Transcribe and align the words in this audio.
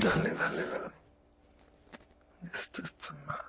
Dale, 0.00 0.30
dale, 0.32 0.62
dale. 0.62 0.90
Esto 2.54 2.82
es 2.82 2.94
tu 2.98 3.12
madre. 3.26 3.42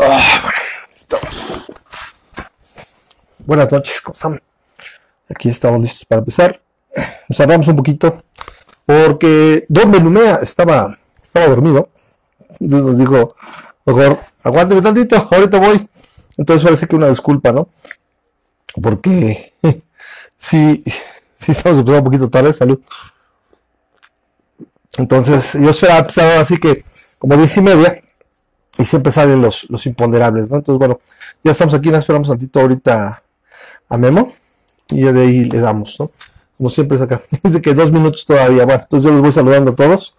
Ah, 0.00 0.50
estamos. 0.92 1.36
Buenas 3.46 3.70
noches, 3.70 4.00
¿cómo? 4.00 4.36
Aquí 5.30 5.50
estamos 5.50 5.80
listos 5.80 6.04
para 6.04 6.18
empezar. 6.18 6.60
Nos 7.28 7.38
hablamos 7.38 7.68
un 7.68 7.76
poquito 7.76 8.24
porque 8.86 9.66
Don 9.68 9.92
Benumea 9.92 10.40
estaba, 10.42 10.98
estaba 11.22 11.46
dormido. 11.46 11.90
Entonces 12.58 12.86
nos 12.86 12.98
dijo, 12.98 13.36
mejor, 13.84 14.18
aguánteme 14.42 14.82
tantito, 14.82 15.28
ahorita 15.30 15.60
voy. 15.60 15.88
Entonces 16.36 16.64
parece 16.64 16.88
que 16.88 16.96
una 16.96 17.08
disculpa, 17.08 17.52
¿no? 17.52 17.68
Porque 18.82 19.54
sí, 20.38 20.82
sí 21.36 21.52
estamos 21.52 21.78
empezando 21.78 21.98
un 21.98 22.04
poquito 22.04 22.28
tarde, 22.28 22.52
salud. 22.52 22.80
Entonces 24.96 25.54
yo 25.54 25.70
esperaba 25.70 26.00
empezar 26.00 26.38
así 26.38 26.58
que 26.58 26.84
como 27.18 27.36
diez 27.36 27.56
y 27.56 27.60
media 27.60 28.02
y 28.78 28.84
siempre 28.84 29.12
salen 29.12 29.40
los, 29.40 29.68
los 29.70 29.86
imponderables, 29.86 30.50
¿no? 30.50 30.56
Entonces 30.56 30.78
bueno, 30.78 31.00
ya 31.42 31.52
estamos 31.52 31.74
aquí, 31.74 31.90
nos 31.90 32.00
esperamos 32.00 32.28
tantito 32.28 32.60
ahorita 32.60 33.22
a 33.88 33.96
Memo 33.96 34.32
y 34.90 35.04
ya 35.04 35.12
de 35.12 35.22
ahí 35.22 35.44
le 35.44 35.60
damos, 35.60 35.98
¿no? 35.98 36.10
Como 36.56 36.70
siempre 36.70 36.96
es 36.96 37.02
acá. 37.02 37.20
Dice 37.42 37.60
que 37.60 37.74
dos 37.74 37.90
minutos 37.90 38.24
todavía. 38.24 38.64
Bueno, 38.64 38.82
entonces 38.82 39.04
yo 39.04 39.12
los 39.12 39.22
voy 39.22 39.32
saludando 39.32 39.72
a 39.72 39.74
todos. 39.74 40.16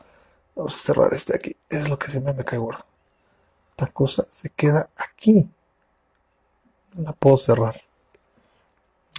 Vamos 0.56 0.76
a 0.76 0.80
cerrar 0.80 1.14
este 1.14 1.36
aquí. 1.36 1.56
Es 1.70 1.90
lo 1.90 1.98
que 1.98 2.12
siempre 2.12 2.34
me 2.34 2.44
cae 2.44 2.60
gordo. 2.60 2.86
Esta 3.72 3.88
cosa 3.88 4.26
se 4.30 4.50
queda 4.50 4.90
aquí. 4.96 5.48
No 6.96 7.04
la 7.04 7.14
puedo 7.14 7.38
cerrar. 7.38 7.76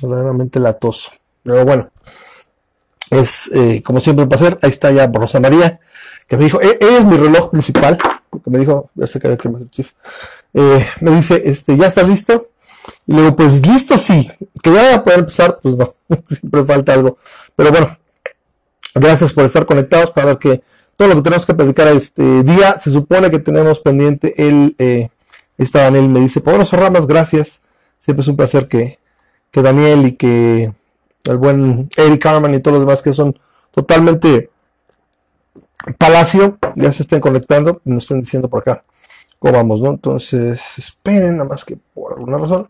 Verdaderamente 0.03 0.61
latoso. 0.61 1.13
Pero 1.43 1.65
bueno. 1.65 1.91
Es 3.11 3.51
eh, 3.55 3.83
como 3.85 4.01
siempre 4.01 4.25
un 4.25 4.29
placer. 4.29 4.59
Ahí 4.63 4.71
está 4.71 4.91
ya 4.91 5.07
Rosa 5.07 5.41
María. 5.41 5.79
Que 6.27 6.37
me 6.37 6.45
dijo, 6.45 6.61
"Eh, 6.61 6.79
es 6.81 7.05
mi 7.05 7.17
reloj 7.17 7.51
principal. 7.51 7.99
Que 8.45 8.51
me 8.51 8.59
dijo, 8.59 8.91
ya 8.95 9.07
sé 9.07 9.21
que 9.21 9.29
había 9.29 9.39
que. 9.39 9.49
Eh, 10.55 10.87
me 11.01 11.11
dice, 11.13 11.43
este, 11.45 11.77
¿ya 11.77 11.87
estás 11.87 12.09
listo? 12.09 12.49
Y 13.07 13.13
luego, 13.13 13.37
pues 13.37 13.67
listo, 13.67 13.99
sí. 13.99 14.31
Que 14.63 14.73
ya 14.73 14.83
voy 14.83 14.93
a 14.95 15.05
poder 15.05 15.21
empezar, 15.21 15.59
pues 15.63 15.77
no, 15.77 15.95
siempre 16.29 16.65
falta 16.65 16.93
algo. 16.95 17.17
Pero 17.55 17.71
bueno, 17.71 17.97
gracias 18.95 19.33
por 19.33 19.45
estar 19.45 19.67
conectados 19.67 20.11
para 20.11 20.27
ver 20.29 20.39
que 20.39 20.63
todo 20.97 21.09
lo 21.09 21.17
que 21.17 21.23
tenemos 21.23 21.47
que 21.47 21.55
platicar 21.55 21.89
este 21.89 22.43
día, 22.43 22.79
se 22.79 22.91
supone 22.91 23.31
que 23.31 23.39
tenemos 23.39 23.81
pendiente 23.81 24.49
el, 24.49 24.75
eh, 24.79 25.11
está 25.59 25.83
Daniel 25.83 26.09
me 26.09 26.21
dice, 26.21 26.41
poderoso 26.41 26.77
Ramas, 26.77 27.07
gracias. 27.07 27.63
Siempre 27.99 28.23
es 28.23 28.29
un 28.29 28.37
placer 28.37 28.67
que, 28.69 28.99
que 29.51 29.63
Daniel 29.63 30.07
y 30.07 30.13
que 30.17 30.73
el 31.25 31.37
buen 31.39 31.89
Eric 31.97 32.23
Carman 32.23 32.55
y 32.55 32.61
todos 32.61 32.77
los 32.79 32.87
demás 32.87 33.03
que 33.03 33.13
son 33.13 33.39
totalmente 33.73 34.51
Palacio, 35.99 36.59
ya 36.75 36.91
se 36.93 37.03
estén 37.03 37.21
conectando, 37.21 37.81
nos 37.85 38.05
estén 38.05 38.21
diciendo 38.21 38.49
por 38.49 38.61
acá 38.61 38.85
cómo 39.39 39.55
vamos, 39.55 39.81
¿no? 39.81 39.91
Entonces, 39.91 40.61
esperen, 40.79 41.37
nada 41.37 41.49
más 41.49 41.65
que 41.65 41.77
por 41.95 42.15
alguna 42.15 42.39
razón. 42.39 42.69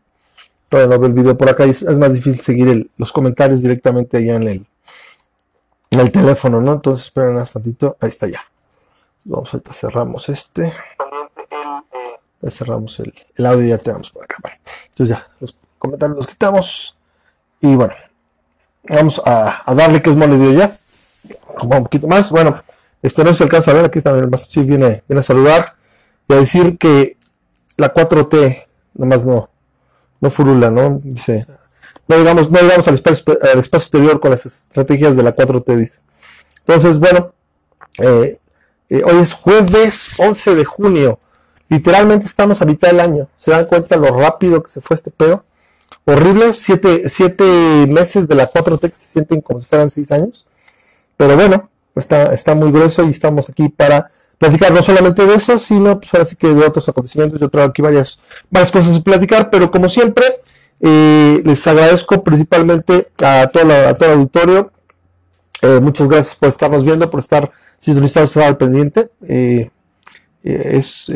Todavía 0.68 0.94
no 0.94 1.00
veo 1.00 1.08
el 1.08 1.14
video 1.14 1.38
por 1.38 1.48
acá 1.48 1.64
y 1.66 1.70
es, 1.70 1.82
es 1.82 1.96
más 1.96 2.12
difícil 2.12 2.40
seguir 2.40 2.68
el- 2.68 2.90
los 2.96 3.12
comentarios 3.12 3.62
directamente 3.62 4.16
allá 4.18 4.34
en 4.36 4.42
el, 4.48 4.66
en 5.90 6.00
el 6.00 6.10
teléfono, 6.12 6.60
¿no? 6.60 6.72
Entonces, 6.74 7.06
esperen 7.06 7.36
un 7.36 7.44
tantito, 7.44 7.96
ahí 8.00 8.08
está 8.08 8.26
ya. 8.26 8.40
Vamos, 9.24 9.54
ahorita 9.54 9.72
cerramos 9.72 10.28
este. 10.28 10.72
Ya 12.42 12.50
cerramos 12.50 12.98
el, 13.00 13.14
el 13.36 13.46
audio 13.46 13.64
y 13.66 13.68
ya 13.70 13.78
tenemos 13.78 14.10
por 14.10 14.24
acá. 14.24 14.36
Bueno, 14.42 14.58
entonces 14.90 15.16
ya, 15.16 15.26
los 15.40 15.52
comentarios 15.86 16.16
los 16.16 16.26
quitamos. 16.26 16.98
Y 17.60 17.74
bueno, 17.74 17.94
vamos 18.88 19.20
a, 19.24 19.62
darle 19.74 20.02
que 20.02 20.10
es 20.10 20.16
mole 20.16 20.36
de 20.36 20.54
ya. 20.54 20.76
Como 21.58 21.76
un 21.76 21.84
poquito 21.84 22.06
más. 22.06 22.30
Bueno, 22.30 22.62
este 23.02 23.24
no 23.24 23.32
se 23.34 23.44
alcanza 23.44 23.70
a 23.70 23.74
ver, 23.74 23.84
aquí 23.86 24.00
también 24.00 24.24
el 24.24 24.30
Master 24.30 24.50
Chief 24.50 24.66
viene, 24.66 25.02
viene 25.08 25.20
a 25.20 25.24
saludar 25.24 25.74
y 26.28 26.34
a 26.34 26.36
decir 26.36 26.76
que 26.78 27.16
la 27.76 27.92
4T 27.92 28.64
nomás 28.94 29.24
no, 29.24 29.48
no 30.20 30.30
furula, 30.30 30.70
¿no? 30.70 31.00
Dice, 31.02 31.46
no 32.08 32.16
llegamos, 32.16 32.50
no 32.50 32.60
llegamos 32.60 32.88
al 32.88 32.94
espacio, 32.94 33.38
al 33.42 33.58
espacio 33.58 33.84
exterior 33.84 34.20
con 34.20 34.30
las 34.30 34.46
estrategias 34.46 35.16
de 35.16 35.22
la 35.22 35.34
4T, 35.34 35.76
dice. 35.76 36.00
Entonces, 36.60 36.98
bueno, 36.98 37.32
eh, 37.98 38.38
eh, 38.88 39.02
hoy 39.04 39.20
es 39.20 39.32
jueves 39.34 40.10
11 40.18 40.54
de 40.54 40.64
junio. 40.64 41.18
Literalmente 41.68 42.26
estamos 42.26 42.60
a 42.62 42.64
mitad 42.64 42.88
del 42.88 43.00
año. 43.00 43.28
¿Se 43.36 43.50
dan 43.50 43.66
cuenta 43.66 43.96
lo 43.96 44.08
rápido 44.08 44.62
que 44.62 44.70
se 44.70 44.80
fue 44.80 44.94
este 44.94 45.10
pedo? 45.10 45.44
Horrible. 46.06 46.54
Siete, 46.54 47.08
siete 47.08 47.44
meses 47.88 48.26
de 48.28 48.34
la 48.36 48.50
4T 48.50 48.80
que 48.90 48.94
se 48.96 49.06
sienten 49.06 49.40
como 49.40 49.60
si 49.60 49.66
fueran 49.66 49.90
seis 49.90 50.10
años. 50.12 50.46
Pero 51.16 51.34
bueno, 51.36 51.68
está, 51.94 52.32
está 52.32 52.54
muy 52.54 52.70
grueso 52.70 53.02
y 53.04 53.10
estamos 53.10 53.48
aquí 53.48 53.68
para 53.68 54.06
platicar 54.38 54.70
no 54.72 54.82
solamente 54.82 55.26
de 55.26 55.34
eso, 55.34 55.58
sino 55.58 55.98
pues 55.98 56.12
ahora 56.14 56.26
sí 56.26 56.36
que 56.36 56.48
de 56.48 56.64
otros 56.64 56.88
acontecimientos. 56.88 57.40
Yo 57.40 57.48
traigo 57.48 57.70
aquí 57.70 57.82
varias, 57.82 58.20
varias 58.50 58.70
cosas 58.70 58.96
a 58.96 59.00
platicar, 59.02 59.50
pero 59.50 59.70
como 59.70 59.88
siempre, 59.88 60.24
eh, 60.80 61.42
les 61.44 61.66
agradezco 61.66 62.22
principalmente 62.22 63.08
a 63.22 63.48
todo, 63.52 63.64
la- 63.64 63.90
el 63.90 64.10
auditorio. 64.12 64.70
Eh, 65.62 65.80
muchas 65.80 66.06
gracias 66.06 66.36
por 66.36 66.50
estarnos 66.50 66.84
viendo, 66.84 67.10
por 67.10 67.20
estar 67.20 67.50
sintonizados, 67.78 68.36
al 68.36 68.58
pendiente. 68.58 69.10
Eh, 69.26 69.70
eh, 70.44 70.70
es 70.78 71.10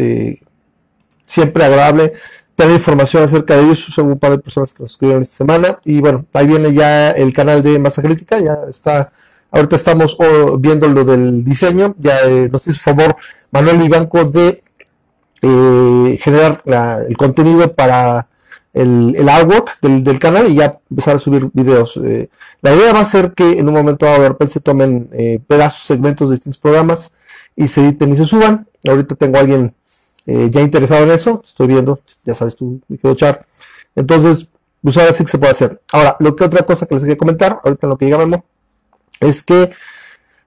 siempre 1.27 1.63
agradable 1.63 2.15
tener 2.61 2.77
información 2.77 3.23
acerca 3.23 3.57
de 3.57 3.63
ellos. 3.63 3.79
Son 3.79 4.07
un 4.07 4.19
par 4.19 4.33
de 4.33 4.39
personas 4.39 4.75
que 4.75 4.83
nos 4.83 4.93
escribieron 4.93 5.23
esta 5.23 5.37
semana. 5.37 5.79
Y 5.85 6.01
bueno, 6.01 6.27
ahí 6.35 6.47
viene 6.47 6.73
ya 6.73 7.11
el 7.13 7.33
canal 7.33 7.63
de 7.63 7.79
Masa 7.79 8.03
Crítica, 8.03 8.39
ya 8.39 8.59
está. 8.69 9.13
Ahorita 9.51 9.77
estamos 9.77 10.17
oh, 10.21 10.59
viendo 10.59 10.87
lo 10.89 11.05
del 11.05 11.43
diseño. 11.43 11.95
Ya 11.99 12.21
eh, 12.23 12.49
nos 12.53 12.67
hizo 12.67 12.79
favor 12.81 13.17
Manuel 13.51 13.79
Vivanco 13.79 14.25
de 14.27 14.63
eh, 15.43 16.19
generar 16.23 16.63
el 17.09 17.17
contenido 17.17 17.73
para 17.73 18.29
el, 18.75 19.29
artwork 19.29 19.81
del, 19.81 20.19
canal 20.19 20.49
y 20.49 20.57
ya 20.57 20.79
empezar 20.91 21.17
a 21.17 21.19
subir 21.19 21.49
videos. 21.55 21.97
Eh, 21.97 22.29
la 22.61 22.75
idea 22.75 22.93
va 22.93 23.01
a 23.01 23.05
ser 23.07 23.33
que 23.33 23.59
en 23.59 23.67
un 23.69 23.75
momento 23.75 24.05
dado 24.05 24.23
de 24.23 24.29
repente 24.29 24.53
se 24.53 24.61
tomen 24.61 25.09
pedazos, 25.47 25.87
segmentos 25.87 26.29
de 26.29 26.37
distintos 26.37 26.61
programas 26.61 27.11
y 27.57 27.69
se 27.69 27.81
editen 27.81 28.13
y 28.13 28.17
se 28.19 28.27
suban. 28.27 28.69
Ahorita 28.87 29.15
tengo 29.15 29.39
a 29.39 29.41
alguien 29.41 29.75
eh, 30.27 30.49
ya 30.51 30.61
interesado 30.61 31.05
en 31.05 31.11
eso, 31.11 31.41
estoy 31.43 31.67
viendo, 31.69 32.01
ya 32.25 32.35
sabes 32.35 32.57
tú, 32.57 32.81
mi 32.89 32.97
querido 32.97 33.15
Char. 33.15 33.47
Entonces, 33.97 34.49
pues 34.83 34.97
ahora 34.97 35.13
sí 35.13 35.25
que 35.25 35.31
se 35.31 35.39
puede 35.39 35.53
hacer. 35.53 35.81
Ahora, 35.93 36.17
lo 36.21 36.37
que 36.37 36.45
otra 36.45 36.65
cosa 36.65 36.87
que 36.87 36.95
les 36.95 37.05
quería 37.05 37.17
comentar, 37.17 37.61
ahorita 37.63 37.87
en 37.87 37.91
lo 37.91 37.99
que 37.99 38.05
llega 38.07 38.19
Memo, 38.19 38.45
es 39.21 39.43
que 39.43 39.71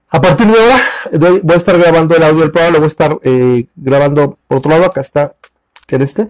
a 0.08 0.20
partir 0.20 0.46
de 0.46 0.52
ahora 0.52 1.40
voy 1.42 1.54
a 1.54 1.56
estar 1.56 1.78
grabando 1.78 2.16
el 2.16 2.22
audio 2.22 2.40
del 2.40 2.50
programa, 2.50 2.74
lo 2.74 2.78
voy 2.80 2.86
a 2.86 2.88
estar 2.88 3.18
eh, 3.22 3.66
grabando 3.74 4.38
por 4.46 4.58
otro 4.58 4.70
lado, 4.70 4.84
acá 4.86 5.00
está, 5.00 5.34
¿qué 5.86 5.96
era 5.96 6.04
este? 6.04 6.28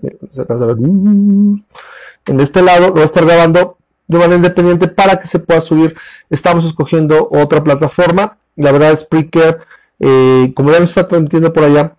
En 2.26 2.40
este 2.40 2.62
lado 2.62 2.86
lo 2.86 2.92
voy 2.92 3.02
a 3.02 3.04
estar 3.04 3.24
grabando 3.24 3.76
de 4.06 4.18
manera 4.18 4.36
independiente 4.36 4.88
para 4.88 5.18
que 5.18 5.26
se 5.26 5.38
pueda 5.38 5.60
subir. 5.60 5.94
Estamos 6.30 6.64
escogiendo 6.64 7.28
otra 7.30 7.62
plataforma, 7.62 8.38
la 8.56 8.72
verdad 8.72 8.98
Spreaker, 8.98 9.60
eh, 10.00 10.52
como 10.54 10.70
ya 10.70 10.80
nos 10.80 10.90
está 10.90 11.06
transmitiendo 11.06 11.52
por 11.52 11.64
allá, 11.64 11.94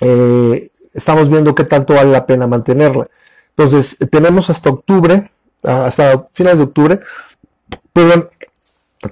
eh, 0.00 0.70
estamos 0.92 1.28
viendo 1.28 1.54
qué 1.54 1.64
tanto 1.64 1.94
vale 1.94 2.10
la 2.10 2.26
pena 2.26 2.46
mantenerla. 2.46 3.06
Entonces, 3.50 3.96
tenemos 4.10 4.50
hasta 4.50 4.70
octubre, 4.70 5.30
ah, 5.64 5.86
hasta 5.86 6.28
finales 6.32 6.58
de 6.58 6.64
octubre, 6.64 7.00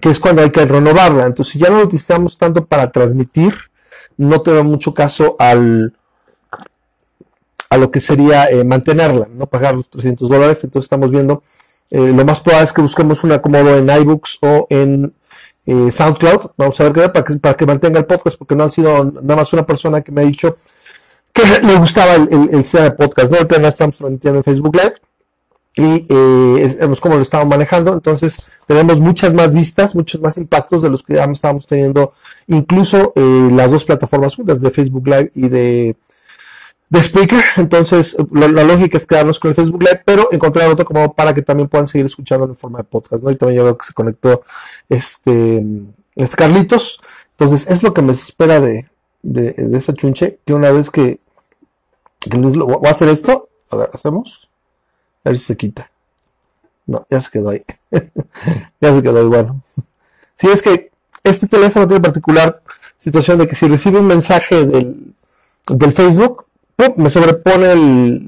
que 0.00 0.09
es 0.10 0.21
cuando 0.21 0.43
hay 0.43 0.50
que 0.50 0.65
renovarla. 0.65 1.26
Entonces, 1.26 1.53
si 1.53 1.59
ya 1.59 1.71
no 1.71 1.78
lo 1.78 1.84
utilizamos 1.84 2.38
tanto 2.38 2.65
para 2.65 2.91
transmitir, 2.91 3.54
no 4.16 4.41
te 4.41 4.53
da 4.53 4.62
mucho 4.62 4.94
caso 4.94 5.37
al 5.38 5.94
a 7.70 7.76
lo 7.76 7.91
que 7.91 8.00
sería 8.00 8.50
eh, 8.50 8.65
mantenerla, 8.65 9.28
no 9.34 9.47
pagar 9.47 9.75
los 9.75 9.91
300 9.91 10.28
dólares. 10.28 10.65
Entonces, 10.65 10.87
estamos 10.87 11.10
viendo, 11.10 11.43
eh, 11.91 12.12
lo 12.15 12.25
más 12.25 12.41
probable 12.41 12.65
es 12.65 12.72
que 12.72 12.82
busquemos 12.82 13.22
un 13.25 13.32
acomodo 13.32 13.76
en 13.76 13.90
iBooks 13.90 14.38
o 14.40 14.67
en 14.70 15.12
eh, 15.67 15.93
SoundCloud. 15.93 16.52
Vamos 16.56 16.81
a 16.81 16.85
ver 16.85 16.93
qué 16.93 17.08
para 17.08 17.25
que, 17.25 17.37
para 17.37 17.55
que 17.55 17.67
mantenga 17.67 17.99
el 17.99 18.06
podcast, 18.06 18.38
porque 18.38 18.55
no 18.55 18.64
ha 18.64 18.70
sido 18.70 19.05
nada 19.05 19.37
más 19.37 19.52
una 19.52 19.67
persona 19.67 20.00
que 20.00 20.12
me 20.12 20.23
ha 20.23 20.25
dicho 20.25 20.56
le 21.62 21.76
gustaba 21.76 22.14
el, 22.14 22.29
el, 22.32 22.50
el 22.55 22.62
de 22.62 22.90
podcast, 22.93 23.31
¿no? 23.31 23.38
Ahorita 23.38 23.69
estamos 23.69 23.96
transmitiendo 23.96 24.38
en 24.38 24.44
Facebook 24.44 24.76
Live 24.76 24.94
y 25.79 26.06
eh, 26.08 26.94
como 27.00 27.17
lo 27.17 27.23
estamos 27.23 27.46
manejando. 27.46 27.93
Entonces, 27.93 28.49
tenemos 28.67 28.99
muchas 28.99 29.32
más 29.32 29.55
vistas, 29.55 29.94
muchos 29.94 30.20
más 30.20 30.37
impactos 30.37 30.82
de 30.82 30.90
los 30.90 31.02
que 31.02 31.14
ya 31.14 31.25
estábamos 31.25 31.67
teniendo, 31.67 32.12
incluso 32.49 33.12
eh, 33.14 33.49
las 33.52 33.70
dos 33.70 33.85
plataformas 33.85 34.35
juntas 34.35 34.61
de 34.61 34.70
Facebook 34.70 35.06
Live 35.06 35.31
y 35.35 35.49
de, 35.49 35.96
de 36.88 36.99
Speaker. 36.99 37.43
Entonces, 37.56 38.17
la, 38.32 38.64
lógica 38.64 38.99
es 38.99 39.06
quedarnos 39.06 39.38
con 39.38 39.50
el 39.50 39.55
Facebook 39.55 39.82
Live, 39.82 40.02
pero 40.05 40.29
encontrar 40.32 40.69
otro 40.69 40.85
como 40.85 41.14
para 41.14 41.32
que 41.32 41.43
también 41.43 41.69
puedan 41.69 41.87
seguir 41.87 42.06
escuchando 42.06 42.46
en 42.46 42.56
forma 42.56 42.79
de 42.79 42.85
podcast, 42.85 43.23
¿no? 43.23 43.31
Y 43.31 43.37
también 43.37 43.58
ya 43.58 43.64
veo 43.64 43.79
que 43.79 43.87
se 43.87 43.93
conectó 43.93 44.43
este, 44.88 45.64
este 46.17 46.37
Carlitos. 46.37 47.00
Entonces, 47.38 47.70
es 47.70 47.85
lo 47.85 47.94
que 47.94 48.02
me 48.02 48.12
espera 48.12 48.61
de, 48.61 48.88
de, 49.23 49.52
de 49.52 49.79
esa 49.79 49.94
chunche, 49.94 50.40
que 50.44 50.55
una 50.55 50.73
vez 50.73 50.90
que, 50.90 51.20
voy 52.26 52.87
a 52.87 52.91
hacer 52.91 53.09
esto, 53.09 53.49
a 53.70 53.76
ver, 53.76 53.91
hacemos, 53.93 54.49
a 55.25 55.31
ver 55.31 55.38
si 55.38 55.44
se 55.47 55.56
quita. 55.56 55.91
No, 56.87 57.06
ya 57.11 57.20
se 57.20 57.31
quedó 57.31 57.50
ahí. 57.50 57.62
ya 58.81 58.94
se 58.94 59.03
quedó 59.03 59.20
ahí, 59.20 59.26
bueno. 59.26 59.62
Si 60.35 60.49
es 60.49 60.62
que 60.62 60.91
este 61.23 61.47
teléfono 61.47 61.87
tiene 61.87 62.03
particular 62.03 62.62
situación 62.97 63.38
de 63.38 63.47
que 63.47 63.55
si 63.55 63.69
recibe 63.69 63.99
un 63.99 64.06
mensaje 64.06 64.67
del, 64.67 65.15
del 65.69 65.93
Facebook, 65.93 66.47
me 66.97 67.11
sobrepone 67.11 68.23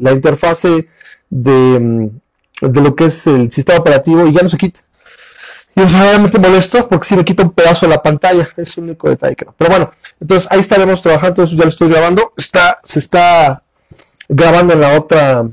la 0.00 0.12
interfase 0.12 0.88
de, 1.30 2.10
de, 2.60 2.80
lo 2.80 2.94
que 2.94 3.06
es 3.06 3.26
el 3.26 3.50
sistema 3.50 3.78
operativo 3.78 4.26
y 4.26 4.32
ya 4.32 4.42
no 4.42 4.48
se 4.48 4.58
quita. 4.58 4.80
Y 5.76 5.80
es 5.82 6.38
molesto 6.38 6.88
porque 6.88 7.06
si 7.06 7.16
me 7.16 7.24
quita 7.24 7.42
un 7.42 7.50
pedazo 7.50 7.86
de 7.86 7.90
la 7.90 8.02
pantalla, 8.02 8.48
es 8.56 8.76
un 8.78 8.84
único 8.84 9.08
detalle 9.08 9.34
que 9.34 9.44
no. 9.44 9.54
Pero 9.56 9.70
bueno, 9.70 9.90
entonces 10.20 10.50
ahí 10.50 10.60
estaremos 10.60 11.02
trabajando, 11.02 11.42
eso 11.42 11.56
ya 11.56 11.64
lo 11.64 11.68
estoy 11.68 11.88
grabando, 11.88 12.32
está, 12.36 12.80
se 12.84 13.00
está 13.00 13.62
grabando 14.28 14.72
en 14.72 14.80
la 14.80 14.98
otra, 14.98 15.44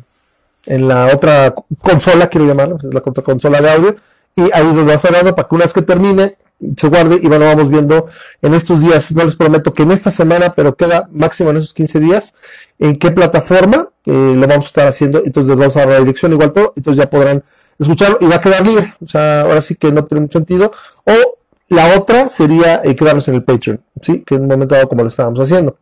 en 0.68 0.88
la 0.88 1.08
otra 1.14 1.56
consola, 1.82 2.28
quiero 2.28 2.46
llamarlo, 2.46 2.78
es 2.78 2.94
la 2.94 3.02
otra 3.04 3.24
consola 3.24 3.62
de 3.62 3.72
audio, 3.72 3.96
y 4.36 4.44
ahí 4.54 4.64
nos 4.64 4.88
va 4.88 4.94
estar 4.94 5.36
para 5.36 5.48
que 5.48 5.56
una 5.56 5.66
vez 5.66 5.74
que 5.74 5.82
termine, 5.82 6.38
se 6.78 6.88
guarde 6.88 7.20
y 7.22 7.28
bueno, 7.28 7.46
vamos 7.46 7.70
viendo 7.70 8.08
en 8.44 8.54
estos 8.54 8.82
días, 8.82 9.12
no 9.14 9.24
les 9.24 9.36
prometo 9.36 9.74
que 9.74 9.84
en 9.84 9.92
esta 9.92 10.12
semana, 10.12 10.54
pero 10.54 10.76
queda 10.76 11.10
máximo 11.12 11.50
en 11.50 11.58
esos 11.58 11.74
15 11.74 12.00
días, 12.00 12.36
en 12.78 12.98
qué 12.98 13.10
plataforma 13.12 13.90
eh, 14.06 14.34
lo 14.36 14.48
vamos 14.48 14.66
a 14.66 14.68
estar 14.68 14.88
haciendo, 14.88 15.24
entonces 15.26 15.56
vamos 15.56 15.76
a 15.76 15.80
dar 15.80 15.90
la 15.90 16.00
dirección 16.00 16.32
igual 16.32 16.54
todo, 16.54 16.74
entonces 16.76 17.04
ya 17.04 17.10
podrán 17.10 17.44
escucharlo 17.84 18.18
y 18.22 18.26
va 18.26 18.36
a 18.36 18.42
quedar 18.42 18.66
libre, 18.66 18.96
o 19.02 19.06
sea, 19.06 19.42
ahora 19.42 19.62
sí 19.62 19.76
que 19.76 19.92
no 19.92 20.06
tiene 20.06 20.22
mucho 20.22 20.40
sentido, 20.40 20.72
o 21.06 21.38
la 21.70 21.98
otra 21.98 22.30
sería 22.30 22.82
eh, 22.84 22.96
quedarnos 22.96 23.28
en 23.28 23.36
el 23.36 23.44
Patreon, 23.44 23.82
¿sí? 24.02 24.24
Que 24.24 24.36
en 24.36 24.42
un 24.42 24.48
momento 24.48 24.76
dado 24.76 24.90
como 24.90 25.04
lo 25.04 25.08
estábamos 25.08 25.40
haciendo. 25.40 25.78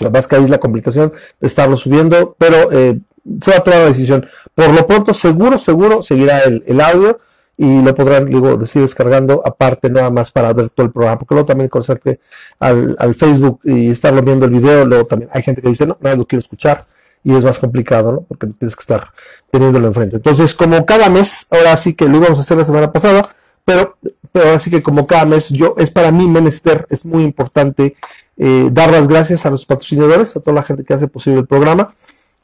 La 0.00 0.10
más 0.10 0.26
que 0.26 0.36
ahí 0.36 0.44
es 0.44 0.50
la 0.50 0.58
complicación 0.58 1.10
de 1.40 1.46
estarlo 1.46 1.76
subiendo, 1.78 2.36
pero 2.38 2.70
eh, 2.70 2.98
se 3.40 3.50
va 3.50 3.56
a 3.56 3.64
tomar 3.64 3.80
la 3.80 3.86
decisión. 3.86 4.26
Por 4.54 4.68
lo 4.68 4.86
pronto, 4.86 5.14
seguro, 5.14 5.58
seguro 5.58 6.02
seguirá 6.02 6.42
el, 6.42 6.80
audio 6.82 7.18
y 7.56 7.80
lo 7.80 7.94
podrán, 7.94 8.26
digo, 8.26 8.58
decir 8.58 8.82
descargando 8.82 9.40
aparte 9.42 9.88
nada 9.88 10.10
más 10.10 10.30
para 10.30 10.52
ver 10.52 10.68
todo 10.68 10.84
el 10.84 10.92
programa, 10.92 11.18
porque 11.18 11.34
luego 11.34 11.46
también 11.46 11.70
conectarte 11.70 12.20
al, 12.58 12.94
al 12.98 13.14
Facebook 13.14 13.60
y 13.64 13.88
estarlo 13.88 14.20
viendo 14.20 14.44
el 14.44 14.52
video, 14.52 14.84
luego 14.84 15.06
también 15.06 15.30
hay 15.32 15.42
gente 15.42 15.62
que 15.62 15.68
dice, 15.68 15.86
no, 15.86 15.96
no 15.98 16.14
lo 16.14 16.26
quiero 16.26 16.40
escuchar 16.40 16.84
y 17.26 17.34
es 17.34 17.42
más 17.42 17.58
complicado, 17.58 18.12
¿no? 18.12 18.20
Porque 18.20 18.46
tienes 18.46 18.76
que 18.76 18.80
estar 18.82 19.10
teniéndolo 19.50 19.88
enfrente. 19.88 20.14
Entonces, 20.14 20.54
como 20.54 20.86
cada 20.86 21.10
mes, 21.10 21.48
ahora 21.50 21.76
sí 21.76 21.94
que 21.94 22.08
lo 22.08 22.18
íbamos 22.18 22.38
a 22.38 22.42
hacer 22.42 22.56
la 22.56 22.64
semana 22.64 22.92
pasada, 22.92 23.28
pero, 23.64 23.96
pero 24.30 24.46
ahora 24.46 24.60
sí 24.60 24.70
que 24.70 24.80
como 24.80 25.08
cada 25.08 25.24
mes, 25.24 25.48
yo, 25.48 25.74
es 25.76 25.90
para 25.90 26.12
mí 26.12 26.28
menester, 26.28 26.86
es 26.88 27.04
muy 27.04 27.24
importante 27.24 27.96
eh, 28.36 28.68
dar 28.70 28.92
las 28.92 29.08
gracias 29.08 29.44
a 29.44 29.50
los 29.50 29.66
patrocinadores, 29.66 30.36
a 30.36 30.40
toda 30.40 30.54
la 30.54 30.62
gente 30.62 30.84
que 30.84 30.94
hace 30.94 31.08
posible 31.08 31.40
el 31.40 31.48
programa, 31.48 31.92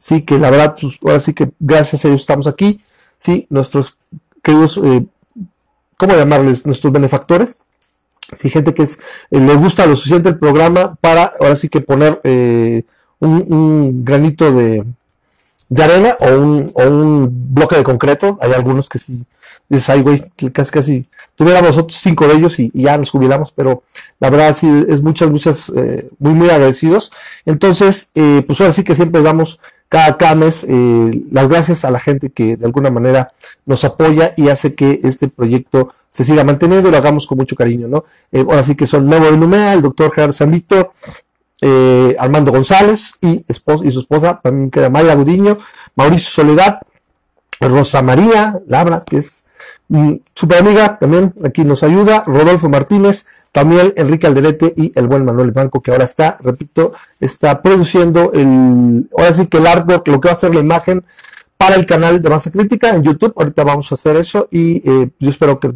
sí, 0.01 0.23
que 0.23 0.37
la 0.37 0.51
verdad, 0.51 0.75
pues, 0.81 0.99
ahora 1.05 1.21
sí 1.21 1.33
que 1.33 1.53
gracias 1.61 2.05
a 2.05 2.09
ellos 2.09 2.23
estamos 2.23 2.49
aquí, 2.49 2.81
sí, 3.19 3.47
nuestros 3.51 3.97
queridos, 4.43 4.81
eh, 4.83 5.07
¿cómo 5.97 6.17
llamarles? 6.17 6.67
Nuestros 6.67 6.93
benefactores. 6.93 7.61
Si 8.37 8.51
gente 8.51 8.75
que 8.75 8.83
es, 8.83 8.99
eh, 9.31 9.39
le 9.39 9.55
gusta 9.55 9.87
lo 9.87 9.95
suficiente 9.95 10.31
el 10.31 10.39
programa 10.41 10.97
para 11.01 11.35
ahora 11.39 11.55
sí 11.55 11.69
que 11.69 11.81
poner 11.83 12.21
eh, 12.25 12.83
un, 13.27 14.05
granito 14.05 14.53
de, 14.53 14.85
arena 15.77 16.17
o 16.21 16.27
un, 16.27 16.71
o 16.75 16.83
un, 16.83 17.55
bloque 17.55 17.77
de 17.77 17.85
concreto. 17.85 18.39
Hay 18.41 18.53
algunos 18.53 18.89
que 18.89 18.99
sí, 18.99 19.25
dices, 19.69 19.89
ay, 19.91 20.03
güey, 20.03 20.25
casi, 20.53 20.71
casi 20.71 21.07
tuviéramos 21.37 21.77
otros 21.77 21.99
cinco 22.01 22.27
de 22.29 22.35
ellos 22.35 22.59
y, 22.59 22.71
ya 22.75 22.99
nos 22.99 23.11
jubilamos, 23.11 23.53
pero 23.53 23.83
la 24.21 24.31
verdad 24.31 24.55
sí 24.55 24.69
es 24.89 25.03
muchas, 25.03 25.31
muchas, 25.31 25.71
eh, 25.71 26.09
muy, 26.19 26.33
muy 26.33 26.51
agradecidos. 26.51 27.11
Entonces, 27.47 28.09
eh, 28.15 28.43
pues 28.47 28.61
ahora 28.61 28.73
sí 28.73 28.85
que 28.85 28.97
siempre 28.97 29.23
damos 29.23 29.61
cada, 29.89 30.17
cada 30.17 30.35
mes 30.35 30.65
eh, 30.69 31.23
las 31.31 31.49
gracias 31.49 31.85
a 31.85 31.91
la 31.91 32.01
gente 32.01 32.31
que 32.31 32.57
de 32.57 32.65
alguna 32.65 32.91
manera 32.91 33.31
nos 33.67 33.85
apoya 33.85 34.33
y 34.37 34.49
hace 34.49 34.75
que 34.75 35.01
este 35.05 35.29
proyecto 35.29 35.93
se 36.11 36.25
siga 36.25 36.45
manteniendo 36.45 36.89
y 36.89 36.93
lo 36.93 36.99
hagamos 36.99 37.27
con 37.27 37.39
mucho 37.39 37.57
cariño, 37.57 37.89
¿no? 37.89 38.05
Eh, 38.33 38.41
ahora 38.41 38.65
sí 38.65 38.75
que 38.75 38.87
son 38.87 39.09
Memo 39.09 39.27
de 39.27 39.37
Numea, 39.37 39.75
el 39.75 39.83
doctor 39.83 40.13
Gerardo 40.13 40.33
Zambito, 40.33 40.93
eh, 41.63 42.17
Armando 42.19 42.51
González 42.51 43.15
y, 43.21 43.45
su 43.55 44.01
esposa, 44.01 44.41
también 44.43 44.71
queda 44.71 44.91
Mayra 44.91 45.15
Gudiño, 45.15 45.59
Mauricio 45.95 46.31
Soledad, 46.31 46.81
Rosa 47.61 48.03
María 48.03 48.59
Labra, 48.67 49.05
que 49.07 49.19
es 49.19 49.45
mm, 49.89 50.15
super 50.35 50.59
amiga, 50.59 50.99
también 50.99 51.33
aquí 51.45 51.65
nos 51.65 51.83
ayuda, 51.83 52.25
Rodolfo 52.27 52.69
Martínez, 52.69 53.27
también 53.53 53.93
Enrique 53.97 54.27
Alderete 54.27 54.75
y 54.77 54.93
el 54.99 55.07
buen 55.07 55.25
Manuel 55.25 55.53
Banco, 55.53 55.81
que 55.81 55.93
ahora 55.93 56.05
está, 56.05 56.37
repito, 56.43 56.95
está 57.21 57.63
produciendo 57.63 58.33
el, 58.33 59.09
ahora 59.17 59.33
sí 59.33 59.47
que 59.47 59.59
el 59.59 59.67
artwork, 59.67 60.09
lo 60.09 60.21
que 60.21 60.29
va 60.29 60.33
a 60.33 60.37
ser 60.37 60.55
la 60.55 60.61
imagen 60.61 61.05
para 61.57 61.77
el 61.77 61.87
canal 61.87 62.21
de 62.21 62.29
Masa 62.29 62.51
Crítica 62.51 62.93
en 62.93 63.05
YouTube. 63.05 63.35
Ahorita 63.37 63.63
vamos 63.63 63.93
a 63.93 63.95
hacer 63.95 64.17
eso 64.17 64.49
y 64.51 64.79
eh, 64.89 65.11
yo 65.21 65.31
espero 65.31 65.61
que, 65.61 65.71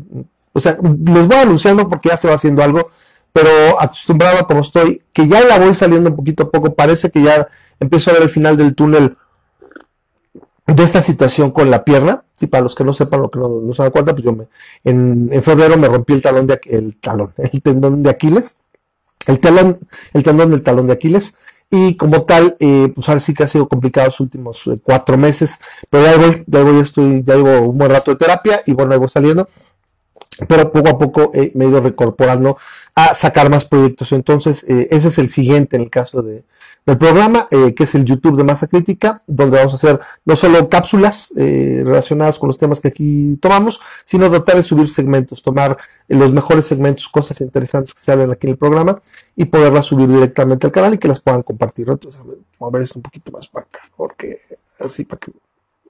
o 0.53 0.59
sea, 0.59 0.77
les 0.83 1.29
voy 1.29 1.37
anunciando 1.37 1.88
porque 1.88 2.09
ya 2.09 2.17
se 2.17 2.27
va 2.27 2.35
haciendo 2.35 2.65
algo, 2.65 2.91
pero 3.37 3.79
acostumbrado 3.79 4.47
como 4.47 4.62
estoy, 4.62 5.03
que 5.12 5.29
ya 5.29 5.44
la 5.44 5.59
voy 5.59 5.75
saliendo 5.75 6.09
un 6.09 6.17
poquito 6.17 6.44
a 6.44 6.50
poco, 6.50 6.75
parece 6.75 7.11
que 7.11 7.23
ya 7.23 7.47
empiezo 7.79 8.09
a 8.09 8.15
ver 8.15 8.23
el 8.23 8.31
final 8.31 8.56
del 8.56 8.75
túnel 8.75 9.15
de 10.67 10.83
esta 10.83 11.03
situación 11.03 11.50
con 11.50 11.71
la 11.71 11.85
pierna. 11.85 12.23
Y 12.41 12.47
para 12.47 12.62
los 12.62 12.75
que 12.75 12.83
no 12.83 12.94
sepan 12.94 13.21
lo 13.21 13.31
que 13.31 13.38
no, 13.38 13.71
se 13.75 13.83
dan 13.83 13.93
cuenta, 13.93 14.15
pues 14.15 14.25
yo 14.25 14.33
me, 14.33 14.47
en, 14.85 15.31
febrero 15.43 15.77
me 15.77 15.87
rompí 15.87 16.15
el 16.15 16.23
talón 16.23 16.47
de 16.47 16.59
el 16.65 16.97
talón, 16.97 17.35
el 17.53 17.61
tendón 17.61 18.03
de 18.03 18.09
Aquiles, 18.09 18.62
el 19.27 19.38
talón, 19.38 19.77
el 20.15 20.23
tendón 20.23 20.50
del 20.50 20.62
talón 20.62 20.87
de 20.87 20.94
Aquiles. 20.94 21.35
Y 21.71 21.94
como 21.99 22.23
tal, 22.23 22.56
eh, 22.59 22.91
pues 22.94 23.06
ahora 23.06 23.21
sí 23.21 23.35
que 23.35 23.43
ha 23.43 23.49
sido 23.49 23.69
complicado 23.69 24.06
los 24.06 24.21
últimos 24.21 24.67
eh, 24.69 24.79
cuatro 24.83 25.19
meses, 25.19 25.59
pero 25.91 26.05
ya 26.05 26.17
voy, 26.17 26.44
ya 26.47 26.62
voy, 26.62 26.81
estoy, 26.81 27.23
ya 27.23 27.35
llevo 27.35 27.69
un 27.69 27.77
buen 27.77 27.91
rato 27.91 28.12
de 28.12 28.17
terapia 28.17 28.62
y 28.65 28.73
bueno, 28.73 28.93
ahí 28.94 28.99
voy 28.99 29.11
saliendo. 29.11 29.47
Pero 30.49 30.71
poco 30.71 30.88
a 30.88 30.99
poco 30.99 31.31
eh, 31.35 31.53
me 31.55 31.65
he 31.65 31.69
ido 31.69 31.81
recorporando 31.81 32.59
a 32.94 33.15
sacar 33.15 33.49
más 33.49 33.65
proyectos. 33.65 34.12
Entonces, 34.12 34.65
ese 34.65 35.09
es 35.09 35.19
el 35.19 35.31
siguiente 35.31 35.77
en 35.77 35.83
el 35.83 35.91
caso 35.91 36.23
de, 36.23 36.44
del 36.87 36.99
programa, 36.99 37.49
eh, 37.50 37.75
que 37.75 37.83
es 37.83 37.94
el 37.97 38.05
YouTube 38.05 38.37
de 38.37 38.44
Masa 38.44 38.69
Crítica, 38.69 39.21
donde 39.27 39.59
vamos 39.59 39.73
a 39.73 39.77
hacer 39.77 40.00
no 40.25 40.37
solo 40.37 40.69
cápsulas 40.69 41.33
eh, 41.37 41.83
relacionadas 41.85 42.38
con 42.38 42.47
los 42.47 42.59
temas 42.59 42.79
que 42.79 42.88
aquí 42.88 43.37
tomamos, 43.43 43.81
sino 44.05 44.31
tratar 44.31 44.55
de 44.55 44.62
subir 44.62 44.88
segmentos, 44.88 45.43
tomar 45.43 45.77
eh, 46.09 46.15
los 46.15 46.33
mejores 46.33 46.65
segmentos, 46.65 47.09
cosas 47.09 47.41
interesantes 47.41 47.93
que 47.93 48.00
se 48.00 48.12
hablan 48.12 48.31
aquí 48.31 48.47
en 48.47 48.53
el 48.53 48.56
programa 48.56 49.03
y 49.35 49.47
poderlas 49.47 49.87
subir 49.87 50.06
directamente 50.06 50.69
al 50.69 50.73
canal 50.73 50.94
y 50.94 50.99
que 50.99 51.09
las 51.09 51.21
puedan 51.21 51.43
compartir. 51.43 51.88
Entonces, 51.91 52.21
a 52.21 52.71
ver 52.71 52.83
esto 52.83 53.00
un 53.00 53.03
poquito 53.03 53.33
más 53.33 53.49
para 53.49 53.67
acá, 53.67 53.81
porque 53.97 54.38
así 54.79 55.05
para 55.05 55.19
que 55.19 55.33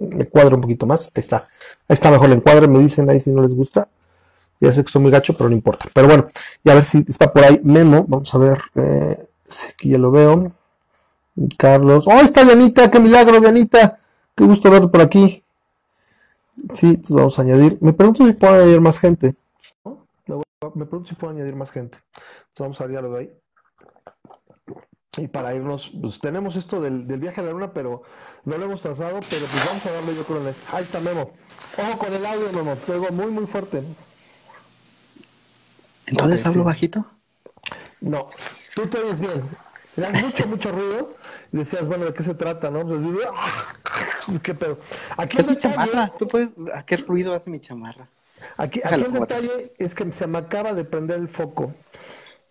me 0.01 0.25
cuadre 0.25 0.55
un 0.55 0.63
poquito 0.63 0.87
más. 0.87 1.13
Ahí 1.15 1.21
está, 1.21 1.37
ahí 1.37 1.95
está 1.95 2.11
mejor 2.11 2.29
el 2.29 2.39
encuadre, 2.39 2.69
me 2.69 2.79
dicen 2.79 3.09
ahí 3.11 3.21
si 3.21 3.31
no 3.31 3.43
les 3.43 3.55
gusta. 3.55 3.87
Ya 4.61 4.73
sé 4.73 4.83
que 4.83 4.87
estoy 4.87 5.03
muy 5.03 5.11
gacho, 5.11 5.35
pero 5.37 5.49
no 5.49 5.55
importa. 5.55 5.87
Pero 5.93 6.07
bueno, 6.07 6.29
y 6.65 6.71
a 6.71 6.75
ver 6.75 6.85
si 6.85 7.05
está 7.07 7.33
por 7.33 7.45
ahí 7.45 7.61
Memo. 7.63 8.05
Vamos 8.09 8.35
a 8.35 8.39
ver 8.39 8.59
si 9.49 9.67
aquí 9.69 9.91
ya 9.91 9.99
lo 9.99 10.11
veo. 10.11 10.53
Carlos. 11.59 12.07
¡Oh, 12.07 12.21
está 12.21 12.43
Yanita! 12.45 12.91
¡Qué 12.91 12.99
milagro, 12.99 13.41
Yanita! 13.41 13.99
¡Qué 14.35 14.45
gusto 14.45 14.71
verte 14.71 14.89
por 14.89 15.03
aquí! 15.03 15.43
Sí, 16.75 16.87
entonces 16.87 17.17
vamos 17.17 17.39
a 17.39 17.43
añadir. 17.43 17.79
Me 17.81 17.93
pregunto 17.93 18.27
si 18.27 18.33
puedo 18.33 18.55
añadir 18.55 18.81
más 18.81 18.99
gente. 18.99 19.35
Me 20.75 20.87
pregunto 20.87 21.09
si 21.11 21.15
puedo 21.15 21.33
añadir 21.33 21.55
más 21.55 21.71
gente. 21.71 21.99
Entonces 22.49 22.59
vamos 22.59 22.81
a 22.81 22.87
ver, 22.87 23.03
ya 23.03 23.19
ahí. 23.19 23.33
Y 25.19 25.29
para 25.29 25.55
irnos, 25.55 25.91
pues 26.01 26.19
tenemos 26.19 26.57
esto 26.57 26.81
del, 26.81 27.05
viaje 27.05 27.41
a 27.41 27.45
la 27.45 27.53
luna, 27.53 27.73
pero 27.73 28.03
no 28.45 28.59
lo 28.59 28.65
hemos 28.65 28.83
trazado, 28.83 29.21
pero 29.31 29.47
pues 29.47 29.67
vamos 29.67 29.87
a 29.87 29.93
darle 29.93 30.15
yo 30.15 30.25
creo 30.25 30.47
en 30.47 30.55
Ahí 30.73 30.85
está 30.85 31.01
Memo. 31.01 31.31
Ojo 31.79 31.99
con 31.99 32.13
el 32.13 32.27
audio, 32.27 32.53
Memo. 32.53 32.77
Te 32.87 32.99
muy, 33.11 33.31
muy 33.31 33.47
fuerte. 33.47 33.83
¿Entonces 36.07 36.47
hablo 36.47 36.65
bajito? 36.65 37.07
No, 38.01 38.31
tú 38.75 38.87
te 38.87 39.03
ves 39.03 39.21
bien. 39.21 39.43
Le 39.97 40.11
mucho, 40.21 40.47
mucho 40.47 40.73
ruido 40.73 41.15
y 41.53 41.57
decías, 41.59 41.89
bueno, 41.89 42.05
¿de 42.05 42.13
qué 42.13 42.23
se 42.23 42.35
trata, 42.35 42.71
no? 42.71 42.87
Pues, 42.87 43.01
ah, 43.33 43.75
¿Qué 44.43 44.55
pedo? 44.55 44.79
Aquí 45.17 45.39
es 45.39 45.49
mi 45.49 45.57
chamarra. 45.57 46.13
¿Tú 46.19 46.29
puedes... 46.29 46.51
¿A 46.75 46.85
qué 46.85 46.99
ruido 46.99 47.35
hace 47.35 47.49
mi 47.49 47.61
chamarra? 47.61 48.07
Aquí, 48.59 48.81
aquí 48.85 48.95
el 49.01 49.13
detalle 49.13 49.73
es 49.79 49.95
que 49.95 50.13
se 50.13 50.27
me 50.27 50.39
acaba 50.39 50.75
de 50.75 50.85
prender 50.85 51.19
el 51.19 51.29
foco 51.29 51.75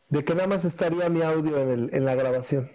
de 0.10 0.26
que 0.26 0.34
nada 0.34 0.48
más 0.48 0.66
estaría 0.66 1.08
mi 1.10 1.22
audio 1.22 1.60
en, 1.60 1.70
el, 1.70 1.90
en 1.94 2.06
la 2.06 2.16
grabación. 2.16 2.72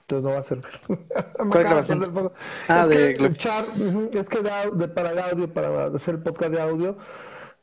Entonces 0.00 0.24
no 0.24 0.30
va 0.34 0.38
a 0.38 0.42
servir. 0.42 0.64
¿Cuál 1.50 1.64
grabación? 1.64 2.32
Ah, 2.68 2.82
es 2.82 2.88
de... 2.88 3.14
Que, 3.14 4.18
es 4.18 4.28
que 4.28 4.38
de, 4.40 4.88
para 4.88 5.10
el 5.10 5.18
audio, 5.18 5.52
para 5.52 5.86
hacer 5.86 6.14
el 6.14 6.22
podcast 6.22 6.52
de 6.52 6.60
audio, 6.60 6.96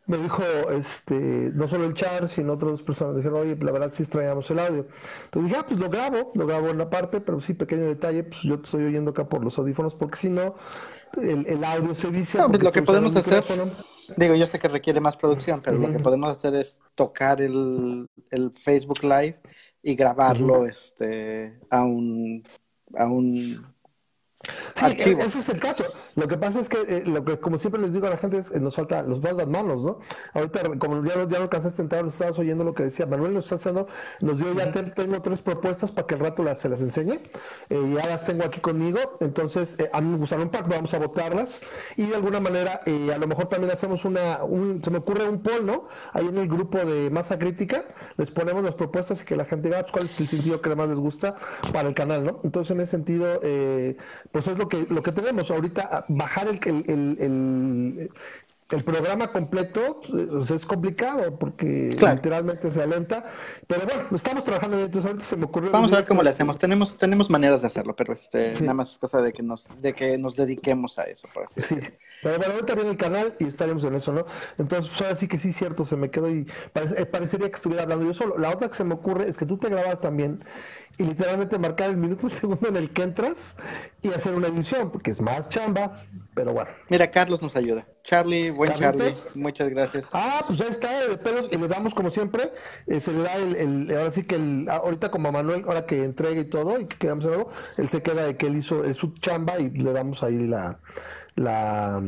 me 0.05 0.17
dijo, 0.17 0.43
este, 0.71 1.15
no 1.53 1.67
solo 1.67 1.85
el 1.85 1.93
char, 1.93 2.27
sino 2.27 2.53
otras 2.53 2.81
personas 2.81 3.15
dijeron, 3.15 3.41
oye, 3.41 3.55
la 3.55 3.71
verdad 3.71 3.89
sí 3.91 4.03
extrañamos 4.03 4.49
el 4.51 4.59
audio. 4.59 4.87
Entonces 5.25 5.49
dije, 5.49 5.55
ah, 5.57 5.65
pues 5.65 5.79
lo 5.79 5.89
grabo, 5.89 6.31
lo 6.35 6.45
grabo 6.45 6.69
en 6.69 6.77
la 6.77 6.89
parte, 6.89 7.21
pero 7.21 7.39
sí, 7.39 7.53
pequeño 7.53 7.83
detalle, 7.83 8.23
pues 8.23 8.41
yo 8.41 8.57
te 8.57 8.63
estoy 8.63 8.83
oyendo 8.83 9.11
acá 9.11 9.27
por 9.29 9.43
los 9.43 9.57
audífonos, 9.57 9.95
porque 9.95 10.17
si 10.17 10.29
no, 10.29 10.55
el, 11.21 11.63
audio 11.63 11.95
se 11.95 12.09
vicia. 12.09 12.41
No, 12.41 12.49
pues 12.49 12.63
lo 12.63 12.71
que 12.71 12.81
podemos 12.81 13.15
hacer, 13.15 13.43
digo, 14.17 14.35
yo 14.35 14.47
sé 14.47 14.59
que 14.59 14.67
requiere 14.67 14.99
más 14.99 15.15
producción, 15.15 15.61
pero 15.63 15.77
lo 15.77 15.91
que 15.91 15.99
podemos 15.99 16.29
hacer 16.31 16.53
es 16.55 16.79
tocar 16.95 17.41
el, 17.41 18.05
el 18.29 18.51
Facebook 18.51 19.03
Live 19.03 19.39
y 19.81 19.95
grabarlo 19.95 20.65
este, 20.65 21.59
a 21.69 21.85
un, 21.85 22.43
a 22.95 23.05
un 23.05 23.72
Sí, 24.75 25.15
ese 25.19 25.39
es 25.39 25.49
el 25.49 25.59
caso. 25.59 25.85
Lo 26.15 26.27
que 26.27 26.37
pasa 26.37 26.59
es 26.59 26.67
que, 26.67 26.77
eh, 26.81 27.03
lo 27.05 27.23
que 27.23 27.39
como 27.39 27.57
siempre 27.57 27.81
les 27.81 27.93
digo 27.93 28.07
a 28.07 28.09
la 28.09 28.17
gente, 28.17 28.39
es 28.39 28.49
que 28.49 28.59
nos 28.59 28.75
falta, 28.75 29.01
los 29.01 29.21
faltan 29.21 29.49
manos, 29.49 29.85
¿no? 29.85 29.99
Ahorita, 30.33 30.61
como 30.79 31.03
ya, 31.03 31.13
ya 31.13 31.37
lo 31.37 31.43
alcanzaste 31.43 31.81
a 31.81 31.83
entrar, 31.83 32.05
estabas 32.05 32.37
oyendo 32.37 32.65
lo 32.65 32.73
que 32.73 32.83
decía 32.83 33.05
Manuel, 33.05 33.33
nos 33.33 33.45
está 33.45 33.55
haciendo, 33.55 33.87
nos 34.19 34.39
dio, 34.39 34.53
ya 34.53 34.71
tengo 34.71 35.21
tres 35.21 35.41
propuestas 35.41 35.91
para 35.91 36.07
que 36.07 36.15
el 36.15 36.19
rato 36.19 36.43
las, 36.43 36.59
se 36.59 36.67
las 36.67 36.81
enseñe. 36.81 37.21
Eh, 37.69 37.93
ya 37.95 38.05
las 38.05 38.25
tengo 38.25 38.43
aquí 38.43 38.59
conmigo, 38.59 38.99
entonces 39.21 39.79
eh, 39.79 39.89
a 39.93 40.01
mí 40.01 40.09
me 40.09 40.17
gustaron 40.17 40.45
un 40.45 40.51
par, 40.51 40.67
vamos 40.67 40.93
a 40.93 40.99
votarlas. 40.99 41.61
Y 41.95 42.07
de 42.07 42.15
alguna 42.15 42.41
manera, 42.41 42.81
a 42.85 43.17
lo 43.17 43.27
mejor 43.27 43.47
también 43.47 43.71
hacemos 43.71 44.03
una, 44.03 44.43
un, 44.43 44.83
se 44.83 44.91
me 44.91 44.97
ocurre 44.97 45.27
un 45.27 45.41
poll, 45.41 45.65
¿no? 45.65 45.85
Ahí 46.11 46.27
en 46.27 46.37
el 46.37 46.49
grupo 46.49 46.79
de 46.79 47.09
masa 47.09 47.39
crítica, 47.39 47.85
les 48.17 48.29
ponemos 48.29 48.61
las 48.63 48.75
propuestas 48.75 49.21
y 49.21 49.25
que 49.25 49.37
la 49.37 49.45
gente 49.45 49.69
diga 49.69 49.81
pues, 49.81 49.91
cuál 49.93 50.05
es 50.05 50.19
el 50.19 50.27
sentido 50.27 50.59
que 50.59 50.75
más 50.75 50.89
les 50.89 50.97
gusta 50.97 51.35
para 51.71 51.87
el 51.87 51.95
canal, 51.95 52.25
¿no? 52.25 52.41
Entonces, 52.43 52.71
en 52.71 52.81
ese 52.81 52.91
sentido, 52.91 53.39
pues 54.33 54.47
es 54.47 54.57
lo 54.57 54.67
que, 54.67 54.87
lo 54.89 55.03
que 55.03 55.11
tenemos 55.11 55.51
ahorita, 55.51 56.05
bajar 56.09 56.47
el, 56.47 56.59
el, 56.65 57.17
el, 57.19 58.09
el 58.71 58.83
programa 58.83 59.31
completo 59.31 60.01
pues, 60.09 60.49
es 60.49 60.65
complicado 60.65 61.37
porque 61.37 61.91
literalmente 61.91 62.71
se 62.71 62.81
alenta. 62.81 63.25
Pero 63.67 63.85
bueno, 63.85 64.03
estamos 64.11 64.43
trabajando 64.43 64.79
en 64.79 64.85
esto. 64.85 65.01
se 65.19 65.37
me 65.37 65.45
ocurrió. 65.45 65.69
Vamos 65.69 65.93
a 65.93 65.97
ver 65.97 66.07
cómo 66.07 66.23
le 66.23 66.31
hacemos. 66.31 66.57
Tenemos, 66.57 66.97
tenemos 66.97 67.29
maneras 67.29 67.61
de 67.61 67.67
hacerlo, 67.67 67.95
pero 67.95 68.11
este, 68.11 68.53
nada 68.61 68.73
más 68.73 68.93
es 68.93 68.97
cosa 68.97 69.21
de 69.21 69.31
que 69.31 69.43
nos, 69.43 69.69
de 69.79 69.93
que 69.93 70.17
nos 70.17 70.35
dediquemos 70.35 70.97
a 70.97 71.03
eso, 71.03 71.27
por 71.31 71.43
así 71.43 71.61
Sí. 71.61 71.79
Pero 72.23 72.37
bueno, 72.37 72.53
ahorita 72.53 72.75
viene 72.75 72.91
el 72.91 72.97
canal 72.97 73.33
y 73.37 73.45
estaremos 73.45 73.83
en 73.83 73.95
eso, 73.95 74.13
¿no? 74.13 74.25
Entonces, 74.57 74.89
pues 74.89 75.01
ahora 75.01 75.15
sí 75.15 75.27
que 75.27 75.37
sí 75.37 75.49
es 75.49 75.57
cierto, 75.57 75.85
se 75.85 75.97
me 75.97 76.09
quedó 76.09 76.29
y 76.29 76.47
eh, 76.73 77.05
parecería 77.05 77.49
que 77.49 77.55
estuviera 77.55 77.83
hablando 77.83 78.05
yo 78.05 78.13
solo. 78.13 78.37
La 78.37 78.49
otra 78.49 78.69
que 78.69 78.75
se 78.75 78.85
me 78.85 78.93
ocurre 78.93 79.27
es 79.27 79.37
que 79.37 79.45
tú 79.45 79.57
te 79.57 79.67
grabas 79.67 79.99
también 79.99 80.41
y 80.97 81.05
literalmente 81.05 81.57
marcar 81.57 81.89
el 81.89 81.97
minuto 81.97 82.27
y 82.27 82.29
segundo 82.29 82.67
en 82.67 82.77
el 82.77 82.89
que 82.91 83.03
entras 83.03 83.57
y 84.01 84.09
hacer 84.09 84.35
una 84.35 84.47
edición, 84.47 84.91
porque 84.91 85.11
es 85.11 85.21
más 85.21 85.49
chamba, 85.49 85.93
pero 86.33 86.53
bueno. 86.53 86.71
Mira, 86.89 87.09
Carlos 87.09 87.41
nos 87.41 87.55
ayuda. 87.55 87.85
Charlie, 88.03 88.49
buen 88.49 88.73
Charlie, 88.73 89.13
muchas 89.33 89.69
gracias. 89.69 90.09
Ah, 90.11 90.43
pues 90.45 90.59
ya 90.59 90.65
está, 90.65 91.07
de 91.07 91.17
pelos, 91.17 91.47
y 91.51 91.57
le 91.57 91.67
damos 91.67 91.93
como 91.93 92.09
siempre, 92.09 92.51
eh, 92.87 92.99
se 92.99 93.13
le 93.13 93.23
da 93.23 93.35
el, 93.35 93.55
el, 93.55 93.97
ahora 93.97 94.11
sí 94.11 94.23
que 94.23 94.35
el, 94.35 94.67
ahorita 94.69 95.09
como 95.09 95.29
a 95.29 95.31
Manuel, 95.31 95.63
ahora 95.67 95.85
que 95.85 96.03
entregue 96.03 96.41
y 96.41 96.45
todo, 96.45 96.79
y 96.79 96.85
que 96.85 96.97
quedamos 96.97 97.23
en 97.25 97.33
algo, 97.33 97.49
él 97.77 97.87
se 97.87 98.01
queda 98.03 98.25
de 98.25 98.35
que 98.35 98.47
él 98.47 98.57
hizo 98.57 98.93
su 98.93 99.13
chamba 99.13 99.57
y 99.59 99.69
le 99.69 99.93
damos 99.93 100.21
ahí 100.21 100.47
la, 100.47 100.79
la, 101.35 102.01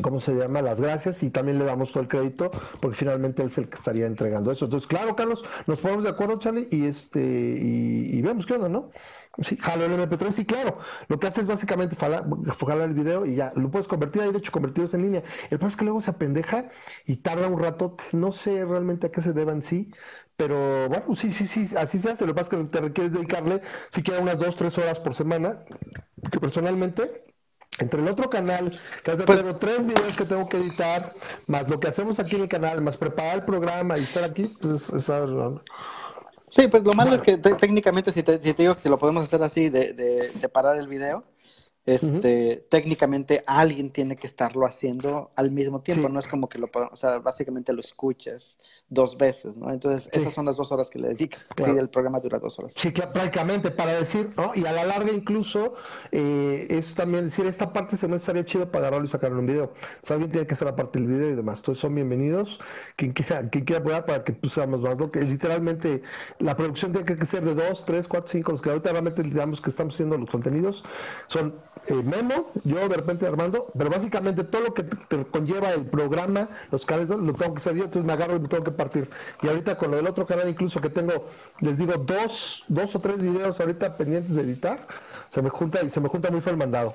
¿cómo 0.00 0.20
se 0.20 0.34
llama? 0.34 0.62
Las 0.62 0.80
gracias 0.80 1.22
y 1.22 1.30
también 1.30 1.58
le 1.58 1.64
damos 1.64 1.92
todo 1.92 2.02
el 2.02 2.08
crédito 2.08 2.50
porque 2.80 2.96
finalmente 2.96 3.42
él 3.42 3.48
es 3.48 3.58
el 3.58 3.68
que 3.68 3.76
estaría 3.76 4.06
entregando 4.06 4.50
eso. 4.50 4.64
Entonces, 4.64 4.86
claro, 4.86 5.14
Carlos, 5.14 5.44
nos 5.66 5.80
ponemos 5.80 6.04
de 6.04 6.10
acuerdo, 6.10 6.38
Charlie, 6.38 6.68
y 6.70 6.86
este 6.86 7.20
y, 7.20 8.22
vemos 8.22 8.46
qué 8.46 8.54
onda, 8.54 8.68
¿no? 8.68 8.90
Sí, 9.38 9.56
jalo 9.56 9.86
el 9.86 9.92
MP3, 9.92 10.30
sí, 10.30 10.44
claro. 10.44 10.78
Lo 11.08 11.18
que 11.18 11.26
hace 11.26 11.40
es 11.40 11.46
básicamente 11.46 11.96
jalar, 11.96 12.24
el 12.82 12.94
video 12.94 13.24
y 13.24 13.36
ya 13.36 13.52
lo 13.56 13.70
puedes 13.70 13.88
convertir. 13.88 14.22
Hay 14.22 14.32
de 14.32 14.38
hecho 14.38 14.52
convertidos 14.52 14.94
en 14.94 15.02
línea. 15.02 15.22
El 15.44 15.58
problema 15.58 15.68
es 15.68 15.76
que 15.76 15.84
luego 15.84 16.00
se 16.02 16.10
apendeja 16.10 16.68
y 17.06 17.16
tarda 17.16 17.48
un 17.48 17.58
rato. 17.58 17.96
No 18.12 18.32
sé 18.32 18.64
realmente 18.64 19.06
a 19.06 19.10
qué 19.10 19.22
se 19.22 19.32
deba 19.32 19.52
en 19.52 19.62
sí, 19.62 19.90
pero 20.36 20.88
bueno, 20.88 21.16
sí, 21.16 21.32
sí, 21.32 21.46
sí, 21.46 21.74
así 21.76 21.98
se 21.98 22.10
hace. 22.10 22.26
Lo 22.26 22.34
que 22.34 22.42
pasa 22.42 22.56
es 22.56 22.62
que 22.62 22.68
te 22.68 22.80
requieres 22.80 23.12
dedicarle 23.14 23.62
siquiera 23.90 24.20
unas 24.20 24.38
dos, 24.38 24.56
tres 24.56 24.76
horas 24.78 25.00
por 25.00 25.14
semana. 25.14 25.64
Que 26.30 26.38
personalmente 26.38 27.31
entre 27.78 28.02
el 28.02 28.08
otro 28.08 28.28
canal, 28.28 28.78
que 29.02 29.12
tengo 29.12 29.24
pues, 29.24 29.58
tres 29.58 29.86
videos 29.86 30.16
que 30.16 30.24
tengo 30.24 30.48
que 30.48 30.58
editar, 30.58 31.14
más 31.46 31.68
lo 31.68 31.80
que 31.80 31.88
hacemos 31.88 32.18
aquí 32.18 32.36
en 32.36 32.42
el 32.42 32.48
canal, 32.48 32.82
más 32.82 32.96
preparar 32.96 33.36
el 33.36 33.44
programa 33.44 33.98
y 33.98 34.02
estar 34.02 34.24
aquí, 34.24 34.54
pues 34.60 34.90
es, 34.90 35.10
Sí, 36.48 36.68
pues 36.68 36.84
lo 36.84 36.92
malo 36.92 37.14
es 37.14 37.22
que 37.22 37.38
técnicamente 37.38 38.12
si 38.12 38.22
te, 38.22 38.38
digo 38.38 38.74
que 38.74 38.82
si 38.82 38.88
lo 38.90 38.98
podemos 38.98 39.24
hacer 39.24 39.42
así, 39.42 39.70
de, 39.70 39.94
de 39.94 40.28
separar 40.32 40.76
el 40.76 40.86
video, 40.86 41.24
este, 41.84 42.64
técnicamente 42.68 43.42
alguien 43.44 43.90
tiene 43.90 44.16
que 44.16 44.28
estarlo 44.28 44.66
haciendo 44.66 45.32
al 45.34 45.50
mismo 45.50 45.80
tiempo, 45.80 46.08
no 46.08 46.20
es 46.20 46.28
como 46.28 46.48
que 46.48 46.58
lo 46.58 46.68
podamos, 46.68 46.94
o 46.94 46.96
sea, 46.96 47.18
básicamente 47.18 47.72
lo 47.72 47.80
escuchas 47.80 48.58
dos 48.92 49.16
veces, 49.16 49.56
¿no? 49.56 49.70
Entonces, 49.70 50.10
esas 50.12 50.34
son 50.34 50.44
las 50.44 50.56
dos 50.56 50.70
horas 50.70 50.90
que 50.90 50.98
le 50.98 51.08
dedicas. 51.08 51.48
Sí, 51.56 51.70
el 51.70 51.88
programa 51.88 52.20
dura 52.20 52.38
dos 52.38 52.58
horas. 52.58 52.74
Sí, 52.76 52.90
prácticamente, 52.90 53.70
para 53.70 53.94
decir, 53.94 54.32
¿no? 54.36 54.52
Y 54.54 54.66
a 54.66 54.72
la 54.72 54.84
larga 54.84 55.10
incluso 55.10 55.74
eh, 56.10 56.66
es 56.68 56.94
también 56.94 57.24
decir, 57.24 57.46
esta 57.46 57.72
parte 57.72 57.96
se 57.96 58.06
me 58.06 58.16
estaría 58.16 58.44
chido 58.44 58.70
para 58.70 58.86
agarrarlo 58.86 59.06
y 59.06 59.10
sacarlo 59.10 59.38
en 59.38 59.40
un 59.40 59.46
video. 59.46 59.72
Sea, 60.02 60.16
alguien 60.16 60.30
tiene 60.30 60.46
que 60.46 60.54
hacer 60.54 60.66
la 60.66 60.76
parte 60.76 60.98
del 60.98 61.08
video 61.08 61.30
y 61.30 61.34
demás. 61.34 61.58
Entonces, 61.60 61.80
son 61.80 61.94
bienvenidos. 61.94 62.60
Quien 62.96 63.12
quiera, 63.12 63.48
quien 63.48 63.64
quiera 63.64 63.80
apoyar 63.80 64.04
para 64.04 64.24
que 64.24 64.36
seamos 64.48 64.82
más, 64.82 64.96
Que 65.10 65.22
literalmente 65.22 66.02
la 66.38 66.54
producción 66.56 66.92
tiene 66.92 67.18
que 67.18 67.26
ser 67.26 67.44
de 67.44 67.54
dos, 67.54 67.86
tres, 67.86 68.06
cuatro, 68.06 68.28
cinco, 68.28 68.52
los 68.52 68.60
que 68.60 68.68
ahorita 68.68 68.90
realmente 68.90 69.22
digamos 69.22 69.60
que 69.60 69.70
estamos 69.70 69.94
haciendo 69.94 70.18
los 70.18 70.28
contenidos 70.28 70.84
son 71.28 71.54
eh, 71.88 71.94
Memo, 71.94 72.50
yo 72.64 72.88
de 72.88 72.96
repente 72.96 73.26
Armando, 73.26 73.70
pero 73.76 73.90
básicamente 73.90 74.44
todo 74.44 74.62
lo 74.62 74.74
que 74.74 74.84
te, 74.84 75.24
conlleva 75.26 75.70
el 75.70 75.86
programa, 75.86 76.48
los 76.70 76.86
canales, 76.86 77.08
lo 77.08 77.34
tengo 77.34 77.54
que 77.54 77.58
hacer 77.58 77.74
yo, 77.74 77.84
entonces 77.84 78.04
me 78.04 78.12
agarro 78.12 78.36
y 78.36 78.40
me 78.40 78.48
tengo 78.48 78.64
que 78.64 78.70
partir. 78.70 79.10
Y 79.42 79.48
ahorita 79.48 79.76
con 79.76 79.90
lo 79.90 79.96
del 79.96 80.06
otro 80.06 80.26
canal, 80.26 80.48
incluso 80.48 80.80
que 80.80 80.90
tengo, 80.90 81.26
les 81.60 81.78
digo, 81.78 81.94
dos, 81.94 82.64
dos 82.68 82.94
o 82.94 83.00
tres 83.00 83.18
videos 83.18 83.58
ahorita 83.58 83.96
pendientes 83.96 84.34
de 84.34 84.42
editar, 84.42 84.86
se 85.28 85.42
me 85.42 85.50
junta 85.50 85.82
y 85.82 85.90
se 85.90 86.00
me 86.00 86.08
junta 86.08 86.30
muy 86.30 86.40
fue 86.40 86.52
el 86.52 86.58
mandado. 86.58 86.94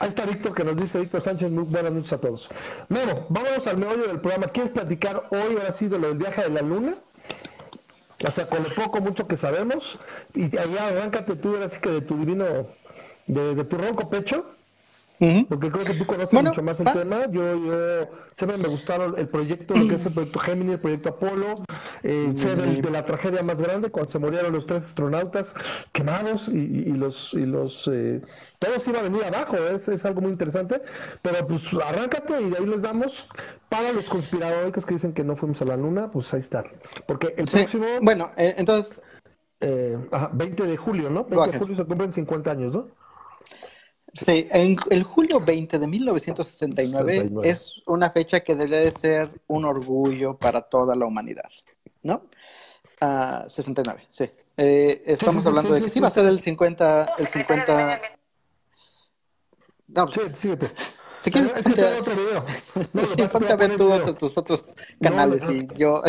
Ahí 0.00 0.08
está 0.08 0.24
Víctor 0.24 0.54
que 0.54 0.64
nos 0.64 0.76
dice, 0.76 0.98
Víctor 0.98 1.20
Sánchez, 1.20 1.50
muy 1.50 1.64
buenas 1.64 1.92
noches 1.92 2.12
a 2.12 2.20
todos. 2.20 2.50
Memo, 2.88 3.26
vámonos 3.28 3.66
al 3.66 3.78
meollo 3.78 4.06
del 4.06 4.20
programa. 4.20 4.48
¿Quieres 4.48 4.72
platicar 4.72 5.28
hoy 5.30 5.56
ahora 5.56 5.72
sí 5.72 5.88
de 5.88 5.98
lo 5.98 6.08
del 6.08 6.18
viaje 6.18 6.42
de 6.42 6.50
la 6.50 6.62
luna? 6.62 6.94
O 8.26 8.30
sea, 8.30 8.48
con 8.48 8.62
lo 8.62 8.70
poco, 8.74 9.00
mucho 9.00 9.26
que 9.26 9.36
sabemos. 9.36 9.98
Y 10.34 10.44
allá 10.56 10.86
arráncate 10.88 11.36
tú, 11.36 11.54
ahora 11.54 11.68
sí 11.68 11.78
que 11.80 11.90
de 11.90 12.00
tu 12.00 12.16
divino 12.16 12.44
de, 13.26 13.64
tu 13.64 13.76
ronco 13.76 14.08
pecho. 14.08 14.44
Porque 15.18 15.70
creo 15.70 15.84
que 15.84 15.94
tú 15.94 16.06
conoces 16.06 16.42
mucho 16.42 16.62
más 16.62 16.78
el 16.80 16.92
tema. 16.92 17.26
Yo, 17.30 17.56
yo 17.56 18.08
siempre 18.34 18.58
me 18.58 18.68
gustaron 18.68 19.14
el 19.18 19.28
proyecto, 19.28 19.74
lo 19.74 19.88
que 19.88 19.94
es 19.94 20.04
el 20.04 20.12
proyecto 20.12 20.38
Gemini, 20.38 20.72
el 20.72 20.80
proyecto 20.80 21.08
Apolo, 21.10 21.64
eh, 22.02 22.32
de, 22.34 22.90
la 22.90 23.06
tragedia 23.06 23.42
más 23.42 23.60
grande 23.60 23.90
cuando 23.90 24.10
se 24.10 24.18
murieron 24.18 24.52
los 24.52 24.66
tres 24.66 24.84
astronautas 24.84 25.54
quemados 25.92 26.48
y, 26.48 26.92
los 26.92 27.32
y 27.32 27.46
los 27.46 27.88
eh, 27.88 28.20
todos 28.58 28.86
iban 28.88 29.00
a 29.00 29.08
venir 29.08 29.24
abajo. 29.24 29.56
Es, 29.56 29.88
es 29.88 30.04
algo 30.04 30.20
muy 30.20 30.32
interesante. 30.32 30.82
Pero 31.22 31.46
pues 31.46 31.72
arráncate 31.72 32.40
y 32.42 32.50
de 32.50 32.58
ahí 32.58 32.66
les 32.66 32.82
damos 32.82 33.26
para 33.70 33.92
los 33.92 34.06
conspiradores 34.10 34.84
que 34.84 34.94
dicen 34.94 35.14
que 35.14 35.24
no 35.24 35.34
fuimos 35.34 35.62
a 35.62 35.64
la 35.64 35.78
luna. 35.78 36.10
Pues 36.10 36.32
ahí 36.34 36.40
está. 36.40 36.64
Porque 37.06 37.34
el 37.38 37.46
próximo. 37.46 37.86
Bueno, 38.02 38.30
eh, 38.36 38.54
entonces. 38.58 39.00
20 39.58 40.66
de 40.66 40.76
julio, 40.76 41.08
¿no? 41.08 41.24
20 41.24 41.50
de 41.50 41.58
julio 41.58 41.76
se 41.76 41.84
cumplen 41.86 42.12
50 42.12 42.50
años, 42.50 42.74
¿no? 42.74 42.88
Sí, 44.24 44.46
en 44.50 44.76
el 44.90 45.02
julio 45.02 45.40
20 45.40 45.78
de 45.78 45.86
1969 45.86 47.30
es 47.42 47.82
una 47.86 48.10
fecha 48.10 48.40
que 48.40 48.54
debería 48.54 48.80
de 48.80 48.92
ser 48.92 49.30
un 49.46 49.64
orgullo 49.64 50.36
para 50.36 50.62
toda 50.62 50.94
la 50.94 51.06
humanidad, 51.06 51.50
¿no? 52.02 52.22
69, 53.00 54.00
ah, 54.00 54.08
sí. 54.10 54.30
Eh, 54.56 55.02
estamos 55.04 55.44
hablando 55.44 55.74
de 55.74 55.82
que 55.82 55.90
sí 55.90 56.00
va 56.00 56.08
a 56.08 56.10
ser 56.10 56.24
el 56.26 56.40
50, 56.40 57.14
el 57.18 57.26
50... 57.26 58.00
No, 59.88 60.08
sí, 60.08 60.20
síguete. 60.34 60.66
Si 61.20 61.30
quieres, 61.30 61.66
es 61.66 61.74
que 61.74 61.84
otro 61.84 62.14
video. 62.14 62.44
No, 62.92 63.04
sí, 63.04 63.16
ponte 63.30 63.52
a 63.52 63.56
ver 63.56 63.76
tú 63.76 64.14
tus 64.14 64.38
otros 64.38 64.64
canales 65.00 65.42
y 65.50 65.66
yo... 65.76 66.02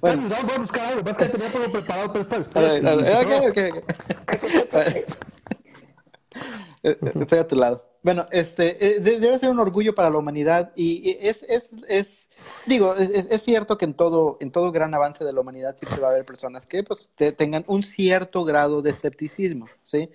bueno. 0.00 0.28
Voy 0.28 0.54
a 0.54 0.58
buscar 0.58 0.80
algo, 0.86 1.02
vas 1.02 1.16
que 1.16 1.26
tenía 1.26 1.52
todo 1.52 1.70
preparado, 1.70 2.12
pero 2.12 2.40
es 2.40 2.48
para 2.48 2.72
después. 2.72 3.24
Ok, 3.24 3.42
ok, 3.48 3.84
ok. 4.72 5.30
Eh, 6.82 6.96
eh, 7.00 7.12
estoy 7.20 7.38
a 7.38 7.46
tu 7.46 7.56
lado. 7.56 7.86
Bueno, 8.02 8.26
este 8.30 8.96
eh, 8.96 9.00
debe 9.00 9.38
ser 9.38 9.50
un 9.50 9.58
orgullo 9.58 9.94
para 9.94 10.08
la 10.08 10.16
humanidad 10.16 10.72
y 10.74 11.18
es, 11.20 11.42
es, 11.42 11.70
es 11.88 12.30
digo, 12.64 12.94
es, 12.96 13.42
cierto 13.42 13.76
que 13.76 13.84
en 13.84 13.92
todo, 13.92 14.38
en 14.40 14.50
todo 14.50 14.72
gran 14.72 14.94
avance 14.94 15.22
de 15.22 15.32
la 15.34 15.40
humanidad 15.40 15.76
siempre 15.76 16.00
va 16.00 16.08
a 16.08 16.10
haber 16.12 16.24
personas 16.24 16.66
que 16.66 16.82
pues, 16.82 17.10
tengan 17.36 17.64
un 17.66 17.82
cierto 17.82 18.44
grado 18.44 18.80
de 18.80 18.90
escepticismo, 18.90 19.66
¿sí? 19.84 20.10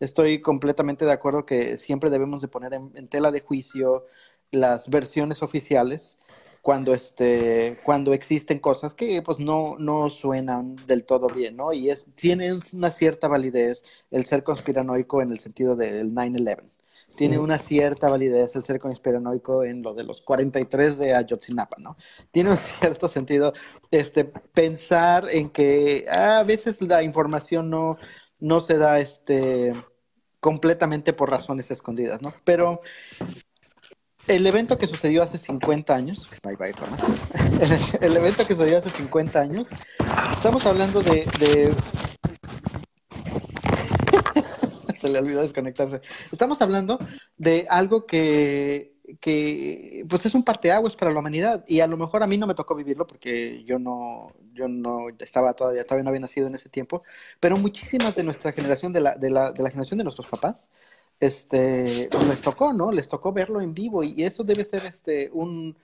Estoy 0.00 0.42
completamente 0.42 1.06
de 1.06 1.12
acuerdo 1.12 1.46
que 1.46 1.78
siempre 1.78 2.10
debemos 2.10 2.42
de 2.42 2.48
poner 2.48 2.74
en 2.74 3.08
tela 3.08 3.30
de 3.30 3.40
juicio 3.40 4.06
las 4.50 4.88
versiones 4.88 5.42
oficiales 5.42 6.19
cuando 6.62 6.94
este 6.94 7.78
cuando 7.84 8.12
existen 8.12 8.58
cosas 8.58 8.94
que 8.94 9.22
pues 9.22 9.38
no 9.38 9.76
no 9.78 10.10
suenan 10.10 10.76
del 10.86 11.04
todo 11.04 11.28
bien 11.28 11.56
no 11.56 11.72
y 11.72 11.90
es 11.90 12.06
tiene 12.14 12.52
una 12.72 12.90
cierta 12.90 13.28
validez 13.28 13.84
el 14.10 14.24
ser 14.26 14.42
conspiranoico 14.44 15.22
en 15.22 15.32
el 15.32 15.38
sentido 15.38 15.76
del 15.76 16.12
9/11 16.12 16.70
tiene 17.16 17.38
una 17.38 17.58
cierta 17.58 18.08
validez 18.08 18.56
el 18.56 18.64
ser 18.64 18.78
conspiranoico 18.80 19.64
en 19.64 19.82
lo 19.82 19.94
de 19.94 20.04
los 20.04 20.22
43 20.22 20.98
de 20.98 21.14
Ayotzinapa, 21.14 21.76
¿no? 21.78 21.96
Tiene 22.30 22.50
un 22.50 22.56
cierto 22.56 23.08
sentido 23.08 23.52
este 23.90 24.24
pensar 24.24 25.26
en 25.30 25.50
que 25.50 26.06
a 26.08 26.42
veces 26.44 26.80
la 26.80 27.02
información 27.02 27.70
no 27.70 27.96
no 28.38 28.60
se 28.60 28.78
da 28.78 28.98
este 29.00 29.74
completamente 30.40 31.12
por 31.12 31.30
razones 31.30 31.70
escondidas, 31.70 32.22
¿no? 32.22 32.34
Pero 32.44 32.80
el 34.26 34.46
evento 34.46 34.78
que 34.78 34.86
sucedió 34.86 35.22
hace 35.22 35.38
50 35.38 35.94
años, 35.94 36.28
el, 38.00 38.16
evento 38.16 38.46
que 38.46 38.54
sucedió 38.54 38.78
hace 38.78 38.90
50 38.90 39.40
años, 39.40 39.68
estamos 40.32 40.66
hablando 40.66 41.02
de... 41.02 41.24
se 45.00 45.08
le 45.08 45.18
olvidó 45.18 45.40
desconectarse. 45.40 46.02
Estamos 46.30 46.60
hablando 46.60 46.98
de 47.38 47.66
algo 47.70 48.04
que, 48.04 48.92
que 49.18 50.04
pues 50.08 50.26
es 50.26 50.34
un 50.34 50.44
parteaguas 50.44 50.94
para 50.94 51.10
la 51.10 51.20
humanidad 51.20 51.64
y 51.66 51.80
a 51.80 51.86
lo 51.86 51.96
mejor 51.96 52.22
a 52.22 52.26
mí 52.26 52.36
no 52.36 52.46
me 52.46 52.54
tocó 52.54 52.74
vivirlo 52.74 53.06
porque 53.06 53.64
yo 53.64 53.78
no, 53.78 54.32
yo 54.52 54.68
no 54.68 55.08
estaba 55.18 55.54
todavía, 55.54 55.84
todavía 55.84 56.04
no 56.04 56.10
había 56.10 56.20
nacido 56.20 56.46
en 56.46 56.54
ese 56.54 56.68
tiempo, 56.68 57.02
pero 57.40 57.56
muchísimas 57.56 58.14
de 58.14 58.24
nuestra 58.24 58.52
generación, 58.52 58.92
de 58.92 59.00
la, 59.00 59.16
de 59.16 59.30
la, 59.30 59.52
de 59.52 59.62
la 59.62 59.70
generación 59.70 59.98
de 59.98 60.04
nuestros 60.04 60.28
papás, 60.28 60.70
este, 61.20 62.08
pues 62.10 62.26
les 62.26 62.40
tocó, 62.40 62.72
¿no? 62.72 62.90
Les 62.90 63.06
tocó 63.06 63.32
verlo 63.32 63.60
en 63.60 63.74
vivo 63.74 64.02
y 64.02 64.24
eso 64.24 64.42
debe 64.42 64.64
ser 64.64 64.86
este, 64.86 65.30
un, 65.32 65.76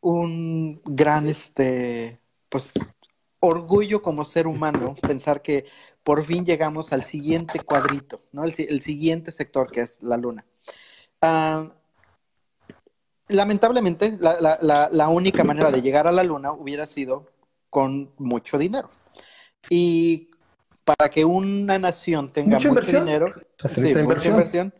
un 0.00 0.82
gran, 0.84 1.28
este, 1.28 2.20
pues, 2.48 2.72
orgullo 3.40 4.02
como 4.02 4.24
ser 4.24 4.46
humano 4.46 4.94
pensar 5.00 5.42
que 5.42 5.66
por 6.02 6.24
fin 6.24 6.44
llegamos 6.44 6.92
al 6.92 7.04
siguiente 7.04 7.60
cuadrito, 7.60 8.22
¿no? 8.32 8.44
El, 8.44 8.54
el 8.56 8.80
siguiente 8.80 9.30
sector 9.30 9.70
que 9.70 9.82
es 9.82 10.02
la 10.02 10.16
luna. 10.16 10.44
Uh, 11.22 11.70
lamentablemente, 13.28 14.16
la, 14.18 14.58
la, 14.60 14.88
la, 14.90 15.08
única 15.08 15.44
manera 15.44 15.70
de 15.70 15.82
llegar 15.82 16.06
a 16.06 16.12
la 16.12 16.22
luna 16.22 16.52
hubiera 16.52 16.86
sido 16.86 17.30
con 17.70 18.12
mucho 18.18 18.58
dinero. 18.58 18.90
Y 19.70 20.30
para 20.84 21.10
que 21.10 21.24
una 21.24 21.78
nación 21.78 22.32
tenga 22.32 22.58
mucho 22.58 22.74
dinero, 22.80 23.32
sí, 23.64 23.80
mucha 23.80 24.28
inversión, 24.28 24.74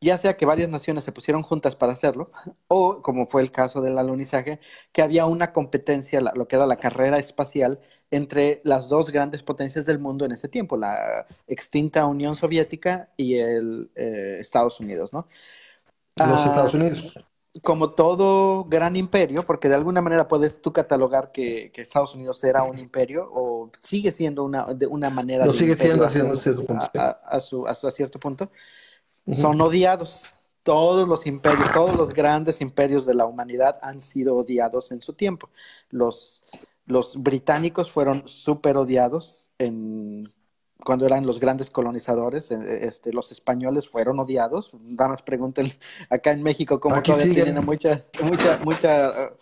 ya 0.00 0.16
sea 0.16 0.36
que 0.36 0.46
varias 0.46 0.70
naciones 0.70 1.04
se 1.04 1.12
pusieron 1.12 1.42
juntas 1.42 1.76
para 1.76 1.92
hacerlo, 1.92 2.30
o 2.68 3.02
como 3.02 3.26
fue 3.26 3.42
el 3.42 3.52
caso 3.52 3.82
del 3.82 3.98
alunizaje, 3.98 4.60
que 4.92 5.02
había 5.02 5.26
una 5.26 5.52
competencia, 5.52 6.20
lo 6.20 6.48
que 6.48 6.56
era 6.56 6.66
la 6.66 6.76
carrera 6.76 7.18
espacial, 7.18 7.80
entre 8.10 8.60
las 8.64 8.88
dos 8.88 9.10
grandes 9.10 9.42
potencias 9.42 9.86
del 9.86 9.98
mundo 9.98 10.24
en 10.24 10.32
ese 10.32 10.48
tiempo, 10.48 10.76
la 10.76 11.26
extinta 11.46 12.06
Unión 12.06 12.34
Soviética 12.34 13.10
y 13.16 13.36
el 13.36 13.90
eh, 13.94 14.38
Estados 14.40 14.80
Unidos, 14.80 15.12
¿no? 15.12 15.28
Los 16.16 16.44
Estados 16.44 16.74
Unidos 16.74 17.14
como 17.62 17.90
todo 17.90 18.64
gran 18.64 18.94
imperio, 18.94 19.44
porque 19.44 19.68
de 19.68 19.74
alguna 19.74 20.00
manera 20.00 20.28
puedes 20.28 20.62
tú 20.62 20.72
catalogar 20.72 21.32
que, 21.32 21.72
Estados 21.74 22.14
Unidos 22.14 22.42
era 22.44 22.62
un 22.62 22.78
imperio 22.78 23.28
o 23.32 23.70
sigue 23.80 24.12
siendo 24.12 24.44
una, 24.44 24.66
de 24.66 24.86
una 24.86 25.10
manera... 25.10 25.46
Lo 25.46 25.52
sigue 25.52 25.74
siendo 25.74 26.04
a 26.04 26.10
cierto 26.10 26.64
punto. 26.64 26.88
A, 26.94 27.40
su, 27.40 27.66
a, 27.66 27.74
cierto 27.90 28.20
punto. 28.20 28.50
Son 29.34 29.60
odiados. 29.60 30.26
Todos 30.62 31.08
los 31.08 31.26
imperios, 31.26 31.72
todos 31.72 31.96
los 31.96 32.12
grandes 32.12 32.60
imperios 32.60 33.04
de 33.06 33.14
la 33.14 33.26
humanidad 33.26 33.78
han 33.82 34.00
sido 34.00 34.36
odiados 34.36 34.92
en 34.92 35.00
su 35.00 35.14
tiempo. 35.14 35.48
Los, 35.88 36.44
los 36.86 37.20
británicos 37.20 37.90
fueron 37.90 38.28
súper 38.28 38.76
odiados 38.76 39.50
en 39.58 40.32
cuando 40.84 41.06
eran 41.06 41.26
los 41.26 41.40
grandes 41.40 41.70
colonizadores, 41.70 42.50
eh, 42.50 42.86
este, 42.86 43.12
los 43.12 43.32
españoles 43.32 43.88
fueron 43.88 44.18
odiados. 44.20 44.70
Nada 44.82 45.10
más 45.10 45.22
pregunten 45.22 45.70
acá 46.10 46.32
en 46.32 46.42
México 46.42 46.80
cómo 46.80 47.02
todavía 47.02 47.44
tienen 47.44 47.64
mucha, 47.64 48.04
mucha, 48.22 48.58
mucha 48.64 49.10
uh, 49.10 49.36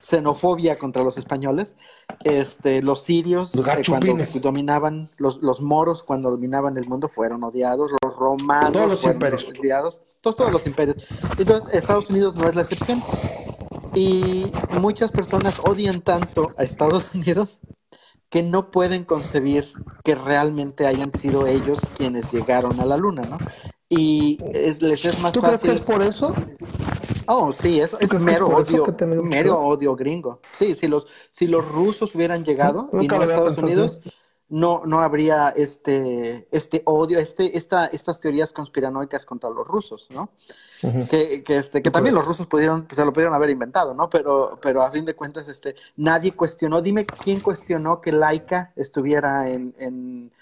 xenofobia 0.00 0.78
contra 0.78 1.02
los 1.02 1.18
españoles. 1.18 1.76
Este, 2.24 2.82
los 2.82 3.02
sirios 3.02 3.54
eh, 3.54 3.82
cuando 3.88 4.16
dominaban, 4.42 5.08
los, 5.18 5.42
los, 5.42 5.60
moros 5.60 6.02
cuando 6.02 6.30
dominaban 6.30 6.76
el 6.76 6.86
mundo 6.86 7.08
fueron 7.08 7.44
odiados, 7.44 7.92
los 8.02 8.16
romanos 8.16 8.72
todos 8.72 8.88
los 8.88 9.04
imperios. 9.04 9.48
odiados, 9.48 10.02
todos, 10.20 10.36
todos 10.36 10.52
los 10.52 10.66
imperios. 10.66 11.06
Entonces, 11.38 11.74
Estados 11.74 12.10
Unidos 12.10 12.34
no 12.34 12.48
es 12.48 12.56
la 12.56 12.62
excepción. 12.62 13.02
Y 13.94 14.52
muchas 14.78 15.10
personas 15.10 15.60
odian 15.64 16.00
tanto 16.00 16.52
a 16.56 16.62
Estados 16.62 17.10
Unidos 17.14 17.60
que 18.30 18.42
no 18.42 18.70
pueden 18.70 19.04
concebir 19.04 19.72
que 20.04 20.14
realmente 20.14 20.86
hayan 20.86 21.12
sido 21.12 21.46
ellos 21.46 21.80
quienes 21.96 22.32
llegaron 22.32 22.80
a 22.80 22.86
la 22.86 22.96
luna, 22.96 23.22
¿no? 23.22 23.38
Y 23.88 24.38
es, 24.54 24.80
les 24.82 25.04
es 25.04 25.18
más 25.20 25.32
¿Tú 25.32 25.40
fácil. 25.40 25.58
crees 25.58 25.62
que 25.62 25.72
es 25.72 25.80
por 25.80 26.02
eso? 26.02 26.32
Oh, 27.26 27.52
sí, 27.52 27.80
es, 27.80 27.94
es 27.98 28.12
mero 28.14 28.46
odio, 28.46 28.86
mero 29.24 29.58
odio 29.58 29.96
gringo. 29.96 30.40
Sí, 30.58 30.76
si 30.76 30.86
los, 30.86 31.06
si 31.32 31.48
los 31.48 31.66
rusos 31.66 32.14
hubieran 32.14 32.44
llegado 32.44 32.88
y 32.92 33.08
no 33.08 33.22
Estados 33.22 33.58
Unidos, 33.58 34.00
no, 34.48 34.82
no 34.84 35.00
habría 35.00 35.50
este, 35.50 36.46
este 36.52 36.82
odio, 36.86 37.18
este, 37.18 37.56
esta, 37.58 37.86
estas 37.86 38.20
teorías 38.20 38.52
conspiranoicas 38.52 39.26
contra 39.26 39.50
los 39.50 39.66
rusos, 39.66 40.06
¿no? 40.10 40.30
Que, 40.80 41.42
que, 41.42 41.56
este, 41.56 41.82
que 41.82 41.90
también 41.90 42.14
los 42.14 42.26
rusos 42.26 42.46
pudieron, 42.46 42.84
pues, 42.84 42.96
se 42.96 43.04
lo 43.04 43.12
pudieron 43.12 43.34
haber 43.34 43.50
inventado, 43.50 43.94
¿no? 43.94 44.08
Pero, 44.08 44.58
pero 44.60 44.82
a 44.82 44.90
fin 44.90 45.04
de 45.04 45.14
cuentas, 45.14 45.48
este, 45.48 45.74
nadie 45.96 46.32
cuestionó, 46.32 46.82
dime 46.82 47.06
quién 47.06 47.40
cuestionó 47.40 48.00
que 48.00 48.12
Laika 48.12 48.72
estuviera 48.76 49.48
en, 49.48 49.74
en, 49.78 50.32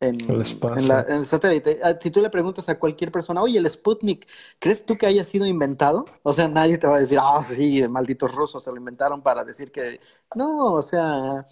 en, 0.00 0.20
en, 0.20 0.88
la, 0.88 1.02
en, 1.08 1.16
el 1.16 1.26
satélite. 1.26 1.80
Ah, 1.82 1.94
si 2.00 2.10
tú 2.10 2.20
le 2.20 2.30
preguntas 2.30 2.68
a 2.68 2.78
cualquier 2.78 3.10
persona, 3.10 3.42
oye, 3.42 3.58
el 3.58 3.68
Sputnik, 3.70 4.26
¿crees 4.58 4.84
tú 4.84 4.96
que 4.98 5.06
haya 5.06 5.24
sido 5.24 5.46
inventado? 5.46 6.04
O 6.22 6.32
sea, 6.32 6.48
nadie 6.48 6.78
te 6.78 6.86
va 6.86 6.96
a 6.96 7.00
decir, 7.00 7.18
ah, 7.20 7.42
sí, 7.42 7.86
malditos 7.88 8.34
rusos 8.34 8.62
se 8.62 8.70
lo 8.70 8.76
inventaron 8.76 9.22
para 9.22 9.44
decir 9.44 9.72
que... 9.72 10.00
No, 10.34 10.74
o 10.74 10.82
sea, 10.82 11.46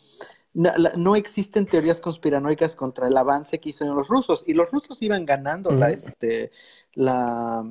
no, 0.54 1.16
existen 1.16 1.66
teorías 1.66 2.00
conspiranoicas 2.00 2.76
contra 2.76 3.08
el 3.08 3.16
avance 3.16 3.58
que 3.58 3.70
hicieron 3.70 3.96
los 3.96 4.08
rusos 4.08 4.44
y 4.46 4.54
los 4.54 4.70
rusos 4.70 5.02
iban 5.02 5.26
ganando 5.26 5.70
la 5.70 5.90
este 5.90 6.52
la 6.94 7.64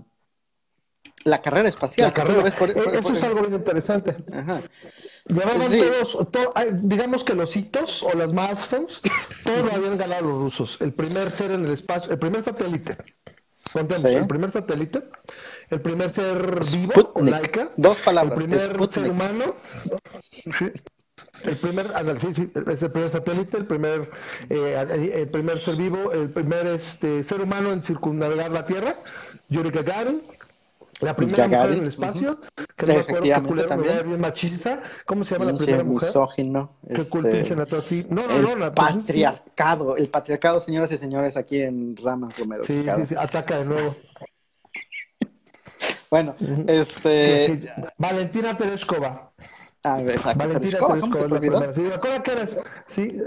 la 1.24 1.42
carrera 1.42 1.70
espacial. 1.70 2.14
E-, 2.16 3.00
eso 3.00 3.14
es 3.14 3.24
algo 3.24 3.42
bien 3.42 3.56
interesante. 3.56 4.16
digamos 6.82 7.24
que 7.24 7.34
los 7.34 7.56
hitos 7.56 8.04
o 8.04 8.14
las 8.14 8.34
milestones, 8.34 9.02
todos 9.44 9.66
lo 9.66 9.72
habían 9.72 9.98
ganado 9.98 10.28
los 10.28 10.42
rusos. 10.42 10.78
El 10.82 10.94
primer 10.94 11.32
ser 11.34 11.52
en 11.52 11.66
el 11.66 11.74
espacio, 11.74 12.12
el 12.12 12.20
primer 12.20 12.44
satélite. 12.44 12.98
Contemos, 13.72 14.12
el 14.12 14.28
primer 14.28 14.52
satélite, 14.52 15.04
el 15.70 15.82
primer 15.82 16.14
ser 16.14 16.60
vivo, 16.72 17.14
laica, 17.20 17.72
dos 17.76 17.98
palabras, 18.02 18.40
el 18.40 18.46
primer 18.46 18.92
ser 18.92 19.10
humano, 19.10 19.56
el 21.44 21.58
primer, 21.58 21.92
es 22.72 22.84
el 22.84 22.92
primer 22.92 23.10
satélite, 23.10 23.58
el 23.58 23.66
primer, 23.66 24.12
eh, 24.50 25.12
el 25.16 25.28
primer 25.28 25.60
ser 25.60 25.76
vivo, 25.76 26.12
el 26.12 26.30
primer 26.30 26.68
este, 26.68 27.24
ser 27.24 27.42
humano 27.42 27.72
en 27.72 27.82
circunnavegar 27.82 28.52
la 28.52 28.66
Tierra, 28.66 28.96
Yuri 29.50 29.72
Gagarin, 29.72 30.22
la 31.04 31.16
primera 31.16 31.48
mujer 31.48 31.72
en 31.72 31.80
el 31.80 31.88
espacio, 31.88 32.42
que 32.76 32.86
no 32.86 32.94
efectivamente 32.94 33.64
también. 33.64 34.08
bien 34.08 34.22
machista. 34.22 34.82
¿Cómo 35.06 35.24
se 35.24 35.36
llama 35.36 35.52
la 35.52 35.58
primera 35.58 35.84
mujer? 35.84 36.10
misógino. 36.10 36.78
Qué 36.88 37.02
este... 37.02 38.06
No, 38.10 38.28
no, 38.28 38.36
el 38.36 38.60
no. 38.60 38.74
patriarcado, 38.74 39.98
el 39.98 40.10
patriarcado, 40.10 40.62
señoras 40.62 40.92
y 40.92 40.98
señores, 40.98 41.38
aquí 41.38 41.62
en 41.62 41.96
Ramas 41.98 42.38
Romero. 42.38 42.64
Sí, 42.64 42.84
sí, 42.84 43.06
sí, 43.08 43.16
ataca 43.18 43.60
de 43.60 43.66
nuevo. 43.66 43.96
bueno, 46.10 46.36
este... 46.68 47.62
Valentina 47.98 48.58
Tereshkova. 48.58 49.32
Ah, 49.86 50.00
exacto. 50.02 50.40
Valentina 50.40 50.78
¿Cómo, 50.80 51.00
¿Cómo 51.02 51.16
se 51.16 51.26
te 51.26 51.34
olvidó? 51.34 51.74
Sí, 51.74 51.84
que 52.24 52.32
eres. 52.32 52.60
Sí, 52.88 53.18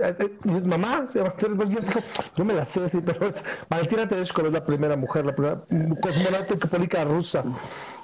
mamá, 0.65 1.07
yo, 1.15 1.23
yo 2.35 2.45
me 2.45 2.55
la 2.55 2.65
sé, 2.65 2.89
sí, 2.89 3.01
pero 3.05 3.27
es, 3.27 3.45
Valentina 3.69 4.09
Tereshkova 4.09 4.49
es 4.49 4.55
la 4.55 4.65
primera 4.65 4.97
mujer, 4.97 5.27
la 5.27 5.35
primera 5.35 5.63
cosmonauta 6.01 6.59
católica 6.59 7.05
rusa. 7.05 7.45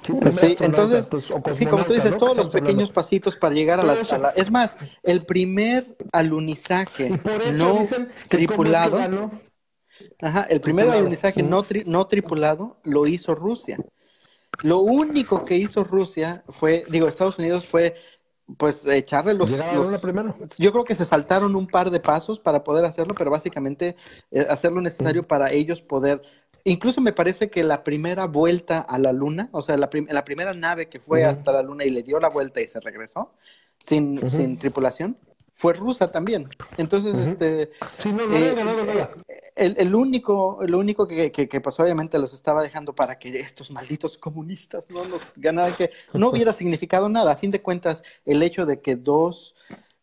Sí, 0.01 0.13
sí 0.31 0.57
entonces, 0.59 1.09
sí, 1.55 1.65
como 1.65 1.85
tú 1.85 1.93
dices, 1.93 2.11
¿no? 2.11 2.17
todos 2.17 2.37
los 2.37 2.49
pequeños 2.49 2.73
hablando? 2.73 2.93
pasitos 2.93 3.35
para 3.37 3.55
llegar 3.55 3.79
a 3.79 3.83
la, 3.83 3.93
a 3.93 4.17
la, 4.17 4.29
Es 4.31 4.51
más, 4.51 4.77
el 5.01 5.25
primer 5.25 5.97
alunizaje 6.11 7.19
no 7.53 7.79
tripulado. 8.27 9.31
Ajá, 10.21 10.43
el 10.49 10.61
primer 10.61 10.89
alunizaje 10.89 11.41
no, 11.41 11.63
tri, 11.63 11.83
no 11.85 12.05
tripulado 12.05 12.79
lo 12.83 13.07
hizo 13.07 13.33
Rusia. 13.33 13.77
Lo 14.61 14.79
único 14.79 15.45
que 15.45 15.57
hizo 15.57 15.83
Rusia 15.83 16.43
fue, 16.49 16.85
digo, 16.89 17.07
Estados 17.07 17.39
Unidos 17.39 17.65
fue 17.65 17.95
pues 18.57 18.85
echarle 18.85 19.33
los, 19.33 19.49
los 19.49 20.57
yo 20.57 20.71
creo 20.71 20.83
que 20.83 20.95
se 20.95 21.05
saltaron 21.05 21.55
un 21.55 21.67
par 21.67 21.89
de 21.89 21.99
pasos 21.99 22.39
para 22.39 22.63
poder 22.63 22.85
hacerlo, 22.85 23.15
pero 23.15 23.31
básicamente 23.31 23.95
eh, 24.31 24.45
hacer 24.49 24.71
lo 24.71 24.81
necesario 24.81 25.27
para 25.27 25.51
ellos 25.51 25.81
poder 25.81 26.21
Incluso 26.65 27.01
me 27.01 27.11
parece 27.11 27.49
que 27.49 27.63
la 27.63 27.83
primera 27.83 28.25
vuelta 28.25 28.79
a 28.79 28.97
la 28.97 29.11
luna, 29.11 29.49
o 29.51 29.61
sea, 29.61 29.75
la, 29.77 29.89
prim 29.89 30.07
la 30.09 30.23
primera 30.23 30.53
nave 30.53 30.87
que 30.87 30.99
fue 30.99 31.21
uh 31.21 31.25
-huh. 31.25 31.31
hasta 31.31 31.51
la 31.51 31.61
luna 31.61 31.83
y 31.83 31.89
le 31.89 32.03
dio 32.03 32.19
la 32.19 32.29
vuelta 32.29 32.61
y 32.61 32.67
se 32.67 32.79
regresó 32.79 33.33
sin, 33.83 34.17
uh 34.17 34.21
-huh. 34.21 34.29
sin 34.29 34.57
tripulación, 34.57 35.17
fue 35.53 35.73
rusa 35.73 36.11
también. 36.11 36.49
Entonces, 36.77 37.15
uh 37.15 37.19
-huh. 37.19 37.27
este... 37.27 37.71
Sí, 37.97 38.11
no, 38.11 38.27
no 38.27 38.35
eh, 38.35 38.55
ganado 38.55 38.83
nada. 38.85 39.09
El, 39.55 39.75
el, 39.77 39.95
único, 39.95 40.61
el 40.63 40.73
único 40.73 41.07
que, 41.07 41.31
que, 41.31 41.47
que, 41.47 41.61
pues 41.61 41.79
obviamente 41.79 42.17
los 42.17 42.33
estaba 42.33 42.63
dejando 42.63 42.93
para 42.93 43.19
que 43.19 43.29
estos 43.29 43.69
malditos 43.69 44.17
comunistas 44.17 44.89
no 44.89 45.05
nos 45.05 45.21
ganaran, 45.35 45.75
que 45.75 45.91
no 46.13 46.29
hubiera 46.31 46.53
significado 46.53 47.07
nada. 47.07 47.31
A 47.31 47.37
fin 47.37 47.51
de 47.51 47.61
cuentas, 47.61 48.03
el 48.25 48.41
hecho 48.41 48.65
de 48.65 48.81
que 48.81 48.95
dos 48.95 49.53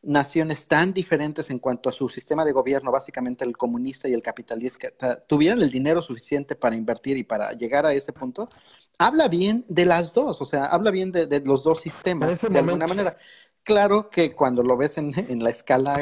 naciones 0.02 0.66
tan 0.66 0.94
diferentes 0.94 1.50
en 1.50 1.58
cuanto 1.58 1.90
a 1.90 1.92
su 1.92 2.08
sistema 2.08 2.44
de 2.44 2.52
gobierno, 2.52 2.90
básicamente 2.90 3.44
el 3.44 3.56
comunista 3.56 4.08
y 4.08 4.14
el 4.14 4.22
capitalista, 4.22 4.88
tuvieran 5.26 5.60
el 5.60 5.70
dinero 5.70 6.00
suficiente 6.00 6.54
para 6.54 6.76
invertir 6.76 7.18
y 7.18 7.24
para 7.24 7.52
llegar 7.52 7.84
a 7.84 7.92
ese 7.92 8.12
punto, 8.12 8.48
habla 8.96 9.28
bien 9.28 9.64
de 9.68 9.84
las 9.84 10.14
dos, 10.14 10.40
o 10.40 10.46
sea, 10.46 10.66
habla 10.66 10.90
bien 10.90 11.12
de, 11.12 11.26
de 11.26 11.40
los 11.40 11.62
dos 11.62 11.80
sistemas, 11.80 12.40
de 12.40 12.58
alguna 12.58 12.86
manera. 12.86 13.16
Claro 13.64 14.10
que 14.10 14.32
cuando 14.32 14.62
lo 14.62 14.76
ves 14.76 14.98
en, 14.98 15.12
en 15.16 15.42
la 15.42 15.50
escala 15.50 15.96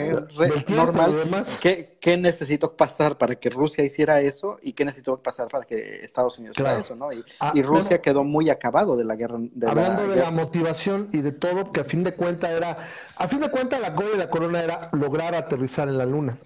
normal, 0.69 1.45
¿qué, 1.61 1.99
¿qué, 2.01 2.17
necesitó 2.17 2.77
pasar 2.77 3.19
para 3.19 3.35
que 3.35 3.51
Rusia 3.51 3.85
hiciera 3.85 4.21
eso 4.21 4.59
y 4.63 4.73
qué 4.73 4.85
necesitó 4.85 5.23
pasar 5.23 5.49
para 5.49 5.65
que 5.65 6.01
Estados 6.03 6.39
Unidos 6.39 6.57
hiciera 6.57 6.79
eso? 6.79 6.95
¿no? 6.95 7.13
Y, 7.13 7.25
ah, 7.41 7.53
Rusia 7.63 8.01
quedó 8.01 8.25
muy 8.25 8.51
acabado 8.51 8.97
de 8.97 9.05
la 9.05 9.17
guerra. 9.17 9.37
De 9.39 9.69
hablando 9.69 10.09
de 10.09 10.17
la 10.17 10.31
motivación 10.31 11.09
y 11.13 11.19
de 11.19 11.33
todo, 11.33 11.73
que 11.73 11.81
a 11.81 11.85
fin 11.85 12.05
de 12.05 12.15
cuentas 12.15 12.51
era, 12.51 12.79
a 13.17 13.29
fin 13.29 13.41
de 13.41 13.51
cuentas 13.51 13.81
la 13.81 13.91
gola 13.91 14.11
de 14.11 14.19
la 14.19 14.31
corona 14.31 14.61
era 14.63 14.91
lograr 14.93 15.35
aterrizar 15.35 15.89
en 15.89 15.99
la 15.99 16.07
luna. 16.07 16.39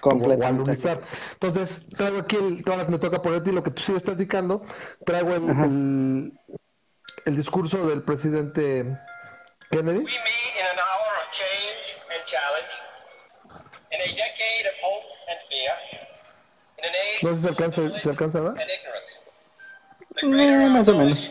Completamente. 0.00 0.78
Entonces, 1.40 1.86
traigo 1.96 2.18
aquí, 2.18 2.36
el, 2.36 2.64
ahora 2.66 2.86
me 2.88 2.98
toca 2.98 3.22
ponerte 3.22 3.52
lo 3.52 3.62
que 3.62 3.70
tú 3.70 3.82
sigues 3.82 4.02
platicando, 4.02 4.62
traigo 5.04 5.34
el, 5.34 6.32
el 7.24 7.36
discurso 7.36 7.86
del 7.88 8.02
presidente 8.02 8.98
Kennedy. 9.70 9.98
We 9.98 10.04
meet 10.04 10.52
in 10.60 10.66
an 10.72 10.78
hour 10.78 11.10
of 11.22 11.30
change 11.32 11.98
and 12.12 12.24
challenge, 12.26 12.72
in 13.92 14.00
a 14.00 14.10
decade 14.16 14.66
of 14.66 14.74
hope 14.82 15.04
and 15.30 15.38
fear, 15.48 15.72
in 16.78 16.84
an 16.84 16.94
age 16.94 17.22
no 17.22 17.30
sé 17.30 17.36
si 17.36 17.42
se 17.42 17.48
alcanza, 17.48 18.00
se 18.00 18.08
alcanza 18.08 18.40
¿verdad? 18.40 18.56
Eh, 20.22 20.68
más 20.70 20.88
o 20.88 20.94
menos. 20.94 21.30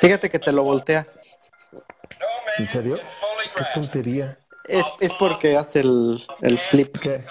Fíjate 0.00 0.30
que 0.30 0.38
te 0.38 0.52
lo 0.52 0.62
voltea. 0.62 1.06
¿En 2.58 2.66
serio? 2.66 2.98
Qué 3.56 3.64
tontería. 3.74 4.38
Es, 4.64 4.84
es 5.00 5.12
porque 5.14 5.56
hace 5.56 5.80
el, 5.80 6.22
el 6.42 6.58
flip. 6.58 6.98
¿Qué? 6.98 7.24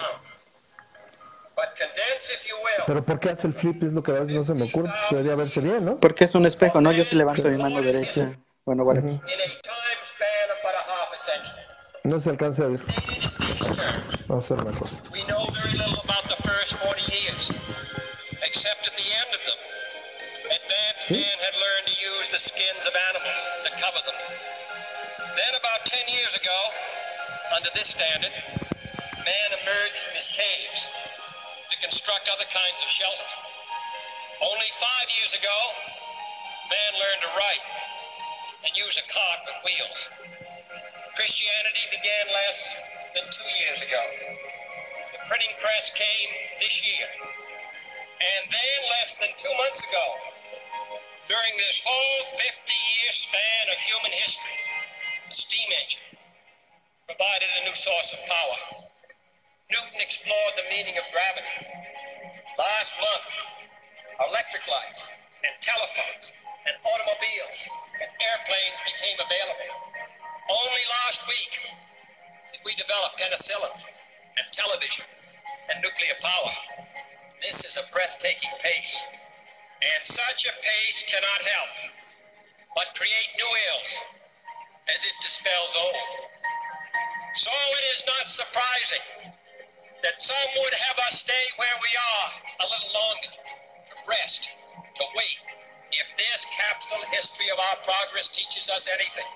Pero 2.86 3.04
¿por 3.04 3.20
qué 3.20 3.30
hace 3.30 3.46
el 3.46 3.54
flip? 3.54 3.82
Es 3.82 3.92
lo 3.92 4.02
que 4.02 4.12
a 4.12 4.20
veces 4.20 4.34
no 4.34 4.44
se 4.44 4.54
me 4.54 4.64
ocurre. 4.64 4.88
Pues 4.88 5.10
debería 5.10 5.34
verse 5.34 5.60
bien, 5.60 5.84
¿no? 5.84 6.00
Porque 6.00 6.24
es 6.24 6.34
un 6.34 6.46
espejo, 6.46 6.80
¿no? 6.80 6.90
Yo 6.92 7.04
sí 7.04 7.16
levanto 7.16 7.48
mi 7.48 7.58
mano 7.58 7.82
derecha. 7.82 8.38
Bueno, 8.68 8.84
bueno. 8.84 9.00
Uh 9.00 9.16
-huh. 9.16 9.20
No 12.04 12.20
se 12.20 12.28
alcanza 12.28 12.64
a 12.64 12.68
ver. 12.68 12.80
Vamos 14.28 14.44
a 14.44 14.44
hacer 14.44 14.60
una 14.60 14.76
cosa. 14.78 14.92
We 15.08 15.24
know 15.24 15.48
very 15.56 15.72
little 15.72 15.96
about 16.04 16.28
the 16.28 16.36
first 16.44 16.76
40 16.76 17.00
years, 17.08 17.48
except 18.44 18.84
at 18.84 18.94
the 19.00 19.08
end 19.08 19.30
of 19.32 19.40
them. 19.48 19.58
Advanced 20.52 21.08
¿Sí? 21.08 21.16
man 21.16 21.38
had 21.48 21.56
learned 21.64 21.86
to 21.92 21.96
use 21.96 22.28
the 22.28 22.36
skins 22.36 22.84
of 22.84 22.92
animals 23.08 23.40
to 23.64 23.70
cover 23.80 24.00
them. 24.04 24.18
Then 25.32 25.52
about 25.56 25.80
10 25.88 26.04
years 26.12 26.36
ago, 26.36 26.58
under 27.56 27.72
this 27.72 27.88
standard, 27.88 28.34
man 29.24 29.48
emerged 29.64 30.00
from 30.04 30.14
his 30.20 30.28
caves 30.28 30.80
to 31.72 31.76
construct 31.80 32.28
other 32.28 32.48
kinds 32.52 32.80
of 32.84 32.88
shelter. 32.92 33.28
Only 34.44 34.68
five 34.76 35.08
years 35.16 35.32
ago, 35.32 35.56
man 36.68 36.92
learned 37.00 37.22
to 37.24 37.32
write 37.32 37.64
and 38.64 38.72
use 38.74 38.98
a 38.98 39.06
cart 39.12 39.40
with 39.46 39.58
wheels. 39.64 40.00
Christianity 41.14 41.84
began 41.90 42.26
less 42.34 42.76
than 43.14 43.24
two 43.30 43.50
years 43.62 43.82
ago. 43.82 44.02
The 45.12 45.20
printing 45.26 45.54
press 45.58 45.90
came 45.94 46.30
this 46.60 46.74
year. 46.82 47.06
And 48.18 48.50
then, 48.50 48.78
less 48.98 49.18
than 49.18 49.30
two 49.38 49.50
months 49.58 49.78
ago, 49.78 50.06
during 51.30 51.54
this 51.58 51.82
whole 51.84 52.20
50 52.34 52.42
year 52.42 53.12
span 53.12 53.64
of 53.70 53.78
human 53.78 54.10
history, 54.10 54.58
the 55.28 55.34
steam 55.34 55.68
engine 55.82 56.18
provided 57.06 57.48
a 57.60 57.64
new 57.68 57.76
source 57.76 58.10
of 58.12 58.18
power. 58.26 58.88
Newton 59.70 60.00
explored 60.00 60.54
the 60.56 60.66
meaning 60.70 60.98
of 60.98 61.04
gravity. 61.14 61.66
Last 62.58 62.94
month, 62.98 63.28
electric 64.18 64.66
lights 64.66 65.10
and 65.44 65.52
telephones 65.62 66.32
and 66.68 66.76
automobiles 66.84 67.60
and 67.96 68.10
airplanes 68.20 68.78
became 68.84 69.16
available. 69.16 69.72
Only 70.52 70.84
last 71.00 71.24
week 71.24 71.52
did 72.52 72.60
we 72.64 72.76
develop 72.76 73.16
penicillin 73.16 73.72
and 73.72 74.46
television 74.52 75.08
and 75.72 75.80
nuclear 75.80 76.12
power. 76.20 76.52
This 77.40 77.64
is 77.64 77.80
a 77.80 77.88
breathtaking 77.88 78.52
pace. 78.60 79.00
And 79.80 80.02
such 80.04 80.44
a 80.44 80.52
pace 80.60 81.04
cannot 81.08 81.40
help 81.40 81.72
but 82.74 82.92
create 82.94 83.30
new 83.38 83.48
ills 83.48 83.92
as 84.92 85.04
it 85.04 85.16
dispels 85.22 85.72
old. 85.78 86.08
So 87.34 87.50
it 87.50 87.84
is 87.96 88.02
not 88.06 88.26
surprising 88.28 89.04
that 90.02 90.20
some 90.20 90.48
would 90.62 90.74
have 90.74 90.98
us 91.06 91.20
stay 91.20 91.44
where 91.56 91.78
we 91.80 91.90
are 91.94 92.28
a 92.60 92.66
little 92.68 92.92
longer, 92.94 93.32
to 93.88 93.94
rest, 94.08 94.50
to 94.94 95.04
wait, 95.16 95.57
if 95.92 96.06
this 96.16 96.44
capsule 96.52 97.02
history 97.10 97.48
of 97.50 97.58
our 97.58 97.76
progress 97.84 98.28
teaches 98.28 98.68
us 98.68 98.88
anything, 98.92 99.28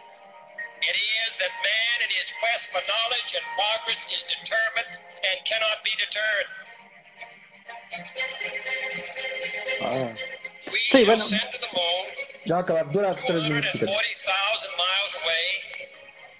it 0.82 0.96
is 0.96 1.30
that 1.38 1.52
man 1.62 1.96
in 2.04 2.10
his 2.10 2.32
quest 2.40 2.70
for 2.72 2.82
knowledge 2.84 3.30
and 3.34 3.44
progress 3.54 4.04
is 4.10 4.24
determined 4.26 4.98
and 4.98 5.36
cannot 5.46 5.78
be 5.84 5.92
deterred. 5.96 6.48
Ah. 9.82 10.12
We 10.72 10.78
sí, 10.90 11.04
bueno. 11.04 11.22
send 11.22 11.42
to 11.52 11.60
the 11.60 11.70
moon, 11.74 12.06
ya 12.44 12.62
acabar, 12.62 12.90
dura 12.92 13.14
tres 13.14 13.42
minutos. 13.42 13.78
40,000 13.78 13.90
miles 13.90 15.12
away, 15.22 15.46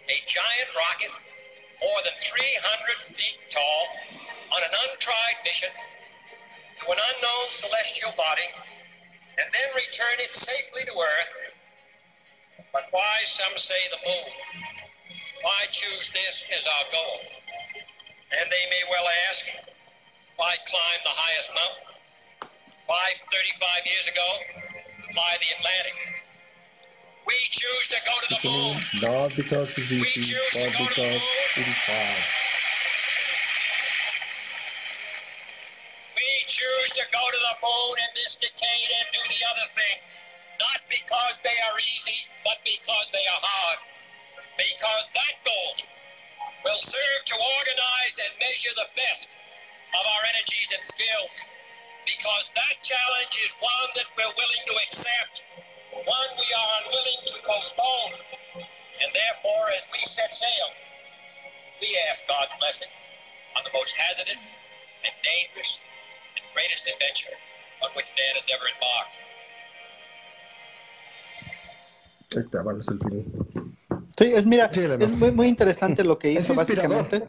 a 0.09 0.16
giant 0.27 0.70
rocket 0.75 1.12
more 1.83 2.01
than 2.07 2.14
300 2.14 3.14
feet 3.18 3.38
tall 3.51 3.83
on 4.55 4.62
an 4.62 4.72
untried 4.87 5.38
mission 5.44 5.70
to 6.81 6.85
an 6.90 6.98
unknown 6.98 7.46
celestial 7.51 8.14
body 8.16 8.48
and 9.38 9.47
then 9.53 9.68
return 9.75 10.16
it 10.21 10.35
safely 10.35 10.83
to 10.85 10.92
Earth. 10.92 11.33
But 12.73 12.88
why, 12.90 13.25
some 13.25 13.57
say, 13.57 13.79
the 13.90 14.01
moon? 14.09 14.33
Why 15.42 15.66
choose 15.71 16.11
this 16.12 16.47
as 16.57 16.66
our 16.66 16.87
goal? 16.92 17.21
And 18.38 18.49
they 18.51 18.64
may 18.71 18.83
well 18.90 19.05
ask, 19.29 19.45
why 20.37 20.57
climb 20.66 21.01
the 21.05 21.12
highest 21.12 21.51
mountain? 21.55 22.53
Why, 22.87 23.12
35 23.33 23.87
years 23.87 24.07
ago, 24.09 24.29
fly 25.12 25.37
the 25.40 25.51
Atlantic? 25.59 25.97
We 27.27 27.35
choose 27.51 27.88
to 27.88 27.99
go 28.05 28.12
to 28.21 28.29
the 28.35 28.40
moon. 28.49 28.77
Not 29.03 29.37
because 29.37 29.68
it's 29.79 29.92
easy, 29.92 30.35
but 30.55 30.73
because 30.73 31.23
it 31.57 31.68
is 31.68 31.77
hard. 31.87 32.41
Choose 36.53 36.91
to 36.93 37.05
go 37.09 37.25
to 37.25 37.41
the 37.41 37.57
moon 37.65 37.97
in 37.97 38.11
this 38.12 38.37
decade 38.37 38.91
and 38.93 39.07
do 39.09 39.23
the 39.25 39.41
other 39.49 39.69
thing. 39.73 39.99
Not 40.61 40.85
because 40.93 41.41
they 41.41 41.57
are 41.65 41.79
easy, 41.81 42.29
but 42.45 42.61
because 42.61 43.09
they 43.09 43.25
are 43.25 43.41
hard. 43.41 43.81
Because 44.61 45.05
that 45.17 45.35
goal 45.49 45.73
will 46.61 46.77
serve 46.77 47.21
to 47.25 47.37
organize 47.41 48.17
and 48.21 48.33
measure 48.37 48.75
the 48.77 48.93
best 49.01 49.33
of 49.97 50.05
our 50.05 50.23
energies 50.29 50.77
and 50.77 50.85
skills. 50.85 51.37
Because 52.05 52.53
that 52.53 52.85
challenge 52.85 53.33
is 53.41 53.57
one 53.65 53.91
that 53.97 54.12
we're 54.12 54.37
willing 54.37 54.65
to 54.69 54.77
accept, 54.85 55.41
one 56.05 56.31
we 56.37 56.49
are 56.53 56.71
unwilling 56.85 57.23
to 57.33 57.37
postpone. 57.49 58.12
And 59.01 59.09
therefore, 59.09 59.73
as 59.73 59.88
we 59.88 60.05
set 60.05 60.37
sail, 60.37 60.69
we 61.81 61.97
ask 62.12 62.21
God's 62.29 62.53
blessing 62.61 62.93
on 63.57 63.65
the 63.65 63.73
most 63.73 63.97
hazardous 63.97 64.43
and 65.01 65.15
dangerous 65.25 65.81
greatest 66.55 66.87
adventure 66.88 67.37
on 67.83 67.91
which 67.97 68.07
man 68.17 68.33
has 68.37 68.47
ever 68.49 68.69
embarked. 68.75 69.23
Este, 72.37 72.59
bueno, 72.61 72.81
es 72.81 72.88
el 72.88 72.99
fin. 72.99 73.77
Sí, 74.17 74.33
es, 74.35 74.47
mira, 74.47 74.67
es 74.67 75.11
muy, 75.11 75.31
muy 75.31 75.49
interesante 75.49 76.05
lo 76.05 76.19
que 76.19 76.33
hizo 76.38 76.55
básicamente. 76.55 77.29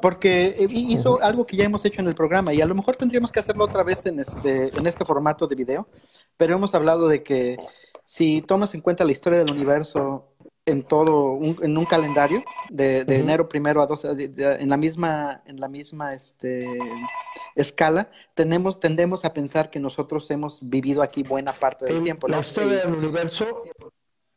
Porque 0.00 0.56
hizo 0.70 1.22
algo 1.22 1.46
que 1.46 1.56
ya 1.56 1.64
hemos 1.64 1.84
hecho 1.84 2.00
en 2.00 2.08
el 2.08 2.14
programa 2.14 2.54
y 2.54 2.62
a 2.62 2.66
lo 2.66 2.74
mejor 2.74 2.96
tendríamos 2.96 3.30
que 3.30 3.40
hacerlo 3.40 3.64
otra 3.64 3.82
vez 3.82 4.06
en 4.06 4.18
este, 4.18 4.74
en 4.74 4.86
este 4.86 5.04
formato 5.04 5.46
de 5.46 5.54
video, 5.54 5.86
pero 6.38 6.54
hemos 6.54 6.74
hablado 6.74 7.06
de 7.06 7.22
que 7.22 7.58
si 8.06 8.40
tomas 8.40 8.74
en 8.74 8.80
cuenta 8.80 9.04
la 9.04 9.12
historia 9.12 9.40
del 9.40 9.50
universo 9.50 10.33
en 10.66 10.82
todo 10.82 11.32
un, 11.32 11.56
en 11.62 11.76
un 11.76 11.84
calendario 11.84 12.42
de, 12.70 13.00
enero 13.00 13.48
primero 13.48 13.82
a 13.82 13.86
12 13.86 14.32
en 14.60 14.68
la 14.68 14.76
misma 14.76 15.42
en 15.46 15.60
la 15.60 15.68
misma 15.68 16.14
este 16.14 16.66
escala 17.54 18.10
tenemos 18.34 18.80
tendemos 18.80 19.24
a 19.24 19.34
pensar 19.34 19.70
que 19.70 19.78
nosotros 19.78 20.30
hemos 20.30 20.66
vivido 20.68 21.02
aquí 21.02 21.22
buena 21.22 21.52
parte 21.52 21.84
del 21.84 22.02
tiempo 22.02 22.28
la 22.28 22.40
historia 22.40 22.78
del 22.78 22.94
universo 22.94 23.64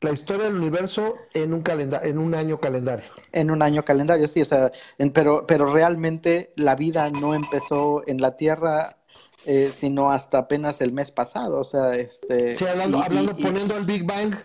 la 0.02 0.12
historia 0.12 0.46
del 0.46 0.56
universo 0.56 1.16
en 1.34 1.54
un 1.54 1.62
calendario 1.62 2.10
en 2.10 2.20
un 2.20 2.36
año 2.36 2.60
calendario. 2.60 3.10
En 3.32 3.50
un 3.50 3.64
año 3.64 3.84
calendario 3.84 4.28
sí 4.28 4.42
o 4.42 4.46
sea 4.46 4.72
pero 5.14 5.48
pero 5.48 5.74
realmente 5.74 6.52
la 6.56 6.76
vida 6.76 7.10
no 7.10 7.34
empezó 7.34 8.04
en 8.06 8.22
la 8.22 8.36
tierra 8.36 8.98
eh, 9.46 9.72
sino 9.74 10.12
hasta 10.12 10.40
apenas 10.40 10.82
el 10.82 10.92
mes 10.92 11.10
pasado, 11.10 11.62
o 11.62 11.64
sea, 11.64 11.96
este... 11.96 12.58
Sí, 12.58 12.66
hablando, 12.66 13.02
hablando 13.02 13.38
poniendo 13.38 13.78
el 13.78 13.86
Big 13.86 14.04
Bang 14.04 14.36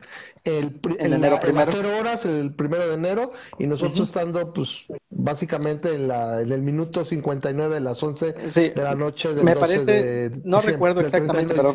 el, 0.45 0.81
en 0.99 1.13
enero 1.13 1.39
cero 1.43 1.91
horas, 1.99 2.25
el 2.25 2.55
primero 2.55 2.89
de 2.89 2.95
enero, 2.95 3.33
y 3.59 3.67
nosotros 3.67 4.09
estando, 4.09 4.53
pues, 4.53 4.87
básicamente 5.11 5.95
en, 5.95 6.09
la, 6.09 6.41
en 6.41 6.51
el 6.51 6.63
minuto 6.63 7.05
59 7.05 7.75
de 7.75 7.81
las 7.81 8.03
11 8.03 8.33
de 8.33 8.75
la 8.77 8.95
noche 8.95 9.35
del 9.35 9.45
me 9.45 9.57
parece, 9.57 10.33
no 10.45 10.61
recuerdo 10.61 11.01
exactamente, 11.01 11.55
pero 11.55 11.73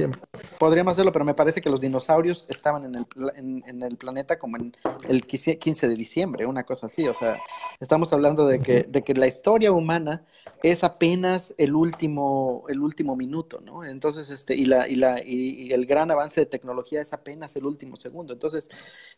podríamos 0.59 0.93
hacerlo, 0.93 1.11
pero 1.11 1.25
me 1.25 1.33
parece 1.33 1.61
que 1.61 1.69
los 1.69 1.81
dinosaurios 1.81 2.45
estaban 2.49 2.85
en 2.85 2.95
el, 2.95 3.63
en, 3.65 3.83
el 3.83 3.97
planeta 3.97 4.37
como 4.37 4.57
en 4.57 4.75
el 5.07 5.25
15 5.25 5.87
de 5.87 5.95
diciembre, 5.95 6.45
una 6.45 6.63
cosa 6.63 6.87
así, 6.87 7.07
o 7.07 7.13
sea, 7.13 7.37
estamos 7.79 8.11
hablando 8.13 8.45
de 8.45 8.59
que, 8.59 8.83
de 8.83 9.03
que 9.03 9.13
la 9.13 9.27
historia 9.27 9.71
humana 9.71 10.25
es 10.63 10.83
apenas 10.83 11.53
el 11.57 11.75
último, 11.75 12.63
el 12.67 12.79
último 12.79 13.15
minuto, 13.15 13.61
¿no? 13.61 13.83
Entonces, 13.83 14.29
este, 14.29 14.55
y, 14.55 14.65
la, 14.65 14.87
y, 14.87 14.95
la, 14.95 15.21
y, 15.23 15.71
el 15.71 15.85
gran 15.85 16.09
avance 16.11 16.41
de 16.41 16.45
tecnología 16.45 17.01
es 17.01 17.13
apenas 17.13 17.55
el 17.55 17.65
último 17.65 17.95
segundo. 17.95 18.33
Entonces, 18.33 18.56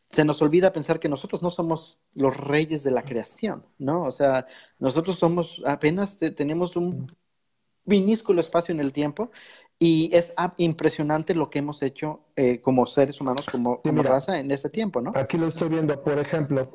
se 0.10 0.26
nos 0.26 0.42
olvida 0.42 0.74
pensar 0.74 1.00
que 1.00 1.10
nosotros 1.10 1.42
no 1.42 1.52
somos 1.52 2.00
los 2.16 2.36
reyes 2.36 2.84
de 2.84 2.92
la 2.92 3.04
creación, 3.04 3.66
¿no? 3.78 4.04
O 4.04 4.12
sea, 4.12 4.48
nosotros 4.80 5.20
somos, 5.20 5.62
apenas 5.66 6.18
tenemos 6.18 6.76
un 6.76 7.16
minúsculo 7.86 8.40
espacio 8.40 8.74
en 8.74 8.80
el 8.80 8.92
tiempo 8.92 9.32
y 9.78 10.10
es 10.14 10.34
impresionante 10.58 11.34
lo 11.34 11.50
que 11.50 11.60
hemos 11.60 11.82
hecho 11.82 12.22
eh, 12.36 12.60
como 12.62 12.86
seres 12.86 13.22
humanos, 13.22 13.46
como, 13.50 13.82
raza 13.84 14.40
en 14.40 14.52
este 14.52 14.70
tiempo, 14.70 15.02
¿no? 15.02 15.12
Aquí 15.16 15.38
lo 15.38 15.48
estoy 15.48 15.70
viendo, 15.70 16.02
por 16.02 16.20
ejemplo, 16.20 16.70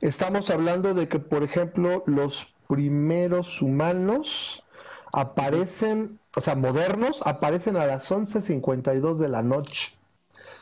estamos 0.00 0.50
hablando 0.50 0.94
de 0.94 1.08
que, 1.08 1.18
por 1.18 1.42
ejemplo, 1.42 2.02
los 2.06 2.54
primeros 2.68 3.60
humanos 3.62 4.64
aparecen, 5.12 6.18
o 6.36 6.40
sea, 6.40 6.54
modernos, 6.54 7.22
aparecen 7.24 7.76
a 7.76 7.86
las 7.86 8.10
11.52 8.10 9.16
de 9.16 9.28
la 9.28 9.42
noche. 9.42 9.92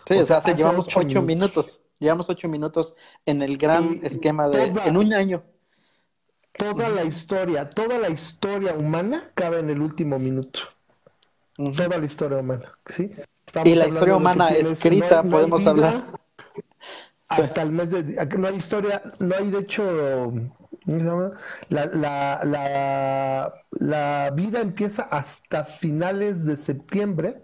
Sí, 0.06 0.14
o, 0.14 0.24
sea, 0.24 0.40
llevamos 0.42 0.88
ocho, 0.94 1.22
minutos. 1.22 1.80
Llevamos 1.98 2.28
ocho 2.28 2.48
minutos 2.48 2.94
en 3.24 3.42
el 3.42 3.56
gran 3.56 4.00
esquema 4.02 4.48
de... 4.48 4.66
en 4.84 4.96
un 4.96 5.12
año. 5.12 5.42
Toda 6.52 6.88
la 6.88 7.04
historia, 7.04 7.68
toda 7.68 7.98
la 7.98 8.10
historia 8.10 8.74
humana 8.74 9.30
cabe 9.34 9.60
en 9.60 9.70
el 9.70 9.80
último 9.80 10.18
minuto. 10.18 10.60
Toda 11.56 11.98
la 11.98 12.04
historia 12.04 12.38
humana, 12.38 12.78
¿sí? 12.88 13.10
y 13.64 13.74
la 13.74 13.88
historia 13.88 14.16
humana 14.16 14.48
escrita, 14.48 15.22
podemos 15.22 15.66
hablar. 15.66 16.04
Hasta 17.28 17.62
el 17.62 17.70
mes 17.70 17.90
de... 17.90 18.26
No 18.38 18.48
hay 18.48 18.56
historia, 18.56 19.02
no 19.18 19.34
hay 19.34 19.50
de 19.50 19.58
hecho 19.58 20.32
la, 20.86 21.86
la, 21.86 22.40
la, 22.44 23.54
la, 23.70 24.30
vida 24.34 24.60
empieza 24.60 25.04
hasta 25.04 25.64
finales 25.64 26.44
de 26.44 26.56
septiembre. 26.56 27.42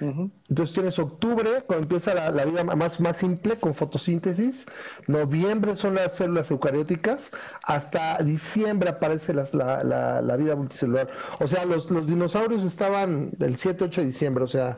Entonces 0.00 0.74
tienes 0.74 0.98
octubre, 0.98 1.62
cuando 1.66 1.84
empieza 1.84 2.14
la, 2.14 2.44
vida 2.44 2.64
más, 2.64 3.00
más 3.00 3.16
simple 3.16 3.58
con 3.58 3.74
fotosíntesis. 3.74 4.66
Noviembre 5.06 5.76
son 5.76 5.94
las 5.94 6.16
células 6.16 6.50
eucarióticas. 6.50 7.30
Hasta 7.62 8.18
diciembre 8.18 8.90
aparece 8.90 9.32
la, 9.34 10.22
la, 10.22 10.36
vida 10.36 10.56
multicelular. 10.56 11.08
O 11.40 11.46
sea, 11.46 11.64
los, 11.64 11.90
los 11.90 12.06
dinosaurios 12.06 12.64
estaban 12.64 13.30
el 13.38 13.56
7, 13.56 13.84
8 13.84 14.00
de 14.00 14.06
diciembre. 14.06 14.44
O 14.44 14.48
sea, 14.48 14.76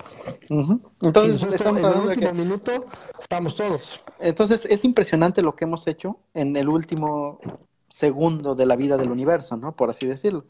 entonces 1.02 1.60
en 1.60 1.78
el 1.78 1.84
último 1.84 2.34
minuto 2.34 2.86
estamos 3.18 3.56
todos. 3.56 4.00
Entonces 4.18 4.66
es 4.66 4.84
impresionante 4.84 5.42
lo 5.42 5.54
que 5.56 5.64
hemos 5.64 5.86
hecho 5.86 6.20
en 6.34 6.56
el 6.56 6.68
último 6.68 7.40
segundo 7.88 8.54
de 8.54 8.66
la 8.66 8.76
vida 8.76 8.96
del 8.96 9.10
universo, 9.10 9.56
¿no? 9.56 9.76
Por 9.76 9.90
así 9.90 10.06
decirlo. 10.06 10.44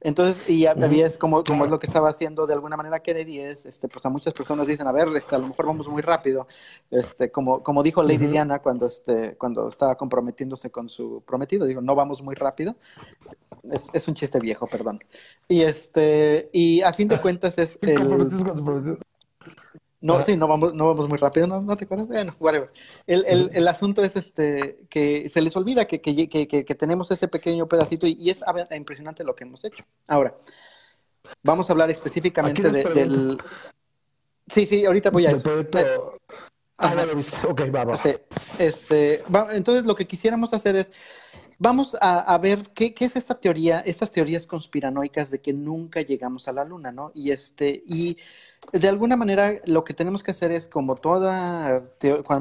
Entonces, 0.00 0.48
y 0.48 0.66
había 0.66 1.06
es 1.06 1.18
como, 1.18 1.42
como 1.42 1.64
es 1.64 1.70
lo 1.70 1.78
que 1.78 1.86
estaba 1.86 2.10
haciendo 2.10 2.46
de 2.46 2.54
alguna 2.54 2.76
manera 2.76 3.00
Kennedy, 3.00 3.40
es, 3.40 3.66
este, 3.66 3.88
pues 3.88 4.04
a 4.06 4.08
muchas 4.08 4.32
personas 4.32 4.66
dicen, 4.68 4.86
a 4.86 4.92
ver, 4.92 5.08
este, 5.16 5.34
a 5.34 5.38
lo 5.38 5.48
mejor 5.48 5.66
vamos 5.66 5.88
muy 5.88 6.02
rápido, 6.02 6.46
este, 6.90 7.32
como, 7.32 7.62
como 7.64 7.82
dijo 7.82 8.02
Lady 8.02 8.28
Diana 8.28 8.60
cuando, 8.60 8.86
este, 8.86 9.36
cuando 9.36 9.68
estaba 9.68 9.96
comprometiéndose 9.96 10.70
con 10.70 10.88
su 10.88 11.22
prometido, 11.26 11.66
digo, 11.66 11.80
no 11.80 11.96
vamos 11.96 12.22
muy 12.22 12.36
rápido, 12.36 12.76
es, 13.72 13.88
es 13.92 14.06
un 14.06 14.14
chiste 14.14 14.38
viejo, 14.38 14.68
perdón. 14.68 15.00
Y 15.48 15.62
este, 15.62 16.48
y 16.52 16.80
a 16.82 16.92
fin 16.92 17.08
de 17.08 17.20
cuentas 17.20 17.58
es 17.58 17.78
el... 17.82 18.98
No, 20.00 20.24
sí, 20.24 20.36
no 20.36 20.46
vamos, 20.46 20.74
no 20.74 20.86
vamos 20.86 21.08
muy 21.08 21.18
rápido, 21.18 21.46
¿no, 21.46 21.76
te 21.76 21.84
acuerdas? 21.84 22.06
Bueno, 22.06 22.36
whatever. 22.38 22.70
El, 23.06 23.24
el, 23.26 23.50
el, 23.52 23.66
asunto 23.66 24.04
es 24.04 24.14
este 24.14 24.86
que 24.88 25.28
se 25.28 25.42
les 25.42 25.56
olvida 25.56 25.86
que, 25.86 26.00
que, 26.00 26.28
que, 26.28 26.46
que 26.46 26.74
tenemos 26.76 27.10
ese 27.10 27.26
pequeño 27.26 27.66
pedacito 27.66 28.06
y, 28.06 28.30
es 28.30 28.44
impresionante 28.76 29.24
lo 29.24 29.34
que 29.34 29.44
hemos 29.44 29.64
hecho. 29.64 29.84
Ahora, 30.06 30.36
vamos 31.42 31.68
a 31.68 31.72
hablar 31.72 31.90
específicamente 31.90 32.70
de, 32.70 32.84
del... 32.84 33.38
Sí, 34.46 34.66
sí, 34.66 34.84
ahorita 34.84 35.10
voy 35.10 35.26
a 35.26 35.32
eso. 35.32 36.16
Ah, 36.76 36.94
lo 36.94 37.16
viste. 37.16 37.36
Ok, 37.44 37.62
va, 37.74 37.84
va. 37.84 37.98
este, 38.58 39.20
entonces, 39.52 39.84
lo 39.84 39.96
que 39.96 40.06
quisiéramos 40.06 40.54
hacer 40.54 40.76
es 40.76 40.92
Vamos 41.60 41.96
a, 42.00 42.38
ver 42.38 42.70
qué, 42.72 42.94
es 43.00 43.16
esta 43.16 43.34
teoría, 43.34 43.80
estas 43.80 44.12
teorías 44.12 44.46
conspiranoicas 44.46 45.32
de 45.32 45.40
que 45.40 45.52
nunca 45.52 46.02
llegamos 46.02 46.46
a 46.46 46.52
la 46.52 46.64
luna, 46.64 46.92
¿no? 46.92 47.10
Y 47.16 47.32
este, 47.32 47.82
y 47.84 48.16
de 48.72 48.88
alguna 48.88 49.16
manera 49.16 49.54
lo 49.64 49.84
que 49.84 49.94
tenemos 49.94 50.22
que 50.22 50.30
hacer 50.30 50.52
es 50.52 50.66
como 50.66 50.94
toda, 50.94 51.82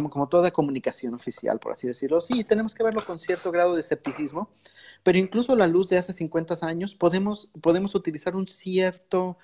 como 0.10 0.28
toda 0.28 0.52
comunicación 0.52 1.13
oficial, 1.13 1.60
por 1.60 1.74
así 1.74 1.88
decirlo, 1.88 2.22
sí, 2.22 2.44
tenemos 2.44 2.74
que 2.74 2.84
verlo 2.84 3.06
con 3.06 3.20
cierto 3.20 3.52
grado 3.52 3.76
de 3.76 3.82
escepticismo, 3.82 4.50
pero 5.04 5.18
incluso 5.18 5.54
a 5.54 5.56
la 5.56 5.68
luz 5.68 5.90
de 5.90 5.98
hace 5.98 6.13
50 6.13 6.58
años 6.62 6.96
podemos, 6.96 7.50
podemos 7.62 7.96
utilizar 7.96 8.36
un 8.36 8.48
cierto 8.48 9.38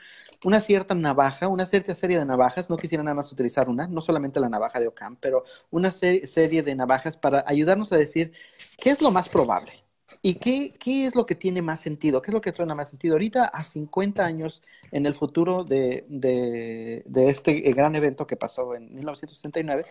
una 0.43 0.59
cierta 0.59 0.93
navaja, 0.93 1.47
una 1.47 1.65
cierta 1.65 1.95
serie 1.95 2.19
de 2.19 2.25
navajas, 2.25 2.69
no 2.69 2.77
quisiera 2.77 3.03
nada 3.03 3.15
más 3.15 3.31
utilizar 3.31 3.69
una, 3.69 3.87
no 3.87 4.01
solamente 4.01 4.39
la 4.39 4.49
navaja 4.49 4.79
de 4.79 4.87
Ocam, 4.87 5.15
pero 5.15 5.45
una 5.71 5.91
serie 5.91 6.63
de 6.63 6.75
navajas 6.75 7.17
para 7.17 7.43
ayudarnos 7.47 7.91
a 7.93 7.97
decir 7.97 8.33
qué 8.77 8.89
es 8.89 9.01
lo 9.01 9.11
más 9.11 9.29
probable 9.29 9.82
y 10.25 10.35
qué, 10.35 10.73
qué 10.79 11.05
es 11.05 11.15
lo 11.15 11.25
que 11.25 11.35
tiene 11.35 11.61
más 11.61 11.81
sentido, 11.81 12.21
qué 12.21 12.31
es 12.31 12.33
lo 12.33 12.39
que 12.39 12.53
tiene 12.53 12.73
más 12.73 12.89
sentido. 12.89 13.15
Ahorita, 13.15 13.43
a 13.43 13.61
50 13.61 14.25
años 14.25 14.63
en 14.91 15.05
el 15.05 15.15
futuro 15.15 15.65
de, 15.65 16.05
de, 16.07 17.29
este 17.29 17.59
gran 17.73 17.93
evento 17.95 18.25
que 18.25 18.37
pasó 18.37 18.73
en 18.73 18.95
1969, 18.95 19.85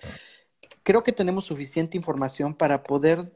creo 0.82 1.02
que 1.04 1.12
tenemos 1.12 1.44
suficiente 1.44 1.98
información 1.98 2.54
para 2.54 2.82
poder 2.82 3.30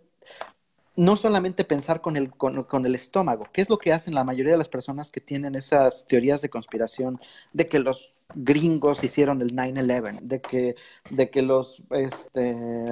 no 0.97 1.19
solamente 1.19 1.65
pensar 1.65 2.01
con 2.01 2.17
el, 2.17 2.31
con, 2.31 2.87
el 2.87 2.95
estómago, 2.95 3.47
que 3.53 3.61
es 3.61 3.69
lo 3.69 3.77
que 3.77 3.93
hacen 3.93 4.15
la 4.15 4.25
mayoría 4.25 4.53
de 4.53 4.59
las 4.59 4.71
personas 4.71 5.11
que 5.11 5.21
tienen 5.21 5.55
esas 5.55 6.07
teorías 6.07 6.41
de 6.41 6.49
conspiración 6.49 7.21
de 7.53 7.69
que 7.69 7.79
los 7.79 8.15
gringos 8.35 9.05
hicieron 9.05 9.43
el 9.43 9.55
9-11, 9.55 10.21
de 10.23 10.41
que, 10.41 10.77
de 11.11 11.31
que 11.31 11.43
los, 11.43 11.83
este, 11.91 12.87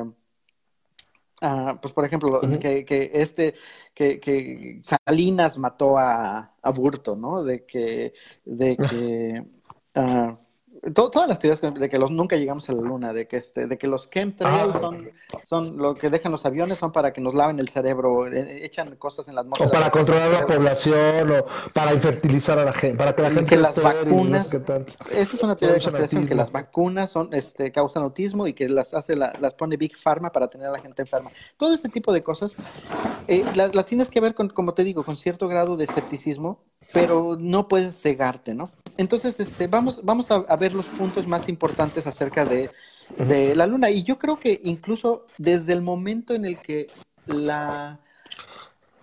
ah, 1.44 1.78
pues 1.80 1.94
por 1.94 2.04
ejemplo, 2.04 2.40
que, 2.58 2.84
que, 2.84 3.10
este, 3.14 3.54
que, 3.94 4.18
que 4.20 4.80
Salinas 4.82 5.58
mató 5.58 5.98
a, 5.98 6.54
a 6.62 6.70
Burto, 6.70 7.16
¿no? 7.16 7.44
De 7.44 7.64
que, 7.66 8.14
de 8.44 8.76
que, 8.76 9.44
uh, 9.96 10.36
todas 10.92 11.28
las 11.28 11.38
teorías 11.38 11.60
de 11.74 11.88
que 11.88 11.98
los, 11.98 12.10
nunca 12.10 12.36
llegamos 12.36 12.68
a 12.68 12.72
la 12.72 12.82
luna, 12.82 13.12
de 13.12 13.26
que 13.26 13.36
este, 13.36 13.66
de 13.66 13.78
que 13.78 13.86
los 13.86 14.10
chemtrails 14.10 14.76
ah. 14.76 14.78
son, 14.78 15.10
son 15.44 15.76
lo 15.78 15.94
que 15.94 16.10
dejan 16.10 16.32
los 16.32 16.44
aviones, 16.44 16.78
son 16.78 16.92
para 16.92 17.12
que 17.12 17.20
nos 17.20 17.34
laven 17.34 17.58
el 17.58 17.68
cerebro, 17.68 18.26
e, 18.26 18.64
echan 18.64 18.96
cosas 18.96 19.28
en 19.28 19.34
las 19.34 19.44
atmósfera. 19.44 19.68
O 19.68 19.72
para 19.72 19.90
controlar 19.90 20.30
la 20.30 20.46
población, 20.46 21.30
o 21.30 21.46
para 21.72 21.94
infertilizar 21.94 22.58
a 22.58 22.64
la 22.64 22.72
gente, 22.72 22.96
para 22.96 23.14
que 23.14 23.22
la 23.22 23.30
gente 23.30 23.46
que 23.46 23.56
las 23.56 23.80
vacunas, 23.80 24.52
esa 24.52 25.36
es 25.36 25.42
una 25.42 25.56
teoría 25.56 25.76
de 25.76 25.82
conspiración, 25.82 26.26
que 26.26 26.34
las 26.34 26.52
vacunas 26.52 27.10
son, 27.10 27.32
este, 27.32 27.72
causan 27.72 28.02
autismo 28.02 28.46
y 28.46 28.52
que 28.52 28.68
las 28.68 28.94
hace, 28.94 29.16
las 29.16 29.54
pone 29.54 29.76
Big 29.76 29.96
Pharma 29.96 30.30
para 30.30 30.48
tener 30.48 30.66
a 30.66 30.72
la 30.72 30.80
gente 30.80 31.02
enferma. 31.02 31.30
Todo 31.56 31.74
este 31.74 31.88
tipo 31.88 32.12
de 32.12 32.22
cosas, 32.22 32.54
eh, 33.28 33.44
las, 33.54 33.74
las 33.74 33.86
tienes 33.86 34.10
que 34.10 34.20
ver 34.20 34.34
con, 34.34 34.48
como 34.48 34.74
te 34.74 34.84
digo, 34.84 35.04
con 35.04 35.16
cierto 35.16 35.48
grado 35.48 35.76
de 35.76 35.84
escepticismo, 35.84 36.62
pero 36.92 37.36
no 37.38 37.68
puedes 37.68 38.00
cegarte, 38.00 38.54
¿no? 38.54 38.70
Entonces, 38.96 39.40
este, 39.40 39.66
vamos, 39.66 40.04
vamos 40.04 40.30
a, 40.30 40.56
ver 40.56 40.72
los 40.72 40.86
puntos 40.86 41.26
más 41.26 41.48
importantes 41.48 42.06
acerca 42.06 42.44
de, 42.44 42.70
la 43.54 43.66
Luna. 43.66 43.90
Y 43.90 44.02
yo 44.02 44.18
creo 44.18 44.38
que 44.38 44.60
incluso 44.64 45.26
desde 45.36 45.72
el 45.72 45.82
momento 45.82 46.34
en 46.34 46.44
el 46.44 46.58
que 46.58 46.88
la, 47.26 48.00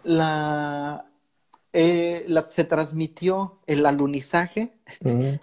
la, 0.04 1.06
eh, 1.74 2.26
se 2.50 2.64
transmitió 2.64 3.60
el 3.68 3.86
alunizaje, 3.86 4.74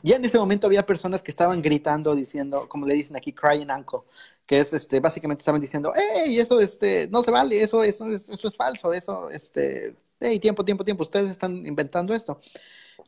ya 0.03 0.17
en 0.17 0.25
ese 0.25 0.39
momento 0.39 0.67
había 0.67 0.87
personas 0.87 1.23
que 1.23 1.31
estaban 1.31 1.61
gritando, 1.61 2.15
diciendo, 2.15 2.69
como 2.69 2.87
le 2.87 2.95
dicen 2.95 3.17
aquí, 3.17 3.33
crying 3.33 3.71
uncle, 3.71 4.01
que 4.47 4.61
es 4.61 4.73
este, 4.73 4.99
básicamente 4.99 5.43
estaban 5.43 5.61
diciendo, 5.61 5.93
hey, 5.95 6.39
eso 6.39 6.59
este, 6.59 7.07
no 7.09 7.23
se 7.23 7.31
vale, 7.31 7.63
eso, 7.63 7.83
eso, 7.83 8.11
eso 8.11 8.49
es 8.49 8.57
falso, 8.57 8.95
eso, 8.95 9.29
este, 9.31 9.95
hey, 10.21 10.41
tiempo, 10.41 10.65
tiempo, 10.65 10.85
tiempo, 10.85 11.03
ustedes 11.03 11.31
están 11.31 11.67
inventando 11.67 12.15
esto 12.15 12.41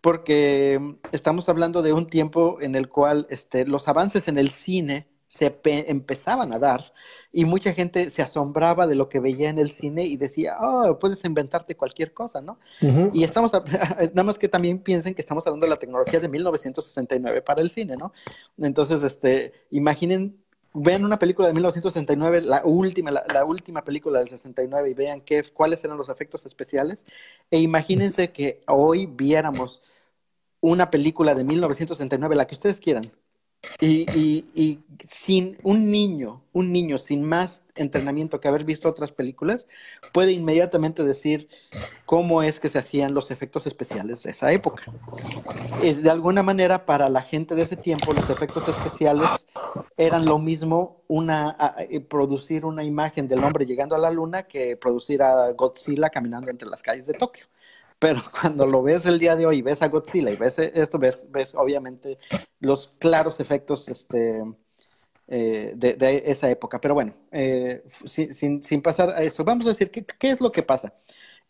porque 0.00 0.96
estamos 1.12 1.48
hablando 1.48 1.82
de 1.82 1.92
un 1.92 2.06
tiempo 2.06 2.58
en 2.60 2.74
el 2.74 2.88
cual 2.88 3.26
este, 3.30 3.66
los 3.66 3.88
avances 3.88 4.28
en 4.28 4.38
el 4.38 4.50
cine 4.50 5.06
se 5.26 5.60
empezaban 5.64 6.52
a 6.52 6.58
dar 6.58 6.92
y 7.30 7.44
mucha 7.44 7.72
gente 7.72 8.10
se 8.10 8.20
asombraba 8.20 8.88
de 8.88 8.96
lo 8.96 9.08
que 9.08 9.20
veía 9.20 9.48
en 9.48 9.60
el 9.60 9.70
cine 9.70 10.02
y 10.04 10.16
decía, 10.16 10.56
oh, 10.60 10.98
puedes 10.98 11.24
inventarte 11.24 11.76
cualquier 11.76 12.12
cosa, 12.12 12.40
¿no? 12.40 12.58
Y 13.12 13.22
estamos, 13.22 13.52
nada 14.12 14.24
más 14.24 14.40
que 14.40 14.48
también 14.48 14.80
piensen 14.80 15.14
que 15.14 15.20
estamos 15.20 15.46
hablando 15.46 15.66
de 15.66 15.70
la 15.70 15.78
tecnología 15.78 16.18
de 16.18 16.28
1969 16.28 17.42
para 17.42 17.62
el 17.62 17.70
cine, 17.70 17.96
¿no? 17.96 18.12
Entonces, 18.58 19.04
este, 19.04 19.52
imaginen 19.70 20.36
vean 20.72 21.04
una 21.04 21.18
película 21.18 21.48
de 21.48 21.54
1969, 21.54 22.42
la 22.42 22.64
última, 22.64 23.10
la, 23.10 23.44
última 23.44 23.84
película 23.84 24.20
del 24.20 24.28
69 24.28 24.90
y 24.90 24.94
vean 24.94 25.20
qué, 25.20 25.42
cuáles 25.52 25.82
eran 25.84 25.96
los 25.96 26.08
efectos 26.08 26.46
especiales 26.46 27.04
e 27.50 27.58
imagínense 27.58 28.30
que 28.30 28.62
hoy 28.66 29.06
viéramos 29.06 29.82
una 30.61 30.90
película 30.90 31.35
de 31.35 31.44
1969, 31.44 32.35
la 32.35 32.46
que 32.46 32.55
ustedes 32.55 32.81
quieran, 32.81 33.05
y, 33.79 34.07
y, 34.55 34.83
sin 35.07 35.59
un 35.62 35.90
niño, 35.90 36.42
un 36.53 36.73
niño 36.73 36.99
sin 36.99 37.23
más 37.23 37.62
entrenamiento 37.75 38.40
que 38.40 38.49
haber 38.49 38.64
visto 38.64 38.88
otras 38.88 39.12
películas, 39.12 39.68
puede 40.12 40.33
inmediatamente 40.33 41.05
decir 41.05 41.49
cómo 42.07 42.42
es 42.42 42.59
que 42.59 42.68
se 42.68 42.79
hacían 42.79 43.12
los 43.12 43.31
efectos 43.31 43.66
especiales 43.66 44.23
de 44.23 44.31
esa 44.31 44.53
época. 44.53 44.85
Eh, 45.83 45.94
de 45.94 46.11
alguna 46.11 46.42
manera, 46.42 46.87
para 46.87 47.09
la 47.09 47.23
gente 47.23 47.55
de 47.55 47.62
ese 47.62 47.77
tiempo, 47.77 48.12
los 48.12 48.31
efectos 48.31 48.66
especiales 48.68 49.46
eran 49.96 50.25
lo 50.25 50.38
mismo 50.38 51.03
una, 51.09 51.57
eh, 51.79 52.01
producir 52.01 52.64
una 52.64 52.85
imagen 52.85 53.29
del 53.29 53.44
hombre 53.44 53.66
llegando 53.66 53.94
a 53.94 53.99
la 53.99 54.11
luna 54.11 54.44
que 54.44 54.77
producir 54.77 55.23
a 55.23 55.53
Godzilla 55.53 56.09
caminando 56.09 56.51
entre 56.51 56.68
las 56.68 56.83
calles 56.83 57.07
de 57.07 57.14
Tokio 57.14 57.46
pero 58.00 58.20
cuando 58.40 58.66
lo 58.66 58.82
ves 58.82 59.06
el 59.06 59.20
día 59.20 59.36
de 59.36 59.46
hoy, 59.46 59.62
ves 59.62 59.82
a 59.82 59.88
Godzilla 59.88 60.30
y 60.32 60.36
ves 60.36 60.58
esto, 60.58 60.98
ves, 60.98 61.26
ves 61.30 61.54
obviamente 61.54 62.18
los 62.58 62.92
claros 62.98 63.38
efectos 63.38 63.88
este, 63.88 64.42
eh, 65.28 65.74
de, 65.76 66.22
esa 66.26 66.50
época. 66.50 66.80
Pero 66.80 66.94
bueno, 66.94 67.14
eh, 67.30 67.84
sin, 68.06 68.64
sin, 68.64 68.82
pasar 68.82 69.10
a 69.10 69.22
eso, 69.22 69.44
vamos 69.44 69.66
a 69.66 69.70
decir, 69.70 69.90
¿qué, 69.90 70.04
qué 70.04 70.30
es 70.30 70.40
lo 70.40 70.50
que 70.50 70.62
pasa? 70.62 70.92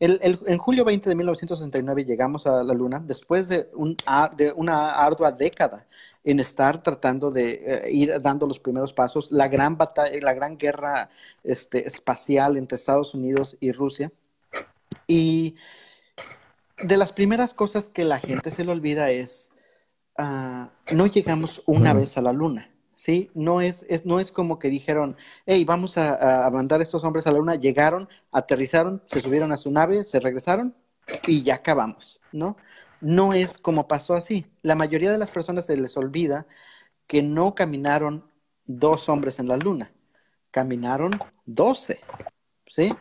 El, 0.00 0.18
en 0.46 0.58
julio 0.58 0.84
20 0.84 1.08
de 1.08 1.14
1969 1.14 2.04
llegamos 2.04 2.46
a 2.46 2.62
la 2.62 2.72
Luna 2.74 3.02
después 3.04 3.48
de, 3.48 3.68
un, 3.74 3.96
de 4.34 4.50
una 4.52 4.92
ardua 4.92 5.30
década 5.30 5.86
en 6.24 6.40
estar 6.40 6.82
tratando 6.82 7.30
de 7.30 7.62
eh, 7.66 7.90
ir 7.92 8.20
dando 8.20 8.46
los 8.46 8.60
primeros 8.60 8.92
pasos, 8.92 9.30
la 9.30 9.48
gran 9.48 9.76
batalla, 9.76 10.18
la 10.20 10.34
gran 10.34 10.58
guerra 10.58 11.10
este, 11.44 11.86
espacial 11.86 12.56
entre 12.56 12.76
Estados 12.76 13.14
Unidos 13.14 13.56
y 13.60 13.72
Rusia. 13.72 14.10
Y 15.06 15.56
de 16.82 16.96
las 16.96 17.12
primeras 17.12 17.54
cosas 17.54 17.88
que 17.88 18.04
la 18.04 18.18
gente 18.18 18.50
se 18.50 18.64
le 18.64 18.72
olvida 18.72 19.10
es, 19.10 19.50
ah, 20.18 20.70
no 20.92 21.06
llegamos 21.06 21.62
una 21.66 21.92
vez 21.92 22.16
a 22.16 22.22
la 22.22 22.32
luna, 22.32 22.70
¿sí? 22.96 23.30
No 23.34 23.60
es, 23.60 23.86
no 24.04 24.20
es 24.20 24.32
como 24.32 24.58
que 24.58 24.68
dijeron, 24.68 25.16
hey, 25.46 25.64
vamos 25.64 25.96
a, 25.98 26.48
mandar 26.52 26.80
a 26.80 26.82
estos 26.82 27.04
hombres 27.04 27.26
a 27.26 27.32
la 27.32 27.38
luna, 27.38 27.54
llegaron, 27.56 28.08
aterrizaron, 28.32 29.02
se 29.06 29.20
subieron 29.20 29.52
a 29.52 29.58
su 29.58 29.70
nave, 29.70 30.04
se 30.04 30.20
regresaron 30.20 30.74
y 31.26 31.42
ya 31.42 31.56
acabamos, 31.56 32.20
¿no? 32.32 32.56
No 33.00 33.32
es 33.32 33.58
como 33.58 33.88
pasó 33.88 34.14
así. 34.14 34.46
La 34.62 34.74
mayoría 34.74 35.10
de 35.10 35.18
las 35.18 35.30
personas 35.30 35.66
se 35.66 35.76
les 35.76 35.96
olvida 35.96 36.46
que 37.06 37.22
no 37.22 37.54
caminaron 37.54 38.24
dos 38.66 39.08
hombres 39.08 39.38
en 39.38 39.48
la 39.48 39.56
luna, 39.56 39.92
caminaron 40.50 41.18
doce, 41.46 42.00
¿sí? 42.68 42.94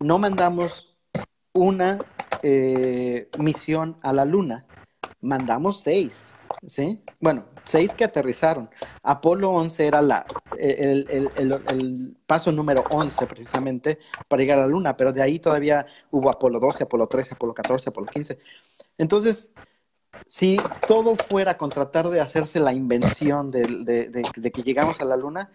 No 0.00 0.18
mandamos 0.18 0.94
una 1.52 1.98
eh, 2.42 3.28
misión 3.38 3.98
a 4.02 4.12
la 4.12 4.24
Luna, 4.24 4.66
mandamos 5.20 5.80
seis, 5.80 6.30
¿sí? 6.66 7.02
Bueno, 7.20 7.44
seis 7.64 7.94
que 7.94 8.04
aterrizaron. 8.04 8.70
Apolo 9.02 9.50
11 9.50 9.86
era 9.86 10.02
la, 10.02 10.26
el, 10.58 12.16
paso 12.26 12.52
número 12.52 12.82
11 12.90 13.26
precisamente 13.26 13.98
para 14.28 14.40
llegar 14.40 14.58
a 14.58 14.62
la 14.62 14.68
Luna, 14.68 14.96
pero 14.96 15.12
de 15.12 15.22
ahí 15.22 15.38
todavía 15.38 15.86
hubo 16.10 16.30
Apolo 16.30 16.60
12, 16.60 16.84
Apolo 16.84 17.06
13, 17.06 17.34
Apolo 17.34 17.54
14, 17.54 17.90
Apolo 17.90 18.06
15. 18.06 18.38
Entonces, 18.98 19.50
si 20.26 20.58
todo 20.86 21.16
fuera 21.16 21.56
con 21.56 21.70
tratar 21.70 22.08
de 22.08 22.20
hacerse 22.20 22.60
la 22.60 22.72
invención 22.72 23.50
de 23.50 24.50
que 24.52 24.62
llegamos 24.62 25.00
a 25.00 25.04
la 25.04 25.16
Luna, 25.16 25.50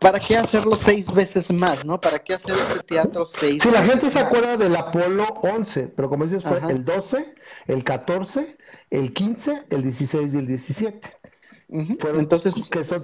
¿Para 0.00 0.20
qué 0.20 0.36
hacerlo 0.36 0.76
seis 0.76 1.12
veces 1.12 1.50
más, 1.50 1.84
no? 1.84 2.00
¿Para 2.00 2.22
qué 2.22 2.34
hacer 2.34 2.56
este 2.58 2.80
teatro 2.80 3.24
seis 3.24 3.62
Sí, 3.62 3.70
la 3.70 3.82
gente 3.82 4.10
se 4.10 4.18
acuerda 4.18 4.56
del 4.56 4.76
Apolo 4.76 5.24
11, 5.42 5.88
pero 5.88 6.08
como 6.08 6.24
dices, 6.24 6.42
fue 6.42 6.60
el 6.70 6.84
12, 6.84 7.34
el 7.66 7.84
14, 7.84 8.56
el 8.90 9.12
15, 9.12 9.64
el 9.70 9.82
16 9.82 10.34
y 10.34 10.38
el 10.38 10.46
17. 10.46 11.18
Entonces, 12.14 12.68
que 12.70 12.84
son 12.84 13.02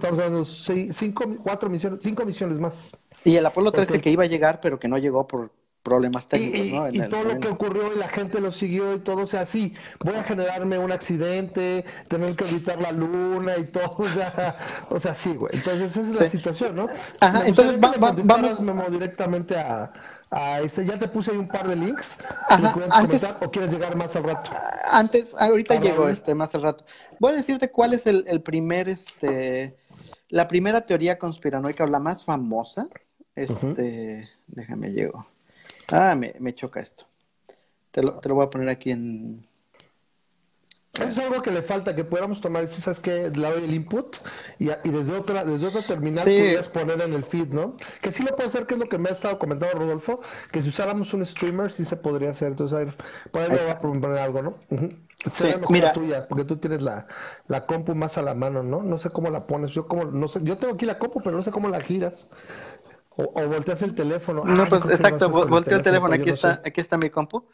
cinco, 0.94 1.24
cuatro 1.42 1.68
misiones, 1.68 2.00
cinco 2.02 2.24
misiones 2.24 2.59
más. 2.59 2.92
Y 3.24 3.37
el 3.37 3.46
Apolo 3.46 3.72
13 3.72 4.00
que 4.00 4.11
iba 4.11 4.24
a 4.24 4.26
llegar, 4.26 4.61
pero 4.61 4.78
que 4.78 4.88
no 4.88 4.98
llegó 4.98 5.26
por 5.26 5.50
problemas 5.84 6.26
técnicos, 6.26 6.72
¿no? 6.72 6.88
y 6.88 7.08
todo 7.08 7.24
lo 7.24 7.38
que 7.38 7.48
ocurrió 7.48 7.94
y 7.94 7.98
la 7.98 8.08
gente 8.08 8.40
lo 8.40 8.50
siguió 8.52 8.94
y 8.94 9.00
todo, 9.00 9.22
o 9.22 9.26
sea, 9.26 9.44
sí, 9.44 9.74
voy 10.00 10.14
a 10.14 10.24
generarme 10.24 10.78
un 10.78 10.90
accidente, 10.90 11.84
tener 12.08 12.34
que 12.34 12.44
evitar 12.44 12.80
la 12.80 12.90
luna 12.90 13.58
y 13.58 13.64
todo, 13.64 13.90
o 13.98 14.08
sea, 14.08 14.56
o 14.88 14.98
sea 14.98 15.14
sí, 15.14 15.34
güey. 15.34 15.54
Entonces 15.54 15.94
esa 15.94 16.00
es 16.00 16.20
la 16.20 16.28
situación, 16.28 16.74
¿no? 16.74 16.88
Ajá, 17.20 17.46
entonces 17.46 17.78
vamos 17.78 18.60
Memo, 18.60 18.84
directamente 18.88 19.56
a, 19.56 19.92
a 20.30 20.60
este, 20.62 20.86
ya 20.86 20.98
te 20.98 21.06
puse 21.06 21.32
ahí 21.32 21.36
un 21.36 21.48
par 21.48 21.68
de 21.68 21.76
links, 21.76 22.16
Ajá, 22.48 22.74
antes, 22.90 23.36
o 23.42 23.50
quieres 23.50 23.70
llegar 23.70 23.94
más 23.94 24.16
al 24.16 24.24
rato. 24.24 24.50
Antes, 24.90 25.34
ahorita 25.38 25.78
llego 25.80 26.08
este 26.08 26.34
más 26.34 26.54
al 26.54 26.62
rato. 26.62 26.86
Voy 27.20 27.34
a 27.34 27.36
decirte 27.36 27.70
cuál 27.70 27.92
es 27.92 28.06
el, 28.06 28.24
el 28.26 28.40
primer, 28.40 28.88
este, 28.88 29.76
la 30.30 30.48
primera 30.48 30.80
teoría 30.80 31.18
conspiranoica, 31.18 31.86
la 31.86 32.00
más 32.00 32.24
famosa, 32.24 32.88
este, 33.34 34.30
déjame 34.46 34.90
llego. 34.90 35.33
Ah, 35.88 36.14
me, 36.14 36.34
me 36.38 36.54
choca 36.54 36.80
esto. 36.80 37.06
Te 37.90 38.02
lo, 38.02 38.18
te 38.20 38.28
lo 38.28 38.36
voy 38.36 38.46
a 38.46 38.50
poner 38.50 38.68
aquí 38.68 38.90
en, 38.90 39.46
es 41.00 41.18
algo 41.18 41.42
que 41.42 41.50
le 41.50 41.62
falta, 41.62 41.96
que 41.96 42.04
podamos 42.04 42.40
tomar, 42.40 42.68
¿sabes 42.68 43.00
qué? 43.00 43.28
Le 43.30 43.50
doy 43.50 43.64
el 43.64 43.74
input 43.74 44.16
y, 44.60 44.70
y, 44.70 44.90
desde 44.90 45.12
otra 45.12 45.44
desde 45.44 45.66
otra 45.66 45.82
terminal 45.82 46.24
sí. 46.24 46.54
poner 46.72 47.02
en 47.02 47.14
el 47.14 47.24
feed, 47.24 47.48
¿no? 47.48 47.76
Que 48.00 48.12
sí 48.12 48.22
lo 48.22 48.36
puede 48.36 48.48
hacer, 48.48 48.66
que 48.66 48.74
es 48.74 48.80
lo 48.80 48.88
que 48.88 48.98
me 48.98 49.08
ha 49.08 49.12
estado 49.12 49.38
comentando 49.40 49.76
Rodolfo, 49.76 50.20
que 50.52 50.62
si 50.62 50.68
usáramos 50.68 51.12
un 51.12 51.26
streamer 51.26 51.72
sí 51.72 51.84
se 51.84 51.96
podría 51.96 52.30
hacer. 52.30 52.48
Entonces, 52.48 52.76
a 52.76 52.78
ver, 52.78 53.70
a 53.70 53.80
proponer 53.80 54.18
algo, 54.18 54.42
¿no? 54.42 54.54
Sí, 55.32 55.46
mira. 55.68 55.92
tuya, 55.92 56.28
porque 56.28 56.44
tú 56.44 56.58
tienes 56.58 56.80
la, 56.80 57.06
la 57.48 57.66
compu 57.66 57.94
más 57.96 58.16
a 58.16 58.22
la 58.22 58.34
mano, 58.34 58.62
¿no? 58.62 58.82
No 58.82 58.98
sé 58.98 59.10
cómo 59.10 59.30
la 59.30 59.48
pones, 59.48 59.72
yo 59.72 59.88
como, 59.88 60.04
no 60.04 60.28
sé, 60.28 60.40
yo 60.44 60.58
tengo 60.58 60.74
aquí 60.74 60.84
la 60.84 60.98
compu, 60.98 61.20
pero 61.22 61.36
no 61.36 61.42
sé 61.42 61.50
cómo 61.50 61.68
la 61.68 61.80
giras. 61.80 62.28
O, 63.16 63.48
volteas 63.48 63.83
el 63.83 63.94
teléfono. 63.94 64.44
No, 64.44 64.66
pues 64.66 64.85
exacto, 64.87 65.31
volteo 65.31 65.77
el 65.77 65.83
teléfono, 65.83 66.14
aquí 66.14 66.31
está, 66.31 66.61
aquí 66.64 66.81
está 66.81 66.96
mi 66.96 67.11
compu. 67.11 67.44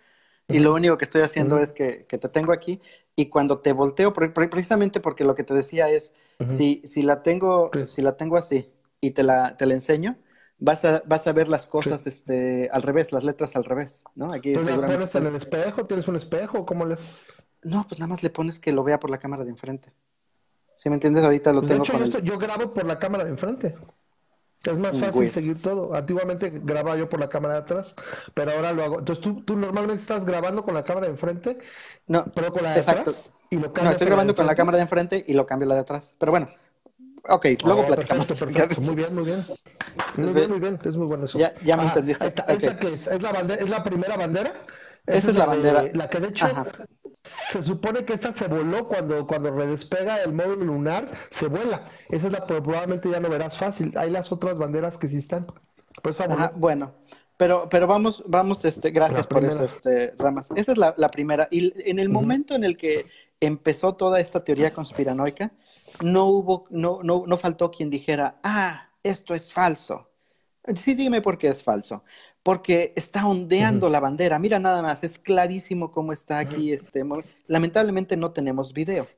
Y 0.49 0.59
lo 0.59 0.75
único 0.75 0.99
que 0.99 1.05
estoy 1.05 1.23
haciendo 1.23 1.61
es 1.61 1.73
que, 1.73 2.07
que, 2.07 2.19
te 2.19 2.29
tengo 2.29 2.53
aquí 2.53 2.81
y 3.15 3.27
cuando 3.27 3.59
te 3.61 3.73
volteo, 3.73 4.13
precisamente 4.13 4.99
porque 4.99 5.25
lo 5.25 5.35
que 5.35 5.45
te 5.45 5.55
decía 5.55 5.89
es, 5.91 6.13
si, 6.49 6.83
si, 6.85 7.03
la 7.03 7.23
tengo, 7.23 7.71
si 7.87 8.03
la 8.03 8.17
tengo 8.17 8.37
así 8.37 8.69
y 9.01 9.13
te 9.13 9.23
la, 9.23 9.57
te 9.57 9.67
la 9.67 9.75
enseño, 9.75 10.17
vas 10.59 10.85
a, 10.85 11.03
vas 11.07 11.27
a 11.27 11.33
ver 11.33 11.49
las 11.49 11.67
cosas 11.67 12.07
este, 12.07 12.69
al 12.73 12.83
revés, 12.83 13.13
las 13.13 13.25
letras 13.25 13.55
al 13.55 13.65
revés, 13.65 14.03
¿no? 14.15 14.33
Aquí 14.33 14.55
¿Tú 14.55 14.63
la 14.63 14.77
pones 14.87 15.15
en 15.15 15.27
el 15.27 15.37
espejo? 15.37 15.87
¿Tienes 15.87 16.09
un 16.09 16.17
espejo? 16.17 16.67
¿Cómo 16.67 16.85
les...? 16.85 17.27
No, 17.63 17.87
pues 17.87 17.99
nada 18.01 18.09
más 18.09 18.23
le 18.23 18.31
pones 18.31 18.59
que 18.59 18.73
lo 18.73 18.83
vea 18.83 18.99
por 18.99 19.11
la 19.11 19.19
cámara 19.19 19.45
de 19.45 19.51
enfrente. 19.51 19.93
Si 20.77 20.89
me 20.89 20.97
entiendes, 20.97 21.23
ahorita 21.23 21.53
lo 21.53 21.61
pues 21.61 21.73
tengo 21.73 21.85
de 21.85 22.07
hecho, 22.07 22.19
yo, 22.19 22.33
yo 22.33 22.39
grabo 22.39 22.73
por 22.73 22.87
la 22.87 22.99
cámara 22.99 23.25
de 23.25 23.31
enfrente. 23.31 23.77
Es 24.65 24.77
más 24.77 24.99
fácil 24.99 25.31
seguir 25.31 25.63
todo. 25.63 25.95
Antiguamente 25.95 26.51
grababa 26.51 26.97
yo 26.97 27.09
por 27.09 27.19
la 27.19 27.29
cámara 27.29 27.55
de 27.55 27.61
atrás, 27.61 27.95
pero 28.35 28.53
ahora 28.53 28.73
lo 28.73 28.85
hago. 28.85 28.99
Entonces, 28.99 29.23
¿tú, 29.25 29.43
tú 29.43 29.57
normalmente 29.57 30.03
estás 30.03 30.27
grabando 30.27 30.63
con 30.65 30.75
la 30.75 30.85
cámara 30.85 31.07
de 31.07 31.13
enfrente, 31.13 31.59
no, 32.07 32.25
pero 32.35 32.53
con 32.53 32.63
la 32.65 32.75
de 32.75 32.81
exacto. 32.81 33.03
atrás. 33.03 33.35
Y 33.49 33.57
lo 33.57 33.73
no, 33.73 33.91
estoy 33.91 34.07
grabando 34.07 34.35
con 34.35 34.47
la 34.47 34.55
cámara 34.55 34.77
de 34.77 34.83
enfrente 34.83 35.25
y 35.27 35.33
lo 35.33 35.47
cambio 35.47 35.67
la 35.67 35.77
de 35.77 35.81
atrás. 35.81 36.15
Pero 36.19 36.33
bueno, 36.33 36.51
ok, 37.29 37.47
luego 37.65 37.81
oh, 37.81 37.87
platicamos. 37.87 38.27
Perfecto, 38.27 38.53
perfecto. 38.55 38.83
Muy 38.83 38.95
bien, 38.95 39.15
muy 39.15 39.25
bien. 39.25 39.47
Muy 40.17 40.33
bien, 40.35 40.51
muy 40.51 40.61
bien. 40.61 40.79
Es 40.85 40.97
muy 40.97 41.07
bueno 41.07 41.25
eso. 41.25 41.39
Ya, 41.39 41.55
ya 41.65 41.79
me 41.79 41.85
entendiste. 41.85 42.27
Esta, 42.27 42.43
okay. 42.43 42.57
¿Esa 42.57 42.77
qué 42.77 42.95
es? 42.95 43.07
¿Es 43.07 43.23
la, 43.23 43.33
bandera, 43.33 43.63
¿Es 43.63 43.71
la 43.71 43.83
primera 43.83 44.17
bandera? 44.17 44.53
Esa, 45.07 45.19
Esa 45.19 45.31
es 45.31 45.35
la, 45.37 45.41
la 45.41 45.47
bandera. 45.47 45.83
De, 45.85 45.95
la 45.95 46.09
que 46.11 46.21
de 46.21 46.29
hecho 46.29 46.45
Ajá 46.45 46.67
se 47.23 47.63
supone 47.63 48.05
que 48.05 48.15
esa 48.15 48.33
se 48.33 48.47
voló 48.47 48.89
cuando, 48.89 49.27
cuando 49.27 49.51
redespega 49.51 50.23
el 50.23 50.33
módulo 50.33 50.65
lunar, 50.65 51.11
se 51.31 51.49
vuela. 51.49 51.87
Esa 52.09 52.29
es 52.29 52.33
la 52.33 52.47
probablemente 52.47 53.11
ya 53.11 53.21
no 53.21 53.29
verás 53.29 53.59
fácil. 53.59 53.93
Hay 53.97 54.11
las 54.11 54.33
otras 54.33 54.57
banderas 54.57 54.97
que 54.97 55.09
sí 55.09 55.19
están. 55.19 55.47
Pues 56.03 56.19
bueno, 56.57 56.95
pero, 57.37 57.69
pero 57.69 57.87
vamos, 57.87 58.23
vamos, 58.27 58.65
este, 58.65 58.91
gracias 58.91 59.27
por 59.27 59.45
eso, 59.45 59.65
este, 59.65 60.15
Ramas. 60.19 60.51
Esa 60.55 60.73
es 60.73 60.79
la, 60.79 60.95
la 60.97 61.11
primera. 61.11 61.49
Y 61.51 61.73
en 61.91 61.99
el 61.99 62.09
momento 62.09 62.55
en 62.55 62.65
el 62.65 62.77
que 62.77 63.07
empezó 63.41 63.95
toda 63.95 64.21
esta 64.21 64.43
teoría 64.43 64.73
conspiranoica, 64.73 65.53
no 66.03 66.27
hubo, 66.27 66.67
no, 66.71 67.01
no, 67.03 67.25
no 67.27 67.37
faltó 67.37 67.71
quien 67.71 67.91
dijera, 67.91 68.37
ah, 68.43 68.89
esto 69.03 69.35
es 69.35 69.53
falso. 69.53 70.09
Sí, 70.75 70.95
dime 70.95 71.21
por 71.21 71.37
qué 71.37 71.49
es 71.49 71.63
falso 71.63 72.03
porque 72.43 72.93
está 72.97 73.27
ondeando 73.27 73.89
la 73.89 74.01
bandera. 74.01 74.39
Mira 74.39 74.59
nada 74.59 74.83
más, 74.83 75.05
es 75.05 75.19
clarísimo 75.19 75.93
cómo 75.93 76.13
está 76.13 76.39
aquí. 76.39 76.73
Este, 76.73 77.03
lamentablemente 77.47 78.17
no 78.17 78.33
tenemos 78.33 78.73
video, 78.73 79.09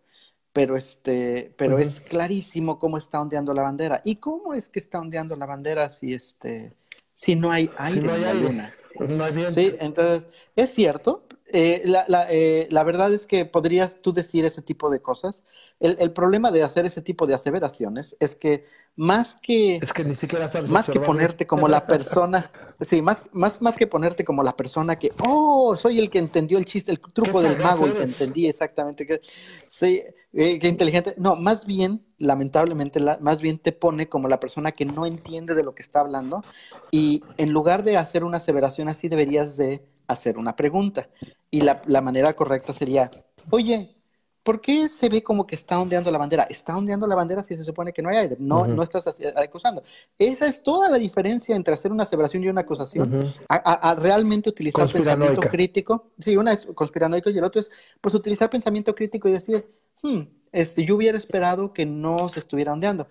pero 0.53 0.77
este, 0.77 1.55
pero 1.57 1.79
es 1.79 2.01
clarísimo 2.01 2.79
cómo 2.79 2.99
está 2.99 3.21
ondeando 3.21 3.55
la 3.55 3.63
bandera. 3.63 4.03
¿Y 4.05 4.17
cómo 4.17 4.55
es 4.55 4.69
que 4.69 4.79
está 4.79 4.99
ondeando 4.99 5.37
la 5.37 5.47
bandera 5.47 5.89
si 5.89 6.15
este, 6.15 6.73
si 7.15 7.37
no 7.37 7.51
hay 7.51 7.71
aire 7.77 8.15
en 8.15 8.23
la 8.23 8.35
luna? 8.35 8.75
Bien. 8.99 9.53
Sí, 9.55 9.75
entonces, 9.81 10.25
es 10.57 10.71
cierto. 10.71 11.27
Eh, 11.55 11.83
la, 11.85 12.05
la, 12.09 12.27
eh, 12.31 12.67
la, 12.71 12.83
verdad 12.83 13.13
es 13.13 13.27
que 13.27 13.45
podrías 13.45 13.99
tú 14.01 14.13
decir 14.13 14.45
ese 14.45 14.63
tipo 14.63 14.91
de 14.91 15.03
cosas. 15.03 15.45
El, 15.81 15.97
el, 15.99 16.13
problema 16.13 16.51
de 16.51 16.63
hacer 16.63 16.87
ese 16.87 17.03
tipo 17.03 17.27
de 17.27 17.35
aseveraciones 17.35 18.17
es 18.21 18.37
que 18.37 18.65
más 18.95 19.37
que, 19.37 19.77
es 19.77 19.93
que, 19.93 20.05
ni 20.05 20.15
siquiera 20.15 20.49
sabes 20.49 20.71
más 20.71 20.89
que 20.89 21.01
ponerte 21.01 21.47
como 21.47 21.67
la 21.67 21.87
persona, 21.87 22.51
sí, 22.81 23.03
más, 23.03 23.25
más, 23.33 23.61
más 23.61 23.77
que 23.77 23.87
ponerte 23.87 24.25
como 24.25 24.43
la 24.43 24.57
persona 24.57 24.99
que, 24.99 25.13
oh, 25.27 25.77
soy 25.77 25.99
el 25.99 26.11
que 26.11 26.19
entendió 26.19 26.59
el 26.59 26.65
chiste, 26.65 26.91
el 26.91 27.01
truco 27.01 27.43
del 27.43 27.59
mago 27.59 27.89
y 27.89 27.93
que 27.93 28.03
entendí 28.03 28.47
exactamente 28.47 29.07
que, 29.07 29.21
sí, 29.69 30.03
eh, 30.33 30.59
qué 30.59 30.69
inteligente. 30.69 31.15
No, 31.17 31.37
más 31.37 31.67
bien, 31.67 32.05
lamentablemente, 32.23 33.01
la, 33.01 33.19
más 33.21 33.41
bien 33.41 33.59
te 33.59 33.73
pone 33.73 34.09
como 34.09 34.29
la 34.29 34.39
persona 34.39 34.71
que 34.71 34.87
no 34.87 35.07
entiende 35.07 35.55
de 35.55 35.65
lo 35.65 35.75
que 35.75 35.83
está 35.83 36.01
hablando 36.01 36.45
y 36.93 37.25
en 37.37 37.53
lugar 37.53 37.83
de 37.83 37.97
hacer 37.97 38.23
una 38.23 38.37
aseveración 38.37 38.89
así 38.89 39.09
deberías 39.09 39.57
de 39.57 39.85
hacer 40.07 40.39
una 40.39 40.55
pregunta. 40.55 41.09
Y 41.51 41.63
la, 41.63 41.83
la 41.85 42.01
manera 42.01 42.35
correcta 42.35 42.73
sería, 42.73 43.11
oye, 43.51 43.97
¿por 44.43 44.61
qué 44.61 44.89
se 44.89 45.09
ve 45.09 45.23
como 45.23 45.47
que 45.47 45.55
está 45.55 45.79
ondeando 45.81 46.11
la 46.11 46.19
bandera? 46.19 46.45
Está 46.45 46.77
ondeando 46.77 47.07
la 47.07 47.15
bandera 47.15 47.45
si 47.45 47.57
se 47.57 47.65
supone 47.65 47.93
que 47.93 48.03
no 48.03 48.09
hay 48.09 48.17
aire, 48.17 48.37
no, 48.39 48.61
uh 48.61 48.65
-huh. 48.65 48.75
no 48.75 48.83
estás 48.83 49.05
acusando. 49.37 49.83
Esa 50.19 50.47
es 50.47 50.63
toda 50.63 50.89
la 50.89 50.99
diferencia 50.99 51.55
entre 51.55 51.75
hacer 51.75 51.93
una 51.93 52.03
aseveración 52.03 52.43
y 52.45 52.49
una 52.49 52.63
acusación, 52.63 53.15
uh 53.15 53.21
-huh. 53.21 53.35
a, 53.49 53.57
a, 53.57 53.91
a, 53.91 53.95
realmente 53.95 54.51
utilizar 54.51 54.91
pensamiento 54.91 55.41
crítico. 55.43 56.11
Sí, 56.19 56.37
una 56.37 56.53
es 56.53 56.67
conspiranoico 56.75 57.31
y 57.31 57.39
el 57.39 57.45
otro 57.45 57.61
es 57.61 57.71
pues 58.01 58.15
utilizar 58.15 58.51
pensamiento 58.51 58.95
crítico 58.95 59.29
y 59.29 59.33
decir, 59.33 59.67
hmm, 60.03 60.21
este, 60.53 60.85
yo 60.85 60.97
hubiera 60.97 61.17
esperado 61.17 61.73
que 61.73 61.87
no 61.87 62.29
se 62.29 62.41
estuviera 62.41 62.73
ondeando. 62.73 63.07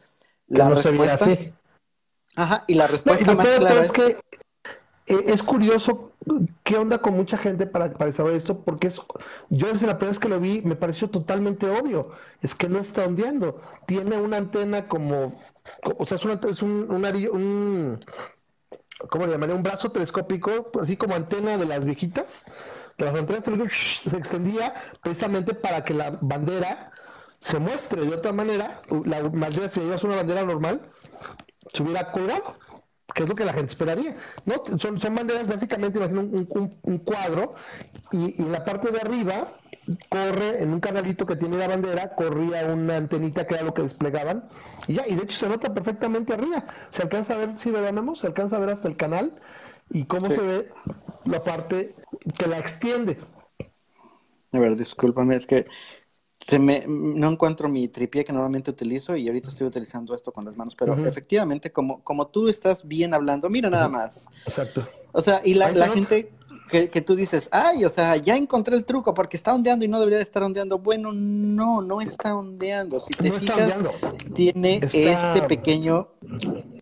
La 0.48 0.70
no 0.70 0.76
respuesta... 0.76 1.26
Así. 1.26 1.54
Ajá, 2.36 2.64
y 2.68 2.76
la 2.76 2.88
respuesta 2.88 3.26
no, 3.26 3.34
y 3.34 3.36
más 3.36 3.48
clara 3.48 3.82
es 3.82 3.92
que 3.92 4.18
eh, 5.08 5.24
es 5.26 5.44
curioso 5.44 6.11
qué 6.64 6.78
onda 6.78 7.00
con 7.00 7.16
mucha 7.16 7.38
gente 7.38 7.66
para, 7.66 7.94
para 7.94 8.12
saber 8.12 8.36
esto, 8.36 8.64
porque 8.64 8.88
es, 8.88 9.02
yo 9.50 9.68
desde 9.68 9.88
la 9.88 9.98
primera 9.98 10.12
vez 10.12 10.20
que 10.20 10.30
lo 10.30 10.40
vi 10.40 10.62
me 10.62 10.76
pareció 10.76 11.10
totalmente 11.10 11.70
obvio, 11.70 12.12
es 12.42 12.56
que 12.56 12.70
no 12.70 12.80
está 12.80 13.06
ondeando, 13.06 13.60
tiene 13.88 14.18
una 14.18 14.38
antena 14.38 14.88
como, 14.88 15.40
o 15.98 16.06
sea, 16.06 16.18
es, 16.18 16.26
una, 16.26 16.40
es 16.50 16.62
un, 16.62 16.88
un, 16.92 18.06
¿cómo 19.10 19.26
le 19.26 19.32
llamaría? 19.32 19.56
Un 19.56 19.64
brazo 19.64 19.92
telescópico, 19.92 20.72
así 20.80 20.96
como 20.96 21.16
antena 21.16 21.58
de 21.58 21.66
las 21.66 21.86
viejitas, 21.86 22.46
de 22.98 23.06
las 23.06 23.16
antenas 23.16 23.44
se 24.06 24.18
extendía 24.18 24.76
precisamente 25.02 25.54
para 25.54 25.84
que 25.84 25.94
la 25.94 26.18
bandera 26.22 26.92
se 27.40 27.58
muestre 27.58 28.06
de 28.06 28.16
otra 28.16 28.32
manera, 28.32 28.82
la 29.06 29.24
bandera, 29.24 29.68
si 29.70 29.80
llevas 29.80 30.04
una 30.04 30.18
bandera 30.18 30.44
normal, 30.44 30.82
se 31.74 31.82
hubiera 31.82 32.12
colgado 32.12 32.56
que 33.14 33.24
es 33.24 33.30
lo 33.30 33.36
que 33.36 33.46
la 33.46 33.54
gente 33.54 33.72
esperaría. 33.72 34.16
¿no? 34.46 34.64
Son, 34.78 35.00
son 35.00 35.16
banderas, 35.16 35.48
básicamente, 35.48 35.98
imagino 35.98 36.22
un, 36.22 36.48
un, 36.50 36.80
un 36.82 36.98
cuadro, 37.00 37.56
y, 38.12 38.42
y, 38.42 38.44
en 38.44 38.52
la 38.52 38.64
parte 38.66 38.92
de 38.92 39.00
arriba 39.00 39.54
corre, 40.10 40.62
en 40.62 40.74
un 40.74 40.80
canalito 40.80 41.26
que 41.26 41.36
tiene 41.36 41.58
la 41.58 41.68
bandera, 41.68 42.16
corría 42.16 42.66
una 42.74 42.98
antenita 42.98 43.48
que 43.48 43.56
era 43.56 43.64
lo 43.64 43.74
que 43.74 43.82
desplegaban, 43.84 44.48
y 44.88 44.96
ya, 44.96 45.08
y 45.08 45.16
de 45.16 45.24
hecho 45.24 45.38
se 45.38 45.50
nota 45.50 45.74
perfectamente 45.74 46.34
arriba. 46.34 46.66
Se 46.90 47.02
alcanza 47.02 47.34
a 47.34 47.38
ver, 47.38 47.58
si 47.58 47.72
lo 47.72 47.82
llamamos, 47.82 48.20
se 48.20 48.28
alcanza 48.28 48.58
a 48.58 48.60
ver 48.60 48.70
hasta 48.70 48.88
el 48.88 48.98
canal, 48.98 49.34
y 49.90 50.06
cómo 50.06 50.28
sí. 50.28 50.36
se 50.36 50.42
ve 50.42 50.70
la 51.26 51.44
parte 51.44 51.96
que 52.38 52.48
la 52.48 52.60
extiende. 52.60 53.18
A 54.54 54.60
ver, 54.60 54.76
discúlpame, 54.76 55.36
es 55.36 55.46
que 55.46 55.66
se 56.46 56.60
me, 56.60 56.84
no 56.88 57.30
encuentro 57.30 57.70
mi 57.70 57.88
tripié 57.88 58.26
que 58.26 58.34
normalmente 58.34 58.72
utilizo 58.72 59.16
y 59.16 59.28
ahorita 59.28 59.50
estoy 59.50 59.68
utilizando 59.68 60.16
esto 60.16 60.32
con 60.32 60.46
las 60.46 60.56
manos, 60.58 60.76
pero 60.76 60.94
uh 60.94 60.98
-huh. 60.98 61.08
efectivamente, 61.08 61.72
como, 61.72 62.04
como 62.04 62.28
tú 62.28 62.48
estás 62.48 62.88
bien 62.88 63.14
hablando, 63.14 63.50
mira 63.50 63.70
nada 63.70 63.88
más. 63.88 64.28
Exacto. 64.46 64.88
O 65.12 65.22
sea, 65.22 65.42
y 65.44 65.54
la, 65.54 65.72
la 65.72 65.90
gente 65.90 66.32
que, 66.72 66.90
que, 66.90 67.02
tú 67.02 67.16
dices, 67.16 67.50
ay, 67.52 67.84
o 67.84 67.90
sea, 67.90 68.16
ya 68.16 68.38
encontré 68.38 68.76
el 68.76 68.86
truco 68.86 69.14
porque 69.14 69.36
está 69.36 69.54
ondeando 69.54 69.84
y 69.84 69.90
no 69.90 70.00
debería 70.00 70.18
de 70.18 70.24
estar 70.24 70.42
ondeando. 70.42 70.80
Bueno, 70.80 71.12
no, 71.12 71.82
no 71.82 72.00
está 72.00 72.34
ondeando. 72.34 73.00
Si 73.02 73.14
te 73.14 73.30
no 73.30 73.36
fijas, 73.36 73.74
tiene 74.34 74.76
está... 74.78 75.36
este 75.36 75.48
pequeño, 75.48 76.08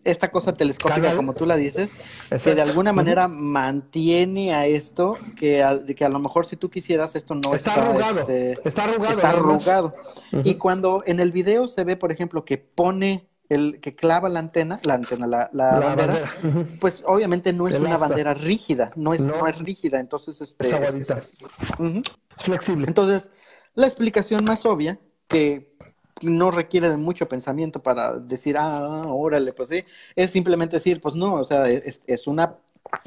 esta 0.04 0.30
cosa 0.30 0.54
telescópica, 0.54 1.14
como 1.16 1.34
tú 1.34 1.44
la 1.44 1.56
dices, 1.56 1.90
Exacto. 2.24 2.44
que 2.44 2.54
de 2.54 2.62
alguna 2.62 2.92
manera 2.92 3.26
uh 3.26 3.30
-huh. 3.30 3.34
mantiene 3.34 4.54
a 4.54 4.66
esto, 4.66 5.18
que 5.36 5.62
a, 5.62 5.84
que 5.84 6.04
a 6.04 6.08
lo 6.08 6.20
mejor 6.20 6.46
si 6.46 6.56
tú 6.56 6.70
quisieras, 6.70 7.16
esto 7.16 7.34
no 7.34 7.54
está, 7.54 7.70
está 7.70 7.82
arrugado. 7.82 8.20
Este, 8.20 8.68
está 8.68 8.84
arrugado. 8.84 9.14
Está 9.14 9.30
arrugado. 9.30 9.94
Uh 10.32 10.36
-huh. 10.36 10.42
Y 10.44 10.54
cuando 10.54 11.02
en 11.04 11.18
el 11.18 11.32
video 11.32 11.66
se 11.66 11.82
ve, 11.84 11.96
por 11.96 12.12
ejemplo, 12.12 12.44
que 12.44 12.58
pone 12.58 13.29
el 13.50 13.80
que 13.80 13.94
clava 13.94 14.28
la 14.28 14.38
antena, 14.38 14.80
la 14.84 14.94
antena, 14.94 15.26
la, 15.26 15.50
la, 15.52 15.72
la 15.72 15.80
bandera, 15.80 16.12
bandera. 16.12 16.34
Uh 16.42 16.46
-huh. 16.46 16.78
pues 16.78 17.02
obviamente 17.04 17.52
no 17.52 17.66
es 17.68 17.74
el 17.74 17.82
una 17.82 17.96
asta. 17.96 18.06
bandera 18.06 18.32
rígida, 18.32 18.92
no 18.96 19.12
es, 19.12 19.20
no. 19.20 19.36
no 19.36 19.46
es 19.46 19.58
rígida, 19.58 19.98
entonces 19.98 20.40
este, 20.40 20.68
es, 20.68 20.94
es, 20.94 21.10
es, 21.10 21.34
uh 21.78 21.82
-huh. 21.82 22.02
flexible. 22.38 22.86
Entonces, 22.86 23.28
la 23.74 23.86
explicación 23.86 24.44
más 24.44 24.64
obvia, 24.64 24.98
que 25.26 25.76
no 26.22 26.50
requiere 26.50 26.88
de 26.90 26.96
mucho 26.96 27.28
pensamiento 27.28 27.82
para 27.82 28.18
decir, 28.18 28.56
ah, 28.56 29.06
órale, 29.08 29.52
pues 29.52 29.68
sí, 29.68 29.84
es 30.14 30.30
simplemente 30.30 30.76
decir, 30.76 31.00
pues 31.00 31.14
no, 31.14 31.34
o 31.34 31.44
sea, 31.44 31.68
es, 31.68 32.02
es 32.06 32.26
una 32.26 32.56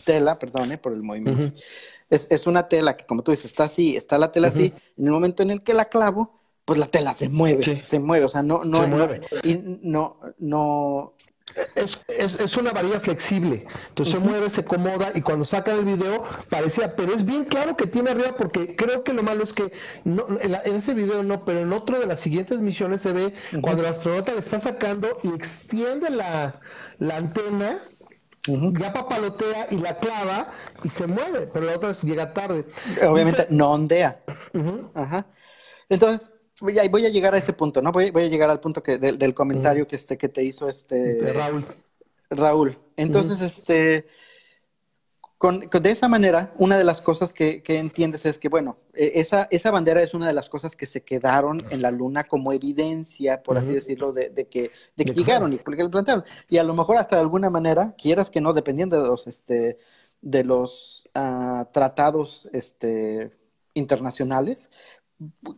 tela, 0.03 0.37
perdone 0.39 0.77
por 0.77 0.93
el 0.93 1.03
movimiento, 1.03 1.47
uh 1.47 1.49
-huh. 1.51 1.63
es, 2.09 2.27
es 2.29 2.47
una 2.47 2.67
tela 2.67 2.97
que 2.97 3.05
como 3.05 3.21
tú 3.23 3.31
dices, 3.31 3.45
está 3.45 3.65
así, 3.65 3.95
está 3.95 4.17
la 4.17 4.31
tela 4.31 4.49
así, 4.49 4.73
en 4.97 5.05
el 5.05 5.11
momento 5.11 5.41
en 5.43 5.51
el 5.51 5.63
que 5.63 5.73
la 5.73 5.85
clavo, 5.85 6.42
pues 6.65 6.79
la 6.79 6.87
tela 6.87 7.13
se 7.13 7.29
mueve, 7.29 7.63
sí. 7.63 7.79
se 7.83 7.99
mueve, 7.99 8.25
o 8.25 8.29
sea, 8.29 8.41
no, 8.41 8.63
no, 8.63 8.87
no 8.87 9.09
y 9.43 9.61
no, 9.81 10.19
no. 10.39 11.13
Es, 11.75 11.99
es, 12.07 12.39
es, 12.39 12.57
una 12.57 12.71
varilla 12.71 12.99
flexible, 13.01 13.67
entonces 13.89 14.15
uh 14.15 14.17
-huh. 14.17 14.23
se 14.23 14.27
mueve, 14.29 14.49
se 14.49 14.61
acomoda 14.61 15.11
y 15.13 15.21
cuando 15.21 15.45
sacan 15.45 15.77
el 15.79 15.85
video 15.85 16.23
parecía, 16.49 16.95
pero 16.95 17.13
es 17.13 17.25
bien 17.25 17.43
claro 17.45 17.75
que 17.75 17.85
tiene 17.85 18.11
arriba 18.11 18.35
porque 18.37 18.75
creo 18.75 19.03
que 19.03 19.13
lo 19.13 19.21
malo 19.23 19.43
es 19.43 19.53
que 19.53 19.71
no, 20.05 20.25
en, 20.39 20.51
la, 20.53 20.61
en, 20.63 20.75
ese 20.77 20.93
video 20.93 21.21
no, 21.21 21.43
pero 21.45 21.59
en 21.59 21.71
otro 21.73 21.99
de 21.99 22.07
las 22.07 22.21
siguientes 22.21 22.59
misiones 22.59 23.01
se 23.01 23.11
ve 23.11 23.25
uh 23.25 23.57
-huh. 23.57 23.61
cuando 23.61 23.83
el 23.83 23.89
astronauta 23.89 24.31
le 24.31 24.39
está 24.39 24.59
sacando 24.61 25.19
y 25.21 25.29
extiende 25.33 26.09
la, 26.09 26.59
la 26.99 27.17
antena 27.17 27.81
Uh 28.45 28.55
-huh. 28.57 28.77
ya 28.81 28.91
papalotea 28.91 29.67
y 29.71 29.77
la 29.77 29.97
clava 29.99 30.51
y 30.83 30.89
se 30.89 31.07
mueve, 31.07 31.47
pero 31.47 31.65
la 31.65 31.77
otra 31.77 31.89
vez 31.89 32.01
llega 32.03 32.33
tarde. 32.33 32.65
Obviamente 33.07 33.43
Dice... 33.43 33.53
no 33.55 33.71
ondea. 33.71 34.21
Uh 34.53 34.59
-huh. 34.59 34.91
Ajá. 34.95 35.25
Entonces, 35.87 36.29
voy 36.63 36.79
a, 36.79 36.89
voy 36.89 37.05
a 37.05 37.09
llegar 37.09 37.35
a 37.35 37.37
ese 37.37 37.53
punto, 37.53 37.81
¿no? 37.81 37.91
Voy, 37.91 38.09
voy 38.11 38.23
a 38.23 38.27
llegar 38.27 38.49
al 38.49 38.61
punto 38.61 38.81
que, 38.81 38.97
de, 38.97 39.13
del 39.13 39.33
comentario 39.33 39.85
que, 39.85 39.97
este, 39.97 40.17
que 40.17 40.29
te 40.29 40.43
hizo 40.43 40.69
este... 40.69 40.95
De 40.95 41.33
Raúl. 41.33 41.65
Raúl. 42.29 42.77
Entonces, 42.95 43.41
este... 43.41 44.07
Con, 45.37 45.67
con, 45.67 45.83
de 45.83 45.91
esa 45.91 46.07
manera, 46.07 46.53
una 46.57 46.77
de 46.77 46.85
las 46.85 47.01
cosas 47.01 47.33
que, 47.33 47.61
que, 47.63 47.77
entiendes 47.77 48.25
es 48.25 48.37
que, 48.37 48.47
bueno, 48.47 48.77
e, 48.93 49.11
esa, 49.15 49.49
esa 49.51 49.71
bandera 49.71 50.01
es 50.01 50.13
una 50.13 50.25
de 50.25 50.31
las 50.31 50.49
cosas 50.49 50.73
que 50.77 50.85
se 50.85 51.03
quedaron 51.03 51.65
en 51.69 51.81
la 51.81 51.91
luna 51.91 52.23
como 52.23 52.53
evidencia, 52.53 53.43
por 53.43 53.57
uh 53.57 53.59
-huh. 53.59 53.63
así 53.63 53.73
decirlo, 53.73 54.13
de, 54.13 54.29
de 54.29 54.47
que, 54.47 54.71
de 54.95 55.03
que 55.03 55.13
llegaron 55.13 55.51
y 55.51 55.57
plantearon. 55.57 56.23
Y 56.47 56.59
a 56.59 56.63
lo 56.63 56.73
mejor 56.73 56.95
hasta 56.95 57.17
de 57.17 57.23
alguna 57.23 57.49
manera, 57.49 57.93
quieras 57.97 58.29
que 58.29 58.39
no, 58.39 58.53
dependiendo 58.53 59.01
de 59.01 59.05
los, 59.09 59.27
este, 59.27 59.79
de 60.21 60.43
los 60.45 61.03
uh, 61.13 61.65
tratados 61.73 62.47
este, 62.53 63.33
internacionales, 63.73 64.69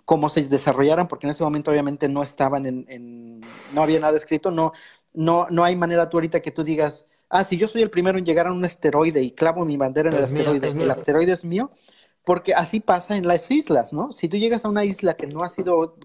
cómo 0.06 0.30
se 0.30 0.44
desarrollaran, 0.44 1.08
porque 1.08 1.28
en 1.28 1.32
ese 1.32 1.44
momento 1.44 1.72
obviamente 1.72 2.10
no 2.10 2.24
estaban 2.24 2.66
en, 2.66 2.86
en, 2.90 3.42
no 3.74 3.84
había 3.84 4.00
nada 4.00 4.18
escrito, 4.18 4.52
no, 4.52 4.74
no, 5.14 5.48
no 5.50 5.64
hay 5.64 5.76
manera 5.76 6.10
tú 6.10 6.18
ahorita 6.18 6.42
que 6.42 6.52
tú 6.52 6.64
digas, 6.64 7.08
ah, 7.30 7.44
si 7.44 7.58
yo 7.58 7.68
soy 7.68 7.82
el 7.82 7.90
primero 7.90 8.18
en 8.18 8.26
llegar 8.26 8.48
a 8.48 8.52
un 8.52 8.64
asteroide 8.64 9.22
y 9.22 9.32
clavo 9.32 9.66
mi 9.66 9.78
bandera 9.78 10.10
en 10.10 10.18
el, 10.18 10.24
asteroide, 10.24 10.74
mío, 10.74 10.84
el 10.84 10.92
asteroide 10.92 11.32
es 11.32 11.46
mío, 11.46 11.72
porque 12.24 12.54
así 12.54 12.80
pasa 12.80 13.16
en 13.16 13.28
las 13.28 13.50
islas, 13.52 13.94
¿no? 13.94 14.12
Si 14.12 14.28
tú 14.28 14.38
llegas 14.38 14.66
a 14.66 14.70
una 14.70 14.84
isla 14.84 15.14
que 15.14 15.28
no 15.28 15.44
ha 15.44 15.50
sido 15.50 15.96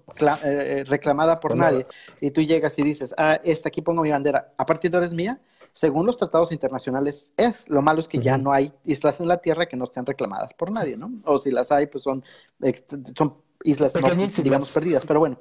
eh, 0.44 0.84
reclamada 0.86 1.40
por 1.40 1.56
nadie 1.56 1.86
y 2.20 2.30
tú 2.30 2.42
llegas 2.42 2.78
y 2.78 2.82
dices, 2.82 3.14
ah, 3.16 3.40
esta 3.42 3.68
aquí 3.68 3.80
pongo 3.80 4.02
mi 4.02 4.10
bandera, 4.10 4.52
a 4.58 4.66
partir 4.66 4.90
de 4.90 4.98
ahora 4.98 5.06
es 5.06 5.14
mía, 5.14 5.40
según 5.72 6.06
los 6.06 6.16
tratados 6.16 6.52
internacionales 6.52 7.32
es. 7.36 7.68
Lo 7.68 7.80
malo 7.80 8.00
es 8.00 8.08
que 8.08 8.18
uh 8.18 8.20
-huh. 8.20 8.24
ya 8.24 8.38
no 8.38 8.52
hay 8.52 8.72
islas 8.84 9.20
en 9.20 9.28
la 9.28 9.38
Tierra 9.38 9.66
que 9.66 9.76
no 9.76 9.84
estén 9.84 10.04
reclamadas 10.04 10.52
por 10.54 10.70
nadie, 10.70 10.96
¿no? 10.96 11.10
O 11.24 11.38
si 11.38 11.50
las 11.50 11.72
hay, 11.72 11.86
pues 11.86 12.04
son, 12.04 12.24
son 13.16 13.36
islas, 13.62 13.94
no, 13.94 14.08
digamos, 14.42 14.72
perdidas. 14.72 15.04
Pero 15.06 15.20
bueno, 15.20 15.38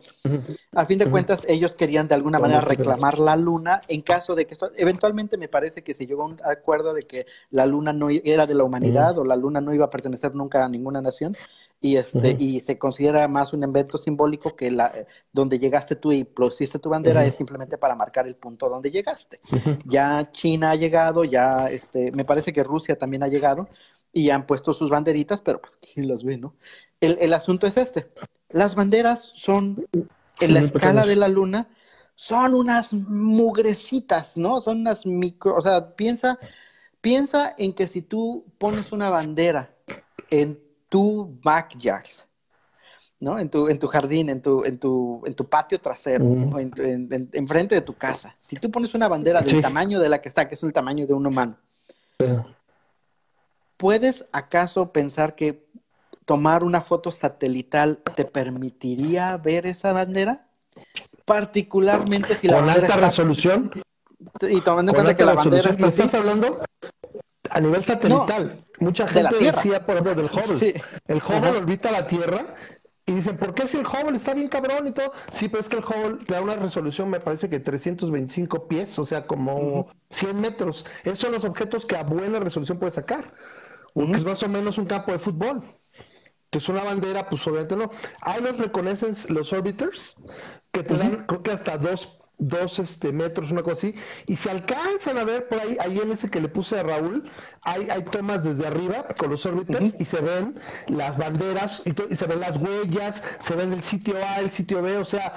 a 0.73 0.85
fin 0.85 0.99
de 0.99 1.09
cuentas, 1.09 1.45
ellos 1.47 1.75
querían 1.75 2.07
de 2.07 2.15
alguna 2.15 2.39
manera 2.39 2.61
reclamar 2.61 3.17
la 3.19 3.35
luna 3.35 3.81
en 3.87 4.01
caso 4.01 4.35
de 4.35 4.45
que 4.45 4.53
esto, 4.53 4.71
eventualmente 4.75 5.37
me 5.37 5.47
parece 5.47 5.83
que 5.83 5.93
se 5.93 6.05
llegó 6.05 6.23
a 6.23 6.25
un 6.25 6.37
acuerdo 6.43 6.93
de 6.93 7.03
que 7.03 7.25
la 7.49 7.65
luna 7.65 7.93
no 7.93 8.09
era 8.09 8.45
de 8.45 8.55
la 8.55 8.63
humanidad 8.63 9.17
o 9.17 9.23
la 9.23 9.35
luna 9.35 9.61
no 9.61 9.73
iba 9.73 9.85
a 9.85 9.89
pertenecer 9.89 10.35
nunca 10.35 10.65
a 10.65 10.69
ninguna 10.69 11.01
nación 11.01 11.35
y 11.81 11.95
este 11.95 12.17
uh 12.17 12.21
-huh. 12.21 12.41
y 12.41 12.59
se 12.59 12.77
considera 12.77 13.27
más 13.27 13.53
un 13.53 13.63
evento 13.63 13.97
simbólico 13.97 14.55
que 14.55 14.69
la 14.69 14.93
donde 15.31 15.59
llegaste 15.59 15.95
tú 15.95 16.11
y 16.11 16.25
pusiste 16.25 16.77
tu 16.79 16.89
bandera 16.89 17.21
uh 17.21 17.23
-huh. 17.23 17.27
es 17.27 17.35
simplemente 17.35 17.77
para 17.77 17.95
marcar 17.95 18.27
el 18.27 18.35
punto 18.35 18.67
donde 18.67 18.91
llegaste. 18.91 19.39
Uh 19.51 19.55
-huh. 19.55 19.79
Ya 19.85 20.29
China 20.31 20.71
ha 20.71 20.75
llegado, 20.75 21.23
ya 21.23 21.67
este 21.67 22.11
me 22.11 22.25
parece 22.25 22.51
que 22.51 22.63
Rusia 22.63 22.97
también 22.97 23.23
ha 23.23 23.27
llegado 23.27 23.69
y 24.11 24.29
han 24.29 24.45
puesto 24.45 24.73
sus 24.73 24.89
banderitas, 24.89 25.39
pero 25.41 25.61
pues 25.61 25.77
quién 25.77 26.07
las 26.07 26.23
ve, 26.23 26.37
¿no? 26.37 26.55
El, 27.01 27.17
el 27.19 27.33
asunto 27.33 27.67
es 27.67 27.77
este. 27.77 28.11
Las 28.49 28.75
banderas 28.75 29.31
son 29.35 29.85
en 29.93 30.07
sí, 30.47 30.47
la 30.47 30.59
escala 30.59 31.05
de 31.05 31.15
la 31.15 31.27
luna 31.27 31.69
son 32.15 32.53
unas 32.53 32.93
mugrecitas, 32.93 34.35
¿no? 34.37 34.59
Son 34.59 34.79
unas 34.81 35.05
micro, 35.05 35.55
o 35.55 35.61
sea, 35.61 35.95
piensa 35.95 36.37
Piensa 37.01 37.55
en 37.57 37.73
que 37.73 37.87
si 37.87 38.01
tú 38.01 38.45
pones 38.57 38.91
una 38.91 39.09
bandera 39.09 39.73
en 40.29 40.59
tu 40.89 41.39
backyard, 41.41 42.09
¿no? 43.21 43.39
En 43.39 43.49
tu, 43.49 43.69
en 43.69 43.79
tu 43.79 43.87
jardín, 43.87 44.29
en 44.29 44.41
tu, 44.41 44.65
en 44.65 44.79
tu, 44.79 45.21
en 45.25 45.33
tu 45.33 45.47
patio 45.47 45.79
trasero, 45.79 46.25
en, 46.25 47.47
frente 47.47 47.75
de 47.75 47.81
tu 47.81 47.93
casa. 47.93 48.35
Si 48.37 48.57
tú 48.57 48.69
pones 48.69 48.93
una 48.95 49.07
bandera 49.07 49.41
del 49.41 49.61
tamaño 49.61 49.99
de 50.01 50.09
la 50.09 50.21
que 50.21 50.27
está, 50.27 50.49
que 50.49 50.55
es 50.55 50.63
el 50.63 50.73
tamaño 50.73 51.07
de 51.07 51.13
un 51.13 51.25
humano, 51.25 51.57
¿puedes 53.77 54.27
acaso 54.33 54.91
pensar 54.91 55.35
que 55.35 55.69
tomar 56.29 56.63
una 56.63 56.79
foto 56.79 57.11
satelital 57.11 58.03
te 58.15 58.23
permitiría 58.23 59.35
ver 59.37 59.65
esa 59.65 59.93
bandera? 59.93 60.45
Particularmente 61.25 62.35
si 62.35 62.47
la 62.47 62.59
¿Con 62.59 62.69
alta 62.69 62.97
resolución? 62.97 63.71
Y 64.47 64.61
tomando 64.61 64.91
en 64.91 64.93
cuenta 64.93 65.17
que 65.17 65.25
la 65.25 65.33
bandera 65.33 65.71
está 65.71 65.87
¿Estás 65.87 66.13
hablando 66.13 66.61
a 67.49 67.59
nivel 67.59 67.83
satelital? 67.83 68.63
Mucha 68.79 69.07
gente 69.07 69.43
decía, 69.43 69.83
por 69.83 69.97
ejemplo, 69.97 70.13
del 70.13 70.25
Hubble. 70.25 70.83
El 71.07 71.17
Hubble 71.17 71.57
orbita 71.57 71.89
la 71.89 72.05
Tierra 72.05 72.53
y 73.07 73.13
dicen, 73.13 73.35
¿por 73.35 73.55
qué 73.55 73.67
si 73.67 73.77
el 73.77 73.87
Hubble 73.87 74.15
está 74.15 74.35
bien 74.35 74.49
cabrón 74.49 74.87
y 74.87 74.91
todo? 74.91 75.11
Sí, 75.31 75.49
pero 75.49 75.63
es 75.63 75.67
que 75.67 75.77
el 75.77 75.83
Hubble 75.83 76.23
te 76.27 76.35
da 76.35 76.41
una 76.41 76.57
resolución, 76.57 77.09
me 77.09 77.19
parece 77.19 77.49
que 77.49 77.59
325 77.59 78.67
pies, 78.67 78.99
o 78.99 79.05
sea, 79.05 79.25
como 79.25 79.87
100 80.11 80.39
metros. 80.39 80.85
Esos 81.03 81.17
son 81.17 81.31
los 81.31 81.43
objetos 81.43 81.87
que 81.87 81.95
a 81.95 82.03
buena 82.03 82.39
resolución 82.39 82.77
puedes 82.77 82.93
sacar. 82.93 83.33
Uh 83.95 84.13
Es 84.13 84.23
más 84.23 84.43
o 84.43 84.47
menos 84.47 84.77
un 84.77 84.85
campo 84.85 85.11
de 85.11 85.17
fútbol. 85.17 85.78
Entonces 86.51 86.69
una 86.69 86.83
bandera, 86.83 87.29
pues 87.29 87.45
obviamente 87.45 87.75
no. 87.75 87.91
Hay 88.21 88.41
los 88.41 88.57
reconocen 88.57 89.15
los 89.29 89.53
orbiters, 89.53 90.15
que 90.71 90.81
te 90.81 90.95
dan, 90.95 91.27
creo 91.27 91.43
que 91.43 91.51
hasta 91.51 91.77
dos 91.77 92.18
dos 92.39 92.79
este, 92.79 93.11
metros, 93.11 93.51
una 93.51 93.61
cosa 93.61 93.75
así, 93.75 93.95
y 94.25 94.35
se 94.37 94.49
alcanzan 94.49 95.17
a 95.17 95.23
ver 95.23 95.47
por 95.47 95.59
ahí, 95.59 95.77
ahí 95.79 95.99
en 95.99 96.11
ese 96.11 96.29
que 96.29 96.39
le 96.39 96.47
puse 96.47 96.79
a 96.79 96.83
Raúl, 96.83 97.29
hay, 97.63 97.89
hay 97.89 98.03
tomas 98.05 98.43
desde 98.43 98.65
arriba 98.65 99.05
con 99.17 99.29
los 99.29 99.45
orbiters 99.45 99.93
y 99.99 100.05
se 100.05 100.21
ven 100.21 100.59
las 100.87 101.17
banderas 101.17 101.81
y, 101.85 101.91
y, 101.91 102.15
se 102.15 102.25
ven 102.25 102.39
las 102.39 102.57
huellas, 102.57 103.23
se 103.39 103.55
ven 103.55 103.73
el 103.73 103.83
sitio 103.83 104.15
A, 104.25 104.39
el 104.39 104.51
sitio 104.51 104.81
B, 104.81 104.97
o 104.97 105.05
sea, 105.05 105.33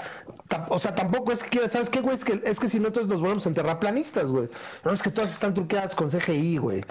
o 0.68 0.78
sea, 0.78 0.94
tampoco 0.94 1.32
es 1.32 1.42
que, 1.42 1.68
¿sabes 1.68 1.90
qué, 1.90 2.00
güey? 2.00 2.16
Es 2.16 2.24
que, 2.24 2.40
es 2.44 2.60
que 2.60 2.68
si 2.68 2.78
no, 2.78 2.88
entonces 2.88 3.10
nos 3.10 3.20
volvemos 3.20 3.46
en 3.46 3.54
terraplanistas, 3.54 4.30
güey. 4.30 4.48
No, 4.84 4.92
es 4.92 5.02
que 5.02 5.10
todas 5.10 5.30
están 5.30 5.54
truqueadas 5.54 5.94
con 5.94 6.10
CGI, 6.10 6.58
güey. 6.58 6.84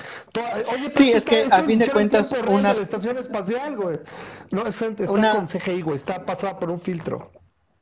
Oye, 0.74 0.92
sí, 0.94 1.12
es 1.12 1.24
que 1.24 1.48
a 1.50 1.64
fin 1.64 1.80
de 1.80 1.90
cuentas, 1.90 2.30
una... 2.48 2.74
la 2.74 2.82
estación 2.82 3.18
espacial, 3.18 3.78
güey. 3.78 4.00
No, 4.52 4.66
está, 4.66 4.88
está 4.88 5.36
con 5.36 5.48
CGI, 5.48 5.82
güey, 5.82 5.96
está 5.96 6.26
pasada 6.26 6.60
por 6.60 6.70
un 6.70 6.82
filtro 6.82 7.32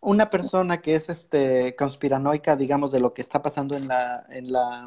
una 0.01 0.29
persona 0.29 0.81
que 0.81 0.95
es 0.95 1.09
este 1.09 1.75
conspiranoica, 1.75 2.55
digamos, 2.55 2.91
de 2.91 2.99
lo 2.99 3.13
que 3.13 3.21
está 3.21 3.41
pasando 3.41 3.75
en 3.75 3.87
la, 3.87 4.25
en 4.29 4.51
la 4.51 4.85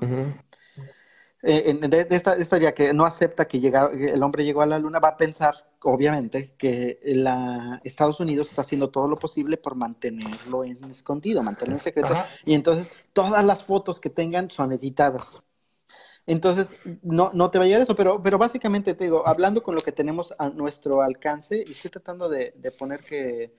eh, 1.42 1.74
de, 1.74 2.06
esta 2.10 2.38
historia 2.38 2.72
que 2.72 2.94
no 2.94 3.04
acepta 3.04 3.46
que 3.46 3.58
llega, 3.58 3.90
el 3.92 4.22
hombre 4.22 4.44
llegó 4.44 4.62
a 4.62 4.66
la 4.66 4.78
luna, 4.78 5.00
va 5.00 5.08
a 5.08 5.16
pensar, 5.16 5.54
obviamente, 5.82 6.54
que 6.56 7.00
la, 7.04 7.80
Estados 7.82 8.20
Unidos 8.20 8.50
está 8.50 8.62
haciendo 8.62 8.90
todo 8.90 9.08
lo 9.08 9.16
posible 9.16 9.56
por 9.56 9.74
mantenerlo 9.74 10.64
en 10.64 10.84
escondido, 10.84 11.42
mantenerlo 11.42 11.76
en 11.78 11.82
secreto, 11.82 12.14
y 12.44 12.54
entonces 12.54 12.90
todas 13.12 13.44
las 13.44 13.66
fotos 13.66 13.98
que 13.98 14.08
tengan 14.08 14.50
son 14.50 14.72
editadas. 14.72 15.42
Entonces, 16.24 16.68
no, 17.02 17.32
no 17.34 17.50
te 17.50 17.58
va 17.58 17.64
a 17.64 17.68
eso, 17.68 17.96
pero, 17.96 18.22
pero 18.22 18.38
básicamente 18.38 18.94
te 18.94 19.04
digo, 19.04 19.26
hablando 19.26 19.64
con 19.64 19.74
lo 19.74 19.80
que 19.80 19.90
tenemos 19.90 20.32
a 20.38 20.48
nuestro 20.48 21.02
alcance, 21.02 21.64
y 21.66 21.72
estoy 21.72 21.90
tratando 21.90 22.28
de 22.28 22.52
poner 22.78 23.00
que, 23.00 23.52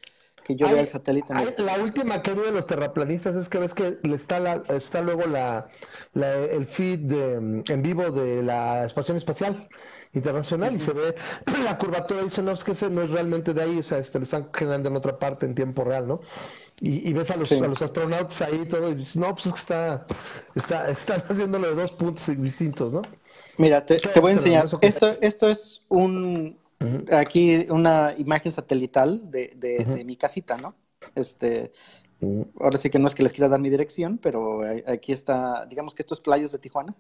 que 0.43 0.55
yo 0.55 0.67
vea 0.69 0.81
el 0.81 0.87
satélite. 0.87 1.33
la 1.57 1.77
última 1.77 2.21
que 2.21 2.33
de 2.33 2.51
los 2.51 2.67
terraplanistas 2.67 3.35
es 3.35 3.49
que 3.49 3.59
ves 3.59 3.73
que 3.73 3.97
está, 4.03 4.39
la, 4.39 4.63
está 4.69 5.01
luego 5.01 5.25
la, 5.25 5.69
el 6.13 6.65
feed 6.65 7.11
en 7.11 7.81
vivo 7.81 8.11
de 8.11 8.43
la 8.43 8.85
estación 8.85 9.17
espacial 9.17 9.67
internacional 10.13 10.75
y 10.75 10.79
se 10.79 10.93
ve 10.93 11.15
la 11.63 11.77
curvatura 11.77 12.21
y 12.21 12.25
dice 12.25 12.41
no 12.41 12.51
es 12.51 12.63
que 12.63 12.73
ese 12.73 12.89
no 12.89 13.01
es 13.01 13.09
realmente 13.09 13.53
de 13.53 13.63
ahí 13.63 13.79
o 13.79 13.83
sea 13.83 13.97
este 13.97 14.19
lo 14.19 14.23
están 14.23 14.49
generando 14.53 14.89
en 14.89 14.95
otra 14.95 15.17
parte 15.17 15.45
en 15.45 15.55
tiempo 15.55 15.83
real 15.83 16.07
no 16.07 16.21
y, 16.81 17.13
ves 17.13 17.31
a 17.31 17.37
los, 17.37 17.51
a 17.51 17.67
los 17.67 17.81
astronautas 17.81 18.41
ahí 18.41 18.63
y 18.63 18.67
todo 18.67 18.89
y 18.89 18.95
dices 18.95 19.17
no 19.17 19.33
pues 19.33 19.45
es 19.47 19.53
que 19.53 19.59
está, 19.59 20.05
está 20.55 20.89
están 20.89 21.23
haciéndolo 21.29 21.69
de 21.69 21.81
dos 21.81 21.91
puntos 21.93 22.27
distintos 22.37 22.93
no 22.93 23.01
mira 23.57 23.85
te, 23.85 23.97
te 23.97 24.19
voy 24.19 24.31
a 24.31 24.33
enseñar. 24.35 24.67
esto 24.81 25.15
esto 25.21 25.49
es 25.49 25.81
un 25.89 26.57
Aquí 27.11 27.67
una 27.69 28.13
imagen 28.17 28.51
satelital 28.51 29.29
de, 29.29 30.03
mi 30.05 30.15
casita, 30.15 30.57
¿no? 30.57 30.75
Este, 31.15 31.71
ahora 32.59 32.77
sí 32.77 32.89
que 32.89 32.99
no 32.99 33.07
es 33.07 33.15
que 33.15 33.23
les 33.23 33.33
quiera 33.33 33.49
dar 33.49 33.59
mi 33.59 33.69
dirección, 33.69 34.17
pero 34.17 34.61
aquí 34.87 35.11
está, 35.11 35.65
digamos 35.65 35.93
que 35.93 36.01
esto 36.01 36.13
es 36.13 36.21
playas 36.21 36.51
de 36.51 36.59
Tijuana. 36.59 36.95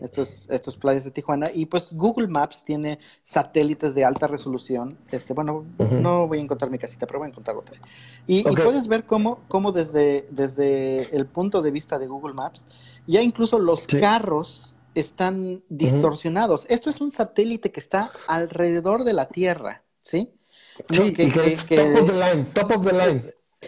Estos, 0.00 0.48
estos 0.50 0.76
playas 0.76 1.04
de 1.04 1.12
Tijuana. 1.12 1.50
Y 1.54 1.66
pues 1.66 1.92
Google 1.92 2.26
Maps 2.26 2.64
tiene 2.64 2.98
satélites 3.22 3.94
de 3.94 4.04
alta 4.04 4.26
resolución. 4.26 4.98
Este, 5.12 5.34
bueno, 5.34 5.64
no 5.78 6.26
voy 6.26 6.38
a 6.38 6.42
encontrar 6.42 6.68
mi 6.68 6.78
casita, 6.78 7.06
pero 7.06 7.20
voy 7.20 7.26
a 7.26 7.30
encontrar 7.30 7.56
otra. 7.56 7.78
Y, 8.26 8.42
puedes 8.42 8.88
ver 8.88 9.04
cómo, 9.04 9.40
cómo 9.46 9.70
desde, 9.70 10.26
desde 10.30 11.14
el 11.16 11.26
punto 11.26 11.62
de 11.62 11.70
vista 11.70 11.96
de 11.98 12.08
Google 12.08 12.34
Maps, 12.34 12.66
ya 13.06 13.22
incluso 13.22 13.58
los 13.58 13.86
carros 13.86 14.74
están 15.00 15.62
distorsionados. 15.68 16.66
Esto 16.68 16.90
es 16.90 17.00
un 17.00 17.12
satélite 17.12 17.70
que 17.70 17.80
está 17.80 18.12
alrededor 18.26 19.04
de 19.04 19.12
la 19.12 19.28
Tierra, 19.28 19.82
¿sí? 20.02 20.32
Sí, 20.90 21.12
que, 21.12 21.32
que, 21.32 21.76
top 21.76 22.02
of 22.02 22.10
the 22.10 22.12
line, 22.12 22.46
top 22.54 22.70
of 22.76 22.86
the 22.86 22.92
line. 22.92 23.22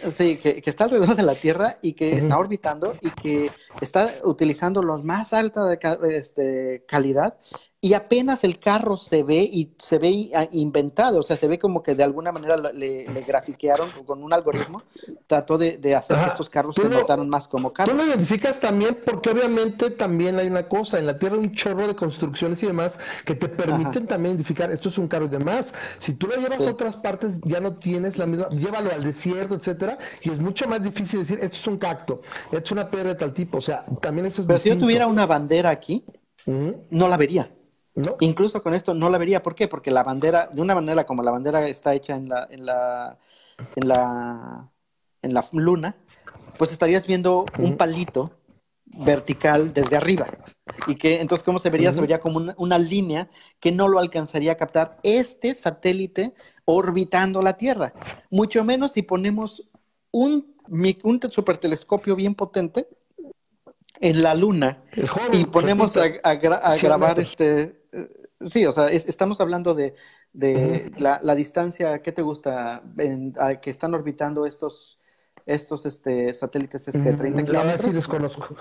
Sí, 0.09 0.37
que, 0.37 0.63
está 0.65 0.85
alrededor 0.85 1.15
de 1.15 1.23
la 1.23 1.35
Tierra 1.35 1.77
y 1.81 1.93
que 1.93 2.15
está 2.17 2.37
orbitando 2.37 2.95
y 3.01 3.09
que 3.09 3.51
está 3.81 4.09
utilizando 4.23 4.81
los 4.81 5.03
más 5.03 5.33
alta 5.33 5.65
de, 5.65 5.77
este, 6.17 6.85
calidad 6.87 7.37
y 7.83 7.95
apenas 7.95 8.43
el 8.43 8.59
carro 8.59 8.95
se 8.95 9.23
ve 9.23 9.41
y 9.41 9.73
se 9.79 9.97
ve 9.97 10.29
inventado, 10.51 11.19
o 11.19 11.23
sea, 11.23 11.35
se 11.35 11.47
ve 11.47 11.57
como 11.57 11.81
que 11.81 11.95
de 11.95 12.03
alguna 12.03 12.31
manera 12.31 12.55
le, 12.55 13.05
grafiquearon 13.25 13.89
con 14.05 14.23
un 14.23 14.31
algoritmo, 14.31 14.83
trató 15.25 15.57
de, 15.57 15.95
hacer 15.95 16.17
que 16.17 16.27
estos 16.27 16.47
carros 16.47 16.75
se 16.75 16.87
notaran 16.87 17.27
más 17.27 17.47
como 17.47 17.73
carros. 17.73 17.97
Tú 17.97 17.97
lo 17.97 18.07
identificas 18.07 18.59
también 18.59 18.99
porque 19.03 19.31
obviamente 19.31 19.89
también 19.89 20.37
hay 20.37 20.45
una 20.45 20.69
cosa, 20.69 20.99
en 20.99 21.07
la 21.07 21.17
Tierra 21.17 21.37
hay 21.37 21.41
un 21.41 21.55
chorro 21.55 21.87
de 21.87 21.95
construcciones 21.95 22.61
y 22.61 22.67
demás 22.67 22.99
que 23.25 23.33
te 23.33 23.49
permiten 23.49 24.05
también 24.05 24.35
identificar, 24.35 24.71
esto 24.71 24.89
es 24.89 24.99
un 24.99 25.07
carro 25.07 25.25
y 25.25 25.29
demás. 25.29 25.73
Si 25.97 26.13
tú 26.13 26.27
lo 26.27 26.35
llevas 26.35 26.59
a 26.67 26.69
otras 26.69 26.97
partes, 26.97 27.41
ya 27.45 27.59
no 27.61 27.73
tienes 27.73 28.15
la 28.19 28.27
misma, 28.27 28.47
llévalo 28.49 28.91
al 28.91 29.03
desierto, 29.03 29.55
etcétera, 29.55 29.97
y 30.21 30.29
es 30.29 30.39
mucho 30.39 30.67
más 30.67 30.83
difícil 30.83 31.21
decir, 31.21 31.39
esto 31.41 31.57
es 31.57 31.65
un 31.65 31.79
cacto, 31.79 32.21
esto 32.51 32.63
es 32.63 32.71
una 32.73 32.91
piedra 32.91 33.09
de 33.09 33.15
tal 33.15 33.33
tipo, 33.33 33.57
o 33.57 33.61
sea, 33.61 33.85
también 34.01 34.27
eso 34.27 34.43
es 34.43 34.47
Pero 34.47 34.59
si 34.59 34.69
yo 34.69 34.77
tuviera 34.77 35.07
una 35.07 35.25
bandera 35.25 35.71
aquí, 35.71 36.03
no 36.45 37.07
la 37.07 37.17
vería. 37.17 37.49
Incluso 38.19 38.61
con 38.63 38.73
esto 38.73 38.93
no 38.93 39.09
la 39.09 39.17
vería. 39.17 39.43
¿Por 39.43 39.55
qué? 39.55 39.67
Porque 39.67 39.91
la 39.91 40.03
bandera, 40.03 40.47
de 40.47 40.61
una 40.61 40.75
manera 40.75 41.05
como 41.05 41.23
la 41.23 41.31
bandera 41.31 41.67
está 41.67 41.93
hecha 41.93 42.15
en 42.15 42.29
la, 42.29 42.47
en 42.49 42.65
la, 42.65 43.17
en 43.75 43.87
la, 43.87 44.71
en 45.21 45.33
la 45.33 45.45
luna, 45.51 45.95
pues 46.57 46.71
estarías 46.71 47.05
viendo 47.05 47.45
un 47.59 47.75
palito 47.77 48.31
vertical 48.85 49.73
desde 49.73 49.97
arriba. 49.97 50.27
Y 50.87 50.95
que 50.95 51.21
entonces, 51.21 51.43
¿cómo 51.43 51.59
se 51.59 51.69
vería? 51.69 51.91
Se 51.91 52.01
vería 52.01 52.19
como 52.19 52.53
una, 52.57 52.77
línea 52.77 53.29
que 53.59 53.71
no 53.71 53.87
lo 53.87 53.99
alcanzaría 53.99 54.53
a 54.53 54.57
captar 54.57 54.97
este 55.03 55.53
satélite 55.55 56.33
orbitando 56.65 57.41
la 57.41 57.57
Tierra. 57.57 57.93
Mucho 58.29 58.63
menos 58.63 58.93
si 58.93 59.01
ponemos 59.01 59.69
un, 60.11 60.55
un 61.03 61.19
supertelescopio 61.29 62.15
bien 62.15 62.35
potente 62.35 62.87
en 64.01 64.23
la 64.23 64.35
luna 64.35 64.83
y 65.31 65.45
ponemos 65.45 65.95
a, 65.95 66.05
a 66.23 66.35
grabar 66.75 67.19
este 67.19 67.81
Sí, 68.45 68.65
o 68.65 68.71
sea, 68.71 68.87
estamos 68.87 69.39
hablando 69.39 69.73
de, 69.73 69.93
la, 70.97 71.35
distancia, 71.35 72.01
¿qué 72.01 72.11
te 72.11 72.21
gusta? 72.21 72.83
que 73.61 73.69
están 73.69 73.93
orbitando 73.93 74.45
estos, 74.45 74.99
estos 75.45 75.85
este, 75.85 76.33
satélites, 76.33 76.87
es 76.87 76.99
que 76.99 77.13
30 77.13 77.43
kilómetros. 77.43 77.81
sí 77.81 77.91
desconozco. 77.91 78.55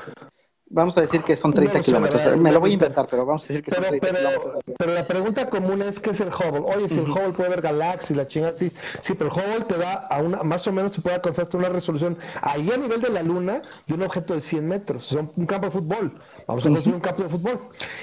Vamos 0.72 0.96
a 0.96 1.00
decir 1.00 1.22
que 1.24 1.36
son 1.36 1.52
30 1.52 1.80
kilómetros. 1.80 2.36
Me 2.36 2.52
lo 2.52 2.60
voy 2.60 2.70
a 2.70 2.74
inventar, 2.74 3.04
pero 3.10 3.26
vamos 3.26 3.44
a 3.44 3.48
decir 3.48 3.64
que 3.64 3.72
son 3.72 3.82
30 3.82 4.06
kilómetros. 4.06 4.64
Pero 4.78 4.94
la 4.94 5.04
pregunta 5.04 5.50
común 5.50 5.82
es: 5.82 5.98
¿qué 5.98 6.10
es 6.10 6.20
el 6.20 6.28
Hubble? 6.28 6.60
Oye, 6.60 6.88
si 6.88 7.00
el 7.00 7.10
Hubble 7.10 7.32
puede 7.32 7.50
ver 7.50 7.60
galaxias, 7.60 8.16
la 8.16 8.28
chingada, 8.28 8.56
sí, 8.56 8.70
sí, 9.00 9.14
pero 9.14 9.34
el 9.34 9.36
Hubble 9.36 9.64
te 9.64 9.76
da 9.76 9.94
a 9.94 10.22
una, 10.22 10.44
más 10.44 10.64
o 10.68 10.72
menos 10.72 10.94
se 10.94 11.00
puede 11.00 11.16
alcanzar 11.16 11.42
hasta 11.42 11.56
una 11.58 11.70
resolución 11.70 12.16
ahí 12.40 12.70
a 12.70 12.76
nivel 12.76 13.00
de 13.00 13.10
la 13.10 13.24
Luna 13.24 13.62
de 13.88 13.94
un 13.94 14.02
objeto 14.02 14.32
de 14.32 14.42
100 14.42 14.68
metros. 14.68 15.06
Son 15.06 15.32
un 15.34 15.46
campo 15.46 15.66
de 15.66 15.72
fútbol. 15.72 16.20
Vamos 16.46 16.64
a 16.64 16.68
construir 16.68 16.94
un 16.94 17.00
campo 17.00 17.24
de 17.24 17.28
fútbol. 17.30 17.58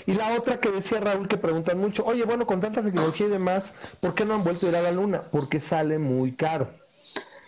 Y 0.05 0.13
la 0.15 0.33
otra 0.33 0.59
que 0.59 0.69
decía 0.69 0.99
Raúl, 0.99 1.29
que 1.29 1.37
preguntan 1.37 1.79
mucho: 1.79 2.03
Oye, 2.05 2.25
bueno, 2.25 2.45
con 2.45 2.59
tanta 2.59 2.83
tecnología 2.83 3.27
y 3.27 3.29
demás, 3.29 3.77
¿por 4.01 4.13
qué 4.13 4.25
no 4.25 4.33
han 4.33 4.43
vuelto 4.43 4.65
a 4.65 4.69
ir 4.69 4.75
a 4.75 4.81
la 4.81 4.91
Luna? 4.91 5.21
Porque 5.31 5.61
sale 5.61 5.99
muy 5.99 6.35
caro. 6.35 6.67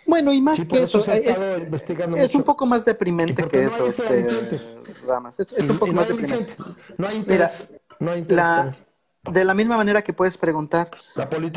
Bueno, 0.06 0.32
y 0.32 0.40
más 0.40 0.58
que 0.64 0.82
eso, 0.82 1.04
es, 1.06 2.34
un 2.34 2.42
poco 2.42 2.66
más 2.66 2.84
deprimente 2.84 3.46
que 3.46 3.64
eso, 3.64 3.86
este, 3.86 4.26
Ramas. 5.06 5.38
Es, 5.38 5.52
un 5.68 5.78
poco 5.78 5.92
más 5.92 6.08
deprimente. 6.08 6.56
No 6.98 7.08
hay 7.08 7.16
interés. 7.16 7.74
no 8.00 8.10
hay 8.10 8.22
de 9.28 9.44
la 9.44 9.54
misma 9.54 9.76
manera 9.76 10.02
que 10.02 10.12
puedes 10.12 10.38
preguntar, 10.38 10.90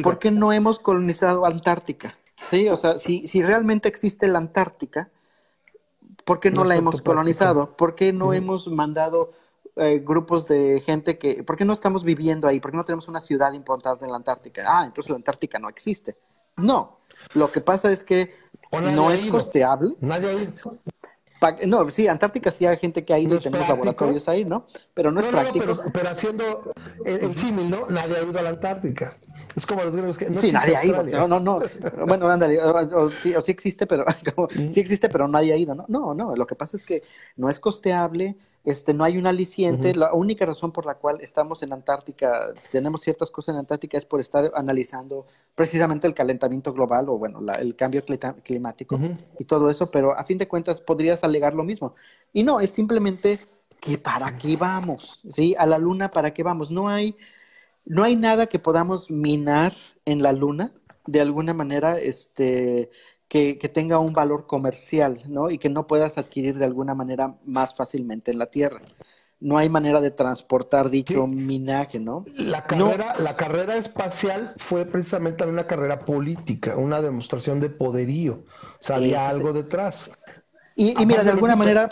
¿por 0.04 0.20
qué 0.20 0.32
no 0.32 0.52
hemos 0.52 0.80
colonizado 0.80 1.46
Antártica? 1.46 2.18
Sí, 2.50 2.68
o 2.68 2.76
sea, 2.76 3.00
si, 3.00 3.28
si 3.28 3.42
realmente 3.42 3.88
existe 3.88 4.28
la 4.28 4.40
Antártica, 4.40 5.10
¿por 6.26 6.40
qué 6.40 6.52
no, 6.52 6.66
la 6.66 6.76
hemos 6.76 7.02
colonizado? 7.02 7.76
¿Por 7.78 7.96
qué 7.96 8.12
no 8.12 8.34
hemos 8.34 8.68
mandado 8.68 9.32
eh, 9.78 10.04
grupos 10.06 10.48
de 10.48 10.82
gente 10.86 11.18
que, 11.18 11.44
¿por 11.44 11.56
qué 11.56 11.64
no 11.64 11.74
estamos 11.74 12.04
viviendo 12.04 12.48
ahí? 12.48 12.60
¿Por 12.60 12.72
qué 12.72 12.78
no 12.78 12.84
tenemos 12.84 13.08
una 13.08 13.22
ciudad 13.22 13.54
importante 13.54 14.04
en 14.04 14.12
la 14.12 14.18
Antártica? 14.18 14.64
Ah, 14.68 14.86
entonces 14.86 15.10
la 15.10 15.16
Antártica 15.16 15.58
no 15.58 15.70
existe. 15.70 16.18
No, 16.58 17.00
lo 17.34 17.52
que 17.52 17.62
pasa 17.62 17.92
es 17.92 18.04
que 18.04 18.34
no 18.72 19.12
es 19.12 19.26
costeable. 19.26 19.96
Nadie 20.00 20.30
ha 20.30 20.34
ido. 20.34 20.54
No, 21.68 21.90
sí, 21.90 22.08
Antártica 22.08 22.52
sí 22.52 22.66
hay 22.66 22.78
gente 22.78 23.04
que 23.04 23.14
ha 23.14 23.20
ido 23.20 23.36
y 23.36 23.40
tenemos 23.40 23.68
laboratorios 23.68 24.30
ahí, 24.30 24.46
¿no? 24.46 24.66
Pero 24.94 25.12
no 25.12 25.20
es 25.20 25.26
práctico. 25.28 25.74
pero, 25.92 26.10
haciendo 26.10 26.74
el, 27.06 27.36
símil, 27.36 27.70
¿no? 27.70 27.88
Nadie 27.90 28.18
ha 28.18 28.24
ido 28.24 28.40
a 28.40 28.42
la 28.42 28.50
Antártica. 28.50 29.18
Es 29.56 29.66
como 29.66 29.84
los 29.84 29.94
gringos 29.94 30.18
que 30.18 30.30
no 30.30 30.40
Sí, 30.40 30.52
nadie 30.52 30.76
ha 30.76 30.86
ido. 30.86 31.04
No, 31.04 31.28
no, 31.28 31.40
no. 31.40 31.62
Bueno, 32.08 32.28
ándale, 32.28 32.60
o, 32.62 33.10
sí, 33.12 33.34
existe, 33.48 33.86
pero 33.86 34.06
sí 34.72 34.80
existe, 34.80 35.10
pero 35.10 35.28
nadie 35.28 35.54
ha 35.54 35.58
ido, 35.58 35.76
¿no? 35.76 35.86
No, 35.90 36.14
no, 36.14 36.36
lo 36.36 36.48
que 36.48 36.56
pasa 36.56 36.78
es 36.78 36.84
que 36.84 37.04
no 37.36 37.50
es 37.50 37.60
costeable, 37.60 38.38
este, 38.64 38.94
no 38.94 39.04
hay 39.04 39.18
un 39.18 39.28
aliciente. 39.28 39.94
La 39.96 40.14
única 40.14 40.46
razón 40.46 40.72
por 40.72 40.86
la 40.86 40.96
cual 40.96 41.20
estamos 41.22 41.64
en 41.64 41.74
Antártica, 41.74 42.54
tenemos 42.72 43.02
ciertas 43.02 43.30
cosas 43.30 43.54
en 43.54 43.60
Antártica, 43.60 43.98
es 43.98 44.06
por 44.06 44.22
estar 44.22 44.52
analizando 44.56 45.26
precisamente 45.56 46.08
el 46.08 46.14
calentamiento 46.14 46.74
global 46.74 47.10
o, 47.10 47.18
bueno, 47.18 47.40
el 47.54 47.76
cambio 47.76 48.04
climático 48.44 49.00
y 49.38 49.46
todo 49.46 49.70
eso, 49.70 49.92
pero 49.92 50.18
a 50.18 50.24
fin 50.24 50.38
de 50.38 50.48
cuentas 50.48 50.82
podrías 50.82 51.24
alegar 51.24 51.54
lo 51.54 51.64
mismo. 51.64 51.96
Y 52.32 52.44
no, 52.44 52.60
es 52.60 52.72
simplemente 52.72 53.40
que 53.80 53.98
para 53.98 54.38
qué 54.38 54.56
vamos, 54.56 55.22
¿sí? 55.30 55.56
A 55.58 55.66
la 55.66 55.78
luna, 55.78 56.10
¿para 56.10 56.34
qué 56.34 56.42
vamos? 56.42 56.72
No 56.72 56.88
hay, 56.88 57.18
no 57.86 58.04
hay 58.04 58.16
nada 58.16 58.48
que 58.48 58.60
podamos 58.60 59.12
minar 59.12 59.74
en 60.06 60.24
la 60.24 60.32
luna 60.32 60.72
de 61.06 61.20
alguna 61.20 61.54
manera, 61.54 62.00
este, 62.00 62.90
que, 63.34 63.70
tenga 63.74 63.98
un 63.98 64.14
valor 64.14 64.46
comercial, 64.46 65.18
¿no? 65.28 65.50
Y 65.50 65.58
que 65.58 65.68
no 65.68 65.88
puedas 65.88 66.20
adquirir 66.20 66.56
de 66.60 66.66
alguna 66.66 66.94
manera 66.94 67.36
más 67.46 67.74
fácilmente 67.74 68.30
en 68.30 68.38
la 68.38 68.46
Tierra. 68.46 68.84
No 69.40 69.58
hay 69.58 69.70
manera 69.70 70.02
de 70.02 70.12
transportar 70.12 70.92
dicho 70.92 71.26
minaje, 71.26 72.00
¿no? 72.00 72.26
La 72.36 72.64
carrera, 72.64 73.16
la 73.18 73.36
carrera 73.36 73.76
espacial 73.76 74.54
fue 74.58 74.86
precisamente 74.86 75.44
una 75.46 75.66
carrera 75.66 76.06
política, 76.06 76.78
una 76.78 77.02
demostración 77.02 77.60
de 77.60 77.72
poderío. 77.72 78.44
O 78.80 78.84
sea, 78.84 78.98
había 78.98 79.28
algo 79.28 79.52
detrás. 79.52 80.12
Y, 80.76 81.02
y 81.02 81.06
mira, 81.08 81.24
de 81.24 81.32
alguna 81.32 81.56
manera, 81.56 81.90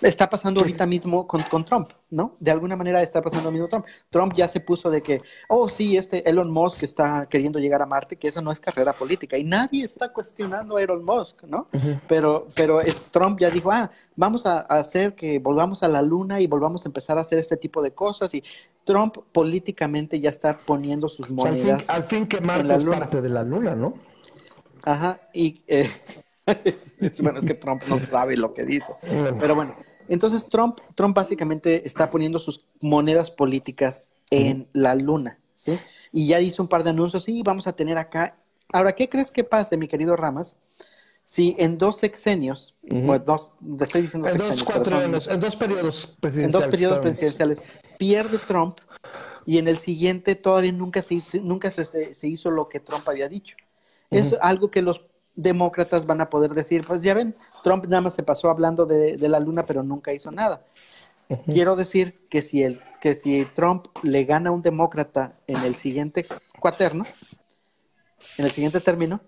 está 0.00 0.30
pasando 0.30 0.60
ahorita 0.60 0.86
mismo 0.86 1.26
con, 1.26 1.42
con, 1.42 1.64
Trump, 1.64 1.90
¿no? 2.10 2.36
De 2.38 2.50
alguna 2.50 2.76
manera 2.76 3.02
está 3.02 3.20
pasando 3.20 3.46
lo 3.46 3.52
mismo 3.52 3.68
Trump. 3.68 3.86
Trump 4.10 4.34
ya 4.34 4.46
se 4.46 4.60
puso 4.60 4.90
de 4.90 5.02
que, 5.02 5.22
oh, 5.48 5.68
sí, 5.68 5.96
este 5.96 6.28
Elon 6.28 6.50
Musk 6.50 6.82
está 6.82 7.26
queriendo 7.28 7.58
llegar 7.58 7.82
a 7.82 7.86
Marte, 7.86 8.16
que 8.16 8.28
eso 8.28 8.40
no 8.40 8.52
es 8.52 8.60
carrera 8.60 8.92
política. 8.92 9.36
Y 9.36 9.44
nadie 9.44 9.84
está 9.84 10.12
cuestionando 10.12 10.76
a 10.76 10.82
Elon 10.82 11.04
Musk, 11.04 11.44
¿no? 11.44 11.68
Pero, 12.06 12.46
pero 12.54 12.80
es, 12.80 13.02
Trump 13.10 13.40
ya 13.40 13.50
dijo, 13.50 13.70
ah, 13.70 13.90
vamos 14.16 14.46
a, 14.46 14.60
hacer 14.60 15.14
que 15.14 15.38
volvamos 15.38 15.82
a 15.82 15.88
la 15.88 16.02
luna 16.02 16.40
y 16.40 16.46
volvamos 16.46 16.84
a 16.84 16.88
empezar 16.88 17.18
a 17.18 17.22
hacer 17.22 17.38
este 17.38 17.56
tipo 17.56 17.82
de 17.82 17.92
cosas. 17.92 18.32
Y 18.34 18.42
Trump 18.84 19.16
políticamente 19.32 20.20
ya 20.20 20.30
está 20.30 20.58
poniendo 20.58 21.08
sus 21.08 21.28
monedas. 21.30 21.88
al, 21.88 22.04
fin, 22.04 22.26
que 22.26 22.40
Marte 22.40 22.74
es 22.74 22.84
parte 22.84 23.20
de 23.20 23.28
la 23.28 23.42
luna, 23.42 23.74
¿no? 23.74 23.94
Ajá, 24.82 25.20
y... 25.32 25.62
Eh, 25.66 25.90
bueno, 27.20 27.38
es 27.38 27.44
que 27.44 27.54
Trump 27.54 27.82
no 27.88 27.98
sabe 27.98 28.36
lo 28.36 28.54
que 28.54 28.64
dice. 28.64 28.94
Pero 29.38 29.54
bueno, 29.54 29.74
entonces 30.08 30.48
Trump, 30.48 30.78
Trump 30.94 31.14
básicamente 31.14 31.86
está 31.86 32.10
poniendo 32.10 32.38
sus 32.38 32.64
monedas 32.80 33.30
políticas 33.30 34.10
en 34.30 34.68
la 34.72 34.94
luna, 34.94 35.38
¿sí? 35.56 35.78
Y 36.12 36.26
ya 36.26 36.40
hizo 36.40 36.62
un 36.62 36.68
par 36.68 36.84
de 36.84 36.90
anuncios, 36.90 37.24
sí, 37.24 37.42
vamos 37.44 37.66
a 37.66 37.72
tener 37.72 37.98
acá. 37.98 38.38
Ahora, 38.72 38.92
¿qué 38.92 39.08
crees 39.08 39.30
que 39.30 39.44
pase, 39.44 39.76
mi 39.76 39.88
querido 39.88 40.16
Ramas? 40.16 40.56
Si 41.24 41.54
en 41.58 41.76
dos 41.76 41.98
sexenios, 41.98 42.74
dos, 43.26 43.56
estoy 43.80 44.02
diciendo 44.02 44.28
en 44.28 44.38
dos, 44.38 45.28
en 45.28 45.40
dos 45.40 45.56
periodos 45.56 46.16
presidenciales. 46.20 46.44
En 46.44 46.50
dos 46.50 46.66
periodos 46.68 46.98
presidenciales, 47.00 47.62
pierde 47.98 48.38
Trump 48.38 48.78
y 49.44 49.58
en 49.58 49.68
el 49.68 49.78
siguiente 49.78 50.34
todavía 50.34 50.72
nunca 50.72 51.02
se, 51.02 51.22
nunca 51.42 51.70
se, 51.70 52.14
se 52.14 52.28
hizo 52.28 52.50
lo 52.50 52.68
que 52.68 52.80
Trump 52.80 53.06
había 53.08 53.28
dicho. 53.28 53.56
Es 54.10 54.34
algo 54.40 54.70
que 54.70 54.80
los 54.80 55.02
demócratas 55.38 56.04
van 56.04 56.20
a 56.20 56.28
poder 56.28 56.52
decir, 56.52 56.84
pues 56.84 57.00
ya 57.00 57.14
ven, 57.14 57.32
Trump 57.62 57.86
nada 57.86 58.02
más 58.02 58.14
se 58.14 58.24
pasó 58.24 58.50
hablando 58.50 58.86
de, 58.86 59.16
la 59.28 59.38
luna, 59.38 59.64
pero 59.64 59.84
nunca 59.84 60.12
hizo 60.12 60.32
nada. 60.32 60.66
Quiero 61.46 61.76
decir 61.76 62.26
que 62.28 62.42
si, 62.42 62.62
el, 62.62 62.80
que 63.00 63.14
si 63.14 63.44
Trump 63.54 63.86
le 64.02 64.24
gana 64.24 64.50
a 64.50 64.52
un 64.52 64.62
demócrata 64.62 65.38
en 65.46 65.58
el 65.58 65.76
siguiente 65.76 66.26
cuaterno, 66.58 67.04
en 68.36 68.46
el 68.46 68.50
siguiente 68.50 68.80
término, 68.80 69.20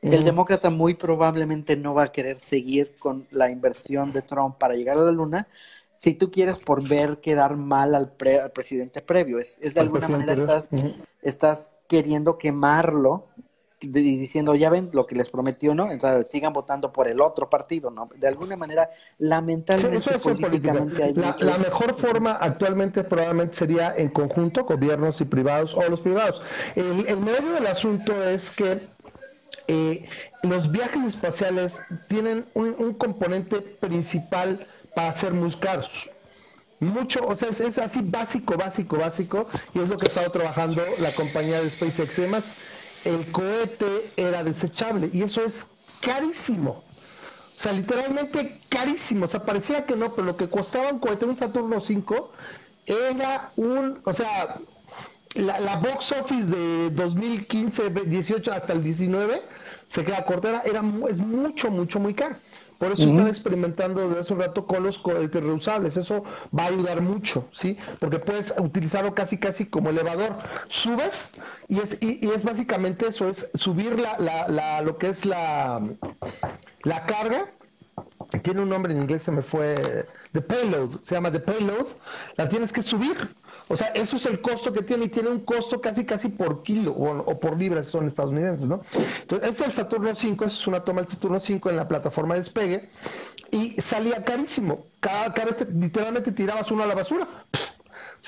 el 0.00 0.24
demócrata 0.24 0.70
muy 0.70 0.94
probablemente 0.94 1.76
no 1.76 1.92
va 1.92 2.04
a 2.04 2.12
querer 2.12 2.40
seguir 2.40 2.96
con 2.98 3.26
la 3.30 3.50
inversión 3.50 4.12
de 4.12 4.22
Trump 4.22 4.56
para 4.56 4.74
llegar 4.74 4.96
a 4.96 5.02
la 5.02 5.12
luna, 5.12 5.48
si 5.96 6.14
tú 6.14 6.30
quieres 6.30 6.58
por 6.58 6.88
ver 6.88 7.18
quedar 7.20 7.56
mal 7.56 7.94
al, 7.94 8.12
presidente 8.12 9.02
previo. 9.02 9.38
Es, 9.38 9.58
de 9.58 9.80
alguna 9.80 10.08
manera 10.08 10.32
estás, 10.32 10.70
estás 11.20 11.70
queriendo 11.88 12.38
quemarlo 12.38 13.26
diciendo, 13.80 14.54
ya 14.54 14.70
ven 14.70 14.90
lo 14.92 15.06
que 15.06 15.14
les 15.14 15.30
prometió, 15.30 15.74
¿no? 15.74 15.90
Entonces 15.90 16.30
sigan 16.30 16.52
votando 16.52 16.92
por 16.92 17.08
el 17.08 17.20
otro 17.20 17.48
partido, 17.48 17.90
¿no? 17.90 18.08
De 18.16 18.26
alguna 18.26 18.56
manera, 18.56 18.90
lamentablemente, 19.18 20.18
políticamente 20.18 21.14
la, 21.14 21.58
mejor 21.58 21.94
forma 21.94 22.32
actualmente 22.32 23.04
probablemente 23.04 23.54
sería 23.54 23.94
en 23.96 24.08
conjunto, 24.08 24.64
gobiernos 24.64 25.20
y 25.20 25.24
privados, 25.24 25.74
o 25.74 25.88
los 25.88 26.00
privados. 26.00 26.42
El, 26.74 27.18
medio 27.18 27.52
del 27.52 27.66
asunto 27.66 28.22
es 28.24 28.50
que 28.50 28.80
eh, 29.68 30.08
los 30.42 30.70
viajes 30.70 31.04
espaciales 31.04 31.80
tienen 32.08 32.46
un, 32.54 32.74
un, 32.78 32.94
componente 32.94 33.60
principal 33.60 34.66
para 34.94 35.12
ser 35.12 35.32
muy 35.32 35.52
caros. 35.52 36.10
Mucho, 36.80 37.26
o 37.26 37.36
sea, 37.36 37.48
es, 37.48 37.60
es, 37.60 37.78
así 37.78 38.00
básico, 38.02 38.56
básico, 38.56 38.98
básico, 38.98 39.48
y 39.74 39.80
es 39.80 39.88
lo 39.88 39.96
que 39.96 40.06
ha 40.06 40.08
estado 40.08 40.30
trabajando 40.30 40.82
la 41.00 41.10
compañía 41.12 41.60
de 41.60 41.70
SpaceX. 41.70 42.18
Además, 42.20 42.56
el 43.04 43.30
cohete 43.32 44.10
era 44.16 44.42
desechable 44.44 45.10
y 45.12 45.22
eso 45.22 45.42
es 45.42 45.66
carísimo. 46.00 46.82
O 47.58 47.60
sea, 47.60 47.72
literalmente 47.72 48.60
carísimo. 48.68 49.24
O 49.24 49.28
sea, 49.28 49.42
parecía 49.42 49.84
que 49.84 49.96
no, 49.96 50.14
pero 50.14 50.26
lo 50.26 50.36
que 50.36 50.48
costaba 50.48 50.92
un 50.92 51.00
cohete, 51.00 51.24
un 51.24 51.36
Saturno 51.36 51.80
5, 51.80 52.32
era 52.86 53.52
un, 53.56 54.00
o 54.04 54.14
sea, 54.14 54.60
la, 55.34 55.76
box 55.76 56.12
office 56.12 56.46
de 56.46 56.90
2015, 56.90 57.90
18 57.90 58.52
hasta 58.52 58.72
el 58.72 58.82
19 58.82 59.42
se 59.86 60.04
queda 60.04 60.24
cortera, 60.24 60.62
era, 60.64 60.82
es 61.08 61.16
mucho, 61.16 61.70
mucho, 61.70 61.98
muy 61.98 62.14
caro. 62.14 62.36
Por 62.78 62.92
eso 62.92 63.08
están 63.08 63.26
experimentando 63.26 64.08
desde 64.08 64.20
hace 64.20 64.32
un 64.32 64.40
rato 64.40 64.66
con 64.66 64.84
los 64.84 64.98
cohetes 64.98 65.42
reusables. 65.42 65.96
Eso 65.96 66.22
va 66.56 66.64
a 66.64 66.68
ayudar 66.68 67.00
mucho, 67.00 67.48
¿sí? 67.52 67.76
Porque 67.98 68.20
puedes 68.20 68.54
utilizarlo 68.56 69.14
casi 69.14 69.36
casi 69.38 69.66
como 69.66 69.90
elevador. 69.90 70.38
Subes 70.68 71.32
y 71.68 71.80
es, 71.80 71.98
y, 72.00 72.30
es 72.30 72.44
básicamente 72.44 73.08
eso, 73.08 73.28
es 73.28 73.50
subir 73.54 73.98
la, 73.98 74.16
la, 74.18 74.48
la, 74.48 74.82
lo 74.82 74.96
que 74.96 75.08
es 75.08 75.24
la, 75.24 75.82
la 76.84 77.06
carga 77.06 77.50
tiene 78.42 78.62
un 78.62 78.68
nombre 78.68 78.92
en 78.92 79.02
inglés, 79.02 79.22
se 79.22 79.32
me 79.32 79.42
fue, 79.42 80.06
the 80.32 80.40
payload, 80.40 81.00
se 81.02 81.14
llama 81.14 81.32
the 81.32 81.40
payload, 81.40 81.86
la 82.36 82.48
tienes 82.48 82.72
que 82.72 82.82
subir. 82.82 83.34
O 83.68 83.76
sea, 83.76 83.88
eso 83.88 84.16
es 84.16 84.26
el 84.26 84.40
costo 84.40 84.72
que 84.72 84.82
tiene 84.82 85.06
y 85.06 85.08
tiene 85.08 85.28
un 85.28 85.40
costo 85.40 85.80
casi 85.80 86.04
casi 86.04 86.28
por 86.28 86.62
kilo 86.62 86.92
o, 86.92 87.38
por 87.38 87.56
libra, 87.56 87.84
son 87.84 88.06
estadounidenses, 88.06 88.68
¿no? 88.68 88.80
Entonces, 89.20 89.50
es 89.50 89.60
el 89.60 89.72
Saturno 89.72 90.14
5, 90.14 90.44
eso 90.46 90.58
es 90.58 90.66
una 90.66 90.84
toma 90.84 91.02
del 91.02 91.10
Saturno 91.10 91.38
5 91.38 91.70
en 91.70 91.76
la 91.76 91.86
plataforma 91.86 92.34
de 92.34 92.40
despegue 92.40 92.88
y 93.50 93.80
salía 93.80 94.24
carísimo. 94.24 94.86
Cada, 95.00 95.32
cada 95.32 95.56
literalmente 95.72 96.32
tirabas 96.32 96.70
uno 96.70 96.82
a 96.82 96.86
la 96.86 96.94
basura. 96.94 97.28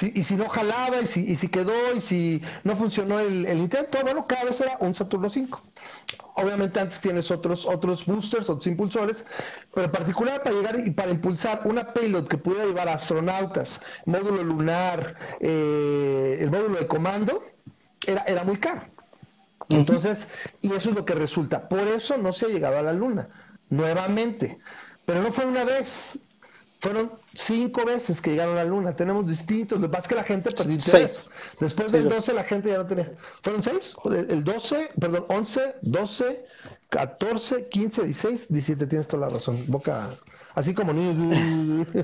Y 0.00 0.24
si 0.24 0.34
no 0.34 0.48
jalaba, 0.48 1.00
y 1.00 1.06
si, 1.06 1.20
y 1.30 1.36
si 1.36 1.48
quedó, 1.48 1.94
y 1.94 2.00
si 2.00 2.42
no 2.64 2.76
funcionó 2.76 3.18
el, 3.18 3.46
el, 3.46 3.58
intento, 3.58 3.98
bueno, 4.02 4.26
cada 4.26 4.44
vez 4.44 4.60
era 4.60 4.76
un 4.80 4.94
Saturno 4.94 5.28
5. 5.28 5.60
Obviamente 6.36 6.80
antes 6.80 7.00
tienes 7.00 7.30
otros, 7.30 7.66
otros 7.66 8.06
boosters, 8.06 8.48
otros 8.48 8.66
impulsores, 8.66 9.26
pero 9.74 9.86
en 9.86 9.92
particular 9.92 10.42
para 10.42 10.54
llegar 10.54 10.86
y 10.86 10.90
para 10.90 11.10
impulsar 11.10 11.62
una 11.64 11.92
payload 11.92 12.28
que 12.28 12.38
pudiera 12.38 12.64
llevar 12.64 12.88
astronautas, 12.88 13.82
módulo 14.06 14.42
lunar, 14.42 15.16
eh, 15.40 16.38
el 16.40 16.50
módulo 16.50 16.78
de 16.78 16.86
comando, 16.86 17.42
era, 18.06 18.22
era 18.22 18.44
muy 18.44 18.58
caro. 18.58 18.82
Entonces, 19.68 20.28
y 20.62 20.72
eso 20.72 20.90
es 20.90 20.96
lo 20.96 21.04
que 21.04 21.14
resulta. 21.14 21.68
Por 21.68 21.86
eso 21.86 22.16
no 22.16 22.32
se 22.32 22.46
ha 22.46 22.48
llegado 22.48 22.78
a 22.78 22.82
la 22.82 22.92
Luna, 22.92 23.28
nuevamente. 23.68 24.58
Pero 25.04 25.22
no 25.22 25.32
fue 25.32 25.46
una 25.46 25.64
vez, 25.64 26.18
fueron 26.80 27.12
cinco 27.34 27.84
veces 27.84 28.20
que 28.20 28.30
llegaron 28.30 28.56
a 28.56 28.64
la 28.64 28.70
luna. 28.70 28.96
Tenemos 28.96 29.26
distintos. 29.26 29.80
Lo 29.80 29.88
que 29.88 29.92
pasa 29.92 30.02
es 30.02 30.08
que 30.08 30.14
la 30.14 30.24
gente 30.24 30.50
perdió 30.50 30.72
interés. 30.72 31.28
Después 31.60 31.92
del 31.92 32.08
12 32.08 32.32
la 32.32 32.44
gente 32.44 32.70
ya 32.70 32.78
no 32.78 32.86
tenía. 32.86 33.12
¿Fueron 33.42 33.62
seis? 33.62 33.96
El 34.04 34.42
12, 34.44 34.90
perdón, 34.98 35.26
11, 35.28 35.74
12, 35.82 36.46
14, 36.88 37.68
15, 37.68 38.04
16, 38.04 38.48
17. 38.48 38.86
Tienes 38.86 39.08
toda 39.08 39.26
la 39.26 39.34
razón. 39.34 39.62
Boca. 39.66 40.08
Así 40.54 40.74
como 40.74 40.92
niños. 40.92 41.86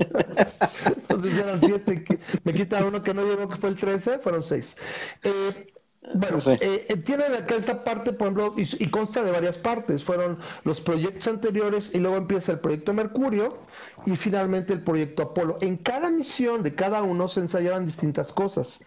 Entonces 0.85 1.37
eran 1.37 1.59
siete. 1.61 2.05
Me 2.43 2.53
quita 2.53 2.85
uno 2.85 3.01
que 3.03 3.13
no 3.13 3.25
llegó, 3.25 3.49
que 3.49 3.55
fue 3.57 3.69
el 3.69 3.77
13. 3.77 4.19
Fueron 4.19 4.43
seis. 4.43 4.77
Eh, 5.23 5.73
Bueno, 6.15 6.39
eh, 6.47 6.85
eh, 6.89 6.97
tienen 6.97 7.33
acá 7.33 7.55
esta 7.55 7.83
parte, 7.83 8.13
por 8.13 8.27
ejemplo, 8.27 8.53
y, 8.57 8.89
consta 8.89 9.23
de 9.23 9.31
varias 9.31 9.57
partes. 9.57 10.03
Fueron 10.03 10.39
los 10.63 10.79
proyectos 10.79 11.27
anteriores 11.27 11.91
y 11.93 11.99
luego 11.99 12.17
empieza 12.17 12.53
el 12.53 12.59
proyecto 12.59 12.93
Mercurio 12.93 13.57
y 14.05 14.15
finalmente 14.15 14.73
el 14.73 14.81
proyecto 14.81 15.23
Apolo. 15.23 15.57
En 15.61 15.77
cada 15.77 16.09
misión 16.09 16.63
de 16.63 16.75
cada 16.75 17.01
uno 17.01 17.27
se 17.27 17.41
ensayaban 17.41 17.85
distintas 17.85 18.31
cosas. 18.31 18.79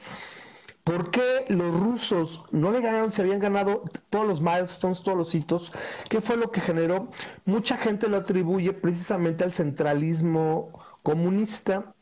¿Por 0.84 1.10
qué 1.10 1.44
los 1.48 1.78
rusos 1.78 2.44
no 2.52 2.72
le 2.72 2.80
ganaron, 2.80 3.12
se 3.12 3.22
habían 3.22 3.38
ganado 3.38 3.84
todos 4.08 4.26
los 4.26 4.40
milestones, 4.40 5.02
todos 5.02 5.18
los 5.18 5.34
hitos? 5.34 5.72
¿Qué 6.08 6.20
fue 6.20 6.36
lo 6.36 6.50
que 6.50 6.60
generó? 6.60 7.10
Mucha 7.44 7.76
gente 7.76 8.08
lo 8.08 8.16
atribuye 8.16 8.72
precisamente 8.72 9.44
al 9.44 9.52
centralismo 9.52 10.72
comunista 11.02 11.94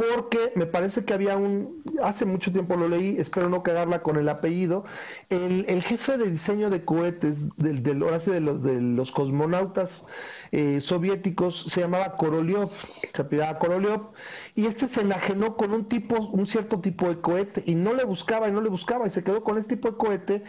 porque 0.00 0.52
me 0.56 0.64
parece 0.64 1.04
que 1.04 1.12
había 1.12 1.36
un, 1.36 1.82
hace 2.02 2.24
mucho 2.24 2.50
tiempo 2.50 2.74
lo 2.74 2.88
leí, 2.88 3.16
espero 3.18 3.50
no 3.50 3.62
cagarla 3.62 4.02
con 4.02 4.16
el 4.16 4.30
apellido, 4.30 4.86
el, 5.28 5.82
jefe 5.82 6.16
de 6.16 6.30
diseño 6.30 6.70
de 6.70 6.86
cohetes, 6.86 7.54
del, 7.56 7.82
del, 7.82 7.98
de, 8.00 8.40
los, 8.40 8.62
de 8.62 8.80
los 8.80 9.12
cosmonautas 9.12 10.06
eh, 10.52 10.80
soviéticos, 10.80 11.66
se 11.68 11.82
llamaba 11.82 12.16
Korolev, 12.16 12.66
se 12.68 13.20
apellidaba 13.20 13.58
Korolev, 13.58 14.00
y 14.54 14.64
este 14.64 14.88
se 14.88 15.02
enajenó 15.02 15.58
con 15.58 15.72
un 15.72 15.86
tipo, 15.86 16.18
un 16.18 16.46
cierto 16.46 16.80
tipo 16.80 17.06
de 17.08 17.20
cohete, 17.20 17.62
y 17.66 17.74
no 17.74 17.92
le 17.92 18.04
buscaba, 18.04 18.48
y 18.48 18.52
no 18.52 18.62
le 18.62 18.70
buscaba, 18.70 19.06
y 19.06 19.10
se 19.10 19.22
quedó 19.22 19.44
con 19.44 19.58
este 19.58 19.76
tipo 19.76 19.90
de 19.90 19.96
cohete, 19.98 20.44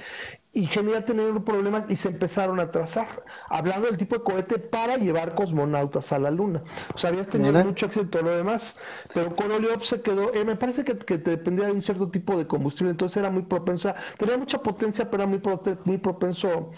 y 0.54 0.66
genera 0.66 1.06
tener 1.06 1.34
problemas 1.44 1.90
y 1.90 1.96
se 1.96 2.10
empezaron 2.10 2.60
a 2.60 2.72
trazar, 2.72 3.24
hablando 3.50 3.88
del 3.88 3.98
tipo 3.98 4.18
de 4.18 4.24
cohete 4.24 4.60
para 4.60 4.98
llevar 4.98 5.34
cosmonautas 5.34 6.12
a 6.12 6.20
la 6.20 6.30
Luna. 6.30 6.62
O 6.94 6.98
sea, 6.98 7.10
habías 7.10 7.28
tenido 7.28 7.54
mucho 7.64 7.86
éxito 7.86 8.22
lo 8.22 8.36
demás, 8.36 8.76
pero 9.14 9.34
Korolev 9.36 9.82
se 9.82 10.02
quedó, 10.02 10.34
eh, 10.34 10.44
me 10.44 10.58
parece 10.58 10.84
que, 10.84 10.98
que, 10.98 11.18
dependía 11.18 11.68
de 11.68 11.72
un 11.72 11.82
cierto 11.82 12.10
tipo 12.10 12.38
de 12.38 12.48
combustible, 12.48 12.92
entonces 12.92 13.18
era 13.18 13.30
muy 13.30 13.44
propensa, 13.44 13.96
tenía 14.18 14.38
mucha 14.38 14.62
potencia, 14.62 15.10
pero 15.10 15.24
era 15.24 15.30
muy, 15.30 15.42
muy 15.86 15.98
propenso 15.98 16.72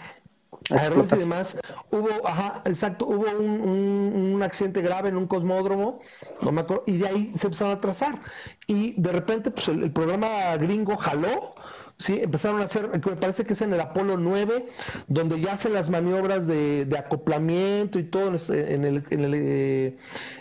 a 0.70 0.86
y 0.86 1.18
demás. 1.18 1.56
Hubo, 1.90 2.26
ajá, 2.26 2.62
exacto, 2.64 3.06
hubo 3.06 3.26
un, 3.38 4.34
un, 4.34 4.42
accidente 4.42 4.82
grave 4.82 5.08
en 5.08 5.16
un 5.16 5.26
cosmódromo, 5.26 6.00
no 6.40 6.52
me 6.52 6.62
acuerdo, 6.62 6.84
y 6.86 6.98
de 6.98 7.08
ahí 7.08 7.32
se 7.36 7.48
empezaron 7.48 7.76
a 7.76 7.80
trazar. 7.80 8.20
Y 8.66 9.00
de 9.00 9.12
repente, 9.12 9.50
pues 9.50 9.68
el 9.68 9.90
programa 9.92 10.56
gringo 10.56 10.96
jaló, 10.96 11.54
Sí, 11.98 12.20
empezaron 12.20 12.60
a 12.60 12.64
hacer, 12.64 12.88
me 12.88 12.98
parece 12.98 13.44
que 13.44 13.52
es 13.52 13.62
en 13.62 13.72
el 13.72 13.80
Apolo 13.80 14.16
9, 14.16 14.66
donde 15.06 15.40
ya 15.40 15.52
hacen 15.52 15.72
las 15.74 15.88
maniobras 15.90 16.46
de, 16.46 16.88
acoplamiento 16.98 17.98
y 18.00 18.04
todo 18.04 18.36
en, 18.52 18.84
el, 18.84 19.04
en, 19.10 19.24
el, 19.24 19.32
eh, 19.34 19.96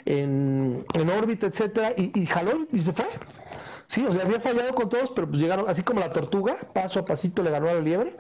en, 0.06 0.86
órbita, 1.16 1.48
etcétera, 1.48 1.94
y, 1.96 2.20
y 2.20 2.26
jaló 2.26 2.68
y 2.72 2.82
se 2.82 2.92
fue. 2.92 3.08
Sí, 3.88 4.04
o 4.08 4.12
sea, 4.12 4.24
había 4.24 4.40
fallado 4.40 4.74
con 4.74 4.90
todos, 4.90 5.12
pero 5.12 5.28
pues 5.30 5.40
llegaron, 5.40 5.70
así 5.70 5.84
como 5.84 6.00
la 6.00 6.12
tortuga, 6.12 6.58
paso 6.74 7.00
a 7.00 7.06
pasito 7.06 7.44
le 7.44 7.52
ganó 7.52 7.70
a 7.70 7.76
la 7.76 7.82
liebre. 7.82 8.18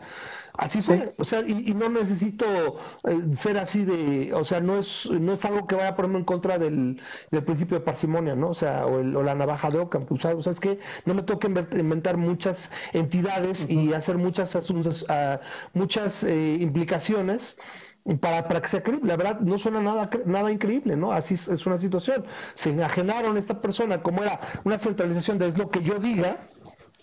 Así 0.55 0.81
fue, 0.81 1.13
o 1.17 1.25
sea, 1.25 1.41
y, 1.41 1.73
no 1.73 1.89
necesito 1.89 2.45
eh, 3.07 3.35
ser 3.35 3.57
así 3.57 3.85
de, 3.85 4.31
o 4.33 4.45
sea, 4.45 4.61
no 4.61 4.77
es, 4.77 5.09
no 5.09 5.33
es 5.33 5.43
algo 5.45 5.65
que 5.65 5.73
vaya 5.75 5.89
a 5.89 5.95
ponerme 5.95 6.19
en 6.19 6.25
contra 6.25 6.59
del, 6.59 7.01
del 7.31 7.43
principio 7.43 7.79
de 7.79 7.83
parsimonia, 7.85 8.35
¿no? 8.35 8.49
O 8.49 8.53
sea, 8.53 8.85
o, 8.85 8.99
el, 8.99 9.15
o 9.15 9.23
la 9.23 9.33
navaja 9.33 9.71
de 9.71 9.79
Ockham, 9.79 10.05
o 10.09 10.17
sea, 10.17 10.51
es 10.51 10.59
que 10.59 10.79
no 11.05 11.15
me 11.15 11.23
toca 11.23 11.47
inventar 11.47 12.17
muchas 12.17 12.71
entidades 12.93 13.67
y 13.69 13.93
hacer 13.93 14.17
muchas, 14.17 14.53
uh, 14.55 15.39
muchas 15.73 16.23
eh, 16.23 16.57
implicaciones 16.59 17.57
para, 18.19 18.47
para 18.47 18.61
que 18.61 18.67
sea 18.67 18.83
creíble. 18.83 19.07
La 19.07 19.17
verdad, 19.17 19.39
no 19.39 19.57
suena 19.57 19.81
nada, 19.81 20.09
nada 20.25 20.51
increíble, 20.51 20.95
¿no? 20.97 21.11
Así 21.13 21.33
es, 21.35 21.47
es 21.47 21.65
una 21.65 21.77
situación. 21.79 22.25
Se 22.55 22.69
enajenaron 22.69 23.37
esta 23.37 23.59
persona, 23.61 24.03
como 24.03 24.23
era 24.23 24.39
una 24.65 24.77
centralización 24.77 25.39
de 25.39 25.47
es 25.47 25.57
lo 25.57 25.69
que 25.69 25.81
yo 25.81 25.99
diga, 25.99 26.47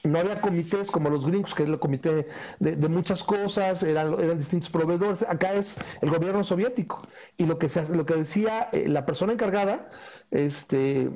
no 0.04 0.18
había 0.18 0.40
comités 0.40 0.90
como 0.90 1.10
los 1.10 1.26
gringos, 1.26 1.54
que 1.54 1.64
es 1.64 1.68
el 1.68 1.78
comité 1.78 2.28
de, 2.58 2.88
muchas 2.88 3.22
cosas, 3.22 3.82
eran, 3.82 4.14
eran, 4.20 4.38
distintos 4.38 4.70
proveedores. 4.70 5.22
Acá 5.22 5.54
es 5.54 5.76
el 6.00 6.10
gobierno 6.10 6.44
soviético. 6.44 7.02
Y 7.36 7.46
lo 7.46 7.58
que, 7.58 7.68
se, 7.68 7.94
lo 7.94 8.06
que 8.06 8.14
decía 8.14 8.68
eh, 8.72 8.88
la 8.88 9.04
persona 9.04 9.32
encargada, 9.32 9.90
este, 10.30 11.10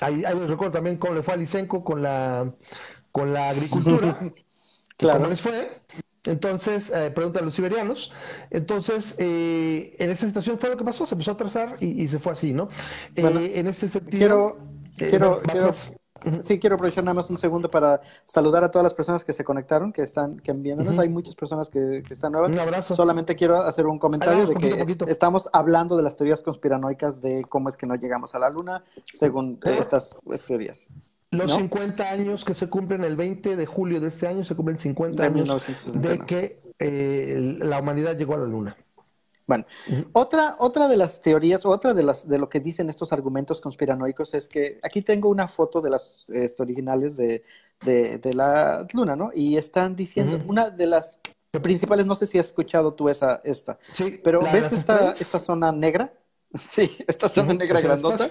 ahí, 0.00 0.16
les 0.16 0.48
recuerdo 0.48 0.72
también 0.72 0.96
cómo 0.96 1.14
le 1.14 1.22
fue 1.22 1.34
a 1.34 1.36
Lisenko 1.36 1.84
con 1.84 2.02
la, 2.02 2.52
con 3.12 3.32
la 3.32 3.50
agricultura. 3.50 4.18
claro. 4.96 5.18
¿Cómo 5.18 5.30
les 5.30 5.40
fue? 5.40 5.70
Entonces, 6.24 6.92
eh, 6.94 7.10
preguntan 7.10 7.46
los 7.46 7.54
siberianos. 7.54 8.12
Entonces, 8.50 9.14
eh, 9.18 9.96
en 9.98 10.10
esa 10.10 10.26
situación 10.26 10.58
fue 10.58 10.68
lo 10.70 10.76
que 10.76 10.84
pasó, 10.84 11.06
se 11.06 11.14
empezó 11.14 11.32
a 11.32 11.36
trazar 11.36 11.76
y, 11.80 12.06
se 12.08 12.18
fue 12.18 12.32
así, 12.32 12.52
¿no? 12.52 12.68
en 13.16 13.66
este 13.66 13.88
sentido. 13.88 14.58
Quiero, 14.96 15.40
quiero, 15.42 15.72
Sí, 16.42 16.58
quiero 16.58 16.74
aprovechar 16.74 17.04
nada 17.04 17.14
más 17.14 17.30
un 17.30 17.38
segundo 17.38 17.70
para 17.70 18.00
saludar 18.24 18.64
a 18.64 18.70
todas 18.70 18.84
las 18.84 18.94
personas 18.94 19.24
que 19.24 19.32
se 19.32 19.44
conectaron, 19.44 19.92
que 19.92 20.02
están 20.02 20.38
que. 20.40 20.50
Hay 20.50 21.08
muchas 21.08 21.34
personas 21.34 21.68
que, 21.68 22.02
están 22.10 22.32
nuevas. 22.32 22.50
Un 22.50 22.58
abrazo. 22.58 22.96
Solamente 22.96 23.36
quiero 23.36 23.56
hacer 23.56 23.86
un 23.86 23.98
comentario 23.98 24.46
de 24.46 24.54
que 24.56 25.10
estamos 25.10 25.48
hablando 25.52 25.96
de 25.96 26.02
las 26.02 26.16
teorías 26.16 26.42
conspiranoicas 26.42 27.20
de 27.20 27.44
cómo 27.48 27.68
es 27.68 27.76
que 27.76 27.86
no 27.86 27.94
llegamos 27.94 28.34
a 28.34 28.38
la 28.38 28.50
luna, 28.50 28.84
según 29.14 29.58
estas 29.64 30.16
teorías. 30.46 30.88
Los 31.30 31.54
50 31.54 32.10
años 32.10 32.44
que 32.44 32.54
se 32.54 32.68
cumplen 32.68 33.04
el 33.04 33.16
20 33.16 33.56
de 33.56 33.66
julio 33.66 34.00
de 34.00 34.08
este 34.08 34.26
año, 34.26 34.44
se 34.44 34.56
cumplen 34.56 34.78
50 34.78 35.22
años 35.22 35.92
de 35.94 36.18
que 36.20 36.60
eh, 36.80 37.58
la 37.60 37.78
humanidad 37.78 38.16
llegó 38.16 38.34
a 38.34 38.38
la 38.38 38.46
luna. 38.46 38.76
Bueno, 39.50 39.64
otra, 40.12 40.54
otra 40.60 40.86
de 40.86 40.96
las 40.96 41.20
teorías, 41.20 41.66
otra 41.66 41.92
de 41.92 42.04
las 42.04 42.28
de 42.28 42.38
lo 42.38 42.48
que 42.48 42.60
dicen 42.60 42.88
estos 42.88 43.12
argumentos 43.12 43.60
conspiranoicos 43.60 44.32
es 44.34 44.46
que 44.46 44.78
aquí 44.80 45.02
tengo 45.02 45.28
una 45.28 45.48
foto 45.48 45.80
de 45.80 45.90
las 45.90 46.22
este, 46.28 46.62
originales 46.62 47.16
de, 47.16 47.42
de, 47.84 48.32
la 48.32 48.86
luna, 48.92 49.16
¿no? 49.16 49.32
Y 49.34 49.56
están 49.56 49.96
diciendo, 49.96 50.38
una 50.46 50.70
de 50.70 50.86
las 50.86 51.18
principales, 51.50 52.06
no 52.06 52.14
sé 52.14 52.28
si 52.28 52.38
has 52.38 52.46
escuchado 52.46 52.94
tú 52.94 53.08
esa, 53.08 53.40
esta, 53.42 53.80
sí, 53.92 54.20
pero 54.22 54.40
¿ves 54.52 54.70
esta, 54.70 55.16
esta 55.18 55.40
zona 55.40 55.72
negra? 55.72 56.12
Sí, 56.54 56.90
esta 57.06 57.28
zona 57.28 57.54
negra 57.54 57.80
grandota. 57.80 58.30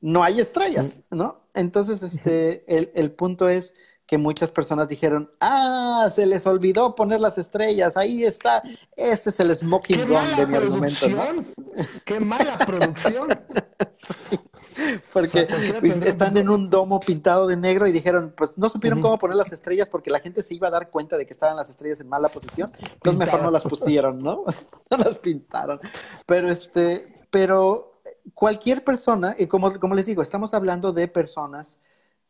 No 0.00 0.22
hay 0.22 0.40
estrellas, 0.40 1.02
¿no? 1.10 1.40
Entonces, 1.54 2.02
este, 2.02 2.64
el, 2.66 2.90
el 2.94 3.10
punto 3.10 3.48
es 3.48 3.74
que 4.08 4.16
muchas 4.16 4.50
personas 4.50 4.88
dijeron, 4.88 5.30
ah, 5.38 6.08
se 6.10 6.24
les 6.24 6.46
olvidó 6.46 6.94
poner 6.94 7.20
las 7.20 7.36
estrellas, 7.36 7.94
ahí 7.98 8.24
está, 8.24 8.62
este 8.96 9.28
es 9.28 9.38
el 9.38 9.54
smoking 9.54 10.08
gun 10.08 10.34
de 10.34 10.46
mi 10.46 10.56
argumento. 10.56 11.06
Qué 12.06 12.18
mala 12.18 12.56
producción. 12.66 13.28
Porque 15.12 15.46
pues, 15.80 16.00
están 16.00 16.38
en 16.38 16.48
un 16.48 16.70
domo 16.70 17.00
pintado 17.00 17.46
de 17.46 17.58
negro 17.58 17.86
y 17.86 17.92
dijeron, 17.92 18.32
pues 18.34 18.56
no 18.56 18.70
supieron 18.70 19.02
cómo 19.02 19.18
poner 19.18 19.36
las 19.36 19.52
estrellas 19.52 19.90
porque 19.90 20.08
la 20.08 20.20
gente 20.20 20.42
se 20.42 20.54
iba 20.54 20.68
a 20.68 20.70
dar 20.70 20.88
cuenta 20.88 21.18
de 21.18 21.26
que 21.26 21.34
estaban 21.34 21.56
las 21.56 21.68
estrellas 21.68 22.00
en 22.00 22.08
mala 22.08 22.30
posición, 22.30 22.72
entonces 22.80 23.18
mejor 23.18 23.42
no 23.42 23.50
las 23.50 23.64
pusieron, 23.64 24.20
¿no? 24.20 24.44
no 24.90 24.96
las 24.96 25.18
pintaron. 25.18 25.80
Pero 26.24 26.50
este, 26.50 27.26
pero 27.30 28.00
cualquier 28.32 28.84
persona, 28.84 29.36
y 29.38 29.48
como, 29.48 29.78
como 29.78 29.94
les 29.94 30.06
digo, 30.06 30.22
estamos 30.22 30.54
hablando 30.54 30.94
de 30.94 31.08
personas 31.08 31.82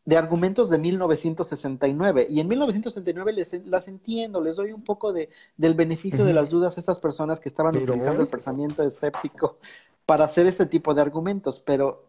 de 0.05 0.17
argumentos 0.17 0.71
de 0.71 0.79
1969. 0.79 2.27
Y 2.31 2.41
en 2.41 2.49
1969 2.49 3.33
les, 3.33 3.67
las 3.67 3.89
entiendo, 3.89 4.41
les 4.41 4.57
doy 4.57 4.73
un 4.73 4.83
poco 4.83 5.13
de, 5.13 5.29
del 5.57 5.75
beneficio 5.75 6.25
de 6.25 6.33
las 6.33 6.51
dudas 6.51 6.77
a 6.77 6.81
estas 6.81 7.01
personas 7.01 7.41
que 7.41 7.49
estaban 7.49 7.77
utilizando 7.77 8.23
el 8.23 8.29
pensamiento 8.29 8.83
escéptico 8.83 9.59
para 10.07 10.25
hacer 10.25 10.47
este 10.47 10.65
tipo 10.65 10.95
de 10.95 11.03
argumentos, 11.03 11.61
pero, 11.65 12.05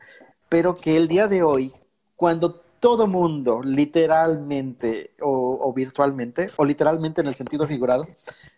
pero 0.48 0.78
que 0.78 0.96
el 0.96 1.10
día 1.10 1.28
de 1.28 1.44
hoy, 1.44 1.74
cuando 2.16 2.62
todo 2.80 3.08
mundo, 3.08 3.62
literalmente 3.62 5.12
o, 5.22 5.60
o 5.62 5.74
virtualmente, 5.74 6.52
o 6.56 6.64
literalmente 6.64 7.20
en 7.20 7.28
el 7.28 7.36
sentido 7.36 7.68
figurado, 7.68 8.08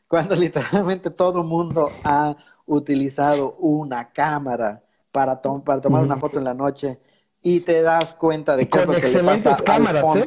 cuando 0.08 0.36
literalmente 0.38 1.10
todo 1.10 1.44
mundo 1.44 1.90
ha 2.04 2.36
utilizado 2.68 3.56
una 3.60 4.12
cámara 4.12 4.84
para, 5.12 5.42
para 5.42 5.82
tomar 5.82 6.04
una 6.04 6.18
foto 6.18 6.40
en 6.40 6.46
la 6.46 6.54
noche, 6.54 7.00
y 7.42 7.62
te 7.62 7.82
das 7.82 8.14
cuenta 8.14 8.56
de 8.56 8.68
que 8.68 8.86
con 8.86 8.96
excelentes 8.96 9.62
cámaras, 9.62 10.04
¿eh? 10.16 10.26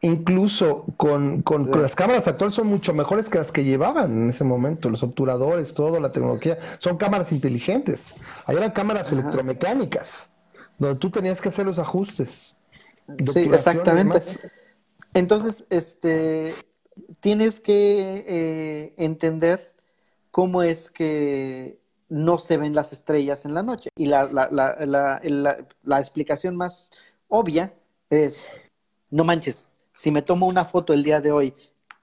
Incluso 0.00 0.84
con, 0.98 1.40
con, 1.40 1.70
las 1.80 1.94
cámaras 1.94 2.28
actuales 2.28 2.54
son 2.54 2.66
mucho 2.66 2.92
mejores 2.92 3.30
que 3.30 3.38
las 3.38 3.50
que 3.50 3.64
llevaban 3.64 4.12
en 4.12 4.30
ese 4.30 4.44
momento, 4.44 4.90
los 4.90 5.02
obturadores, 5.02 5.72
todo, 5.72 5.98
la 5.98 6.12
tecnología, 6.12 6.58
son 6.78 6.98
cámaras 6.98 7.32
inteligentes. 7.32 8.14
Ahí 8.44 8.56
eran 8.56 8.72
cámaras 8.72 9.10
electromecánicas, 9.12 10.28
donde 10.78 10.98
tú 10.98 11.08
tenías 11.08 11.40
que 11.40 11.48
hacer 11.48 11.64
los 11.64 11.78
ajustes. 11.78 12.54
Sí, 13.32 13.48
exactamente. 13.50 14.20
Entonces, 15.14 15.64
este, 15.70 16.54
tienes 17.20 17.60
que 17.60 18.24
eh, 18.28 18.94
entender 18.98 19.72
cómo 20.30 20.62
es 20.62 20.90
que 20.90 21.78
no 22.08 22.38
se 22.38 22.56
ven 22.56 22.74
las 22.74 22.92
estrellas 22.92 23.44
en 23.44 23.54
la 23.54 23.62
noche. 23.62 23.90
Y 23.96 24.06
la, 24.06 24.24
la, 24.24 24.48
la, 24.50 25.20
la, 25.82 26.00
explicación 26.00 26.56
más 26.56 26.90
obvia 27.28 27.74
es, 28.10 28.50
no 29.10 29.24
manches, 29.24 29.68
si 29.94 30.10
me 30.10 30.22
tomo 30.22 30.46
una 30.46 30.64
foto 30.64 30.92
el 30.92 31.02
día 31.02 31.20
de 31.20 31.32
hoy 31.32 31.54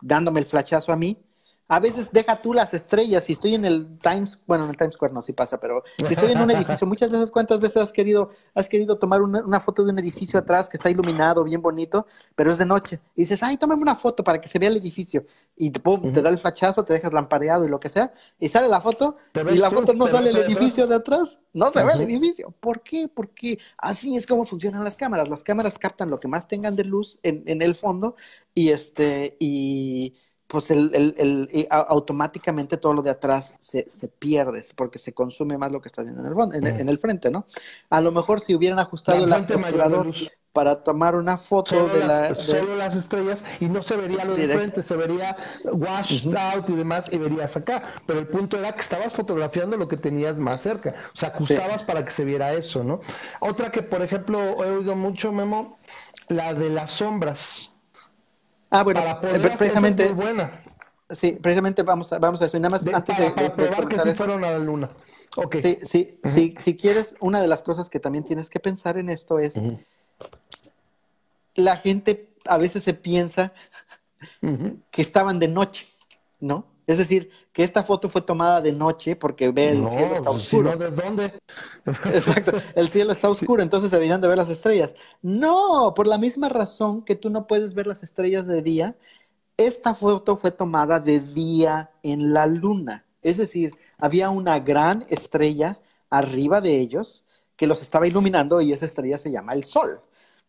dándome 0.01 0.39
el 0.39 0.45
flachazo 0.45 0.91
a 0.91 0.95
mí, 0.95 1.23
A 1.71 1.79
veces 1.79 2.11
deja 2.11 2.35
tú 2.41 2.53
las 2.53 2.73
estrellas. 2.73 3.23
Si 3.23 3.31
estoy 3.31 3.55
en 3.55 3.63
el 3.63 3.97
Times, 3.99 4.37
bueno, 4.45 4.65
en 4.65 4.71
el 4.71 4.75
Times 4.75 4.95
Square 4.95 5.13
no, 5.13 5.21
sí 5.21 5.31
pasa, 5.31 5.57
pero 5.57 5.85
si 6.05 6.13
estoy 6.13 6.33
en 6.33 6.41
un 6.41 6.51
edificio, 6.51 6.85
muchas 6.85 7.09
veces, 7.09 7.31
¿cuántas 7.31 7.61
veces 7.61 7.81
has 7.81 7.93
querido, 7.93 8.29
has 8.53 8.67
querido 8.67 8.97
tomar 8.97 9.21
una, 9.21 9.59
foto 9.61 9.85
de 9.85 9.93
un 9.93 9.99
edificio 9.99 10.37
atrás 10.37 10.67
que 10.67 10.75
está 10.75 10.89
iluminado, 10.89 11.45
bien 11.45 11.61
bonito, 11.61 12.07
pero 12.35 12.51
es 12.51 12.57
de 12.57 12.65
noche? 12.65 12.99
Y 13.15 13.21
dices, 13.21 13.41
ay, 13.41 13.55
tómame 13.55 13.83
una 13.83 13.95
foto 13.95 14.21
para 14.21 14.41
que 14.41 14.49
se 14.49 14.59
vea 14.59 14.67
el 14.67 14.75
edificio. 14.75 15.25
Y 15.55 15.71
pum, 15.71 16.11
te 16.11 16.21
da 16.21 16.29
el 16.29 16.37
flachazo, 16.37 16.83
te 16.83 16.91
dejas 16.91 17.13
lampareado 17.13 17.63
y 17.63 17.69
lo 17.69 17.79
que 17.79 17.87
sea, 17.87 18.11
y 18.37 18.49
sale 18.49 18.67
la 18.67 18.81
foto, 18.81 19.15
y 19.33 19.55
la 19.55 19.71
foto 19.71 19.93
no 19.93 20.09
sale 20.09 20.31
el 20.31 20.37
edificio 20.39 20.87
de 20.87 20.95
atrás, 20.95 21.39
no 21.53 21.67
se 21.67 21.81
ve 21.85 21.91
el 21.95 22.01
edificio. 22.01 22.53
¿Por 22.59 22.81
qué? 22.81 23.07
Porque 23.07 23.59
así 23.77 24.17
es 24.17 24.27
como 24.27 24.43
funcionan 24.43 24.83
las 24.83 24.97
cámaras. 24.97 25.29
Las 25.29 25.41
cámaras 25.41 25.77
captan 25.77 26.09
lo 26.09 26.19
que 26.19 26.27
más 26.27 26.49
tengan 26.49 26.75
de 26.75 26.83
luz 26.83 27.17
en, 27.23 27.43
en 27.45 27.61
el 27.61 27.75
fondo 27.75 28.17
y 28.53 28.71
este, 28.71 29.37
y 29.39 30.15
pues 30.51 30.69
el, 30.69 30.91
el, 30.93 31.15
el, 31.17 31.67
automáticamente 31.69 32.75
todo 32.75 32.93
lo 32.93 33.01
de 33.01 33.09
atrás 33.09 33.55
se, 33.61 33.89
se, 33.89 34.09
pierde 34.09 34.65
porque 34.75 34.99
se 34.99 35.13
consume 35.13 35.57
más 35.57 35.71
lo 35.71 35.79
que 35.79 35.87
está 35.87 36.03
viendo 36.03 36.19
en 36.19 36.65
el, 36.65 36.81
en, 36.81 36.89
el 36.89 36.99
frente, 36.99 37.31
¿no? 37.31 37.45
A 37.89 38.01
lo 38.01 38.11
mejor 38.11 38.41
si 38.41 38.53
hubieran 38.53 38.77
ajustado 38.77 39.23
el 39.23 39.31
obturador 39.31 40.13
para 40.51 40.83
tomar 40.83 41.15
una 41.15 41.37
foto 41.37 41.87
de 41.87 42.05
las, 42.05 42.37
Solo 42.37 42.75
las 42.75 42.97
estrellas 42.97 43.39
y 43.61 43.69
no 43.69 43.81
se 43.81 43.95
vería 43.95 44.25
lo 44.25 44.35
de 44.35 44.49
frente, 44.49 44.83
se 44.83 44.97
vería 44.97 45.37
washed 45.63 46.35
out 46.35 46.69
y 46.69 46.75
demás 46.75 47.05
y 47.09 47.17
verías 47.17 47.55
acá. 47.55 47.83
Pero 48.05 48.19
el 48.19 48.27
punto 48.27 48.57
era 48.59 48.73
que 48.73 48.81
estabas 48.81 49.13
fotografiando 49.13 49.77
lo 49.77 49.87
que 49.87 49.95
tenías 49.95 50.37
más 50.37 50.59
cerca. 50.59 50.95
O 51.13 51.17
sea, 51.17 51.29
ajustabas 51.29 51.83
para 51.83 52.03
que 52.03 52.11
se 52.11 52.25
viera 52.25 52.51
eso, 52.51 52.83
¿no? 52.83 52.99
Otra 53.39 53.71
que, 53.71 53.83
por 53.83 54.01
ejemplo, 54.01 54.37
he 54.65 54.69
oído 54.69 54.97
mucho, 54.97 55.31
Memo, 55.31 55.79
la 56.27 56.53
de 56.53 56.69
las 56.69 56.91
sombras 56.91 57.71
Ah, 58.71 58.83
bueno, 58.83 59.01
eh, 59.21 59.39
precisamente. 59.57 60.07
buena. 60.13 60.61
Sí, 61.09 61.37
precisamente 61.41 61.83
vamos 61.83 62.11
a, 62.13 62.19
vamos 62.19 62.41
a 62.41 62.45
eso. 62.45 62.57
Y 62.57 62.61
nada 62.61 62.77
más 62.77 62.93
antes 62.93 63.17
de, 63.17 63.31
probar 63.51 63.87
que 63.87 63.99
sí 63.99 64.13
fueron 64.15 64.43
a 64.45 64.51
la 64.51 64.59
luna. 64.59 64.89
Okay. 65.35 65.61
Sí, 65.61 65.79
sí, 65.83 66.19
sí, 66.23 66.55
si 66.59 66.77
quieres, 66.77 67.15
una 67.19 67.41
de 67.41 67.47
las 67.47 67.61
cosas 67.63 67.89
que 67.89 67.99
también 67.99 68.23
tienes 68.23 68.49
que 68.49 68.59
pensar 68.59 68.97
en 68.97 69.09
esto 69.09 69.39
es 69.39 69.61
la 71.55 71.77
gente 71.77 72.33
a 72.45 72.57
veces 72.57 72.83
se 72.83 72.93
piensa 72.93 73.53
que 74.91 75.01
estaban 75.01 75.39
de 75.39 75.47
noche, 75.47 75.87
¿no? 76.39 76.65
Es 76.87 76.97
decir, 76.97 77.31
que 77.53 77.63
esta 77.63 77.83
foto 77.83 78.07
fue 78.07 78.21
tomada 78.21 78.61
de 78.61 78.71
noche 78.71 79.15
porque 79.15 79.51
ve 79.51 79.69
el 79.69 79.91
cielo 79.91 80.15
está 80.15 80.31
pues, 80.31 80.43
oscuro. 80.43 80.77
¿De 80.77 80.89
dónde? 80.89 81.33
Exacto, 81.85 82.53
el 82.75 82.89
cielo 82.89 83.11
está 83.11 83.29
oscuro, 83.29 83.61
entonces 83.61 83.89
se 83.89 83.95
deberían 83.97 84.21
de 84.21 84.27
ver 84.27 84.37
las 84.37 84.49
estrellas. 84.49 84.95
No, 85.21 85.93
por 85.95 86.07
la 86.07 86.17
misma 86.17 86.49
razón 86.49 87.03
que 87.03 87.15
tú 87.15 87.29
no 87.29 87.47
puedes 87.47 87.73
ver 87.73 87.87
las 87.87 88.03
estrellas 88.03 88.47
de 88.47 88.61
día, 88.61 88.95
esta 89.57 89.93
foto 89.93 90.37
fue 90.37 90.51
tomada 90.51 90.99
de 90.99 91.19
día 91.19 91.91
en 92.03 92.33
la 92.33 92.45
luna. 92.45 93.05
Es 93.21 93.37
decir, 93.37 93.75
había 93.97 94.29
una 94.29 94.59
gran 94.59 95.05
estrella 95.09 95.79
arriba 96.09 96.61
de 96.61 96.79
ellos 96.79 97.25
que 97.55 97.67
los 97.67 97.81
estaba 97.81 98.07
iluminando 98.07 98.61
y 98.61 98.73
esa 98.73 98.85
estrella 98.85 99.17
se 99.17 99.31
llama 99.31 99.53
el 99.53 99.65
sol. 99.65 100.01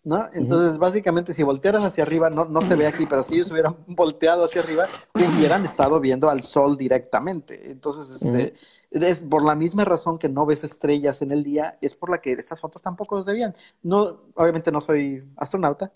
¿No? 0.05 0.29
Entonces, 0.33 0.79
básicamente, 0.79 1.33
si 1.33 1.43
voltearas 1.43 1.85
hacia 1.85 2.05
arriba, 2.05 2.31
no, 2.31 2.45
no 2.45 2.61
se 2.63 2.75
ve 2.75 2.87
aquí, 2.87 3.07
pero 3.07 3.23
si 3.23 3.35
ellos 3.35 3.51
hubieran 3.51 3.77
volteado 3.87 4.45
hacia 4.45 4.63
arriba, 4.63 4.87
hubieran 5.15 5.65
estado 5.65 6.01
viendo 6.01 6.29
al 6.29 6.43
sol 6.43 6.77
directamente. 6.77 7.71
Entonces, 7.71 8.23
este, 8.23 8.55
es 8.91 9.21
por 9.21 9.45
la 9.45 9.55
misma 9.55 9.85
razón 9.85 10.19
que 10.19 10.29
no 10.29 10.45
ves 10.45 10.65
estrellas 10.65 11.23
en 11.23 11.31
el 11.31 11.45
día, 11.45 11.79
es 11.81 11.95
por 11.95 12.11
la 12.11 12.21
que 12.21 12.33
estas 12.33 12.61
fotos 12.61 12.83
tampoco 12.83 13.23
se 13.25 13.33
veían. 13.33 13.55
No, 13.83 14.21
obviamente 14.35 14.73
no 14.73 14.81
soy 14.81 15.25
astronauta, 15.37 15.93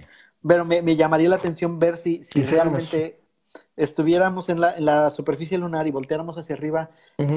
pero 0.46 0.64
me, 0.64 0.96
llamaría 0.96 1.28
la 1.28 1.36
atención 1.36 1.78
ver 1.78 1.98
si, 1.98 2.22
si 2.24 2.44
realmente 2.44 3.20
estuviéramos 3.76 4.48
en 4.48 4.60
la, 4.60 4.76
en 4.76 4.84
la, 4.84 5.10
superficie 5.10 5.58
lunar 5.58 5.86
y 5.86 5.90
volteáramos 5.90 6.38
hacia 6.38 6.54
arriba, 6.54 6.90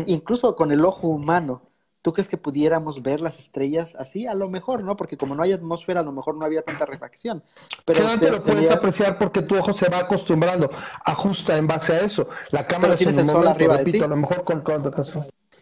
incluso 0.06 0.56
con 0.56 0.72
el 0.72 0.86
ojo 0.86 1.08
humano, 1.08 1.69
¿Tú 2.02 2.14
crees 2.14 2.30
que 2.30 2.38
pudiéramos 2.38 3.04
ver 3.04 3.20
las 3.20 3.40
estrellas 3.40 3.96
así? 4.00 4.26
A 4.26 4.34
lo 4.34 4.50
mejor, 4.50 4.84
¿no? 4.84 4.96
Porque 4.96 5.18
como 5.18 5.36
no 5.36 5.44
hay 5.44 5.52
atmósfera, 5.52 6.00
a 6.00 6.04
lo 6.04 6.14
mejor 6.14 6.36
no 6.36 6.46
había 6.46 6.62
tanta 6.62 6.86
refracción. 6.86 7.44
Pero 7.84 8.08
se, 8.18 8.32
lo 8.32 8.40
puedes 8.40 8.72
apreciar 8.72 9.18
porque 9.18 9.42
tu 9.42 9.58
ojo 9.58 9.74
se 9.74 9.90
va 9.90 10.00
acostumbrando, 10.00 10.72
ajusta 11.04 11.58
en 11.58 11.68
base 11.68 11.94
a 11.94 12.02
eso. 12.02 12.30
La 12.52 12.66
cámara 12.66 12.96
tiene 12.96 13.20
el 13.20 13.30
sol 13.30 13.46
arriba 13.46 13.78
de 13.78 13.92
ti. 13.92 14.00
a 14.02 14.08
lo 14.08 14.16
mejor 14.16 14.46
con, 14.46 14.64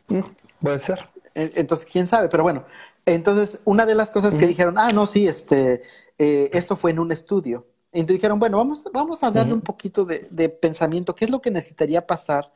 mm, 0.08 0.20
puede 0.62 0.80
ser. 0.80 1.10
Entonces, 1.34 1.90
quién 1.92 2.06
sabe, 2.06 2.30
pero 2.30 2.44
bueno. 2.44 2.66
Entonces, 3.06 3.62
una 3.66 3.86
de 3.86 3.96
las 3.96 4.12
cosas 4.12 4.36
que 4.36 4.46
dijeron, 4.46 4.76
ah, 4.78 4.92
no, 4.92 5.08
sí, 5.08 5.28
este, 5.28 5.82
eh, 6.20 6.50
esto 6.54 6.76
fue 6.76 6.92
en 6.92 7.00
un 7.00 7.12
estudio. 7.12 7.66
Entonces 7.92 8.18
dijeron, 8.18 8.38
bueno, 8.38 8.58
vamos, 8.58 8.88
vamos 8.94 9.24
a 9.24 9.32
darle 9.32 9.54
un 9.54 9.62
poquito 9.62 10.06
de, 10.06 10.28
de 10.30 10.50
pensamiento. 10.50 11.16
¿Qué 11.16 11.26
es 11.26 11.32
lo 11.32 11.42
que 11.42 11.50
necesitaría 11.50 12.06
pasar? 12.06 12.52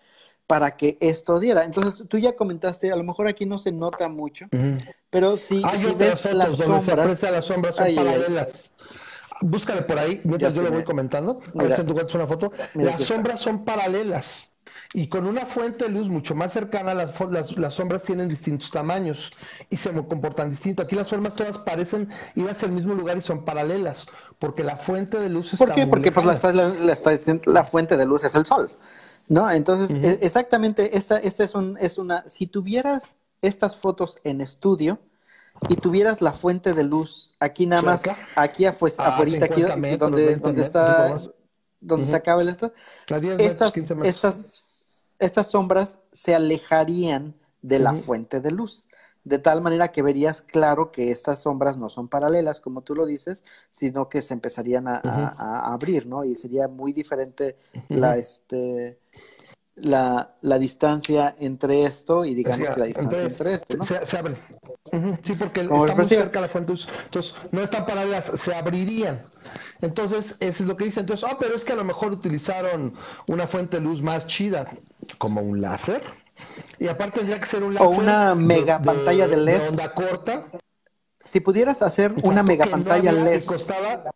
Para 0.47 0.75
que 0.75 0.97
esto 0.99 1.39
diera. 1.39 1.63
Entonces, 1.63 2.07
tú 2.07 2.17
ya 2.17 2.35
comentaste, 2.35 2.91
a 2.91 2.95
lo 2.95 3.03
mejor 3.03 3.27
aquí 3.27 3.45
no 3.45 3.59
se 3.59 3.71
nota 3.71 4.09
mucho, 4.09 4.47
pero 5.09 5.37
si, 5.37 5.61
si 5.61 5.93
ves 5.95 6.23
las 6.33 6.55
sombras... 6.55 7.21
las 7.21 7.45
sombras 7.45 7.75
son 7.75 7.95
paralelas. 7.95 8.73
Búscale 9.41 9.81
por 9.81 9.97
ahí, 9.97 10.21
mientras 10.23 10.53
yo 10.53 10.61
le 10.61 10.69
voy 10.69 10.83
comentando. 10.83 11.39
A 11.57 11.63
ver 11.63 11.73
si 11.73 11.83
tú 11.83 11.95
una 12.13 12.27
foto. 12.27 12.51
las 12.73 13.01
sombras 13.01 13.41
son 13.41 13.65
paralelas. 13.65 14.51
Y 14.93 15.07
con 15.07 15.25
una 15.25 15.45
fuente 15.45 15.85
de 15.85 15.91
luz 15.91 16.09
mucho 16.09 16.35
más 16.35 16.51
cercana, 16.51 16.93
las, 16.93 17.13
las, 17.55 17.73
sombras 17.73 18.03
tienen 18.03 18.27
distintos 18.27 18.71
tamaños 18.71 19.31
y 19.69 19.77
se 19.77 19.89
comportan 19.91 20.49
distinto. 20.49 20.83
Aquí 20.83 20.95
las 20.95 21.09
formas 21.09 21.35
todas 21.35 21.57
parecen 21.59 22.09
ir 22.35 22.49
hacia 22.49 22.65
el 22.65 22.73
mismo 22.73 22.93
lugar 22.93 23.17
y 23.17 23.21
son 23.21 23.45
paralelas, 23.45 24.07
porque 24.37 24.65
la 24.65 24.75
fuente 24.75 25.17
de 25.17 25.29
luz 25.29 25.53
está 25.53 25.65
¿Por 25.65 25.75
qué? 25.75 25.87
Porque 25.87 26.11
pues 26.11 26.25
la, 26.25 26.51
la, 26.51 26.95
la, 27.45 27.63
fuente 27.63 27.95
de 27.95 28.05
luz 28.05 28.25
es 28.25 28.35
el 28.35 28.45
sol. 28.45 28.69
¿No? 29.27 29.49
Entonces, 29.49 29.91
e, 30.03 30.25
exactamente, 30.25 30.97
esta, 30.97 31.17
esta 31.17 31.43
es, 31.43 31.55
un, 31.55 31.77
es 31.79 31.97
una, 31.97 32.27
si 32.27 32.47
tuvieras 32.47 33.15
estas 33.41 33.75
fotos 33.75 34.17
en 34.23 34.41
estudio 34.41 34.99
y 35.69 35.75
tuvieras 35.75 36.21
la 36.21 36.33
fuente 36.33 36.73
de 36.73 36.83
luz 36.83 37.33
aquí 37.39 37.65
nada 37.65 37.81
más, 37.81 38.03
aquí 38.35 38.65
afuera, 38.65 38.95
ah, 38.99 39.17
aquí 39.19 39.61
donde, 39.97 40.37
donde 40.37 40.61
está, 40.61 41.21
donde 41.79 42.05
se 42.05 42.15
acaba 42.15 42.41
el 42.41 42.49
esto, 42.49 42.73
estas, 43.37 43.73
estas, 44.03 45.07
estas 45.19 45.47
sombras 45.47 45.99
se 46.11 46.35
alejarían 46.35 47.35
de 47.61 47.79
la 47.79 47.95
fuente 47.95 48.41
de 48.41 48.51
luz 48.51 48.85
de 49.23 49.39
tal 49.39 49.61
manera 49.61 49.89
que 49.89 50.01
verías 50.01 50.41
claro 50.41 50.91
que 50.91 51.11
estas 51.11 51.41
sombras 51.41 51.77
no 51.77 51.89
son 51.89 52.07
paralelas, 52.07 52.59
como 52.59 52.81
tú 52.81 52.95
lo 52.95 53.05
dices, 53.05 53.43
sino 53.71 54.09
que 54.09 54.21
se 54.21 54.33
empezarían 54.33 54.87
a, 54.87 55.01
a 55.03 55.73
abrir, 55.73 56.07
¿no? 56.07 56.23
Y 56.23 56.35
sería 56.35 56.67
muy 56.67 56.93
diferente 56.93 57.57
la, 57.89 58.17
este, 58.17 58.99
la, 59.75 60.35
la, 60.41 60.59
distancia 60.59 61.35
entre 61.39 61.85
esto 61.85 62.25
y 62.25 62.33
digamos 62.33 62.69
que 62.69 62.79
la 62.79 62.85
distancia 62.85 63.23
entre 63.23 63.53
esto, 63.55 63.77
¿no? 63.77 63.85
Se, 63.85 64.17
abre. 64.17 64.37
Sí, 65.23 65.33
porque 65.35 65.61
está 65.61 65.95
muy 65.95 66.05
cerca 66.05 66.41
la 66.41 66.49
fuente, 66.49 66.73
entonces 67.05 67.35
no 67.51 67.61
están 67.61 67.85
paralelas, 67.85 68.25
se 68.25 68.53
abrirían. 68.53 69.25
Entonces, 69.81 70.35
eso 70.39 70.63
es 70.63 70.67
lo 70.69 70.75
que 70.75 70.85
dice. 70.85 70.99
Entonces, 70.99 71.27
ah, 71.29 71.37
pero 71.39 71.55
es 71.55 71.63
que 71.63 71.73
a 71.73 71.75
lo 71.75 71.83
mejor 71.83 72.11
utilizaron 72.11 72.93
una 73.27 73.47
fuente 73.47 73.77
de 73.77 73.83
luz 73.83 74.01
más 74.01 74.27
chida, 74.27 74.67
como 75.17 75.41
un 75.41 75.61
láser. 75.61 76.03
Y 76.79 76.87
aparte 76.87 77.19
tendría 77.19 77.39
que 77.39 77.45
ser 77.45 77.63
un 77.63 77.73
láser. 77.73 77.87
O 77.87 77.91
una 77.91 78.35
mega 78.35 78.81
pantalla 78.81 79.27
de, 79.27 79.37
LED. 79.37 79.69
onda 79.69 79.91
corta. 79.91 80.47
Si 81.23 81.39
pudieras 81.39 81.81
hacer 81.81 82.13
una 82.23 82.43
mega 82.43 82.65
pantalla 82.65 83.11
LED. 83.11 83.43
costaba. 83.45 84.11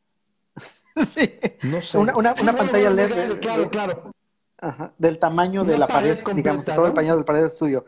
sí. 0.55 1.39
No 1.63 1.81
sé. 1.81 1.97
Una, 1.97 2.15
una, 2.15 2.33
una 2.41 2.55
pantalla 2.55 2.89
LED. 2.89 3.39
claro, 3.39 3.69
claro 3.69 4.15
Ajá, 4.57 4.93
del 4.97 5.19
tamaño 5.19 5.63
de 5.65 5.77
la 5.77 5.87
pared, 5.87 6.17
digamos, 6.33 6.65
todo 6.65 6.87
el 6.87 6.93
pañal 6.93 7.17
del 7.17 7.25
pared 7.25 7.41
de 7.41 7.47
estudio. 7.47 7.85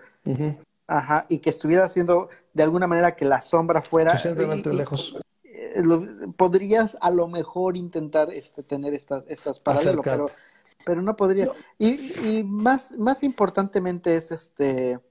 Ajá, 0.88 1.26
y 1.28 1.40
que 1.40 1.50
estuviera 1.50 1.84
haciendo 1.84 2.30
de 2.54 2.64
alguna 2.64 2.88
manera 2.88 3.16
que 3.16 3.26
la 3.26 3.42
sombra 3.42 3.82
fuera. 3.82 4.14
lejos. 4.72 5.18
Eh, 5.44 5.84
podrías 6.36 6.98
a 7.02 7.10
lo 7.10 7.28
mejor 7.28 7.78
intentar 7.78 8.32
este, 8.32 8.64
tener 8.64 8.94
estas, 8.94 9.24
estas 9.28 9.60
paralelos, 9.60 10.04
pero, 10.04 10.30
pero 10.88 11.02
no 11.02 11.18
podría. 11.18 11.52
Y, 11.78 11.90
y, 12.26 12.44
más, 12.46 12.98
más 12.98 13.22
importantemente 13.22 14.16
es 14.16 14.32
este. 14.32 15.02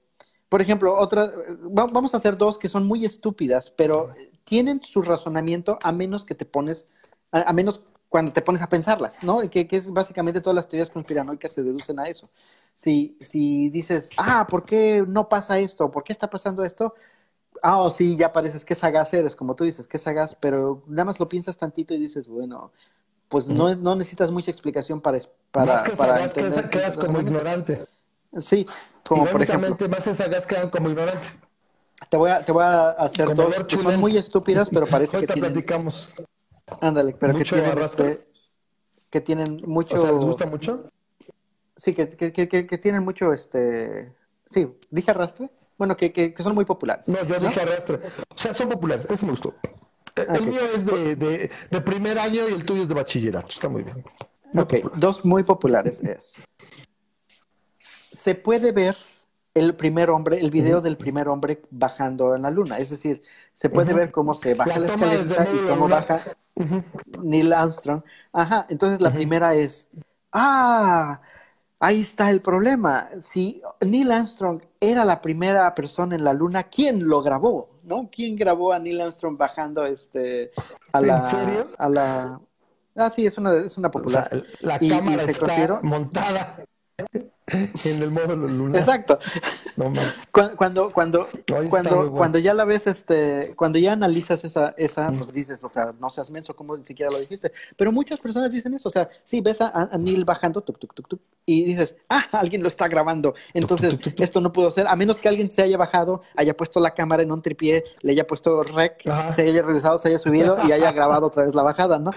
Por 0.49 0.59
ejemplo, 0.59 0.91
otra, 0.97 1.31
vamos 1.59 2.13
a 2.15 2.17
hacer 2.17 2.35
dos 2.35 2.57
que 2.57 2.67
son 2.67 2.87
muy 2.87 3.05
estúpidas, 3.05 3.69
pero 3.69 4.15
tienen 4.43 4.81
su 4.81 5.03
razonamiento 5.03 5.77
a 5.83 5.91
menos 5.91 6.25
que 6.25 6.33
te 6.33 6.45
pones, 6.45 6.87
a 7.31 7.53
menos 7.53 7.81
cuando 8.09 8.31
te 8.31 8.41
pones 8.41 8.61
a 8.61 8.69
pensarlas, 8.69 9.23
¿no? 9.23 9.41
Que, 9.41 9.67
que, 9.67 9.75
es 9.75 9.91
básicamente 9.91 10.41
todas 10.41 10.55
las 10.55 10.67
teorías 10.67 10.89
conspiranoicas 10.89 11.51
se 11.51 11.63
deducen 11.63 11.99
a 11.99 12.07
eso. 12.07 12.29
Si, 12.73 13.17
si 13.19 13.69
dices, 13.69 14.09
ah, 14.17 14.47
¿por 14.49 14.65
qué 14.65 15.03
no 15.07 15.29
pasa 15.29 15.59
esto? 15.59 15.91
¿Por 15.91 16.03
qué 16.03 16.13
está 16.13 16.29
pasando 16.29 16.63
esto? 16.63 16.95
Ah, 17.61 17.81
oh, 17.81 17.91
sí, 17.91 18.15
ya 18.15 18.31
pareces 18.33 18.65
que 18.65 18.73
sagaz 18.73 19.13
eres, 19.13 19.35
como 19.35 19.55
tú 19.55 19.65
dices, 19.65 19.85
que 19.85 19.97
sagaz, 19.99 20.35
pero 20.39 20.83
nada 20.87 21.05
más 21.05 21.19
lo 21.19 21.29
piensas 21.29 21.57
tantito 21.57 21.93
y 21.93 21.99
dices, 21.99 22.27
bueno, 22.27 22.71
pues 23.29 23.47
no, 23.47 23.75
no 23.75 23.95
necesitas 23.95 24.31
mucha 24.31 24.51
explicación 24.51 25.01
para, 25.01 25.19
para, 25.51 25.65
más 25.73 25.83
que 25.83 25.95
para 25.95 26.17
sagaz, 26.17 26.37
entender. 26.37 26.69
Quedas, 26.69 26.97
como 26.97 27.19
ignorante. 27.19 27.81
Sí, 28.39 28.65
como 29.07 29.25
por 29.25 29.41
ejemplo. 29.41 29.75
más 29.89 30.03
sagaz 30.03 30.45
quedan 30.45 30.69
como 30.69 30.89
ignorante. 30.89 31.27
Te 32.09 32.17
voy 32.17 32.29
a, 32.29 32.45
te 32.45 32.51
voy 32.51 32.63
a 32.63 32.91
hacer 32.91 33.33
dos 33.33 33.55
que 33.65 33.77
son 33.77 33.99
muy 33.99 34.17
estúpidas, 34.17 34.69
pero 34.69 34.87
parece 34.87 35.19
que 35.19 35.27
tienen... 35.27 35.51
platicamos. 35.51 36.13
Ándale, 36.81 37.15
pero 37.19 37.35
que 37.35 37.43
tienen, 37.43 37.77
este, 37.79 38.25
que 39.09 39.21
tienen 39.21 39.61
mucho... 39.65 39.95
¿les 39.95 40.23
gusta 40.23 40.45
mucho? 40.45 40.89
Sí, 41.77 41.93
que, 41.93 42.09
que, 42.09 42.31
que, 42.31 42.67
que 42.67 42.77
tienen 42.77 43.03
mucho, 43.03 43.33
este, 43.33 44.13
sí, 44.47 44.77
dije 44.89 45.11
arrastre. 45.11 45.49
Bueno, 45.77 45.95
que, 45.95 46.11
que, 46.11 46.33
son 46.39 46.55
muy 46.55 46.65
populares. 46.65 47.07
No, 47.07 47.23
yo 47.23 47.39
dije 47.39 47.61
arrastre. 47.61 47.99
O 48.33 48.37
sea, 48.37 48.53
son 48.53 48.69
populares, 48.69 49.05
eso 49.09 49.25
me 49.25 49.31
gustó. 49.31 49.53
El 50.23 50.47
mío 50.47 50.61
es 50.75 50.85
de, 50.85 51.15
de, 51.15 51.51
de, 51.69 51.81
primer 51.81 52.17
año 52.19 52.47
y 52.47 52.53
el 52.53 52.65
tuyo 52.65 52.83
es 52.83 52.87
de 52.87 52.93
bachillerato. 52.93 53.47
Está 53.47 53.69
muy 53.69 53.83
bien. 53.83 54.03
ok, 54.55 54.95
dos 54.95 55.25
muy 55.25 55.43
populares 55.43 56.01
es. 56.03 56.33
Se 58.11 58.35
puede 58.35 58.71
ver 58.71 58.95
el 59.57 59.75
primer 59.75 60.09
hombre, 60.09 60.39
el 60.39 60.51
video 60.51 60.81
del 60.81 60.97
primer 60.97 61.27
hombre 61.27 61.61
bajando 61.71 62.35
en 62.35 62.43
la 62.43 62.51
luna. 62.51 62.77
Es 62.77 62.89
decir, 62.89 63.21
se 63.53 63.69
puede 63.69 63.93
ver 63.93 64.11
cómo 64.11 64.33
se 64.33 64.53
baja 64.53 64.79
la, 64.79 64.87
escalera 64.87 65.47
y 65.53 65.67
cómo 65.67 65.87
baja 65.87 66.21
Neil 67.21 67.53
Armstrong. 67.53 68.01
Ajá, 68.31 68.65
entonces 68.69 69.01
la 69.01 69.11
primera 69.11 69.55
es, 69.55 69.87
ah, 70.31 71.21
ahí 71.79 72.01
está 72.01 72.29
el 72.29 72.41
problema. 72.41 73.09
Si 73.21 73.61
Neil 73.81 74.11
Armstrong 74.11 74.61
era 74.79 75.05
la 75.05 75.21
primera 75.21 75.73
persona 75.73 76.15
en 76.15 76.23
la 76.23 76.33
luna, 76.33 76.63
¿quién 76.63 77.07
lo 77.07 77.21
grabó? 77.21 77.69
¿No? 77.87 78.09
¿Quién 78.11 78.35
grabó 78.35 78.73
a 78.73 78.79
Neil 78.79 78.99
Armstrong 78.99 79.37
bajando 79.37 79.85
este 79.85 80.51
a 80.91 80.99
la, 80.99 81.17
¿En 81.17 81.31
serio? 81.31 81.67
a 81.77 81.89
la 81.89 82.41
Ah, 82.97 83.09
sí, 83.09 83.25
es 83.25 83.37
una, 83.37 83.53
es 83.53 83.77
una 83.77 83.89
popular. 83.91 84.29
la 84.59 84.77
cámara 84.79 85.23
está 85.23 85.79
montada 85.83 86.63
en 87.53 88.01
el 88.01 88.11
módulo 88.11 88.45
lunar. 88.47 88.81
Exacto. 88.81 89.17
Cuando, 90.31 90.91
cuando, 90.91 90.91
cuando, 91.69 92.11
cuando, 92.11 92.39
ya 92.39 92.53
la 92.53 92.65
ves, 92.65 92.87
este, 92.87 93.53
cuando 93.55 93.79
ya 93.79 93.93
analizas 93.93 94.43
esa, 94.43 94.73
esa, 94.77 95.09
pues 95.11 95.31
dices, 95.31 95.63
o 95.63 95.69
sea, 95.69 95.93
no 95.97 96.09
seas 96.09 96.29
menso, 96.29 96.57
como 96.57 96.75
ni 96.75 96.85
siquiera 96.85 97.09
lo 97.09 97.19
dijiste. 97.19 97.53
Pero 97.77 97.93
muchas 97.93 98.19
personas 98.19 98.51
dicen 98.51 98.73
eso, 98.73 98.89
o 98.89 98.91
sea, 98.91 99.07
sí, 99.23 99.39
ves 99.39 99.61
a, 99.61 99.89
Neil 99.97 100.25
bajando, 100.25 100.59
tuk, 100.59 100.77
tuk, 100.77 100.93
tuk, 100.93 101.07
tuk, 101.07 101.21
y 101.45 101.63
dices, 101.63 101.95
ah, 102.09 102.25
alguien 102.33 102.61
lo 102.61 102.67
está 102.67 102.89
grabando. 102.89 103.33
Entonces, 103.53 103.97
esto 104.17 104.41
no 104.41 104.51
pudo 104.51 104.69
ser, 104.71 104.85
a 104.85 104.95
menos 104.97 105.21
que 105.21 105.29
alguien 105.29 105.49
se 105.49 105.61
haya 105.61 105.77
bajado, 105.77 106.23
haya 106.35 106.57
puesto 106.57 106.81
la 106.81 106.91
cámara 106.91 107.23
en 107.23 107.31
un 107.31 107.41
tripié, 107.41 107.85
le 108.01 108.11
haya 108.11 108.27
puesto 108.27 108.61
rec, 108.61 109.03
se 109.31 109.43
haya 109.43 109.61
regresado, 109.61 109.99
se 109.99 110.09
haya 110.09 110.19
subido 110.19 110.57
y 110.67 110.73
haya 110.73 110.91
grabado 110.91 111.27
otra 111.27 111.43
vez 111.43 111.55
la 111.55 111.63
bajada, 111.63 111.97
¿no? 111.97 112.11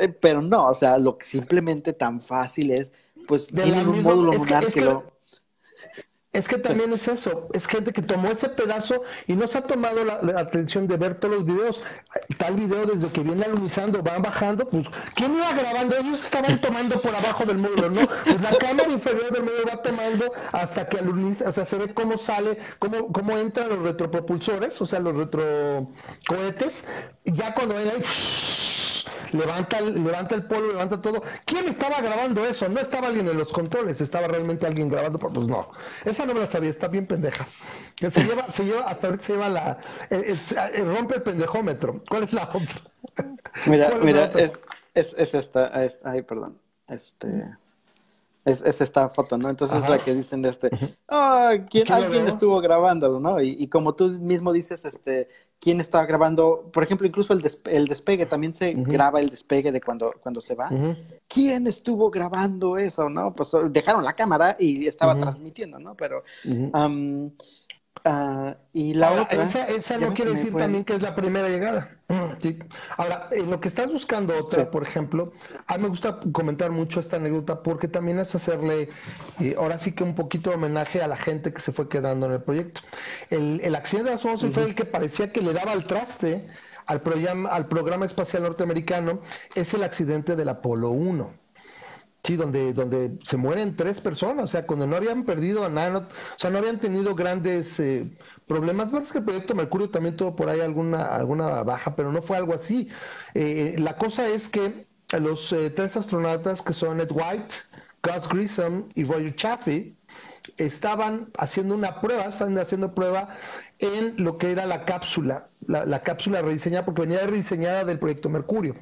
Eh, 0.00 0.08
pero 0.08 0.42
no, 0.42 0.66
o 0.66 0.74
sea, 0.74 0.98
lo 0.98 1.18
que 1.18 1.26
simplemente 1.26 1.92
tan 1.92 2.20
fácil 2.20 2.72
es 2.72 2.92
pues 3.26 3.48
tienen 3.48 3.88
un 3.88 4.02
módulo 4.02 4.32
lunar 4.32 4.66
que, 4.66 4.80
lo... 4.80 5.16
Es 6.36 6.48
que 6.48 6.58
también 6.58 6.92
es 6.92 7.08
eso, 7.08 7.48
es 7.54 7.66
gente 7.66 7.94
que 7.94 8.02
tomó 8.02 8.28
ese 8.28 8.50
pedazo 8.50 9.02
y 9.26 9.34
no 9.34 9.48
se 9.48 9.56
ha 9.56 9.62
tomado 9.62 10.04
la, 10.04 10.20
atención 10.38 10.86
de 10.86 10.98
ver 10.98 11.14
todos 11.14 11.36
los 11.36 11.46
videos. 11.46 11.80
Tal 12.36 12.56
video 12.56 12.84
desde 12.84 13.10
que 13.10 13.22
viene 13.22 13.46
alunizando, 13.46 14.02
van 14.02 14.20
bajando, 14.20 14.68
pues, 14.68 14.86
¿quién 15.14 15.34
iba 15.34 15.50
grabando? 15.54 15.96
Ellos 15.96 16.20
estaban 16.20 16.60
tomando 16.60 17.00
por 17.00 17.14
abajo 17.14 17.46
del 17.46 17.56
módulo, 17.56 17.88
¿no? 17.88 18.06
Pues 18.24 18.38
la 18.42 18.58
cámara 18.58 18.90
inferior 18.90 19.30
del 19.32 19.44
módulo 19.44 19.64
va 19.66 19.80
tomando 19.80 20.30
hasta 20.52 20.86
que 20.86 20.98
aluniza, 20.98 21.48
o 21.48 21.52
sea, 21.52 21.64
se 21.64 21.78
ve 21.78 21.94
cómo 21.94 22.18
sale, 22.18 22.58
cómo, 22.80 23.10
cómo 23.12 23.38
entran 23.38 23.70
los 23.70 23.78
retropropulsores, 23.78 24.78
o 24.82 24.86
sea, 24.86 25.00
los 25.00 25.16
retrocohetes, 25.16 26.86
y 27.24 27.32
ya 27.32 27.54
cuando 27.54 27.76
ven 27.76 27.88
ahí 27.88 28.02
levanta 29.32 29.78
el, 29.78 30.04
levanta 30.04 30.34
el 30.34 30.44
polo, 30.44 30.68
levanta 30.68 31.00
todo. 31.00 31.22
¿Quién 31.44 31.68
estaba 31.68 32.00
grabando 32.00 32.44
eso? 32.44 32.68
No 32.68 32.80
estaba 32.80 33.08
alguien 33.08 33.28
en 33.28 33.38
los 33.38 33.52
controles, 33.52 34.00
estaba 34.00 34.28
realmente 34.28 34.66
alguien 34.66 34.88
grabando, 34.88 35.18
pues 35.18 35.46
no. 35.46 35.70
Esa 36.04 36.26
no 36.26 36.34
me 36.34 36.40
la 36.40 36.46
sabía, 36.46 36.70
está 36.70 36.88
bien 36.88 37.06
pendeja. 37.06 37.46
Se 37.98 38.24
lleva, 38.24 38.44
se 38.44 38.64
lleva, 38.64 38.82
hasta 38.84 39.06
ahorita 39.08 39.24
se 39.24 39.32
lleva 39.32 39.48
la, 39.48 39.78
rompe 40.84 41.16
el 41.16 41.22
pendejómetro. 41.22 42.02
¿Cuál 42.08 42.24
es 42.24 42.32
la 42.32 42.50
otra? 42.52 42.82
Mira, 43.66 43.90
mira, 44.02 44.26
es, 44.34 44.52
es, 44.94 45.14
es, 45.18 45.34
esta, 45.34 45.84
es, 45.84 46.00
ay, 46.04 46.22
perdón, 46.22 46.58
este... 46.88 47.56
Es, 48.46 48.62
es, 48.62 48.80
esta 48.80 49.10
foto, 49.10 49.36
¿no? 49.36 49.50
Entonces 49.50 49.82
es 49.82 49.90
la 49.90 49.98
que 49.98 50.14
dicen 50.14 50.40
de 50.40 50.48
este, 50.48 50.70
ah, 51.08 51.52
¿quién, 51.68 51.92
alguien 51.92 52.26
estuvo 52.26 52.60
grabándolo, 52.60 53.20
¿no? 53.20 53.42
Y, 53.42 53.56
y, 53.58 53.66
como 53.66 53.94
tú 53.94 54.08
mismo 54.08 54.52
dices, 54.52 54.84
este, 54.84 55.28
quién 55.60 55.80
está 55.80 56.04
grabando, 56.06 56.70
por 56.72 56.82
ejemplo, 56.82 57.06
incluso 57.06 57.32
el, 57.32 57.44
el 57.64 57.86
despegue, 57.86 58.26
también 58.26 58.54
se 58.54 58.72
graba 58.72 59.20
el 59.20 59.30
despegue 59.30 59.72
de 59.72 59.80
cuando, 59.80 60.12
cuando 60.22 60.40
se 60.40 60.54
va. 60.54 60.68
¿Quién 61.28 61.66
estuvo 61.66 62.10
grabando 62.10 62.76
eso, 62.76 63.08
no? 63.08 63.34
Pues 63.34 63.50
dejaron 63.70 64.04
la 64.04 64.14
cámara 64.14 64.56
y 64.58 64.86
estaba 64.86 65.16
transmitiendo, 65.18 65.78
¿no? 65.78 65.94
Pero, 65.94 66.22
ah, 68.06 68.56
y 68.72 68.94
la 68.94 69.12
otra... 69.12 69.44
Esa, 69.44 69.98
no 69.98 70.14
quiere 70.14 70.32
decir 70.32 70.54
también 70.54 70.84
que 70.84 70.94
es 70.94 71.02
la 71.02 71.14
primera 71.14 71.48
llegada. 71.48 71.90
Ahora, 72.96 73.28
en 73.32 73.50
lo 73.50 73.60
que 73.60 73.68
estás 73.68 73.90
buscando 73.90 74.36
otra, 74.38 74.70
por 74.70 74.82
ejemplo, 74.82 75.32
a 75.66 75.76
mí 75.76 75.82
me 75.82 75.88
gusta 75.88 76.20
comentar 76.32 76.70
mucho 76.70 77.00
esta 77.00 77.16
anécdota 77.16 77.62
porque 77.62 77.88
también 77.88 78.18
es 78.18 78.34
hacerle, 78.34 78.90
eh, 79.40 79.54
ahora 79.58 79.78
sí 79.78 79.92
que 79.92 80.04
un 80.04 80.14
poquito 80.14 80.50
de 80.50 80.56
homenaje 80.56 81.02
a 81.02 81.08
la 81.08 81.16
gente 81.16 81.52
que 81.52 81.60
se 81.60 81.72
fue 81.72 81.88
quedando 81.88 82.26
en 82.26 82.32
el 82.32 82.42
proyecto. 82.42 82.82
El, 83.30 83.60
el 83.62 83.74
accidente 83.74 84.10
de 84.10 84.14
Alfonso 84.14 84.50
fue 84.52 84.64
el 84.64 84.74
que 84.74 84.84
parecía 84.84 85.32
que 85.32 85.40
le 85.40 85.52
daba 85.52 85.72
el 85.72 85.84
traste 85.86 86.46
al 86.86 87.02
programa, 87.02 87.48
al 87.50 87.66
programa 87.66 88.06
espacial 88.06 88.44
norteamericano, 88.44 89.20
es 89.54 89.74
el 89.74 89.82
accidente 89.82 90.36
del 90.36 90.48
Apolo 90.48 90.90
1. 90.90 91.45
Sí, 92.26 92.34
donde, 92.36 92.72
donde 92.72 93.18
se 93.24 93.36
mueren 93.36 93.76
tres 93.76 94.00
personas, 94.00 94.44
o 94.44 94.46
sea, 94.48 94.66
cuando 94.66 94.84
no 94.88 94.96
habían 94.96 95.24
perdido 95.24 95.64
a 95.64 95.68
nada, 95.68 96.08
o 96.08 96.38
sea, 96.38 96.50
no 96.50 96.58
habían 96.58 96.80
tenido 96.80 97.14
grandes 97.14 97.78
eh, 97.78 98.10
problemas. 98.46 98.92
Es 98.92 99.12
que 99.12 99.18
el 99.18 99.24
proyecto 99.24 99.54
Mercurio 99.54 99.90
también 99.90 100.16
tuvo 100.16 100.34
por 100.34 100.48
ahí 100.48 100.58
alguna, 100.60 101.04
alguna 101.14 101.62
baja, 101.62 101.94
pero 101.94 102.10
no 102.10 102.22
fue 102.22 102.36
algo 102.36 102.52
así. 102.54 102.88
Eh, 103.34 103.76
la 103.78 103.96
cosa 103.96 104.26
es 104.28 104.48
que 104.48 104.88
los 105.20 105.52
eh, 105.52 105.70
tres 105.70 105.96
astronautas 105.96 106.62
que 106.62 106.72
son 106.72 107.00
Ed 107.00 107.10
White, 107.12 107.54
Gus 108.02 108.28
Grissom 108.28 108.88
y 108.96 109.04
Roger 109.04 109.36
Chaffee, 109.36 109.96
estaban 110.56 111.30
haciendo 111.38 111.74
una 111.76 112.00
prueba, 112.00 112.24
estaban 112.24 112.58
haciendo 112.58 112.92
prueba 112.94 113.28
en 113.78 114.14
lo 114.18 114.38
que 114.38 114.50
era 114.52 114.66
la 114.66 114.84
cápsula, 114.84 115.50
la, 115.66 115.84
la 115.86 116.02
cápsula 116.02 116.42
rediseñada, 116.42 116.84
porque 116.86 117.02
venía 117.02 117.20
rediseñada 117.26 117.84
del 117.84 117.98
proyecto 118.00 118.28
Mercurio. 118.30 118.74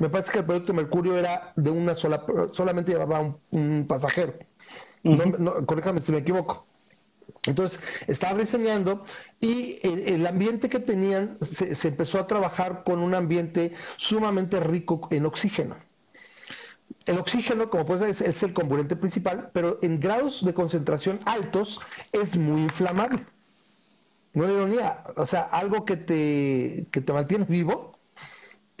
Me 0.00 0.08
parece 0.08 0.32
que 0.32 0.38
el 0.38 0.46
proyecto 0.46 0.72
Mercurio 0.72 1.16
era 1.16 1.52
de 1.56 1.70
una 1.70 1.94
sola, 1.94 2.24
solamente 2.52 2.92
llevaba 2.92 3.36
un, 3.50 3.86
pasajero. 3.86 4.34
corríjame 5.66 6.00
si 6.00 6.10
me 6.10 6.18
equivoco. 6.18 6.66
Entonces, 7.44 7.80
estaba 8.06 8.38
diseñando 8.38 9.04
y 9.40 9.78
el, 9.82 10.26
ambiente 10.26 10.70
que 10.70 10.80
tenían 10.80 11.36
se, 11.40 11.88
empezó 11.88 12.18
a 12.18 12.26
trabajar 12.26 12.82
con 12.82 13.00
un 13.00 13.14
ambiente 13.14 13.74
sumamente 13.98 14.58
rico 14.58 15.06
en 15.10 15.26
oxígeno. 15.26 15.76
El 17.04 17.18
oxígeno, 17.18 17.68
como 17.68 17.84
puedes 17.84 18.00
ver, 18.00 18.10
es, 18.10 18.22
es, 18.22 18.42
el 18.42 18.54
componente 18.54 18.96
principal, 18.96 19.50
pero 19.52 19.78
en 19.82 20.00
grados 20.00 20.44
de 20.44 20.54
concentración 20.54 21.20
altos 21.26 21.80
es 22.12 22.38
muy 22.38 22.62
inflamable. 22.62 23.26
No 24.32 24.48
ironía, 24.48 25.04
o 25.16 25.26
sea, 25.26 25.42
algo 25.42 25.84
que 25.84 25.96
te, 25.96 26.86
que 26.90 27.00
te 27.02 27.12
mantiene 27.12 27.44
vivo 27.44 27.99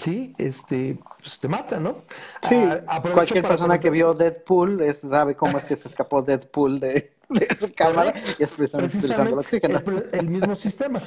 sí, 0.00 0.34
este, 0.38 0.98
pues 1.20 1.38
te 1.38 1.48
mata, 1.48 1.78
¿no? 1.78 2.02
Sí, 2.48 2.56
ah, 2.86 3.02
cualquier 3.02 3.46
persona 3.46 3.78
que 3.78 3.90
vio 3.90 4.14
Deadpool 4.14 4.82
es, 4.82 5.00
sabe 5.00 5.34
cómo 5.36 5.58
es 5.58 5.64
que 5.64 5.76
se 5.76 5.88
escapó 5.88 6.22
Deadpool 6.22 6.80
de, 6.80 7.12
de 7.28 7.54
su 7.54 7.72
cámara 7.72 8.12
y 8.38 8.42
es 8.42 8.50
precisamente, 8.52 8.98
el 9.06 9.38
oxígeno. 9.38 9.80
El, 10.12 10.28
mismo 10.28 10.56
sistema. 10.56 11.02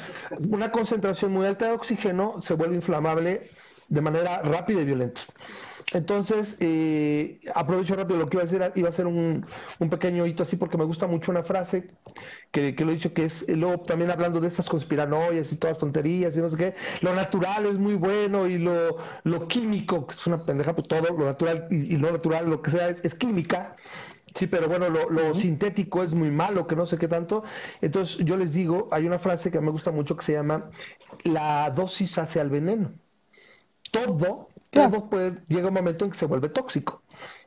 Una 0.50 0.72
concentración 0.72 1.34
muy 1.34 1.46
alta 1.46 1.68
de 1.68 1.72
oxígeno 1.74 2.42
se 2.42 2.54
vuelve 2.54 2.76
inflamable 2.76 3.50
de 3.88 4.02
manera 4.02 4.42
rápida 4.42 4.82
y 4.82 4.86
violenta. 4.86 5.22
Entonces, 5.92 6.58
eh, 6.60 7.40
aprovecho 7.54 7.96
rápido 7.96 8.20
lo 8.20 8.30
que 8.30 8.38
iba 8.38 8.44
a 8.44 8.46
hacer, 8.46 8.72
iba 8.76 8.88
a 8.88 8.92
hacer 8.92 9.06
un, 9.06 9.46
un, 9.80 9.90
pequeño 9.90 10.26
hito 10.26 10.44
así 10.44 10.56
porque 10.56 10.78
me 10.78 10.86
gusta 10.86 11.08
mucho 11.08 11.32
una 11.32 11.44
frase 11.44 11.90
que, 12.52 12.76
que 12.76 12.86
lo 12.86 12.92
he 12.92 12.96
dicho 12.96 13.14
que 13.14 13.26
es, 13.26 13.48
luego 13.50 13.84
también 13.84 14.10
hablando 14.12 14.40
de 14.40 14.48
estas 14.48 14.70
conspiranoias 14.70 15.52
y 15.52 15.58
todas 15.58 15.78
tonterías 15.78 16.36
y 16.38 16.42
no 16.42 16.50
sé 16.50 16.58
qué, 16.58 16.76
lo 17.02 17.14
natural 17.14 17.66
es 17.66 17.78
muy 17.78 17.96
bueno 17.96 18.48
y 18.48 18.58
lo, 18.58 18.98
lo 19.24 19.48
químico, 19.48 20.08
que 20.08 20.14
es 20.14 20.26
una 20.28 20.38
pendeja, 20.38 20.76
pues 20.76 20.88
todo, 20.88 21.02
lo 21.18 21.26
natural 21.26 21.68
y, 21.70 21.98
lo 21.98 22.12
natural, 22.12 22.50
lo 22.50 22.62
que 22.62 22.72
sea, 22.72 22.90
es, 22.90 23.16
química. 23.16 23.76
Sí, 24.36 24.48
pero 24.48 24.68
bueno, 24.68 24.90
lo, 24.90 25.10
lo 25.12 25.36
sintético 25.36 26.04
es 26.04 26.16
muy 26.16 26.32
malo, 26.32 26.66
que 26.66 26.76
no 26.76 26.88
sé 26.88 26.98
qué 26.98 27.08
tanto. 27.08 27.44
Entonces, 27.82 28.18
yo 28.26 28.36
les 28.36 28.52
digo, 28.52 28.88
hay 28.92 29.06
una 29.06 29.20
frase 29.20 29.52
que 29.52 29.62
me 29.62 29.70
gusta 29.70 29.92
mucho 29.92 30.16
que 30.18 30.26
se 30.26 30.34
llama, 30.34 30.72
la 31.24 31.70
dosis 31.70 32.18
hace 32.18 32.40
al 32.40 32.50
veneno. 32.50 32.94
Todo 33.92 34.50
Claro. 34.74 35.10
Puede, 35.10 35.42
llega 35.48 35.68
un 35.68 35.74
momento 35.74 36.04
en 36.04 36.12
que 36.12 36.18
se 36.18 36.26
vuelve 36.26 36.50
tóxico. 36.50 37.02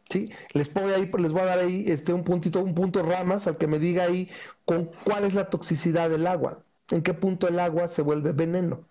¿sí? 0.09 0.31
Les, 0.53 0.72
voy 0.72 0.93
ahí, 0.93 1.11
les 1.18 1.33
voy 1.33 1.43
a 1.43 1.47
dar 1.47 1.59
ahí 1.59 1.85
este, 1.89 2.12
un 2.12 2.24
puntito, 2.24 2.61
un 2.61 2.74
punto 2.74 3.03
ramas 3.03 3.47
al 3.47 3.59
que 3.59 3.66
me 3.66 3.79
diga 3.79 4.05
ahí 4.05 4.31
con 4.64 4.91
cuál 5.05 5.24
es 5.24 5.35
la 5.35 5.51
toxicidad 5.51 6.09
del 6.09 6.27
agua, 6.27 6.62
en 6.91 7.03
qué 7.03 7.14
punto 7.14 7.49
el 7.49 7.59
agua 7.61 7.89
se 7.89 8.03
vuelve 8.03 8.33
veneno. 8.33 8.85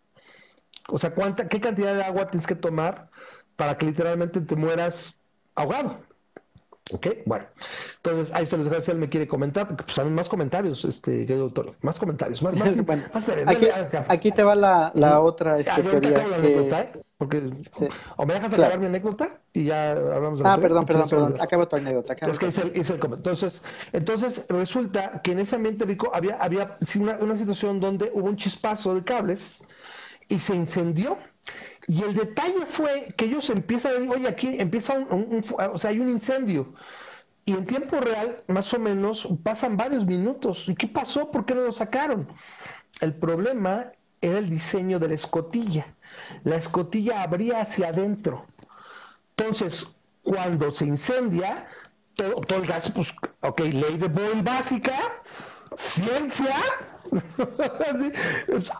O 0.90 1.00
sea, 1.00 1.16
cuánta, 1.16 1.48
qué 1.48 1.60
cantidad 1.62 1.96
de 1.96 2.04
agua 2.04 2.30
tienes 2.30 2.46
que 2.48 2.56
tomar 2.56 3.10
para 3.56 3.78
que 3.78 3.86
literalmente 3.86 4.42
te 4.42 4.56
mueras 4.56 5.16
ahogado. 5.56 5.98
Ok, 6.94 7.08
bueno. 7.26 7.46
Entonces, 7.98 8.32
ahí 8.36 8.46
se 8.46 8.58
los 8.58 8.70
dejo 8.70 8.80
si 8.80 8.92
él 8.92 9.00
me 9.00 9.10
quiere 9.10 9.28
comentar, 9.28 9.68
porque 9.68 9.84
pues 9.84 10.08
más 10.08 10.30
comentarios, 10.30 10.86
este, 10.86 11.26
doctor. 11.26 11.76
Más 11.82 12.00
comentarios, 12.00 12.44
más, 12.44 12.56
más, 12.56 12.76
bueno, 12.86 13.04
aquí, 13.48 13.68
aquí, 14.08 14.32
te 14.32 14.44
va 14.44 14.54
la, 14.54 14.92
la 14.94 15.20
otra 15.20 15.60
este, 15.60 15.82
teoría. 15.82 16.24
¿eh? 16.44 16.92
porque, 17.18 17.50
o 18.18 18.26
me 18.28 18.36
dejas 18.36 18.54
acabar 18.54 18.78
mi 18.78 18.86
anécdota 18.86 19.40
y 19.52 19.64
ya 19.66 19.94
hablamos 19.94 20.40
de 20.40 20.48
Ah, 20.48 20.60
perdón, 20.62 20.86
perdón, 20.86 21.10
perdón. 21.10 21.36
Acaba 21.40 21.68
tu 21.68 21.76
anécdota. 21.76 22.14
es 22.14 22.38
que 22.38 22.48
hice 22.48 22.62
el, 22.62 22.78
hice 22.78 22.94
el 22.94 23.00
entonces, 23.04 23.64
entonces, 23.92 24.46
resulta 24.50 25.22
que 25.24 25.32
en 25.32 25.40
ese 25.40 25.56
ambiente 25.56 25.86
rico 25.86 26.12
había, 26.14 26.36
había 26.36 26.78
una, 27.00 27.18
una 27.18 27.36
situación 27.36 27.80
donde 27.80 28.12
hubo 28.14 28.28
un 28.28 28.36
chispazo 28.36 28.94
de 28.94 29.04
cables 29.04 29.66
y 30.28 30.40
se 30.40 30.56
incendió 30.56 31.18
y 31.88 32.02
el 32.04 32.16
detalle 32.16 32.66
fue 32.66 33.14
que 33.16 33.26
ellos 33.26 33.50
empiezan 33.50 34.10
oye, 34.10 34.28
aquí 34.28 34.56
empieza 34.60 34.94
un, 34.94 35.44
o 35.58 35.78
sea, 35.78 35.92
hay 35.92 36.00
un 36.00 36.10
incendio. 36.10 36.74
Y 37.46 37.54
en 37.54 37.66
tiempo 37.66 38.00
real, 38.00 38.44
más 38.48 38.74
o 38.74 38.80
menos, 38.80 39.28
pasan 39.44 39.78
varios 39.78 40.06
minutos. 40.06 40.68
¿Y 40.68 40.76
qué 40.76 40.88
pasó? 40.88 41.30
¿Por 41.30 41.46
qué 41.46 41.54
no 41.54 41.62
lo 41.62 41.72
sacaron? 41.72 42.28
El 43.02 43.14
problema 43.14 43.92
era 44.20 44.40
el 44.40 44.50
diseño 44.50 44.98
de 44.98 45.10
la 45.10 45.14
escotilla. 45.14 45.94
La 46.44 46.56
escotilla 46.56 47.22
abría 47.22 47.62
hacia 47.62 47.90
adentro. 47.90 48.46
Entonces, 49.38 49.86
cuando 50.24 50.72
se 50.72 50.86
incendia, 50.86 51.68
todo, 52.16 52.42
todo 52.42 52.60
el 52.60 52.68
gas, 52.68 52.92
pues, 52.92 53.14
ok, 53.42 53.60
ley 53.60 53.98
de 53.98 54.08
Boyle 54.08 54.42
básica, 54.42 54.98
ciencia, 55.78 56.56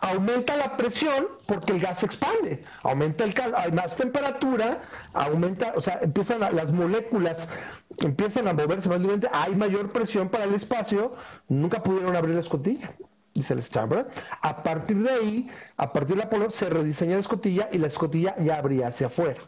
aumenta 0.02 0.56
la 0.56 0.76
presión 0.76 1.28
porque 1.46 1.72
el 1.72 1.80
gas 1.80 2.00
se 2.00 2.06
expande, 2.06 2.64
aumenta 2.82 3.24
el 3.24 3.34
cal 3.34 3.54
hay 3.56 3.72
más 3.72 3.96
temperatura, 3.96 4.82
aumenta, 5.12 5.72
o 5.76 5.80
sea, 5.80 5.98
empiezan 6.02 6.40
las 6.40 6.72
moléculas, 6.72 7.48
empiezan 7.98 8.48
a 8.48 8.52
moverse 8.52 8.88
más 8.88 9.00
libremente, 9.00 9.28
hay 9.32 9.54
mayor 9.54 9.90
presión 9.90 10.28
para 10.28 10.44
el 10.44 10.54
espacio, 10.54 11.12
nunca 11.48 11.82
pudieron 11.82 12.16
abrir 12.16 12.34
la 12.34 12.40
escotilla 12.40 12.90
dice 13.36 13.54
el 13.54 13.62
Chambers. 13.62 14.08
A 14.42 14.62
partir 14.62 15.02
de 15.02 15.10
ahí, 15.10 15.50
a 15.76 15.92
partir 15.92 16.16
de 16.16 16.22
Apolo, 16.22 16.50
se 16.50 16.68
rediseñó 16.68 17.14
la 17.14 17.20
escotilla 17.20 17.68
y 17.70 17.78
la 17.78 17.86
escotilla 17.86 18.34
ya 18.38 18.56
abría 18.56 18.88
hacia 18.88 19.08
afuera. 19.08 19.42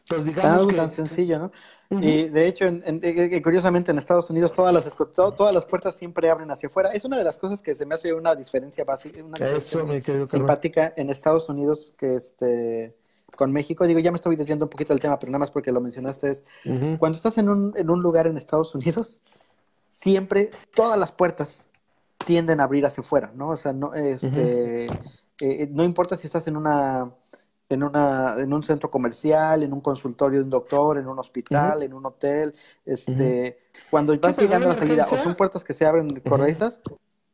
Entonces, 0.00 0.34
digamos 0.34 0.66
que... 0.66 0.74
tan 0.74 0.90
sencillo, 0.90 1.38
¿no? 1.38 1.52
Y 1.90 2.28
de 2.28 2.46
hecho, 2.46 2.66
en, 2.66 3.00
curiosamente 3.42 3.90
en 3.90 3.98
Estados 3.98 4.30
Unidos 4.30 4.52
todas 4.52 4.72
las 4.72 4.96
todas 5.36 5.52
las 5.52 5.66
puertas 5.66 5.96
siempre 5.96 6.30
abren 6.30 6.50
hacia 6.50 6.68
afuera. 6.68 6.90
Es 6.92 7.04
una 7.04 7.18
de 7.18 7.24
las 7.24 7.36
cosas 7.36 7.62
que 7.62 7.74
se 7.74 7.84
me 7.84 7.96
hace 7.96 8.14
una 8.14 8.36
diferencia 8.36 8.84
básica, 8.84 9.22
una 9.24 9.36
Eso, 9.48 9.84
simpática 10.28 10.92
en 10.96 11.10
Estados 11.10 11.48
Unidos 11.48 11.92
que 11.98 12.14
este 12.14 12.94
con 13.36 13.50
México. 13.50 13.86
Digo, 13.86 13.98
ya 13.98 14.12
me 14.12 14.16
estoy 14.16 14.36
desviando 14.36 14.66
un 14.66 14.70
poquito 14.70 14.92
del 14.92 15.00
tema, 15.00 15.18
pero 15.18 15.32
nada 15.32 15.40
más 15.40 15.50
porque 15.50 15.72
lo 15.72 15.80
mencionaste 15.80 16.30
es 16.30 16.44
cuando 16.98 17.16
estás 17.16 17.38
en 17.38 17.48
un, 17.48 17.72
en 17.76 17.90
un 17.90 18.00
lugar 18.02 18.28
en 18.28 18.36
Estados 18.36 18.72
Unidos, 18.74 19.18
siempre 19.88 20.52
todas 20.74 20.98
las 20.98 21.10
puertas 21.10 21.66
tienden 22.24 22.60
a 22.60 22.64
abrir 22.64 22.86
hacia 22.86 23.02
afuera, 23.02 23.32
¿no? 23.34 23.48
O 23.48 23.56
sea, 23.56 23.72
no 23.72 23.94
este 23.94 24.86
eh, 25.40 25.68
no 25.72 25.82
importa 25.82 26.16
si 26.16 26.26
estás 26.26 26.46
en 26.46 26.56
una 26.56 27.10
en, 27.70 27.84
una, 27.84 28.34
en 28.36 28.52
un 28.52 28.62
centro 28.62 28.90
comercial, 28.90 29.62
en 29.62 29.72
un 29.72 29.80
consultorio 29.80 30.40
de 30.40 30.44
un 30.44 30.50
doctor, 30.50 30.98
en 30.98 31.06
un 31.06 31.18
hospital, 31.18 31.84
en 31.84 31.94
un 31.94 32.04
hotel, 32.04 32.52
este, 32.84 33.58
cuando 33.90 34.18
vas 34.18 34.36
llegando 34.36 34.68
a 34.68 34.72
la 34.72 34.78
salida, 34.78 35.06
o 35.10 35.16
son 35.16 35.36
puertas 35.36 35.62
que 35.62 35.72
se 35.72 35.86
abren 35.86 36.20
corredizas, 36.20 36.80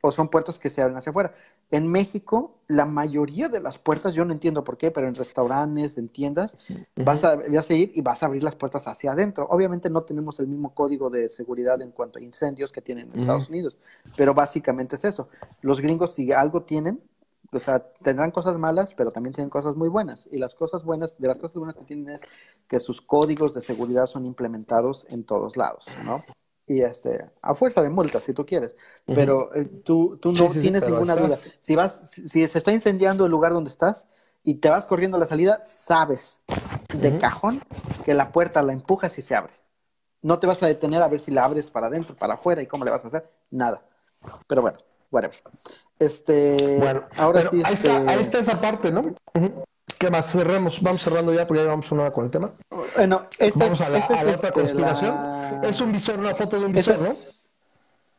o 0.02 0.12
son 0.12 0.28
puertas 0.28 0.58
que 0.58 0.68
se 0.68 0.82
abren 0.82 0.98
hacia 0.98 1.10
afuera. 1.10 1.34
En 1.70 1.88
México, 1.88 2.58
la 2.68 2.84
mayoría 2.84 3.48
de 3.48 3.60
las 3.60 3.78
puertas, 3.78 4.14
yo 4.14 4.26
no 4.26 4.32
entiendo 4.32 4.62
por 4.62 4.76
qué, 4.76 4.90
pero 4.90 5.08
en 5.08 5.14
restaurantes, 5.14 5.96
en 5.96 6.10
tiendas, 6.10 6.56
vas, 6.94 7.24
a, 7.24 7.36
vas 7.36 7.70
a 7.70 7.74
ir 7.74 7.90
y 7.94 8.02
vas 8.02 8.22
a 8.22 8.26
abrir 8.26 8.42
las 8.42 8.54
puertas 8.54 8.86
hacia 8.86 9.12
adentro. 9.12 9.48
Obviamente 9.50 9.88
no 9.88 10.02
tenemos 10.02 10.38
el 10.38 10.48
mismo 10.48 10.74
código 10.74 11.08
de 11.08 11.30
seguridad 11.30 11.80
en 11.80 11.92
cuanto 11.92 12.18
a 12.18 12.22
incendios 12.22 12.70
que 12.70 12.82
tienen 12.82 13.10
en 13.12 13.20
Estados 13.20 13.48
Unidos, 13.48 13.78
pero 14.16 14.34
básicamente 14.34 14.96
es 14.96 15.04
eso. 15.04 15.28
Los 15.62 15.80
gringos, 15.80 16.12
si 16.12 16.30
algo 16.30 16.62
tienen, 16.62 17.00
o 17.52 17.60
sea, 17.60 17.80
tendrán 18.02 18.30
cosas 18.30 18.58
malas, 18.58 18.94
pero 18.94 19.10
también 19.10 19.34
tienen 19.34 19.50
cosas 19.50 19.76
muy 19.76 19.88
buenas. 19.88 20.28
Y 20.30 20.38
las 20.38 20.54
cosas 20.54 20.84
buenas, 20.84 21.18
de 21.18 21.28
las 21.28 21.36
cosas 21.36 21.56
buenas 21.56 21.76
que 21.76 21.84
tienen 21.84 22.14
es 22.14 22.20
que 22.68 22.80
sus 22.80 23.00
códigos 23.00 23.54
de 23.54 23.60
seguridad 23.60 24.06
son 24.06 24.26
implementados 24.26 25.06
en 25.08 25.24
todos 25.24 25.56
lados, 25.56 25.86
¿no? 26.04 26.24
Y 26.66 26.82
este, 26.82 27.30
a 27.42 27.54
fuerza 27.54 27.80
de 27.80 27.90
multas, 27.90 28.24
si 28.24 28.32
tú 28.32 28.44
quieres. 28.44 28.74
Pero 29.06 29.54
eh, 29.54 29.66
tú, 29.84 30.18
tú 30.20 30.32
no 30.32 30.50
tienes 30.50 30.82
ninguna 30.82 31.14
duda. 31.14 31.38
Si 31.60 31.76
vas, 31.76 32.10
si 32.10 32.46
se 32.48 32.58
está 32.58 32.72
incendiando 32.72 33.24
el 33.24 33.30
lugar 33.30 33.52
donde 33.52 33.70
estás 33.70 34.06
y 34.42 34.54
te 34.54 34.68
vas 34.68 34.86
corriendo 34.86 35.16
a 35.16 35.20
la 35.20 35.26
salida, 35.26 35.62
sabes 35.64 36.40
de 36.96 37.18
cajón 37.18 37.62
que 38.04 38.14
la 38.14 38.32
puerta 38.32 38.62
la 38.62 38.72
empujas 38.72 39.16
y 39.18 39.22
se 39.22 39.36
abre. 39.36 39.52
No 40.22 40.40
te 40.40 40.48
vas 40.48 40.60
a 40.62 40.66
detener 40.66 41.02
a 41.02 41.08
ver 41.08 41.20
si 41.20 41.30
la 41.30 41.44
abres 41.44 41.70
para 41.70 41.86
adentro, 41.86 42.16
para 42.16 42.34
afuera 42.34 42.60
y 42.62 42.66
cómo 42.66 42.84
le 42.84 42.90
vas 42.90 43.04
a 43.04 43.08
hacer. 43.08 43.30
Nada. 43.50 43.86
Pero 44.48 44.62
bueno, 44.62 44.78
whatever. 45.10 45.36
Este, 45.98 46.78
bueno, 46.78 47.04
ahora 47.16 47.48
sí. 47.48 47.62
Ahí, 47.64 47.74
está, 47.74 47.98
este 47.98 48.10
ahí, 48.10 48.20
está, 48.20 48.38
esa 48.40 48.60
parte, 48.60 48.92
¿no? 48.92 49.14
¿Qué 49.98 50.10
más? 50.10 50.30
Cerremos, 50.30 50.82
vamos 50.82 51.02
cerrando 51.02 51.32
ya 51.32 51.46
porque 51.46 51.62
ya 51.62 51.68
vamos 51.68 51.90
una 51.90 52.10
con 52.10 52.26
el 52.26 52.30
tema. 52.30 52.52
Bueno, 52.96 53.22
vamos 53.54 53.80
a 53.80 53.88
la, 53.88 54.04
otra 54.04 54.30
este, 54.30 54.52
conspiración. 54.52 55.16
Es 55.64 55.80
un 55.80 55.92
visor, 55.92 56.18
una 56.18 56.34
foto 56.34 56.58
de 56.58 56.66
un 56.66 56.72
visor, 56.72 56.98
¿no? 57.00 57.14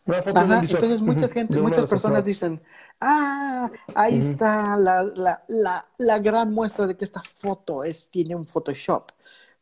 Una 0.06 0.22
foto 0.24 0.46
de 0.46 0.56
un 0.56 0.62
visor. 0.62 0.84
Entonces 0.84 1.02
mucha 1.02 1.28
gente, 1.28 1.60
muchas 1.60 1.86
personas 1.86 2.26
dicen, 2.26 2.62
ah, 3.00 3.70
ahí 3.94 4.18
está 4.18 4.76
la, 4.76 5.04
la, 5.04 5.44
la, 5.48 5.86
la, 5.98 6.20
gran 6.20 6.52
muestra 6.52 6.88
de 6.88 6.98
que 6.98 7.06
esta 7.06 7.22
foto 7.22 7.84
es, 7.84 8.10
tiene 8.10 8.36
un 8.36 8.48
Photoshop. 8.48 9.12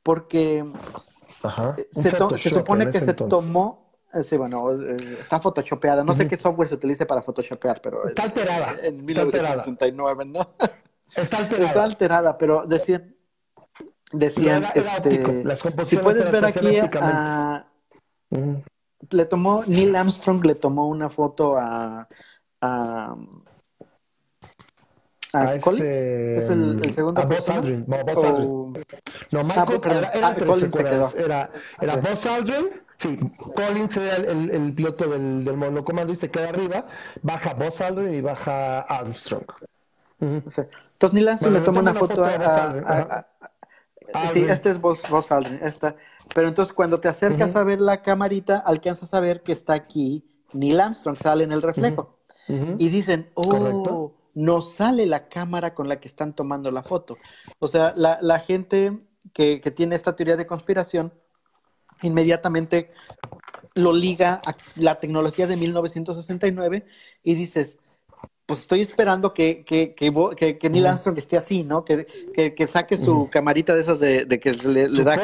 Porque 0.02 0.64
se, 1.92 2.12
se, 2.12 2.50
supone 2.50 2.92
que 2.92 3.00
se 3.00 3.14
tomó 3.14 3.85
eh, 3.85 3.85
sí, 4.24 4.38
bueno, 4.38 4.72
eh, 4.72 4.98
está 5.20 5.40
photoshopeada. 5.40 6.04
No 6.04 6.14
sé 6.14 6.28
qué 6.28 6.38
software 6.38 6.68
se 6.68 6.76
utilice 6.76 7.06
para 7.06 7.22
photoshopear, 7.22 7.82
pero... 7.82 8.08
Está 8.08 8.24
alterada. 8.24 8.76
En 8.82 9.04
1969, 9.04 10.26
¿no? 10.26 10.40
Está 11.16 11.38
alterada. 11.38 11.68
Está 11.68 11.84
alterada, 11.84 12.38
pero 12.38 12.66
decían... 12.66 13.16
Decían, 14.12 14.66
este... 14.76 15.44
si 15.86 15.98
puedes 15.98 16.32
ver 16.32 16.46
aquí 16.46 16.80
a... 17.00 17.68
Le 19.10 19.26
tomó... 19.26 19.64
Neil 19.66 19.96
Armstrong 19.96 20.46
le 20.46 20.56
tomó 20.56 20.88
una 20.88 21.10
foto 21.10 21.58
a... 21.58 22.08
a 22.62 23.16
¿A, 25.34 25.60
Collins? 25.60 25.86
Este, 25.86 26.38
es 26.38 26.48
el, 26.48 26.94
segundo. 26.94 27.22
A 27.22 27.26
Buzz 27.26 27.50
Aldrin. 27.50 27.84
No, 27.88 28.04
Buzz 28.06 28.24
Aldrin. 28.24 28.86
No, 29.32 29.44
Michael, 29.44 29.82
ah, 29.84 29.90
era, 29.90 30.10
era, 30.12 30.28
ah, 30.30 30.36
Collins 30.36 30.74
se 30.74 30.84
quedó. 30.84 31.10
Era, 31.18 31.52
era 31.82 31.96
Buzz 31.98 32.26
Aldrin 32.26 32.70
Sí, 32.98 33.20
Collins 33.56 33.98
era 33.98 34.16
el, 34.16 34.74
piloto 34.74 35.10
del, 35.10 35.44
del, 35.44 35.58
monocomando 35.58 36.14
y 36.14 36.16
se 36.16 36.32
queda 36.32 36.50
arriba, 36.50 36.86
baja 37.22 37.54
Buzz 37.54 37.82
Aldrin 37.82 38.14
y 38.14 38.22
baja 38.22 38.82
Armstrong. 38.82 39.46
Entonces 40.20 41.14
Neil 41.14 41.28
Armstrong 41.28 41.54
le 41.54 41.62
toma 41.62 41.82
una, 41.82 41.94
foto, 41.94 42.24
a, 42.24 43.28
Sí, 44.32 44.46
este 44.48 44.72
es 44.72 44.80
Buzz, 44.80 45.32
Aldrin, 45.32 45.60
esta. 45.62 45.96
Pero 46.34 46.48
entonces 46.48 46.74
cuando 46.74 47.00
te 47.00 47.10
acercas 47.10 47.56
a 47.56 47.64
ver 47.64 47.82
la 47.82 48.02
camarita, 48.02 48.60
alcanzas 48.60 49.14
a 49.14 49.20
ver 49.20 49.44
que 49.44 49.52
está 49.52 49.74
aquí 49.74 50.26
Neil 50.54 50.80
Armstrong, 50.80 51.18
sale 51.18 51.44
en 51.44 51.52
el 51.52 51.62
reflejo. 51.62 52.18
Y 52.48 52.90
dicen, 52.90 53.30
oh, 53.34 54.14
no 54.36 54.62
sale 54.62 55.06
la 55.06 55.28
cámara 55.28 55.74
con 55.74 55.90
la 55.90 56.00
que 56.00 56.08
están 56.08 56.34
tomando 56.34 56.72
la 56.72 56.84
foto. 56.84 57.18
O 57.60 57.68
sea, 57.68 57.94
la, 57.96 58.20
la 58.22 58.40
gente 58.40 59.00
que, 59.34 59.60
que 59.60 59.72
tiene 59.72 59.96
esta 59.96 60.16
teoría 60.16 60.38
de 60.38 60.48
conspiración 60.48 61.12
inmediatamente 62.02 62.92
lo 63.74 63.94
liga 63.94 64.42
a 64.46 64.56
la 64.76 65.00
tecnología 65.00 65.48
de 65.48 65.58
1969 65.58 66.86
y 67.24 67.36
dices, 67.36 67.78
pues 68.46 68.62
estoy 68.62 68.82
esperando 68.82 69.34
que, 69.34 69.64
que, 69.66 69.96
que, 69.96 70.58
que, 70.58 70.70
Neil 70.70 70.88
Armstrong 70.88 71.18
esté 71.18 71.38
así, 71.38 71.64
¿no? 71.64 71.84
Que, 71.84 72.06
que, 72.56 72.68
saque 72.68 72.98
su 72.98 73.30
camarita 73.32 73.76
de 73.76 73.82
esas 73.82 74.00
de, 74.00 74.26
de 74.26 74.40
que 74.40 74.54
le, 74.54 74.88
le 74.88 75.04
da... 75.04 75.20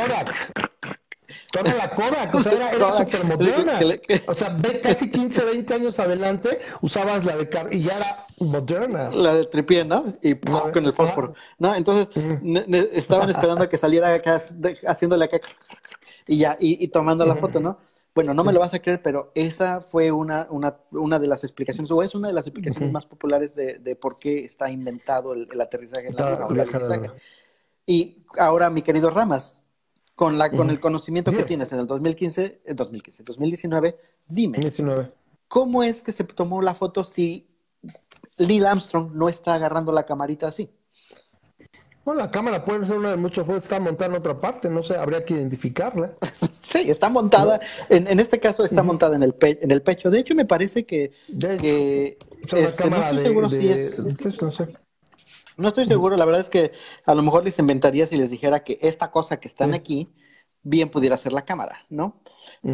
Toda 1.52 1.74
la 1.74 1.90
Kodak, 1.90 2.34
o 2.34 2.40
sea, 2.40 2.54
era, 2.54 2.70
era 2.72 2.98
súper 2.98 3.26
moderna. 3.26 3.80
O 4.28 4.36
sea, 4.36 4.50
ve 4.50 4.80
casi 4.82 5.12
15, 5.12 5.44
20 5.44 5.74
años 5.74 6.00
adelante, 6.00 6.60
usabas 6.82 7.26
la 7.26 7.36
de 7.36 7.50
car 7.50 7.74
y 7.74 7.84
ya 7.84 7.98
era 7.98 8.26
moderna. 8.40 9.10
La 9.12 9.36
de 9.36 9.44
tripié, 9.46 9.84
¿no? 9.84 10.14
Y 10.22 10.36
con 10.36 10.86
el 10.86 10.94
fósforo. 10.94 11.34
No, 11.60 11.76
entonces 11.76 12.08
estaban 12.94 13.30
esperando 13.30 13.66
a 13.66 13.70
que 13.70 13.78
saliera 13.78 14.14
acá, 14.14 14.42
haciéndole 14.88 15.26
acá 15.26 15.40
y 16.32 16.38
ya, 16.38 16.56
y, 16.62 16.88
tomando 16.88 17.26
la 17.26 17.36
foto, 17.36 17.60
¿no? 17.60 17.78
Bueno, 18.16 18.34
no 18.34 18.46
me 18.46 18.54
lo 18.54 18.62
vas 18.62 18.74
a 18.74 18.80
creer, 18.80 19.02
pero 19.02 19.34
esa 19.36 19.82
fue 19.82 20.14
una, 20.14 20.48
una, 20.50 20.78
una 20.92 21.20
de 21.20 21.28
las 21.28 21.44
explicaciones, 21.44 21.92
o 21.92 22.02
es 22.02 22.16
una 22.16 22.30
de 22.30 22.34
las 22.34 22.48
explicaciones 22.48 22.90
más 22.90 23.06
populares 23.06 23.54
de, 23.54 23.80
de, 23.80 23.96
por 23.98 24.16
qué 24.16 24.46
está 24.46 24.72
inventado 24.72 25.34
el, 25.34 25.60
aterrizaje 25.60 26.08
en 26.08 26.16
la. 26.16 27.14
Y 27.86 28.24
ahora, 28.38 28.70
mi 28.70 28.82
querido 28.82 29.10
Ramas, 29.10 29.62
con, 30.16 30.38
la, 30.38 30.50
con 30.50 30.70
el 30.70 30.80
conocimiento 30.80 31.34
que 31.34 31.44
tienes 31.44 31.74
en 31.74 31.80
el 31.80 31.88
2015, 31.88 32.62
en 32.64 32.76
2015, 32.78 33.24
2019, 33.24 34.00
dime, 34.26 34.58
19. 34.60 35.12
¿cómo 35.50 35.84
es 35.84 36.02
que 36.02 36.14
se 36.14 36.24
tomó 36.24 36.62
la 36.62 36.74
foto 36.74 37.04
si 37.04 37.50
Neil 38.38 38.66
Armstrong 38.66 39.12
no 39.14 39.28
está 39.28 39.56
agarrando 39.56 39.92
la 39.92 40.06
camarita 40.06 40.48
así? 40.48 40.70
Bueno, 42.04 42.22
la 42.22 42.32
cámara 42.32 42.66
puede 42.66 42.88
ser 42.88 42.98
una 42.98 43.12
de 43.12 43.18
muchos, 43.18 43.46
puede 43.46 43.60
estar 43.60 43.80
montada 43.80 44.10
en 44.10 44.18
otra 44.18 44.40
parte, 44.40 44.70
no 44.70 44.82
sé, 44.82 44.96
habría 44.96 45.24
que 45.24 45.36
identificarla. 45.36 46.14
Sí, 46.72 46.90
está 46.90 47.10
montada, 47.10 47.60
en, 47.90 48.08
en, 48.08 48.22
este 48.22 48.40
caso 48.40 48.64
está 48.64 48.82
montada 48.82 49.18
en 49.18 49.24
el, 49.24 49.36
en 49.42 49.72
el 49.72 49.82
pecho. 49.82 50.10
De 50.10 50.20
hecho, 50.20 50.34
me 50.36 50.46
parece 50.46 50.86
que, 50.86 51.12
que 51.38 52.18
este, 52.50 52.90
no 52.90 52.96
estoy 53.04 53.20
seguro 53.20 53.50
si 53.50 53.68
es... 53.68 54.00
No 55.58 55.68
estoy 55.68 55.86
seguro, 55.86 56.16
la 56.16 56.24
verdad 56.24 56.40
es 56.40 56.50
que 56.50 56.72
a 57.06 57.14
lo 57.14 57.24
mejor 57.24 57.44
les 57.44 57.60
inventaría 57.60 58.08
si 58.08 58.16
les 58.16 58.30
dijera 58.30 58.64
que 58.64 58.78
esta 58.82 59.12
cosa 59.12 59.38
que 59.38 59.50
están 59.50 59.74
aquí 59.74 60.10
bien 60.64 60.90
pudiera 60.90 61.18
ser 61.18 61.34
la 61.34 61.44
cámara, 61.44 61.86
¿no? 61.90 62.22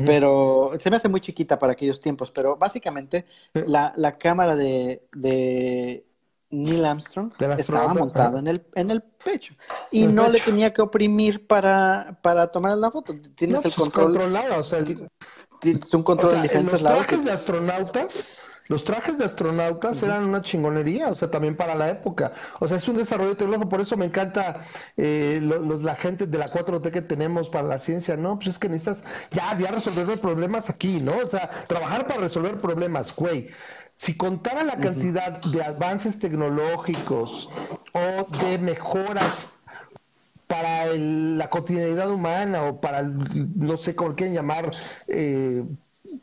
Pero 0.06 0.72
se 0.80 0.90
me 0.90 0.98
hace 0.98 1.10
muy 1.10 1.20
chiquita 1.20 1.58
para 1.58 1.74
aquellos 1.74 2.00
tiempos, 2.00 2.32
pero 2.32 2.56
básicamente 2.56 3.26
la, 3.54 3.94
la, 3.96 4.18
cámara 4.18 4.56
de, 4.56 5.08
de 5.14 6.06
Neil 6.50 6.86
Armstrong 6.86 7.32
estaba 7.58 7.94
montado 7.94 8.38
en 8.40 8.48
el, 8.48 8.66
en 8.76 8.92
el 8.92 9.04
pecho 9.28 9.54
y 9.92 10.08
no 10.08 10.30
le 10.30 10.40
tenía 10.40 10.74
que 10.74 10.82
oprimir 10.82 11.46
para, 11.46 12.18
para 12.22 12.48
tomar 12.48 12.78
la 12.78 12.92
foto. 12.92 13.14
Tienes 13.36 13.58
el 13.58 13.64
pues, 13.64 13.76
control. 13.76 14.06
Controlado, 14.06 14.62
o 14.62 14.64
sea, 14.64 14.84
tienes 15.60 15.94
un 15.94 16.04
control 16.04 16.36
en 16.36 16.42
diferentes 16.44 16.82
lados. 16.82 17.00
Los 17.00 17.08
trajes 17.08 17.26
de 17.26 17.32
astronautas, 17.32 18.30
los 18.68 18.84
trajes 18.86 19.18
de 19.18 19.26
astronautas 19.26 20.02
eran 20.02 20.24
una 20.24 20.42
chingonería, 20.42 21.10
o 21.10 21.16
sea, 21.16 21.30
también 21.30 21.58
para 21.58 21.76
la 21.76 21.90
época. 21.90 22.32
O 22.60 22.68
sea, 22.68 22.78
es 22.78 22.88
un 22.88 22.96
desarrollo 22.96 23.36
tecnológico, 23.36 23.70
por 23.70 23.82
eso 23.82 23.98
me 23.98 24.06
encanta 24.06 24.62
eh, 24.96 25.40
los, 25.42 25.84
la 25.84 25.96
gente 25.96 26.26
de 26.26 26.38
la 26.38 26.50
4T 26.50 26.92
que 26.92 27.02
tenemos 27.02 27.50
para 27.50 27.68
la 27.68 27.80
ciencia, 27.80 28.16
¿no? 28.16 28.36
Pues 28.38 28.48
es 28.48 28.60
que 28.60 28.70
necesitas 28.70 29.04
ya, 29.32 29.58
ya 29.58 29.72
resolver 29.72 30.20
problemas 30.20 30.70
aquí, 30.70 31.02
¿no? 31.02 31.18
O 31.18 31.30
sea, 31.30 31.50
trabajar 31.68 32.08
para 32.08 32.22
resolver 32.22 32.58
problemas, 32.58 33.14
güey. 33.14 33.50
Si 33.98 34.16
contara 34.16 34.64
la 34.64 34.78
cantidad 34.78 35.42
de 35.42 35.64
avances 35.64 36.20
tecnológicos 36.20 37.50
o 37.94 38.38
de 38.38 38.58
mejoras 38.60 39.52
para 40.46 40.86
la 40.96 41.50
cotidianidad 41.50 42.10
humana 42.10 42.64
o 42.64 42.80
para, 42.80 43.02
no 43.02 43.76
sé 43.76 43.96
cómo 43.96 44.16
quieren 44.16 44.36
llamar, 44.36 44.72
eh, 45.08 45.64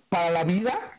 para 0.08 0.30
la 0.30 0.44
vida, 0.44 0.94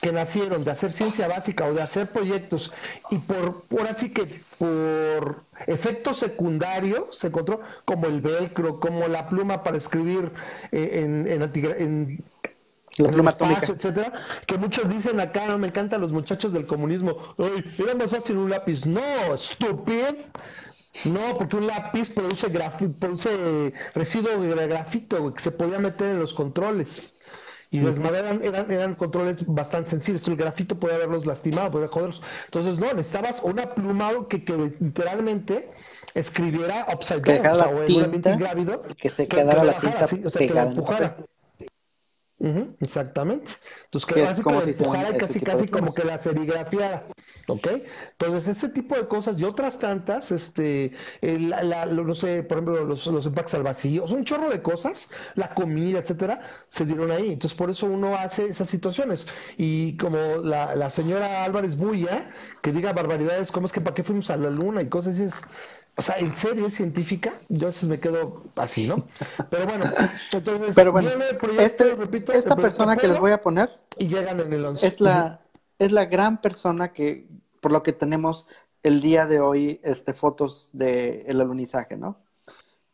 que 0.00 0.12
nacieron 0.12 0.64
de 0.64 0.70
hacer 0.70 0.92
ciencia 0.92 1.26
básica 1.28 1.66
o 1.66 1.74
de 1.74 1.82
hacer 1.82 2.06
proyectos 2.08 2.72
y 3.10 3.18
por, 3.18 3.62
por 3.64 3.86
así 3.86 4.10
que 4.10 4.26
por 4.58 5.42
efecto 5.66 6.14
secundario 6.14 7.08
se 7.10 7.28
encontró 7.28 7.60
como 7.84 8.06
el 8.06 8.20
velcro, 8.20 8.80
como 8.80 9.08
la 9.08 9.28
pluma 9.28 9.62
para 9.62 9.76
escribir 9.76 10.30
eh, 10.70 11.00
en, 11.02 11.26
en 11.26 12.22
la 12.98 13.10
pluma 13.10 13.30
atómica. 13.30 13.66
etcétera, 13.66 14.12
que 14.46 14.58
muchos 14.58 14.88
dicen 14.88 15.20
acá, 15.20 15.46
no 15.46 15.58
me 15.58 15.68
encantan 15.68 16.00
los 16.00 16.12
muchachos 16.12 16.52
del 16.52 16.66
comunismo, 16.66 17.16
Ay, 17.38 17.64
era 17.78 17.94
más 17.94 18.10
fácil 18.10 18.38
un 18.38 18.50
lápiz. 18.50 18.86
No, 18.86 19.34
estúpido. 19.34 20.06
No, 21.04 21.36
porque 21.36 21.56
un 21.56 21.66
lápiz 21.66 22.10
produce, 22.12 22.48
produce 22.98 23.72
residuo 23.94 24.40
de 24.40 24.66
grafito 24.66 25.32
que 25.32 25.42
se 25.42 25.50
podía 25.50 25.78
meter 25.78 26.10
en 26.10 26.18
los 26.18 26.34
controles. 26.34 27.14
Y 27.70 27.80
los 27.80 27.98
eran, 27.98 28.42
eran, 28.42 28.70
eran, 28.70 28.94
controles 28.94 29.44
bastante 29.46 29.90
sensibles. 29.90 30.26
El 30.26 30.36
grafito 30.36 30.80
podía 30.80 30.96
haberlos 30.96 31.26
lastimado, 31.26 31.70
podía 31.70 31.88
joderlos. 31.88 32.22
Entonces, 32.46 32.78
no, 32.78 32.86
necesitabas 32.94 33.42
una 33.42 33.74
pluma 33.74 34.10
que, 34.28 34.42
que 34.42 34.72
literalmente 34.80 35.70
escribiera 36.14 36.86
upside 36.92 37.20
down, 37.20 37.46
o 37.46 37.56
sea, 37.56 37.70
la 37.70 37.84
tinta, 37.84 38.38
que 38.96 39.08
se 39.10 39.28
quedara 39.28 39.62
la 39.62 39.78
tinta 39.78 40.04
o 40.04 40.30
sea, 40.30 40.46
que 40.48 40.54
la 40.54 40.62
empujara 40.64 41.16
exactamente. 42.80 43.52
Entonces, 43.84 44.06
que 44.14 44.22
así 44.24 44.42
como 44.42 44.60
si 44.62 44.70
empujara 44.70 45.16
casi, 45.16 45.40
casi 45.40 45.66
como 45.68 45.92
que 45.92 46.04
la 46.04 46.18
serigrafiara. 46.18 47.06
¿Ok? 47.48 47.66
Entonces, 48.12 48.48
ese 48.56 48.68
tipo 48.68 48.94
de 48.94 49.08
cosas 49.08 49.38
y 49.38 49.44
otras 49.44 49.78
tantas, 49.78 50.30
este, 50.30 50.92
la, 51.22 51.86
no 51.86 52.14
sé, 52.14 52.42
por 52.42 52.58
ejemplo, 52.58 52.84
los, 52.84 53.06
los 53.06 53.26
empaques 53.26 53.54
al 53.54 53.62
vacío, 53.62 54.04
un 54.04 54.24
chorro 54.24 54.50
de 54.50 54.62
cosas, 54.62 55.10
la 55.34 55.54
comida, 55.54 55.98
etcétera, 55.98 56.42
se 56.68 56.84
dieron 56.84 57.10
ahí. 57.10 57.32
Entonces, 57.32 57.56
por 57.56 57.70
eso 57.70 57.86
uno 57.86 58.14
hace 58.16 58.46
esas 58.48 58.68
situaciones. 58.68 59.26
Y 59.56 59.96
como 59.96 60.18
la, 60.18 60.74
la 60.74 60.90
señora 60.90 61.44
Álvarez 61.44 61.76
Buya, 61.76 62.30
que 62.62 62.72
diga 62.72 62.92
barbaridades, 62.92 63.50
como 63.50 63.66
es 63.66 63.72
que 63.72 63.80
para 63.80 63.94
qué 63.94 64.04
fuimos 64.04 64.30
a 64.30 64.36
la 64.36 64.50
luna 64.50 64.82
y 64.82 64.88
cosas 64.88 65.18
así, 65.20 65.24
o 65.98 66.02
sea, 66.02 66.16
¿en 66.18 66.32
serio 66.32 66.66
es 66.66 66.74
científica? 66.74 67.34
Yo 67.48 67.66
a 67.66 67.70
veces 67.70 67.88
me 67.88 67.98
quedo 67.98 68.44
así, 68.54 68.86
¿no? 68.86 69.04
Pero 69.50 69.66
bueno, 69.66 69.84
entonces, 70.32 70.72
Pero 70.76 70.92
bueno, 70.92 71.10
este, 71.58 71.92
repito, 71.96 72.30
esta 72.30 72.54
persona 72.54 72.96
que 72.96 73.08
les 73.08 73.18
voy 73.18 73.32
a 73.32 73.42
poner 73.42 73.68
y 73.96 74.06
llegan 74.06 74.38
en 74.38 74.52
el 74.52 74.64
11. 74.64 74.86
Es 74.86 75.00
la, 75.00 75.40
es 75.76 75.90
la 75.90 76.04
gran 76.04 76.40
persona 76.40 76.92
que, 76.92 77.26
por 77.60 77.72
lo 77.72 77.82
que 77.82 77.92
tenemos 77.92 78.46
el 78.84 79.00
día 79.00 79.26
de 79.26 79.40
hoy, 79.40 79.80
este, 79.82 80.14
fotos 80.14 80.70
del 80.72 81.24
el 81.26 81.40
alunizaje, 81.40 81.96
¿no? 81.96 82.20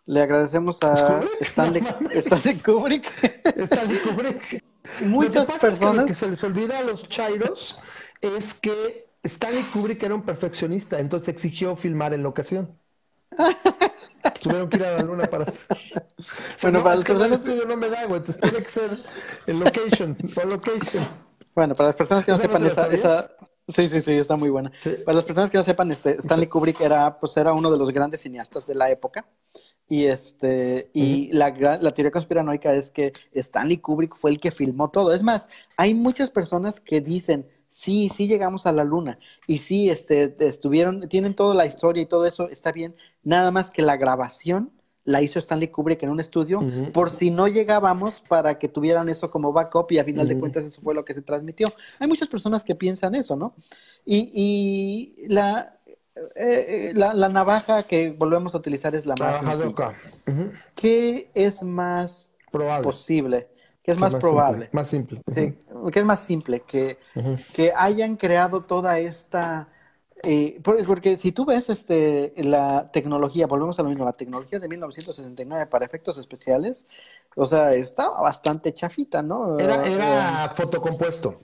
Le 0.06 0.22
agradecemos 0.22 0.82
a 0.82 1.22
Stanley, 1.42 1.86
Stanley 2.12 2.56
Kubrick. 2.56 3.12
Stanley 3.44 3.98
Kubrick. 3.98 4.64
Muchas 5.02 5.44
personas. 5.60 5.96
lo 5.96 6.06
que 6.06 6.14
se 6.14 6.30
les 6.30 6.42
olvida 6.42 6.78
a 6.78 6.82
los 6.82 7.06
chairos 7.10 7.78
es 8.22 8.54
que 8.54 9.10
Stanley 9.22 9.62
Kubrick 9.74 10.02
era 10.02 10.14
un 10.14 10.22
perfeccionista, 10.22 10.98
entonces 10.98 11.28
exigió 11.28 11.76
filmar 11.76 12.14
en 12.14 12.22
la 12.22 12.30
ocasión. 12.30 12.78
Tuvieron 14.42 14.68
que 14.68 14.76
ir 14.76 14.84
a 14.84 14.92
la 14.96 15.02
luna 15.02 15.26
para 15.26 15.44
hacer. 15.44 15.78
Bueno, 16.62 16.82
para 16.82 16.96
las 16.96 17.04
personas. 17.04 17.38
estudio 17.38 17.66
no 17.66 17.76
me 17.76 17.88
da, 17.90 18.06
güey. 18.06 18.20
Entonces 18.20 18.40
tiene 18.40 18.64
que 18.64 18.70
ser 18.70 18.98
en 19.46 19.60
location. 19.60 20.16
O 20.42 20.46
location. 20.46 21.06
Bueno, 21.54 21.74
para 21.74 21.88
las 21.88 21.96
personas 21.96 22.24
que 22.24 22.32
no 22.32 22.38
sepan 22.38 22.64
esa, 22.64 22.86
esa. 22.88 23.30
Sí, 23.68 23.88
sí, 23.88 24.00
sí, 24.00 24.12
está 24.12 24.36
muy 24.36 24.48
buena. 24.48 24.72
Para 25.04 25.16
las 25.16 25.24
personas 25.24 25.50
que 25.50 25.58
no 25.58 25.64
sepan, 25.64 25.90
este, 25.90 26.18
Stanley 26.18 26.46
Kubrick 26.46 26.80
era, 26.80 27.18
pues, 27.18 27.36
era 27.36 27.52
uno 27.52 27.70
de 27.70 27.78
los 27.78 27.90
grandes 27.90 28.22
cineastas 28.22 28.66
de 28.66 28.74
la 28.74 28.90
época. 28.90 29.26
Y 29.88 30.04
este, 30.06 30.90
y 30.94 31.30
la, 31.32 31.50
la 31.50 31.92
teoría 31.92 32.10
conspiranoica 32.10 32.74
es 32.74 32.90
que 32.90 33.12
Stanley 33.32 33.78
Kubrick 33.78 34.16
fue 34.16 34.30
el 34.30 34.40
que 34.40 34.50
filmó 34.50 34.90
todo. 34.90 35.12
Es 35.12 35.22
más, 35.22 35.48
hay 35.76 35.94
muchas 35.94 36.30
personas 36.30 36.80
que 36.80 37.00
dicen, 37.02 37.46
sí, 37.74 38.08
sí 38.08 38.28
llegamos 38.28 38.66
a 38.66 38.72
la 38.72 38.84
luna 38.84 39.18
y 39.48 39.58
sí, 39.58 39.90
este, 39.90 40.36
estuvieron, 40.38 41.08
tienen 41.08 41.34
toda 41.34 41.54
la 41.56 41.66
historia 41.66 42.02
y 42.02 42.06
todo 42.06 42.24
eso, 42.24 42.48
está 42.48 42.70
bien, 42.70 42.94
nada 43.24 43.50
más 43.50 43.70
que 43.70 43.82
la 43.82 43.96
grabación 43.96 44.70
la 45.04 45.20
hizo 45.20 45.38
Stanley 45.38 45.68
Kubrick 45.68 46.02
en 46.02 46.10
un 46.10 46.20
estudio 46.20 46.60
por 46.92 47.10
si 47.10 47.30
no 47.30 47.46
llegábamos 47.46 48.22
para 48.26 48.58
que 48.58 48.68
tuvieran 48.68 49.08
eso 49.10 49.30
como 49.30 49.52
backup 49.52 49.92
y 49.92 49.98
a 49.98 50.04
final 50.04 50.26
de 50.28 50.38
cuentas 50.38 50.64
eso 50.64 50.80
fue 50.80 50.94
lo 50.94 51.04
que 51.04 51.12
se 51.12 51.20
transmitió. 51.20 51.72
Hay 51.98 52.08
muchas 52.08 52.28
personas 52.28 52.64
que 52.64 52.74
piensan 52.74 53.14
eso, 53.14 53.36
¿no? 53.36 53.54
Y, 54.06 54.30
y 54.32 55.28
la, 55.28 55.76
eh, 56.16 56.22
eh, 56.36 56.92
la, 56.94 57.12
la, 57.12 57.28
navaja 57.28 57.82
que 57.82 58.12
volvemos 58.12 58.54
a 58.54 58.58
utilizar 58.58 58.94
es 58.94 59.04
la 59.04 59.14
más 59.18 59.42
¿Qué 60.74 61.30
es 61.34 61.62
más 61.62 62.34
Probable. 62.50 62.84
posible? 62.84 63.48
que 63.84 63.92
es 63.92 63.98
más, 63.98 64.14
probable. 64.14 64.70
más 64.72 64.88
simple. 64.88 65.20
Sí, 65.30 65.58
que 65.92 65.98
es 65.98 66.04
más 66.06 66.24
simple, 66.24 66.60
que, 66.60 66.98
que 67.52 67.72
hayan 67.76 68.16
creado 68.16 68.62
toda 68.62 68.98
esta... 68.98 69.68
Eh, 70.26 70.60
porque, 70.62 71.16
si 71.16 71.32
tú 71.32 71.44
ves 71.44 71.70
este, 71.70 72.32
la 72.36 72.90
tecnología, 72.90 73.46
volvemos 73.46 73.78
a 73.78 73.82
lo 73.82 73.88
mismo, 73.88 74.04
la 74.04 74.12
tecnología 74.12 74.58
de 74.58 74.68
1969 74.68 75.66
para 75.66 75.84
efectos 75.84 76.18
especiales, 76.18 76.86
o 77.36 77.44
sea, 77.44 77.74
estaba 77.74 78.20
bastante 78.20 78.72
chafita, 78.72 79.22
¿no? 79.22 79.58
Era, 79.58 79.84
era 79.86 80.52
fotocompuesto. 80.54 81.34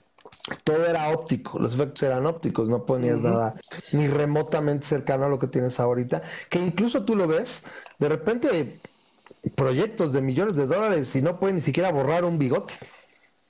Todo 0.63 0.85
era 0.87 1.09
óptico, 1.09 1.59
los 1.59 1.75
efectos 1.75 2.03
eran 2.03 2.25
ópticos, 2.25 2.67
no 2.67 2.85
ponías 2.85 3.19
nada 3.19 3.55
ni 3.91 4.07
remotamente 4.07 4.87
cercano 4.87 5.25
a 5.25 5.29
lo 5.29 5.37
que 5.37 5.47
tienes 5.47 5.79
ahorita, 5.79 6.23
que 6.49 6.57
incluso 6.57 7.03
tú 7.03 7.15
lo 7.15 7.27
ves, 7.27 7.63
de 7.99 8.09
repente 8.09 8.79
proyectos 9.55 10.13
de 10.13 10.21
millones 10.21 10.55
de 10.55 10.65
dólares 10.65 11.15
y 11.15 11.21
no 11.21 11.39
puede 11.39 11.53
ni 11.53 11.61
siquiera 11.61 11.91
borrar 11.91 12.25
un 12.25 12.37
bigote. 12.39 12.73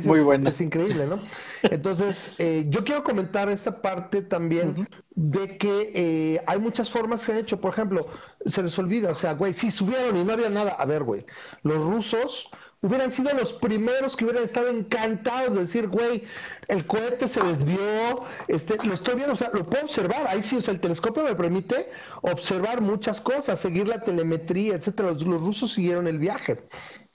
Muy 0.04 0.20
bueno. 0.20 0.48
Es 0.48 0.60
increíble, 0.60 1.06
¿no? 1.06 1.18
Entonces, 1.62 2.32
eh, 2.38 2.66
yo 2.68 2.84
quiero 2.84 3.02
comentar 3.02 3.48
esta 3.48 3.82
parte 3.82 4.22
también 4.22 4.88
de 5.14 5.58
que 5.58 5.92
eh, 5.94 6.42
hay 6.46 6.58
muchas 6.58 6.90
formas 6.90 7.20
que 7.20 7.26
se 7.26 7.32
han 7.32 7.38
hecho. 7.38 7.60
Por 7.60 7.72
ejemplo, 7.72 8.06
se 8.44 8.62
les 8.62 8.78
olvida, 8.78 9.10
o 9.10 9.14
sea, 9.14 9.34
güey, 9.34 9.52
si 9.52 9.70
subieron 9.70 10.16
y 10.16 10.24
no 10.24 10.32
había 10.32 10.50
nada. 10.50 10.72
A 10.72 10.84
ver, 10.84 11.02
güey, 11.02 11.24
los 11.62 11.84
rusos 11.84 12.50
hubieran 12.82 13.10
sido 13.10 13.32
los 13.34 13.52
primeros 13.54 14.16
que 14.16 14.24
hubieran 14.24 14.44
estado 14.44 14.68
encantados 14.68 15.54
de 15.54 15.60
decir, 15.60 15.88
güey, 15.88 16.24
el 16.68 16.86
cohete 16.86 17.26
se 17.26 17.42
desvió, 17.42 18.24
este, 18.48 18.76
lo 18.84 18.94
estoy 18.94 19.16
viendo, 19.16 19.32
o 19.32 19.36
sea, 19.36 19.50
lo 19.52 19.66
puedo 19.66 19.84
observar, 19.84 20.26
ahí 20.28 20.42
sí, 20.42 20.56
o 20.56 20.60
sea, 20.60 20.74
el 20.74 20.80
telescopio 20.80 21.24
me 21.24 21.34
permite 21.34 21.88
observar 22.22 22.80
muchas 22.80 23.20
cosas, 23.20 23.60
seguir 23.60 23.88
la 23.88 24.00
telemetría, 24.00 24.74
etcétera. 24.74 25.12
Los, 25.12 25.24
rusos 25.24 25.72
siguieron 25.72 26.06
el 26.06 26.18
viaje. 26.18 26.62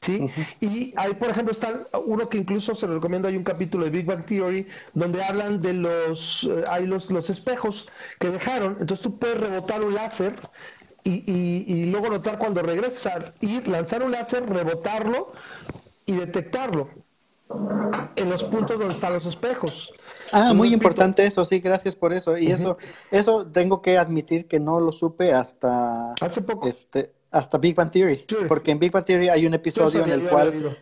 ¿Sí? 0.02 0.32
Y 0.60 0.94
ahí, 0.98 1.14
por 1.14 1.30
ejemplo, 1.30 1.54
está 1.54 1.86
uno 2.06 2.28
que 2.28 2.40
incluso 2.40 2.74
se 2.74 2.88
lo 2.88 2.96
recomiendo, 2.96 3.28
hay 3.28 3.38
un 3.38 3.44
capítulo 3.44 3.86
de 3.86 3.92
Big 3.92 4.06
Bang 4.06 4.26
Theory 4.26 4.68
donde 4.96 5.24
hablan 5.24 5.62
de 5.62 5.74
los, 5.74 6.44
eh, 6.46 6.64
hay 6.68 6.88
los, 6.88 7.12
los 7.12 7.30
espejos 7.30 7.88
que 8.20 8.32
dejaron, 8.32 8.78
entonces 8.80 9.02
tú 9.04 9.20
puedes 9.20 9.40
rebotar 9.40 9.84
un 9.84 9.94
láser 9.94 10.40
y, 11.04 11.86
luego 11.86 12.10
notar 12.10 12.38
cuando 12.38 12.62
regresa, 12.62 13.34
ir, 13.42 13.68
lanzar 13.68 14.04
un 14.04 14.12
láser, 14.12 14.48
rebotarlo 14.48 15.32
y 16.06 16.14
detectarlo 16.14 16.90
en 18.16 18.30
los 18.30 18.44
puntos 18.44 18.80
donde 18.80 18.96
están 18.96 19.14
los 19.14 19.26
espejos. 19.26 19.94
Ah, 20.32 20.54
muy 20.54 20.74
importante 20.74 21.26
eso, 21.26 21.44
sí, 21.46 21.60
gracias 21.60 21.96
por 21.96 22.14
eso. 22.14 22.38
Y 22.38 22.48
eso, 22.48 22.78
eso 23.10 23.46
tengo 23.48 23.82
que 23.82 23.98
admitir 23.98 24.48
que 24.48 24.60
no 24.60 24.80
lo 24.80 24.92
supe 24.92 25.34
hasta 25.34 26.14
hace 26.22 26.42
poco. 26.42 26.68
Este, 26.68 27.12
Hasta 27.32 27.58
Big 27.58 27.76
Bang 27.76 27.92
Theory. 27.92 28.26
Porque 28.48 28.72
en 28.72 28.80
Big 28.80 28.92
Bang 28.92 29.06
Theory 29.06 29.30
hay 29.30 29.46
un 29.46 29.54
episodio 29.54 30.04
en 30.04 30.12
el 30.12 30.24
cual 30.24 30.78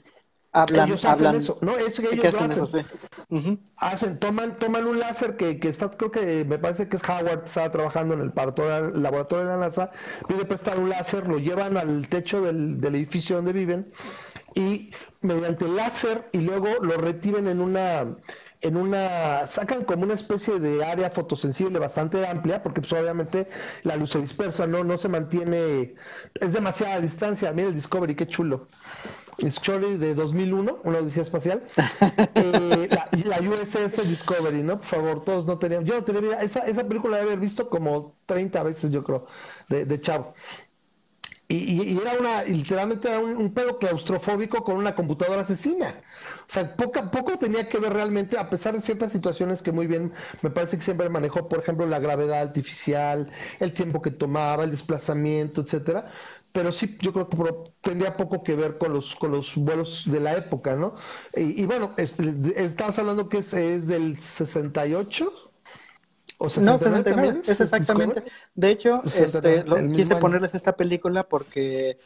hablan, 0.52 0.88
ellos 0.90 1.06
hablan. 1.06 1.36
Hacen 1.36 1.42
eso. 1.42 1.58
No, 1.62 1.78
es 1.78 2.00
que 2.00 2.08
ellos 2.08 2.22
¿Qué 2.22 2.32
lo 2.32 2.40
hacen 2.40 2.52
eso? 2.52 2.66
Sí. 2.66 3.60
Hacen, 3.78 4.20
toman, 4.20 4.58
toman 4.58 4.88
un 4.88 5.00
láser 5.00 5.38
que, 5.38 5.60
que 5.60 5.70
está, 5.70 5.90
creo 5.92 6.12
que 6.12 6.44
me 6.46 6.58
parece 6.58 6.90
que 6.90 6.98
es 6.98 7.04
Howard, 7.08 7.44
estaba 7.46 7.70
trabajando 7.72 8.16
en 8.16 8.22
el 8.22 8.34
laboratorio, 8.36 9.46
de 9.46 9.46
la 9.46 9.58
NASA, 9.58 9.92
pide 10.28 10.46
prestar 10.46 10.80
un 10.80 10.90
láser, 10.90 11.28
lo 11.28 11.38
llevan 11.38 11.78
al 11.78 12.08
techo 12.08 12.42
del, 12.42 12.82
del 12.82 12.96
edificio 12.96 13.36
donde 13.36 13.54
viven 13.54 13.92
y 14.56 14.92
mediante 15.22 15.66
el 15.66 15.76
láser 15.76 16.28
y 16.32 16.40
luego 16.40 16.68
lo 16.82 16.98
retiven 16.98 17.48
en 17.48 17.62
una 17.62 18.18
en 18.61 18.76
una 18.76 19.48
sacan 19.48 19.86
como 19.86 20.03
una 20.03 20.15
especie 20.15 20.60
de 20.60 20.84
área 20.84 21.10
fotosensible 21.10 21.80
bastante 21.80 22.26
amplia 22.27 22.61
porque 22.61 22.81
pues 22.81 22.91
obviamente 22.94 23.48
la 23.84 23.95
luz 23.95 24.11
se 24.11 24.19
dispersa 24.22 24.68
no 24.68 24.84
no 24.84 24.98
se 24.98 25.07
mantiene 25.07 25.95
es 26.36 26.52
demasiada 26.52 26.99
distancia. 26.99 27.52
Mira 27.53 27.69
el 27.69 27.76
Discovery 27.76 28.15
qué 28.15 28.27
chulo. 28.27 28.68
Discovery 29.38 29.98
de 29.98 30.14
2001 30.14 30.80
una 30.84 30.99
odisea 30.99 31.23
espacial. 31.23 31.61
Eh, 32.36 32.88
la, 32.91 33.10
la, 33.40 33.49
USS 33.49 34.07
Discovery 34.07 34.61
no 34.64 34.77
por 34.77 34.86
favor 34.86 35.23
todos 35.23 35.45
no 35.45 35.57
teníamos 35.57 35.88
yo 35.88 35.95
no 35.95 36.03
tenía 36.03 36.41
esa 36.41 36.60
esa 36.61 36.88
película 36.88 37.18
la 37.18 37.23
haber 37.23 37.40
visto 37.40 37.69
como 37.69 38.15
30 38.26 38.64
veces 38.64 38.91
yo 38.91 39.03
creo 39.03 39.26
de, 39.69 39.86
de 39.86 40.02
chavo. 40.02 40.34
Y, 41.52 41.56
y, 41.94 41.98
era 41.98 42.14
una, 42.19 42.44
literalmente 42.44 43.10
era 43.10 43.19
un, 43.19 43.36
un, 43.36 43.53
pedo 43.53 43.80
claustrofóbico 43.80 44.64
con 44.64 44.77
una 44.77 44.94
computadora 44.94 45.41
asesina. 45.41 45.95
O 46.50 46.52
sea, 46.52 46.76
poca, 46.76 47.12
poco 47.12 47.38
tenía 47.38 47.70
que 47.70 47.78
ver 47.78 47.94
realmente, 47.94 48.36
a 48.36 48.50
pesar 48.50 48.74
de 48.74 48.82
ciertas 48.82 49.12
situaciones 49.12 49.62
que 49.62 49.72
muy 49.72 49.86
bien 49.86 50.12
me 50.42 50.50
parece 50.50 50.78
que 50.78 50.84
siempre 50.84 51.08
manejó, 51.08 51.48
por 51.48 51.60
ejemplo, 51.60 51.86
la 51.86 52.00
gravedad 52.00 52.42
artificial, 52.42 53.30
el 53.60 53.72
tiempo 53.72 54.02
que 54.02 54.10
tomaba, 54.10 54.64
el 54.64 54.72
desplazamiento, 54.72 55.62
etcétera. 55.62 56.08
Pero 56.52 56.72
sí, 56.72 56.98
yo 57.02 57.14
creo 57.14 57.30
que 57.30 57.38
tendría 57.82 58.18
poco 58.18 58.42
que 58.42 58.56
ver 58.56 58.80
con 58.80 58.94
los, 58.94 59.16
con 59.16 59.32
los 59.32 59.56
vuelos 59.58 60.10
de 60.12 60.20
la 60.22 60.38
época, 60.38 60.76
¿no? 60.76 60.96
Y, 61.36 61.62
y 61.62 61.66
bueno, 61.68 61.94
es, 61.98 62.16
estamos 62.56 62.98
hablando 62.98 63.30
que 63.30 63.38
es, 63.38 63.54
es 63.54 63.86
del 63.86 64.20
68. 64.20 65.32
¿O 66.40 66.46
no, 66.62 66.80
69, 66.80 67.42
es 67.46 67.62
exactamente. 67.62 68.24
De 68.56 68.72
hecho, 68.72 69.04
este, 69.06 69.64
lo, 69.66 69.76
quise 69.92 70.14
año. 70.14 70.22
ponerles 70.22 70.56
esta 70.56 70.76
película 70.76 71.30
porque 71.30 72.00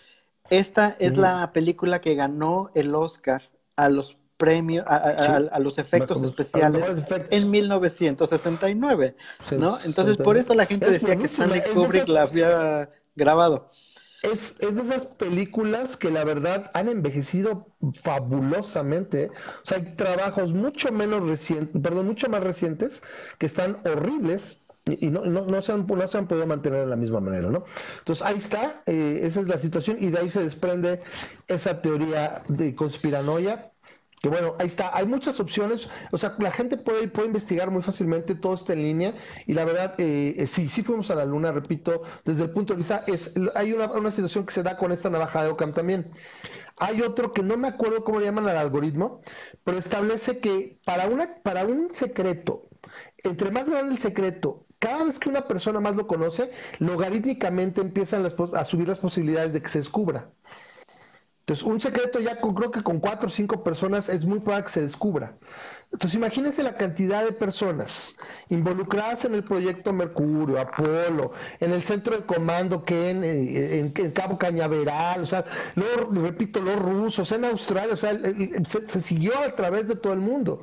esta 0.49 0.97
es 0.99 1.15
mm. 1.15 1.19
la 1.21 1.53
película 1.53 2.01
que 2.01 2.15
ganó 2.15 2.71
el 2.73 2.93
Oscar 2.93 3.43
a 3.77 3.87
los 3.87 4.17
premios, 4.37 4.85
a, 4.87 4.95
a, 4.95 5.23
sí. 5.23 5.31
a, 5.31 5.55
a 5.55 5.59
los 5.59 5.77
efectos 5.77 6.21
especiales 6.23 6.89
efectos. 6.89 7.27
en 7.31 7.51
1969, 7.51 9.15
sí, 9.47 9.55
¿no? 9.55 9.77
Entonces, 9.85 10.17
por 10.17 10.37
eso 10.37 10.53
la 10.53 10.65
gente 10.65 10.89
decía 10.89 11.15
que 11.15 11.25
Stanley 11.25 11.63
Kubrick 11.73 12.07
la 12.07 12.23
había 12.23 12.89
grabado. 13.15 13.71
Es, 14.21 14.55
es, 14.59 14.75
de 14.75 14.81
esas 14.81 15.05
películas 15.05 15.97
que 15.97 16.09
la 16.09 16.23
verdad 16.23 16.71
han 16.73 16.87
envejecido 16.87 17.67
fabulosamente. 18.01 19.29
O 19.63 19.65
sea, 19.65 19.79
hay 19.79 19.95
trabajos 19.95 20.53
mucho 20.53 20.93
menos 20.93 21.27
recientes, 21.27 21.81
perdón, 21.81 22.07
mucho 22.07 22.29
más 22.29 22.41
recientes 22.41 23.03
que 23.37 23.47
están 23.47 23.79
horribles 23.85 24.61
y, 24.85 25.07
y 25.07 25.09
no, 25.09 25.25
no, 25.25 25.45
no, 25.45 25.61
se 25.61 25.73
han, 25.73 25.85
no, 25.85 26.07
se 26.07 26.17
han, 26.17 26.27
podido 26.27 26.47
mantener 26.47 26.81
de 26.81 26.87
la 26.87 26.95
misma 26.95 27.19
manera, 27.19 27.49
¿no? 27.49 27.65
Entonces 27.99 28.25
ahí 28.25 28.37
está, 28.37 28.81
eh, 28.85 29.21
esa 29.23 29.41
es 29.41 29.47
la 29.47 29.57
situación 29.57 29.97
y 29.99 30.07
de 30.07 30.19
ahí 30.19 30.29
se 30.29 30.43
desprende 30.43 31.01
esa 31.47 31.81
teoría 31.81 32.43
de 32.47 32.75
conspiranoia 32.75 33.72
que 34.23 34.29
bueno, 34.29 34.55
ahí 34.57 34.67
está, 34.67 34.95
hay 34.95 35.05
muchas 35.05 35.41
opciones, 35.41 35.89
o 36.11 36.17
sea, 36.17 36.37
la 36.39 36.49
gente 36.49 36.77
puede, 36.77 37.09
puede 37.09 37.27
investigar 37.27 37.69
muy 37.71 37.81
fácilmente, 37.81 38.35
todo 38.35 38.53
está 38.53 38.71
en 38.71 38.81
línea, 38.81 39.15
y 39.47 39.53
la 39.53 39.65
verdad, 39.65 39.95
eh, 39.97 40.35
eh, 40.37 40.47
sí, 40.47 40.69
sí 40.69 40.81
fuimos 40.81 41.11
a 41.11 41.15
la 41.15 41.25
luna, 41.25 41.51
repito, 41.51 42.03
desde 42.23 42.43
el 42.43 42.51
punto 42.51 42.71
de 42.73 42.77
vista, 42.77 43.03
es, 43.05 43.33
hay 43.53 43.73
una, 43.73 43.91
una 43.91 44.13
situación 44.13 44.45
que 44.45 44.53
se 44.53 44.63
da 44.63 44.77
con 44.77 44.93
esta 44.93 45.09
navaja 45.09 45.43
de 45.43 45.49
Ockham 45.49 45.73
también. 45.73 46.09
Hay 46.77 47.01
otro 47.01 47.33
que 47.33 47.43
no 47.43 47.57
me 47.57 47.67
acuerdo 47.67 48.05
cómo 48.05 48.19
le 48.21 48.25
llaman 48.27 48.47
al 48.47 48.55
algoritmo, 48.55 49.19
pero 49.65 49.77
establece 49.77 50.39
que 50.39 50.79
para, 50.85 51.07
una, 51.07 51.41
para 51.43 51.65
un 51.65 51.93
secreto, 51.93 52.69
entre 53.25 53.51
más 53.51 53.69
grande 53.69 53.95
el 53.95 53.99
secreto, 53.99 54.65
cada 54.79 55.03
vez 55.03 55.19
que 55.19 55.27
una 55.27 55.49
persona 55.49 55.81
más 55.81 55.97
lo 55.97 56.07
conoce, 56.07 56.49
logarítmicamente 56.79 57.81
empiezan 57.81 58.25
a 58.25 58.65
subir 58.65 58.87
las 58.87 58.99
posibilidades 58.99 59.51
de 59.51 59.61
que 59.61 59.67
se 59.67 59.79
descubra. 59.79 60.29
Entonces, 61.43 61.65
un 61.65 61.81
secreto 61.81 62.21
ya 62.21 62.37
creo 62.37 62.71
que 62.71 62.81
con 62.83 63.01
cuatro 63.01 63.27
o 63.27 63.29
cinco 63.29 63.63
personas 63.63 64.07
es 64.07 64.23
muy 64.25 64.39
probable 64.39 64.63
que 64.65 64.71
se 64.71 64.81
descubra. 64.81 65.37
Entonces, 65.91 66.15
imagínense 66.15 66.63
la 66.63 66.77
cantidad 66.77 67.25
de 67.25 67.33
personas 67.33 68.15
involucradas 68.47 69.25
en 69.25 69.35
el 69.35 69.43
proyecto 69.43 69.91
Mercurio, 69.91 70.57
Apolo, 70.59 71.33
en 71.59 71.73
el 71.73 71.83
centro 71.83 72.15
de 72.15 72.25
comando 72.25 72.85
que 72.85 73.09
en, 73.09 73.25
en, 73.25 73.93
en 73.93 74.11
Cabo 74.11 74.37
Cañaveral, 74.37 75.21
o 75.21 75.25
sea, 75.25 75.43
repito, 76.11 76.61
los 76.61 76.79
rusos, 76.79 77.29
en 77.33 77.43
Australia, 77.43 77.93
o 77.93 77.97
sea, 77.97 78.13
se, 78.65 78.87
se, 78.87 79.01
siguió 79.01 79.37
a 79.37 79.53
través 79.53 79.89
de 79.89 79.97
todo 79.97 80.13
el 80.13 80.19
mundo. 80.21 80.61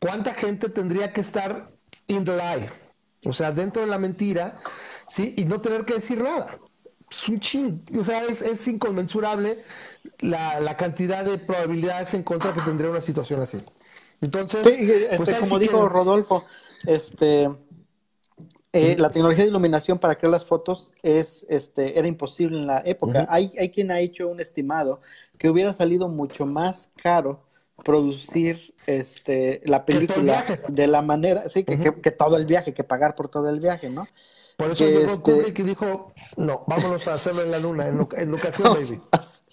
¿Cuánta 0.00 0.32
gente 0.34 0.70
tendría 0.70 1.12
que 1.12 1.20
estar 1.20 1.70
in 2.06 2.24
the 2.24 2.34
lie? 2.36 2.70
O 3.26 3.32
sea, 3.34 3.52
dentro 3.52 3.82
de 3.82 3.88
la 3.88 3.98
mentira, 3.98 4.56
¿sí? 5.06 5.34
Y 5.36 5.44
no 5.44 5.60
tener 5.60 5.84
que 5.84 5.94
decir 5.94 6.22
nada. 6.22 6.58
Es 7.10 7.28
un 7.28 7.40
ching, 7.40 7.84
o 7.98 8.02
sea, 8.02 8.24
es, 8.24 8.42
es 8.42 8.66
inconmensurable 8.66 9.62
la, 10.20 10.60
la, 10.60 10.76
cantidad 10.76 11.24
de 11.24 11.38
probabilidades 11.38 12.14
en 12.14 12.22
contra 12.22 12.52
que 12.52 12.60
tendría 12.62 12.90
una 12.90 13.02
situación 13.02 13.40
así. 13.40 13.62
Entonces, 14.20 14.64
sí, 14.64 14.90
este, 14.90 15.16
pues 15.16 15.34
como 15.34 15.58
dijo 15.58 15.82
que... 15.82 15.88
Rodolfo, 15.88 16.44
este, 16.86 17.48
eh, 18.72 18.96
la 18.98 19.10
tecnología 19.10 19.44
de 19.44 19.50
iluminación 19.50 19.98
para 20.00 20.16
crear 20.16 20.32
las 20.32 20.44
fotos 20.44 20.90
es, 21.02 21.46
este, 21.48 21.96
era 21.96 22.08
imposible 22.08 22.58
en 22.58 22.66
la 22.66 22.82
época. 22.84 23.20
Uh 23.20 23.22
-huh. 23.22 23.28
hay, 23.28 23.52
hay 23.58 23.70
quien 23.70 23.90
ha 23.92 24.00
hecho 24.00 24.28
un 24.28 24.40
estimado 24.40 25.00
que 25.38 25.48
hubiera 25.48 25.72
salido 25.72 26.08
mucho 26.08 26.44
más 26.46 26.90
caro 27.00 27.44
producir 27.84 28.74
este, 28.86 29.62
la 29.64 29.84
película 29.84 30.44
de 30.68 30.86
la 30.86 31.02
manera, 31.02 31.48
sí, 31.48 31.62
que, 31.62 31.74
uh 31.74 31.78
-huh. 31.78 31.94
que, 31.94 32.00
que, 32.00 32.10
todo 32.10 32.36
el 32.36 32.46
viaje, 32.46 32.74
que 32.74 32.82
pagar 32.82 33.14
por 33.14 33.28
todo 33.28 33.48
el 33.48 33.60
viaje, 33.60 33.90
¿no? 33.90 34.08
Por 34.56 34.70
eso 34.70 34.84
llegó 34.84 35.12
este... 35.12 35.22
Kubrick 35.22 35.58
y 35.58 35.62
dijo, 35.62 36.12
no, 36.36 36.64
vámonos 36.66 37.08
a 37.08 37.14
hacerlo 37.14 37.42
en 37.42 37.50
la 37.50 37.58
luna, 37.58 37.86
en, 37.88 38.08
en 38.16 38.30
locación, 38.30 38.74
baby. 38.74 39.00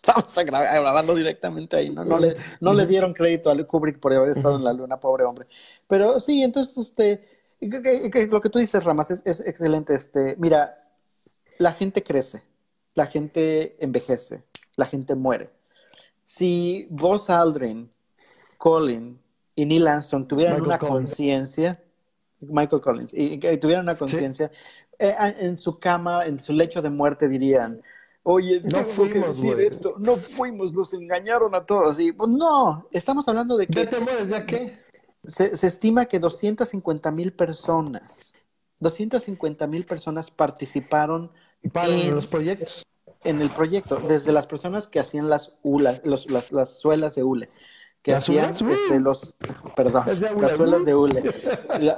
Vamos 0.06 0.38
a, 0.38 0.44
grabar, 0.44 0.68
a, 0.68 0.80
grabarlo 0.80 1.16
directamente 1.16 1.76
ahí, 1.76 1.90
¿no? 1.90 2.04
No 2.04 2.18
le, 2.20 2.36
no 2.60 2.74
le 2.74 2.86
dieron 2.86 3.14
crédito 3.14 3.52
a 3.52 3.68
Kubrick 3.68 4.00
por 4.00 4.14
haber 4.14 4.32
estado 4.32 4.56
en 4.56 4.64
la 4.64 4.74
luna, 4.74 5.00
pobre 5.00 5.24
hombre. 5.26 5.48
Pero 5.88 6.20
sí, 6.20 6.42
entonces, 6.42 6.76
este, 6.78 7.24
lo 7.62 8.42
que 8.42 8.50
tú 8.50 8.60
dices, 8.60 8.84
Ramas, 8.84 9.12
es, 9.12 9.22
es 9.26 9.40
excelente. 9.42 9.94
Este, 9.94 10.36
mira, 10.40 10.90
la 11.60 11.74
gente 11.74 12.04
crece, 12.04 12.42
la 12.96 13.06
gente 13.06 13.78
envejece, 13.80 14.44
la 14.76 14.88
gente 14.88 15.16
muere. 15.16 15.52
Si 16.26 16.88
Buzz 16.90 17.30
Aldrin, 17.30 17.92
Colin 18.58 19.20
y 19.56 19.66
Neil 19.66 19.88
Armstrong 19.88 20.28
tuvieran 20.28 20.62
Michael 20.62 20.68
una 20.68 20.80
conciencia, 20.80 21.84
Michael 22.40 22.82
Collins, 22.82 23.14
y, 23.14 23.34
y 23.34 23.58
tuvieran 23.58 23.84
una 23.84 23.96
conciencia, 23.96 24.50
¿Sí? 24.50 24.91
Eh, 25.02 25.36
en 25.40 25.58
su 25.58 25.80
cama, 25.80 26.26
en 26.28 26.40
su 26.40 26.54
lecho 26.54 26.82
de 26.82 26.92
muerte 26.92 27.28
dirían, 27.28 27.82
oye, 28.24 28.62
no 28.64 28.84
fuimos, 28.84 29.14
que 29.14 29.28
decir 29.28 29.56
wey. 29.56 29.66
esto, 29.66 29.96
no 29.98 30.14
fuimos, 30.14 30.74
los 30.74 30.94
engañaron 30.94 31.56
a 31.56 31.66
todos. 31.66 32.00
Y 32.00 32.12
pues 32.12 32.30
no, 32.30 32.88
estamos 32.92 33.28
hablando 33.28 33.58
de 33.58 33.66
que... 33.66 33.84
¿Ya 33.84 33.90
te 33.90 34.00
mueres, 34.00 34.30
ya 34.30 34.46
qué? 34.46 34.80
Se, 35.26 35.58
se 35.58 35.68
estima 35.68 36.06
que 36.06 36.20
250 36.20 37.12
mil 37.12 37.34
personas, 37.34 38.34
250 38.80 39.66
mil 39.68 39.86
personas 39.86 40.30
participaron 40.30 41.32
Para 41.74 41.88
en 41.88 42.14
los 42.14 42.28
proyectos. 42.28 42.86
En 43.24 43.42
el 43.42 43.50
proyecto, 43.50 43.98
desde 44.08 44.32
las 44.32 44.48
personas 44.48 44.88
que 44.88 45.00
hacían 45.00 45.30
las 45.30 45.54
ulas, 45.64 46.02
los, 46.06 46.30
las, 46.30 46.52
las 46.52 46.80
suelas 46.80 47.16
de 47.16 47.24
hule, 47.24 47.50
que 48.02 48.12
¿Las 48.12 48.24
hacían 48.24 48.50
este, 48.50 49.00
los, 49.00 49.34
perdón, 49.76 50.06
las 50.42 50.56
suelas 50.56 50.86
de 50.86 50.96
hule, 50.96 51.24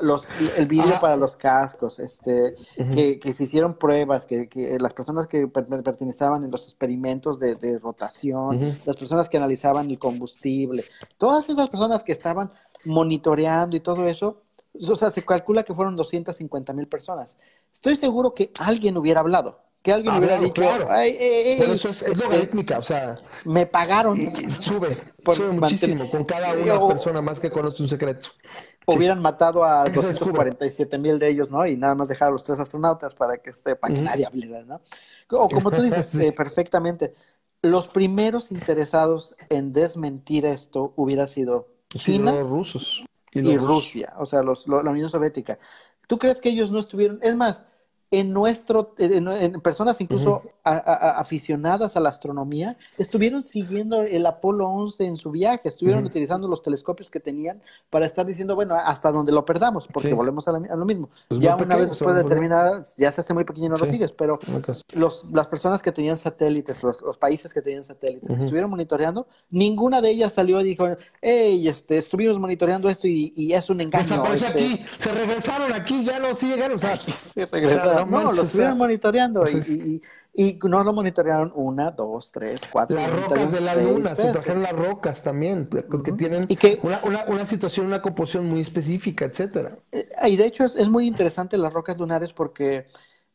los, 0.01 0.31
el 0.57 0.65
vídeo 0.67 0.99
para 0.99 1.15
los 1.15 1.37
cascos, 1.37 1.99
este, 1.99 2.55
uh 2.77 2.81
-huh. 2.81 2.93
que, 2.93 3.19
que, 3.19 3.33
se 3.33 3.45
hicieron 3.45 3.75
pruebas, 3.75 4.25
que, 4.25 4.49
que 4.49 4.77
las 4.79 4.93
personas 4.93 5.27
que 5.27 5.47
per 5.47 5.65
pertenecían 5.65 6.43
en 6.43 6.51
los 6.51 6.67
experimentos 6.67 7.39
de, 7.39 7.55
de 7.55 7.79
rotación, 7.79 8.57
uh 8.57 8.59
-huh. 8.59 8.77
las 8.85 8.97
personas 8.97 9.29
que 9.29 9.37
analizaban 9.37 9.89
el 9.89 9.97
combustible, 9.97 10.83
todas 11.17 11.47
esas 11.47 11.69
personas 11.69 12.03
que 12.03 12.11
estaban 12.11 12.51
monitoreando 12.83 13.77
y 13.77 13.79
todo 13.79 14.05
eso, 14.05 14.41
o 14.73 14.95
sea, 14.97 15.09
se 15.09 15.23
calcula 15.23 15.63
que 15.63 15.73
fueron 15.73 15.95
250 15.95 16.73
mil 16.73 16.87
personas. 16.87 17.37
Estoy 17.73 17.95
seguro 17.95 18.33
que 18.33 18.51
alguien 18.59 18.97
hubiera 18.97 19.21
hablado 19.21 19.59
que 19.83 19.91
alguien 19.91 20.15
hubiera 20.15 20.39
dicho, 20.39 20.53
claro. 20.53 20.87
Ay, 20.89 21.17
eh, 21.19 21.57
Pero 21.59 21.73
eso 21.73 21.89
es, 21.89 22.01
es 22.03 22.17
logarítmica, 22.17 22.79
o 22.79 22.83
sea, 22.83 23.15
me 23.43 23.65
pagaron. 23.65 24.19
Y, 24.19 24.23
y 24.23 24.51
sube, 24.51 24.87
por 25.23 25.35
sube 25.35 25.51
muchísimo 25.51 26.09
con 26.09 26.23
cada 26.23 26.53
una 26.53 26.75
o, 26.75 26.87
persona 26.87 27.21
más 27.21 27.39
que 27.39 27.51
conoce 27.51 27.83
un 27.83 27.89
secreto. 27.89 28.29
Hubieran 28.85 29.17
sí. 29.17 29.23
matado 29.23 29.63
a 29.63 29.83
247 29.89 30.97
mil 30.97 31.19
de 31.19 31.29
ellos, 31.29 31.51
¿no? 31.51 31.65
Y 31.67 31.75
nada 31.75 31.95
más 31.95 32.07
dejar 32.07 32.29
a 32.29 32.31
los 32.31 32.45
tres 32.45 32.61
astronautas 32.61 33.13
para 33.13 33.37
que 33.37 33.51
sepa 33.51 33.89
que 33.89 34.01
nadie 34.01 34.25
hable, 34.25 34.63
¿no? 34.63 34.81
O 35.31 35.49
como 35.49 35.69
tú 35.69 35.81
dices 35.83 36.07
sí. 36.07 36.25
eh, 36.27 36.31
perfectamente, 36.31 37.13
los 37.61 37.89
primeros 37.89 38.51
interesados 38.51 39.35
en 39.49 39.73
desmentir 39.73 40.45
esto 40.45 40.93
hubiera 40.95 41.27
sido 41.27 41.67
China 41.89 42.31
sí, 42.31 42.37
los 42.37 42.49
rusos 42.49 43.05
y, 43.31 43.41
los 43.41 43.53
y 43.53 43.57
Rusia, 43.57 44.13
o 44.17 44.25
sea, 44.25 44.43
los, 44.43 44.65
lo, 44.67 44.81
la 44.81 44.91
Unión 44.91 45.09
Soviética. 45.09 45.59
¿Tú 46.07 46.17
crees 46.19 46.39
que 46.39 46.49
ellos 46.49 46.71
no 46.71 46.79
estuvieron? 46.79 47.19
Es 47.21 47.35
más, 47.35 47.63
en 48.13 48.31
nuestro, 48.31 48.93
en, 48.97 49.59
personas 49.61 49.99
incluso 49.99 50.43
aficionadas 50.63 51.97
a 51.97 51.99
la 51.99 52.09
astronomía, 52.09 52.77
estuvieron 52.97 53.43
siguiendo 53.43 54.01
el 54.01 54.25
Apolo 54.25 54.69
11 54.69 55.05
en 55.05 55.17
su 55.17 55.31
viaje, 55.31 55.67
estuvieron 55.67 56.05
utilizando 56.05 56.47
los 56.47 56.61
telescopios 56.61 57.11
que 57.11 57.19
tenían 57.19 57.61
para 57.89 58.05
estar 58.05 58.25
diciendo, 58.25 58.55
bueno, 58.55 58.75
hasta 58.75 59.11
donde 59.11 59.31
lo 59.31 59.45
perdamos, 59.45 59.87
porque 59.91 60.13
volvemos 60.13 60.47
a, 60.47 60.53
lo 60.53 60.85
mismo. 60.85 61.09
Pues 61.27 61.41
ya 61.41 61.55
una 61.55 61.75
vez 61.75 61.89
después 61.89 62.15
determinada, 62.15 62.85
ya 62.97 63.11
se 63.11 63.21
hace 63.21 63.33
muy 63.33 63.43
pequeño 63.43 63.67
y 63.67 63.69
no 63.69 63.75
lo 63.77 63.85
sigues, 63.85 64.13
pero 64.13 64.39
los, 64.93 65.25
las 65.31 65.47
personas 65.47 65.81
que 65.81 65.91
tenían 65.91 66.17
satélites, 66.17 66.81
los, 66.81 67.17
países 67.17 67.53
que 67.53 67.61
tenían 67.61 67.85
satélites, 67.85 68.29
estuvieron 68.29 68.69
monitoreando, 68.69 69.27
ninguna 69.49 70.01
de 70.01 70.09
ellas 70.09 70.33
salió 70.33 70.61
y 70.61 70.63
dijo, 70.63 70.87
hey, 71.21 71.67
este, 71.67 71.97
estuvimos 71.97 72.39
monitoreando 72.39 72.89
esto 72.89 73.07
y, 73.07 73.53
es 73.53 73.69
un 73.69 73.81
engaño. 73.81 74.23
Este". 74.33 74.47
aquí, 74.47 74.85
se 74.97 75.11
regresaron 75.11 75.73
aquí, 75.73 76.03
ya 76.05 76.19
no, 76.19 76.33
sí 76.35 76.47
llegaron, 76.47 76.77
o 76.77 76.79
sea, 76.79 76.95
se 76.97 77.45
regresaron. 77.45 78.09
no, 78.09 78.31
lo 78.31 78.43
estuvieron 78.43 78.77
monitoreando 78.77 79.43
y, 79.47 79.57
y, 79.57 80.01
no 80.35 80.83
lo 80.83 80.93
monitorearon 80.93 81.51
una, 81.55 81.91
dos, 81.91 82.31
tres, 82.31 82.61
cuatro. 82.71 82.97
Las 82.97 83.11
rocas 83.11 83.51
de 83.51 83.61
la 83.61 83.75
luna, 83.75 84.15
se 84.15 84.31
trajeron 84.31 84.63
las 84.63 84.73
rocas 84.73 85.23
también, 85.23 85.67
que 85.67 86.11
tienen 86.13 86.47
una, 86.81 87.25
una, 87.27 87.45
situación, 87.45 87.85
una 87.85 88.01
composición 88.01 88.47
muy 88.47 88.61
específica, 88.61 89.25
etcétera. 89.25 89.69
Eh, 89.91 90.09
y 90.27 90.35
de 90.35 90.45
hecho 90.45 90.65
es, 90.65 90.89
muy 90.89 91.05
interesante 91.05 91.57
las 91.57 91.71
rocas 91.71 91.97
lunares 91.99 92.33
porque 92.33 92.87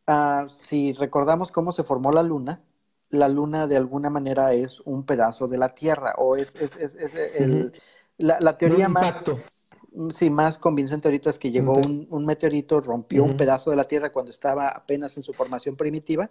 ah, 0.06 0.46
si 0.58 0.92
recordamos 0.92 1.52
cómo 1.52 1.70
se 1.70 1.84
formó 1.84 2.10
la 2.10 2.22
luna, 2.22 2.62
la 3.10 3.28
luna 3.28 3.66
de 3.66 3.76
alguna 3.76 4.10
manera 4.10 4.52
es 4.52 4.80
un 4.80 5.04
pedazo 5.04 5.46
de 5.46 5.58
la 5.58 5.74
Tierra 5.74 6.14
o 6.18 6.36
es, 6.36 6.56
es, 6.56 6.76
es, 6.76 7.14
el, 7.14 7.72
la, 8.18 8.38
la, 8.40 8.58
teoría 8.58 8.88
más 8.88 9.24
sí, 10.14 10.30
más 10.30 10.58
convincente 10.58 11.08
ahorita 11.08 11.30
es 11.30 11.38
que 11.38 11.50
llegó 11.50 11.74
un, 11.74 12.26
meteorito, 12.26 12.80
rompió 12.80 13.24
un 13.24 13.36
pedazo 13.36 13.70
de 13.70 13.76
la 13.76 13.84
Tierra 13.84 14.10
cuando 14.10 14.30
estaba 14.30 14.68
apenas 14.68 15.16
en 15.16 15.22
su 15.22 15.32
formación 15.32 15.76
primitiva 15.76 16.30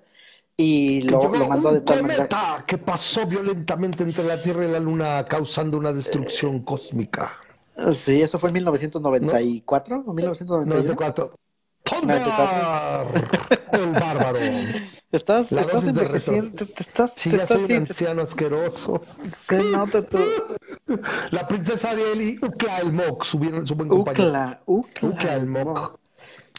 y 0.57 1.03
lo, 1.03 1.29
mandó 1.29 1.71
de 1.71 1.81
tal 1.81 2.01
manera. 2.01 2.63
que 2.65 2.79
pasó 2.79 3.27
violentamente 3.27 4.01
entre 4.01 4.23
la 4.23 4.41
Tierra 4.41 4.65
y 4.65 4.71
la 4.71 4.79
Luna 4.79 5.23
causando 5.29 5.77
una 5.77 5.93
destrucción 5.93 6.61
cósmica. 6.61 7.33
Sí, 7.93 8.21
eso 8.21 8.39
fue 8.39 8.49
en 8.49 8.53
1994 8.55 10.03
o 10.07 10.13
1994. 10.13 11.31
El 13.71 13.91
bárbaro. 13.91 14.39
Estás, 15.09 15.53
estás 15.53 15.85
envejeciendo. 15.85 16.51
Te, 16.51 16.65
estás, 16.81 17.13
sí, 17.13 17.31
ya 17.31 17.47
soy 17.47 17.63
un 17.63 17.71
anciano 17.71 18.23
asqueroso. 18.23 19.01
Se 19.29 19.63
nota 19.63 20.01
tú. 20.01 20.19
La 21.31 21.47
princesa 21.47 21.91
Ariel 21.91 22.21
y 22.21 22.45
Ukla 22.45 22.79
el 22.79 22.91
Mok 22.91 23.23
subieron 23.23 23.65
su 23.65 23.75
buen 23.75 23.87
compañero. 23.87 24.27
Ukla, 24.27 24.61
Ukla, 24.65 25.09
Ukla 25.09 25.33
el 25.35 25.47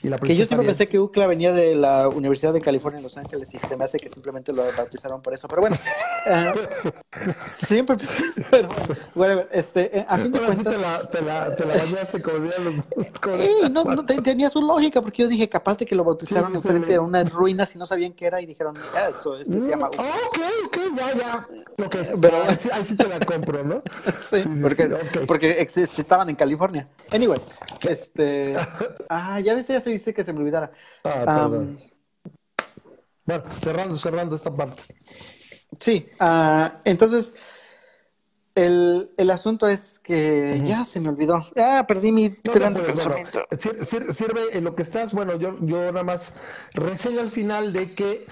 Que 0.00 0.36
yo 0.36 0.46
siempre 0.46 0.66
pensé 0.66 0.88
que 0.88 1.00
UCLA 1.00 1.26
venía 1.26 1.52
de 1.52 1.74
la 1.74 2.08
Universidad 2.08 2.52
de 2.52 2.60
California 2.60 2.98
en 2.98 3.02
Los 3.02 3.16
Ángeles 3.16 3.52
y 3.52 3.58
se 3.58 3.76
me 3.76 3.84
hace 3.84 3.98
que 3.98 4.08
simplemente 4.08 4.52
lo 4.52 4.64
bautizaron 4.76 5.20
por 5.20 5.34
eso. 5.34 5.48
Pero 5.48 5.62
bueno, 5.62 5.76
eh, 6.26 6.52
siempre 7.46 7.96
pero 8.50 8.68
bueno, 9.14 9.42
este, 9.50 9.98
eh, 9.98 10.06
a 10.08 10.18
fin 10.18 10.30
de 10.30 10.38
cuentas... 10.38 10.72
Te 10.72 10.80
la, 10.80 11.10
te 11.10 11.22
la, 11.22 11.56
te 11.56 11.66
la 11.66 11.76
bañaste 11.78 12.22
como 12.22 12.38
los... 12.38 13.36
Sí, 13.38 13.68
no, 13.70 13.84
no 13.84 14.04
tenía 14.04 14.50
su 14.50 14.62
lógica, 14.62 15.02
porque 15.02 15.22
yo 15.22 15.28
dije, 15.28 15.48
capaz 15.48 15.78
de 15.78 15.86
que 15.86 15.96
lo 15.96 16.04
bautizaron 16.04 16.52
sí, 16.52 16.56
enfrente 16.58 16.92
de 16.92 16.98
unas 17.00 17.32
ruinas 17.32 17.74
y 17.74 17.78
no 17.78 17.86
sabían 17.86 18.12
qué 18.12 18.26
era 18.26 18.40
y 18.40 18.46
dijeron, 18.46 18.76
ah, 18.94 19.08
esto, 19.10 19.36
este 19.36 19.60
se 19.60 19.70
llama 19.70 19.88
UCLA. 19.88 20.04
Ok, 20.04 20.38
ok, 20.66 20.78
ya, 20.96 21.16
ya. 21.16 21.48
Okay. 21.84 22.08
Pero, 22.20 22.42
ahí, 22.42 22.56
sí, 22.56 22.68
ahí 22.72 22.84
sí 22.84 22.96
te 22.96 23.08
la 23.08 23.18
compro, 23.20 23.64
¿no? 23.64 23.82
sí, 24.30 24.42
sí, 24.42 24.48
porque, 24.62 24.84
okay. 24.84 25.26
porque 25.26 25.60
estaban 25.60 26.28
en 26.28 26.36
California. 26.36 26.88
Anyway, 27.12 27.40
este... 27.82 28.56
Ah, 29.08 29.40
ya 29.40 29.54
viste, 29.54 29.72
ya 29.72 29.80
se 29.88 29.92
viste 29.92 30.14
que 30.14 30.24
se 30.24 30.32
me 30.32 30.40
olvidara. 30.40 30.70
Ah, 31.04 31.48
bueno, 31.48 33.44
cerrando, 33.60 33.94
cerrando 33.94 34.36
esta 34.36 34.54
parte. 34.54 34.82
Sí, 35.80 36.08
uh, 36.20 36.68
entonces 36.84 37.34
el, 38.54 39.10
el, 39.16 39.30
asunto 39.30 39.68
es 39.68 39.98
que 39.98 40.60
ya 40.64 40.84
se 40.84 41.00
me 41.00 41.08
olvidó. 41.08 41.42
Ah, 41.56 41.84
perdí 41.86 42.12
mi 42.12 42.30
tren 42.30 42.74
de 42.74 42.82
pensamiento. 42.82 43.46
sirve, 43.58 44.56
en 44.56 44.64
lo 44.64 44.74
que 44.74 44.82
estás. 44.82 45.12
Bueno, 45.12 45.36
yo, 45.36 45.56
yo 45.60 45.92
nada 45.92 46.02
más 46.02 46.34
reseño 46.74 47.20
al 47.20 47.30
final 47.30 47.72
de 47.72 47.92
que 47.94 48.26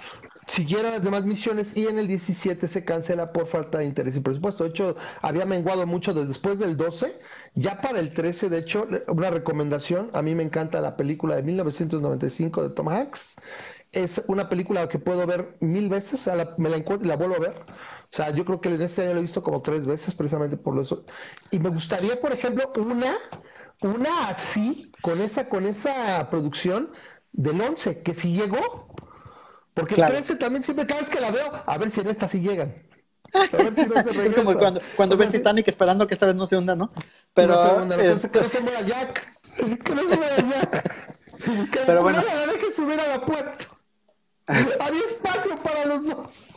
siguieron 0.47 0.93
las 0.93 1.03
demás 1.03 1.25
misiones 1.25 1.77
y 1.77 1.87
en 1.87 1.99
el 1.99 2.07
17 2.07 2.69
se 2.69 2.85
cancela 2.85 3.33
por 3.33 3.47
falta 3.47 3.79
de 3.79 3.85
interés 3.85 4.17
y 4.17 4.21
presupuesto. 4.21 4.65
De 4.65 4.71
hecho, 4.71 4.97
había 5.23 5.45
menguado 5.47 5.87
mucho 5.87 6.15
después 6.15 6.59
del 6.59 6.77
12. 6.77 7.19
Ya 7.55 7.81
para 7.81 8.01
el 8.01 8.13
13, 8.13 8.49
de 8.51 8.59
hecho, 8.59 8.87
una 9.09 9.31
recomendación. 9.31 10.11
A 10.13 10.23
mí 10.23 10.35
me 10.35 10.43
encanta 10.45 10.81
la 10.81 10.97
película 10.97 11.37
de 11.37 11.43
1995 11.43 12.69
de 12.69 12.75
Tom 12.75 12.89
Hanks. 12.89 13.37
Es 13.93 14.23
una 14.27 14.49
película 14.49 14.89
que 14.89 14.99
puedo 14.99 15.27
ver 15.27 15.57
mil 15.61 15.89
veces, 15.89 16.21
o 16.21 16.23
sea, 16.25 16.55
me 16.59 16.69
la 16.69 16.77
encuentro 16.77 17.07
y 17.07 17.09
la 17.09 17.17
vuelvo 17.17 17.37
a 17.37 17.39
ver. 17.39 17.65
O 18.13 18.17
sea, 18.17 18.31
yo 18.31 18.45
creo 18.45 18.61
que 18.61 18.69
en 18.75 18.83
este 18.83 19.03
año 19.03 19.15
lo 19.15 19.19
he 19.21 19.23
visto 19.23 19.43
como 19.43 19.63
tres 19.63 19.87
veces 19.87 20.15
precisamente 20.15 20.57
por 20.57 20.79
eso. 20.81 21.05
Y 21.51 21.59
me 21.59 21.71
gustaría, 21.71 22.21
por 22.21 22.33
ejemplo, 22.33 22.73
una, 22.77 23.17
una 23.83 24.29
así, 24.29 24.93
con 25.03 25.21
esa, 25.21 25.49
con 25.49 25.67
esa 25.67 26.29
producción 26.31 26.91
del 27.33 27.61
11, 27.61 28.03
que 28.03 28.15
si 28.15 28.33
llegó, 28.33 28.96
porque 29.77 30.01
el 30.01 30.07
13 30.07 30.37
también 30.37 30.63
siempre, 30.63 30.87
cada 30.87 31.01
vez 31.01 31.11
que 31.11 31.21
la 31.21 31.31
veo, 31.31 31.53
a 31.67 31.77
ver 31.77 31.91
si 31.91 32.01
en 32.01 32.09
esta 32.09 32.27
sí 32.27 32.41
llegan. 32.41 32.75
es 33.35 34.35
como 34.35 34.55
cuando, 34.55 34.81
cuando 34.97 35.19
ves 35.19 35.31
Titanic 35.31 35.69
esperando 35.69 36.07
que 36.07 36.15
esta 36.15 36.25
vez 36.25 36.35
no 36.35 36.47
se 36.47 36.57
hunda, 36.57 36.75
¿no? 36.75 36.91
Pero 37.35 37.55
no 37.55 37.69
se 37.69 37.77
hunda, 37.77 37.97
es... 37.97 38.27
que 38.33 38.41
no 38.41 38.49
se 38.49 38.61
muera 38.61 38.81
Jack. 38.81 39.39
Que 39.85 39.95
no 39.95 40.09
se 40.09 40.17
muera 40.17 40.37
Jack. 40.37 41.11
Que 41.73 41.81
Pero 41.85 42.03
bueno. 42.03 42.23
la 42.23 42.53
deje 42.53 42.73
subir 42.73 42.99
a 42.99 43.07
la 43.07 43.21
puerta. 43.21 43.67
Había 44.47 45.05
espacio 45.07 45.63
para 45.63 45.85
los 45.85 46.07
dos. 46.07 46.49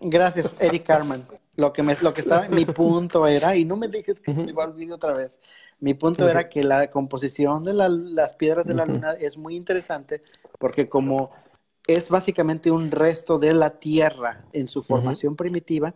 Gracias, 0.00 0.54
Eric 0.60 0.86
Carman. 0.86 1.26
Lo 1.56 1.72
que, 1.72 1.82
me, 1.82 1.96
lo 2.00 2.14
que 2.14 2.20
estaba, 2.20 2.48
mi 2.48 2.64
punto 2.64 3.26
era, 3.26 3.56
y 3.56 3.64
no 3.64 3.76
me 3.76 3.88
dejes 3.88 4.20
que 4.20 4.32
se 4.36 4.44
me 4.44 4.52
va 4.52 4.64
a 4.64 4.66
olvidar 4.68 4.94
otra 4.94 5.12
vez, 5.14 5.40
mi 5.80 5.94
punto 5.94 6.28
era 6.28 6.48
que 6.48 6.62
la 6.62 6.88
composición 6.88 7.64
de 7.64 7.74
la, 7.74 7.88
las 7.88 8.34
piedras 8.34 8.64
de 8.64 8.74
la 8.74 8.86
luna 8.86 9.14
es 9.18 9.36
muy 9.36 9.56
interesante 9.56 10.22
porque 10.60 10.88
como 10.88 11.32
es 11.88 12.10
básicamente 12.10 12.70
un 12.70 12.90
resto 12.90 13.38
de 13.38 13.54
la 13.54 13.70
Tierra 13.80 14.44
en 14.52 14.68
su 14.68 14.82
formación 14.82 15.34
primitiva 15.34 15.94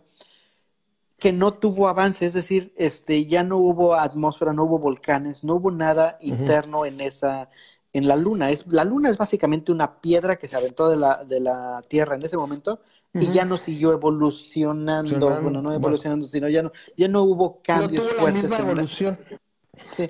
que 1.19 1.31
no 1.31 1.53
tuvo 1.53 1.87
avance, 1.87 2.25
es 2.25 2.33
decir, 2.33 2.73
este, 2.75 3.27
ya 3.27 3.43
no 3.43 3.57
hubo 3.57 3.93
atmósfera, 3.93 4.51
no 4.51 4.63
hubo 4.65 4.79
volcanes, 4.79 5.43
no 5.43 5.55
hubo 5.55 5.71
nada 5.71 6.17
interno 6.19 6.85
en 6.85 6.99
esa, 6.99 7.49
en 7.93 8.07
la 8.07 8.17
Luna. 8.17 8.49
Es, 8.49 8.65
la 8.67 8.83
Luna 8.83 9.09
es 9.09 9.17
básicamente 9.17 9.71
una 9.71 10.01
piedra 10.01 10.35
que 10.35 10.47
se 10.47 10.57
aventó 10.57 10.89
de 10.89 10.97
la, 10.97 11.23
de 11.23 11.39
la 11.39 11.81
Tierra 11.87 12.15
en 12.15 12.23
ese 12.23 12.35
momento 12.35 12.81
y 13.13 13.31
ya 13.31 13.45
no 13.45 13.57
siguió 13.57 13.93
evolucionando, 13.93 15.29
bueno, 15.41 15.61
no 15.61 15.71
evolucionando, 15.71 16.27
sino 16.27 16.49
ya 16.49 16.63
no, 16.63 16.71
ya 16.97 17.07
no 17.07 17.21
hubo 17.21 17.61
cambios 17.61 18.03
no 18.03 18.09
tuvo 18.09 18.19
fuertes. 18.19 18.43
La 18.43 18.49
misma 18.49 18.71
evolución. 18.71 19.19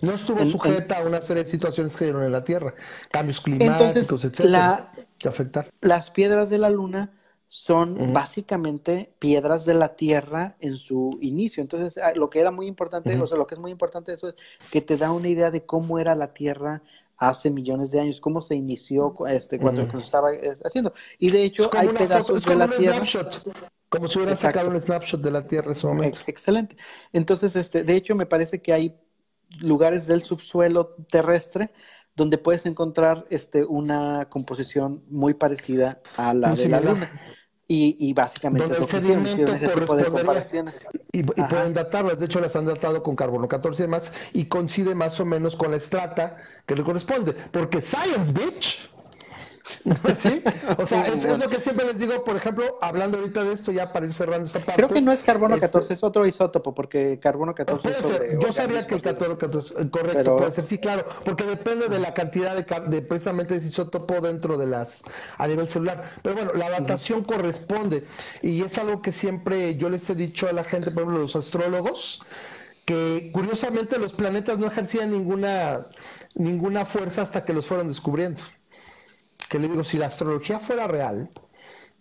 No 0.01 0.13
estuvo 0.13 0.45
sujeta 0.45 0.99
a 0.99 1.07
una 1.07 1.21
serie 1.21 1.43
de 1.43 1.49
situaciones 1.49 1.95
que 1.95 2.05
dieron 2.05 2.23
en 2.23 2.31
la 2.31 2.43
Tierra, 2.43 2.73
cambios 3.11 3.41
climáticos, 3.41 4.23
etcétera, 4.23 4.91
que 5.17 5.27
afectan. 5.27 5.67
Las 5.81 6.11
piedras 6.11 6.49
de 6.49 6.57
la 6.57 6.69
Luna 6.69 7.11
son 7.47 8.11
básicamente 8.13 9.13
piedras 9.19 9.63
de 9.65 9.75
la 9.75 9.95
Tierra 9.95 10.55
en 10.59 10.75
su 10.75 11.19
inicio. 11.21 11.61
Entonces, 11.61 12.01
ah, 12.03 12.13
lo 12.15 12.29
que 12.29 12.39
era 12.39 12.49
muy 12.49 12.65
importante, 12.65 13.15
o 13.15 13.27
sea, 13.27 13.37
lo 13.37 13.45
que 13.45 13.53
es 13.53 13.61
muy 13.61 13.69
importante 13.69 14.11
de 14.11 14.15
eso 14.17 14.29
es 14.29 14.35
que 14.71 14.81
te 14.81 14.97
da 14.97 15.11
una 15.11 15.27
idea 15.27 15.51
de 15.51 15.63
cómo 15.63 15.99
era 15.99 16.15
la 16.15 16.33
Tierra 16.33 16.81
hace 17.15 17.51
millones 17.51 17.91
de 17.91 17.99
años, 17.99 18.19
cómo 18.19 18.41
se 18.41 18.55
inició 18.55 19.15
este, 19.27 19.59
cuando 19.59 19.89
se 19.89 19.97
estaba 19.99 20.33
eh, 20.33 20.57
haciendo. 20.63 20.93
Y 21.19 21.29
de 21.29 21.43
hecho, 21.43 21.69
hay 21.73 21.89
pedazos 21.89 22.43
de 22.43 22.55
la 22.55 22.67
Tierra. 22.67 23.05
Como 23.87 24.07
si 24.07 24.17
hubiera 24.17 24.35
sacado 24.35 24.71
un 24.71 24.81
snapshot 24.81 25.21
de 25.21 25.29
la 25.29 25.45
Tierra 25.45 25.67
en 25.67 25.71
ese 25.73 25.85
momento. 25.85 26.19
Excelente. 26.25 26.75
Entonces, 27.11 27.55
este, 27.55 27.83
de 27.83 27.95
hecho, 27.95 28.15
me 28.15 28.25
parece 28.25 28.63
que 28.63 28.73
hay 28.73 28.97
lugares 29.59 30.07
del 30.07 30.23
subsuelo 30.23 30.95
terrestre 31.09 31.71
donde 32.15 32.37
puedes 32.37 32.65
encontrar 32.65 33.25
este, 33.29 33.63
una 33.63 34.27
composición 34.29 35.03
muy 35.09 35.33
parecida 35.33 35.99
a 36.15 36.33
la 36.33 36.55
de 36.55 36.69
la 36.69 36.79
Luna. 36.79 37.11
Y, 37.65 37.95
y 37.97 38.13
básicamente 38.13 38.67
donde 38.67 39.13
el 39.13 39.47
ese 39.47 39.67
tipo 39.69 39.95
de 39.95 40.05
comparaciones. 40.05 40.85
Y, 41.11 41.19
y 41.19 41.23
pueden 41.23 41.73
datarlas, 41.73 42.19
de 42.19 42.25
hecho 42.25 42.41
las 42.41 42.55
han 42.55 42.65
datado 42.65 43.01
con 43.01 43.15
carbono 43.15 43.47
14 43.47 43.85
y 43.85 43.87
más, 43.87 44.11
y 44.33 44.45
coincide 44.45 44.93
más 44.93 45.19
o 45.19 45.25
menos 45.25 45.55
con 45.55 45.71
la 45.71 45.77
estrata 45.77 46.37
que 46.67 46.75
le 46.75 46.83
corresponde, 46.83 47.33
porque 47.33 47.81
Science, 47.81 48.31
bitch, 48.33 48.92
¿Sí? 50.17 50.43
O 50.77 50.85
sea, 50.85 51.07
es, 51.07 51.25
lo 51.25 51.49
que 51.49 51.59
siempre 51.59 51.85
les 51.85 51.97
digo, 51.97 52.23
por 52.25 52.35
ejemplo, 52.35 52.77
hablando 52.81 53.17
ahorita 53.17 53.43
de 53.43 53.53
esto, 53.53 53.71
ya 53.71 53.93
para 53.93 54.05
ir 54.05 54.13
cerrando 54.13 54.45
esta 54.45 54.59
parte. 54.59 54.73
Creo 54.75 54.89
que 54.89 55.01
no 55.01 55.11
es 55.11 55.23
carbono 55.23 55.57
14, 55.57 55.81
este 55.81 55.93
es 55.93 56.03
otro 56.03 56.25
isótopo, 56.25 56.73
porque 56.73 57.17
carbono 57.21 57.55
14 57.55 57.89
es 57.89 57.97
sobre 57.97 58.39
Yo 58.41 58.53
sabía 58.53 58.85
que 58.85 58.95
el 58.95 59.01
carbono 59.01 59.37
14, 59.37 59.73
eh, 59.77 59.89
correcto, 59.89 60.37
puede 60.37 60.51
ser, 60.51 60.65
sí, 60.65 60.77
claro, 60.79 61.05
porque 61.23 61.45
depende 61.45 61.87
de 61.87 61.99
la 61.99 62.13
cantidad 62.13 62.55
de, 62.55 62.65
de 62.89 63.01
precisamente 63.01 63.55
ese 63.55 63.69
isótopo 63.69 64.19
dentro 64.19 64.57
de 64.57 64.67
las, 64.67 65.03
a 65.37 65.47
nivel 65.47 65.69
celular. 65.69 66.11
Pero 66.21 66.35
bueno, 66.35 66.51
la 66.55 66.69
datación 66.69 67.23
corresponde, 67.23 68.05
y 68.41 68.63
es 68.63 68.77
algo 68.77 69.01
que 69.01 69.13
siempre 69.13 69.75
yo 69.75 69.89
les 69.89 70.09
he 70.09 70.15
dicho 70.15 70.49
a 70.49 70.51
la 70.51 70.65
gente, 70.65 70.91
por 70.91 71.03
ejemplo, 71.03 71.21
los 71.21 71.35
astrólogos, 71.37 72.25
que 72.83 73.31
curiosamente 73.33 73.97
los 73.97 74.11
planetas 74.11 74.59
no 74.59 74.67
ejercían 74.67 75.11
ninguna, 75.11 75.87
ninguna 76.35 76.85
fuerza 76.85 77.21
hasta 77.21 77.45
que 77.45 77.53
los 77.53 77.65
fueron 77.65 77.87
descubriendo. 77.87 78.41
Que 79.49 79.59
le 79.59 79.67
digo, 79.69 79.83
si 79.83 79.97
la 79.97 80.07
astrología 80.07 80.59
fuera 80.59 80.87
real, 80.87 81.29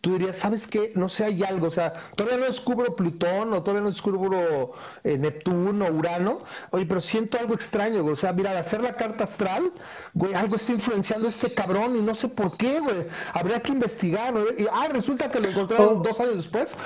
tú 0.03 0.15
dirías, 0.15 0.37
¿sabes 0.37 0.67
qué? 0.67 0.93
No 0.97 1.09
sé, 1.09 1.25
hay 1.25 1.43
algo, 1.45 1.69
o 1.69 1.71
sea, 1.71 1.95
todavía 2.17 2.39
no 2.39 2.47
descubro 2.47 2.95
Plutón 2.97 3.53
o 3.55 3.63
todavía 3.63 3.83
no 3.83 3.91
descubro 3.91 4.73
eh, 5.05 5.17
Neptuno, 5.17 5.87
Urano, 5.87 6.43
oye, 6.73 6.85
pero 6.87 7.01
siento 7.01 7.39
algo 7.39 7.55
extraño, 7.55 8.03
güey. 8.03 8.15
o 8.15 8.17
sea, 8.17 8.33
mira, 8.33 8.51
al 8.51 8.57
hacer 8.59 8.83
la 8.83 8.95
carta 8.95 9.25
astral, 9.25 9.73
güey, 10.13 10.35
algo 10.35 10.57
está 10.57 10.73
influenciando 10.73 11.29
a 11.29 11.31
este 11.31 11.55
cabrón 11.55 11.97
y 11.97 12.03
no 12.03 12.17
sé 12.17 12.29
por 12.29 12.57
qué, 12.57 12.81
güey, 12.81 13.07
habría 13.33 13.61
que 13.61 13.71
investigar, 13.73 14.35
Y, 14.59 14.67
ah, 14.73 14.89
resulta 14.91 15.31
que 15.31 15.39
lo 15.39 15.49
encontraron 15.49 15.99
oh. 15.99 16.03
dos 16.03 16.19
años 16.19 16.35
después, 16.35 16.77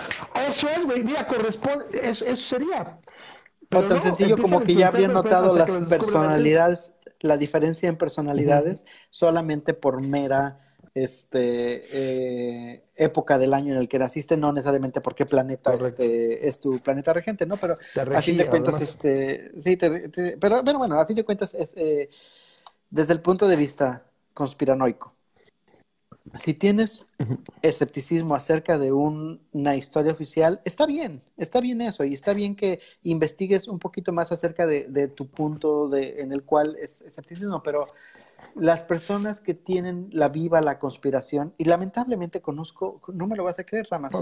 eso 0.48 0.68
es, 0.68 0.84
güey, 0.84 1.02
mira, 1.02 1.26
corresponde, 1.26 1.86
eso, 2.02 2.36
sería. 2.36 2.98
o 3.74 3.82
tan 3.82 4.02
sencillo 4.02 4.36
como 4.36 4.62
que 4.62 4.74
ya 4.74 4.88
habrían 4.88 5.14
notado 5.14 5.56
las 5.56 5.70
personalidades, 5.88 6.92
la 7.26 7.36
diferencia 7.36 7.88
en 7.88 7.96
personalidades 7.96 8.84
solamente 9.10 9.74
por 9.74 10.00
mera 10.00 10.60
este, 10.96 11.82
eh, 11.92 12.84
época 12.96 13.36
del 13.36 13.52
año 13.52 13.74
en 13.74 13.78
el 13.78 13.88
que 13.88 13.98
naciste, 13.98 14.36
no 14.38 14.50
necesariamente 14.52 15.02
por 15.02 15.14
qué 15.14 15.26
planeta 15.26 15.74
este, 15.74 16.48
es 16.48 16.58
tu 16.58 16.78
planeta 16.78 17.12
regente, 17.12 17.44
¿no? 17.44 17.58
Pero 17.58 17.76
a 18.14 18.22
fin 18.22 18.38
de 18.38 18.46
cuentas, 18.46 18.80
este, 18.80 19.52
sí, 19.60 19.76
pero, 20.40 20.62
bueno, 20.78 20.98
a 20.98 21.04
fin 21.04 21.16
de 21.16 21.24
cuentas 21.24 21.52
es 21.52 21.74
eh, 21.76 22.08
desde 22.88 23.12
el 23.12 23.20
punto 23.20 23.46
de 23.46 23.56
vista 23.56 24.04
conspiranoico. 24.32 25.15
Si 26.38 26.54
tienes 26.54 27.06
escepticismo 27.62 28.34
acerca 28.34 28.78
de 28.78 28.92
una 28.92 29.76
historia 29.76 30.12
oficial, 30.12 30.60
está 30.64 30.86
bien, 30.86 31.22
está 31.36 31.60
bien 31.60 31.80
eso, 31.80 32.04
y 32.04 32.14
está 32.14 32.32
bien 32.32 32.56
que 32.56 32.80
investigues 33.02 33.68
un 33.68 33.78
poquito 33.78 34.12
más 34.12 34.32
acerca 34.32 34.66
de, 34.66 35.08
tu 35.08 35.28
punto 35.28 35.88
de, 35.88 36.20
en 36.20 36.32
el 36.32 36.42
cual 36.42 36.76
es 36.80 37.02
escepticismo, 37.02 37.62
pero 37.62 37.86
las 38.54 38.84
personas 38.84 39.40
que 39.40 39.54
tienen 39.54 40.08
la 40.12 40.28
viva 40.28 40.60
la 40.60 40.78
conspiración, 40.78 41.54
y 41.58 41.64
lamentablemente 41.64 42.40
conozco, 42.40 43.00
no 43.12 43.26
me 43.26 43.36
lo 43.36 43.44
vas 43.44 43.58
a 43.58 43.64
creer, 43.64 43.86
Ramas, 43.90 44.12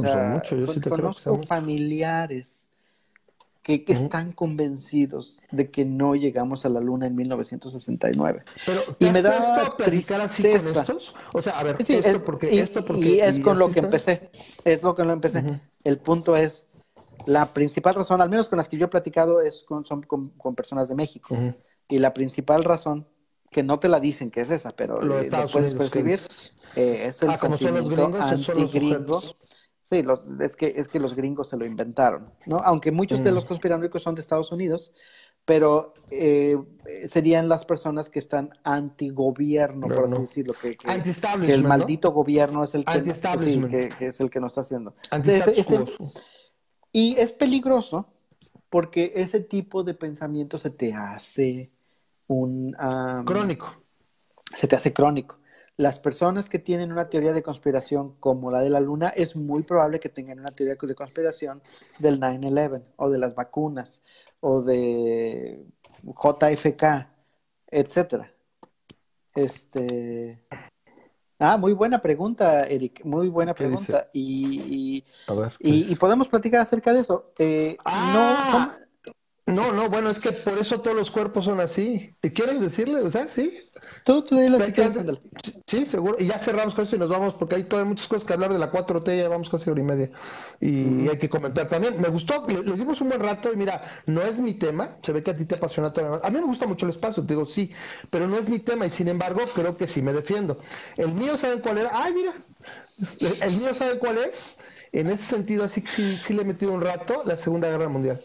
conozco 0.89 1.43
familiares 1.45 2.69
que, 3.65 3.83
están 3.89 4.33
convencidos 4.33 5.41
de 5.51 5.71
que 5.71 5.87
no 5.87 6.15
llegamos 6.15 6.67
a 6.67 6.69
la 6.69 6.81
luna 6.81 7.07
en 7.07 7.17
1969. 7.17 8.45
Pero 8.67 8.83
y 8.99 9.07
me 9.07 9.23
da 9.23 9.75
tristeza. 9.77 10.81
estos? 10.81 11.15
O 11.33 11.41
sea, 11.41 11.59
a 11.59 11.63
ver, 11.63 11.77
esto 11.79 11.93
es, 11.95 12.19
porque 12.19 12.55
y, 12.55 12.59
esto 12.59 12.85
porque 12.85 13.01
y 13.01 13.21
es 13.21 13.41
con 13.41 13.59
lo 13.59 13.71
que 13.71 13.81
empecé. 13.81 14.31
Es 14.65 14.83
lo 14.83 14.95
que 14.95 15.03
lo 15.03 15.15
empecé. 15.15 15.43
El 15.83 15.99
punto 15.99 16.37
es 16.37 16.67
la 17.25 17.55
principal 17.55 17.95
razón, 17.95 18.21
al 18.21 18.29
menos 18.29 18.51
con 18.51 18.59
las 18.59 18.69
que 18.69 18.77
yo 18.77 18.85
he 18.85 18.89
platicado, 18.89 19.41
es 19.41 19.63
con, 19.63 19.87
son 19.87 20.03
con, 20.03 20.55
personas 20.55 20.91
de 20.91 20.95
México. 20.95 21.35
Y 21.89 21.99
la 22.01 22.13
principal 22.13 22.65
razón 22.65 23.09
que 23.51 23.63
no 23.63 23.79
te 23.79 23.89
la 23.89 23.99
dicen 23.99 24.31
que 24.31 24.43
es 24.43 24.51
esa, 24.51 24.73
pero 24.73 25.01
lo, 25.01 25.23
puedes 25.51 25.75
percibir. 25.75 26.21
Eh, 26.77 27.05
es 27.07 27.23
el 27.23 27.31
ah, 27.31 27.39
sentimiento 27.39 28.13
antigringo. 28.21 29.23
Sí, 29.85 30.03
es, 30.41 30.57
que, 30.57 30.73
es 30.77 30.89
que 30.89 30.99
los 30.99 31.15
gringos 31.15 31.51
se 31.51 31.59
lo 31.59 31.67
inventaron, 31.67 32.31
¿no? 32.47 32.59
Aunque 32.65 32.91
muchos 32.91 33.23
de 33.23 33.31
mm. 33.31 33.35
los 33.35 33.45
conspiranoicos 33.45 34.03
son 34.03 34.15
de 34.15 34.23
Estados 34.23 34.51
Unidos, 34.51 34.93
pero 35.45 35.93
eh, 36.11 36.57
serían 37.07 37.51
las 37.51 37.67
personas 37.67 38.09
que 38.09 38.19
están 38.19 38.51
antigobierno, 38.63 39.87
por 39.89 40.07
así 40.07 40.21
decirlo, 40.23 40.55
que, 40.61 40.77
que, 40.77 41.53
el 41.53 41.65
maldito 41.65 42.13
gobierno 42.13 42.65
es 42.65 42.75
el 42.75 42.85
que, 42.87 43.91
que, 43.99 44.07
es 44.07 44.21
el 44.21 44.31
que 44.31 44.41
nos 44.41 44.53
está 44.53 44.63
haciendo. 44.63 44.95
Este, 45.13 45.61
este, 45.61 45.85
y 46.93 47.17
es 47.19 47.33
peligroso 47.33 48.09
porque 48.71 49.13
ese 49.17 49.41
tipo 49.41 49.85
de 49.85 49.95
pensamiento 49.95 50.57
se 50.59 50.71
te 50.71 50.95
hace 50.95 51.71
un... 52.27 52.75
crónico. 53.27 53.75
Se 54.57 54.67
te 54.67 54.77
hace 54.77 54.95
crónico. 54.95 55.39
Las 55.77 55.99
personas 55.99 56.49
que 56.49 56.61
tienen 56.61 56.93
una 56.93 57.09
teoría 57.09 57.33
de 57.33 57.43
conspiración 57.43 58.15
como 58.21 58.51
la 58.51 58.61
de 58.61 58.71
la 58.71 58.81
luna, 58.81 59.09
es 59.09 59.35
muy 59.35 59.65
probable 59.65 59.99
que 59.99 60.09
tengan 60.09 60.39
una 60.39 60.53
teoría 60.53 60.77
de 60.81 60.95
conspiración 60.95 61.63
del 61.99 62.21
9-11 62.21 62.83
o 62.97 63.11
de 63.11 63.19
las 63.19 63.35
vacunas 63.35 64.01
o 64.41 64.63
de 64.63 65.65
JFK, 66.05 67.09
etcétera. 67.67 68.33
Este... 69.35 70.45
Ah, 71.41 71.57
muy 71.57 71.73
buena 71.73 72.01
pregunta, 72.01 72.65
Eric. 72.65 73.05
Muy 73.05 73.29
buena 73.29 73.55
pregunta. 73.55 74.09
Y, 74.13 75.05
y, 75.59 75.97
podemos 75.97 76.29
platicar 76.29 76.61
acerca 76.61 76.93
de 76.93 77.01
eso. 77.01 77.33
Eh, 77.39 77.77
ah, 77.85 78.77
no, 78.79 78.84
no, 79.55 79.89
bueno, 79.89 80.11
es 80.11 80.19
que 80.19 80.33
por 80.33 80.59
eso 80.59 80.81
todos 80.81 80.97
los 80.97 81.11
cuerpos 81.11 81.45
son 81.45 81.61
así. 81.61 82.15
¿Quieres 82.21 82.61
decirle? 82.61 83.01
O 83.01 83.11
sea, 83.11 83.29
sí. 83.29 83.59
Tú, 84.05 84.23
tú 84.23 84.39
dile 84.39 84.59
si 84.61 84.73
Sí, 85.67 85.87
seguro. 85.87 86.17
Y 86.19 86.27
ya 86.27 86.39
cerramos 86.39 86.75
con 86.75 86.85
esto 86.85 86.97
y 86.97 86.99
nos 86.99 87.09
vamos 87.09 87.35
porque 87.35 87.57
hay 87.57 87.65
todavía 87.65 87.91
muchas 87.91 88.07
cosas 88.07 88.25
que 88.25 88.33
hablar 88.33 88.53
de 88.53 88.59
la 88.59 88.71
4T, 88.71 89.17
ya 89.17 89.29
vamos 89.29 89.49
casi 89.51 89.71
hora 89.71 89.81
y 89.81 89.85
media. 89.85 90.11
Y 90.61 91.09
hay 91.09 91.19
que 91.19 91.29
comentar 91.29 91.69
también. 91.69 92.01
Me 92.01 92.09
gustó, 92.09 92.47
le, 92.49 92.63
dimos 92.63 93.01
un 93.01 93.09
buen 93.09 93.21
rato 93.21 93.53
y 93.53 93.57
mira, 93.57 93.83
no 94.07 94.23
es 94.23 94.41
mi 94.41 94.55
tema, 94.55 94.97
se 95.03 95.13
ve 95.13 95.23
que 95.23 95.31
a 95.31 95.37
ti 95.37 95.45
te 95.45 95.57
apasiona 95.57 95.93
todo. 95.93 96.25
A 96.25 96.31
mí 96.31 96.39
me 96.39 96.47
gusta 96.47 96.67
mucho 96.67 96.87
el 96.87 96.93
espacio, 96.93 97.23
te 97.23 97.35
digo 97.35 97.47
sí, 97.47 97.71
pero 98.11 98.27
no 98.27 98.39
es 98.39 98.49
mi 98.49 98.61
tema 98.61 98.87
y 98.87 98.91
sin 98.91 99.09
embargo 99.09 99.43
creo 99.55 99.77
que 99.77 99.87
sí 99.89 100.03
me 100.03 100.13
defiendo. 100.13 100.59
El 100.97 101.13
mío, 101.13 101.37
¿saben 101.37 101.61
cuál 101.61 101.79
era? 101.79 101.91
Ay, 101.93 102.15
mira, 102.15 102.35
el 103.43 103.57
mío, 103.59 103.75
¿saben 103.75 103.99
cuál 103.99 104.19
es? 104.19 104.59
En 104.93 105.09
ese 105.11 105.25
sentido, 105.25 105.65
así 105.65 105.83
que 105.83 105.91
sí, 105.91 106.19
sí 106.21 106.35
le 106.35 106.43
he 106.43 106.45
metido 106.45 106.73
un 106.73 106.81
rato, 106.81 107.23
la 107.25 107.37
Segunda 107.37 107.69
Guerra 107.69 107.89
Mundial. 107.89 108.23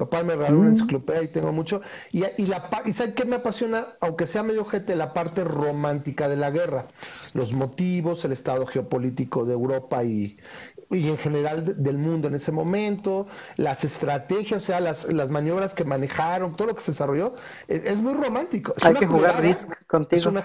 Papá 0.00 0.22
me 0.22 0.34
regaló 0.34 0.60
una 0.60 0.70
mm. 0.70 0.72
enciclopedia 0.72 1.22
y 1.24 1.28
tengo 1.28 1.52
mucho. 1.52 1.82
Y, 2.10 2.24
y, 2.38 2.46
la, 2.46 2.70
y 2.86 2.94
¿sabe 2.94 3.12
qué 3.12 3.26
me 3.26 3.36
apasiona? 3.36 3.88
Aunque 4.00 4.26
sea 4.26 4.42
medio 4.42 4.64
gente, 4.64 4.96
la 4.96 5.12
parte 5.12 5.44
romántica 5.44 6.26
de 6.26 6.36
la 6.36 6.50
guerra. 6.50 6.86
Los 7.34 7.52
motivos, 7.52 8.24
el 8.24 8.32
estado 8.32 8.64
geopolítico 8.64 9.44
de 9.44 9.52
Europa 9.52 10.02
y, 10.02 10.38
y 10.90 11.08
en 11.08 11.18
general 11.18 11.82
del 11.82 11.98
mundo 11.98 12.28
en 12.28 12.34
ese 12.34 12.52
momento, 12.52 13.26
las 13.56 13.84
estrategias, 13.84 14.62
o 14.62 14.66
sea, 14.66 14.80
las, 14.80 15.04
las 15.12 15.30
maniobras 15.30 15.74
que 15.74 15.84
manejaron, 15.84 16.56
todo 16.56 16.68
lo 16.68 16.74
que 16.74 16.82
se 16.82 16.92
desarrolló, 16.92 17.34
es, 17.68 17.96
muy 17.98 18.14
romántico. 18.14 18.74
Hay 18.82 18.94
que 18.94 19.06
jugar 19.06 19.40
Risk 19.40 19.68
contigo. 19.86 20.20
Es 20.20 20.26
una 20.26 20.42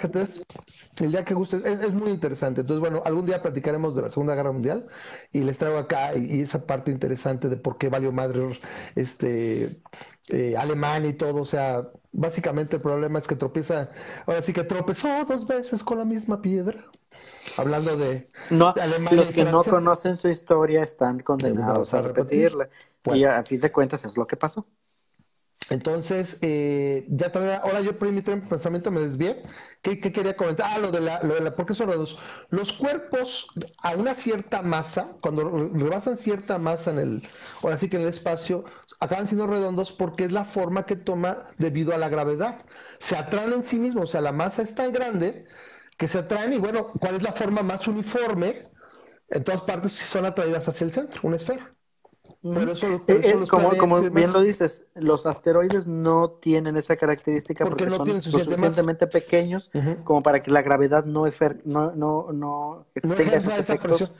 el 1.01 1.11
día 1.11 1.25
que 1.25 1.33
guste, 1.33 1.57
es, 1.57 1.93
muy 1.93 2.11
interesante. 2.11 2.61
Entonces, 2.61 2.79
bueno, 2.79 3.01
algún 3.05 3.25
día 3.25 3.41
platicaremos 3.41 3.95
de 3.95 4.03
la 4.03 4.09
Segunda 4.09 4.35
Guerra 4.35 4.51
Mundial 4.51 4.85
y 5.31 5.41
les 5.41 5.57
traigo 5.57 5.77
acá 5.77 6.15
y, 6.15 6.41
esa 6.41 6.65
parte 6.65 6.91
interesante 6.91 7.49
de 7.49 7.57
por 7.57 7.77
qué 7.77 7.89
valió 7.89 8.11
madre 8.11 8.59
este 8.95 9.77
eh, 10.29 10.55
Alemania 10.57 11.09
y 11.09 11.13
todo, 11.13 11.41
o 11.41 11.45
sea, 11.45 11.87
básicamente 12.15 12.77
el 12.77 12.81
problema 12.81 13.19
es 13.19 13.27
que 13.27 13.35
tropieza, 13.35 13.89
ahora 14.25 14.41
sí 14.41 14.53
que 14.53 14.63
tropezó 14.63 15.25
dos 15.25 15.45
veces 15.45 15.83
con 15.83 15.99
la 15.99 16.05
misma 16.05 16.41
piedra. 16.41 16.83
Hablando 17.57 17.95
de, 17.95 18.29
no, 18.49 18.73
los 19.11 19.31
que 19.31 19.45
no 19.45 19.63
conocen 19.63 20.17
su 20.17 20.27
historia 20.27 20.83
están 20.83 21.19
condenados 21.19 21.93
a, 21.93 22.01
repetirla. 22.01 22.69
Y 23.13 23.23
a 23.23 23.43
fin 23.43 23.61
de 23.61 23.71
cuentas 23.71 24.03
es 24.03 24.17
lo 24.17 24.25
que 24.25 24.35
pasó. 24.35 24.65
Entonces, 25.69 26.37
eh, 26.41 27.05
ya 27.09 27.31
todavía, 27.31 27.57
ahora 27.57 27.81
yo 27.81 27.97
por 27.97 28.11
mi 28.11 28.21
pensamiento 28.21 28.91
me 28.91 29.01
desvié. 29.01 29.41
¿Qué, 29.81 29.99
quería 29.99 30.35
comentar? 30.35 30.69
Ah, 30.71 30.77
lo 30.79 30.91
de 30.91 31.01
la, 31.01 31.21
lo 31.23 31.35
de 31.35 31.41
la, 31.41 31.55
¿por 31.55 31.65
qué 31.65 31.73
son 31.73 31.87
redondos? 31.87 32.19
Los 32.49 32.73
cuerpos 32.73 33.47
a 33.79 33.95
una 33.95 34.13
cierta 34.13 34.61
masa, 34.61 35.17
cuando 35.21 35.69
rebasan 35.73 36.17
cierta 36.17 36.57
masa 36.59 36.91
en 36.91 36.99
el, 36.99 37.27
ahora 37.63 37.77
sí 37.77 37.89
que 37.89 37.95
en 37.97 38.03
el 38.03 38.09
espacio, 38.09 38.63
acaban 38.99 39.27
siendo 39.27 39.47
redondos 39.47 39.91
porque 39.91 40.25
es 40.25 40.31
la 40.31 40.45
forma 40.45 40.85
que 40.85 40.95
toma 40.95 41.45
debido 41.57 41.93
a 41.93 41.97
la 41.97 42.09
gravedad. 42.09 42.65
Se 42.99 43.15
atraen 43.15 43.53
en 43.53 43.65
sí 43.65 43.79
mismos, 43.79 44.09
o 44.09 44.11
sea, 44.11 44.21
la 44.21 44.31
masa 44.31 44.61
es 44.61 44.75
tan 44.75 44.91
grande 44.93 45.45
que 45.97 46.07
se 46.07 46.19
atraen 46.19 46.53
y 46.53 46.57
bueno, 46.57 46.91
¿cuál 46.99 47.15
es 47.15 47.23
la 47.23 47.33
forma 47.33 47.63
más 47.63 47.87
uniforme? 47.87 48.69
En 49.29 49.43
todas 49.43 49.61
partes 49.63 49.93
son 49.93 50.25
atraídas 50.25 50.67
hacia 50.67 50.85
el 50.85 50.93
centro, 50.93 51.21
una 51.23 51.37
esfera. 51.37 51.74
Eh, 52.47 53.01
eh, 53.07 53.35
como, 53.49 54.01
bien 54.11 54.31
lo 54.31 54.41
dices, 54.41 54.83
los 54.93 55.25
asteroides 55.25 55.87
no 55.87 56.29
tienen 56.29 56.77
esa 56.77 56.95
característica 56.95 57.65
porque, 57.65 57.89
son 57.89 58.07
lo 58.07 58.21
suficientemente 58.21 59.07
pequeños 59.07 59.71
como 60.03 60.21
para 60.21 60.43
que 60.43 60.51
la 60.51 60.61
gravedad 60.61 61.05
no, 61.05 61.25
no, 61.63 61.91
no, 61.95 62.31
no, 62.31 62.85
tenga 63.15 63.37
esos 63.37 63.57
efectos 63.57 64.11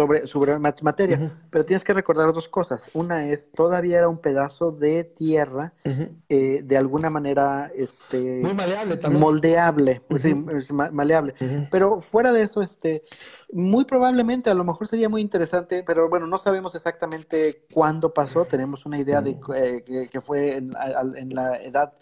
sobre, 0.00 0.26
sobre 0.26 0.58
materia. 0.58 1.30
Pero 1.50 1.64
tienes 1.64 1.84
que 1.84 1.92
recordar 1.92 2.32
dos 2.32 2.48
cosas. 2.48 2.88
Una 2.94 3.26
es, 3.26 3.50
todavía 3.52 3.98
era 3.98 4.08
un 4.08 4.18
pedazo 4.18 4.72
de 4.72 5.04
tierra 5.04 5.74
eh, 6.28 6.62
de 6.64 6.76
alguna 6.76 7.10
manera 7.10 7.70
este, 7.74 8.40
Muy 8.42 8.54
maleable 8.54 8.96
también. 8.96 9.20
moldeable, 9.20 10.02
pues 10.08 10.24
maleable. 10.72 11.34
Pero 11.70 12.00
fuera 12.00 12.32
de 12.32 12.42
eso, 12.42 12.62
este, 12.62 13.02
muy 13.52 13.84
probablemente, 13.84 14.48
a 14.48 14.54
lo 14.54 14.64
mejor 14.64 14.88
sería 14.88 15.08
muy 15.08 15.20
interesante, 15.20 15.82
pero 15.86 16.08
bueno, 16.08 16.26
no 16.26 16.38
sabemos 16.38 16.74
exactamente 16.74 17.66
cuándo 17.72 18.14
pasó. 18.14 18.46
Tenemos 18.46 18.86
una 18.86 18.98
idea 18.98 19.20
de 19.20 19.38
eh, 19.54 20.08
que, 20.10 20.20
fue 20.22 20.56
en, 20.56 20.74
en 21.16 21.34
la 21.34 21.56
edad 21.62 21.92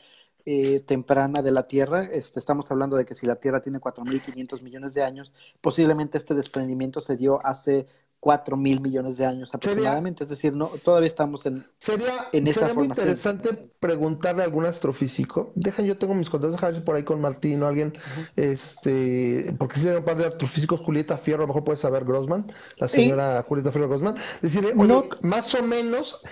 eh, 0.51 0.81
temprana 0.81 1.43
de 1.43 1.53
la 1.53 1.66
Tierra. 1.66 2.05
Este, 2.05 2.41
estamos 2.41 2.70
hablando 2.70 2.97
de 2.97 3.05
que 3.05 3.15
si 3.15 3.27
la 3.27 3.37
Tierra 3.37 3.61
tiene 3.61 3.81
4.500 3.81 4.62
millones 4.62 4.95
de 4.95 5.03
años, 5.03 5.31
posiblemente 5.61 6.16
este 6.16 6.35
desprendimiento 6.35 7.03
se 7.03 7.19
dio 7.19 7.45
hace 7.45 7.87
4 8.20 8.57
mil 8.57 8.81
millones 8.81 9.19
de 9.19 9.27
años 9.27 9.55
aproximadamente. 9.55 10.25
es 10.25 10.31
decir, 10.31 10.55
no, 10.55 10.70
todavía 10.83 11.07
estamos 11.07 11.45
en, 11.45 11.66
sería, 11.79 12.29
en 12.33 12.47
esa 12.47 12.61
sería 12.61 12.75
muy 12.75 12.87
interesante 12.87 13.70
preguntarle 13.79 14.41
a 14.41 14.47
algún 14.47 14.65
astrofísico. 14.65 15.53
Dejen, 15.55 15.85
yo 15.85 15.99
tengo 15.99 16.15
mis 16.15 16.31
contactos, 16.31 16.59
dejar 16.59 16.83
por 16.83 16.97
ahí 16.97 17.05
con 17.05 17.20
Martín 17.20 17.62
o 17.62 17.69
alguien, 17.69 17.93
este, 18.35 19.55
porque 19.59 19.79
si 19.79 19.89
hay 19.89 19.97
un 19.97 20.05
par 20.05 20.16
de 20.16 20.27
astrofísicos, 20.27 20.81
Julieta 20.81 21.19
Fierro, 21.19 21.43
a 21.43 21.47
lo 21.47 21.49
mejor 21.49 21.65
puede 21.65 21.77
saber 21.77 22.07
Grossman, 22.07 22.51
la 22.79 22.89
señora 22.89 23.45
Julieta 23.47 23.70
Fierro 23.70 23.89
Grossman, 23.91 24.16
decirle, 24.41 24.73
oye, 24.77 24.89
No. 24.89 25.05
más 25.20 25.55
o 25.55 25.62
menos, 25.62 26.23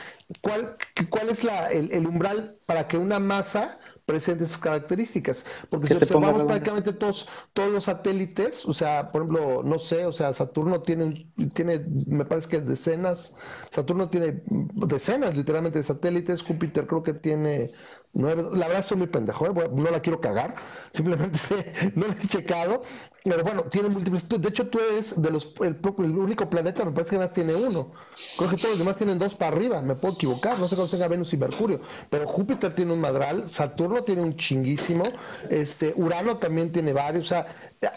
¿cuál, 0.40 0.78
cuál 1.10 1.28
es 1.28 1.44
la, 1.44 1.66
el, 1.70 1.93
el 1.93 2.06
umbral 2.06 2.56
para 2.66 2.88
que 2.88 2.97
una 2.97 3.20
masa 3.20 3.78
presente 4.06 4.44
esas 4.44 4.58
características? 4.58 5.44
Porque 5.68 5.88
Que 5.88 5.94
si 5.94 6.04
observamos 6.04 6.44
prácticamente 6.44 6.92
todos, 6.92 7.28
todos 7.52 7.70
los 7.72 7.84
satélites, 7.84 8.64
o 8.64 8.72
sea, 8.72 9.08
por 9.08 9.22
ejemplo, 9.22 9.62
no 9.64 9.78
sé, 9.78 10.06
o 10.06 10.12
sea, 10.12 10.32
Saturno 10.32 10.82
tiene, 10.82 11.30
tiene, 11.54 11.84
me 12.06 12.24
parece 12.24 12.48
que 12.48 12.60
decenas, 12.60 13.34
Saturno 13.70 14.08
tiene 14.08 14.42
decenas 14.46 15.36
literalmente 15.36 15.78
de 15.78 15.84
satélites, 15.84 16.42
Júpiter 16.42 16.86
creo 16.86 17.02
que 17.02 17.14
tiene 17.14 17.72
la 18.16 18.66
verdad 18.66 18.78
estoy 18.78 18.97
muy 18.97 19.06
pendejo, 19.09 19.47
¿eh? 19.47 19.70
No 19.72 19.90
la 19.90 20.01
quiero 20.01 20.20
cagar, 20.20 20.55
simplemente 20.93 21.38
sé, 21.38 21.72
no 21.94 22.06
la 22.06 22.14
he 22.14 22.26
checado, 22.26 22.82
pero 23.22 23.43
bueno, 23.43 23.64
tiene 23.64 23.88
múltiples, 23.88 24.26
de 24.28 24.48
hecho 24.48 24.68
tú 24.68 24.78
eres 24.78 25.20
de 25.20 25.30
los, 25.30 25.52
el, 25.60 25.76
único 25.84 26.48
planeta, 26.48 26.84
me 26.84 26.93
parece 26.93 27.10
que 27.10 27.16
nada 27.16 27.26
más 27.26 27.34
tiene 27.34 27.55
uno, 27.55 27.93
creo 28.38 28.51
que 28.51 28.56
todos 28.56 28.70
los 28.70 28.78
demás 28.78 28.97
tienen 28.97 29.18
dos 29.18 29.34
para 29.34 29.55
arriba, 29.55 29.82
me 29.82 29.94
puedo 29.94 30.14
equivocar, 30.14 30.59
no 30.59 30.66
sé 30.66 30.76
cuántos 30.76 30.93
tenga 30.93 31.09
Venus 31.09 31.32
y 31.34 31.36
Mercurio, 31.36 31.80
pero 32.09 32.26
Júpiter 32.26 32.74
tiene 32.74 32.93
un 32.93 33.01
madral, 33.01 33.51
Saturno 33.51 34.02
tiene 34.02 34.22
un 34.22 34.36
chinguísimo, 34.36 35.05
este, 35.51 35.93
Urano 35.97 36.38
también 36.38 36.72
tiene 36.72 36.93
varios, 36.93 37.26
o 37.26 37.28
sea, 37.28 37.47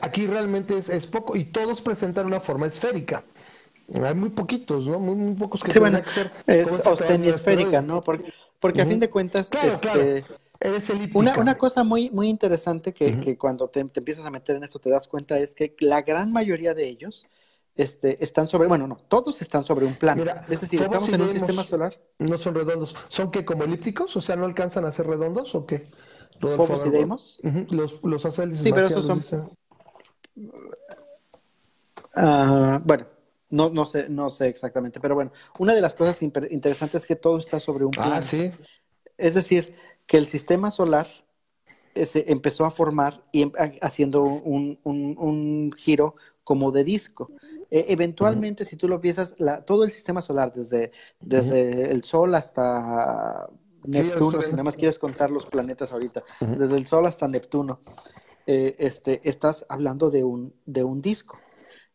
aquí 0.01 0.27
realmente 0.27 0.77
es, 0.77 0.89
es 0.89 1.07
poco, 1.07 1.37
y 1.37 1.45
todos 1.45 1.81
presentan 1.81 2.25
una 2.25 2.39
forma 2.39 2.65
esférica. 2.65 3.23
Hay 3.91 4.13
muy 4.13 4.29
poquitos, 4.29 4.85
¿no? 4.85 4.99
Muy, 4.99 5.15
muy 5.15 5.33
pocos 5.33 5.63
que 5.63 5.71
Sí, 5.71 5.79
bueno, 5.79 6.03
que 6.03 6.11
ser 6.11 6.31
es 6.45 6.71
este 6.73 6.89
o 6.89 6.95
semiesférica. 6.95 7.81
¿no? 7.81 8.01
Porque, 8.01 8.31
porque 8.59 8.81
a 8.81 8.85
fin 8.85 8.99
de 8.99 9.09
cuentas, 9.09 9.49
Claro, 9.49 9.73
este, 9.73 9.87
claro. 10.23 10.39
Eres. 10.61 10.89
Una, 11.13 11.37
una 11.39 11.57
cosa 11.57 11.83
muy, 11.85 12.09
muy 12.09 12.27
interesante 12.27 12.93
que, 12.93 13.17
que 13.21 13.37
cuando 13.37 13.69
te, 13.69 13.81
te 13.85 14.01
empiezas 14.01 14.25
a 14.25 14.29
meter 14.29 14.57
en 14.57 14.63
esto 14.65 14.79
te 14.79 14.89
das 14.89 15.07
cuenta 15.07 15.39
es 15.39 15.53
que 15.55 15.73
la 15.79 16.01
gran 16.01 16.33
mayoría 16.33 16.73
de 16.73 16.85
ellos 16.87 17.25
este, 17.75 18.21
están 18.21 18.49
sobre, 18.49 18.67
bueno, 18.67 18.85
no, 18.85 18.97
todos 18.97 19.41
están 19.41 19.63
sobre 19.65 19.85
un 19.85 19.95
plano. 19.95 20.21
Es 20.49 20.59
decir, 20.59 20.81
estamos 20.81 21.07
y 21.07 21.13
en 21.13 21.21
un 21.21 21.31
sistema 21.31 21.63
solar. 21.63 21.97
No 22.17 22.37
son 22.37 22.55
redondos. 22.55 22.93
¿Son 23.07 23.31
que 23.31 23.45
como 23.45 23.63
elípticos? 23.63 24.17
O 24.17 24.21
sea, 24.21 24.35
¿no 24.35 24.43
alcanzan 24.45 24.83
a 24.83 24.91
ser 24.91 25.07
redondos 25.07 25.55
o 25.55 25.65
qué? 25.65 25.87
Phobos 26.41 26.85
y 26.85 26.89
Deimos. 26.89 27.39
ujú, 27.43 27.65
Los, 27.73 28.03
los 28.03 28.21
satélites 28.21 28.63
Sí, 28.63 28.71
pero 28.73 28.87
esos 28.87 29.05
son- 29.05 29.19
dicen. 29.19 29.49
Ah, 32.15 32.81
bueno, 32.83 33.05
no, 33.49 33.69
no 33.69 33.85
sé, 33.85 34.09
no 34.09 34.29
sé 34.29 34.47
exactamente, 34.47 34.99
pero 34.99 35.15
bueno, 35.15 35.31
una 35.57 35.73
de 35.73 35.81
las 35.81 35.95
cosas 35.95 36.21
interesantes 36.21 37.01
es 37.01 37.07
que 37.07 37.15
todo 37.15 37.39
está 37.39 37.59
sobre 37.59 37.85
un 37.85 37.91
plano. 37.91 38.15
Ah, 38.15 38.21
sí. 38.21 38.51
Es 39.17 39.33
decir, 39.35 39.75
que 40.05 40.17
el 40.17 40.27
sistema 40.27 40.71
solar 40.71 41.07
eh, 41.95 42.05
se 42.05 42.31
empezó 42.31 42.65
a 42.65 42.71
formar 42.71 43.23
y 43.31 43.41
em- 43.43 43.51
ha- 43.57 43.85
haciendo 43.85 44.23
un, 44.23 44.79
un- 44.83 45.15
un 45.17 45.71
giro 45.77 46.15
como 46.43 46.71
de 46.71 46.83
disco. 46.83 47.31
Eh, 47.71 47.85
eventualmente, 47.89 48.65
si 48.65 48.75
tú 48.75 48.87
lo 48.87 48.99
piensas, 49.01 49.35
la- 49.39 49.63
todo 49.65 49.83
el 49.83 49.91
sistema 49.91 50.21
solar, 50.21 50.51
desde, 50.53 50.91
desde 51.19 51.91
el 51.91 52.03
Sol 52.03 52.33
hasta 52.35 53.47
Neptuno, 53.83 54.41
si 54.41 54.51
nada 54.51 54.63
más 54.63 54.75
quieres 54.77 54.99
contar 54.99 55.31
los 55.31 55.45
planetas 55.45 55.91
ahorita, 55.91 56.23
desde 56.57 56.75
el 56.77 56.87
Sol 56.87 57.05
hasta 57.05 57.27
Neptuno, 57.27 57.81
eh, 58.47 58.75
este, 58.79 59.21
estás 59.29 59.65
hablando 59.69 60.09
de 60.09 60.23
un, 60.23 60.53
de 60.65 60.83
un 60.83 61.01
disco. 61.01 61.37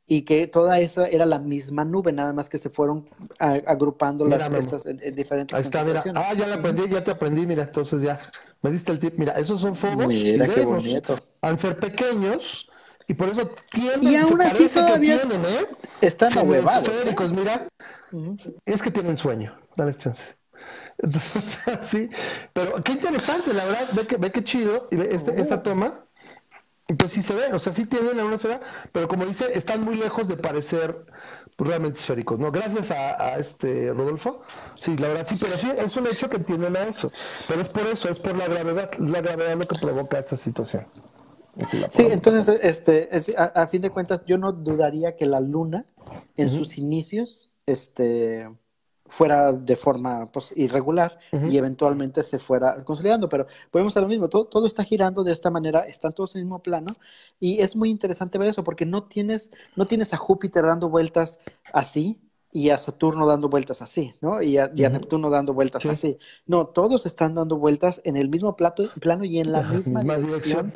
Y 0.06 0.22
que 0.22 0.46
toda 0.46 0.80
esa 0.80 1.06
era 1.06 1.24
la 1.24 1.38
misma 1.38 1.84
nube, 1.84 2.12
nada 2.12 2.32
más 2.34 2.50
que 2.50 2.58
se 2.58 2.68
fueron 2.68 3.08
a- 3.38 3.54
agrupando 3.66 4.24
Mira, 4.26 4.48
las, 4.50 4.64
estas 4.64 4.84
en, 4.84 5.00
en 5.02 5.14
diferentes 5.14 5.56
Ahí 5.56 5.62
está, 5.62 5.82
mira. 5.82 6.02
Ah, 6.14 6.34
ya 6.34 6.46
la 6.46 6.56
aprendí, 6.56 6.88
ya 6.90 7.02
te 7.02 7.10
aprendí, 7.10 7.46
mira. 7.46 7.62
Entonces 7.62 8.02
ya 8.02 8.20
me 8.60 8.70
diste 8.70 8.92
el 8.92 8.98
tip. 8.98 9.14
Mira, 9.18 9.32
esos 9.32 9.60
son 9.62 9.74
Phobos 9.74 10.06
Mira 10.06 10.46
y 10.46 10.50
qué 10.50 10.64
bonito. 10.64 11.18
Al 11.40 11.58
ser 11.58 11.76
pequeños 11.78 12.68
y 13.06 13.14
por 13.14 13.28
eso 13.28 13.50
tienen, 13.70 14.02
Y 14.02 14.16
aún 14.16 14.40
así 14.42 14.68
todavía 14.68 15.20
tienen, 15.20 15.44
¿eh? 15.46 15.66
Están 16.00 16.36
ahuevados. 16.36 16.88
¿eh? 16.88 17.14
mira. 17.34 17.68
Ujú. 18.12 18.36
Es 18.66 18.82
que 18.82 18.90
tienen 18.90 19.16
sueño, 19.16 19.56
dale 19.76 19.94
chance. 19.94 20.22
Entonces, 20.98 21.58
sí, 21.82 22.08
pero 22.52 22.82
qué 22.82 22.92
interesante, 22.92 23.52
la 23.52 23.64
verdad, 23.64 23.88
ve 23.94 24.06
que, 24.06 24.16
ve 24.16 24.30
que 24.30 24.44
chido, 24.44 24.88
y 24.90 24.96
ve 24.96 25.08
este- 25.12 25.32
Oh. 25.32 25.34
esta 25.42 25.62
toma, 25.62 26.04
pues 26.98 27.12
sí 27.12 27.22
se 27.22 27.34
ve, 27.34 27.52
o 27.52 27.58
sea, 27.58 27.72
sí 27.72 27.86
tienen 27.86 28.20
una 28.20 28.36
esfera, 28.36 28.60
pero 28.92 29.08
como 29.08 29.24
dice, 29.26 29.46
están 29.56 29.82
muy 29.84 29.96
lejos 29.96 30.28
de 30.28 30.36
parecer 30.36 31.06
pues, 31.56 31.68
realmente 31.68 31.98
esféricos, 32.00 32.38
¿no? 32.38 32.52
Gracias 32.52 32.90
a, 32.90 33.34
a 33.34 33.38
este 33.38 33.92
Rodolfo, 33.92 34.42
sí, 34.78 34.96
la 34.96 35.08
verdad, 35.08 35.26
sí, 35.26 35.36
pero 35.40 35.56
sí, 35.58 35.70
es 35.76 35.96
un 35.96 36.06
hecho 36.06 36.28
que 36.28 36.36
entienden 36.36 36.76
a 36.76 36.82
eso, 36.84 37.10
pero 37.48 37.60
es 37.62 37.68
por 37.68 37.86
eso, 37.86 38.08
es 38.08 38.20
por 38.20 38.36
la 38.36 38.46
gravedad, 38.46 38.90
la 38.98 39.20
gravedad 39.22 39.56
lo 39.56 39.66
que 39.66 39.76
provoca 39.76 40.18
esa 40.18 40.36
situación. 40.36 40.86
La 41.72 41.88
Sí, 41.90 42.08
entonces, 42.10 42.60
este, 42.62 43.14
es- 43.16 43.30
a, 43.36 43.44
a 43.44 43.68
fin 43.68 43.82
de 43.82 43.90
cuentas, 43.90 44.22
yo 44.26 44.38
no 44.38 44.52
dudaría 44.52 45.16
que 45.16 45.26
la 45.26 45.40
luna, 45.40 45.86
en 46.36 46.50
sus 46.50 46.78
inicios, 46.78 47.52
este, 47.66 48.48
fuera 49.14 49.52
de 49.52 49.76
forma 49.76 50.26
pues, 50.32 50.52
irregular 50.56 51.20
y 51.48 51.56
eventualmente 51.56 52.24
se 52.24 52.40
fuera 52.40 52.82
consolidando, 52.82 53.28
pero 53.28 53.46
podemos 53.70 53.96
a 53.96 54.00
lo 54.00 54.08
mismo, 54.08 54.28
todo, 54.28 54.46
todo 54.46 54.66
está 54.66 54.82
girando 54.82 55.22
de 55.22 55.32
esta 55.32 55.52
manera, 55.52 55.82
están 55.82 56.12
todos 56.12 56.34
en 56.34 56.40
el 56.40 56.46
mismo 56.46 56.58
plano 56.60 56.88
y 57.38 57.60
es 57.60 57.76
muy 57.76 57.90
interesante 57.90 58.38
ver 58.38 58.48
eso 58.48 58.64
porque 58.64 58.84
no 58.84 59.04
tienes, 59.04 59.52
no 59.76 59.86
tienes 59.86 60.12
a 60.14 60.16
Júpiter 60.16 60.64
dando 60.64 60.88
vueltas 60.88 61.38
así 61.72 62.20
y 62.50 62.70
a 62.70 62.78
Saturno 62.78 63.24
dando 63.24 63.48
vueltas 63.48 63.82
así, 63.82 64.14
¿no? 64.20 64.42
Y 64.42 64.58
a, 64.58 64.72
y 64.74 64.82
a 64.82 64.88
Ujú. 64.88 64.98
Neptuno 64.98 65.30
dando 65.30 65.54
vueltas 65.54 65.84
Sí. 65.84 65.88
así. 65.90 66.18
No, 66.46 66.66
todos 66.66 67.06
están 67.06 67.36
dando 67.36 67.56
vueltas 67.56 68.00
en 68.04 68.16
el 68.16 68.28
mismo 68.28 68.56
plato, 68.56 68.90
plano 69.00 69.24
y 69.24 69.38
en 69.38 69.52
la 69.52 69.62
misma, 69.62 70.02
dirección 70.02 70.72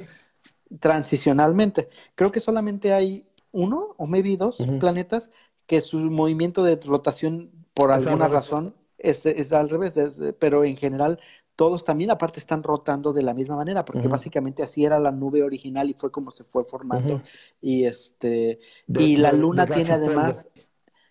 transicionalmente. 0.79 1.89
Creo 2.15 2.31
que 2.31 2.39
solamente 2.39 2.93
hay 2.93 3.27
uno 3.51 3.95
o 3.97 4.07
maybe 4.07 4.37
dos 4.37 4.59
planetas 4.79 5.33
que 5.67 5.81
su 5.81 5.99
movimiento 5.99 6.63
de 6.63 6.77
rotación 6.85 7.58
por 7.79 7.91
Es 7.91 7.97
alguna 8.07 8.29
razón 8.29 8.75
es, 8.99 9.27
es 9.27 9.53
al 9.53 9.69
revés, 9.71 9.95
pero 10.39 10.65
en 10.65 10.77
general 10.77 11.21
todos 11.57 11.85
también 11.85 12.11
aparte 12.11 12.39
están 12.41 12.63
rotando 12.63 13.13
de 13.13 13.23
la 13.23 13.35
misma 13.35 13.57
manera, 13.57 13.85
porque 13.85 14.09
básicamente 14.09 14.63
así 14.63 14.85
era 14.85 14.99
la 15.01 15.11
nube 15.13 15.43
original 15.43 15.91
y 15.91 15.95
fue 15.95 16.11
como 16.13 16.31
se 16.31 16.45
fue 16.45 16.65
formando. 16.65 17.23
Y 17.61 17.85
este 17.85 18.61
De- 18.87 19.03
y 19.05 19.17
la 19.17 19.33
luna 19.33 19.67
de 19.67 19.73
tiene 19.73 19.93
además, 19.93 20.49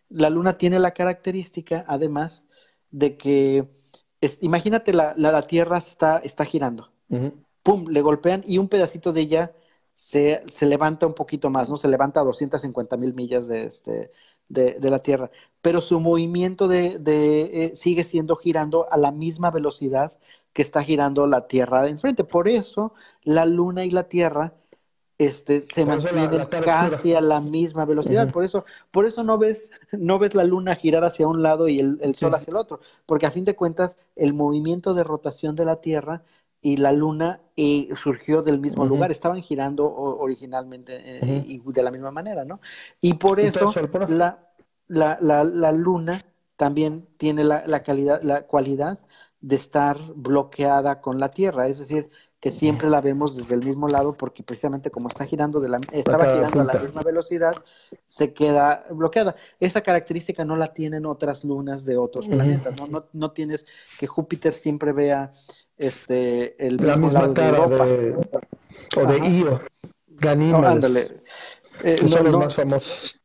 la 0.10 0.30
luna 0.30 0.58
tiene 0.58 0.80
la 0.80 0.92
característica 0.94 1.86
además 1.88 2.46
de 2.92 3.18
que 3.18 3.70
es- 4.22 4.40
imagínate 4.42 4.94
la, 4.94 5.14
la, 5.18 5.32
la 5.32 5.44
Tierra 5.48 5.78
está, 5.78 6.18
está 6.20 6.46
girando. 6.46 6.92
Pum, 7.64 7.86
le 7.90 8.02
golpean 8.02 8.42
y 8.46 8.58
un 8.60 8.70
pedacito 8.70 9.12
de 9.14 9.22
ella 9.22 9.56
se, 9.94 10.44
se 10.52 10.66
levanta 10.66 11.08
un 11.08 11.14
poquito 11.14 11.50
más, 11.50 11.70
¿no? 11.70 11.78
Se 11.78 11.88
levanta 11.88 12.22
a 12.22 12.24
250 12.24 12.98
mil 12.98 13.14
millas 13.14 13.48
de, 13.48 13.64
este, 13.66 14.12
de, 14.50 14.76
de 14.80 14.90
la 14.90 15.00
Tierra, 15.00 15.30
pero 15.62 15.82
su 15.82 16.00
movimiento 16.00 16.68
de, 16.68 17.00
de, 17.00 17.66
eh, 17.66 17.76
sigue 17.76 18.04
siendo 18.04 18.36
girando 18.36 18.92
a 18.92 18.98
la 18.98 19.12
misma 19.12 19.52
velocidad 19.52 20.14
que 20.54 20.62
está 20.62 20.84
girando 20.84 21.28
la 21.28 21.48
Tierra 21.48 21.82
de 21.84 21.90
enfrente. 21.92 22.24
Por 22.24 22.48
eso 22.48 22.94
la 23.24 23.46
Luna 23.46 23.86
y 23.86 23.92
la 23.92 24.04
Tierra 24.08 24.54
este, 25.20 25.62
se 25.62 25.84
Por 25.86 25.98
eso 26.00 26.08
la- 26.08 26.22
mantienen 26.22 26.48
la 26.52 26.62
casi 26.62 27.14
a 27.16 27.22
la 27.22 27.42
misma 27.42 27.86
velocidad. 27.86 28.32
Por 28.32 28.44
eso, 28.44 28.66
por 28.92 29.06
eso 29.08 29.24
no 29.24 29.38
ves, 29.38 29.72
no 29.92 30.20
ves 30.20 30.36
la 30.36 30.44
Luna 30.44 30.76
girar 30.76 31.04
hacia 31.04 31.28
un 31.28 31.42
lado 31.42 31.68
y 31.68 31.80
el, 31.80 31.98
el 32.02 32.16
Sol 32.16 32.32
Sí. 32.32 32.36
hacia 32.36 32.52
el 32.52 32.58
otro, 32.58 32.80
porque 33.06 33.26
a 33.26 33.32
fin 33.32 33.44
de 33.46 33.56
cuentas 33.56 33.98
el 34.16 34.34
movimiento 34.34 34.94
de 34.94 35.04
rotación 35.04 35.56
de 35.56 35.66
la 35.66 35.82
Tierra 35.82 36.24
y 36.68 36.76
la 36.76 36.92
Luna 36.92 37.40
eh, 37.56 37.88
surgió 37.96 38.42
del 38.42 38.60
mismo 38.60 38.86
lugar, 38.86 39.10
estaban 39.10 39.42
girando 39.42 39.90
originalmente 39.90 40.98
eh, 41.02 41.46
y 41.48 41.62
de 41.66 41.82
la 41.82 41.92
misma 41.92 42.12
manera, 42.12 42.44
¿no? 42.44 42.60
Y 43.00 43.14
por 43.14 43.40
eso 43.40 43.74
la, 44.10 44.50
la, 44.90 45.18
la, 45.22 45.46
la 45.46 45.72
Luna 45.72 46.22
también 46.58 47.08
tiene 47.16 47.46
la, 47.46 47.66
la 47.66 47.84
calidad, 47.84 48.22
la 48.22 48.42
cualidad 48.42 49.00
de 49.40 49.56
estar 49.56 49.98
bloqueada 50.14 51.00
con 51.00 51.20
la 51.20 51.30
Tierra, 51.30 51.68
es 51.68 51.80
decir, 51.80 52.10
que 52.42 52.52
siempre 52.52 52.90
la 52.90 53.00
vemos 53.00 53.38
desde 53.38 53.56
el 53.56 53.64
mismo 53.64 53.88
lado 53.88 54.14
porque 54.18 54.44
precisamente 54.44 54.92
como 54.92 55.08
está 55.08 55.26
girando 55.26 55.62
de 55.62 55.70
la, 55.70 55.80
estaba 55.94 56.26
girando 56.26 56.62
a 56.62 56.66
la 56.66 56.80
misma 56.82 57.02
velocidad, 57.02 57.56
se 58.08 58.34
queda 58.34 58.86
bloqueada. 58.92 59.38
Esa 59.60 59.82
característica 59.82 60.44
no 60.44 60.58
la 60.58 60.74
tienen 60.74 61.06
otras 61.06 61.46
lunas 61.46 61.86
de 61.86 61.96
otros 61.98 62.28
planetas, 62.28 62.80
¿no? 62.80 62.88
No, 62.88 63.06
no 63.14 63.32
tienes 63.32 63.66
que 63.98 64.06
Júpiter 64.06 64.54
siempre 64.54 64.92
vea 64.92 65.32
este 65.78 66.66
el 66.66 66.78
La 66.78 66.98
mismo 66.98 66.98
misma 66.98 67.28
lado 67.28 67.34
de 67.36 67.48
cara 67.50 67.58
Europa. 67.58 67.86
de, 67.86 68.18
o 68.96 69.06
de. 69.06 69.20
Io, 69.20 69.62
No, 70.50 70.62
Ganímedes, 70.62 70.64
ándale. 70.64 71.24
Eh, 71.82 72.00
no, 72.02 72.08
son 72.10 72.24
los 72.26 72.34
no, 72.34 72.38
más 72.38 72.56
famosos. 72.56 73.20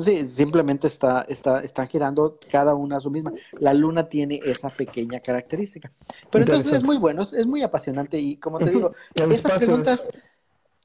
Sí, 0.00 0.26
simplemente 0.28 0.86
está, 0.86 1.22
está, 1.28 1.60
están 1.62 1.86
girando 1.86 2.38
cada 2.50 2.74
una 2.74 2.96
a 2.96 3.00
su 3.00 3.10
misma. 3.10 3.34
La 3.58 3.74
luna 3.74 4.08
tiene 4.08 4.40
esa 4.42 4.70
pequeña 4.74 5.20
característica. 5.20 5.92
Pero 6.30 6.44
entonces 6.44 6.72
es 6.72 6.82
muy 6.82 6.96
bueno, 6.96 7.22
es, 7.22 7.32
es 7.34 7.46
muy 7.46 7.62
apasionante 7.62 8.18
y 8.18 8.38
como 8.38 8.60
te 8.60 8.70
digo, 8.70 8.94
esas 9.28 9.52
preguntas, 9.52 10.10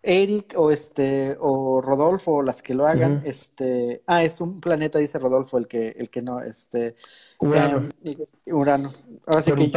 Eric 0.08 0.54
o 0.56 0.72
este 0.72 1.36
o 1.42 1.82
Rodolfo 1.82 2.36
o 2.36 2.42
las 2.42 2.62
que 2.62 2.74
lo 2.74 2.88
hagan, 2.88 3.22
este, 3.26 4.02
ah, 4.08 4.24
es 4.24 4.40
un 4.40 4.62
planeta, 4.62 5.00
dice 5.00 5.20
Rodolfo, 5.20 5.58
el 5.58 5.68
que, 5.68 5.90
el 5.90 6.10
que 6.10 6.22
no, 6.22 6.42
este, 6.42 6.96
Urano. 7.40 7.90
em, 8.06 8.16
Urano. 8.46 8.94
Ahora 9.26 9.42
sí 9.42 9.52
que 9.52 9.70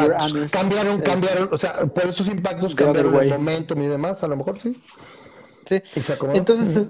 cambiaron, 0.52 1.01
cambiaron, 1.01 1.48
o 1.51 1.59
sea, 1.59 1.85
por 1.86 2.07
esos 2.07 2.28
impactos 2.28 2.77
cambiaron 2.77 3.12
el 3.16 3.31
momentum 3.31 3.82
y 3.82 3.89
demás, 3.89 4.23
a 4.23 4.28
lo 4.28 4.36
mejor 4.36 4.61
sí. 4.61 4.81
Sí. 5.69 5.82
Entonces, 6.32 6.86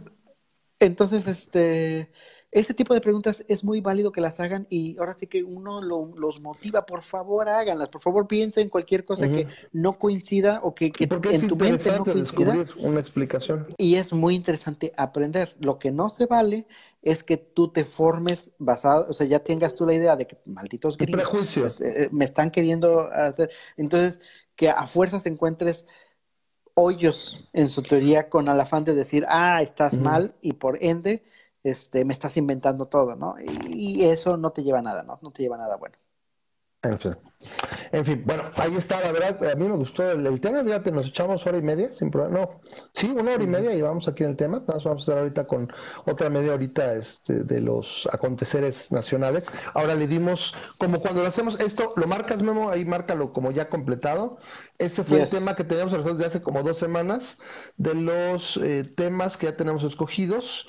entonces, 0.79 1.27
este, 1.27 2.11
ese 2.53 2.75
tipo 2.75 2.95
de 2.95 3.01
preguntas 3.01 3.45
es 3.47 3.63
muy 3.63 3.81
válido 3.81 4.11
que 4.11 4.21
las 4.21 4.41
hagan 4.41 4.67
y 4.71 4.99
ahora 4.99 5.15
sí 5.17 5.29
que 5.29 5.45
uno 5.45 5.81
los 5.81 6.41
motiva, 6.41 6.85
por 6.85 7.03
favor 7.03 7.49
háganlas, 7.49 7.89
por 7.91 8.01
favor 8.01 8.27
piensen 8.27 8.65
en 8.65 8.69
cualquier 8.69 9.05
cosa 9.05 9.29
que 9.29 9.47
no 9.73 9.99
coincida 9.99 10.61
o 10.65 10.75
que, 10.75 10.93
en 10.99 11.47
tu 11.47 11.57
mente 11.57 11.93
no 11.93 12.05
coincida. 12.05 12.67
Una 12.79 12.99
explicación. 12.99 13.69
Y 13.79 13.95
es 13.95 14.13
muy 14.13 14.35
interesante 14.35 14.93
aprender. 14.97 15.55
Lo 15.61 15.79
que 15.79 15.93
no 15.93 16.09
se 16.09 16.27
vale 16.27 16.67
es 17.03 17.23
que 17.23 17.37
tú 17.37 17.69
te 17.69 17.85
formes 17.85 18.51
basado, 18.59 19.07
o 19.09 19.13
sea, 19.13 19.27
ya 19.29 19.39
tengas 19.39 19.77
tú 19.77 19.87
la 19.87 19.95
idea 19.95 20.17
de 20.17 20.27
que 20.27 20.39
malditos 20.45 20.99
gringos 20.99 21.53
pues, 21.55 21.81
eh, 21.81 22.09
me 22.11 22.25
están 22.25 22.51
queriendo 22.51 23.03
hacer. 23.13 23.51
Entonces, 23.77 24.19
que 24.57 24.69
a 24.71 24.89
fuerzas 24.89 25.25
encuentres 25.27 25.87
hoyos 26.75 27.49
en 27.53 27.69
su 27.69 27.83
teoría 27.83 28.29
con 28.29 28.49
el 28.49 28.61
afán 28.61 28.85
de 28.85 28.95
decir, 28.95 29.25
ah, 29.29 29.63
estás 29.63 29.97
mal 29.97 30.35
y 30.41 30.55
por 30.55 30.83
ende 30.83 31.23
este, 31.63 32.05
me 32.05 32.13
estás 32.13 32.37
inventando 32.37 32.87
todo, 32.87 33.17
¿no? 33.17 33.37
Y, 33.39 34.05
eso 34.05 34.37
no 34.37 34.53
te 34.53 34.63
lleva 34.63 34.79
a 34.79 34.83
nada, 34.83 35.03
¿no? 35.03 35.19
No 35.23 35.31
te 35.31 35.43
lleva 35.43 35.57
a 35.57 35.61
nada 35.61 35.77
bueno. 35.77 35.97
En 36.83 36.99
fin. 36.99 37.17
En 37.93 38.05
fin, 38.05 38.23
bueno, 38.25 38.43
ahí 38.57 38.75
está, 38.77 39.01
la 39.01 39.13
verdad, 39.13 39.51
a 39.51 39.55
mí 39.55 39.67
me 39.67 39.77
gustó 39.77 40.11
el, 40.11 40.41
tema, 40.41 40.63
fíjate, 40.63 40.93
nos 40.93 41.09
echamos 41.09 41.47
hora 41.47 41.59
y 41.59 41.63
media, 41.63 41.93
sin 41.93 42.11
problema, 42.11 42.39
no, 42.39 42.61
sí, 42.95 43.11
una 43.11 43.33
hora 43.33 43.43
y 43.43 43.47
media 43.47 43.75
y 43.75 43.83
vamos 43.83 44.09
aquí 44.09 44.25
en 44.25 44.31
el 44.31 44.37
tema, 44.37 44.63
vamos 44.67 44.87
a 44.87 44.93
estar 44.95 45.19
ahorita 45.19 45.47
con 45.47 45.73
otra 46.05 46.31
media 46.31 46.53
horita 46.55 46.95
este, 46.95 47.43
de 47.43 47.61
los 47.61 48.09
aconteceres 48.13 48.93
nacionales. 48.93 49.51
Ahora 49.75 49.95
le 49.95 50.07
dimos, 50.07 50.55
como 50.79 51.01
cuando 51.01 51.23
lo 51.23 51.29
hacemos, 51.29 51.59
esto, 51.61 51.95
lo 51.97 52.07
marcas, 52.07 52.43
Memo, 52.43 52.71
ahí 52.71 52.85
márcalo 52.85 53.33
como 53.33 53.51
ya 53.51 53.69
completado. 53.69 54.39
Este 54.79 55.03
fue 55.03 55.23
el 55.23 55.31
tema 55.31 55.57
que 55.57 55.65
teníamos 55.65 55.93
nosotros 55.93 56.19
de 56.19 56.27
hace 56.27 56.43
como 56.43 56.63
dos 56.63 56.79
semanas, 56.79 57.39
de 57.77 57.95
los 57.95 58.59
eh, 58.59 58.85
temas 58.97 59.37
que 59.37 59.47
ya 59.47 59.57
tenemos 59.57 59.83
escogidos. 59.83 60.69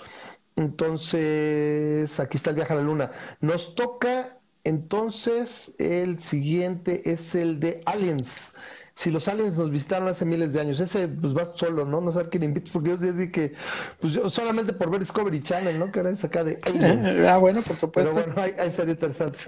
Entonces, 0.55 2.19
aquí 2.19 2.37
está 2.37 2.49
el 2.51 2.57
viaje 2.57 2.73
a 2.73 2.77
la 2.77 2.83
luna. 2.83 3.11
Nos 3.39 3.75
toca, 3.75 4.37
entonces, 4.63 5.75
el 5.79 6.19
siguiente 6.19 7.11
es 7.11 7.35
el 7.35 7.59
de 7.59 7.81
Aliens. 7.85 8.53
Si 9.01 9.09
los 9.09 9.27
aliens 9.27 9.57
nos 9.57 9.71
visitaron 9.71 10.09
hace 10.09 10.25
miles 10.25 10.53
de 10.53 10.59
años, 10.59 10.79
ese 10.79 11.07
pues 11.07 11.33
vas 11.33 11.53
solo, 11.55 11.85
¿no? 11.85 12.01
No 12.01 12.11
sé 12.11 12.27
quién 12.29 12.43
invites, 12.43 12.71
porque 12.71 12.89
yo 12.89 12.97
decía 12.97 13.31
que, 13.31 13.53
pues 13.99 14.13
yo 14.13 14.29
solamente 14.29 14.73
por 14.73 14.91
ver 14.91 14.99
Discovery 14.99 15.41
Channel, 15.41 15.79
¿no? 15.79 15.91
Que 15.91 16.01
era 16.01 16.11
acá 16.11 16.43
de 16.43 16.59
Aliens. 16.61 17.25
ah, 17.27 17.37
bueno, 17.37 17.63
por 17.63 17.77
supuesto. 17.77 18.11
Pero 18.13 18.33
bueno, 18.35 18.53
hay 18.59 18.71
serie 18.71 18.93
interesante. 18.93 19.39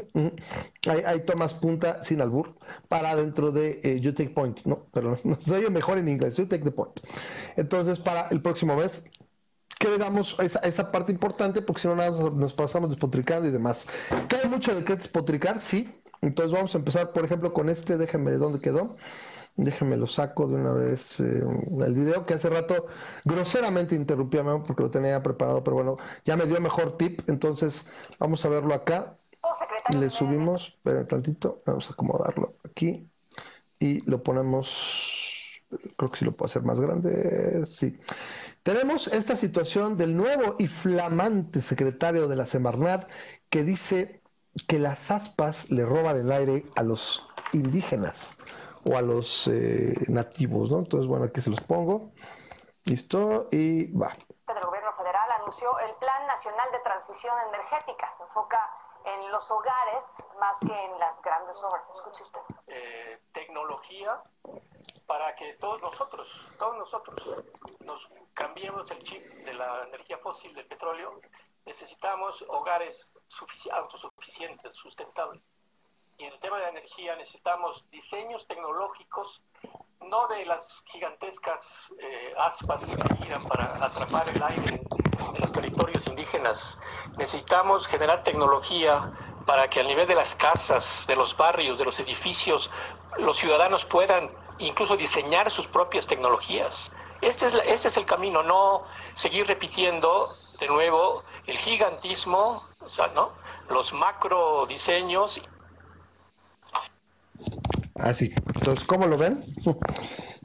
hay, 0.89 1.03
hay 1.05 1.19
tomas 1.25 1.53
punta 1.53 2.01
sin 2.01 2.21
albur 2.21 2.55
para 2.87 3.15
dentro 3.15 3.51
de 3.51 3.79
eh, 3.83 3.99
You 3.99 4.13
Take 4.13 4.31
Point, 4.31 4.61
¿no? 4.65 4.87
Pero 4.91 5.17
no, 5.23 5.39
soy 5.39 5.69
mejor 5.69 5.99
en 5.99 6.07
inglés, 6.07 6.37
You 6.37 6.47
Take 6.47 6.63
the 6.63 6.71
Point. 6.71 7.01
Entonces, 7.55 7.99
para 7.99 8.29
el 8.29 8.41
próximo 8.41 8.75
mes, 8.75 9.05
que 9.79 9.89
le 9.89 9.97
damos 9.97 10.37
esa, 10.39 10.59
esa 10.59 10.91
parte 10.91 11.11
importante, 11.11 11.61
porque 11.61 11.81
si 11.81 11.87
no 11.87 11.95
nada 11.95 12.11
nos 12.31 12.53
pasamos 12.53 12.89
despotricando 12.89 13.47
y 13.47 13.51
demás. 13.51 13.85
¿Que 14.27 14.47
mucho 14.47 14.75
de 14.75 14.83
qué 14.83 14.95
despotricar? 14.95 15.61
Sí. 15.61 15.93
Entonces 16.21 16.53
vamos 16.53 16.73
a 16.73 16.77
empezar, 16.77 17.11
por 17.11 17.25
ejemplo, 17.25 17.53
con 17.53 17.69
este, 17.69 17.97
déjenme 17.97 18.31
de 18.31 18.37
dónde 18.37 18.61
quedó. 18.61 18.95
Déjenme 19.55 19.97
lo 19.97 20.07
saco 20.07 20.47
de 20.47 20.55
una 20.55 20.73
vez 20.73 21.19
eh, 21.19 21.43
el 21.85 21.93
video 21.93 22.23
que 22.23 22.33
hace 22.33 22.49
rato 22.49 22.87
groseramente 23.23 23.93
interrumpí 23.93 24.39
a 24.39 24.43
Memo 24.43 24.63
porque 24.63 24.81
lo 24.81 24.89
tenía 24.89 25.21
preparado, 25.21 25.63
pero 25.63 25.75
bueno, 25.75 25.97
ya 26.25 26.35
me 26.35 26.47
dio 26.47 26.59
mejor 26.59 26.97
tip, 26.97 27.21
entonces 27.29 27.85
vamos 28.17 28.43
a 28.45 28.49
verlo 28.49 28.73
acá. 28.73 29.15
Le 29.95 30.09
subimos, 30.09 30.69
espera 30.69 31.05
tantito, 31.05 31.61
vamos 31.67 31.87
a 31.89 31.93
acomodarlo 31.93 32.55
aquí 32.63 33.07
y 33.77 34.01
lo 34.09 34.23
ponemos, 34.23 35.61
creo 35.97 36.09
que 36.09 36.17
sí 36.17 36.25
lo 36.25 36.31
puedo 36.31 36.47
hacer 36.47 36.63
más 36.63 36.79
grande, 36.79 37.63
sí. 37.67 37.99
Tenemos 38.63 39.07
esta 39.07 39.35
situación 39.35 39.97
del 39.97 40.15
nuevo 40.15 40.55
y 40.57 40.69
flamante 40.69 41.61
secretario 41.61 42.29
de 42.29 42.37
la 42.37 42.45
Semarnat 42.45 43.09
que 43.49 43.61
dice 43.61 44.21
que 44.69 44.79
las 44.79 45.11
aspas 45.11 45.69
le 45.69 45.85
roban 45.85 46.15
el 46.15 46.31
aire 46.31 46.65
a 46.77 46.83
los 46.83 47.27
indígenas 47.51 48.37
o 48.85 48.95
a 48.95 49.01
los 49.01 49.49
eh, 49.49 49.93
nativos, 50.07 50.71
¿no? 50.71 50.79
Entonces, 50.79 51.09
bueno, 51.09 51.25
aquí 51.25 51.41
se 51.41 51.49
los 51.49 51.59
pongo. 51.59 52.11
Listo, 52.85 53.49
y 53.51 53.91
va. 53.91 54.13
El 54.47 54.61
gobierno 54.61 54.93
federal 54.93 55.29
anunció 55.41 55.77
el 55.79 55.93
Plan 55.95 56.25
Nacional 56.27 56.67
de 56.71 56.79
Transición 56.79 57.35
Energética. 57.49 58.13
Se 58.13 58.23
enfoca 58.23 58.59
en 59.03 59.29
los 59.29 59.51
hogares 59.51 60.23
más 60.39 60.59
que 60.59 60.85
en 60.85 60.99
las 60.99 61.21
grandes 61.21 61.61
obras. 61.61 61.89
Escuche 61.89 62.23
usted. 62.23 62.39
Eh, 62.67 63.19
tecnología 63.33 64.21
para 65.05 65.35
que 65.35 65.53
todos 65.55 65.81
nosotros, 65.81 66.27
todos 66.57 66.77
nosotros 66.77 67.45
nos 67.79 68.07
cambiemos 68.33 68.89
el 68.91 68.99
chip 69.03 69.23
de 69.23 69.53
la 69.53 69.83
energía 69.87 70.17
fósil, 70.17 70.53
del 70.53 70.65
petróleo, 70.65 71.19
necesitamos 71.65 72.43
hogares 72.47 73.11
autosuficientes, 73.71 74.75
sustentables. 74.75 75.41
Y 76.17 76.25
en 76.25 76.33
el 76.33 76.39
tema 76.39 76.59
de 76.59 76.69
energía 76.69 77.15
necesitamos 77.15 77.89
diseños 77.89 78.45
tecnológicos, 78.47 79.41
no 80.01 80.27
de 80.27 80.45
las 80.45 80.83
gigantescas 80.87 81.91
eh, 81.99 82.33
aspas 82.37 82.85
que 82.85 83.23
giran 83.23 83.43
para 83.47 83.83
atrapar 83.83 84.27
el 84.29 84.43
aire 84.43 84.81
en 85.33 85.41
los 85.41 85.51
territorios 85.51 86.07
indígenas. 86.07 86.77
Necesitamos 87.17 87.87
generar 87.87 88.21
tecnología 88.21 89.11
para 89.45 89.69
que 89.69 89.79
a 89.79 89.83
nivel 89.83 90.07
de 90.07 90.15
las 90.15 90.35
casas, 90.35 91.05
de 91.07 91.15
los 91.15 91.35
barrios, 91.35 91.77
de 91.77 91.85
los 91.85 91.99
edificios, 91.99 92.69
los 93.17 93.37
ciudadanos 93.37 93.85
puedan 93.85 94.29
incluso 94.59 94.97
diseñar 94.97 95.49
sus 95.51 95.67
propias 95.67 96.07
tecnologías. 96.07 96.91
Este 97.21 97.47
es, 97.47 97.53
este 97.67 97.87
es 97.87 97.97
el 97.97 98.05
camino, 98.05 98.43
no 98.43 98.83
seguir 99.13 99.47
repitiendo 99.47 100.35
de 100.59 100.67
nuevo 100.67 101.23
el 101.47 101.57
gigantismo, 101.57 102.63
o 102.79 102.89
sea, 102.89 103.07
¿no? 103.07 103.31
los 103.69 103.93
macro 103.93 104.65
diseños. 104.67 105.41
Así, 107.95 108.33
entonces, 108.55 108.85
¿cómo 108.85 109.07
lo 109.07 109.17
ven? 109.17 109.43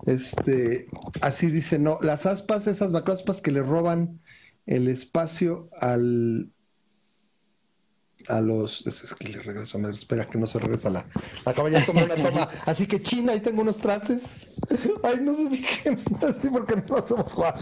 Este, 0.07 0.87
así 1.21 1.49
dice, 1.49 1.79
no, 1.79 1.99
las 2.01 2.25
aspas, 2.25 2.67
esas 2.67 2.93
macroaspas 2.93 3.43
que 3.43 3.51
le 3.51 3.63
roban 3.63 4.23
el 4.65 4.89
espacio 4.89 5.67
al, 5.83 6.51
a 8.29 8.41
los. 8.41 8.87
Es, 8.87 9.15
que 9.15 9.29
le 9.29 9.41
regreso, 9.41 9.79
me 9.79 9.91
espera 9.91 10.25
que 10.25 10.39
no 10.39 10.47
se 10.47 10.59
regresa 10.59 10.91
la, 10.91 11.05
la 11.45 11.53
cama. 11.53 11.71
Ya 11.71 11.85
tomé 11.85 12.05
una 12.05 12.15
toma. 12.15 12.49
Así 12.67 12.87
que 12.87 13.01
China, 13.01 13.33
ahí 13.33 13.41
tengo 13.41 13.63
unos 13.63 13.79
trastes. 13.79 14.53
Ay, 15.03 15.19
no 15.21 15.35
se 15.35 15.49
fijen 15.51 15.99
así 16.17 16.49
porque 16.51 16.77
no 16.77 16.99
hemos 16.99 17.33
jugado. 17.33 17.55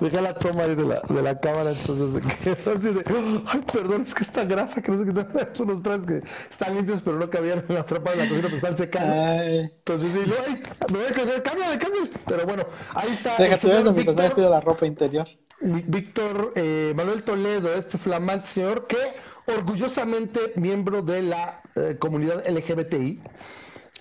Dejé 0.00 0.20
la 0.20 0.34
toma 0.34 0.62
ahí 0.62 0.74
de 0.74 0.84
la, 0.84 1.00
de 1.00 1.22
la 1.22 1.38
cámara, 1.38 1.70
entonces 1.70 2.22
así 2.66 2.94
de. 2.94 3.04
Ay, 3.46 3.60
perdón, 3.72 4.02
es 4.02 4.14
que 4.14 4.22
esta 4.22 4.44
grasa 4.44 4.80
que 4.80 4.92
no 4.92 4.98
sé 4.98 5.12
qué. 5.12 5.48
Son 5.56 5.70
unos 5.70 5.82
trastes 5.82 6.22
que 6.22 6.28
están 6.50 6.74
limpios, 6.74 7.02
pero 7.02 7.18
no 7.18 7.28
cabían 7.28 7.64
en 7.68 7.74
la 7.74 7.84
trampa 7.84 8.12
de 8.12 8.16
la 8.16 8.28
cocina, 8.28 8.42
pero 8.44 8.56
están 8.56 8.78
secando. 8.78 9.14
Entonces 9.14 10.14
digo, 10.14 10.36
ay, 10.46 10.62
me 10.92 10.98
voy 10.98 11.06
a 11.06 11.12
caer, 11.12 11.42
cámbiale, 11.42 11.78
cámbiale. 11.78 12.10
Pero 12.26 12.46
bueno, 12.46 12.66
ahí 12.94 13.10
está. 13.12 13.36
Mientras 13.38 14.16
me 14.16 14.26
ha 14.26 14.30
sido 14.30 14.50
la 14.50 14.60
ropa 14.60 14.86
interior. 14.86 15.26
Víctor 15.60 16.52
eh, 16.54 16.92
Manuel 16.94 17.22
Toledo, 17.22 17.72
este 17.72 17.96
flamante 17.96 18.46
señor 18.48 18.86
que 18.86 18.98
orgullosamente 19.46 20.52
miembro 20.56 21.00
de 21.02 21.22
la 21.22 21.60
eh, 21.76 21.96
comunidad 21.98 22.44
LGBTI 22.46 23.22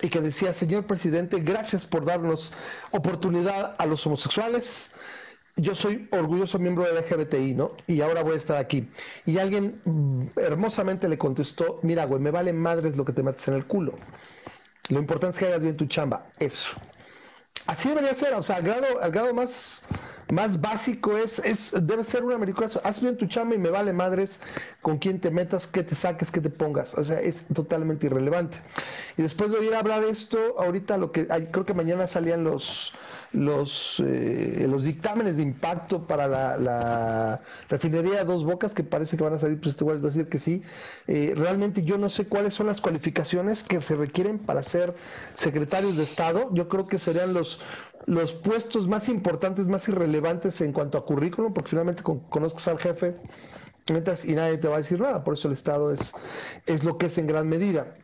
y 0.01 0.09
que 0.09 0.19
decía, 0.19 0.53
señor 0.53 0.85
presidente, 0.85 1.39
gracias 1.39 1.85
por 1.85 2.03
darnos 2.03 2.53
oportunidad 2.91 3.75
a 3.77 3.85
los 3.85 4.05
homosexuales. 4.05 4.91
Yo 5.55 5.73
soy 5.73 6.09
orgulloso 6.11 6.59
miembro 6.59 6.83
de 6.83 6.93
la 6.93 7.01
LGBTI, 7.01 7.53
¿no? 7.53 7.71
Y 7.87 8.01
ahora 8.01 8.21
voy 8.21 8.33
a 8.33 8.37
estar 8.37 8.57
aquí. 8.57 8.89
Y 9.25 9.37
alguien 9.37 9.79
mm, 9.85 10.37
hermosamente 10.37 11.07
le 11.07 11.17
contestó, 11.17 11.79
mira, 11.81 12.03
güey, 12.05 12.21
me 12.21 12.31
vale 12.31 12.51
madres 12.51 12.97
lo 12.97 13.05
que 13.05 13.13
te 13.13 13.23
metes 13.23 13.47
en 13.47 13.53
el 13.53 13.65
culo. 13.65 13.93
Lo 14.89 14.99
importante 14.99 15.37
es 15.37 15.39
que 15.39 15.47
hagas 15.47 15.63
bien 15.63 15.77
tu 15.77 15.85
chamba. 15.85 16.27
Eso. 16.37 16.71
Así 17.67 17.89
debería 17.89 18.13
ser, 18.13 18.33
o 18.35 18.43
sea, 18.43 18.57
al 18.57 18.63
grado, 18.63 18.85
grado 19.11 19.33
más, 19.33 19.83
más 20.31 20.61
básico 20.61 21.17
es, 21.17 21.39
es, 21.39 21.73
debe 21.85 22.03
ser 22.03 22.23
un 22.23 22.33
americano. 22.33 22.69
Haz 22.83 23.01
bien 23.01 23.17
tu 23.17 23.25
chamba 23.25 23.55
y 23.55 23.57
me 23.57 23.69
vale 23.69 23.91
madres 23.91 24.39
con 24.81 24.99
quién 24.99 25.19
te 25.19 25.31
metas, 25.31 25.65
qué 25.65 25.83
te 25.83 25.95
saques, 25.95 26.29
qué 26.29 26.41
te 26.41 26.49
pongas. 26.51 26.93
O 26.93 27.03
sea, 27.03 27.19
es 27.19 27.47
totalmente 27.53 28.05
irrelevante. 28.05 28.59
Y 29.17 29.23
después 29.23 29.51
de 29.51 29.57
oír 29.57 29.73
hablar 29.73 30.01
de 30.01 30.11
esto, 30.11 30.59
ahorita 30.59 30.97
lo 30.97 31.11
que 31.11 31.27
creo 31.27 31.65
que 31.65 31.73
mañana 31.73 32.05
salían 32.05 32.43
los, 32.43 32.93
los, 33.35 34.01
eh, 34.05 34.65
los 34.69 34.83
dictámenes 34.83 35.37
de 35.37 35.43
impacto 35.43 36.07
para 36.07 36.27
la, 36.27 37.41
refinería 37.69 38.23
Dos 38.23 38.45
Bocas, 38.45 38.73
que 38.73 38.83
parece 38.83 39.17
que 39.17 39.23
van 39.23 39.33
a 39.33 39.39
salir, 39.39 39.59
pues 39.59 39.75
este 39.75 39.85
va 39.85 39.93
a 39.93 39.97
decir 39.97 40.27
que 40.29 40.39
sí. 40.39 40.63
Eh, 41.07 41.33
realmente 41.35 41.83
yo 41.83 41.97
no 41.97 42.09
sé 42.09 42.27
cuáles 42.27 42.53
son 42.53 42.67
las 42.67 42.81
cualificaciones 42.81 43.63
que 43.63 43.81
se 43.81 43.95
requieren 43.95 44.39
para 44.39 44.63
ser 44.63 44.95
secretarios 45.35 45.97
de 45.97 46.03
Estado. 46.03 46.49
Yo 46.53 46.67
creo 46.69 46.87
que 46.87 46.99
serían 46.99 47.33
los 47.33 47.61
los 48.07 48.33
puestos 48.33 48.87
más 48.87 49.09
importantes, 49.09 49.67
más 49.67 49.87
irrelevantes 49.89 50.61
en 50.61 50.73
cuanto 50.73 50.99
a 50.99 51.05
currículum, 51.05 51.53
porque 51.53 51.71
finalmente 51.71 52.03
conozcas 52.03 52.67
al 52.67 52.77
jefe 52.77 53.15
y 53.87 54.33
nadie 54.33 54.57
te 54.59 54.67
va 54.67 54.75
a 54.75 54.79
decir 54.79 55.01
nada. 55.01 55.23
Por 55.23 55.33
eso 55.33 55.47
el 55.47 55.55
Estado 55.55 55.91
es, 55.91 56.13
es 56.67 56.83
lo 56.83 56.99
que 56.99 57.07
es 57.07 57.17
en 57.17 57.25
gran 57.25 57.49
medida 57.49 57.95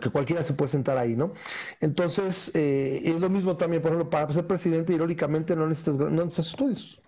que 0.00 0.10
cualquiera 0.10 0.42
se 0.42 0.52
puede 0.54 0.70
sentar 0.70 0.98
ahí, 0.98 1.16
¿no? 1.16 1.32
Entonces, 1.80 2.50
eh, 2.54 3.02
es 3.04 3.20
lo 3.20 3.30
mismo 3.30 3.56
también, 3.56 3.82
por 3.82 3.92
ejemplo, 3.92 4.10
para 4.10 4.32
ser 4.32 4.46
presidente, 4.46 4.92
irónicamente, 4.92 5.56
no 5.56 5.66
necesitas, 5.66 5.96
no 5.96 6.10
necesitas 6.10 6.46
estudios. 6.46 7.02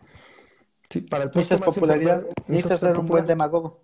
Sí, 0.88 1.02
para 1.02 1.24
el 1.24 1.30
puesto 1.30 1.54
necesitas 1.54 1.74
popularidad, 1.74 2.26
necesitas 2.46 2.80
ser 2.80 2.98
un 2.98 3.06
buen 3.06 3.26
demagogo. 3.26 3.80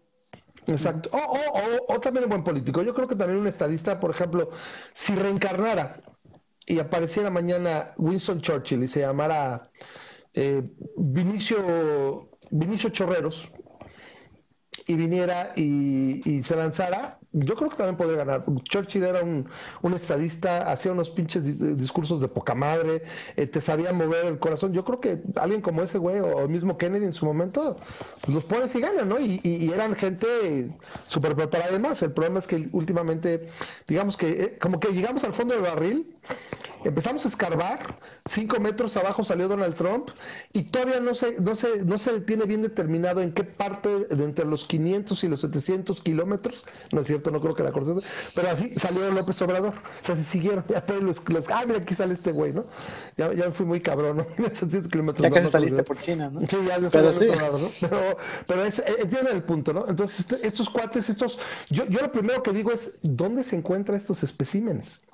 Exacto. 0.67 1.11
O, 1.13 1.19
o, 1.19 1.95
o, 1.95 2.01
también 2.01 2.25
un 2.25 2.31
buen 2.31 2.45
político. 2.45 2.83
Yo 2.83 2.95
creo 2.95 3.07
que 3.07 3.15
también 3.15 3.39
un 3.39 3.47
estadista, 3.47 4.01
por 4.01 4.11
ejemplo, 4.11 4.51
si 4.93 5.15
reencarnara 5.15 6.01
y 6.67 6.81
apareciera 6.81 7.31
mañana 7.31 7.93
Winston 7.97 8.41
Churchill 8.41 8.83
y 8.83 8.89
se 8.89 9.01
llamara 9.01 9.71
eh, 10.35 10.63
Vinicio, 10.97 12.31
Vinicio 12.51 12.91
Chorreros 12.91 13.53
y 14.87 14.95
viniera 14.95 15.53
y, 15.57 16.43
se 16.45 16.57
lanzara, 16.57 17.19
yo 17.37 17.55
creo 17.55 17.69
que 17.69 17.77
también 17.77 17.97
podría 17.97 18.19
ganar. 18.19 18.45
Churchill 18.65 19.05
era 19.05 19.23
un, 19.23 19.47
estadista, 19.95 20.71
hacía 20.71 20.93
unos 20.93 21.11
pinches 21.11 21.45
discursos 21.77 22.21
de 22.21 22.29
poca 22.29 22.55
madre, 22.55 23.03
eh, 23.37 23.47
te 23.47 23.61
sabía 23.61 23.93
mover 23.93 24.27
el 24.27 24.39
corazón. 24.39 24.73
Yo 24.73 24.85
creo 24.85 25.01
que 25.01 25.21
alguien 25.37 25.61
como 25.61 25.83
ese 25.83 25.99
güey, 25.99 26.21
o 26.21 26.41
el 26.41 26.49
mismo 26.49 26.79
Kennedy 26.79 27.05
en 27.05 27.13
su 27.13 27.27
momento, 27.27 27.77
pues 28.23 28.35
los 28.35 28.45
pones 28.45 28.75
y 28.75 28.81
ganan, 28.81 29.09
¿no? 29.09 29.21
Y, 29.21 29.41
y, 29.43 29.71
eran 29.71 29.95
gente 29.95 30.71
súper 31.07 31.35
preparada 31.35 31.71
además. 31.71 32.03
El 32.03 32.13
problema 32.13 32.39
es 32.39 32.47
que 32.47 32.69
últimamente, 32.73 33.49
digamos 33.87 34.17
que 34.17 34.29
eh, 34.31 34.59
como 34.59 34.81
que 34.81 34.89
llegamos 34.93 35.25
al 35.25 35.35
fondo 35.35 35.55
del 35.55 35.63
barril, 35.63 36.17
empezamos 36.85 37.25
a 37.25 37.29
escarbar, 37.29 37.99
cinco 38.27 38.61
metros 38.61 38.97
abajo 38.97 39.25
salió 39.25 39.49
Donald 39.49 39.75
Trump 39.75 40.11
y 40.53 40.65
todavía 40.65 41.01
no 41.01 41.15
se, 41.15 41.41
no 41.41 41.57
se, 41.57 41.85
no 41.85 41.99
se 41.99 42.21
tiene 42.21 42.45
bien 42.45 42.63
determinado 42.63 43.21
en 43.21 43.33
qué 43.33 43.45
parte 43.45 44.05
de 44.05 44.25
entre 44.25 44.45
los 44.45 44.65
500 44.65 45.25
y 45.25 45.29
los 45.29 45.41
700 45.41 46.01
kilómetros, 46.01 46.63
no 46.93 47.01
es 47.01 47.07
cierto, 47.07 47.26
no 47.31 47.41
creo 47.41 47.55
que 47.55 47.63
la 47.63 47.73
corte, 47.73 47.93
pero 48.35 48.51
así 48.51 48.75
salió 48.77 49.11
López 49.11 49.41
Obrador. 49.43 49.75
O 49.75 50.05
sea, 50.05 50.17
se 50.17 50.25
siguieron, 50.25 50.65
ya 50.69 50.85
pues 50.85 51.03
los, 51.03 51.29
los 51.29 51.49
ah, 51.51 51.65
mira, 51.67 51.79
aquí 51.79 51.95
sale 51.95 52.15
este 52.15 52.33
güey, 52.33 52.53
¿no? 52.53 52.67
Ya, 53.17 53.33
ya 53.33 53.51
fui 53.51 53.67
muy 53.67 53.81
cabrón, 53.81 54.19
¿no? 54.19 54.27
Ya 55.23 55.31
casi 55.31 55.51
saliste 55.51 55.83
por 55.83 56.01
China, 56.01 56.31
¿no? 56.31 56.41
Sí, 56.41 56.57
ya, 56.67 56.79
pero 56.91 57.13
sí. 57.13 57.27
Lado, 57.27 57.59
¿no? 57.59 57.69
Pero, 57.81 58.19
pero 58.47 58.65
es, 58.65 58.79
eh, 58.79 58.97
entiende 59.01 59.33
el 59.33 59.43
punto, 59.43 59.73
¿no? 59.73 59.87
Entonces, 59.89 60.21
este, 60.21 60.47
estos 60.47 60.69
cuates, 60.69 61.09
estos, 61.09 61.39
yo, 61.71 61.87
yo 61.87 62.01
lo 62.01 62.11
primero 62.11 62.43
que 62.43 62.53
digo 62.53 62.73
es, 62.73 62.99
¿dónde 63.03 63.45
se 63.45 63.57
encuentran 63.57 63.99
estos 63.99 64.23
especímenes? 64.23 65.05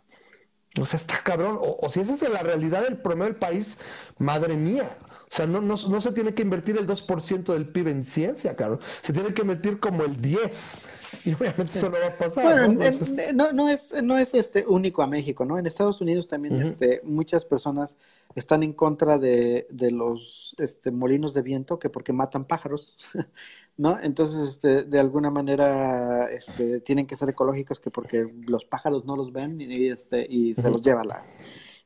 O 0.81 0.85
sea, 0.85 0.99
está 0.99 1.23
cabrón. 1.23 1.59
O, 1.61 1.79
o, 1.81 1.91
si 1.91 2.01
esa 2.01 2.15
es 2.15 2.23
la 2.23 2.43
realidad 2.43 2.83
del 2.83 2.97
promedio 2.97 3.33
del 3.33 3.37
país, 3.37 3.79
madre 4.19 4.57
mía. 4.57 4.95
O 5.33 5.35
sea, 5.35 5.47
no, 5.47 5.63
no, 5.63 5.77
no 5.89 6.01
se 6.03 6.13
tiene 6.13 6.35
que 6.35 6.43
invertir 6.43 6.77
el 6.77 6.87
2% 6.87 7.55
del 7.55 7.67
PIB 7.67 7.89
en 7.89 8.05
ciencia, 8.05 8.55
cabrón. 8.55 8.81
Se 9.01 9.15
tiene 9.15 9.33
que 9.33 9.41
invertir 9.41 9.81
como 9.81 10.05
el 10.05 10.21
10%. 10.21 10.83
Y 11.25 11.33
obviamente 11.33 11.79
eso 11.79 11.89
no 11.89 11.97
va 11.99 12.09
a 12.09 12.19
pasar. 12.19 12.45
Bueno, 12.45 12.91
¿no? 13.35 13.53
no, 13.53 13.69
es, 13.71 14.03
no 14.03 14.19
es 14.19 14.35
este 14.35 14.67
único 14.67 15.03
a 15.03 15.07
México, 15.07 15.47
¿no? 15.47 15.59
En 15.59 15.67
Estados 15.67 16.03
Unidos 16.03 16.29
también 16.29 16.61
este, 16.61 17.01
muchas 17.05 17.47
personas 17.47 17.97
están 18.35 18.63
en 18.63 18.75
contra 18.75 19.17
de, 19.17 19.67
de 19.71 19.91
los 19.91 20.55
este, 20.59 20.91
molinos 20.91 21.33
de 21.33 21.41
viento 21.41 21.79
que 21.79 21.89
porque 21.89 22.13
matan 22.13 22.45
pájaros, 22.45 22.97
¿no? 23.79 23.99
Entonces, 24.01 24.49
este, 24.49 24.85
de 24.85 25.01
alguna 25.01 25.31
manera, 25.31 26.31
este, 26.31 26.81
tienen 26.81 27.07
que 27.07 27.17
ser 27.17 27.31
ecológicos 27.31 27.81
que 27.81 27.91
porque 27.91 28.31
los 28.47 28.67
pájaros 28.67 29.07
no 29.07 29.17
los 29.17 29.33
ven 29.33 29.61
y, 29.63 29.89
este, 29.89 30.27
y 30.29 30.55
se 30.55 30.71
los 30.71 30.83
lleva 30.83 31.05
la 31.05 31.25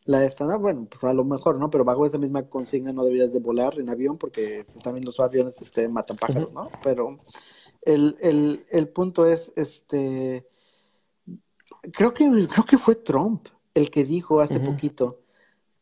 la 0.06 0.24
esta, 0.24 0.46
¿no? 0.46 0.58
Bueno, 0.58 0.86
pues 0.88 1.04
a 1.04 1.12
lo 1.12 1.24
mejor, 1.24 1.58
¿no? 1.58 1.68
Pero 1.68 1.84
bajo 1.84 2.06
esa 2.06 2.18
misma 2.18 2.48
consigna 2.48 2.92
no 2.92 3.04
deberías 3.04 3.32
de 3.32 3.40
volar 3.40 3.78
en 3.78 3.90
avión 3.90 4.16
porque 4.16 4.64
también 4.82 5.04
los 5.04 5.18
aviones 5.20 5.60
este, 5.60 5.88
matan 5.88 6.16
pájaros, 6.16 6.52
¿no? 6.52 6.70
Pero 6.82 7.18
el, 7.82 8.16
el, 8.20 8.64
el 8.70 8.88
punto 8.88 9.26
es, 9.26 9.52
este, 9.56 10.46
creo 11.92 12.14
que, 12.14 12.24
creo 12.48 12.64
que 12.64 12.78
fue 12.78 12.94
Trump 12.94 13.48
el 13.74 13.90
que 13.90 14.04
dijo 14.04 14.40
hace 14.40 14.60
poquito 14.60 15.20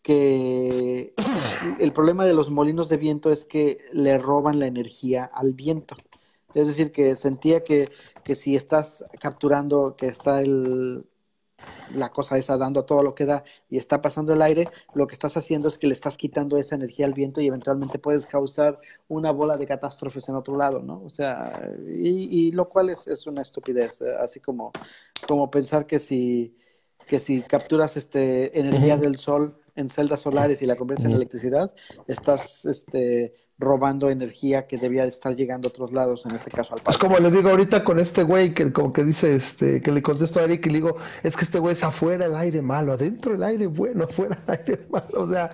que 0.03 1.15
el 1.79 1.93
problema 1.93 2.25
de 2.25 2.35
los 2.35 2.51
molinos 2.51 2.89
de 2.89 2.97
viento 2.97 3.31
es 3.31 3.45
que 3.45 3.79
le 3.93 4.19
roban 4.19 4.59
la 4.59 4.67
energía 4.67 5.25
al 5.25 5.55
viento. 5.55 5.97
Es 6.55 6.67
decir, 6.67 6.93
que 6.93 7.17
sentía 7.17 7.65
que, 7.65 7.91
que 8.23 8.37
si 8.37 8.55
estás 8.55 9.05
capturando 9.21 9.97
que 9.97 10.07
está 10.07 10.41
el, 10.41 11.07
la 11.95 12.11
cosa 12.11 12.39
esa 12.39 12.57
dando 12.57 12.85
todo 12.85 13.03
lo 13.03 13.15
que 13.15 13.27
da 13.27 13.45
y 13.69 13.79
está 13.79 14.03
pasando 14.03 14.33
el 14.33 14.43
aire, 14.43 14.69
lo 14.95 15.07
que 15.07 15.15
estás 15.15 15.37
haciendo 15.37 15.69
es 15.69 15.79
que 15.79 15.87
le 15.87 15.95
estás 15.95 16.17
quitando 16.17 16.57
esa 16.57 16.75
energía 16.75 17.07
al 17.07 17.15
viento 17.15 17.41
y 17.41 17.47
eventualmente 17.47 17.99
puedes 17.99 18.27
causar 18.27 18.79
una 19.09 19.31
bola 19.31 19.57
de 19.57 19.67
catástrofes 19.67 20.29
en 20.29 20.37
otro 20.37 20.57
lado, 20.57 20.83
¿no? 20.83 21.03
O 21.05 21.11
sea, 21.11 21.53
y, 21.87 22.53
lo 22.53 22.69
cual 22.69 22.91
es, 22.91 23.07
es, 23.07 23.27
una 23.27 23.43
estupidez, 23.43 24.01
eh, 24.01 24.15
así 24.21 24.41
como, 24.41 24.73
como 25.27 25.51
pensar 25.51 25.87
que 25.87 25.99
si, 25.99 26.57
que 27.07 27.19
si 27.19 27.43
capturas 27.43 27.97
este, 27.97 28.59
energía 28.59 28.97
del 28.97 29.19
sol 29.19 29.59
en 29.77 29.91
celdas 29.91 30.21
solares 30.21 30.63
y 30.63 30.67
la 30.67 30.77
conviertes 30.77 31.07
en 31.07 31.13
electricidad, 31.13 31.73
estás 32.07 32.65
este, 32.65 33.35
robando 33.59 34.11
energía 34.11 34.67
que 34.67 34.79
debía 34.79 35.05
de 35.05 35.11
estar 35.11 35.37
llegando 35.37 35.69
a 35.69 35.71
otros 35.71 35.93
lados, 35.93 36.27
en 36.27 36.33
este 36.35 36.51
caso 36.51 36.75
al 36.75 36.81
parque. 36.81 36.91
Es 36.91 36.99
como 36.99 37.19
le 37.19 37.31
digo 37.31 37.51
ahorita 37.51 37.85
con 37.85 38.01
este 38.01 38.25
güey 38.25 38.53
que 38.53 38.73
como 38.73 38.93
que 38.93 39.05
dice, 39.05 39.37
este, 39.37 39.81
que 39.81 39.93
le 39.93 40.03
contesto 40.03 40.41
a 40.41 40.45
Eric 40.45 40.67
y 40.67 40.71
le 40.71 40.75
digo, 40.77 40.97
es 41.23 41.37
que 41.37 41.45
este 41.45 41.61
güey 41.61 41.75
es 41.75 41.85
afuera 41.85 42.27
el 42.27 42.35
aire 42.35 42.63
malo, 42.63 42.93
adentro 42.93 43.35
el 43.35 43.43
aire 43.45 43.69
bueno, 43.69 44.05
afuera 44.11 44.39
el 44.47 44.59
aire 44.59 44.87
malo, 44.91 45.07
o 45.15 45.27
sea, 45.27 45.51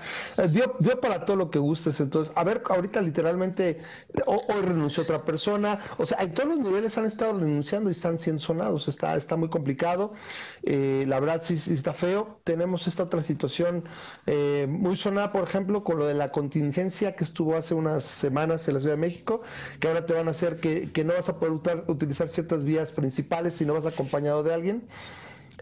dio, 0.48 0.76
dio 0.78 0.98
para 0.98 1.26
todo 1.26 1.36
lo 1.36 1.50
que 1.50 1.58
gustes, 1.58 2.00
entonces, 2.00 2.32
a 2.36 2.44
ver, 2.44 2.62
ahorita 2.68 3.02
literalmente, 3.02 3.78
hoy 4.26 4.62
renunció 4.62 5.02
otra 5.02 5.22
persona, 5.22 5.80
o 5.98 6.06
sea, 6.06 6.18
en 6.20 6.32
todos 6.32 6.48
los 6.48 6.58
niveles 6.58 6.96
han 6.96 7.04
estado 7.04 7.38
renunciando 7.38 7.90
y 7.90 7.92
están 7.92 8.18
siendo 8.18 8.40
sonados, 8.40 8.88
está, 8.88 9.14
está 9.14 9.36
muy 9.36 9.50
complicado, 9.50 10.14
eh, 10.62 11.04
la 11.06 11.20
verdad 11.20 11.42
sí, 11.42 11.58
sí, 11.58 11.74
está 11.74 11.92
feo, 11.92 12.40
tenemos 12.44 12.86
esta 12.86 13.02
otra 13.02 13.22
situación 13.22 13.84
eh, 14.26 14.66
muy 14.68 14.96
sonada, 14.96 15.32
por 15.32 15.44
ejemplo, 15.44 15.84
con 15.84 15.98
lo 15.98 16.06
de 16.06 16.14
la 16.14 16.32
contingencia 16.32 17.14
que 17.14 17.24
estuvo 17.24 17.56
hace 17.56 17.74
una 17.74 17.89
semanas 17.98 18.66
en 18.68 18.74
la 18.74 18.80
Ciudad 18.80 18.94
de 18.94 19.00
México, 19.00 19.42
que 19.80 19.88
ahora 19.88 20.06
te 20.06 20.14
van 20.14 20.28
a 20.28 20.30
hacer 20.30 20.56
que, 20.56 20.92
que 20.92 21.04
no 21.04 21.14
vas 21.14 21.28
a 21.28 21.38
poder 21.38 21.84
utilizar 21.88 22.28
ciertas 22.28 22.64
vías 22.64 22.92
principales 22.92 23.54
si 23.54 23.64
no 23.64 23.74
vas 23.74 23.86
acompañado 23.86 24.42
de 24.42 24.54
alguien 24.54 24.88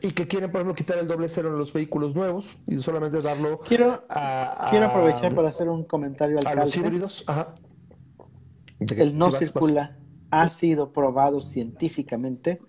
y 0.01 0.13
que 0.13 0.29
quieren, 0.29 0.51
por 0.51 0.61
ejemplo, 0.61 0.75
quitar 0.75 0.99
el 0.99 1.09
doble 1.09 1.29
cero 1.29 1.49
en 1.49 1.59
los 1.59 1.73
vehículos 1.73 2.15
nuevos 2.15 2.57
y 2.67 2.79
solamente 2.81 3.21
darlo 3.21 3.61
quiero, 3.61 4.05
quiero 4.71 4.87
aprovechar 4.87 5.35
para 5.35 5.49
hacer 5.49 5.69
un 5.69 5.85
comentario 5.85 6.39
al 6.39 6.47
a 6.47 6.65
los 6.65 6.77
híbridos. 6.77 7.25
Ajá. 7.27 7.55
El 8.81 9.19
no 9.19 9.31
circula 9.33 9.97
ha 10.31 10.49
sido 10.49 10.93
probado 10.93 11.41
científicamente 11.41 12.61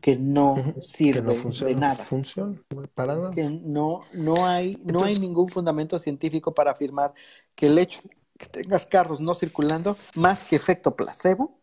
que 0.00 0.16
no 0.16 0.54
sirve 0.80 1.36
de 1.64 1.74
nada. 1.74 2.04
Funciona 2.04 2.54
para 2.94 3.16
nada. 3.16 3.30
Que 3.32 3.50
no, 3.50 4.02
no 4.12 4.46
hay, 4.46 4.80
no 4.84 5.02
hay 5.02 5.18
ningún 5.18 5.48
fundamento 5.48 5.98
científico 5.98 6.54
para 6.54 6.70
afirmar 6.70 7.12
que 7.54 7.66
el 7.66 7.78
hecho 7.78 8.00
que 8.38 8.46
tengas 8.46 8.86
carros 8.86 9.20
no 9.20 9.34
circulando, 9.34 9.96
más 10.14 10.44
que 10.44 10.56
efecto 10.56 10.96
placebo, 10.96 11.58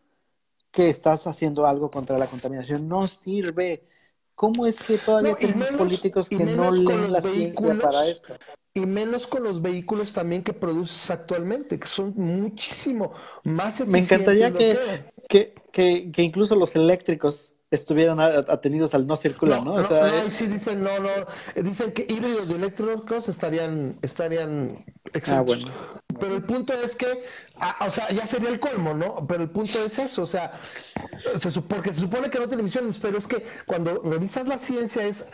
que 0.72 0.90
estás 0.90 1.26
haciendo 1.26 1.66
algo 1.66 1.90
contra 1.90 2.18
la 2.20 2.28
contaminación. 2.28 2.88
No 2.88 3.08
sirve. 3.08 3.88
¿Cómo 4.36 4.68
es 4.68 4.82
que 4.82 4.98
todavía 4.98 5.36
tenemos 5.36 5.68
políticos 5.70 6.28
que 6.28 6.44
no 6.44 6.70
leen 6.70 7.14
la 7.14 7.22
ciencia 7.22 7.80
para 7.80 8.06
esto? 8.06 8.34
Y 8.74 8.82
menos 8.82 9.26
con 9.26 9.44
los 9.44 9.62
vehículos 9.62 10.12
también 10.12 10.44
que 10.44 10.52
produces 10.52 11.10
actualmente, 11.10 11.80
que 11.80 11.88
son 11.88 12.14
muchísimo 12.18 13.14
más 13.46 13.80
eficientes. 13.80 13.88
Me 13.90 14.00
encantaría 14.00 14.52
que, 14.52 15.06
que, 15.30 15.56
que, 15.72 16.12
que 16.12 16.22
incluso 16.22 16.56
los 16.58 16.76
eléctricos 16.76 17.55
estuvieran 17.72 18.20
atenidos 18.20 18.94
al 18.94 19.08
no 19.08 19.16
circular, 19.16 19.64
¿no? 19.64 19.76
¿no? 19.76 19.82
O 19.82 19.84
sea, 19.84 20.08
no, 20.08 20.30
sí 20.30 20.48
dicen, 20.48 20.84
no, 20.84 21.00
no, 21.00 21.10
dicen 21.56 21.92
que 21.94 22.06
híbridos 22.08 22.48
y 22.50 22.54
eléctricos 22.54 23.28
estarían, 23.28 23.98
estarían 24.02 24.86
Ah, 25.28 25.42
bueno. 25.42 25.72
Pero 26.20 26.36
el 26.36 26.44
punto 26.44 26.74
es 26.74 26.96
que, 26.96 27.24
ah, 27.58 27.76
o 27.88 27.92
sea, 27.92 28.10
ya 28.10 28.26
sería 28.26 28.50
el 28.50 28.60
colmo, 28.60 28.94
¿no? 28.94 29.26
Pero 29.28 29.44
el 29.44 29.50
punto 29.50 29.78
es 29.86 30.00
eso, 30.00 30.24
o 30.24 30.26
sea, 30.26 30.52
porque 31.68 31.94
se 31.94 32.00
supone 32.00 32.30
que 32.30 32.40
no 32.40 32.48
tiene 32.48 32.62
emisiones, 32.62 32.98
pero 33.00 33.18
es 33.18 33.28
que 33.28 33.46
cuando 33.66 34.02
revisas 34.02 34.48
la 34.48 34.58
ciencia 34.58 35.06
es, 35.06 35.28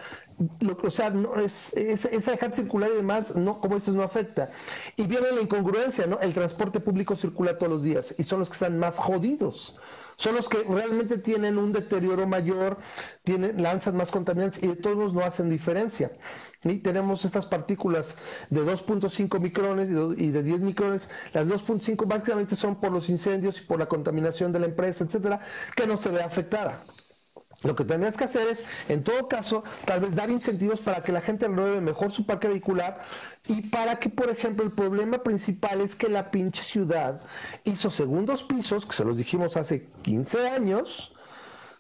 lo, 0.59 0.77
o 0.81 0.91
sea, 0.91 1.09
no, 1.11 1.35
es, 1.35 1.73
es, 1.73 2.25
dejar 2.25 2.53
circular 2.53 2.89
y 2.91 2.97
demás, 2.97 3.35
no, 3.35 3.59
como 3.61 3.75
dices, 3.75 3.93
no 3.93 4.03
afecta. 4.03 4.49
Y 4.97 5.03
viene 5.03 5.31
la 5.31 5.41
incongruencia, 5.41 6.07
¿no? 6.07 6.19
El 6.19 6.33
transporte 6.33 6.79
público 6.79 7.15
circula 7.15 7.57
todos 7.57 7.71
los 7.71 7.83
días 7.83 8.15
y 8.17 8.23
son 8.23 8.39
los 8.39 8.49
que 8.49 8.53
están 8.53 8.79
más 8.79 8.97
jodidos 8.97 9.75
son 10.22 10.35
los 10.35 10.48
que 10.48 10.64
realmente 10.69 11.18
tienen 11.18 11.57
un 11.57 11.73
deterioro 11.73 12.27
mayor, 12.27 12.77
tienen, 13.23 13.60
lanzan 13.60 13.98
más 13.98 14.11
contaminantes 14.11 14.61
y 14.61 14.68
de 14.68 14.76
todos 14.76 15.15
no 15.15 15.22
hacen 15.22 15.49
diferencia. 15.49 16.11
Y 16.64 16.77
tenemos 16.77 17.26
estas 17.26 17.48
partículas 17.48 18.15
de 18.52 18.61
2.5 18.61 19.39
micrones 19.39 19.89
y 19.89 20.30
de 20.30 20.43
10 20.43 20.61
micrones. 20.61 21.10
Las 21.34 21.48
2.5 21.48 22.06
básicamente 22.06 22.56
son 22.56 22.80
por 22.80 22.91
los 22.91 23.10
incendios 23.10 23.60
y 23.61 23.65
por 23.65 23.80
la 23.80 23.88
contaminación 23.88 24.52
de 24.52 24.60
la 24.60 24.68
empresa, 24.68 25.06
etcétera, 25.06 25.39
que 25.76 25.88
no 25.88 25.98
se 25.98 26.10
ve 26.10 26.22
afectada. 26.22 26.84
Lo 27.63 27.75
que 27.75 27.85
tendrías 27.85 28.17
que 28.17 28.23
hacer 28.23 28.47
es, 28.47 28.65
en 28.89 29.03
todo 29.03 29.27
caso, 29.27 29.63
tal 29.85 30.01
vez 30.01 30.15
dar 30.15 30.31
incentivos 30.31 30.79
para 30.79 31.03
que 31.03 31.11
la 31.11 31.21
gente 31.21 31.47
renueve 31.47 31.79
mejor 31.79 32.11
su 32.11 32.25
parque 32.25 32.47
vehicular 32.47 33.01
y 33.45 33.69
para 33.69 33.99
que, 33.99 34.09
por 34.09 34.29
ejemplo, 34.29 34.63
el 34.65 34.71
problema 34.71 35.21
principal 35.21 35.81
es 35.81 35.95
que 35.95 36.09
la 36.09 36.31
pinche 36.31 36.63
ciudad 36.63 37.21
hizo 37.63 37.91
segundos 37.91 38.43
pisos, 38.43 38.85
que 38.85 38.93
se 38.93 39.05
los 39.05 39.17
dijimos 39.17 39.57
hace 39.57 39.88
15 40.01 40.49
años, 40.49 41.13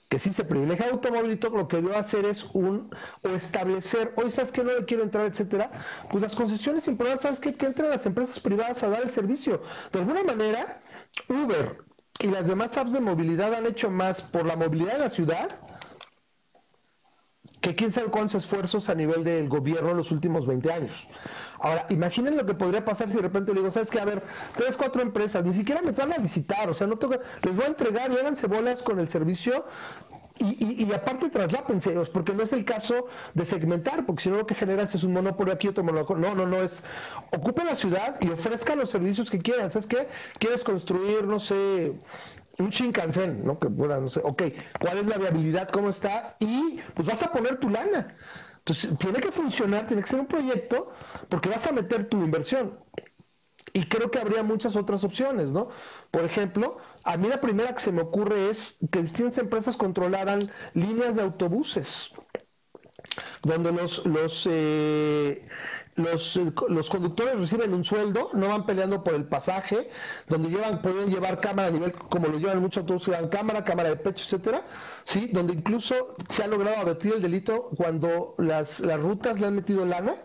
que 0.07 0.19
si 0.19 0.31
se 0.31 0.43
privilegia 0.43 0.85
el 0.85 0.91
automóvil 0.91 1.39
lo 1.41 1.67
que 1.67 1.81
a 1.95 1.99
hacer 1.99 2.25
es 2.25 2.45
un 2.53 2.93
o 3.23 3.29
establecer, 3.29 4.13
hoy 4.17 4.29
sabes 4.29 4.51
que 4.51 4.63
no 4.63 4.77
le 4.77 4.85
quiero 4.85 5.03
entrar, 5.03 5.25
etcétera, 5.25 5.71
pues 6.11 6.21
las 6.21 6.35
concesiones 6.35 6.87
importantes, 6.89 7.23
sabes 7.23 7.39
que, 7.39 7.55
que 7.55 7.65
entren 7.65 7.89
las 7.89 8.05
empresas 8.05 8.39
privadas 8.39 8.83
a 8.83 8.89
dar 8.89 9.01
el 9.01 9.09
servicio. 9.09 9.63
De 9.91 9.99
alguna 9.99 10.21
manera, 10.23 10.81
Uber 11.29 11.77
y 12.19 12.27
las 12.27 12.45
demás 12.45 12.77
apps 12.77 12.93
de 12.93 12.99
movilidad 12.99 13.53
han 13.53 13.65
hecho 13.65 13.89
más 13.89 14.21
por 14.21 14.45
la 14.45 14.55
movilidad 14.55 14.93
de 14.93 14.99
la 14.99 15.09
ciudad 15.09 15.47
que 17.61 17.75
quién 17.75 17.91
sabe 17.91 18.07
cuántos 18.07 18.43
esfuerzos 18.43 18.89
a 18.89 18.95
nivel 18.95 19.23
del 19.23 19.47
gobierno 19.47 19.91
en 19.91 19.97
los 19.97 20.11
últimos 20.11 20.47
20 20.47 20.71
años. 20.71 21.07
Ahora, 21.59 21.85
imaginen 21.89 22.35
lo 22.35 22.45
que 22.45 22.55
podría 22.55 22.83
pasar 22.83 23.09
si 23.09 23.17
de 23.17 23.21
repente 23.21 23.53
le 23.53 23.59
digo, 23.59 23.71
¿sabes 23.71 23.91
qué? 23.91 23.99
A 23.99 24.05
ver, 24.05 24.23
tres, 24.55 24.75
cuatro 24.75 25.01
empresas, 25.01 25.45
ni 25.45 25.53
siquiera 25.53 25.81
me 25.83 25.91
van 25.91 26.13
a 26.13 26.17
licitar, 26.17 26.67
o 26.67 26.73
sea, 26.73 26.87
no 26.87 26.97
toca, 26.97 27.19
les 27.43 27.55
voy 27.55 27.65
a 27.65 27.67
entregar 27.67 28.11
y 28.11 28.17
háganse 28.17 28.47
bolas 28.47 28.81
con 28.81 28.99
el 28.99 29.07
servicio 29.09 29.65
y, 30.39 30.85
y, 30.85 30.93
aparte 30.93 31.29
traslápense, 31.29 31.91
porque 32.11 32.33
no 32.33 32.41
es 32.41 32.51
el 32.53 32.65
caso 32.65 33.07
de 33.35 33.45
segmentar, 33.45 34.07
porque 34.07 34.23
si 34.23 34.29
no 34.29 34.37
lo 34.37 34.47
que 34.47 34.55
generas 34.55 34.95
es 34.95 35.03
un 35.03 35.13
monopolio 35.13 35.53
aquí, 35.53 35.67
otro 35.67 35.83
monopolio. 35.83 36.29
No, 36.29 36.35
no, 36.35 36.47
no, 36.47 36.63
es 36.63 36.83
ocupe 37.31 37.63
la 37.63 37.75
ciudad 37.75 38.15
y 38.21 38.29
ofrezca 38.29 38.75
los 38.75 38.89
servicios 38.89 39.29
que 39.29 39.37
quieran. 39.37 39.69
¿Sabes 39.69 39.87
qué? 39.87 40.07
Quieres 40.39 40.63
construir, 40.63 41.25
no 41.25 41.39
sé, 41.39 41.93
un 42.59 42.69
Shinkansen, 42.69 43.45
¿no? 43.45 43.59
Que 43.59 43.67
bueno, 43.67 43.99
no 43.99 44.09
sé, 44.09 44.21
ok, 44.23 44.43
¿cuál 44.79 44.99
es 44.99 45.07
la 45.07 45.17
viabilidad? 45.17 45.69
¿Cómo 45.69 45.89
está? 45.89 46.35
Y 46.39 46.79
pues 46.95 47.07
vas 47.07 47.23
a 47.23 47.31
poner 47.31 47.57
tu 47.57 47.69
lana. 47.69 48.15
Entonces, 48.59 48.97
tiene 48.99 49.19
que 49.19 49.31
funcionar, 49.31 49.87
tiene 49.87 50.03
que 50.03 50.09
ser 50.09 50.19
un 50.19 50.27
proyecto, 50.27 50.89
porque 51.29 51.49
vas 51.49 51.65
a 51.65 51.71
meter 51.71 52.09
tu 52.09 52.17
inversión. 52.23 52.79
Y 53.73 53.85
creo 53.87 54.11
que 54.11 54.19
habría 54.19 54.43
muchas 54.43 54.75
otras 54.75 55.03
opciones, 55.03 55.49
¿no? 55.49 55.69
Por 56.11 56.25
ejemplo, 56.25 56.77
a 57.03 57.17
mí 57.17 57.27
la 57.27 57.39
primera 57.41 57.73
que 57.73 57.79
se 57.81 57.91
me 57.91 58.01
ocurre 58.01 58.49
es 58.49 58.77
que 58.91 59.01
distintas 59.01 59.37
empresas 59.37 59.77
controlaran 59.77 60.51
líneas 60.73 61.15
de 61.15 61.21
autobuses, 61.21 62.11
donde 63.43 63.71
los, 63.71 64.05
los 64.05 64.47
eh, 64.49 65.47
los, 66.03 66.39
los, 66.69 66.89
conductores 66.89 67.37
reciben 67.37 67.73
un 67.73 67.83
sueldo, 67.83 68.29
no 68.33 68.47
van 68.49 68.65
peleando 68.65 69.03
por 69.03 69.13
el 69.13 69.25
pasaje, 69.25 69.89
donde 70.27 70.49
llevan, 70.49 70.81
pueden 70.81 71.09
llevar 71.09 71.39
cámara 71.39 71.69
a 71.69 71.71
nivel, 71.71 71.93
como 71.93 72.27
lo 72.27 72.37
llevan 72.37 72.59
muchos 72.59 72.81
autobuses, 72.81 73.13
llevan 73.13 73.29
cámara, 73.29 73.63
cámara 73.63 73.89
de 73.89 73.97
pecho, 73.97 74.23
etcétera, 74.23 74.65
sí, 75.03 75.29
donde 75.33 75.53
incluso 75.53 76.15
se 76.29 76.43
ha 76.43 76.47
logrado 76.47 76.77
abatir 76.77 77.13
el 77.13 77.21
delito 77.21 77.69
cuando 77.77 78.35
las, 78.37 78.79
las 78.79 78.99
rutas 78.99 79.39
le 79.39 79.47
han 79.47 79.55
metido 79.55 79.85
lana, 79.85 80.15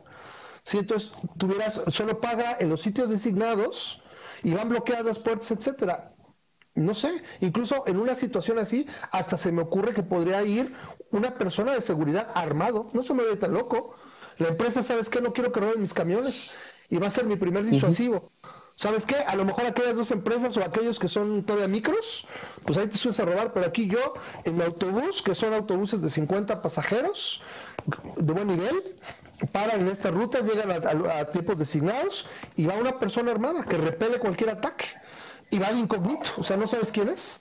sí, 0.62 0.78
entonces 0.78 1.12
tuvieras, 1.38 1.82
solo 1.88 2.20
paga 2.20 2.56
en 2.60 2.70
los 2.70 2.82
sitios 2.82 3.10
designados 3.10 4.02
y 4.42 4.54
van 4.54 4.68
bloqueadas 4.68 5.06
las 5.06 5.18
puertas, 5.18 5.50
etcétera. 5.50 6.12
No 6.76 6.94
sé, 6.94 7.22
incluso 7.40 7.84
en 7.86 7.98
una 7.98 8.14
situación 8.14 8.58
así, 8.58 8.86
hasta 9.10 9.38
se 9.38 9.50
me 9.50 9.62
ocurre 9.62 9.94
que 9.94 10.02
podría 10.02 10.42
ir 10.42 10.74
una 11.10 11.34
persona 11.34 11.72
de 11.72 11.80
seguridad 11.80 12.28
armado, 12.34 12.90
no 12.92 13.02
se 13.02 13.14
me 13.14 13.24
ve 13.24 13.36
tan 13.36 13.54
loco, 13.54 13.94
la 14.38 14.48
empresa, 14.48 14.82
¿sabes 14.82 15.08
qué? 15.08 15.20
No 15.20 15.32
quiero 15.32 15.52
que 15.52 15.60
roben 15.60 15.80
mis 15.80 15.94
camiones 15.94 16.54
y 16.88 16.96
va 16.98 17.06
a 17.06 17.10
ser 17.10 17.24
mi 17.24 17.36
primer 17.36 17.64
disuasivo. 17.64 18.30
¿Sabes 18.76 19.06
qué? 19.06 19.16
A 19.16 19.34
lo 19.36 19.46
mejor 19.46 19.64
aquellas 19.64 19.96
dos 19.96 20.10
empresas 20.10 20.54
o 20.58 20.62
aquellos 20.62 20.98
que 20.98 21.08
son 21.08 21.44
todavía 21.44 21.66
micros, 21.66 22.26
pues 22.66 22.76
ahí 22.76 22.86
te 22.86 22.98
subes 22.98 23.18
a 23.20 23.24
robar, 23.24 23.54
pero 23.54 23.66
aquí 23.66 23.86
yo, 23.86 24.12
en 24.44 24.56
mi 24.56 24.62
autobús, 24.62 25.22
que 25.22 25.34
son 25.34 25.54
autobuses 25.54 26.02
de 26.02 26.10
50 26.10 26.60
pasajeros, 26.60 27.42
de 28.16 28.32
buen 28.34 28.48
nivel, 28.48 28.94
paran 29.50 29.80
en 29.80 29.88
estas 29.88 30.12
rutas, 30.12 30.44
llegan 30.44 30.70
a, 30.70 31.24
tiempos 31.26 31.58
designados 31.58 32.26
y 32.54 32.66
va 32.66 32.74
una 32.74 32.98
persona 32.98 33.30
armada 33.30 33.64
que 33.64 33.78
repele 33.78 34.18
cualquier 34.18 34.50
ataque 34.50 34.84
y 35.50 35.58
va 35.58 35.72
de 35.72 35.78
incógnito, 35.78 36.30
o 36.36 36.44
sea, 36.44 36.58
no 36.58 36.68
sabes 36.68 36.90
quién 36.90 37.08
es. 37.08 37.40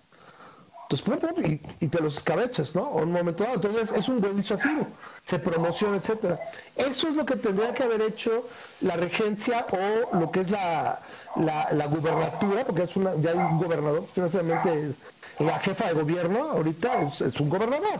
Entonces, 0.89 1.59
y, 1.79 1.87
te 1.87 1.99
los 1.99 2.17
escabechas, 2.17 2.75
¿no? 2.75 2.83
O 2.83 3.01
un 3.01 3.11
momento 3.11 3.43
dado. 3.43 3.55
Entonces, 3.55 3.91
es 3.91 4.07
un 4.07 4.21
buen 4.21 4.35
disuasivo, 4.37 4.87
se 5.23 5.39
promociona, 5.39 5.97
etcétera. 5.97 6.39
Eso 6.75 7.07
es 7.07 7.15
lo 7.15 7.25
que 7.25 7.35
tendría 7.35 7.73
que 7.73 7.83
haber 7.83 8.01
hecho 8.01 8.47
la 8.81 8.95
regencia 8.95 9.65
o 9.71 10.17
lo 10.19 10.31
que 10.31 10.41
es 10.41 10.51
la, 10.51 10.99
la, 11.35 11.87
gubernatura, 11.87 12.65
porque 12.65 12.83
es 12.83 12.95
una, 12.95 13.15
ya 13.15 13.31
hay 13.31 13.37
un 13.37 13.57
gobernador, 13.57 14.05
financieramente 14.13 14.93
la 15.39 15.59
jefa 15.59 15.87
de 15.87 15.93
gobierno 15.93 16.51
ahorita 16.51 17.01
es, 17.01 17.21
es 17.21 17.39
un 17.39 17.49
gobernador. 17.49 17.99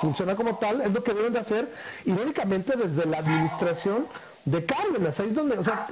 Funciona 0.00 0.34
como 0.34 0.56
tal, 0.56 0.80
es 0.80 0.92
lo 0.92 1.02
que 1.02 1.14
deben 1.14 1.32
de 1.32 1.38
hacer, 1.38 1.72
irónicamente, 2.04 2.76
desde 2.76 3.06
la 3.06 3.18
administración 3.18 4.06
de 4.44 4.64
Cárdenas. 4.64 5.20
Ahí 5.20 5.28
es 5.28 5.34
donde, 5.34 5.56
o 5.56 5.64
sea, 5.64 5.86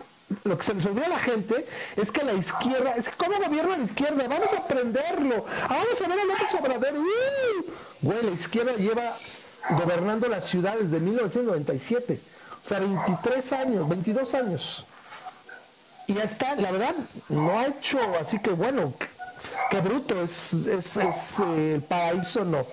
lo 0.44 0.58
que 0.58 0.64
se 0.64 0.74
les 0.74 0.84
olvida 0.86 1.06
a 1.06 1.10
la 1.10 1.18
gente 1.18 1.66
es 1.96 2.10
que 2.10 2.24
la 2.24 2.32
izquierda, 2.32 2.94
es 2.96 3.08
que 3.08 3.16
¿cómo 3.16 3.38
gobierna 3.38 3.76
la 3.76 3.84
izquierda? 3.84 4.26
Vamos 4.28 4.52
a 4.52 4.58
aprenderlo. 4.58 5.44
Ah, 5.62 5.84
vamos 5.84 6.02
a 6.02 6.08
ver 6.08 6.18
a 6.18 6.24
López 6.24 6.54
Obrador. 6.54 6.94
Güey, 8.02 8.22
la 8.22 8.30
izquierda 8.30 8.72
lleva 8.74 9.16
gobernando 9.70 10.28
la 10.28 10.42
ciudad 10.42 10.76
desde 10.80 11.00
1997. 11.00 12.20
O 12.62 12.68
sea, 12.68 12.80
23 12.80 13.52
años, 13.52 13.88
22 13.88 14.34
años. 14.34 14.84
Y 16.08 16.14
ya 16.14 16.24
está, 16.24 16.54
la 16.56 16.72
verdad, 16.72 16.94
no 17.28 17.58
ha 17.58 17.66
hecho, 17.66 17.98
así 18.20 18.38
que 18.38 18.50
bueno, 18.50 18.92
qué 19.70 19.80
bruto, 19.80 20.22
es, 20.22 20.52
es, 20.52 20.96
es 20.96 21.42
eh, 21.44 21.80
paraíso, 21.88 22.44
no. 22.44 22.66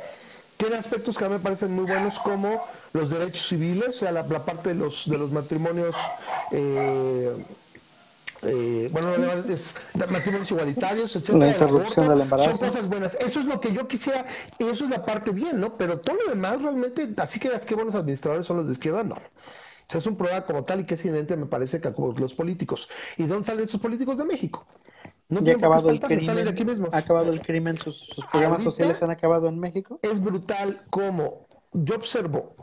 Tiene 0.64 0.77
aspectos 0.77 1.18
que 1.18 1.26
a 1.26 1.27
mí 1.27 1.34
me 1.34 1.41
parecen 1.41 1.73
muy 1.73 1.84
buenos 1.84 2.18
como 2.19 2.65
los 2.94 3.10
derechos 3.10 3.49
civiles, 3.49 3.90
o 3.90 3.91
sea, 3.91 4.14
la, 4.14 4.23
parte 4.23 4.69
de 4.69 4.76
los, 4.76 5.10
de 5.10 5.18
los 5.18 5.30
matrimonios, 5.30 5.94
eh, 6.52 7.34
eh, 8.44 8.90
bueno, 8.90 9.10
es, 9.49 9.76
matrimonios 9.94 10.52
igualitarios, 10.52 11.18
etcétera. 11.18 11.48
La 11.48 11.52
interrupción 11.52 12.07
del 12.07 12.22
embarazo. 12.22 12.52
Son 12.52 12.60
cosas 12.60 12.88
buenas. 12.88 13.15
Eso 13.15 13.41
es 13.41 13.45
lo 13.45 13.60
que 13.60 13.73
yo 13.73 13.90
quisiera, 13.90 14.26
y 14.57 14.64
eso 14.64 14.85
es 14.85 14.90
la 14.90 15.03
parte 15.03 15.31
bien, 15.31 15.60
¿no? 15.60 15.73
Pero 15.73 15.99
todo 15.99 16.15
lo 16.26 16.30
demás 16.30 16.61
realmente, 16.61 17.10
así 17.18 17.41
que 17.41 17.49
las 17.49 17.65
que 17.65 17.76
buenos 17.76 17.94
administradores 17.94 18.48
son 18.48 18.56
los 18.56 18.68
de 18.68 18.72
izquierda, 18.72 19.03
no. 19.03 19.15
O 19.15 19.90
sea, 19.90 19.99
es 19.99 20.07
un 20.07 20.15
problema 20.15 20.45
como 20.45 20.64
tal 20.64 20.80
y 20.80 20.85
que 20.85 20.94
es 20.94 21.03
evidente, 21.03 21.35
me 21.35 21.45
parece, 21.45 21.81
que 21.81 21.94
los 22.15 22.34
políticos. 22.34 22.88
¿Y 23.18 23.26
dónde 23.26 23.48
salen 23.48 23.65
esos 23.65 23.81
políticos 23.81 24.18
de 24.18 24.23
México? 24.23 24.65
No 25.30 25.40
ha 25.40 25.54
acabado 25.54 25.90
el 25.90 26.00
crimen. 26.00 26.88
¿Ha 26.91 26.98
acabado 26.98 27.32
el 27.32 27.41
crimen? 27.41 27.78
¿Sus, 27.78 28.08
programas 28.32 28.64
sociales 28.64 29.02
han 29.02 29.12
acabado 29.12 29.48
en 29.48 29.60
México? 29.60 30.00
Es 30.02 30.22
brutal 30.22 30.84
como 30.90 31.48
yo 31.74 31.95
observo 31.95 32.56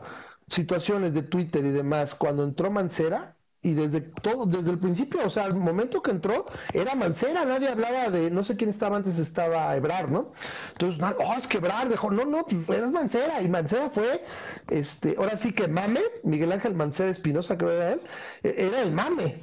situaciones 0.48 1.14
de 1.14 1.22
Twitter 1.22 1.64
y 1.64 1.70
demás 1.70 2.14
cuando 2.14 2.44
entró 2.44 2.70
Mancera 2.70 3.36
y 3.62 3.74
desde 3.74 4.00
todo, 4.00 4.46
desde 4.46 4.70
el 4.70 4.78
principio, 4.78 5.20
o 5.24 5.28
sea, 5.28 5.44
al 5.44 5.54
momento 5.54 6.02
que 6.02 6.10
entró, 6.10 6.46
era 6.72 6.94
Mancera, 6.94 7.44
nadie 7.44 7.68
hablaba 7.68 8.08
de, 8.08 8.30
no 8.30 8.42
sé 8.42 8.56
quién 8.56 8.70
estaba 8.70 8.96
antes, 8.96 9.18
estaba 9.18 9.76
Ebrar, 9.76 10.10
¿no? 10.10 10.32
Entonces, 10.72 11.04
oh, 11.18 11.34
es 11.36 11.46
que 11.46 11.58
Ebrar 11.58 11.88
dejó, 11.90 12.10
no, 12.10 12.24
no, 12.24 12.46
pues 12.46 12.68
eres 12.70 12.90
Mancera, 12.90 13.42
y 13.42 13.48
Mancera 13.48 13.90
fue, 13.90 14.22
este, 14.70 15.14
ahora 15.18 15.36
sí 15.36 15.52
que 15.52 15.68
mame, 15.68 16.00
Miguel 16.24 16.52
Ángel 16.52 16.74
Mancera 16.74 17.10
Espinosa, 17.10 17.58
creo 17.58 17.70
que 17.70 17.76
era 17.76 17.92
él, 17.92 18.00
e, 18.44 18.66
era 18.66 18.80
el 18.80 18.92
mame, 18.92 19.42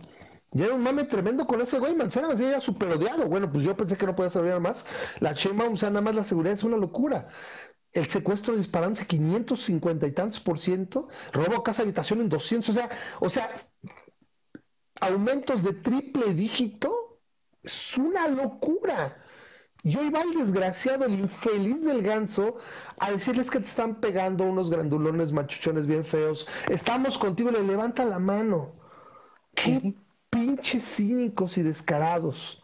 y 0.53 0.63
era 0.63 0.73
un 0.73 0.83
mame 0.83 1.03
tremendo 1.05 1.45
con 1.45 1.61
ese 1.61 1.79
güey, 1.79 1.95
Mancera, 1.95 2.27
Mancera 2.27 2.49
era 2.49 2.59
súper 2.59 2.91
odiado, 2.91 3.27
bueno, 3.27 3.51
pues 3.51 3.63
yo 3.63 3.75
pensé 3.75 3.97
que 3.97 4.05
no 4.05 4.15
podía 4.15 4.31
saber 4.31 4.59
más, 4.59 4.85
la 5.19 5.33
Chema, 5.33 5.65
o 5.65 5.75
sea, 5.75 5.89
nada 5.89 6.01
más 6.01 6.15
la 6.15 6.23
seguridad 6.23 6.53
es 6.55 6.63
una 6.63 6.77
locura, 6.77 7.27
el 7.93 8.09
secuestro 8.09 8.55
disparándose 8.55 9.05
550 9.07 10.07
y 10.07 10.11
tantos 10.13 10.39
por 10.39 10.59
ciento, 10.59 11.07
robo 11.33 11.57
a 11.57 11.63
casa 11.63 11.83
habitación 11.83 12.21
en 12.21 12.29
200, 12.29 12.69
o 12.69 12.73
sea, 12.73 12.89
o 13.19 13.29
sea, 13.29 13.49
aumentos 15.01 15.63
de 15.63 15.73
triple 15.73 16.33
dígito, 16.33 17.19
es 17.63 17.97
una 17.97 18.27
locura. 18.27 19.23
Y 19.83 19.95
hoy 19.97 20.09
va 20.09 20.21
el 20.23 20.33
desgraciado, 20.33 21.05
el 21.05 21.13
infeliz 21.19 21.85
del 21.85 22.01
ganso, 22.03 22.57
a 22.99 23.11
decirles 23.11 23.49
que 23.51 23.59
te 23.59 23.67
están 23.67 24.01
pegando 24.01 24.43
unos 24.45 24.69
grandulones 24.69 25.31
machuchones 25.31 25.87
bien 25.87 26.03
feos. 26.05 26.47
Estamos 26.69 27.17
contigo, 27.17 27.51
le 27.51 27.63
levanta 27.63 28.03
la 28.05 28.19
mano. 28.19 28.75
Qué 29.55 29.95
pinches 30.37 30.83
cínicos 30.83 31.57
y 31.57 31.63
descarados. 31.63 32.61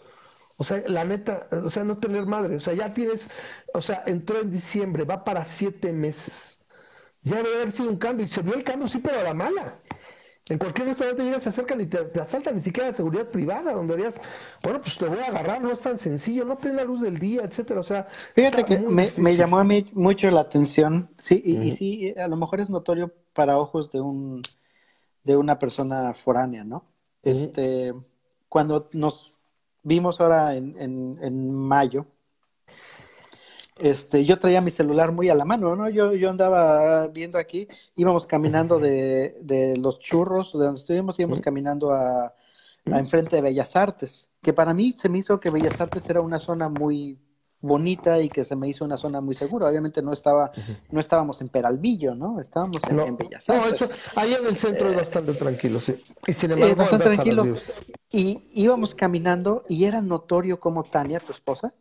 O 0.58 0.64
sea, 0.64 0.84
la 0.86 1.04
neta, 1.04 1.48
o 1.64 1.72
sea, 1.72 1.84
no 1.84 1.98
tener 1.98 2.28
madre. 2.28 2.58
O 2.58 2.60
sea, 2.60 2.76
ya 2.76 2.94
tienes, 2.94 3.32
o 3.74 3.82
sea, 3.82 4.04
entró 4.06 4.40
en 4.40 4.52
diciembre, 4.52 5.06
va 5.06 5.24
para 5.24 5.44
siete 5.44 5.92
meses. 5.92 6.62
Ya 7.24 7.38
debe 7.38 7.56
haber 7.56 7.72
sido 7.72 7.90
un 7.90 7.98
cambio. 7.98 8.28
Y 8.28 8.30
se 8.30 8.44
vio 8.44 8.54
el 8.54 8.64
cambio, 8.64 8.88
sí, 8.88 9.00
pero 9.00 9.20
a 9.20 9.24
la 9.24 9.34
mala. 9.34 9.80
En 10.50 10.60
cualquier 10.60 10.90
restaurante 10.90 11.24
llegas, 11.24 11.42
se 11.42 11.50
acercan 11.50 11.82
y 11.82 11.88
te, 11.88 12.22
asaltan, 12.22 12.56
ni 12.56 12.62
siquiera 12.62 12.90
de 12.90 12.94
seguridad 12.94 13.30
privada, 13.30 13.74
donde 13.74 13.96
harías, 13.96 14.22
bueno, 14.62 14.82
pues 14.82 14.98
te 14.98 15.08
voy 15.08 15.20
a 15.20 15.28
agarrar, 15.28 15.62
no 15.62 15.72
es 15.72 15.80
tan 15.80 15.98
sencillo, 15.98 16.46
no 16.46 16.60
prende 16.60 16.82
la 16.82 16.88
luz 16.88 17.02
del 17.02 17.18
día, 17.18 17.42
etcétera. 17.44 17.80
O 17.80 17.84
sea, 17.84 18.08
fíjate 18.36 18.66
que 18.66 18.78
me, 18.78 19.36
llamó 19.36 19.58
a 19.58 19.64
mí 19.64 19.90
mucho 19.94 20.30
la 20.30 20.42
atención, 20.42 21.10
sí, 21.18 21.42
y, 21.44 21.62
y, 21.62 21.72
sí, 21.72 22.14
a 22.18 22.28
lo 22.28 22.36
mejor 22.36 22.60
es 22.60 22.70
notorio 22.70 23.14
para 23.34 23.58
ojos 23.58 23.92
de 23.94 24.02
un 24.02 24.44
de 25.24 25.38
una 25.38 25.58
persona 25.60 26.14
foránea, 26.14 26.66
¿no? 26.66 26.93
Este, 27.24 27.94
cuando 28.50 28.90
nos 28.94 29.34
vimos 29.82 30.20
ahora 30.22 30.56
en, 30.56 30.76
en, 30.78 31.52
mayo 31.52 32.06
este, 33.78 34.24
yo 34.26 34.38
traía 34.38 34.62
mi 34.62 34.72
celular 34.72 35.12
muy 35.12 35.30
a 35.30 35.36
la 35.36 35.46
mano, 35.46 35.76
¿no? 35.76 35.90
Yo, 35.90 36.14
yo 36.14 36.30
andaba 36.30 37.08
viendo 37.08 37.40
aquí, 37.40 37.68
íbamos 37.96 38.28
caminando 38.28 38.78
de, 38.78 39.38
de 39.42 39.78
los 39.78 40.00
churros, 40.00 40.54
de 40.54 40.66
donde 40.66 40.80
estuvimos, 40.80 41.20
íbamos 41.20 41.42
caminando 41.42 41.92
a, 41.92 42.26
a 42.26 43.00
enfrente 43.00 43.38
de 43.38 43.42
Bellas 43.42 43.76
Artes, 43.76 44.30
que 44.42 44.54
para 44.54 44.74
mí 44.74 44.96
se 44.98 45.10
me 45.10 45.20
hizo 45.20 45.40
que 45.40 45.50
Bellas 45.50 45.80
Artes 45.82 46.08
era 46.10 46.22
una 46.22 46.40
zona 46.40 46.70
muy 46.70 47.18
bonita 47.64 48.20
y 48.22 48.30
que 48.30 48.44
se 48.46 48.56
me 48.56 48.68
hizo 48.68 48.86
una 48.86 48.98
zona 48.98 49.22
muy 49.22 49.36
segura. 49.36 49.68
Obviamente 49.68 50.02
no 50.04 50.14
estaba, 50.14 50.52
no 50.92 51.00
estábamos 51.00 51.42
en 51.42 51.50
Peralvillo, 51.50 52.14
¿no? 52.14 52.40
Estábamos 52.40 52.84
en, 52.88 52.98
No, 52.98 53.06
en 53.08 53.18
Bellas 53.18 53.48
no, 53.50 53.56
Artes. 53.56 53.82
eso, 53.82 53.92
ahí 54.16 54.34
en 54.34 54.46
el 54.46 54.58
centro 54.58 54.90
es 54.90 54.96
bastante 54.96 55.34
tranquilo, 55.34 55.80
sí. 55.80 55.96
Y 56.28 56.34
sin 56.34 56.52
Eh, 56.52 56.54
embargo, 56.56 56.76
bastante 56.76 57.06
a 57.06 57.08
los 57.08 57.16
tranquilo. 57.16 57.58
Y 58.12 58.44
íbamos 58.54 58.94
caminando 58.96 59.64
y 59.68 59.86
era 59.86 60.02
notorio 60.02 60.60
como 60.60 60.84
Tania, 60.84 61.20
tu 61.20 61.32
esposa. 61.32 61.74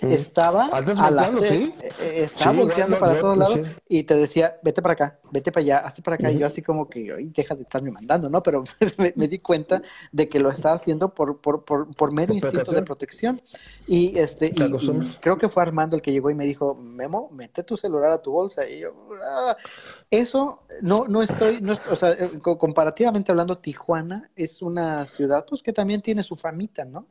Estaba 0.00 0.66
a 0.66 1.10
la 1.10 1.28
sí. 1.30 1.72
eh, 1.80 1.90
eh, 2.00 2.22
estaba 2.24 2.52
Sí, 2.52 2.58
volteando 2.58 2.98
para 2.98 3.20
todos 3.20 3.36
no, 3.36 3.44
lados 3.44 3.60
sí. 3.66 3.74
y 3.88 4.02
te 4.04 4.14
decía, 4.14 4.56
vete 4.62 4.80
para 4.82 4.92
acá, 4.94 5.18
vete 5.30 5.50
para 5.52 5.62
allá, 5.62 5.78
hazte 5.78 6.02
para 6.02 6.14
acá. 6.16 6.30
Y 6.30 6.38
yo 6.38 6.46
así 6.46 6.62
como 6.62 6.88
que, 6.88 7.12
"Ay, 7.12 7.28
deja 7.28 7.54
de 7.54 7.62
estarme 7.62 7.90
mandando, 7.90 8.30
¿no? 8.30 8.42
Pero 8.42 8.64
me, 8.98 9.12
me 9.16 9.28
di 9.28 9.38
cuenta 9.40 9.82
de 10.12 10.28
que 10.28 10.38
lo 10.38 10.50
estaba 10.50 10.74
haciendo 10.76 11.14
por, 11.14 11.40
por, 11.40 11.64
por, 11.64 11.94
por 11.94 12.12
mero 12.12 12.28
Por 12.28 12.36
instinto 12.36 12.72
de 12.72 12.82
protección. 12.82 13.42
Y, 13.86 14.18
este, 14.18 14.50
Te 14.50 14.64
y, 14.66 14.74
y 14.74 15.16
creo 15.20 15.36
que 15.38 15.48
fue 15.48 15.62
Armando 15.62 15.96
el 15.96 16.02
que 16.02 16.12
llegó 16.12 16.30
y 16.30 16.34
me 16.34 16.44
dijo, 16.44 16.74
Memo, 16.74 17.30
mete 17.32 17.62
tu 17.62 17.76
celular 17.76 18.10
a 18.12 18.22
tu 18.22 18.32
bolsa. 18.32 18.68
Y 18.68 18.80
yo, 18.80 18.94
"Ah". 19.24 19.56
eso 20.10 20.62
no, 20.82 21.06
no 21.06 21.22
estoy, 21.22 21.60
no, 21.60 21.76
o 21.90 21.96
sea, 21.96 22.12
eh, 22.12 22.38
co- 22.40 22.58
comparativamente 22.58 23.30
hablando, 23.32 23.58
Tijuana 23.58 24.30
es 24.36 24.62
una 24.62 25.06
ciudad 25.06 25.44
pues 25.48 25.62
que 25.62 25.72
también 25.72 26.00
tiene 26.02 26.22
su 26.22 26.36
famita, 26.36 26.84
¿no? 26.84 27.06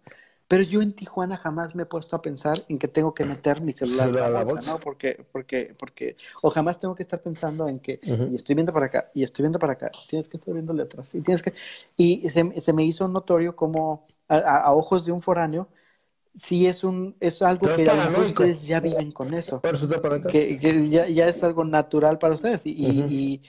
Pero 0.47 0.63
yo 0.63 0.81
en 0.81 0.93
Tijuana 0.93 1.37
jamás 1.37 1.75
me 1.75 1.83
he 1.83 1.85
puesto 1.85 2.15
a 2.15 2.21
pensar 2.21 2.57
en 2.69 2.79
que 2.79 2.87
tengo 2.87 3.13
que 3.13 3.25
meter 3.25 3.61
mi 3.61 3.73
celular 3.73 4.09
en 4.09 4.15
la 4.15 4.29
bolsa, 4.29 4.43
bolsa. 4.43 4.71
¿no? 4.71 4.79
Porque, 4.79 5.25
porque, 5.31 5.75
porque, 5.77 6.15
o 6.41 6.49
jamás 6.49 6.79
tengo 6.79 6.95
que 6.95 7.03
estar 7.03 7.21
pensando 7.21 7.67
en 7.67 7.79
que, 7.79 7.99
y 8.27 8.35
estoy 8.35 8.55
viendo 8.55 8.73
para 8.73 8.85
acá, 8.87 9.11
y 9.13 9.23
estoy 9.23 9.43
viendo 9.43 9.59
para 9.59 9.73
acá, 9.73 9.91
tienes 10.07 10.27
que 10.29 10.37
estar 10.37 10.53
viéndole 10.53 10.83
atrás, 10.83 11.13
y 11.13 11.21
tienes 11.21 11.41
que, 11.43 11.53
y 11.97 12.29
se, 12.29 12.61
se 12.61 12.73
me 12.73 12.83
hizo 12.83 13.07
notorio 13.07 13.55
como 13.55 14.05
a, 14.27 14.37
a- 14.37 14.61
a 14.63 14.73
ojos 14.73 15.05
de 15.05 15.11
un 15.11 15.21
foráneo, 15.21 15.67
sí 16.37 16.67
es 16.67 16.83
un, 16.83 17.15
es 17.19 17.41
algo 17.41 17.67
que 17.75 17.83
ustedes 18.27 18.63
ya 18.63 18.79
viven 18.79 19.11
con 19.11 19.33
eso. 19.33 19.59
Que, 20.29 20.59
que 20.59 20.89
ya, 20.89 21.07
ya 21.07 21.27
es 21.27 21.43
algo 21.43 21.65
natural 21.65 22.19
para 22.19 22.35
ustedes. 22.35 22.65
Y, 22.65 22.71
y- 22.71 23.01
y- 23.09 23.41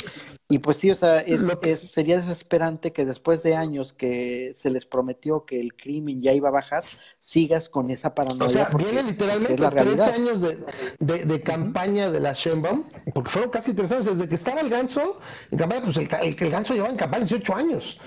y 0.51 0.61
pues 0.61 0.79
sí, 0.79 0.91
o 0.91 0.95
sea, 0.95 1.21
es, 1.21 1.43
Lo 1.43 1.61
que- 1.61 1.73
es- 1.73 1.91
sería 1.91 2.17
desesperante 2.17 2.91
que 2.95 3.05
después 3.05 3.43
de 3.43 3.55
años 3.55 3.93
que 3.93 4.55
se 4.57 4.71
les 4.71 4.87
prometió 4.87 5.45
que 5.45 5.61
el 5.61 5.77
crimen 5.77 6.23
ya 6.23 6.33
iba 6.33 6.49
a 6.49 6.53
bajar, 6.53 6.85
sigas 7.21 7.69
con 7.69 7.91
esa 7.91 8.15
paranoia 8.15 8.47
O 8.47 8.49
sea, 8.51 8.71
porque, 8.71 8.91
viene 8.91 9.11
literalmente 9.11 9.53
es 9.55 9.61
la 9.61 9.71
13 9.71 9.85
realidad. 9.85 10.15
años 10.15 10.41
de, 10.41 10.59
de, 11.01 11.25
de 11.27 11.41
campaña 11.43 12.11
de 12.11 12.21
la 12.21 12.33
Sheinbaum, 12.33 12.85
porque 13.13 13.29
fueron 13.31 13.51
casi 13.51 13.75
tres 13.75 13.93
años, 13.93 14.07
desde 14.07 14.27
que 14.27 14.37
estaba 14.37 14.63
el 14.63 14.71
ganso, 14.71 15.19
en 15.51 15.59
campaña, 15.59 15.83
pues 15.85 15.99
el, 15.99 16.09
el, 16.23 16.37
el 16.43 16.51
ganso 16.51 16.73
llevaba 16.73 16.93
en 16.93 16.99
campaña 16.99 17.25
18 17.27 17.55
años, 17.55 18.01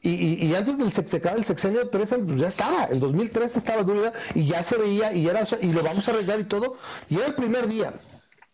y, 0.00 0.10
y, 0.10 0.46
y 0.46 0.54
antes 0.54 0.78
del 0.78 0.92
se, 0.92 1.00
el 1.16 1.44
sexenio, 1.44 1.88
tres 1.88 2.12
años, 2.12 2.26
pues 2.28 2.40
ya 2.40 2.46
estaba, 2.48 2.86
en 2.92 3.00
2003 3.00 3.56
estaba 3.56 3.82
dura 3.82 4.12
y 4.34 4.46
ya 4.46 4.62
se 4.62 4.76
veía, 4.76 5.12
y 5.12 5.26
era, 5.28 5.44
y 5.60 5.72
lo 5.72 5.82
vamos 5.82 6.08
a 6.08 6.12
arreglar 6.12 6.40
y 6.40 6.44
todo, 6.44 6.76
y 7.08 7.16
era 7.16 7.26
el 7.26 7.34
primer 7.34 7.68
día. 7.68 8.00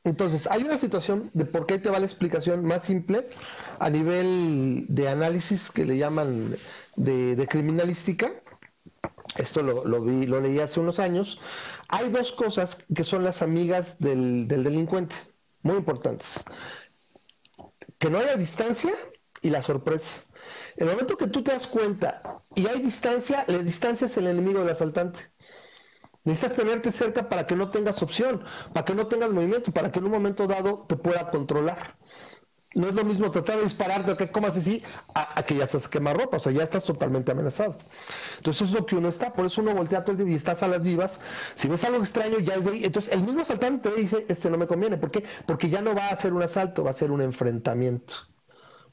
Entonces, 0.04 0.46
hay 0.50 0.62
una 0.62 0.76
situación 0.78 1.30
de 1.32 1.46
por 1.46 1.66
qué 1.66 1.78
te 1.78 1.88
va 1.88 1.98
la 1.98 2.04
explicación 2.06 2.64
más 2.64 2.84
simple 2.84 3.28
a 3.78 3.88
nivel 3.88 4.84
de 4.88 5.08
análisis 5.08 5.70
que 5.70 5.86
le 5.86 5.96
llaman 5.96 6.56
de, 6.96 7.46
criminalística, 7.50 8.32
esto 9.36 9.62
lo, 9.62 9.84
lo 9.84 10.02
vi, 10.02 10.26
lo 10.26 10.40
leí 10.40 10.60
hace 10.60 10.78
unos 10.80 10.98
años. 11.00 11.40
Hay 11.88 12.10
dos 12.10 12.32
cosas 12.32 12.84
que 12.94 13.02
son 13.02 13.24
las 13.24 13.42
amigas 13.42 13.98
del, 13.98 14.46
del 14.46 14.62
delincuente, 14.62 15.16
muy 15.62 15.76
importantes. 15.76 16.44
Que 17.98 18.10
no 18.10 18.18
haya 18.18 18.36
distancia 18.36 18.92
y 19.42 19.50
la 19.50 19.62
sorpresa. 19.62 20.22
El 20.76 20.88
momento 20.88 21.16
que 21.16 21.26
tú 21.28 21.42
te 21.42 21.52
das 21.52 21.66
cuenta 21.66 22.42
y 22.54 22.66
hay 22.66 22.80
distancia, 22.80 23.44
la 23.46 23.58
distancia 23.58 24.06
es 24.06 24.16
el 24.16 24.26
enemigo 24.26 24.60
del 24.60 24.70
asaltante. 24.70 25.20
Necesitas 26.24 26.56
tenerte 26.56 26.90
cerca 26.92 27.28
para 27.28 27.46
que 27.46 27.54
no 27.56 27.70
tengas 27.70 28.02
opción, 28.02 28.42
para 28.72 28.84
que 28.84 28.94
no 28.94 29.06
tengas 29.06 29.30
movimiento, 29.30 29.72
para 29.72 29.92
que 29.92 29.98
en 29.98 30.06
un 30.06 30.10
momento 30.12 30.46
dado 30.46 30.84
te 30.88 30.96
pueda 30.96 31.30
controlar. 31.30 31.96
No 32.74 32.88
es 32.88 32.94
lo 32.94 33.04
mismo 33.04 33.30
tratar 33.30 33.58
de 33.58 33.64
dispararte 33.64 34.16
que 34.16 34.32
comas 34.32 34.56
así 34.56 34.82
a, 35.14 35.38
a 35.38 35.44
que 35.44 35.54
ya 35.54 35.64
estás 35.64 35.86
quemarropa, 35.86 36.38
o 36.38 36.40
sea, 36.40 36.50
ya 36.52 36.64
estás 36.64 36.84
totalmente 36.84 37.30
amenazado. 37.30 37.78
Entonces 38.38 38.68
es 38.68 38.74
lo 38.74 38.84
que 38.84 38.96
uno 38.96 39.08
está, 39.08 39.32
por 39.32 39.46
eso 39.46 39.62
uno 39.62 39.74
voltea 39.74 40.04
todo 40.04 40.12
el 40.16 40.24
día 40.24 40.32
y 40.34 40.36
estás 40.36 40.62
a 40.64 40.68
las 40.68 40.82
vivas. 40.82 41.20
Si 41.54 41.68
ves 41.68 41.84
algo 41.84 41.98
extraño, 41.98 42.40
ya 42.40 42.54
es 42.54 42.64
de 42.64 42.72
ahí. 42.72 42.84
Entonces 42.84 43.12
el 43.12 43.22
mismo 43.22 43.42
asaltante 43.42 43.90
te 43.90 43.96
dice, 44.00 44.26
este 44.28 44.50
no 44.50 44.58
me 44.58 44.66
conviene. 44.66 44.96
¿Por 44.96 45.10
qué? 45.12 45.24
Porque 45.46 45.70
ya 45.70 45.82
no 45.82 45.94
va 45.94 46.08
a 46.08 46.16
ser 46.16 46.32
un 46.32 46.42
asalto, 46.42 46.82
va 46.82 46.90
a 46.90 46.94
ser 46.94 47.12
un 47.12 47.22
enfrentamiento 47.22 48.14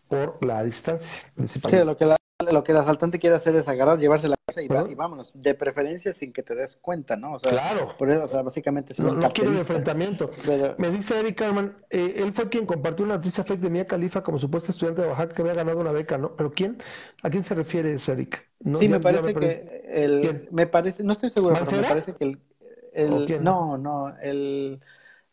por 0.08 0.44
la 0.45 0.64
distancia, 0.64 1.32
Sí, 1.70 1.78
lo 1.86 1.95
que, 1.95 2.06
lo 2.52 2.64
que 2.64 2.72
el 2.74 2.78
asaltante 2.78 3.18
quiere 3.20 3.36
hacer 3.38 3.56
es 3.56 3.68
agarrar, 3.68 3.98
llevarse 3.98 4.28
la 4.28 4.36
y, 4.60 4.68
va- 4.68 4.80
Ajá. 4.82 4.90
y 4.90 4.95
vámonos, 4.95 5.32
de 5.36 5.53
preferencia 5.53 6.11
sin 6.11 6.34
que 6.34 6.41
te 6.44 6.56
des 6.56 6.76
cuenta, 6.76 7.15
¿no? 7.15 7.34
O 7.36 7.40
sea, 7.40 7.52
Claro. 7.52 7.95
por 7.98 8.11
eso, 8.11 8.26
o 8.26 8.28
sea, 8.28 8.41
básicamente 8.41 8.94
es 8.94 8.99
No, 8.99 9.11
un 9.11 9.22
carterista. 9.22 9.60
enfrentamiento. 9.60 10.32
Pero- 10.45 10.76
Me 10.80 10.90
dice 10.90 11.19
Eric 11.19 11.38
Carman, 11.38 11.78
eh, 11.90 12.15
él 12.18 12.34
fue 12.34 12.49
quien 12.49 12.65
compartió 12.65 13.06
una 13.06 13.15
noticia 13.15 13.44
fake 13.44 13.61
de 13.61 13.69
Mia 13.69 13.88
Khalifa 13.88 14.23
como 14.23 14.40
supuesta 14.40 14.72
estudiante 14.72 15.03
de 15.03 15.07
Oaxaca 15.07 15.34
que 15.36 15.41
había 15.44 15.53
ganado 15.53 15.80
una 15.80 15.91
beca, 15.91 16.18
¿no? 16.18 16.36
¿Pero 16.36 16.52
quién? 16.52 16.82
¿A 17.23 17.30
quién 17.30 17.44
se 17.44 17.53
refiere 17.56 17.94
ese 17.94 18.11
Eric? 18.11 18.49
No, 18.60 18.78
sí, 18.80 18.86
ya- 18.88 18.91
me 18.95 18.99
parece 18.99 19.34
que 19.34 19.86
el, 19.91 20.22
¿Quién? 20.22 20.48
me 20.52 20.68
parece, 20.68 21.03
no 21.03 21.14
estoy 21.14 21.30
seguro, 21.30 21.53
pero 21.53 21.65
me 21.65 21.72
¿Mancera? 21.72 21.90
parece 21.90 22.14
que 22.15 22.23
el, 22.26 23.11
¿O 23.14 23.18
el 23.18 23.26
quién? 23.26 23.44
no, 23.44 23.78
no, 23.78 24.14
el, 24.22 24.82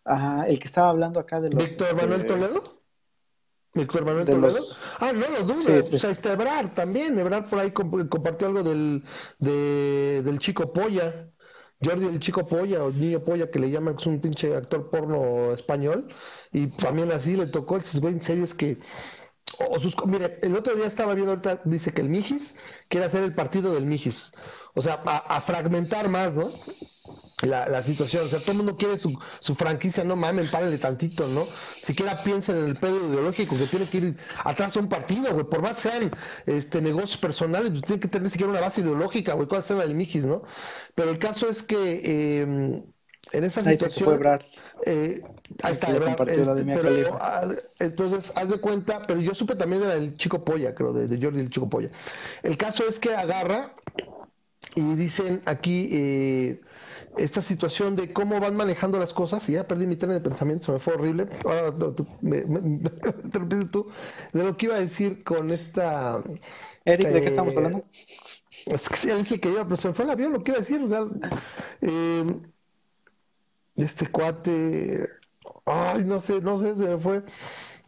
ajá, 0.05 0.47
el 0.49 0.59
que 0.59 0.67
estaba 0.67 0.89
hablando 0.91 1.19
acá 1.21 1.41
de 1.41 1.51
los, 1.51 1.63
¿Víctor 1.65 1.89
este, 1.89 2.01
Manuel 2.01 2.25
Toledo? 2.27 2.63
¿Víctor 3.75 4.05
Manuel 4.05 4.25
de 4.25 4.37
los- 4.39 4.77
Ah, 4.99 5.13
no 5.13 5.29
lo 5.29 5.43
dudo. 5.45 5.57
Sí, 5.59 5.83
sí. 5.83 5.97
O 5.97 5.99
sea, 5.99 6.11
está 6.11 6.33
Ebrar 6.33 6.75
también. 6.75 7.19
Ebrar 7.19 7.49
por 7.49 7.59
ahí 7.59 7.71
comp- 7.71 8.09
compartió 8.09 8.47
algo 8.49 8.63
del, 8.63 9.05
de- 9.39 10.23
del 10.25 10.39
chico 10.39 10.73
Polla. 10.73 11.31
Jordi 11.85 12.07
el 12.07 12.19
chico 12.19 12.45
Polla 12.47 12.83
o 12.83 12.91
niño 12.91 13.23
Polla 13.23 13.51
que 13.53 13.61
le 13.61 13.71
llaman 13.71 13.95
que 13.95 14.01
es 14.01 14.07
un 14.09 14.21
pinche 14.21 14.57
actor 14.57 14.91
porno 14.91 15.53
español. 15.53 16.09
Y 16.53 16.69
también 16.69 17.13
así 17.13 17.37
le 17.37 17.47
tocó. 17.47 17.79
Dices, 17.79 18.01
güey, 18.01 18.15
en 18.15 18.23
serio 18.23 18.45
es 18.45 18.55
que. 18.55 18.79
O, 19.61 19.77
o 19.77 19.81
sus, 19.81 19.95
mire, 20.07 20.39
el 20.43 20.57
otro 20.57 20.75
día 20.75 20.87
estaba 20.87 21.15
viendo 21.15 21.33
ahorita, 21.33 21.61
dice 21.65 21.93
que 21.93 22.01
el 22.03 22.09
Mijis 22.09 22.57
quiere 22.89 23.07
hacer 23.07 23.23
el 23.23 23.35
partido 23.35 23.73
del 23.75 23.87
Mijis. 23.87 24.33
O 24.75 24.83
sea, 24.83 25.03
a, 25.07 25.17
a 25.37 25.41
fragmentar 25.41 26.09
más, 26.09 26.35
¿no? 26.35 26.51
La, 27.43 27.69
la 27.69 27.83
situación. 27.83 28.25
O 28.25 28.29
sea, 28.29 28.41
todo 28.41 28.53
el 28.53 28.57
mundo 28.59 28.77
quiere 28.77 28.99
su, 28.99 29.19
su 29.41 29.55
franquicia, 29.55 30.05
no 30.05 30.17
mamen, 30.17 30.51
párenle 30.51 30.79
tantito, 30.79 31.27
¿no? 31.29 31.45
Siquiera 31.45 32.17
piensen 32.17 32.57
en 32.59 32.65
el 32.67 32.77
pedo 32.77 33.09
ideológico 33.09 33.57
que 33.57 33.67
tiene 33.67 33.87
que 33.87 33.99
ir 33.99 34.17
atrás 34.45 34.77
a 34.77 34.81
un 34.81 34.89
partido, 34.89 35.33
güey. 35.33 35.45
Por 35.47 35.63
más 35.63 35.79
sean 35.79 36.11
este, 36.47 36.81
negocios 36.81 37.17
personales, 37.17 37.71
pues 37.71 37.83
tiene 37.83 38.01
que 38.01 38.09
tener 38.09 38.31
siquiera 38.31 38.51
una 38.51 38.61
base 38.61 38.81
ideológica, 38.81 39.35
güey. 39.35 39.47
¿Cuál 39.49 39.65
la 39.69 39.77
del 39.87 39.95
Mijis, 39.95 40.25
no? 40.25 40.43
Pero 40.95 41.11
el 41.11 41.19
caso 41.19 41.49
es 41.49 41.63
que 41.63 42.01
eh, 42.05 42.83
en 43.33 43.45
esa 43.45 43.61
Ahí 43.61 43.77
situación. 43.77 44.21
Eh, 44.87 45.23
ahí 45.63 45.73
está, 45.73 45.87
compartió 45.99 46.45
la 46.45 46.55
de 46.55 46.61
este, 46.63 46.83
pero, 46.83 47.19
ah, 47.21 47.49
entonces, 47.79 48.33
haz 48.37 48.49
de 48.49 48.59
cuenta, 48.59 49.03
pero 49.07 49.21
yo 49.21 49.35
supe 49.35 49.55
también 49.55 49.83
del 49.83 50.17
chico 50.17 50.45
polla, 50.45 50.75
creo, 50.75 50.93
de, 50.93 51.07
de 51.07 51.23
Jordi 51.23 51.41
el 51.41 51.51
chico 51.51 51.69
polla. 51.69 51.91
El 52.43 52.57
caso 52.57 52.87
es 52.89 52.99
que 52.99 53.15
agarra 53.15 53.75
y 54.75 54.95
dicen 54.95 55.43
aquí 55.47 55.89
eh, 55.93 56.61
esta 57.17 57.43
situación 57.43 57.97
de 57.97 58.13
cómo 58.13 58.39
van 58.41 58.57
manejando 58.57 58.99
las 58.99 59.13
cosas, 59.13 59.49
y 59.49 59.53
ya 59.53 59.67
perdí 59.67 59.87
mi 59.87 59.97
tren 59.97 60.13
de 60.13 60.21
pensamiento, 60.21 60.67
se 60.67 60.73
me 60.73 60.79
fue 60.79 60.95
horrible. 60.95 61.29
Ahora 61.45 61.73
me, 62.21 62.45
me- 62.45 62.61
me 62.61 62.91
interrumpiste 63.25 63.67
tú, 63.67 63.91
de 64.33 64.45
lo 64.45 64.57
que 64.57 64.67
iba 64.67 64.77
a 64.77 64.81
decir 64.81 65.25
con 65.25 65.51
esta. 65.51 66.23
Eric, 66.85 67.09
¿de 67.09 67.21
qué 67.21 67.27
eh, 67.27 67.29
estamos 67.29 67.57
hablando? 67.57 67.85
Es 68.67 68.89
que 68.89 68.97
sí, 68.97 69.11
es 69.11 69.31
el 69.33 69.41
que 69.41 69.51
iba, 69.51 69.65
pero 69.65 69.77
se 69.77 69.89
me 69.89 69.95
fue 69.95 70.05
el 70.05 70.11
avión, 70.11 70.33
lo 70.33 70.43
que 70.43 70.51
iba 70.51 70.59
a 70.59 70.61
decir, 70.61 70.81
o 70.83 70.89
sea, 70.89 71.07
eh, 71.81 72.25
este 73.77 74.11
cuate, 74.11 75.09
ay, 75.65 76.05
no 76.05 76.19
sé, 76.21 76.41
no 76.41 76.59
sé, 76.59 76.75
se 76.75 76.89
me 76.89 76.99
fue, 76.99 77.23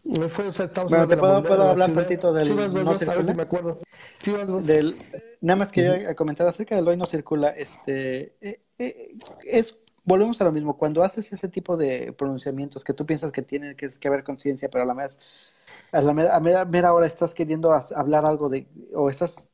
me 0.04 0.28
fue, 0.28 0.46
o 0.48 0.52
sea, 0.52 0.66
estamos 0.66 0.90
Bueno, 0.90 1.06
¿te 1.08 1.16
puedo- 1.16 1.32
hablar 1.34 1.88
ciudad. 1.90 2.02
tantito 2.02 2.32
del 2.32 2.46
Sí, 2.46 2.52
vas, 2.54 2.72
vas, 2.72 2.84
no 2.84 2.90
vas, 2.92 3.02
a 3.02 3.04
ver 3.04 3.08
circula? 3.14 3.30
si 3.32 3.36
me 3.36 3.42
acuerdo. 3.42 3.80
Sí. 4.22 4.32
Del, 4.66 4.96
nada 5.40 5.56
más 5.56 5.72
quería 5.72 6.14
comentar 6.14 6.46
acerca 6.46 6.76
del 6.76 6.86
hoy 6.88 6.96
no 6.96 7.06
circula, 7.06 7.50
este, 7.50 8.34
eh, 8.40 8.60
eh, 8.78 9.14
es, 9.44 9.76
volvemos 10.04 10.40
a 10.40 10.44
lo 10.44 10.52
mismo, 10.52 10.76
cuando 10.76 11.02
haces 11.02 11.32
ese 11.32 11.48
tipo 11.48 11.76
de 11.76 12.12
pronunciamientos 12.12 12.82
que 12.84 12.94
tú 12.94 13.06
piensas 13.06 13.32
que 13.32 13.42
tienen 13.42 13.76
que, 13.76 13.88
que 13.90 14.10
ver 14.10 14.24
con 14.24 14.38
ciencia, 14.38 14.68
pero 14.70 14.84
a 14.84 14.86
la 14.86 14.94
vez, 14.94 15.18
a 15.92 16.00
la 16.00 16.12
mera, 16.14 16.34
a 16.36 16.40
mera- 16.40 16.64
mera 16.64 16.92
hora 16.94 17.06
estás 17.06 17.34
queriendo 17.34 17.72
hablar 17.72 18.24
algo 18.24 18.48
de, 18.48 18.66
o 18.94 19.10
estás 19.10 19.48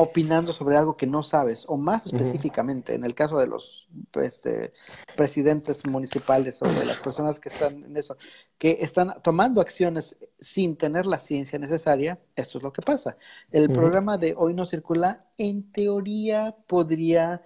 opinando 0.00 0.52
sobre 0.52 0.76
algo 0.76 0.96
que 0.96 1.08
no 1.08 1.24
sabes, 1.24 1.64
o 1.66 1.76
más 1.76 2.06
específicamente, 2.06 2.94
en 2.94 3.02
el 3.02 3.16
caso 3.16 3.36
de 3.36 3.48
los 3.48 3.88
este, 4.14 4.72
presidentes 5.16 5.84
municipales 5.86 6.62
o 6.62 6.66
de 6.66 6.84
las 6.84 7.00
personas 7.00 7.40
que 7.40 7.48
están 7.48 7.82
en 7.82 7.96
eso, 7.96 8.16
que 8.58 8.78
están 8.80 9.20
tomando 9.24 9.60
acciones 9.60 10.16
sin 10.38 10.76
tener 10.76 11.04
la 11.04 11.18
ciencia 11.18 11.58
necesaria, 11.58 12.20
esto 12.36 12.58
es 12.58 12.64
lo 12.64 12.72
que 12.72 12.80
pasa. 12.80 13.16
El 13.50 13.70
programa 13.72 14.18
de 14.18 14.36
Hoy 14.38 14.54
no 14.54 14.66
circula, 14.66 15.26
en 15.36 15.72
teoría 15.72 16.54
podría 16.68 17.42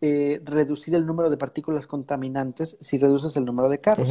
eh, 0.00 0.40
reducir 0.42 0.96
el 0.96 1.06
número 1.06 1.30
de 1.30 1.36
partículas 1.36 1.86
contaminantes 1.86 2.76
si 2.80 2.98
reduces 2.98 3.36
el 3.36 3.44
número 3.44 3.68
de 3.68 3.80
carros. 3.80 4.08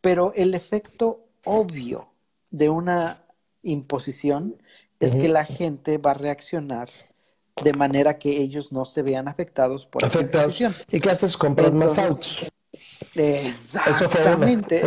Pero 0.00 0.32
el 0.36 0.54
efecto 0.54 1.24
obvio 1.44 2.06
de 2.52 2.70
una 2.70 3.24
imposición 3.64 4.62
es 5.00 5.16
que 5.16 5.28
la 5.28 5.44
gente 5.44 5.98
va 5.98 6.12
a 6.12 6.14
reaccionar 6.14 6.88
de 7.62 7.72
manera 7.72 8.18
que 8.18 8.40
ellos 8.40 8.72
no 8.72 8.84
se 8.84 9.02
vean 9.02 9.28
afectados 9.28 9.86
por 9.86 10.02
la 10.02 10.20
imposición. 10.20 10.74
¿Y 10.90 11.00
qué 11.00 11.10
haces? 11.10 11.36
Comprar 11.36 11.72
más 11.72 11.98
autos. 11.98 12.46
Exactamente. 13.14 14.82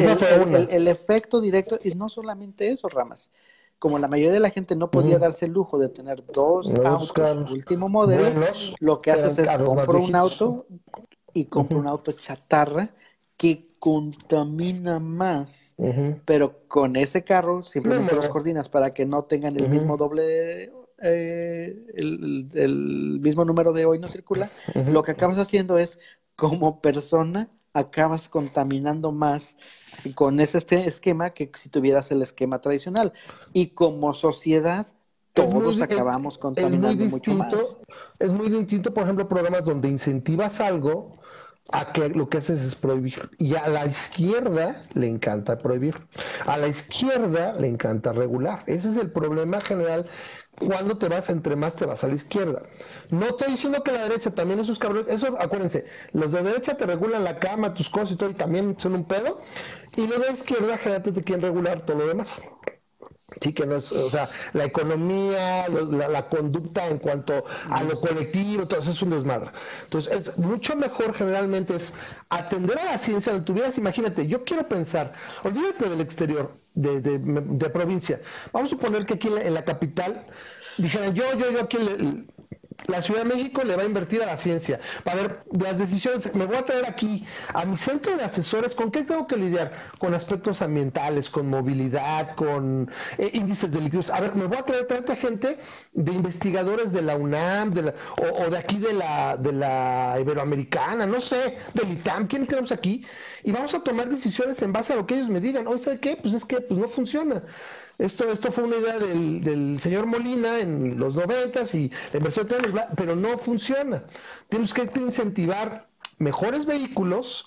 El, 0.76 0.88
efecto 0.88 1.42
directo, 1.42 1.80
y 1.84 1.92
no 1.92 2.10
solamente 2.10 2.70
eso, 2.70 2.88
Ramas. 2.88 3.32
Como 3.80 3.98
la 3.98 4.08
mayoría 4.10 4.34
de 4.34 4.42
la 4.42 4.50
gente 4.50 4.76
no 4.76 4.92
podía 4.92 5.18
darse 5.20 5.46
el 5.46 5.54
lujo 5.54 5.80
de 5.80 5.88
tener 5.88 6.26
dos 6.26 6.74
autos 6.84 7.50
último 7.50 7.88
modelo, 7.88 8.46
lo 8.80 9.00
que 9.00 9.12
haces 9.12 9.38
es 9.38 9.48
compro 9.58 10.04
un 10.04 10.16
auto 10.16 10.66
y 11.34 11.46
compro 11.46 11.80
un 11.80 11.88
auto 11.88 12.12
chatarra 12.12 12.90
que 13.38 13.70
contamina 13.80 15.00
más, 15.00 15.74
pero 16.26 16.68
con 16.68 16.98
ese 16.98 17.24
carro 17.24 17.64
simplemente 17.64 18.16
los 18.16 18.28
coordinas 18.28 18.68
para 18.68 18.92
que 18.92 19.06
no 19.06 19.24
tengan 19.24 19.56
el 19.56 19.70
mismo 19.70 19.96
doble, 19.96 20.74
eh, 21.02 21.86
el, 21.96 23.20
mismo 23.22 23.46
número 23.46 23.74
de 23.74 23.86
hoy 23.86 24.00
no 24.00 24.08
circula. 24.08 24.50
Lo 24.88 25.04
que 25.04 25.12
acabas 25.12 25.38
haciendo 25.38 25.78
es, 25.78 26.00
como 26.36 26.82
persona, 26.82 27.50
acabas 27.74 28.30
contaminando 28.30 29.12
más 29.12 29.58
con 30.16 30.40
ese 30.40 30.58
este 30.58 30.88
esquema 30.88 31.32
que 31.32 31.52
si 31.56 31.70
tuvieras 31.70 32.12
el 32.12 32.22
esquema 32.22 32.60
tradicional. 32.62 33.14
Y 33.54 33.68
como 33.68 34.14
sociedad, 34.14 34.88
todos 35.34 35.82
acabamos 35.82 36.38
contaminando 36.38 37.06
mucho 37.06 37.34
más. 37.34 37.54
Es 38.18 38.32
muy 38.32 38.50
distinto, 38.50 38.94
por 38.94 39.04
ejemplo, 39.04 39.28
programas 39.28 39.64
donde 39.64 39.88
incentivas 39.88 40.60
algo 40.60 41.18
a 41.72 41.92
que 41.92 42.10
lo 42.10 42.30
que 42.30 42.40
haces 42.40 42.62
es 42.62 42.76
prohibir. 42.76 43.30
Y 43.38 43.56
a 43.56 43.68
la 43.68 43.86
izquierda 43.86 44.84
le 44.94 45.08
encanta 45.08 45.58
prohibir. 45.58 45.96
A 46.46 46.58
la 46.58 46.68
izquierda 46.68 47.54
le 47.54 47.68
encanta 47.68 48.14
regular. 48.14 48.64
Ese 48.68 48.90
es 48.90 48.98
el 48.98 49.12
problema 49.12 49.62
general 49.62 50.08
cuando 50.60 50.98
te 50.98 51.08
vas, 51.08 51.30
entre 51.30 51.56
más 51.56 51.76
te 51.76 51.86
vas 51.86 52.04
a 52.04 52.08
la 52.08 52.16
izquierda. 52.16 52.64
No 53.10 53.28
estoy 53.28 53.52
diciendo 53.52 53.84
que 53.84 53.92
la 53.92 54.04
derecha 54.04 54.32
también 54.32 54.60
esos 54.60 54.80
cabrones, 54.80 55.08
eso 55.08 55.38
acuérdense, 55.40 55.86
los 56.12 56.32
de 56.32 56.44
derecha 56.44 56.76
te 56.76 56.86
regulan 56.86 57.24
la 57.24 57.40
cama, 57.40 57.74
tus 57.74 57.90
cosas 57.90 58.12
y 58.12 58.16
todo, 58.18 58.30
y 58.30 58.34
también 58.34 58.76
son 58.78 58.94
un 58.94 59.06
pedo, 59.06 59.40
y 59.96 60.08
los 60.08 60.22
de 60.22 60.34
izquierda 60.34 60.78
generalmente 60.78 61.14
te 61.14 61.24
quieren 61.24 61.44
regular 61.44 61.82
todo 61.86 62.00
lo 62.00 62.08
demás. 62.08 62.42
Sí, 63.42 63.54
que 63.54 63.66
no 63.66 63.78
es, 63.78 63.92
o 63.92 64.10
sea, 64.10 64.28
la 64.54 64.66
economía, 64.66 65.68
la, 65.70 66.28
conducta 66.28 66.88
en 66.88 66.98
cuanto 66.98 67.46
a 67.70 67.84
lo 67.84 68.00
colectivo, 68.02 68.68
todo 68.68 68.82
eso 68.82 68.92
es 68.92 69.02
un 69.02 69.12
desmadre. 69.12 69.52
Entonces, 69.84 70.14
es 70.14 70.38
mucho 70.38 70.76
mejor 70.76 71.14
generalmente 71.14 71.76
es 71.76 71.94
atender 72.30 72.78
a 72.80 72.86
la 72.86 72.98
ciencia 72.98 73.32
donde 73.32 73.46
tuvieras, 73.46 73.78
imagínate, 73.78 74.28
yo 74.28 74.44
quiero 74.44 74.68
pensar, 74.68 75.14
olvídate 75.44 75.90
del 75.90 76.02
exterior, 76.02 76.52
de, 76.74 77.00
de, 77.02 77.70
provincia. 77.70 78.20
Vamos 78.52 78.70
a 78.70 78.76
suponer 78.76 79.06
que 79.06 79.16
aquí 79.16 79.28
en 79.28 79.54
la, 79.54 79.64
capital 79.64 80.26
dijeran, 80.78 81.14
yo, 81.14 81.24
yo, 81.38 81.52
yo 81.52 81.62
aquí 81.62 81.78
la 82.88 83.02
Ciudad 83.02 83.24
de 83.24 83.36
México 83.36 83.64
le 83.64 83.76
va 83.76 83.84
a 83.84 83.86
invertir 83.86 84.24
a 84.24 84.26
la 84.26 84.38
ciencia. 84.38 84.80
Para 85.04 85.22
ver 85.22 85.44
las 85.60 85.78
decisiones, 85.78 86.34
me 86.36 86.46
voy 86.46 86.58
a 86.58 86.66
traer 86.66 86.86
aquí 86.86 87.26
a 87.54 87.66
mi 87.66 87.78
centro 87.78 88.16
de 88.18 88.24
asesores, 88.24 88.76
¿con 88.76 88.92
qué 88.92 89.04
tengo 89.04 89.28
que 89.28 89.38
lidiar? 89.38 89.72
Con 90.00 90.14
aspectos 90.14 90.62
ambientales, 90.62 91.30
con 91.30 91.50
movilidad, 91.50 92.36
con 92.36 92.90
eh, 93.18 93.30
índices 93.34 93.72
delictivos. 93.72 94.10
A 94.10 94.20
ver, 94.20 94.36
me 94.36 94.46
voy 94.46 94.58
a 94.58 94.64
traer 94.64 94.88
tanta 94.88 95.16
gente 95.16 95.60
de 95.94 96.12
investigadores 96.12 96.92
de 96.92 97.02
la 97.02 97.16
UNAM 97.16 97.74
de 97.74 97.94
o, 98.18 98.50
de 98.50 98.58
aquí 98.58 98.78
de 98.78 98.94
la, 98.94 99.38
de 99.38 99.52
la 99.52 100.18
Iberoamericana, 100.20 101.06
no 101.06 101.22
sé, 101.22 101.58
del 101.74 101.92
ITAM, 101.92 102.28
¿quién 102.28 102.46
tenemos 102.48 102.72
aquí? 102.72 103.06
Y 103.44 103.52
vamos 103.52 103.74
a 103.74 103.84
tomar 103.84 104.10
decisiones 104.10 104.62
en 104.62 104.74
base 104.74 104.94
a 104.94 104.96
lo 104.96 105.06
que 105.06 105.16
ellos 105.16 105.30
me 105.30 105.40
digan. 105.40 105.68
Oye, 105.68 105.84
¿sabe 105.84 106.00
qué? 106.00 106.18
Pues 106.18 106.34
es 106.34 106.46
que 106.46 106.62
pues 106.62 106.80
no 106.80 106.88
funciona. 106.88 107.42
Esto, 108.00 108.32
esto 108.32 108.50
fue 108.50 108.64
una 108.64 108.78
idea 108.78 108.98
del, 108.98 109.44
del 109.44 109.80
señor 109.82 110.06
Molina 110.06 110.60
en 110.60 110.98
los 110.98 111.16
noventas 111.16 111.76
y 111.76 111.92
la 112.14 112.20
inversión 112.20 112.48
pero 112.96 113.18
no 113.18 113.38
funciona. 113.38 114.06
Tenemos 114.48 114.74
que 114.74 114.90
incentivar 114.96 115.90
mejores 116.18 116.66
vehículos, 116.66 117.46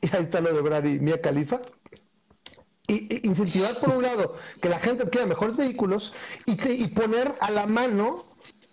y 0.00 0.08
ahí 0.08 0.24
está 0.24 0.40
lo 0.40 0.52
de 0.52 0.60
Brady 0.60 0.98
Mia 0.98 1.20
Califa, 1.20 1.60
y, 2.88 3.24
incentivar 3.24 3.70
por 3.80 3.90
un 3.90 4.02
lado 4.02 4.34
que 4.60 4.68
la 4.68 4.80
gente 4.80 5.04
adquiera 5.04 5.24
mejores 5.26 5.56
vehículos 5.56 6.14
y, 6.46 6.58
y 6.68 6.88
poner 6.88 7.36
a 7.38 7.52
la 7.52 7.66
mano 7.66 8.26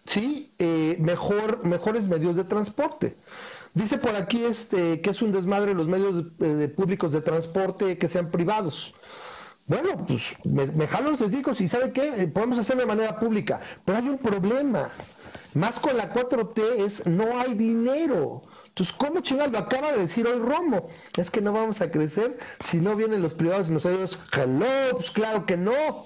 sí 0.06 0.52
eh, 0.58 0.98
mejor 1.00 1.64
mejores 1.64 2.08
medios 2.08 2.36
de 2.36 2.44
transporte. 2.44 3.18
Dice 3.76 4.00
por 4.00 4.16
aquí 4.16 4.44
este 4.46 5.02
que 5.02 5.12
es 5.12 5.22
un 5.22 5.32
desmadre 5.32 5.76
los 5.76 5.88
medios 5.88 6.26
públicos 6.76 7.12
de 7.12 7.22
transporte 7.22 8.00
que 8.00 8.08
sean 8.08 8.32
privados 8.32 8.96
bueno, 9.68 10.06
pues 10.08 10.34
me, 10.46 10.88
jalo 10.88 11.12
los 11.12 11.20
testigos 11.20 11.60
y 11.60 11.68
¿sabe 11.68 11.92
qué? 11.92 12.24
Eh, 12.24 12.28
podemos 12.28 12.58
hacerlo 12.58 12.82
de 12.82 12.88
manera 12.88 13.20
pública, 13.20 13.60
pero 13.84 13.98
hay 13.98 14.08
un 14.08 14.18
problema. 14.18 14.90
Más 15.54 15.80
con 15.80 15.98
la 15.98 16.14
4T 16.14 16.86
es 16.86 17.06
no 17.06 17.38
hay 17.38 17.54
dinero. 17.54 18.44
Entonces, 18.68 18.96
¿cómo 18.96 19.20
chingas 19.20 19.52
lo 19.52 19.58
acaba 19.58 19.92
de 19.92 20.00
decir 20.00 20.26
hoy 20.26 20.40
Romo? 20.40 20.88
Es 21.18 21.30
que 21.30 21.42
no 21.42 21.52
vamos 21.52 21.82
a 21.82 21.92
crecer 21.92 22.38
si 22.62 22.78
no 22.78 22.96
vienen 22.96 23.22
los 23.22 23.34
privados 23.34 23.70
y 23.70 23.74
nosotros, 23.74 24.20
hello, 24.32 24.68
pues 24.92 25.12
claro 25.12 25.46
que 25.46 25.58
no. 25.58 26.06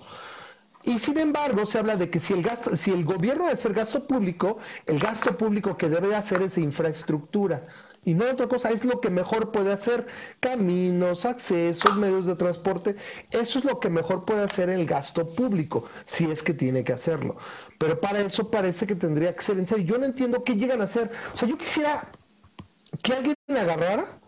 Y 0.83 0.97
sin 0.97 1.19
embargo, 1.19 1.65
se 1.67 1.77
habla 1.77 1.95
de 1.97 2.09
que 2.09 2.19
si 2.19 2.33
el 2.33 2.41
gasto, 2.41 2.75
si 2.75 2.91
el 2.91 3.05
gobierno 3.05 3.45
debe 3.45 3.57
ser 3.57 3.73
gasto 3.73 4.07
público, 4.07 4.57
el 4.87 4.99
gasto 4.99 5.37
público 5.37 5.77
que 5.77 5.87
debe 5.87 6.15
hacer 6.15 6.41
es 6.41 6.57
infraestructura 6.57 7.67
y 8.03 8.15
no 8.15 8.25
otra 8.29 8.47
cosa, 8.47 8.71
es 8.71 8.83
lo 8.83 8.99
que 8.99 9.09
mejor 9.11 9.51
puede 9.51 9.71
hacer. 9.71 10.07
Caminos, 10.39 11.25
accesos, 11.25 11.95
medios 11.97 12.25
de 12.25 12.35
transporte, 12.35 12.95
eso 13.29 13.59
es 13.59 13.65
lo 13.65 13.79
que 13.79 13.89
mejor 13.89 14.25
puede 14.25 14.43
hacer 14.43 14.69
el 14.69 14.85
gasto 14.87 15.27
público, 15.27 15.85
si 16.05 16.25
es 16.31 16.41
que 16.41 16.53
tiene 16.53 16.83
que 16.83 16.93
hacerlo. 16.93 17.37
Pero 17.77 17.99
para 17.99 18.19
eso 18.21 18.49
parece 18.49 18.87
que 18.87 18.95
tendría 18.95 19.35
que 19.35 19.43
ser 19.43 19.59
en 19.59 19.67
serio. 19.67 19.85
Yo 19.85 19.97
no 19.99 20.05
entiendo 20.05 20.43
qué 20.43 20.55
llegan 20.55 20.81
a 20.81 20.85
hacer. 20.85 21.11
O 21.33 21.37
sea, 21.37 21.47
yo 21.47 21.57
quisiera 21.57 22.09
que 23.03 23.13
alguien 23.13 23.35
me 23.47 23.59
agarrara 23.59 24.19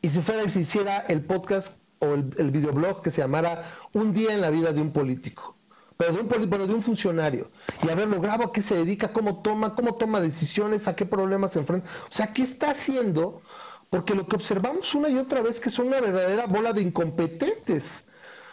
y 0.00 0.10
si 0.10 0.22
fuera 0.22 0.44
y 0.44 0.48
se 0.48 0.60
hiciera 0.60 0.98
el 1.08 1.24
podcast 1.24 1.78
o 1.98 2.14
el, 2.14 2.32
el 2.38 2.50
videoblog 2.50 3.02
que 3.02 3.10
se 3.10 3.22
llamara 3.22 3.64
Un 3.92 4.14
día 4.14 4.32
en 4.32 4.40
la 4.40 4.50
vida 4.50 4.72
de 4.72 4.80
un 4.80 4.92
político 4.92 5.59
pero 6.00 6.14
de 6.14 6.20
un, 6.22 6.66
de 6.68 6.74
un 6.74 6.82
funcionario. 6.82 7.50
Y 7.82 7.90
a 7.90 7.94
ver, 7.94 8.08
lo 8.08 8.20
grabo, 8.22 8.44
a 8.44 8.52
qué 8.52 8.62
se 8.62 8.74
dedica, 8.74 9.12
cómo 9.12 9.42
toma, 9.42 9.74
cómo 9.74 9.96
toma 9.96 10.18
decisiones, 10.22 10.88
a 10.88 10.96
qué 10.96 11.04
problemas 11.04 11.52
se 11.52 11.58
enfrenta. 11.58 11.86
O 12.10 12.12
sea, 12.14 12.32
¿qué 12.32 12.42
está 12.42 12.70
haciendo? 12.70 13.42
Porque 13.90 14.14
lo 14.14 14.26
que 14.26 14.36
observamos 14.36 14.94
una 14.94 15.10
y 15.10 15.18
otra 15.18 15.42
vez 15.42 15.60
que 15.60 15.68
son 15.68 15.88
una 15.88 16.00
verdadera 16.00 16.46
bola 16.46 16.72
de 16.72 16.80
incompetentes. 16.80 18.06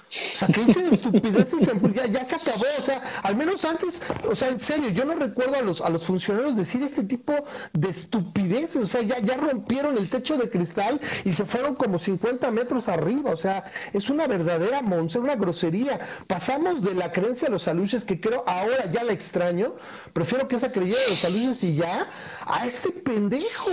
O 0.09 0.39
sea, 0.39 0.47
que 0.47 0.63
dicen 0.63 0.93
estupideces, 0.93 1.67
ya, 1.93 2.05
ya 2.05 2.25
se 2.25 2.35
acabó, 2.35 2.63
o 2.79 2.81
sea, 2.81 3.01
al 3.23 3.35
menos 3.35 3.65
antes, 3.65 4.01
o 4.29 4.35
sea, 4.35 4.47
en 4.47 4.59
serio, 4.59 4.89
yo 4.89 5.03
no 5.03 5.15
recuerdo 5.15 5.55
a 5.55 5.61
los, 5.61 5.81
a 5.81 5.89
los 5.89 6.05
funcionarios 6.05 6.55
decir 6.55 6.81
este 6.81 7.03
tipo 7.03 7.33
de 7.73 7.89
estupideces, 7.89 8.77
o 8.77 8.87
sea, 8.87 9.01
ya, 9.01 9.19
ya 9.19 9.35
rompieron 9.35 9.97
el 9.97 10.09
techo 10.09 10.37
de 10.37 10.49
cristal 10.49 11.01
y 11.25 11.33
se 11.33 11.45
fueron 11.45 11.75
como 11.75 11.99
50 11.99 12.49
metros 12.51 12.87
arriba, 12.87 13.31
o 13.31 13.37
sea, 13.37 13.69
es 13.91 14.09
una 14.09 14.27
verdadera 14.27 14.81
monza, 14.81 15.19
una 15.19 15.35
grosería. 15.35 15.99
Pasamos 16.27 16.81
de 16.81 16.93
la 16.93 17.11
creencia 17.11 17.47
de 17.47 17.53
los 17.53 17.67
aluches, 17.67 18.05
que 18.05 18.21
creo 18.21 18.45
ahora 18.47 18.89
ya 18.91 19.03
la 19.03 19.11
extraño, 19.11 19.75
prefiero 20.13 20.47
que 20.47 20.55
esa 20.55 20.71
creyera 20.71 20.99
de 21.01 21.09
los 21.09 21.25
aluches 21.25 21.63
y 21.63 21.75
ya, 21.75 22.09
a 22.45 22.65
este 22.65 22.91
pendejo. 22.91 23.71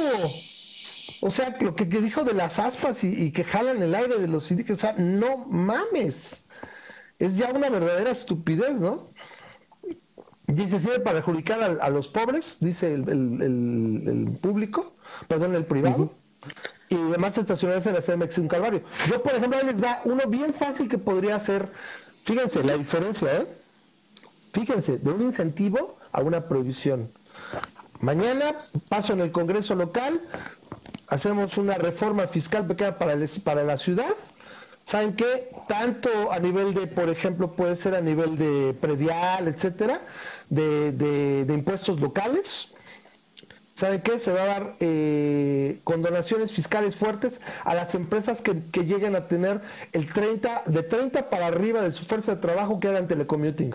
O 1.20 1.30
sea, 1.30 1.56
lo 1.60 1.74
que, 1.74 1.84
dijo 1.84 2.24
de 2.24 2.34
las 2.34 2.58
aspas 2.58 3.04
y, 3.04 3.30
que 3.32 3.44
jalan 3.44 3.82
el 3.82 3.94
aire 3.94 4.18
de 4.18 4.28
los 4.28 4.44
síndicos, 4.44 4.76
o 4.76 4.78
sea, 4.78 4.94
no 4.98 5.46
mames. 5.46 6.46
Es 7.18 7.36
ya 7.36 7.50
una 7.50 7.70
verdadera 7.70 8.10
estupidez, 8.10 8.80
¿no? 8.80 9.08
Dice, 10.46 10.78
sirve 10.78 11.00
para 11.00 11.16
perjudicar 11.16 11.78
a, 11.80 11.90
los 11.90 12.08
pobres, 12.08 12.58
dice 12.60 12.92
el, 12.94 14.38
público, 14.42 14.94
perdón, 15.26 15.54
el 15.54 15.64
privado. 15.64 16.12
Y 16.90 16.96
además 16.96 17.38
estacionarse 17.38 17.88
en 17.88 17.94
la 17.94 18.02
CMX 18.02 18.38
un 18.38 18.48
calvario. 18.48 18.82
Yo, 19.08 19.22
por 19.22 19.34
ejemplo, 19.34 19.62
les 19.62 19.80
da 19.80 20.02
uno 20.04 20.26
bien 20.28 20.52
fácil 20.52 20.88
que 20.88 20.98
podría 20.98 21.40
ser, 21.40 21.70
fíjense 22.24 22.62
la 22.62 22.76
diferencia, 22.76 23.34
¿eh? 23.36 23.46
Fíjense, 24.52 24.98
de 24.98 25.10
un 25.10 25.22
incentivo 25.22 25.96
a 26.12 26.20
una 26.20 26.46
prohibición. 26.46 27.10
Mañana 28.00 28.56
paso 28.88 29.14
en 29.14 29.20
el 29.20 29.32
Congreso 29.32 29.74
local, 29.74 30.20
hacemos 31.08 31.56
una 31.58 31.74
reforma 31.74 32.26
fiscal 32.26 32.66
pequeña 32.66 32.98
para, 32.98 33.16
para 33.44 33.64
la 33.64 33.78
ciudad. 33.78 34.14
¿Saben 34.84 35.16
qué? 35.16 35.50
Tanto 35.66 36.30
a 36.30 36.38
nivel 36.38 36.74
de, 36.74 36.86
por 36.86 37.08
ejemplo, 37.08 37.52
puede 37.52 37.76
ser 37.76 37.94
a 37.94 38.00
nivel 38.00 38.36
de 38.36 38.74
predial, 38.74 39.48
etcétera, 39.48 40.02
de, 40.50 40.92
de, 40.92 41.54
impuestos 41.54 41.98
locales. 42.00 42.74
¿Saben 43.76 44.02
qué? 44.02 44.18
Se 44.18 44.32
va 44.32 44.42
a 44.42 44.46
dar 44.46 44.76
eh, 44.80 45.80
condonaciones 45.84 46.52
fiscales 46.52 46.94
fuertes 46.96 47.40
a 47.64 47.74
las 47.74 47.94
empresas 47.94 48.42
que, 48.42 48.62
que, 48.70 48.84
lleguen 48.84 49.16
a 49.16 49.26
tener 49.26 49.62
el 49.92 50.12
30, 50.12 50.64
de 50.66 50.82
30 50.82 51.30
para 51.30 51.46
arriba 51.46 51.82
de 51.82 51.92
su 51.92 52.04
fuerza 52.04 52.34
de 52.34 52.42
trabajo 52.42 52.78
que 52.78 52.88
hagan 52.88 53.08
telecommuting. 53.08 53.74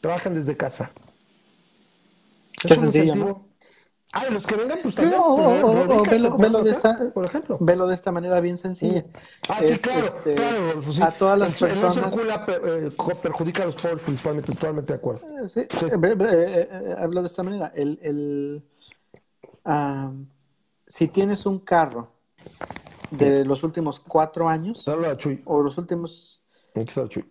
Trabajan 0.00 0.34
desde 0.34 0.56
casa. 0.56 0.90
Es, 2.64 2.78
un 2.78 3.46
Ah, 4.18 4.30
los 4.30 4.46
que 4.46 4.56
vengan, 4.56 4.78
pues 4.82 4.94
también. 4.94 5.16
No, 5.18 5.26
o, 5.26 5.36
pues, 5.36 5.62
o- 5.64 5.66
o 5.66 5.74
radican, 5.84 6.10
velo, 6.10 6.36
velo 6.38 6.62
de 6.64 6.70
esta, 6.70 7.10
por 7.12 7.26
ejemplo. 7.26 7.58
velo 7.60 7.86
de 7.86 7.94
esta 7.94 8.10
manera 8.12 8.40
bien 8.40 8.56
sencilla. 8.56 9.04
Ah, 9.48 9.58
sí, 9.58 9.74
Es, 9.74 9.80
claro, 9.82 10.06
este, 10.06 10.34
claro. 10.34 10.80
pues 10.82 10.96
sí. 10.96 11.02
A 11.02 11.10
todas 11.10 11.38
las 11.38 11.60
El- 11.62 11.68
el 11.68 11.74
no 11.74 11.80
personas. 11.88 12.14
circula, 12.14 12.46
per- 12.46 12.62
eh, 12.64 12.88
perjudica 13.22 13.62
a 13.64 13.66
los 13.66 13.74
pobres 13.74 14.00
principalmente, 14.00 14.52
totalmente 14.52 14.92
de 14.92 14.98
acuerdo. 14.98 15.48
Sí, 15.48 15.60
eh, 15.60 15.68
ve- 15.98 16.14
ve- 16.14 16.60
eh, 16.60 16.68
eh, 16.70 16.94
hablo 16.98 17.20
de 17.20 17.26
esta 17.28 17.42
manera. 17.42 17.72
El, 17.74 17.98
el, 18.02 18.62
ah, 19.64 20.10
si 20.86 21.08
tienes 21.08 21.44
un 21.46 21.58
carro 21.58 22.08
de 23.10 23.44
los 23.44 23.62
últimos 23.64 24.00
cuatro 24.00 24.48
años, 24.48 24.84
Dale 24.84 25.08
a 25.08 25.16
Chuy. 25.16 25.42
o 25.44 25.60
los 25.62 25.76
últimos, 25.78 26.42
está 26.74 27.06
Chuy. 27.08 27.30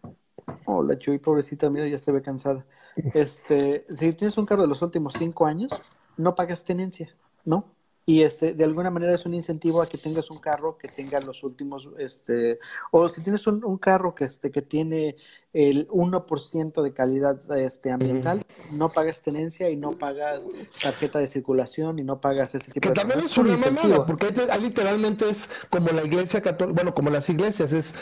oh, 0.65 0.83
la 0.83 0.97
Chuy, 0.97 1.17
pobrecita, 1.17 1.69
mira, 1.69 1.87
ya 1.87 1.97
se 1.97 2.11
ve 2.11 2.21
cansada. 2.21 2.65
Este, 3.13 3.85
si 3.97 4.13
tienes 4.13 4.37
un 4.37 4.45
carro 4.45 4.61
de 4.61 4.67
los 4.67 4.81
últimos 4.81 5.13
cinco 5.17 5.45
años, 5.45 5.71
no 6.17 6.35
pagas 6.35 6.63
tenencia, 6.63 7.15
¿no? 7.43 7.74
Y 8.07 8.21
este, 8.21 8.53
de 8.53 8.63
alguna 8.63 8.91
manera 8.91 9.15
es 9.15 9.25
un 9.25 9.33
incentivo 9.33 9.81
a 9.81 9.89
que 9.89 9.97
tengas 9.97 10.29
un 10.29 10.37
carro 10.37 10.77
que 10.77 10.87
tenga 10.87 11.19
los 11.21 11.43
últimos, 11.43 11.89
este, 11.97 12.59
o 12.91 13.09
si 13.09 13.21
tienes 13.21 13.47
un, 13.47 13.65
un 13.65 13.79
carro 13.79 14.13
que, 14.13 14.25
este, 14.25 14.51
que 14.51 14.61
tiene 14.61 15.15
el 15.53 15.87
1% 15.87 16.83
de 16.83 16.93
calidad 16.93 17.39
este, 17.57 17.89
ambiental, 17.89 18.45
no 18.71 18.91
pagas 18.91 19.21
tenencia 19.21 19.69
y 19.71 19.75
no 19.75 19.91
pagas 19.91 20.47
tarjeta 20.79 21.17
de 21.17 21.27
circulación 21.27 21.97
y 21.97 22.03
no 22.03 22.21
pagas 22.21 22.53
ese 22.53 22.69
tipo 22.71 22.81
Que 22.81 22.89
de 22.89 22.95
también 22.95 23.21
cosas. 23.21 23.31
es 23.31 23.37
una 23.39 23.53
incentivo. 23.53 23.81
mamada, 23.87 24.05
porque 24.05 24.25
ahí, 24.27 24.31
te- 24.33 24.51
ahí 24.51 24.61
literalmente 24.61 25.27
es 25.29 25.49
como 25.71 25.87
la 25.89 26.03
iglesia 26.03 26.41
católica, 26.41 26.75
bueno, 26.75 26.93
como 26.93 27.09
las 27.09 27.27
iglesias, 27.29 27.73
es 27.73 27.95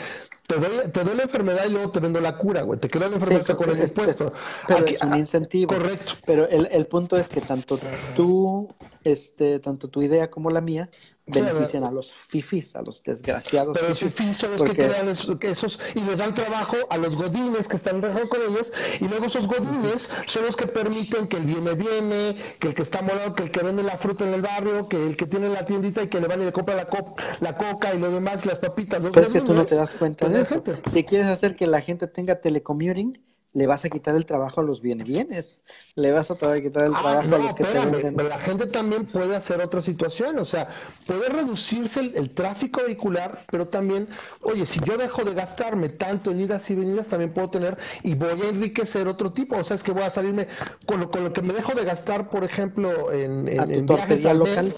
te 0.46 0.56
doy, 0.56 0.90
te 0.92 1.02
doy 1.02 1.14
la 1.16 1.22
enfermedad 1.22 1.64
y 1.66 1.70
luego 1.72 1.90
te 1.92 2.00
vendo 2.00 2.20
la 2.20 2.36
cura, 2.36 2.60
güey. 2.60 2.78
Te 2.78 2.88
quedas 2.88 3.08
la 3.08 3.16
enfermedad 3.16 3.46
Sí, 3.46 3.54
con 3.54 3.70
el 3.70 3.82
impuesto. 3.82 4.30
Pero 4.68 4.80
Aquí- 4.80 4.94
es 4.94 5.02
un 5.02 5.14
ah, 5.14 5.18
incentivo. 5.18 5.72
Correcto. 5.72 6.12
Pero 6.26 6.46
el, 6.46 6.68
el 6.70 6.86
punto 6.86 7.16
es 7.16 7.28
que 7.28 7.40
tanto 7.40 7.78
tú, 8.14 8.68
este, 9.04 9.58
tanto 9.60 9.88
tu 9.94 10.02
idea 10.02 10.28
como 10.28 10.50
la 10.50 10.60
mía 10.60 10.90
benefician 11.24 11.84
a 11.84 11.92
los 11.92 12.10
fifis, 12.12 12.74
a 12.74 12.82
los 12.82 13.00
desgraciados 13.04 13.74
Pero 13.78 13.90
los 13.90 13.98
fifis. 14.00 14.36
son 14.36 14.50
los 14.50 14.60
que 14.62 14.68
porque- 14.70 14.86
crean 14.88 15.08
esos, 15.08 15.36
que 15.38 15.50
esos 15.52 15.78
y 15.94 16.00
le 16.00 16.16
dan 16.16 16.34
trabajo 16.34 16.76
a 16.90 16.98
los 16.98 17.14
godines 17.14 17.68
que 17.68 17.76
están 17.76 18.00
trabajando 18.00 18.28
con 18.28 18.40
ellos 18.42 18.72
y 19.00 19.06
luego 19.06 19.26
esos 19.26 19.46
godines 19.46 20.10
son 20.26 20.46
los 20.46 20.56
que 20.56 20.66
permiten 20.66 21.28
que 21.28 21.36
el 21.36 21.44
viene 21.44 21.74
viene, 21.74 22.36
que 22.58 22.66
el 22.68 22.74
que 22.74 22.82
está 22.82 23.02
morado, 23.02 23.36
que 23.36 23.44
el 23.44 23.52
que 23.52 23.62
vende 23.62 23.84
la 23.84 23.96
fruta 23.98 24.24
en 24.24 24.34
el 24.34 24.42
barrio, 24.42 24.88
que 24.88 24.96
el 25.06 25.16
que 25.16 25.26
tiene 25.26 25.48
la 25.48 25.64
tiendita 25.64 26.02
y 26.02 26.08
que 26.08 26.20
le 26.20 26.26
van 26.26 26.42
y 26.42 26.44
le 26.46 26.52
compra 26.52 26.74
la, 26.74 26.86
co- 26.88 27.14
la 27.40 27.56
coca 27.56 27.94
y 27.94 27.98
lo 28.00 28.10
demás, 28.10 28.44
las 28.44 28.58
papitas, 28.58 29.00
los 29.00 29.12
Pero 29.12 29.28
es 29.28 29.32
que 29.32 29.42
tú 29.42 29.54
no 29.54 29.64
te 29.64 29.76
das 29.76 29.92
cuenta 29.92 30.26
pues 30.26 30.36
de 30.36 30.42
eso. 30.42 30.54
gente. 30.64 30.90
Si 30.90 31.04
quieres 31.04 31.28
hacer 31.28 31.54
que 31.54 31.68
la 31.68 31.80
gente 31.80 32.08
tenga 32.08 32.40
telecommuting, 32.40 33.16
le 33.54 33.66
vas 33.66 33.84
a 33.84 33.90
quitar 33.90 34.14
el 34.16 34.26
trabajo 34.26 34.60
a 34.60 34.64
los 34.64 34.82
viene 34.82 35.04
bienes. 35.04 35.62
Le 35.96 36.12
vas 36.12 36.30
a 36.30 36.36
quitar 36.36 36.84
el 36.86 36.96
Ah, 36.96 36.98
trabajo 36.98 37.28
no, 37.28 37.36
a 37.36 37.40
los 37.40 37.54
que 37.54 37.64
te 37.64 37.80
espérame, 37.80 37.80
venden. 37.80 38.14
pero 38.14 38.28
la 38.28 38.38
gente 38.38 38.66
también 38.66 39.06
puede 39.06 39.34
hacer 39.34 39.60
otra 39.60 39.82
situación, 39.82 40.38
o 40.38 40.44
sea, 40.44 40.68
puede 41.06 41.28
reducirse 41.28 42.00
el, 42.00 42.16
el 42.16 42.32
tráfico 42.34 42.82
vehicular, 42.84 43.46
pero 43.50 43.66
también, 43.68 44.08
oye, 44.42 44.64
si 44.66 44.80
yo 44.84 44.96
dejo 44.96 45.24
de 45.24 45.34
gastarme 45.34 45.88
tanto 45.88 46.30
en 46.30 46.40
idas 46.40 46.70
y 46.70 46.76
venidas, 46.76 47.08
también 47.08 47.32
puedo 47.32 47.50
tener 47.50 47.78
y 48.04 48.14
voy 48.14 48.40
a 48.42 48.48
enriquecer 48.48 49.08
otro 49.08 49.32
tipo, 49.32 49.56
o 49.56 49.64
sea, 49.64 49.76
es 49.76 49.82
que 49.82 49.92
voy 49.92 50.04
a 50.04 50.10
salirme 50.10 50.46
con 50.86 51.00
lo, 51.00 51.10
con 51.10 51.24
lo 51.24 51.32
que 51.32 51.42
me 51.42 51.52
dejo 51.54 51.72
de 51.74 51.84
gastar, 51.84 52.30
por 52.30 52.44
ejemplo, 52.44 53.10
en, 53.12 53.48
en, 53.48 53.58
A 53.62 53.66
tu 53.72 53.80
en 53.80 53.86
viajes 53.88 54.24
al 54.26 54.38
local. 54.38 54.76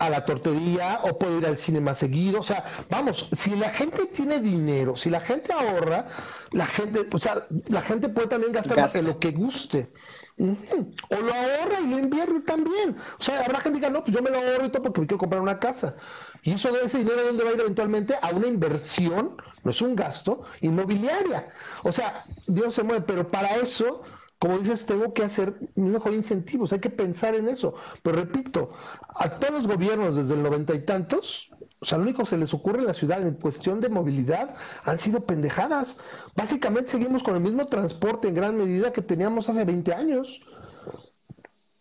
A 0.00 0.08
la 0.08 0.24
tortería 0.24 1.00
o 1.04 1.18
puedo 1.18 1.38
ir 1.38 1.46
al 1.46 1.58
cine 1.58 1.80
más 1.80 1.98
seguido. 1.98 2.40
O 2.40 2.42
sea, 2.42 2.64
vamos, 2.88 3.28
si 3.36 3.54
la 3.54 3.68
gente 3.68 4.06
tiene 4.06 4.40
dinero, 4.40 4.96
si 4.96 5.10
la 5.10 5.20
gente 5.20 5.52
ahorra, 5.52 6.06
la 6.52 6.66
gente, 6.66 7.06
o 7.12 7.18
sea, 7.18 7.46
la 7.68 7.82
gente 7.82 8.08
puede 8.08 8.28
también 8.28 8.52
gastar 8.52 8.78
Gasta. 8.78 8.98
en 8.98 9.06
lo 9.06 9.18
que 9.18 9.30
guste. 9.30 9.92
O 10.38 11.20
lo 11.20 11.34
ahorra 11.34 11.80
y 11.84 11.86
lo 11.86 11.98
invierte 11.98 12.40
también. 12.40 12.96
O 13.18 13.22
sea, 13.22 13.40
habrá 13.44 13.60
gente 13.60 13.78
que 13.78 13.86
diga, 13.86 13.90
no, 13.90 14.02
pues 14.02 14.16
yo 14.16 14.22
me 14.22 14.30
lo 14.30 14.38
ahorro 14.38 14.64
y 14.64 14.70
todo 14.70 14.84
porque 14.84 15.02
me 15.02 15.06
quiero 15.06 15.18
comprar 15.18 15.42
una 15.42 15.58
casa. 15.58 15.94
Y 16.42 16.52
eso 16.52 16.72
de 16.72 16.82
ese 16.86 16.98
dinero, 16.98 17.22
¿dónde 17.26 17.44
va 17.44 17.50
a 17.50 17.52
ir 17.52 17.60
eventualmente? 17.60 18.16
A 18.22 18.30
una 18.30 18.46
inversión, 18.46 19.36
no 19.62 19.70
es 19.70 19.82
un 19.82 19.94
gasto, 19.94 20.44
inmobiliaria. 20.62 21.50
O 21.82 21.92
sea, 21.92 22.24
Dios 22.46 22.74
se 22.74 22.82
mueve, 22.82 23.04
pero 23.06 23.28
para 23.28 23.56
eso 23.56 24.02
como 24.40 24.58
dices, 24.58 24.86
tengo 24.86 25.12
que 25.12 25.22
hacer 25.22 25.54
mejor 25.74 26.14
incentivos, 26.14 26.72
hay 26.72 26.80
que 26.80 26.88
pensar 26.88 27.34
en 27.34 27.46
eso. 27.46 27.74
Pero 28.02 28.16
repito, 28.16 28.72
a 29.14 29.38
todos 29.38 29.52
los 29.52 29.68
gobiernos 29.68 30.16
desde 30.16 30.32
el 30.32 30.42
noventa 30.42 30.74
y 30.74 30.86
tantos, 30.86 31.50
o 31.78 31.84
sea, 31.84 31.98
lo 31.98 32.04
único 32.04 32.24
que 32.24 32.30
se 32.30 32.38
les 32.38 32.54
ocurre 32.54 32.78
en 32.78 32.86
la 32.86 32.94
ciudad 32.94 33.20
en 33.20 33.34
cuestión 33.34 33.82
de 33.82 33.90
movilidad 33.90 34.54
han 34.84 34.98
sido 34.98 35.26
pendejadas. 35.26 35.98
Básicamente 36.34 36.90
seguimos 36.90 37.22
con 37.22 37.36
el 37.36 37.42
mismo 37.42 37.66
transporte 37.66 38.28
en 38.28 38.34
gran 38.34 38.56
medida 38.56 38.94
que 38.94 39.02
teníamos 39.02 39.46
hace 39.50 39.66
20 39.66 39.92
años. 39.92 40.40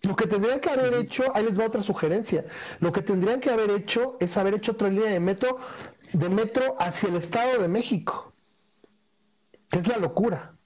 Lo 0.02 0.18
que 0.18 0.28
tendrían 0.28 0.60
que 0.60 0.70
haber 0.70 0.96
hecho, 0.96 1.32
ahí 1.36 1.46
les 1.46 1.58
va 1.58 1.66
otra 1.66 1.82
sugerencia, 1.82 2.44
lo 2.82 2.92
que 2.92 3.02
tendrían 3.02 3.40
que 3.40 3.52
haber 3.52 3.70
hecho 3.70 4.18
es 4.20 4.36
haber 4.36 4.56
hecho 4.56 4.74
otra 4.74 4.90
línea 4.90 5.12
de 5.12 5.22
metro, 5.22 5.60
de 6.12 6.28
metro 6.28 6.76
hacia 6.78 7.08
el 7.08 7.16
Estado 7.16 7.62
de 7.62 7.70
México, 7.70 8.34
que 9.70 9.80
es 9.80 9.88
la 9.88 9.98
locura. 9.98 10.59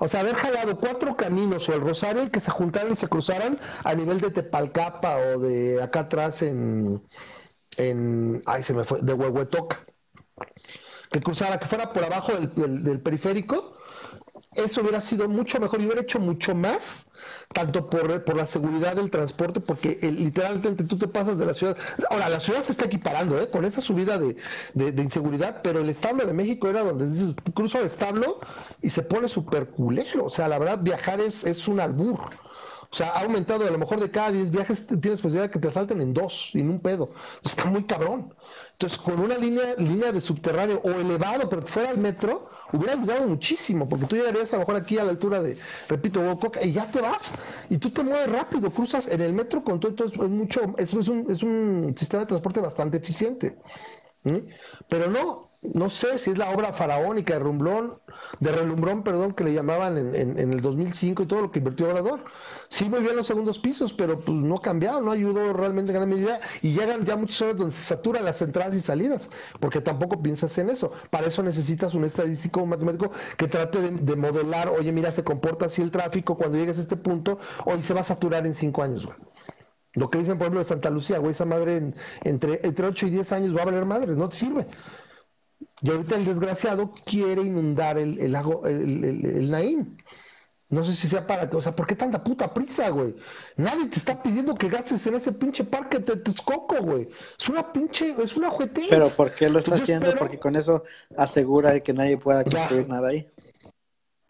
O 0.00 0.08
sea, 0.08 0.20
haber 0.20 0.36
jalado 0.36 0.78
cuatro 0.78 1.16
caminos 1.16 1.68
o 1.68 1.74
el 1.74 1.80
Rosario 1.80 2.22
y 2.24 2.30
que 2.30 2.40
se 2.40 2.50
juntaran 2.50 2.92
y 2.92 2.96
se 2.96 3.08
cruzaran 3.08 3.58
a 3.84 3.94
nivel 3.94 4.20
de 4.20 4.30
Tepalcapa 4.30 5.16
o 5.18 5.40
de 5.40 5.82
acá 5.82 6.00
atrás 6.00 6.42
en, 6.42 7.02
en 7.78 8.42
ay 8.46 8.62
se 8.62 8.74
me 8.74 8.84
fue, 8.84 9.00
de 9.02 9.14
Huehuetoca. 9.14 9.86
Que 11.10 11.20
cruzara, 11.22 11.58
que 11.58 11.66
fuera 11.66 11.92
por 11.92 12.04
abajo 12.04 12.32
del, 12.32 12.54
del- 12.54 12.84
del 12.84 13.00
periférico, 13.00 13.72
eso 14.64 14.80
hubiera 14.82 15.00
sido 15.00 15.28
mucho 15.28 15.60
mejor 15.60 15.80
y 15.80 15.86
hubiera 15.86 16.02
hecho 16.02 16.18
mucho 16.20 16.54
más, 16.54 17.06
tanto 17.52 17.88
por, 17.90 18.24
por 18.24 18.36
la 18.36 18.46
seguridad 18.46 18.96
del 18.96 19.10
transporte, 19.10 19.60
porque 19.60 19.98
el- 20.02 20.16
literalmente 20.16 20.84
tú 20.84 20.98
te 20.98 21.08
pasas 21.08 21.38
de 21.38 21.46
la 21.46 21.54
ciudad. 21.54 21.76
Ahora, 22.10 22.28
la 22.28 22.40
ciudad 22.40 22.62
se 22.62 22.72
está 22.72 22.86
equiparando 22.86 23.38
¿eh? 23.40 23.50
con 23.50 23.64
esa 23.64 23.80
subida 23.80 24.18
de, 24.18 24.36
de- 24.74 24.92
de 24.92 25.02
inseguridad, 25.02 25.60
pero 25.62 25.80
el 25.80 25.88
establo 25.88 26.24
de 26.26 26.32
México 26.32 26.68
era 26.68 26.82
donde 26.82 27.08
dices, 27.08 27.34
cruzo 27.54 27.78
el 27.80 27.86
establo 27.86 28.40
y 28.82 28.90
se 28.90 29.02
pone 29.02 29.28
súper 29.28 29.70
culero. 29.70 30.26
O 30.26 30.30
sea, 30.30 30.48
la 30.48 30.58
verdad, 30.58 30.78
viajar 30.82 31.20
es, 31.20 31.44
es 31.44 31.68
un 31.68 31.80
albur. 31.80 32.18
O 32.90 32.96
sea, 32.96 33.10
ha 33.10 33.20
aumentado, 33.20 33.66
a 33.66 33.70
lo 33.70 33.78
mejor 33.78 34.00
de 34.00 34.10
cada 34.10 34.30
10 34.30 34.50
viajes 34.50 34.86
tienes 34.86 35.20
posibilidad 35.20 35.44
de 35.44 35.50
que 35.50 35.58
te 35.58 35.70
falten 35.70 36.00
en 36.00 36.14
dos, 36.14 36.52
en 36.54 36.70
un 36.70 36.80
pedo. 36.80 37.10
Está 37.44 37.66
muy 37.66 37.84
cabrón. 37.84 38.34
Entonces, 38.72 38.98
con 38.98 39.20
una 39.20 39.36
línea, 39.36 39.74
línea 39.76 40.10
de 40.12 40.20
subterráneo 40.20 40.80
o 40.82 40.90
elevado, 40.90 41.48
pero 41.50 41.64
que 41.64 41.72
fuera 41.72 41.90
el 41.90 41.98
metro, 41.98 42.48
hubiera 42.72 42.94
ayudado 42.94 43.26
muchísimo, 43.26 43.88
porque 43.88 44.06
tú 44.06 44.16
llegarías 44.16 44.52
a 44.52 44.56
lo 44.56 44.60
mejor 44.60 44.76
aquí 44.76 44.98
a 44.98 45.04
la 45.04 45.10
altura 45.10 45.42
de, 45.42 45.58
repito, 45.88 46.20
Huacoca, 46.20 46.64
y 46.64 46.72
ya 46.72 46.90
te 46.90 47.00
vas, 47.00 47.32
y 47.68 47.78
tú 47.78 47.90
te 47.90 48.02
mueves 48.02 48.30
rápido, 48.30 48.70
cruzas 48.70 49.06
en 49.08 49.20
el 49.20 49.32
metro 49.34 49.62
con 49.64 49.80
todo, 49.80 49.90
entonces 49.90 50.18
es 50.18 50.28
mucho, 50.28 50.74
es, 50.78 50.94
es 50.94 51.08
un, 51.08 51.26
es 51.30 51.42
un 51.42 51.94
sistema 51.96 52.22
de 52.22 52.28
transporte 52.28 52.60
bastante 52.60 52.96
eficiente. 52.98 53.58
¿Mm? 54.24 54.38
Pero 54.88 55.10
no, 55.10 55.47
no 55.62 55.90
sé 55.90 56.18
si 56.18 56.30
es 56.30 56.38
la 56.38 56.50
obra 56.50 56.72
faraónica 56.72 57.34
de 57.34 57.40
Rumblón, 57.40 57.98
de 58.38 58.52
Relumbrón, 58.52 59.02
perdón, 59.02 59.32
que 59.32 59.42
le 59.44 59.52
llamaban 59.52 59.98
en, 59.98 60.14
en- 60.14 60.38
en 60.38 60.52
el 60.52 60.60
2005 60.60 61.24
y 61.24 61.26
todo 61.26 61.42
lo 61.42 61.50
que 61.50 61.58
invirtió 61.58 61.88
Obrador. 61.88 62.24
Sí, 62.68 62.88
muy 62.88 63.00
bien 63.00 63.16
los 63.16 63.26
segundos 63.26 63.58
pisos, 63.58 63.92
pero 63.92 64.20
pues 64.20 64.36
no 64.36 64.56
ha 64.56 64.60
cambiado, 64.62 65.00
no 65.00 65.10
ayudó 65.10 65.52
realmente 65.52 65.90
en 65.92 65.96
gran 65.98 66.08
medida 66.08 66.40
y 66.62 66.72
llegan 66.72 67.04
ya 67.04 67.16
muchas 67.16 67.42
horas 67.42 67.56
donde 67.56 67.74
se 67.74 67.82
saturan 67.82 68.24
las 68.24 68.40
entradas 68.40 68.76
y 68.76 68.80
salidas, 68.80 69.30
porque 69.60 69.80
tampoco 69.80 70.22
piensas 70.22 70.56
en 70.58 70.70
eso. 70.70 70.92
Para 71.10 71.26
eso 71.26 71.42
necesitas 71.42 71.92
un 71.94 72.04
estadístico, 72.04 72.62
un 72.62 72.68
matemático 72.70 73.10
que 73.36 73.48
trate 73.48 73.80
de, 73.80 73.90
de 73.90 74.16
modelar, 74.16 74.68
oye, 74.68 74.92
mira, 74.92 75.10
se 75.12 75.24
comporta 75.24 75.66
así 75.66 75.82
el 75.82 75.90
tráfico 75.90 76.36
cuando 76.36 76.56
llegues 76.58 76.78
a 76.78 76.82
este 76.82 76.96
punto, 76.96 77.38
hoy 77.66 77.82
se 77.82 77.94
va 77.94 78.00
a 78.00 78.04
saturar 78.04 78.46
en 78.46 78.54
cinco 78.54 78.82
años, 78.82 79.04
güey. 79.06 79.16
Lo 79.94 80.10
que 80.10 80.18
dicen, 80.18 80.34
por 80.38 80.44
ejemplo, 80.46 80.60
de 80.60 80.66
Santa 80.66 80.90
Lucía, 80.90 81.18
güey, 81.18 81.32
esa 81.32 81.44
madre 81.44 81.76
en- 81.78 81.94
entre, 82.22 82.60
entre 82.64 82.86
8 82.86 83.06
y 83.06 83.10
10 83.10 83.32
años 83.32 83.56
va 83.56 83.62
a 83.62 83.64
valer 83.64 83.84
madres, 83.86 84.16
no 84.16 84.28
te 84.28 84.36
sirve. 84.36 84.66
Y 85.82 85.90
ahorita 85.90 86.16
el 86.16 86.24
desgraciado 86.24 86.92
quiere 87.04 87.42
inundar 87.42 87.98
el, 87.98 88.18
el 88.18 88.32
lago, 88.32 88.66
el, 88.66 89.04
el, 89.04 89.50
Naim. 89.50 89.96
No 90.70 90.84
sé 90.84 90.94
si 90.94 91.08
sea 91.08 91.26
para 91.26 91.48
que, 91.48 91.56
o 91.56 91.62
sea, 91.62 91.74
¿por 91.74 91.86
qué 91.86 91.94
tanta 91.94 92.22
puta 92.22 92.52
prisa, 92.52 92.90
güey? 92.90 93.14
Nadie 93.56 93.86
te 93.86 93.98
está 93.98 94.22
pidiendo 94.22 94.54
que 94.54 94.68
gastes 94.68 95.06
en 95.06 95.14
ese 95.14 95.32
pinche 95.32 95.64
parque 95.64 95.98
de 95.98 96.16
Texcoco, 96.16 96.76
güey. 96.82 97.08
Es 97.40 97.48
una 97.48 97.72
pinche, 97.72 98.14
es 98.22 98.36
una 98.36 98.50
juguetez. 98.50 98.84
Pero 98.90 99.08
¿por 99.08 99.34
qué 99.34 99.48
lo 99.48 99.60
está 99.60 99.76
haciendo? 99.76 100.06
espero- 100.08 100.18
Porque 100.26 100.38
con 100.38 100.56
eso 100.56 100.84
asegura 101.16 101.70
de 101.70 101.82
que 101.82 101.94
nadie 101.94 102.18
pueda 102.18 102.44
construir 102.44 102.82
Ya. 102.82 102.88
nada 102.92 103.08
ahí. 103.08 103.26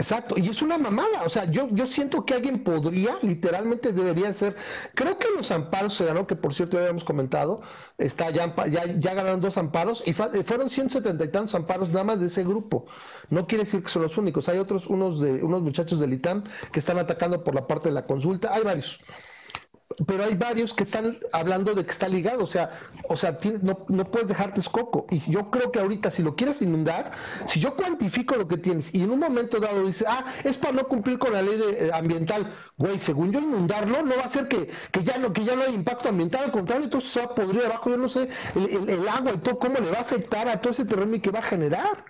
Exacto, 0.01 0.37
y 0.39 0.49
es 0.49 0.63
una 0.63 0.79
mamada, 0.79 1.25
o 1.25 1.29
sea, 1.29 1.45
yo, 1.51 1.69
yo 1.73 1.85
siento 1.85 2.25
que 2.25 2.33
alguien 2.35 2.63
podría, 2.63 3.19
literalmente 3.21 3.93
debería 3.93 4.33
ser, 4.33 4.55
creo 4.95 5.19
que 5.19 5.27
los 5.37 5.51
amparos 5.51 5.95
se 5.95 6.05
ganó, 6.05 6.25
que 6.25 6.37
por 6.37 6.55
cierto 6.55 6.77
ya 6.77 6.83
habíamos 6.83 7.03
comentado, 7.03 7.63
está 7.99 8.31
ya, 8.31 8.55
ya, 8.71 8.87
ya 8.87 9.15
ganaron 9.15 9.41
dos 9.41 9.59
amparos, 9.59 10.05
y 10.07 10.13
fa- 10.13 10.31
eh, 10.33 10.45
fueron 10.45 10.71
170 10.71 11.25
y 11.25 11.33
tantos 11.33 11.57
amparos 11.57 11.89
nada 11.89 12.05
más 12.05 12.21
de 12.21 12.27
ese 12.29 12.45
grupo, 12.45 12.87
no 13.31 13.49
quiere 13.49 13.65
decir 13.65 13.83
que 13.83 13.89
son 13.89 14.03
los 14.03 14.17
únicos, 14.19 14.49
hay 14.49 14.59
otros, 14.59 14.87
unos 14.87 15.21
de 15.21 15.43
unos 15.43 15.63
muchachos 15.63 15.99
del 15.99 16.13
ITAM 16.13 16.45
que 16.71 16.79
están 16.79 16.99
atacando 16.99 17.43
por 17.43 17.57
la 17.57 17.67
parte 17.67 17.89
de 17.89 17.95
la 17.97 18.07
consulta, 18.07 18.55
hay 18.55 18.63
varios. 18.63 19.01
Pero 20.07 20.25
hay 20.25 20.35
varios 20.35 20.75
que 20.75 20.85
están 20.85 21.19
hablando 21.33 21.75
de 21.75 21.85
que 21.85 21.91
está 21.91 22.09
ligado, 22.09 22.45
o 22.45 22.47
sea, 22.47 22.71
o 23.09 23.17
sea, 23.17 23.39
no, 23.63 23.87
no 23.89 24.11
puedes 24.11 24.29
dejarte 24.29 24.61
escoco. 24.61 25.07
Y 25.11 25.21
yo 25.31 25.51
creo 25.51 25.73
que 25.73 25.81
ahorita, 25.81 26.11
si 26.11 26.23
lo 26.23 26.37
quieres 26.37 26.61
inundar, 26.61 27.13
si 27.47 27.59
yo 27.59 27.75
cuantifico 27.75 28.37
lo 28.37 28.47
que 28.47 28.59
tienes 28.59 28.95
y 28.95 29.03
en 29.03 29.11
un 29.11 29.19
momento 29.19 29.59
dado 29.61 29.87
dice, 29.87 30.05
ah, 30.07 30.25
es 30.45 30.59
para 30.59 30.75
no 30.75 30.85
cumplir 30.89 31.19
con 31.19 31.33
la 31.33 31.43
ley 31.43 31.57
de, 31.57 31.87
eh, 31.87 31.91
ambiental, 31.93 32.53
güey, 32.77 32.99
según 32.99 33.33
yo 33.33 33.41
inundarlo 33.41 34.03
no 34.03 34.17
va 34.17 34.23
a 34.23 34.27
hacer 34.27 34.47
que, 34.49 34.69
que 34.93 35.05
ya 35.05 35.19
no 35.19 35.33
que 35.33 35.45
ya 35.45 35.57
no 35.57 35.63
hay 35.63 35.75
impacto 35.75 36.09
ambiental, 36.11 36.45
al 36.45 36.53
contrario, 36.53 36.85
entonces 36.85 37.11
se 37.11 37.21
va 37.21 37.27
a 37.27 37.35
podrir 37.35 37.65
abajo, 37.65 37.91
yo 37.91 37.97
no 37.97 38.09
sé, 38.09 38.29
el, 38.55 38.89
el 38.89 39.09
agua 39.09 39.33
y 39.35 39.39
todo, 39.39 39.59
cómo 39.59 39.77
le 39.81 39.91
va 39.91 39.99
a 39.99 40.03
afectar 40.03 40.49
a 40.49 40.61
todo 40.61 40.73
ese 40.73 40.85
terreno 40.85 41.15
y 41.17 41.21
qué 41.21 41.31
va 41.31 41.41
a 41.41 41.43
generar. 41.43 42.05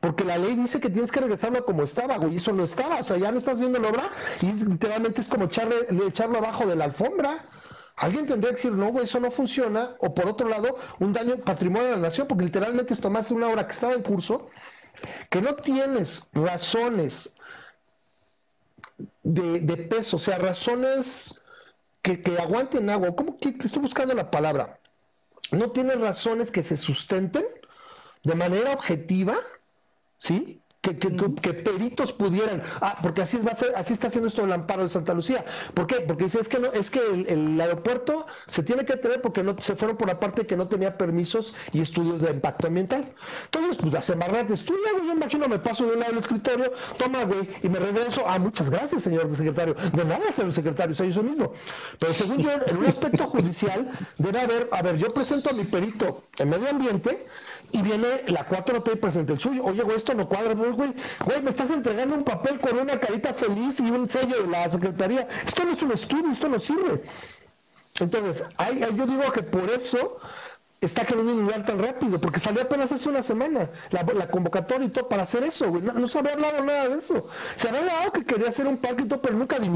Porque 0.00 0.24
la 0.24 0.38
ley 0.38 0.54
dice 0.54 0.80
que 0.80 0.90
tienes 0.90 1.10
que 1.10 1.20
regresarlo 1.20 1.64
como 1.64 1.82
estaba, 1.82 2.18
güey, 2.18 2.36
eso 2.36 2.52
no 2.52 2.64
estaba. 2.64 3.00
O 3.00 3.04
sea, 3.04 3.16
ya 3.16 3.30
no 3.30 3.38
estás 3.38 3.56
haciendo 3.56 3.78
la 3.78 3.88
obra 3.88 4.10
y 4.40 4.52
literalmente 4.52 5.20
es 5.20 5.28
como 5.28 5.44
echarle, 5.44 5.76
echarlo 6.06 6.38
abajo 6.38 6.66
de 6.66 6.76
la 6.76 6.84
alfombra. 6.84 7.44
Alguien 7.96 8.26
tendría 8.26 8.50
que 8.50 8.56
decir, 8.56 8.72
no, 8.72 8.90
güey, 8.90 9.04
eso 9.04 9.20
no 9.20 9.30
funciona. 9.30 9.94
O 10.00 10.14
por 10.14 10.26
otro 10.26 10.48
lado, 10.48 10.76
un 10.98 11.12
daño 11.12 11.36
patrimonio 11.36 11.88
de 11.88 11.96
la 11.96 12.08
nación, 12.08 12.26
porque 12.26 12.44
literalmente 12.44 12.94
es 12.94 13.00
tomaste 13.00 13.34
una 13.34 13.48
obra 13.48 13.66
que 13.66 13.72
estaba 13.72 13.92
en 13.92 14.02
curso, 14.02 14.48
que 15.30 15.40
no 15.40 15.54
tienes 15.54 16.26
razones 16.32 17.32
de, 19.22 19.76
peso, 19.76 20.16
o 20.16 20.20
sea, 20.20 20.38
razones 20.38 21.40
que, 22.02 22.20
aguanten 22.38 22.90
agua. 22.90 23.14
¿Cómo 23.14 23.36
que 23.36 23.54
estoy 23.62 23.82
buscando 23.82 24.14
la 24.14 24.30
palabra? 24.30 24.80
No 25.52 25.70
tienes 25.70 26.00
razones 26.00 26.50
que 26.50 26.62
se 26.62 26.76
sustenten 26.76 27.44
de 28.24 28.34
manera 28.34 28.72
objetiva 28.72 29.38
¿sí? 30.18 30.60
Que, 30.84 30.98
que, 30.98 31.16
que, 31.40 31.54
peritos 31.54 32.12
pudieran, 32.12 32.62
ah, 32.82 32.98
porque 33.02 33.22
así 33.22 33.38
va 33.38 33.52
a 33.52 33.54
ser, 33.54 33.72
así 33.74 33.94
está 33.94 34.08
haciendo 34.08 34.28
esto 34.28 34.44
el 34.44 34.52
amparo 34.52 34.82
de 34.82 34.90
Santa 34.90 35.14
Lucía. 35.14 35.42
¿Por 35.72 35.86
qué? 35.86 36.02
Porque 36.02 36.24
dice 36.24 36.40
es 36.40 36.46
que 36.46 36.58
no, 36.58 36.70
es 36.72 36.90
que 36.90 37.00
el, 37.26 37.58
aeropuerto 37.58 38.26
se 38.46 38.62
tiene 38.62 38.84
que 38.84 38.98
tener 38.98 39.22
porque 39.22 39.42
no 39.42 39.56
se 39.58 39.76
fueron 39.76 39.96
por 39.96 40.08
la 40.08 40.20
parte 40.20 40.46
que 40.46 40.58
no 40.58 40.68
tenía 40.68 40.98
permisos 40.98 41.54
y 41.72 41.80
estudios 41.80 42.20
de 42.20 42.32
impacto 42.32 42.66
ambiental. 42.66 43.14
Entonces, 43.46 43.78
pues 43.78 43.94
hace 43.94 44.12
estudia, 44.52 44.92
güey, 44.92 45.06
yo 45.06 45.12
imagino 45.14 45.48
me 45.48 45.58
paso 45.58 45.86
de 45.86 45.92
un 45.92 46.00
lado 46.00 46.12
del 46.12 46.20
escritorio, 46.20 46.70
toma, 46.98 47.24
güey, 47.24 47.48
y 47.62 47.68
me 47.70 47.78
regreso. 47.78 48.22
Ah, 48.26 48.38
muchas 48.38 48.68
gracias, 48.68 49.04
señor 49.04 49.34
secretario. 49.34 49.74
De 49.94 50.04
nada, 50.04 50.32
señor 50.32 50.52
secretario, 50.52 50.94
soy 50.94 51.08
eso 51.08 51.22
mismo. 51.22 51.54
Pero 51.98 52.12
según 52.12 52.42
yo, 52.42 52.50
en 52.66 52.76
un 52.76 52.84
aspecto 52.84 53.26
judicial, 53.28 53.90
debe 54.18 54.38
haber, 54.38 54.68
a 54.70 54.82
ver, 54.82 54.98
yo 54.98 55.08
presento 55.14 55.48
a 55.48 55.54
mi 55.54 55.64
perito 55.64 56.24
en 56.36 56.50
medio 56.50 56.68
ambiente 56.68 57.26
y 57.74 57.82
viene 57.82 58.22
la 58.28 58.46
4T 58.48 58.92
y 58.92 58.96
presenta 58.96 59.32
el 59.32 59.40
suyo. 59.40 59.64
Oye, 59.64 59.82
güey, 59.82 59.96
esto 59.96 60.14
no 60.14 60.28
cuadra, 60.28 60.54
güey, 60.54 60.70
güey, 60.70 60.94
me 61.42 61.50
estás 61.50 61.70
entregando 61.70 62.14
un 62.14 62.22
papel 62.22 62.60
con 62.60 62.78
una 62.78 63.00
carita 63.00 63.34
feliz 63.34 63.80
y 63.80 63.90
un 63.90 64.08
sello 64.08 64.42
de 64.42 64.46
la 64.46 64.68
secretaría. 64.68 65.26
Esto 65.44 65.64
no 65.64 65.72
es 65.72 65.82
un 65.82 65.90
estudio, 65.90 66.30
esto 66.30 66.48
no 66.48 66.60
sirve. 66.60 67.02
Entonces, 67.98 68.46
yo 68.96 69.06
digo 69.06 69.32
que 69.32 69.42
por 69.42 69.68
eso 69.70 70.18
está 70.80 71.04
queriendo 71.04 71.32
inundar 71.32 71.64
tan 71.64 71.80
rápido, 71.80 72.20
porque 72.20 72.38
salió 72.38 72.62
apenas 72.62 72.92
hace 72.92 73.08
una 73.08 73.24
semana 73.24 73.68
la, 73.90 74.30
convocatoria 74.30 74.86
y 74.86 74.90
todo 74.90 75.08
para 75.08 75.24
hacer 75.24 75.42
eso, 75.42 75.68
güey. 75.68 75.82
No, 75.82 76.06
se 76.06 76.20
había 76.20 76.34
hablado 76.34 76.62
nada 76.62 76.88
de 76.90 76.98
eso. 76.98 77.26
Se 77.56 77.68
había 77.68 77.80
hablado 77.80 78.12
que 78.12 78.24
quería 78.24 78.50
hacer 78.50 78.68
un 78.68 78.76
parque 78.76 79.02
y 79.02 79.08
todo, 79.08 79.20
pero 79.20 79.34
nunca 79.36 79.58
de. 79.58 79.68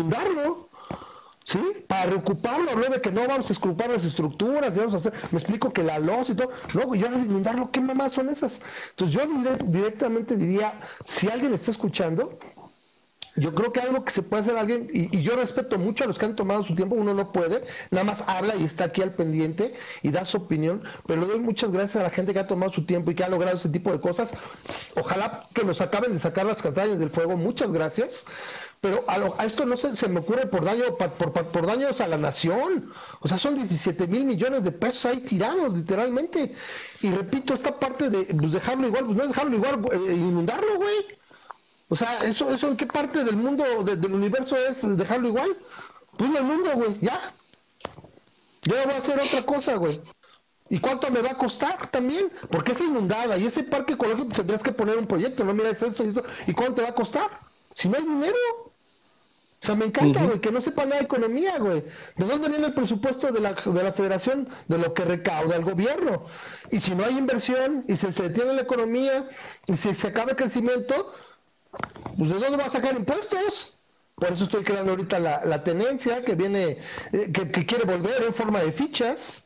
¿Sí? 1.49 1.59
Para 1.87 2.11
reocuparlo, 2.11 2.71
habló 2.71 2.91
de 2.91 3.01
que 3.01 3.11
no 3.11 3.27
vamos 3.27 3.49
a 3.49 3.55
esculpar 3.55 3.89
las 3.89 4.05
estructuras, 4.05 4.77
vamos 4.77 4.93
a 4.93 4.97
hacer, 4.99 5.15
me 5.31 5.39
explico 5.39 5.73
que 5.73 5.83
la 5.83 5.99
luz 5.99 6.29
y 6.29 6.35
todo, 6.35 6.51
luego 6.75 6.95
ya 6.95 7.07
a 7.07 7.19
inundarlo, 7.19 7.71
¿qué 7.71 7.81
mamás 7.81 8.13
son 8.13 8.29
esas? 8.29 8.61
Entonces 8.91 9.17
yo 9.17 9.23
directamente 9.65 10.37
diría, 10.37 10.75
si 11.05 11.29
alguien 11.29 11.55
está 11.55 11.71
escuchando, 11.71 12.39
yo 13.37 13.55
creo 13.55 13.73
que 13.73 13.81
algo 13.81 14.05
que 14.05 14.11
se 14.11 14.23
puede 14.23 14.43
hacer 14.43 14.59
alguien, 14.59 14.91
y, 14.93 15.23
yo 15.23 15.37
respeto 15.37 15.79
mucho 15.79 16.05
a 16.05 16.07
los 16.07 16.19
que 16.19 16.27
han 16.27 16.37
tomado 16.37 16.65
su 16.65 16.75
tiempo, 16.75 16.97
uno 16.97 17.15
no 17.15 17.33
puede, 17.33 17.65
nada 17.91 18.05
más 18.05 18.25
habla 18.27 18.55
y 18.55 18.65
está 18.65 18.85
aquí 18.85 19.01
al 19.01 19.15
pendiente 19.15 19.75
y 20.03 20.11
da 20.11 20.27
su 20.27 20.37
opinión, 20.37 20.83
pero 21.07 21.23
le 21.23 21.29
doy 21.29 21.39
muchas 21.39 21.73
gracias 21.73 21.97
a 21.97 22.03
la 22.03 22.11
gente 22.11 22.35
que 22.35 22.41
ha 22.41 22.47
tomado 22.47 22.73
su 22.73 22.85
tiempo 22.85 23.11
y 23.11 23.15
que 23.15 23.25
ha 23.25 23.29
logrado 23.31 23.57
ese 23.57 23.71
tipo 23.71 23.91
de 23.91 24.01
cosas. 24.01 24.33
Ojalá 24.97 25.49
que 25.55 25.65
nos 25.65 25.81
acaben 25.81 26.13
de 26.13 26.19
sacar 26.19 26.45
las 26.45 26.61
castañas 26.61 26.99
del 26.99 27.09
fuego, 27.09 27.39
muchas 27.39 27.73
gracias. 27.73 28.27
Pero 28.81 29.05
a, 29.09 29.45
esto 29.45 29.67
no 29.67 29.77
se, 29.77 30.09
me 30.09 30.21
ocurre 30.21 30.47
por, 30.47 30.65
daño, 30.65 30.97
por, 30.97 31.33
por, 31.33 31.67
daños 31.67 32.01
a 32.01 32.07
la 32.07 32.17
nación. 32.17 32.91
O 33.21 33.29
sea, 33.29 33.37
son 33.37 33.57
17 33.57 34.07
mil 34.07 34.25
millones 34.25 34.63
de 34.63 34.71
pesos 34.71 35.07
ahí 35.07 35.19
tirados, 35.19 35.73
literalmente. 35.75 36.53
Y 37.03 37.11
repito, 37.11 37.55
esta 37.55 37.79
parte 37.79 38.09
de 38.09 38.25
pues, 38.27 38.53
dejarlo 38.53 38.87
igual, 38.87 39.07
pues 39.07 39.17
no 39.17 39.23
es 39.25 39.29
dejarlo 39.31 39.57
igual, 39.57 39.89
eh, 39.93 40.15
inundarlo, 40.15 40.77
güey. 40.77 41.07
O 41.89 41.97
sea, 41.97 42.19
¿eso, 42.25 42.51
¿eso 42.53 42.69
en 42.69 42.77
qué 42.77 42.87
parte 42.87 43.25
del 43.25 43.37
mundo, 43.37 43.65
del 43.83 44.13
universo 44.13 44.57
es 44.57 44.97
dejarlo 44.97 45.29
igual? 45.29 45.57
Pues 46.17 46.35
el 46.35 46.45
mundo, 46.45 46.71
güey, 46.75 46.99
ya. 47.01 47.33
Yo 48.63 48.75
voy 48.85 48.95
a 48.95 48.99
hacer 48.99 49.19
otra 49.19 49.43
cosa, 49.43 49.77
güey. 49.77 50.01
¿Y 50.71 50.81
cuánto 50.81 51.11
me 51.11 51.23
va 51.23 51.31
a 51.31 51.39
costar 51.39 51.91
también? 51.91 52.31
Porque 52.51 52.73
es 52.73 52.81
inundada 52.81 53.39
y 53.39 53.47
ese 53.47 53.63
parque 53.63 53.95
ecológico 53.95 54.27
pues, 54.27 54.37
tendrías 54.37 54.63
que 54.63 54.73
poner 54.73 54.99
un 54.99 55.07
proyecto, 55.07 55.45
no 55.45 55.55
mira, 55.55 55.71
es 55.71 55.83
esto 55.83 56.05
y 56.05 56.09
esto. 56.09 56.23
¿Y 56.47 56.53
cuánto 56.53 56.75
te 56.75 56.83
va 56.83 56.89
a 56.89 56.95
costar? 56.95 57.31
Si 57.75 57.89
no 57.89 57.97
hay 57.97 58.03
dinero. 58.03 58.37
O 59.61 59.67
sea, 59.67 59.75
me 59.75 59.87
encanta, 59.87 60.25
güey, 60.25 60.41
que 60.41 60.53
no 60.53 60.61
sepa 60.61 60.85
nada 60.85 60.99
de 60.99 61.05
economía, 61.05 61.59
güey. 61.59 61.83
¿De 62.17 62.25
dónde 62.25 62.49
viene 62.49 62.67
el 62.69 62.75
presupuesto 62.75 63.33
de 63.33 63.41
la, 63.41 63.55
de 63.55 63.83
la 63.83 63.93
federación? 63.93 64.49
De 64.69 64.79
lo 64.79 64.95
que 64.95 65.05
recauda 65.05 65.57
el 65.57 65.65
gobierno. 65.65 66.23
Y 66.71 66.79
si 66.79 66.95
no 66.95 67.05
hay 67.05 67.19
inversión, 67.19 67.85
y 67.89 67.97
se, 67.97 68.13
se 68.13 68.29
detiene 68.29 68.55
la 68.55 68.63
economía, 68.63 69.29
y 69.67 69.77
si 69.77 69.95
se 69.95 70.09
acaba 70.09 70.31
el 70.31 70.37
crecimiento, 70.37 71.13
pues 72.17 72.31
¿de 72.31 72.39
dónde 72.39 72.57
va 72.57 72.67
a 72.67 72.71
sacar 72.71 72.95
impuestos? 72.95 73.79
Por 74.15 74.33
eso 74.33 74.45
estoy 74.45 74.65
creando 74.65 74.93
ahorita 74.93 75.19
la, 75.19 75.65
tenencia 75.65 76.25
que 76.25 76.35
viene, 76.35 76.79
eh, 77.13 77.31
que, 77.33 77.67
quiere 77.67 77.85
volver 77.85 78.25
en 78.25 78.35
forma 78.35 78.61
de 78.61 78.73
fichas. 78.73 79.45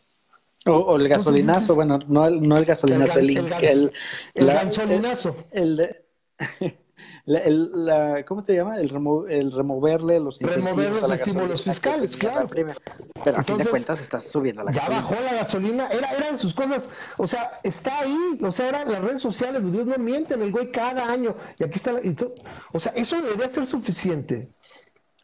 O, 0.64 0.96
el 0.96 1.08
gasolinazo, 1.08 1.74
bueno, 1.74 1.98
no 2.06 2.26
el, 2.26 2.46
no 2.46 2.56
el 2.56 2.64
gasolinazo, 2.64 3.18
el, 3.18 3.30
el, 3.30 3.92
el, 4.34 4.46
gasolinazo. 4.46 5.36
El, 5.52 5.76
de, 5.76 6.04
el, 6.60 6.78
la, 7.24 8.24
¿cómo 8.24 8.42
se 8.42 8.54
llama? 8.54 8.76
El, 8.78 8.90
el 9.28 9.52
removerle 9.52 10.20
los 10.20 10.40
Remover 10.40 10.92
los 10.92 11.12
estímulos 11.12 11.62
fiscales, 11.62 12.16
claro. 12.16 12.46
Pero 13.24 13.38
a 13.38 13.44
fin 13.44 13.58
de 13.58 13.66
cuentas 13.66 14.00
estás 14.00 14.24
subiendo 14.24 14.62
la 14.62 14.72
ya 14.72 14.80
gasolina. 14.80 15.00
Ya 15.00 15.02
bajó 15.02 15.24
la 15.24 15.32
gasolina, 15.34 15.88
era, 15.88 16.10
eran 16.12 16.38
sus 16.38 16.54
cosas, 16.54 16.88
o 17.16 17.26
sea, 17.26 17.60
está 17.62 18.00
ahí, 18.00 18.38
o 18.42 18.50
sea, 18.50 18.68
eran 18.68 18.90
las 18.90 19.00
redes 19.02 19.22
sociales, 19.22 19.62
los 19.62 19.86
no 19.86 19.96
mienten, 19.98 20.42
el 20.42 20.50
güey 20.50 20.70
cada 20.72 21.08
año, 21.10 21.36
y 21.58 21.64
aquí 21.64 21.74
está, 21.74 21.94
o 22.72 22.80
sea, 22.80 22.92
eso 22.96 23.20
debería 23.20 23.48
ser 23.48 23.66
suficiente 23.66 24.50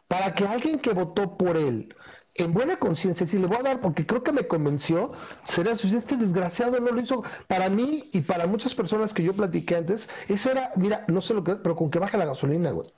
para 0.06 0.34
que 0.34 0.46
alguien 0.46 0.78
que 0.78 0.92
votó 0.92 1.36
por 1.36 1.56
él 1.56 1.94
en 2.38 2.52
buena 2.52 2.76
conciencia, 2.76 3.26
si 3.26 3.38
le 3.38 3.46
voy 3.46 3.58
a 3.58 3.62
dar, 3.62 3.80
porque 3.80 4.06
creo 4.06 4.22
que 4.22 4.32
me 4.32 4.46
convenció, 4.46 5.12
será 5.44 5.76
si 5.76 5.94
este 5.94 6.16
desgraciado 6.16 6.80
no 6.80 6.92
lo 6.92 7.00
hizo 7.00 7.24
para 7.46 7.68
mí 7.68 8.08
y 8.12 8.20
para 8.22 8.46
muchas 8.46 8.74
personas 8.74 9.12
que 9.12 9.22
yo 9.22 9.34
platiqué 9.34 9.76
antes, 9.76 10.08
eso 10.28 10.50
era, 10.50 10.72
mira, 10.76 11.04
no 11.08 11.20
sé 11.20 11.34
lo 11.34 11.44
que, 11.44 11.56
pero 11.56 11.76
con 11.76 11.90
que 11.90 11.98
baja 11.98 12.16
la 12.16 12.24
gasolina, 12.24 12.70
güey 12.70 12.88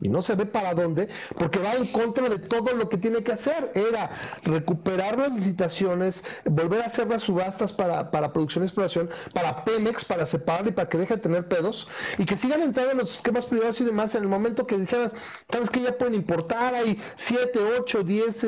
y 0.00 0.08
no 0.08 0.22
se 0.22 0.34
ve 0.34 0.46
para 0.46 0.74
dónde, 0.74 1.08
porque 1.36 1.58
va 1.58 1.74
en 1.74 1.86
contra 1.86 2.28
de 2.28 2.38
todo 2.38 2.72
lo 2.74 2.88
que 2.88 2.98
tiene 2.98 3.22
que 3.22 3.32
hacer. 3.32 3.72
Era 3.74 4.10
recuperar 4.44 5.18
las 5.18 5.32
licitaciones, 5.32 6.24
volver 6.44 6.82
a 6.82 6.86
hacer 6.86 7.08
las 7.08 7.24
subastas 7.24 7.72
para, 7.72 8.10
para 8.10 8.32
producción 8.32 8.64
y 8.64 8.66
exploración, 8.66 9.10
para 9.34 9.64
Pemex, 9.64 10.04
para 10.04 10.26
separar 10.26 10.66
y 10.68 10.72
para 10.72 10.88
que 10.88 10.98
deje 10.98 11.16
de 11.16 11.22
tener 11.22 11.48
pedos, 11.48 11.88
y 12.16 12.24
que 12.24 12.36
sigan 12.36 12.62
entrando 12.62 12.92
en 12.92 12.98
los 12.98 13.16
esquemas 13.16 13.46
privados 13.46 13.80
y 13.80 13.84
demás 13.84 14.14
en 14.14 14.22
el 14.22 14.28
momento 14.28 14.66
que 14.66 14.78
dijeran, 14.78 15.12
sabes 15.50 15.70
que 15.70 15.80
ya 15.80 15.96
pueden 15.96 16.14
importar, 16.14 16.74
hay 16.74 17.00
7, 17.16 17.58
8, 17.80 18.02
10 18.04 18.44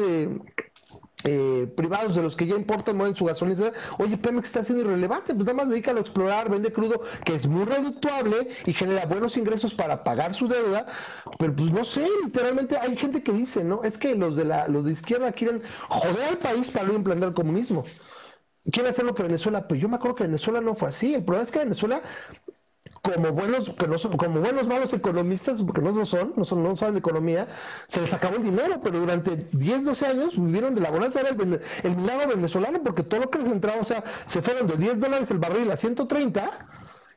eh, 1.25 1.73
privados 1.77 2.17
de 2.17 2.23
los 2.23 2.37
que 2.37 2.47
ya 2.47 2.57
importan 2.57 2.97
mueven 2.97 3.15
su 3.15 3.25
gasolina, 3.25 3.73
oye, 3.99 4.17
Pemex 4.17 4.49
está 4.49 4.65
siendo 4.65 4.85
irrelevante, 4.85 5.35
pues 5.35 5.47
nada 5.47 5.57
más 5.57 5.69
dedícalo 5.69 5.99
a 5.99 6.03
explorar, 6.03 6.51
vende 6.51 6.73
crudo, 6.73 7.03
que 7.25 7.35
es 7.35 7.47
muy 7.47 7.65
redituable 7.65 8.49
y 8.67 8.73
genera 8.73 9.07
buenos 9.07 9.37
ingresos 9.37 9.75
para 9.75 10.03
pagar 10.05 10.35
su 10.35 10.49
deuda, 10.49 10.87
pero 11.39 11.55
pues 11.55 11.71
no 11.71 11.85
sé, 11.85 12.07
literalmente 12.25 12.77
hay 12.77 12.97
gente 12.97 13.23
que 13.23 13.33
dice, 13.33 13.65
¿no? 13.65 13.83
Es 13.83 13.99
que 13.99 14.15
los 14.15 14.37
de 14.37 14.45
la, 14.45 14.69
los 14.69 14.85
de 14.85 14.93
izquierda 14.93 15.33
quieren 15.33 15.63
joder 15.89 16.25
al 16.31 16.39
país 16.39 16.71
para 16.71 16.87
no 16.87 16.95
implantar 16.95 17.31
el 17.31 17.35
comunismo. 17.35 17.85
Quieren 18.71 18.93
hacer 18.93 19.05
lo 19.07 19.15
que 19.15 19.23
Venezuela, 19.23 19.67
pero 19.67 19.81
yo 19.81 19.89
me 19.89 19.97
acuerdo 19.97 20.17
que 20.17 20.25
Venezuela 20.25 20.61
no 20.61 20.75
fue 20.75 20.89
así. 20.91 21.15
El 21.15 21.25
problema 21.25 21.45
es 21.45 21.51
que 21.51 21.61
Venezuela 21.61 22.03
como 23.03 23.33
buenos, 23.33 23.71
que 23.71 23.87
no 23.89 23.97
son, 23.99 24.17
como 24.17 24.41
buenos 24.41 24.67
malos 24.67 24.93
economistas, 24.93 25.63
porque 25.63 25.81
no 25.81 25.93
lo 25.93 26.05
son, 26.05 26.35
no 26.37 26.45
son, 26.45 26.63
no 26.63 26.77
saben 26.77 26.95
de 26.95 27.01
economía, 27.01 27.49
se 27.87 28.01
les 28.01 28.13
acabó 28.13 28.37
el 28.37 28.45
dinero, 28.45 28.81
pero 28.83 29.01
durante 29.01 29.49
10, 29.53 29.85
12 29.85 30.07
años 30.07 30.37
vivieron 30.37 30.75
de 30.75 30.83
la 30.83 30.91
bonanza, 30.91 31.21
era 31.21 31.31
el, 31.31 31.61
el 31.83 31.97
milagro 31.97 32.29
venezolano, 32.29 32.83
porque 32.83 33.03
todo 33.03 33.21
lo 33.21 33.31
que 33.31 33.39
les 33.39 33.51
entraba, 33.51 33.81
o 33.81 33.85
sea, 33.85 34.05
se 34.27 34.43
fueron 34.43 34.67
de 34.67 34.77
10 34.77 35.01
dólares 35.01 35.31
el 35.31 35.39
barril 35.39 35.71
a 35.71 35.77
130, 35.77 36.69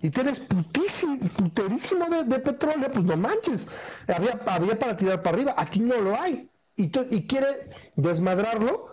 y 0.02 0.10
tienes 0.10 0.40
putísimo, 0.42 1.18
puterísimo 1.30 2.06
de, 2.10 2.40
petróleo, 2.40 2.92
pues 2.92 3.06
no 3.06 3.18
manches, 3.18 3.68
había, 4.08 4.40
había 4.46 4.78
para 4.78 4.98
tirar 4.98 5.22
para 5.22 5.36
arriba, 5.36 5.56
aquí 5.58 5.80
no 5.80 5.98
lo 5.98 6.20
hay, 6.20 6.50
y, 6.76 6.92
y 7.10 7.28
quiere 7.28 7.70
desmadrarlo, 7.96 8.88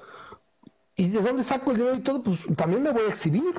y 0.97 1.09
de 1.09 1.21
dónde 1.21 1.45
saco 1.45 1.71
el 1.71 1.79
dinero 1.79 1.97
y 1.97 2.03
todo, 2.03 2.23
pues 2.23 2.41
también 2.57 2.83
me 2.83 2.91
voy 2.91 3.03
a 3.03 3.09
exhibir. 3.09 3.55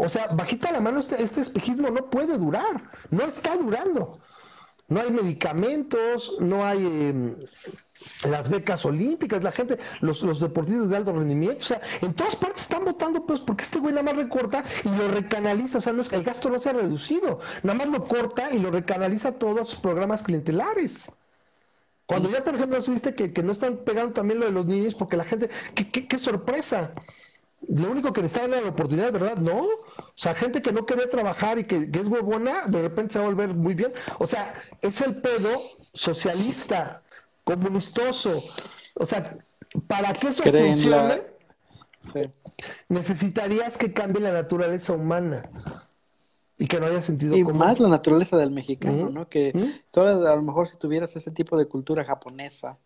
O 0.00 0.08
sea, 0.08 0.28
bajita 0.28 0.70
la 0.70 0.80
mano, 0.80 1.00
este, 1.00 1.20
este 1.20 1.40
espejismo 1.40 1.90
no 1.90 2.08
puede 2.08 2.36
durar, 2.38 2.90
no 3.10 3.24
está 3.24 3.56
durando. 3.56 4.20
no 4.88 5.00
hay 5.00 5.10
medicamentos, 5.10 6.36
no 6.40 6.64
hay 6.64 6.86
em, 6.86 7.36
las 8.24 8.48
becas 8.48 8.84
olímpicas, 8.86 9.42
la 9.42 9.52
gente, 9.52 9.78
los, 10.00 10.22
los 10.22 10.40
deportistas 10.40 10.90
de 10.90 10.96
alto 10.96 11.12
rendimiento, 11.12 11.58
o 11.58 11.66
sea, 11.66 11.80
en 12.00 12.14
todas 12.14 12.36
partes 12.36 12.62
están 12.62 12.84
votando 12.84 13.26
pues 13.26 13.40
porque 13.40 13.64
este 13.64 13.80
güey 13.80 13.92
nada 13.92 14.04
más 14.04 14.16
recorta 14.16 14.64
y 14.84 14.88
lo 14.88 15.08
recanaliza, 15.08 15.78
o 15.78 15.80
sea, 15.80 15.92
no 15.92 16.02
es, 16.02 16.12
el 16.12 16.22
gasto 16.22 16.48
no 16.48 16.60
se 16.60 16.70
ha 16.70 16.74
reducido, 16.74 17.40
nada 17.64 17.78
más 17.78 17.88
lo 17.88 18.04
corta 18.04 18.52
y 18.52 18.58
lo 18.60 18.70
recanaliza 18.70 19.30
a 19.30 19.38
todos 19.38 19.70
sus 19.70 19.80
programas 19.80 20.22
clientelares. 20.22 21.10
Cuando 22.06 22.30
ya, 22.30 22.42
por 22.44 22.54
ejemplo, 22.54 22.80
viste 22.80 23.14
que, 23.14 23.32
que 23.32 23.42
no 23.42 23.52
están 23.52 23.78
pegando 23.84 24.14
también 24.14 24.40
lo 24.40 24.46
de 24.46 24.52
los 24.52 24.66
niños 24.66 24.94
porque 24.94 25.16
la 25.16 25.24
gente, 25.24 25.50
qué, 25.74 25.88
qué, 25.90 26.06
qué 26.08 26.18
sorpresa, 26.18 26.94
lo 27.66 27.90
único 27.90 28.12
que 28.12 28.22
necesitaba 28.22 28.54
era 28.54 28.64
la 28.64 28.70
oportunidad, 28.70 29.12
¿verdad? 29.12 29.36
No. 29.36 29.62
O 29.62 30.14
sea, 30.14 30.34
gente 30.34 30.62
que 30.62 30.72
no 30.72 30.86
quería 30.86 31.10
trabajar 31.10 31.58
y 31.58 31.64
que, 31.64 31.88
es 31.92 32.06
huevona, 32.06 32.66
de 32.66 32.82
repente 32.82 33.14
se 33.14 33.18
va 33.18 33.26
a 33.26 33.28
volver 33.28 33.54
muy 33.54 33.74
bien. 33.74 33.92
O 34.18 34.26
sea, 34.26 34.54
es 34.80 35.00
el 35.00 35.16
pedo 35.16 35.60
socialista, 35.92 37.02
comunistoso. 37.44 38.42
O 38.94 39.06
sea, 39.06 39.36
para 39.86 40.12
que 40.12 40.28
eso 40.28 40.42
funcione, 40.42 41.22
necesitarías 42.88 43.76
que 43.76 43.92
cambie 43.92 44.22
la 44.22 44.32
naturaleza 44.32 44.92
humana 44.92 45.50
y 46.58 46.66
que 46.66 46.80
no 46.80 46.86
haya 46.86 47.02
sentido 47.02 47.36
y 47.36 47.44
más 47.44 47.78
la 47.78 47.88
naturaleza 47.88 48.36
del 48.36 48.50
mexicano, 48.50 49.10
¿no? 49.10 49.28
Que 49.28 49.52
a 49.94 50.00
lo 50.34 50.42
mejor 50.42 50.68
si 50.68 50.76
tuvieras 50.76 51.14
ese 51.16 51.30
tipo 51.30 51.56
de 51.56 51.66
cultura 51.66 52.04
japonesa, 52.04 52.78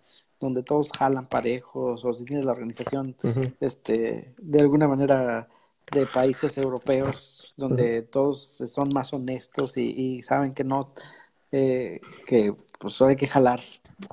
donde 0.43 0.63
todos 0.63 0.93
jalan 0.93 1.27
parejos, 1.27 2.05
o 2.05 2.15
si 2.15 2.25
tienes 2.25 2.45
la 2.45 2.53
organización, 2.53 3.17
este, 3.61 4.35
de 4.39 4.61
alguna 4.61 4.89
manera 4.89 5.49
de 5.91 6.07
países 6.07 6.59
europeos, 6.59 7.55
donde 7.57 8.03
todos 8.03 8.59
son 8.67 8.91
más 8.93 9.13
honestos 9.13 9.77
y, 9.77 10.23
saben 10.23 10.53
que 10.53 10.65
no, 10.65 10.93
eh, 11.51 12.01
que 12.27 12.55
pues 12.79 13.01
hay 13.03 13.17
que 13.17 13.29
jalar 13.29 13.61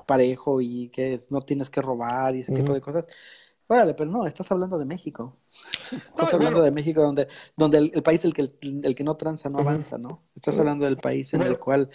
parejo 0.06 0.60
y 0.60 0.88
que 0.88 1.18
no 1.30 1.42
tienes 1.42 1.68
que 1.68 1.82
robar 1.82 2.34
y 2.36 2.40
ese 2.40 2.52
tipo 2.52 2.72
de 2.72 2.80
cosas. 2.80 3.06
Órale, 3.66 3.94
pero 3.94 4.10
no, 4.10 4.26
estás 4.26 4.50
hablando 4.50 4.78
de 4.78 4.84
México. 4.84 5.36
Estás 5.92 6.34
hablando 6.34 6.60
de 6.60 6.72
México 6.72 7.02
donde, 7.02 7.28
donde 7.56 7.78
el, 7.78 8.02
país 8.02 8.24
el 8.24 8.34
que, 8.34 8.52
el, 8.60 8.94
que 8.96 9.04
no 9.04 9.16
tranza 9.16 9.48
no 9.48 9.60
avanza, 9.60 9.96
¿no? 9.96 10.22
Estás 10.34 10.58
hablando 10.58 10.84
del 10.86 10.96
país 10.96 11.32
en 11.34 11.42
el 11.42 11.58
cual... 11.58 11.88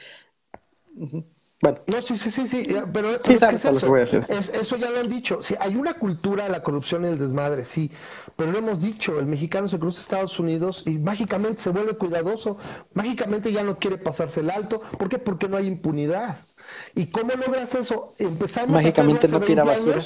Bueno. 1.61 1.79
No, 1.87 2.01
sí, 2.01 2.17
sí, 2.17 2.31
sí, 2.31 2.47
sí, 2.47 2.67
pero 2.91 3.11
es, 3.15 3.27
eso, 3.27 4.53
eso 4.53 4.75
ya 4.75 4.89
lo 4.89 4.99
han 4.99 5.09
dicho. 5.09 5.41
Sí, 5.41 5.55
hay 5.59 5.75
una 5.75 5.93
cultura 5.93 6.43
de 6.43 6.49
la 6.49 6.61
corrupción 6.61 7.05
y 7.05 7.07
el 7.07 7.17
desmadre, 7.17 7.63
sí, 7.63 7.89
pero 8.35 8.51
lo 8.51 8.57
hemos 8.57 8.81
dicho, 8.81 9.17
el 9.19 9.25
mexicano 9.25 9.67
se 9.67 9.79
cruza 9.79 9.99
a 9.99 10.01
Estados 10.01 10.39
Unidos 10.39 10.83
y 10.85 10.97
mágicamente 10.97 11.61
se 11.61 11.69
vuelve 11.69 11.95
cuidadoso, 11.95 12.57
mágicamente 12.93 13.53
ya 13.53 13.63
no 13.63 13.79
quiere 13.79 13.97
pasarse 13.97 14.41
el 14.41 14.49
alto, 14.49 14.81
¿por 14.97 15.07
qué? 15.07 15.17
Porque 15.17 15.47
no 15.47 15.55
hay 15.57 15.67
impunidad. 15.67 16.45
¿Y 16.93 17.07
cómo 17.07 17.31
logras 17.33 17.73
eso? 17.75 18.13
Empezamos 18.17 18.71
Mágicamente 18.71 19.27
no 19.27 19.39
tira 19.39 19.63
basura. 19.63 20.01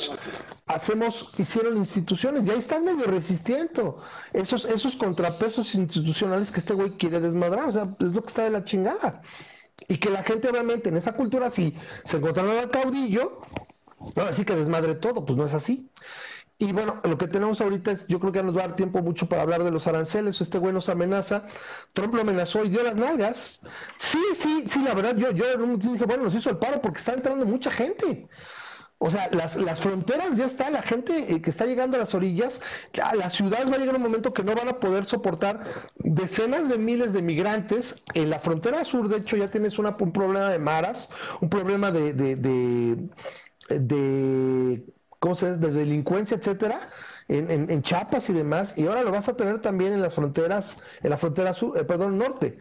hacemos, 0.67 1.31
hicieron 1.37 1.77
instituciones 1.77 2.47
y 2.47 2.51
ahí 2.51 2.59
están 2.59 2.83
medio 2.83 3.05
resistiendo 3.05 4.01
esos, 4.33 4.65
esos 4.65 4.95
contrapesos 4.95 5.73
institucionales 5.73 6.51
que 6.51 6.59
este 6.59 6.73
güey 6.73 6.91
quiere 6.91 7.19
desmadrar, 7.19 7.69
o 7.69 7.71
sea, 7.71 7.95
es 7.99 8.13
lo 8.13 8.21
que 8.21 8.27
está 8.27 8.43
de 8.43 8.51
la 8.51 8.63
chingada. 8.63 9.21
Y 9.87 9.97
que 9.97 10.09
la 10.09 10.23
gente 10.23 10.49
obviamente 10.49 10.89
en 10.89 10.97
esa 10.97 11.13
cultura, 11.13 11.49
si 11.49 11.75
se 12.03 12.17
encontraron 12.17 12.57
al 12.57 12.69
caudillo, 12.69 13.41
no, 14.15 14.23
así 14.23 14.45
que 14.45 14.55
desmadre 14.55 14.95
todo, 14.95 15.25
pues 15.25 15.37
no 15.37 15.45
es 15.45 15.53
así. 15.53 15.89
Y 16.61 16.73
bueno, 16.73 16.99
lo 17.05 17.17
que 17.17 17.27
tenemos 17.27 17.61
ahorita 17.61 17.91
es, 17.91 18.05
yo 18.07 18.19
creo 18.19 18.33
que 18.33 18.39
ya 18.39 18.43
nos 18.43 18.55
va 18.57 18.63
a 18.63 18.67
dar 18.67 18.75
tiempo 18.75 19.01
mucho 19.01 19.29
para 19.29 19.43
hablar 19.43 19.63
de 19.63 19.71
los 19.71 19.87
aranceles. 19.87 20.41
Este 20.41 20.57
güey 20.57 20.73
nos 20.73 20.89
amenaza. 20.89 21.45
Trump 21.93 22.13
lo 22.13 22.21
amenazó 22.21 22.65
y 22.65 22.69
dio 22.69 22.83
las 22.83 22.95
nalgas. 22.95 23.61
Sí, 23.97 24.19
sí, 24.35 24.65
sí, 24.67 24.83
la 24.83 24.93
verdad, 24.93 25.15
yo, 25.15 25.31
yo 25.31 25.45
dije, 25.77 26.05
bueno, 26.05 26.25
nos 26.25 26.35
hizo 26.35 26.49
el 26.49 26.57
paro 26.57 26.81
porque 26.81 26.97
está 26.97 27.13
entrando 27.13 27.45
mucha 27.45 27.71
gente. 27.71 28.27
O 29.01 29.09
sea, 29.09 29.29
las, 29.31 29.55
las 29.55 29.79
fronteras 29.79 30.35
ya 30.35 30.45
está, 30.45 30.69
la 30.69 30.81
gente 30.81 31.33
eh, 31.33 31.41
que 31.41 31.49
está 31.49 31.65
llegando 31.65 31.95
a 31.95 32.01
las 32.01 32.13
orillas, 32.13 32.59
a 33.01 33.15
las 33.15 33.33
ciudades 33.33 33.71
va 33.71 33.75
a 33.75 33.79
llegar 33.79 33.95
un 33.95 34.01
momento 34.01 34.33
que 34.33 34.43
no 34.43 34.53
van 34.53 34.67
a 34.67 34.79
poder 34.79 35.05
soportar 35.05 35.63
decenas 35.95 36.67
de 36.67 36.77
miles 36.77 37.13
de 37.13 37.21
migrantes. 37.21 38.03
En 38.13 38.29
la 38.29 38.39
frontera 38.39 38.83
sur, 38.83 39.07
de 39.07 39.17
hecho, 39.17 39.37
ya 39.37 39.49
tienes 39.49 39.79
un 39.79 40.11
problema 40.11 40.49
de 40.49 40.59
maras, 40.59 41.09
un 41.39 41.49
problema 41.49 41.91
de, 41.91 42.11
de, 42.11 42.35
de, 43.69 44.83
¿cómo 45.19 45.35
se 45.35 45.55
de 45.55 45.71
delincuencia, 45.71 46.35
etcétera 46.35 46.89
en, 47.29 47.69
en, 47.69 47.81
Chiapas 47.83 48.29
y 48.29 48.33
demás, 48.33 48.75
y 48.75 48.87
ahora 48.87 49.03
lo 49.03 49.11
vas 49.11 49.29
a 49.29 49.37
tener 49.37 49.61
también 49.61 49.93
en 49.93 50.01
las 50.01 50.15
fronteras, 50.15 50.77
en 51.03 51.11
la 51.11 51.17
frontera 51.17 51.53
sur, 51.53 51.77
eh, 51.77 51.83
perdón, 51.83 52.17
norte, 52.17 52.57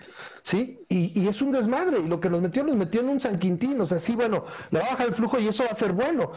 ¿sí? 0.48 0.80
Y, 0.88 1.20
y, 1.20 1.28
es 1.28 1.42
un 1.42 1.52
desmadre, 1.52 2.00
y 2.00 2.08
lo 2.08 2.20
que 2.20 2.30
nos 2.30 2.40
metió, 2.40 2.64
nos 2.64 2.74
metió 2.74 3.02
en 3.02 3.10
un 3.10 3.20
San 3.20 3.38
Quintín, 3.38 3.78
o 3.78 3.84
sea, 3.84 3.98
sí, 4.00 4.16
bueno, 4.16 4.44
le 4.70 4.78
va 4.78 4.86
a 4.86 4.90
bajar 4.92 5.08
el 5.08 5.14
flujo 5.14 5.38
y 5.38 5.46
eso 5.46 5.62
va 5.62 5.70
a 5.70 5.74
ser 5.74 5.92
bueno. 5.92 6.32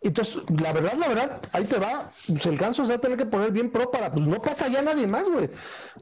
Entonces, 0.00 0.42
la 0.60 0.72
verdad, 0.72 0.94
la 0.94 1.06
verdad, 1.06 1.42
ahí 1.52 1.64
te 1.64 1.78
va, 1.78 2.10
pues 2.26 2.44
el 2.46 2.58
ganso 2.58 2.82
se 2.84 2.90
va 2.90 2.96
a 2.96 3.00
tener 3.00 3.16
que 3.16 3.26
poner 3.26 3.52
bien 3.52 3.70
pro 3.70 3.88
para, 3.92 4.12
pues 4.12 4.26
no 4.26 4.42
pasa 4.42 4.66
ya 4.66 4.82
nadie 4.82 5.06
más, 5.06 5.28
güey, 5.28 5.48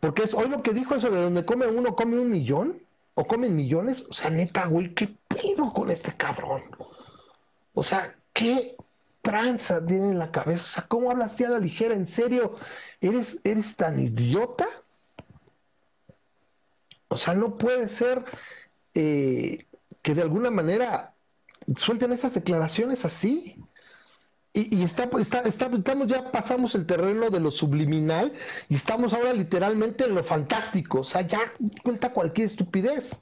porque 0.01 0.23
es 0.23 0.32
hoy 0.32 0.49
lo 0.49 0.62
que 0.62 0.73
dijo 0.73 0.95
eso 0.95 1.11
de 1.11 1.20
donde 1.20 1.45
come 1.45 1.66
uno, 1.66 1.95
come 1.95 2.19
un 2.19 2.31
millón, 2.31 2.81
o 3.15 3.27
comen 3.27 3.55
millones, 3.55 4.07
o 4.09 4.15
sea, 4.15 4.31
neta, 4.31 4.65
güey, 4.65 4.95
¿qué 4.95 5.15
pedo 5.28 5.70
con 5.74 5.91
este 5.91 6.16
cabrón? 6.16 6.62
O 7.74 7.82
sea, 7.82 8.16
¿qué 8.32 8.74
tranza 9.20 9.85
tiene 9.85 10.12
en 10.12 10.19
la 10.19 10.31
cabeza? 10.31 10.62
O 10.65 10.70
sea, 10.70 10.87
¿cómo 10.89 11.11
hablas 11.11 11.35
así 11.35 11.45
a 11.45 11.51
la 11.51 11.59
ligera? 11.59 11.93
¿En 11.93 12.07
serio? 12.07 12.55
¿Eres, 13.03 13.41
eres 13.45 13.77
tan 13.77 14.01
idiota? 14.01 14.66
O 17.11 17.16
sea, 17.16 17.35
no 17.35 17.59
puede 17.59 17.89
ser 17.89 18.24
eh, 18.95 19.66
que 20.03 20.15
de 20.15 20.23
alguna 20.23 20.51
manera 20.51 21.15
suelten 21.77 22.12
esas 22.12 22.35
declaraciones 22.35 23.05
así. 23.05 23.57
Y, 24.53 24.82
está, 24.82 25.09
está, 25.19 25.41
estamos 25.43 26.07
ya 26.09 26.32
pasamos 26.32 26.74
el 26.74 26.87
terreno 26.87 27.31
de 27.31 27.39
lo 27.39 27.53
subliminal 27.53 28.32
y 28.69 28.74
estamos 28.74 29.12
ahora 29.12 29.32
literalmente 29.32 30.05
en 30.05 30.15
lo 30.15 30.24
fantástico. 30.24 31.01
O 31.01 31.05
sea, 31.05 31.23
ya 31.23 31.41
cuenta 31.85 32.12
cualquier 32.12 32.49
estupidez. 32.49 33.20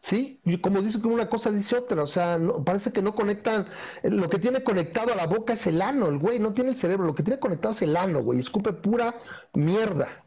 ¿sí? 0.00 0.40
Y 0.44 0.58
como 0.60 0.82
dice 0.82 1.00
que 1.00 1.08
una 1.08 1.28
cosa 1.28 1.50
dice 1.50 1.76
otra, 1.76 2.02
o 2.02 2.06
sea, 2.06 2.38
parece 2.64 2.92
que 2.92 3.02
no 3.02 3.14
conectan, 3.14 3.66
lo 4.04 4.28
que 4.30 4.38
tiene 4.38 4.62
conectado 4.62 5.12
a 5.12 5.16
la 5.16 5.26
boca 5.26 5.54
es 5.54 5.66
el 5.66 5.80
ano, 5.82 6.08
el 6.08 6.18
güey 6.18 6.38
no 6.38 6.52
tiene 6.52 6.70
el 6.70 6.76
cerebro, 6.76 7.06
lo 7.06 7.14
que 7.14 7.22
tiene 7.22 7.40
conectado 7.40 7.74
es 7.74 7.82
el 7.82 7.96
ano, 7.96 8.22
güey, 8.22 8.40
escupe 8.40 8.72
pura 8.74 9.16
mierda, 9.54 10.24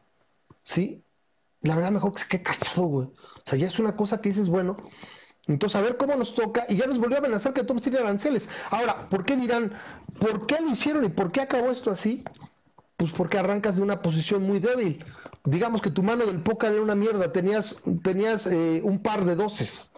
¿sí? 0.64 1.07
La 1.62 1.76
verdad 1.76 1.92
mejor 1.92 2.14
que 2.14 2.22
se 2.22 2.28
quede 2.28 2.44
callado, 2.44 2.84
güey. 2.84 3.08
O 3.08 3.42
sea, 3.46 3.58
ya 3.58 3.68
es 3.68 3.80
una 3.80 3.96
cosa 3.96 4.22
que 4.22 4.30
dices, 4.30 4.50
bueno, 4.50 4.78
entonces 5.48 5.76
a 5.76 5.82
ver 5.82 5.98
cómo 5.98 6.16
nos 6.16 6.36
toca, 6.36 6.66
y 6.70 6.78
ya 6.78 6.88
nos 6.88 7.00
volvió 7.00 7.18
a 7.18 7.20
amenazar 7.20 7.54
que 7.54 7.64
todos 7.64 7.82
tienen 7.82 8.02
aranceles. 8.02 8.50
Ahora, 8.70 9.10
¿por 9.10 9.26
qué 9.26 9.36
dirán, 9.36 9.74
por 10.20 10.46
qué 10.46 10.60
lo 10.62 10.70
hicieron 10.70 11.06
y 11.06 11.10
por 11.10 11.32
qué 11.32 11.42
acabó 11.42 11.72
esto 11.72 11.92
así? 11.92 12.24
Pues 12.98 13.12
porque 13.12 13.38
arrancas 13.38 13.76
de 13.76 13.82
una 13.82 14.02
posición 14.02 14.44
muy 14.44 14.60
débil 14.60 15.04
digamos 15.48 15.82
que 15.82 15.90
tu 15.90 16.04
mano 16.04 16.26
del 16.26 16.42
póker 16.42 16.74
era 16.74 16.82
una 16.82 16.96
mierda, 16.96 17.32
tenías, 17.32 17.82
tenías 18.04 18.48
eh, 18.48 18.82
un 18.84 19.02
par 19.02 19.24
de 19.24 19.36
doces. 19.36 19.92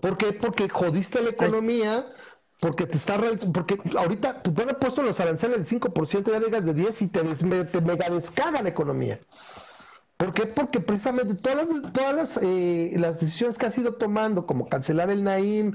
¿Por 0.00 0.18
qué? 0.18 0.32
Porque 0.34 0.68
jodiste 0.68 1.22
la 1.22 1.30
economía, 1.30 2.06
porque 2.60 2.84
te 2.84 2.98
está 2.98 3.18
porque 3.52 3.78
ahorita 3.96 4.42
tu 4.42 4.50
hubieras 4.50 4.76
puesto 4.76 5.02
los 5.02 5.18
aranceles 5.18 5.70
de 5.70 5.78
5%, 5.78 6.30
ya 6.30 6.40
llegas 6.40 6.66
de 6.66 6.74
10 6.74 7.02
y 7.02 7.08
te, 7.08 7.24
te 7.64 7.80
mega 7.80 8.10
descaga 8.10 8.60
la 8.60 8.68
economía. 8.68 9.18
¿Por 10.16 10.32
qué? 10.32 10.46
Porque 10.46 10.80
precisamente 10.80 11.34
todas 11.34 11.68
las, 11.68 11.92
todas 11.92 12.14
las, 12.14 12.40
eh, 12.42 12.92
las 12.96 13.20
decisiones 13.20 13.58
que 13.58 13.66
has 13.66 13.76
ido 13.78 13.94
tomando, 13.94 14.46
como 14.46 14.68
cancelar 14.68 15.10
el 15.10 15.24
Naim, 15.24 15.74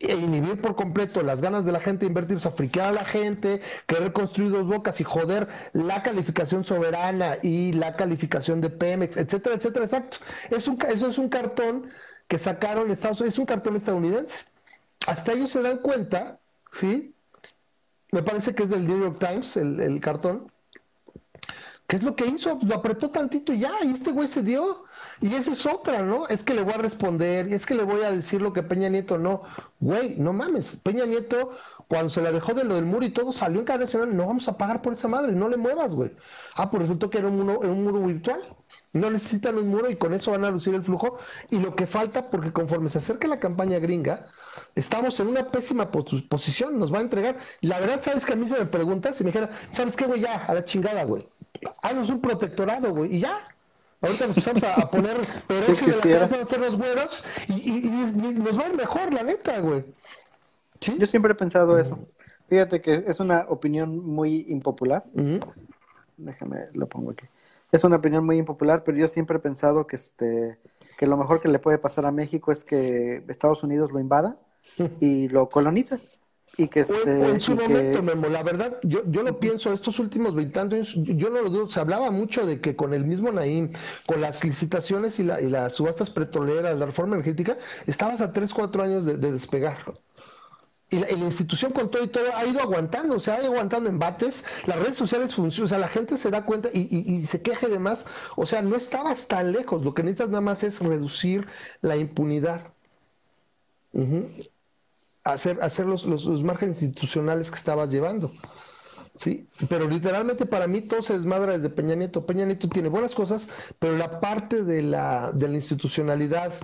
e 0.00 0.14
inhibir 0.14 0.60
por 0.60 0.76
completo 0.76 1.22
las 1.22 1.42
ganas 1.42 1.64
de 1.66 1.72
la 1.72 1.80
gente 1.80 2.00
de 2.00 2.06
invertir, 2.06 2.36
o 2.38 2.40
sea, 2.40 2.52
friquear 2.52 2.88
a 2.88 2.92
la 2.92 3.04
gente, 3.04 3.60
querer 3.86 4.12
construir 4.12 4.50
dos 4.50 4.66
bocas 4.66 4.98
y 5.00 5.04
joder 5.04 5.48
la 5.74 6.02
calificación 6.02 6.64
soberana 6.64 7.36
y 7.42 7.72
la 7.72 7.96
calificación 7.96 8.62
de 8.62 8.70
Pemex, 8.70 9.18
etcétera, 9.18 9.56
etcétera, 9.56 9.84
exacto. 9.84 10.18
Es 10.50 10.66
un, 10.68 10.80
eso 10.88 11.08
es 11.08 11.18
un 11.18 11.28
cartón 11.28 11.90
que 12.28 12.38
sacaron 12.38 12.90
Estados 12.90 13.20
Unidos, 13.20 13.34
es 13.34 13.38
un 13.38 13.46
cartón 13.46 13.76
estadounidense. 13.76 14.46
Hasta 15.06 15.32
ellos 15.32 15.50
se 15.50 15.62
dan 15.62 15.78
cuenta, 15.78 16.38
¿sí? 16.80 17.14
Me 18.12 18.22
parece 18.22 18.54
que 18.54 18.62
es 18.64 18.70
del 18.70 18.86
New 18.86 19.00
York 19.00 19.18
Times 19.18 19.56
el, 19.56 19.80
el 19.80 20.00
cartón, 20.00 20.50
¿Qué 21.90 21.96
es 21.96 22.04
lo 22.04 22.14
que 22.14 22.24
hizo? 22.24 22.56
Lo 22.62 22.76
apretó 22.76 23.10
tantito 23.10 23.52
y 23.52 23.58
ya, 23.58 23.72
y 23.82 23.94
este 23.94 24.12
güey 24.12 24.28
se 24.28 24.44
dio. 24.44 24.84
Y 25.20 25.34
esa 25.34 25.54
es 25.54 25.66
otra, 25.66 26.02
¿no? 26.02 26.28
Es 26.28 26.44
que 26.44 26.54
le 26.54 26.62
voy 26.62 26.74
a 26.74 26.78
responder, 26.78 27.52
es 27.52 27.66
que 27.66 27.74
le 27.74 27.82
voy 27.82 28.02
a 28.02 28.12
decir 28.12 28.40
lo 28.40 28.52
que 28.52 28.62
Peña 28.62 28.88
Nieto 28.88 29.18
no. 29.18 29.42
Güey, 29.80 30.14
no 30.16 30.32
mames. 30.32 30.76
Peña 30.76 31.04
Nieto, 31.04 31.50
cuando 31.88 32.08
se 32.08 32.22
la 32.22 32.30
dejó 32.30 32.54
de 32.54 32.62
lo 32.62 32.76
del 32.76 32.84
muro 32.84 33.04
y 33.04 33.10
todo, 33.10 33.32
salió 33.32 33.58
en 33.58 33.64
cadena 33.64 33.86
nacional, 33.86 34.16
no 34.16 34.28
vamos 34.28 34.46
a 34.46 34.56
pagar 34.56 34.82
por 34.82 34.92
esa 34.92 35.08
madre, 35.08 35.32
no 35.32 35.48
le 35.48 35.56
muevas, 35.56 35.96
güey. 35.96 36.12
Ah, 36.54 36.70
pues 36.70 36.82
resultó 36.82 37.10
que 37.10 37.18
era 37.18 37.26
un 37.26 37.40
muro, 37.40 37.58
un 37.58 37.82
muro 37.82 38.06
virtual. 38.06 38.40
No 38.92 39.10
necesitan 39.10 39.56
un 39.58 39.66
muro 39.66 39.90
y 39.90 39.96
con 39.96 40.14
eso 40.14 40.30
van 40.30 40.44
a 40.44 40.46
reducir 40.46 40.74
el 40.76 40.84
flujo. 40.84 41.18
Y 41.50 41.58
lo 41.58 41.74
que 41.74 41.88
falta, 41.88 42.30
porque 42.30 42.52
conforme 42.52 42.88
se 42.88 42.98
acerca 42.98 43.26
la 43.26 43.40
campaña 43.40 43.80
gringa, 43.80 44.26
estamos 44.76 45.18
en 45.18 45.26
una 45.26 45.50
pésima 45.50 45.90
posición, 45.90 46.78
nos 46.78 46.94
va 46.94 46.98
a 46.98 47.02
entregar. 47.02 47.36
La 47.62 47.80
verdad, 47.80 48.00
¿sabes 48.00 48.24
que 48.24 48.34
a 48.34 48.36
mí 48.36 48.48
se 48.48 48.56
me 48.56 48.66
pregunta? 48.66 49.12
Si 49.12 49.24
me 49.24 49.32
dijera, 49.32 49.50
¿sabes 49.70 49.96
qué, 49.96 50.04
güey? 50.06 50.20
Ya, 50.20 50.44
a 50.44 50.54
la 50.54 50.64
chingada, 50.64 51.02
güey 51.02 51.26
haznos 51.82 52.10
un 52.10 52.20
protectorado, 52.20 52.92
güey, 52.94 53.16
y 53.16 53.20
ya. 53.20 53.38
Ahorita 54.02 54.26
nos 54.28 54.36
empezamos 54.36 54.62
a, 54.64 54.74
a 54.74 54.90
poner 54.90 55.16
peróxido 55.46 56.00
de 56.00 56.08
la 56.08 56.18
cabeza, 56.18 56.36
a 56.36 56.42
hacer 56.42 56.60
los 56.60 56.76
güeros 56.76 57.24
y, 57.48 57.52
y, 57.52 57.76
y, 57.86 58.38
nos 58.38 58.58
va 58.58 58.64
a 58.64 58.68
ir 58.68 58.76
mejor, 58.76 59.12
la 59.12 59.22
neta, 59.22 59.60
güey. 59.60 59.84
¿Sí? 60.80 60.96
Yo 60.98 61.06
siempre 61.06 61.32
he 61.32 61.34
pensado 61.34 61.78
eso. 61.78 61.98
Fíjate 62.48 62.80
que 62.80 63.04
es 63.06 63.20
una 63.20 63.46
opinión 63.48 64.04
muy 64.04 64.46
impopular. 64.48 65.04
Déjame, 66.16 66.66
lo 66.72 66.88
pongo 66.88 67.12
aquí. 67.12 67.26
Es 67.70 67.84
una 67.84 67.96
opinión 67.96 68.26
muy 68.26 68.38
impopular, 68.38 68.82
pero 68.82 68.98
yo 68.98 69.06
siempre 69.06 69.36
he 69.36 69.40
pensado 69.40 69.86
que, 69.86 69.96
este, 69.96 70.58
que 70.98 71.06
lo 71.06 71.16
mejor 71.16 71.40
que 71.40 71.48
le 71.48 71.60
puede 71.60 71.78
pasar 71.78 72.06
a 72.06 72.10
México 72.10 72.50
es 72.50 72.64
que 72.64 73.22
Estados 73.28 73.62
Unidos 73.62 73.92
lo 73.92 74.00
invada 74.00 74.36
y 75.00 75.28
lo 75.28 75.48
colonice. 75.48 76.00
Y 76.56 76.68
que 76.68 76.80
este, 76.80 77.10
en 77.10 77.40
su 77.40 77.54
momento, 77.54 78.02
Memo, 78.02 78.28
la 78.28 78.42
verdad, 78.42 78.78
yo, 78.82 79.02
yo 79.06 79.22
lo 79.22 79.38
pienso, 79.38 79.72
estos 79.72 79.98
últimos 79.98 80.34
20 80.34 80.60
años, 80.60 80.94
yo 80.94 81.30
no 81.30 81.42
lo 81.42 81.48
dudo, 81.48 81.68
se 81.68 81.80
hablaba 81.80 82.10
mucho 82.10 82.44
de 82.44 82.60
que 82.60 82.76
con 82.76 82.92
el 82.92 83.04
mismo 83.04 83.30
Naim, 83.32 83.72
con 84.06 84.20
las 84.20 84.44
licitaciones 84.44 85.18
y, 85.20 85.24
la, 85.24 85.40
y 85.40 85.48
las 85.48 85.74
subastas 85.74 86.10
petroleras, 86.10 86.76
la 86.76 86.86
reforma 86.86 87.16
energética, 87.16 87.56
estabas 87.86 88.20
a 88.20 88.32
3, 88.32 88.52
4 88.52 88.82
años 88.82 89.06
de, 89.06 89.16
de 89.16 89.32
despegar. 89.32 89.94
Y 90.90 90.98
la, 90.98 91.08
institución 91.12 91.70
con 91.70 91.88
todo 91.88 92.02
y 92.02 92.08
todo 92.08 92.34
ha 92.34 92.44
ido 92.44 92.60
aguantando, 92.60 93.14
o 93.14 93.20
sea, 93.20 93.36
ha 93.36 93.40
ido 93.40 93.52
aguantando 93.52 93.88
embates, 93.88 94.44
las 94.66 94.76
redes 94.76 94.96
sociales 94.96 95.32
funcionan, 95.32 95.66
o 95.66 95.68
sea, 95.68 95.78
la 95.78 95.88
gente 95.88 96.18
se 96.18 96.30
da 96.30 96.44
cuenta 96.44 96.68
y, 96.72 97.24
se 97.26 97.42
queje 97.42 97.68
de 97.68 97.78
más, 97.78 98.04
o 98.34 98.44
sea, 98.44 98.60
no 98.60 98.74
estabas 98.74 99.28
tan 99.28 99.52
lejos, 99.52 99.84
lo 99.84 99.94
que 99.94 100.02
necesitas 100.02 100.30
nada 100.30 100.40
más 100.40 100.64
es 100.64 100.80
reducir 100.80 101.46
la 101.80 101.96
impunidad. 101.96 102.72
Hacer, 105.24 105.58
hacer 105.62 105.86
los, 105.86 106.06
los, 106.06 106.42
márgenes 106.42 106.82
institucionales 106.82 107.50
que 107.50 107.56
estabas 107.56 107.90
llevando. 107.90 108.30
Sí, 109.18 109.46
pero 109.68 109.86
literalmente 109.86 110.46
para 110.46 110.66
mí 110.66 110.80
todo 110.80 111.02
se 111.02 111.12
desmadra 111.12 111.52
desde 111.52 111.68
Peña 111.68 111.94
Nieto. 111.94 112.24
Peña 112.24 112.46
Nieto 112.46 112.68
tiene 112.68 112.88
buenas 112.88 113.14
cosas, 113.14 113.48
pero 113.78 113.96
la 113.96 114.18
parte 114.20 114.62
de 114.64 114.82
la, 114.82 115.30
de 115.32 115.48
la 115.48 115.56
institucionalidad 115.56 116.54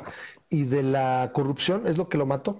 y 0.48 0.64
de 0.64 0.82
la 0.82 1.30
corrupción 1.34 1.86
es 1.86 1.98
lo 1.98 2.08
que 2.08 2.16
lo 2.16 2.24
mató 2.24 2.58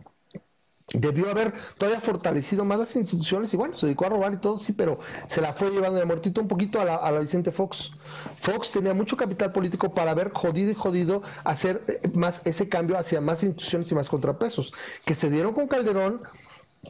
debió 0.94 1.30
haber 1.30 1.52
todavía 1.78 2.00
fortalecido 2.00 2.64
más 2.64 2.78
las 2.78 2.96
instituciones 2.96 3.52
y 3.52 3.56
bueno, 3.56 3.76
se 3.76 3.86
dedicó 3.86 4.06
a 4.06 4.10
robar 4.10 4.34
y 4.34 4.36
todo, 4.36 4.58
sí, 4.58 4.72
pero 4.72 4.98
se 5.26 5.40
la 5.40 5.52
fue 5.52 5.70
llevando 5.70 5.98
de 5.98 6.04
muertito 6.04 6.40
un 6.40 6.48
poquito 6.48 6.80
a 6.80 6.84
la, 6.84 6.96
a 6.96 7.10
la 7.10 7.20
Vicente 7.20 7.50
Fox. 7.50 7.92
Fox 8.40 8.72
tenía 8.72 8.94
mucho 8.94 9.16
capital 9.16 9.52
político 9.52 9.92
para 9.92 10.12
haber 10.12 10.32
jodido 10.32 10.70
y 10.70 10.74
jodido 10.74 11.22
hacer 11.44 11.82
eh, 11.88 12.08
más 12.14 12.46
ese 12.46 12.68
cambio 12.68 12.98
hacia 12.98 13.20
más 13.20 13.42
instituciones 13.42 13.90
y 13.90 13.94
más 13.94 14.08
contrapesos, 14.08 14.72
que 15.04 15.14
se 15.14 15.28
dieron 15.28 15.54
con 15.54 15.66
Calderón, 15.66 16.22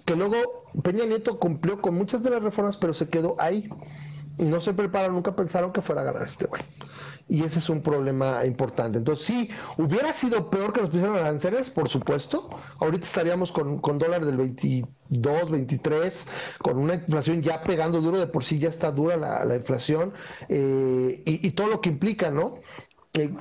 que 0.05 0.14
luego 0.14 0.64
Peña 0.82 1.06
Nieto 1.06 1.39
cumplió 1.39 1.81
con 1.81 1.94
muchas 1.94 2.23
de 2.23 2.31
las 2.31 2.43
reformas, 2.43 2.77
pero 2.77 2.93
se 2.93 3.09
quedó 3.09 3.36
ahí. 3.39 3.68
No 4.39 4.61
se 4.61 4.75
prepararon, 4.75 5.15
nunca 5.15 5.35
pensaron 5.35 5.73
que 5.73 5.83
fuera 5.83 6.03
a 6.03 6.05
ganar 6.05 6.25
este 6.25 6.47
güey 6.47 6.63
y 7.29 7.43
ese 7.43 7.59
es 7.59 7.69
un 7.69 7.83
problema 7.83 8.45
importante. 8.45 8.99
Entonces, 8.99 9.27
sí, 9.27 9.51
hubiera 9.77 10.13
sido 10.13 10.49
peor 10.51 10.73
que 10.73 10.81
nos 10.81 10.91
pusieran 10.91 11.17
aranceles, 11.17 11.71
por 11.71 11.89
supuesto. 11.89 12.51
Ahorita 12.79 13.05
estaríamos 13.05 13.51
con, 13.53 13.79
con 13.79 13.99
dólar 13.99 14.25
del 14.25 14.37
22, 14.37 15.51
23, 15.51 16.29
con 16.63 16.79
una 16.79 16.95
inflación 16.95 17.43
ya 17.43 17.63
pegando 17.63 18.01
duro, 18.01 18.19
de 18.19 18.27
por 18.27 18.45
sí 18.45 18.59
ya 18.59 18.69
está 18.69 18.93
dura 18.93 19.17
la, 19.17 19.57
inflación 19.57 20.13
eh, 20.49 21.23
y, 21.25 21.51
todo 21.53 21.69
lo 21.69 21.81
que 21.81 21.89
implica, 21.89 22.31
¿no? 22.31 22.55
Eh, 23.15 23.33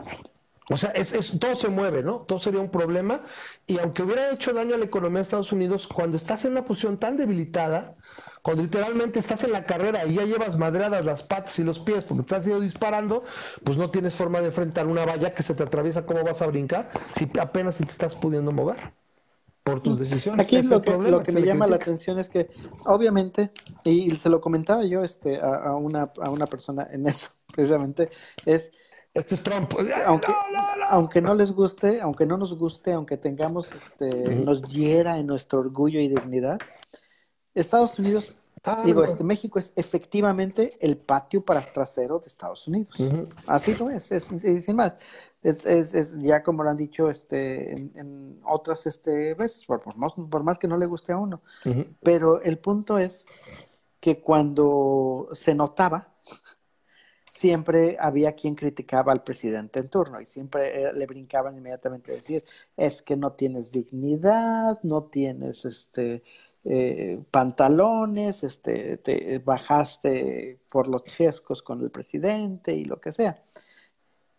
o 0.69 0.77
sea, 0.77 0.89
es, 0.91 1.13
es, 1.13 1.37
todo 1.39 1.55
se 1.55 1.69
mueve, 1.69 2.01
¿no? 2.01 2.19
Todo 2.21 2.39
sería 2.39 2.59
un 2.59 2.69
problema. 2.69 3.21
Y 3.67 3.77
aunque 3.77 4.01
hubiera 4.01 4.31
hecho 4.31 4.53
daño 4.53 4.75
a 4.75 4.77
la 4.77 4.85
economía 4.85 5.17
de 5.17 5.23
Estados 5.23 5.51
Unidos, 5.51 5.87
cuando 5.87 6.17
estás 6.17 6.43
en 6.45 6.53
una 6.53 6.65
posición 6.65 6.97
tan 6.97 7.17
debilitada, 7.17 7.95
cuando 8.41 8.63
literalmente 8.63 9.19
estás 9.19 9.43
en 9.43 9.51
la 9.51 9.63
carrera 9.63 10.05
y 10.05 10.15
ya 10.15 10.23
llevas 10.23 10.57
madreadas 10.57 11.03
las 11.03 11.23
patas 11.23 11.57
y 11.59 11.63
los 11.63 11.79
pies 11.79 12.03
porque 12.03 12.23
te 12.23 12.35
has 12.35 12.47
ido 12.47 12.59
disparando, 12.59 13.23
pues 13.63 13.77
no 13.77 13.89
tienes 13.89 14.15
forma 14.15 14.39
de 14.39 14.47
enfrentar 14.47 14.87
una 14.87 15.05
valla 15.05 15.33
que 15.33 15.43
se 15.43 15.55
te 15.55 15.63
atraviesa, 15.63 16.05
¿cómo 16.05 16.23
vas 16.23 16.41
a 16.41 16.47
brincar? 16.47 16.89
Si 17.15 17.27
apenas 17.39 17.77
te 17.77 17.85
estás 17.85 18.15
pudiendo 18.15 18.51
mover 18.51 18.93
por 19.63 19.81
tus 19.81 19.97
decisiones. 19.97 20.45
Aquí 20.45 20.61
lo 20.61 20.81
que, 20.81 20.91
lo 20.95 21.23
que, 21.23 21.31
me 21.31 21.41
llama 21.41 21.65
la 21.65 21.77
atención 21.77 22.19
es 22.19 22.29
que, 22.29 22.51
obviamente, 22.85 23.51
y 23.83 24.11
se 24.11 24.29
lo 24.29 24.39
comentaba 24.39 24.85
yo 24.85 25.03
este, 25.03 25.39
a, 25.41 25.73
una, 25.73 26.11
a 26.21 26.29
una 26.29 26.45
persona 26.45 26.87
en 26.91 27.07
eso, 27.07 27.29
precisamente, 27.53 28.09
es... 28.45 28.71
Este 29.15 29.35
es 29.35 29.43
Trump. 29.43 29.73
Aunque 30.05 30.27
no, 30.27 30.59
aunque 30.89 31.21
no 31.21 31.33
les 31.33 31.51
guste, 31.51 32.01
aunque 32.01 32.25
no 32.25 32.37
nos 32.37 32.53
guste, 32.57 32.91
aunque 32.91 33.15
tengamos, 33.15 33.71
este, 33.71 34.35
nos 34.35 34.61
hiera 34.63 35.17
en 35.17 35.25
nuestro 35.25 35.59
orgullo 35.59 36.01
y 36.01 36.09
dignidad, 36.09 36.59
Estados 37.53 37.97
Unidos, 37.97 38.35
ah, 38.65 38.83
digo, 38.85 39.05
este 39.05 39.23
México 39.23 39.57
es 39.57 39.71
efectivamente 39.77 40.77
el 40.81 40.97
patio 40.97 41.45
para 41.45 41.61
trasero 41.61 42.19
de 42.19 42.27
Estados 42.27 42.67
Unidos. 42.67 42.93
Así 43.47 43.73
lo 43.75 43.89
es, 43.89 44.11
es, 44.11 44.25
sin 44.25 44.75
más. 44.75 44.97
Es, 45.41 45.65
es, 45.65 46.13
ya 46.19 46.43
como 46.43 46.63
lo 46.63 46.71
han 46.71 46.77
dicho 46.77 47.09
este, 47.09 47.71
en, 47.71 48.41
otras 48.43 48.85
este, 48.85 49.33
veces, 49.35 49.63
por, 49.65 49.81
por, 49.81 50.43
más, 50.43 50.59
que 50.59 50.67
no 50.67 50.75
le 50.75 50.87
guste 50.87 51.13
a 51.13 51.17
uno. 51.17 51.41
Pero 52.03 52.41
el 52.41 52.57
punto 52.57 52.97
es 52.97 53.25
que 54.01 54.19
cuando 54.19 55.29
se 55.31 55.55
notaba, 55.55 56.13
siempre 57.35 57.97
había 57.99 58.33
quien 58.33 58.55
criticaba 58.55 59.11
al 59.11 59.23
presidente 59.23 59.79
en 59.79 59.89
turno 59.89 60.21
y 60.21 60.25
siempre 60.25 60.83
eh, 60.83 60.93
le 60.93 61.05
brincaban 61.05 61.57
inmediatamente 61.57 62.13
a 62.13 62.15
decir, 62.15 62.45
es 62.77 63.01
que 63.01 63.17
no 63.17 63.33
tienes 63.33 63.73
dignidad, 63.73 64.79
no 64.83 65.03
tienes 65.03 65.65
este 65.65 66.23
eh, 66.63 67.21
pantalones, 67.31 68.43
este, 68.43 68.97
te 68.97 69.39
bajaste 69.39 70.59
por 70.69 70.87
los 70.87 71.03
chescos 71.03 71.61
con 71.61 71.81
el 71.81 71.91
presidente 71.91 72.73
y 72.73 72.85
lo 72.85 73.01
que 73.01 73.11
sea. 73.11 73.43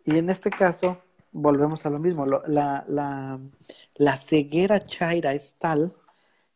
Y 0.05 0.17
en 0.17 0.31
este 0.31 0.49
caso, 0.49 0.99
volvemos 1.33 1.85
a 1.85 1.91
lo 1.91 1.99
mismo, 1.99 2.25
la, 2.25 2.85
la, 2.89 3.39
la, 3.97 4.17
ceguera 4.17 4.81
chaira 4.81 5.35
es 5.35 5.55
tal 5.59 5.95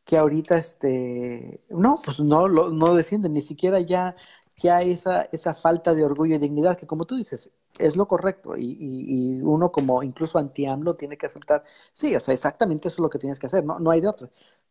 que 0.04 0.16
ahorita, 0.16 0.56
este, 0.56 1.60
no, 1.68 1.98
pues 2.02 2.18
no, 2.18 2.48
lo, 2.48 2.70
no 2.70 2.94
defienden, 2.94 3.34
ni 3.34 3.42
siquiera 3.42 3.78
ya, 3.80 4.16
ya 4.60 4.82
esa, 4.82 5.22
esa 5.32 5.54
falta 5.54 5.94
de 5.94 6.04
orgullo 6.04 6.36
y 6.36 6.38
dignidad, 6.38 6.76
que 6.76 6.86
como 6.86 7.04
tú 7.04 7.16
dices, 7.16 7.50
es 7.78 7.96
lo 7.96 8.06
correcto 8.06 8.56
y, 8.56 8.76
y, 8.78 9.40
uno 9.42 9.72
como 9.72 10.02
incluso 10.02 10.38
anti 10.38 10.66
tiene 10.98 11.16
que 11.16 11.26
aceptar, 11.26 11.64
sí, 11.94 12.14
o 12.14 12.20
sea, 12.20 12.34
exactamente 12.34 12.88
eso 12.88 12.96
es 12.96 13.00
lo 13.00 13.10
que 13.10 13.18
tienes 13.18 13.38
que 13.38 13.46
hacer, 13.46 13.64
no, 13.64 13.78
no 13.78 13.90
hay 13.90 14.00
de 14.00 14.08
otra. 14.08 14.28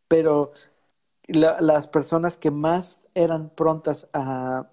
Pero 0.08 0.52
las 1.28 1.86
personas 1.88 2.36
que 2.36 2.50
más 2.50 3.06
eran 3.14 3.50
prontas 3.50 4.08
a, 4.12 4.66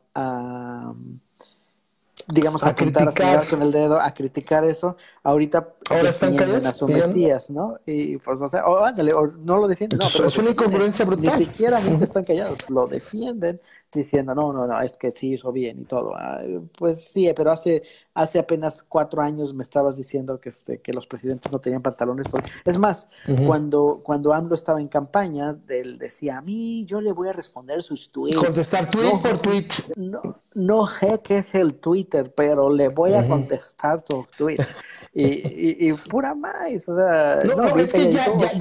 digamos, 2.28 2.64
a, 2.64 2.70
apuntar, 2.70 3.08
a 3.08 3.48
con 3.48 3.62
el 3.62 3.72
dedo, 3.72 4.00
a 4.00 4.12
criticar 4.14 4.66
eso, 4.66 4.98
ahorita 5.24 5.74
Ahora 5.90 6.10
están 6.10 6.66
a 6.66 6.74
su 6.74 6.88
Mesías, 6.88 7.50
¿no? 7.50 7.78
Y 7.86 8.18
pues 8.18 8.40
no 8.40 8.50
sé, 8.50 8.60
o 8.60 8.84
ándale, 8.84 9.14
o 9.14 9.28
no 9.28 9.58
lo 9.58 9.68
defienden, 9.68 10.00
no, 10.00 10.06
pero 10.12 10.28
es 10.28 10.38
una 10.38 10.50
incongruencia 10.50 11.06
brutal. 11.06 11.38
Ni 11.38 11.46
siquiera 11.46 11.80
están 11.80 12.24
callados, 12.24 12.70
lo 12.70 12.88
defienden 12.88 13.62
diciendo, 13.94 14.36
no, 14.36 14.54
no, 14.54 14.68
no, 14.68 14.80
es 14.82 14.94
que 14.94 15.12
sí 15.12 15.34
hizo 15.34 15.52
bien 15.52 15.82
y 15.82 15.86
todo. 15.86 16.14
Ah, 16.16 16.42
pues 16.78 17.06
sí, 17.06 17.32
pero 17.36 17.52
hace, 17.52 17.84
hace 18.14 18.40
apenas 18.40 18.84
cuatro 18.84 19.22
años 19.22 19.54
me 19.54 19.64
estabas 19.64 19.98
diciendo 19.98 20.40
que, 20.40 20.50
este, 20.50 20.80
que 20.80 20.94
los 20.94 21.08
presidentes 21.08 21.52
no 21.52 21.60
tenían 21.60 21.82
pantalones. 21.82 22.28
Es 22.66 22.78
más, 22.78 23.08
cuando, 23.46 24.02
cuando 24.04 24.34
AMLO 24.34 24.56
estaba 24.56 24.82
en 24.82 24.88
campaña, 24.88 25.58
él 25.70 25.98
decía, 25.98 26.38
a 26.38 26.42
mí 26.42 26.86
yo 26.86 27.02
le 27.02 27.12
voy 27.12 27.30
a 27.30 27.34
responder 27.34 27.82
sus 27.82 28.12
tweets. 28.12 28.38
Contestar 28.38 28.90
tweet 28.90 29.20
por 29.22 29.38
tweet. 29.40 29.68
No, 29.96 30.42
no 30.54 30.88
sé 30.88 31.20
qué 31.24 31.40
es 31.40 31.56
el 31.56 31.76
Twitter, 31.76 32.34
pero 32.36 32.70
le 32.70 32.90
voy 32.90 33.14
a 33.14 33.28
contestar 33.28 34.04
tus 34.04 34.28
tweets. 34.30 34.68
Y, 35.14 35.88
y, 35.88 35.94
pura 35.94 36.36
más, 36.36 36.88
o 36.88 36.96
sea, 36.96 37.42
no, 37.44 37.56
no, 37.56 37.76
es 37.78 37.92
que 37.92 38.14
ya, 38.14 38.28
ya, 38.38 38.52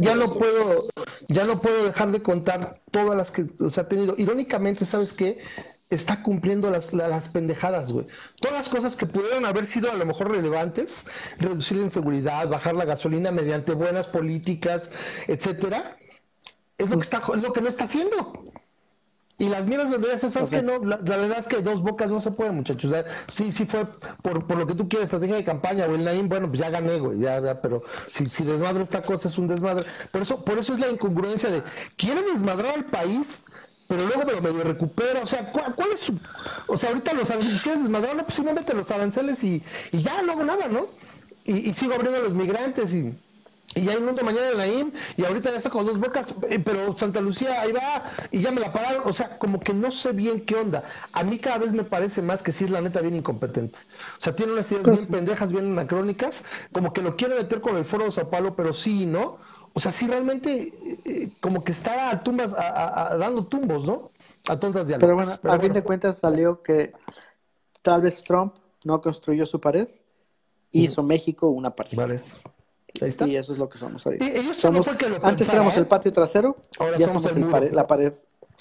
ya, 0.00 0.14
no 0.16 0.34
puedo, 0.34 0.88
ya 1.28 1.44
no 1.44 1.60
puedo 1.60 1.84
dejar 1.84 2.10
de 2.10 2.20
contar 2.20 2.80
todas 2.90 3.16
las 3.16 3.30
que 3.30 3.46
o 3.60 3.70
sea, 3.70 3.84
ha 3.84 3.88
tenido. 3.88 4.14
Irónicamente, 4.18 4.61
¿sabes 4.84 5.12
qué? 5.12 5.38
Está 5.90 6.22
cumpliendo 6.22 6.70
las, 6.70 6.92
las 6.92 7.28
pendejadas, 7.28 7.92
güey. 7.92 8.06
Todas 8.40 8.56
las 8.56 8.68
cosas 8.68 8.96
que 8.96 9.06
pudieron 9.06 9.44
haber 9.44 9.66
sido 9.66 9.90
a 9.92 9.94
lo 9.94 10.06
mejor 10.06 10.30
relevantes, 10.30 11.06
reducir 11.38 11.78
la 11.78 11.84
inseguridad, 11.84 12.48
bajar 12.48 12.74
la 12.74 12.86
gasolina 12.86 13.30
mediante 13.30 13.74
buenas 13.74 14.06
políticas, 14.06 14.90
etcétera, 15.26 15.96
es 16.78 16.88
lo 16.88 16.96
que 16.96 17.02
está, 17.02 17.22
es 17.34 17.42
lo 17.42 17.52
que 17.52 17.60
no 17.60 17.68
está 17.68 17.84
haciendo. 17.84 18.44
Y 19.38 19.48
las 19.48 19.66
miras 19.66 19.90
donde 19.90 20.12
esas 20.12 20.50
que 20.50 20.62
no, 20.62 20.78
la, 20.78 20.98
verdad 20.98 21.38
es 21.38 21.48
que 21.48 21.62
dos 21.62 21.82
bocas 21.82 22.08
no 22.08 22.20
se 22.20 22.30
pueden, 22.30 22.56
muchachos. 22.56 22.94
sí, 23.32 23.50
sí 23.50 23.66
fue 23.66 23.86
por, 24.22 24.46
por 24.46 24.56
lo 24.56 24.66
que 24.68 24.74
tú 24.74 24.88
quieres, 24.88 25.06
estrategia 25.06 25.34
de 25.34 25.44
campaña, 25.44 25.86
o 25.86 25.94
el 25.96 26.04
Naim, 26.04 26.28
bueno, 26.28 26.46
pues 26.46 26.60
ya 26.60 26.70
gané, 26.70 27.00
güey, 27.00 27.18
ya, 27.18 27.40
ya, 27.40 27.60
pero 27.60 27.82
si, 28.06 28.28
si 28.28 28.44
desmadro 28.44 28.82
esta 28.82 29.02
cosa 29.02 29.28
es 29.28 29.38
un 29.38 29.48
desmadre. 29.48 29.86
Por 30.12 30.22
eso, 30.22 30.44
por 30.44 30.58
eso 30.58 30.74
es 30.74 30.78
la 30.78 30.90
incongruencia 30.90 31.50
de, 31.50 31.62
quieren 31.96 32.24
desmadrar 32.26 32.74
al 32.74 32.84
país, 32.84 33.44
pero 33.88 34.06
luego 34.06 34.40
me, 34.40 34.52
me 34.52 34.64
recupera, 34.64 35.22
o 35.22 35.26
sea, 35.26 35.50
¿cuál, 35.52 35.74
es 35.92 36.00
su, 36.00 36.18
o 36.66 36.76
sea, 36.78 36.90
ahorita 36.90 37.12
los 37.12 37.30
aranceles, 37.30 37.62
¿quieres 37.62 37.82
desmadrar? 37.82 38.16
No, 38.16 38.22
pues 38.24 38.34
simplemente 38.36 38.72
los 38.74 38.90
aranceles 38.90 39.42
y, 39.44 39.62
y 39.90 40.02
ya 40.02 40.22
no 40.22 40.32
hago 40.32 40.44
nada, 40.44 40.68
¿no? 40.68 40.86
Y, 41.44 41.70
y 41.70 41.74
sigo 41.74 41.94
abriendo 41.94 42.18
a 42.18 42.22
los 42.22 42.34
migrantes 42.34 42.92
y 42.94 43.12
Y 43.74 43.84
ya 43.84 43.98
mundo 43.98 44.22
mañana 44.22 44.48
en 44.50 44.58
la 44.58 44.66
IM, 44.66 44.92
y 45.16 45.24
ahorita 45.24 45.50
ya 45.50 45.56
está 45.56 45.70
con 45.70 45.86
dos 45.86 45.98
bocas, 45.98 46.34
eh, 46.50 46.58
pero 46.58 46.96
Santa 46.96 47.20
Lucía 47.22 47.60
ahí 47.62 47.72
va, 47.72 48.04
y 48.30 48.40
ya 48.40 48.50
me 48.50 48.60
la 48.60 48.70
pararon, 48.72 49.02
o 49.06 49.12
sea, 49.14 49.38
como 49.38 49.60
que 49.60 49.72
no 49.72 49.90
sé 49.90 50.12
bien 50.12 50.44
qué 50.44 50.56
onda. 50.56 50.84
A 51.12 51.22
mí 51.24 51.38
cada 51.38 51.58
vez 51.58 51.72
me 51.72 51.84
parece 51.84 52.20
más 52.22 52.42
que 52.42 52.52
sí 52.52 52.64
es 52.64 52.70
la 52.70 52.82
neta 52.82 53.00
bien 53.00 53.16
incompetente. 53.16 53.78
O 54.18 54.20
sea, 54.20 54.34
tiene 54.36 54.52
unas 54.52 54.70
ideas 54.70 54.84
bien 54.84 54.96
Pues- 54.96 55.06
pendejas, 55.08 55.52
bien 55.52 55.66
anacrónicas, 55.72 56.44
como 56.72 56.92
que 56.92 57.00
lo 57.02 57.16
quiere 57.16 57.34
meter 57.34 57.60
con 57.62 57.76
el 57.76 57.84
foro 57.86 58.04
de 58.04 58.12
Sao 58.12 58.28
Paulo, 58.30 58.54
pero 58.56 58.72
sí, 58.74 59.06
¿no? 59.06 59.38
O 59.74 59.80
sea, 59.80 59.90
sí 59.92 60.06
realmente 60.06 60.52
eh, 60.84 60.98
eh, 61.04 61.28
como 61.40 61.64
que 61.64 61.72
está 61.72 62.10
a 62.10 62.22
tumbas, 62.22 62.52
a- 62.52 62.60
a- 62.60 63.12
a- 63.12 63.16
dando 63.16 63.46
tumbos, 63.46 63.84
¿no? 63.84 64.10
A 64.48 64.58
tontas 64.58 64.86
de 64.86 64.98
Pero 64.98 65.14
bueno, 65.14 65.32
a 65.42 65.58
fin 65.58 65.72
de 65.72 65.82
cuentas 65.82 66.18
salió 66.18 66.62
que 66.62 66.92
tal 67.80 68.02
vez 68.02 68.22
Trump 68.22 68.54
no 68.84 69.00
construyó 69.00 69.46
su 69.46 69.60
pared, 69.60 69.88
hizo 70.72 71.02
México 71.02 71.48
una 71.48 71.74
pared. 71.74 71.96
Vale. 71.96 72.20
Ahí 73.00 73.08
está. 73.08 73.26
Y 73.26 73.36
eso 73.36 73.52
es 73.54 73.58
lo 73.58 73.68
que 73.68 73.78
somos 73.78 74.04
ahorita. 74.06 74.24
No 74.24 74.82
que 74.98 75.08
lo 75.08 75.24
antes 75.24 75.48
éramos 75.48 75.74
¿eh? 75.74 75.78
el 75.78 75.86
patio 75.86 76.12
trasero, 76.12 76.56
Ahora 76.78 76.98
ya 76.98 77.06
somos 77.06 77.22
somos 77.22 77.36
el 77.36 77.44
pared- 77.50 77.72
la 77.72 77.86
pared. 77.86 78.12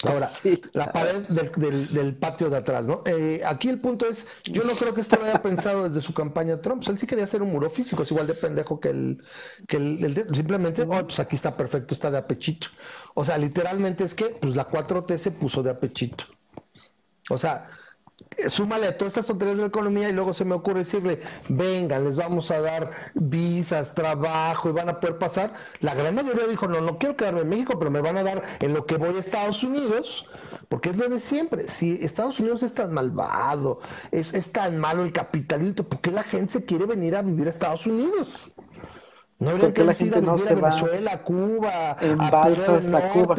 Ahora, 0.03 0.27
Sí. 0.41 0.61
la 0.73 0.91
pared 0.91 1.21
del, 1.27 1.51
del- 1.53 1.93
del 1.93 2.15
patio 2.15 2.49
de 2.49 2.57
atrás, 2.57 2.88
¿no? 2.88 3.03
Eh, 3.05 3.41
aquí 3.45 3.69
el 3.69 3.80
punto 3.80 4.05
es, 4.07 4.27
yo 4.45 4.63
no 4.63 4.73
creo 4.73 4.93
que 4.93 5.01
esto 5.01 5.17
lo 5.17 5.25
haya 5.25 5.41
pensado 5.41 5.88
desde 5.88 6.01
su 6.01 6.13
campaña 6.13 6.59
Trump. 6.61 6.83
Él 6.88 6.97
sí 6.97 7.05
quería 7.07 7.25
hacer 7.25 7.41
un 7.41 7.51
muro 7.51 7.69
físico, 7.69 8.03
es 8.03 8.11
igual 8.11 8.27
de 8.27 8.33
pendejo 8.33 8.80
que 8.80 8.89
el, 8.89 9.23
que 9.67 9.77
el, 9.77 10.03
el 10.03 10.13
de- 10.13 10.25
simplemente, 10.35 10.83
oh, 10.83 10.88
pues 11.05 11.19
aquí 11.19 11.35
está 11.35 11.55
perfecto, 11.55 11.93
está 11.93 12.09
de 12.11 12.17
apechito. 12.17 12.67
O 13.13 13.23
sea, 13.25 13.38
literalmente 13.38 14.03
es 14.03 14.15
que, 14.15 14.25
pues 14.41 14.55
la 14.55 14.67
4T 14.69 15.17
se 15.17 15.31
puso 15.31 15.61
de 15.63 15.69
apechito. 15.71 16.25
O 17.30 17.38
sea, 17.38 17.67
súmale 18.49 18.87
a 18.87 18.97
todas 18.97 19.11
estas 19.11 19.27
tonterías 19.27 19.57
de 19.57 19.63
la 19.63 19.67
economía 19.67 20.09
y 20.09 20.13
luego 20.13 20.33
se 20.33 20.45
me 20.45 20.55
ocurre 20.55 20.79
decirle, 20.79 21.21
venga, 21.49 21.99
les 21.99 22.17
vamos 22.17 22.51
a 22.51 22.61
dar 22.61 22.91
visas, 23.13 23.93
trabajo 23.93 24.69
y 24.69 24.73
van 24.73 24.89
a 24.89 24.99
poder 24.99 25.17
pasar. 25.17 25.53
La 25.79 25.93
gran 25.93 26.15
mayoría 26.15 26.47
dijo, 26.47 26.67
no, 26.67 26.81
no 26.81 26.97
quiero 26.97 27.15
quedarme 27.15 27.41
en 27.41 27.49
México, 27.49 27.77
pero 27.77 27.91
me 27.91 28.01
van 28.01 28.17
a 28.17 28.23
dar 28.23 28.43
en 28.59 28.73
lo 28.73 28.85
que 28.85 28.97
voy 28.97 29.15
a 29.15 29.19
Estados 29.19 29.63
Unidos, 29.63 30.27
porque 30.69 30.89
es 30.89 30.97
lo 30.97 31.09
de 31.09 31.19
siempre. 31.19 31.67
Si 31.67 31.99
Estados 32.01 32.39
Unidos 32.39 32.63
es 32.63 32.73
tan 32.73 32.93
malvado, 32.93 33.79
es, 34.11 34.33
es 34.33 34.51
tan 34.51 34.77
malo 34.77 35.03
el 35.03 35.13
capitalismo, 35.13 35.83
¿por 35.83 36.01
qué 36.01 36.11
la 36.11 36.23
gente 36.23 36.53
se 36.53 36.65
quiere 36.65 36.85
venir 36.85 37.15
a 37.15 37.21
vivir 37.21 37.47
a 37.47 37.49
Estados 37.49 37.85
Unidos? 37.85 38.51
No 39.39 39.49
habría 39.49 39.65
¿Por 39.65 39.73
qué 39.73 39.81
que 39.81 39.87
la 39.87 39.93
gente 39.95 40.21
no 40.21 40.35
vivir 40.35 40.47
se 40.47 40.53
a 40.53 40.55
Venezuela, 40.55 41.13
a 41.13 41.23
Cuba, 41.23 41.97
en 41.99 42.21
a 42.21 42.29
balsas 42.29 42.93
a 42.93 43.09
Cuba? 43.09 43.35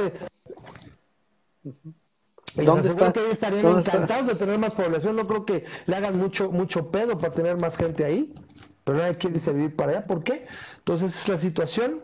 ¿Dónde 2.57 2.89
está? 2.89 3.13
que 3.13 3.21
ellos 3.21 3.33
estarían 3.33 3.63
¿Dónde 3.63 3.81
está? 3.81 3.93
encantados 3.93 4.27
de 4.27 4.35
tener 4.35 4.59
más 4.59 4.75
población. 4.75 5.17
No 5.17 5.27
creo 5.27 5.45
que 5.45 5.65
le 5.87 5.97
hagan 5.97 6.19
mucho, 6.19 6.51
mucho 6.51 6.91
pedo 6.91 7.19
para 7.19 7.33
tener 7.33 7.57
más 7.57 7.77
gente 7.77 8.05
ahí. 8.05 8.35
Pero 8.85 8.99
nadie 8.99 9.15
quiere 9.17 9.37
irse 9.37 9.51
a 9.51 9.53
vivir 9.53 9.77
para 9.77 9.93
allá. 9.93 10.07
¿Por 10.07 10.25
qué? 10.25 10.47
Entonces 10.83 11.15
es 11.15 11.29
la 11.29 11.39
situación. 11.39 12.03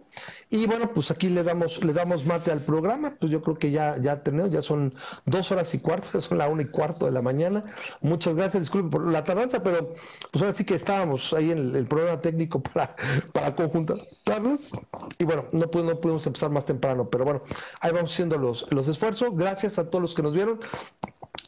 Y 0.51 0.67
bueno, 0.69 0.89
pues 0.95 1.11
aquí 1.11 1.29
le 1.29 1.43
damos, 1.43 1.83
le 1.83 1.93
damos 1.93 2.25
mate 2.27 2.53
al 2.53 2.61
programa. 2.61 3.17
Pues 3.19 3.33
yo 3.33 3.43
creo 3.43 3.59
que 3.59 3.73
ya, 3.73 3.97
ya 4.01 4.23
tenemos, 4.23 4.53
ya 4.53 4.63
son 4.63 4.95
dos 5.27 5.51
horas 5.51 5.75
y 5.75 5.81
cuarto, 5.81 6.11
ya 6.15 6.21
son 6.21 6.39
la 6.39 6.49
una 6.49 6.63
y 6.63 6.67
cuarto 6.67 7.07
de 7.07 7.13
la 7.13 7.21
mañana. 7.21 7.65
Muchas 8.03 8.37
gracias, 8.37 8.63
disculpe 8.63 8.91
por 8.91 9.11
la 9.11 9.25
tardanza, 9.25 9.65
pero 9.65 9.95
pues 10.31 10.43
ahora 10.43 10.55
sí 10.55 10.65
que 10.65 10.77
estábamos 10.77 11.33
ahí 11.33 11.51
en 11.51 11.75
el, 11.75 11.87
programa 11.89 12.21
técnico 12.21 12.63
para, 12.63 12.95
para 13.33 13.57
conjuntarlos. 13.57 14.71
Y 15.19 15.25
bueno, 15.25 15.47
no, 15.51 15.67
no 15.67 16.01
pudimos 16.01 16.25
empezar 16.29 16.51
más 16.51 16.65
temprano, 16.65 17.09
pero 17.11 17.25
bueno, 17.25 17.43
ahí 17.81 17.91
vamos 17.91 18.13
haciendo 18.13 18.39
los, 18.39 18.65
los 18.71 18.87
esfuerzos. 18.87 19.35
Gracias 19.35 19.77
a 19.81 19.91
todos 19.91 20.03
los 20.03 20.15
que 20.15 20.23
nos 20.23 20.35
vieron. 20.35 20.61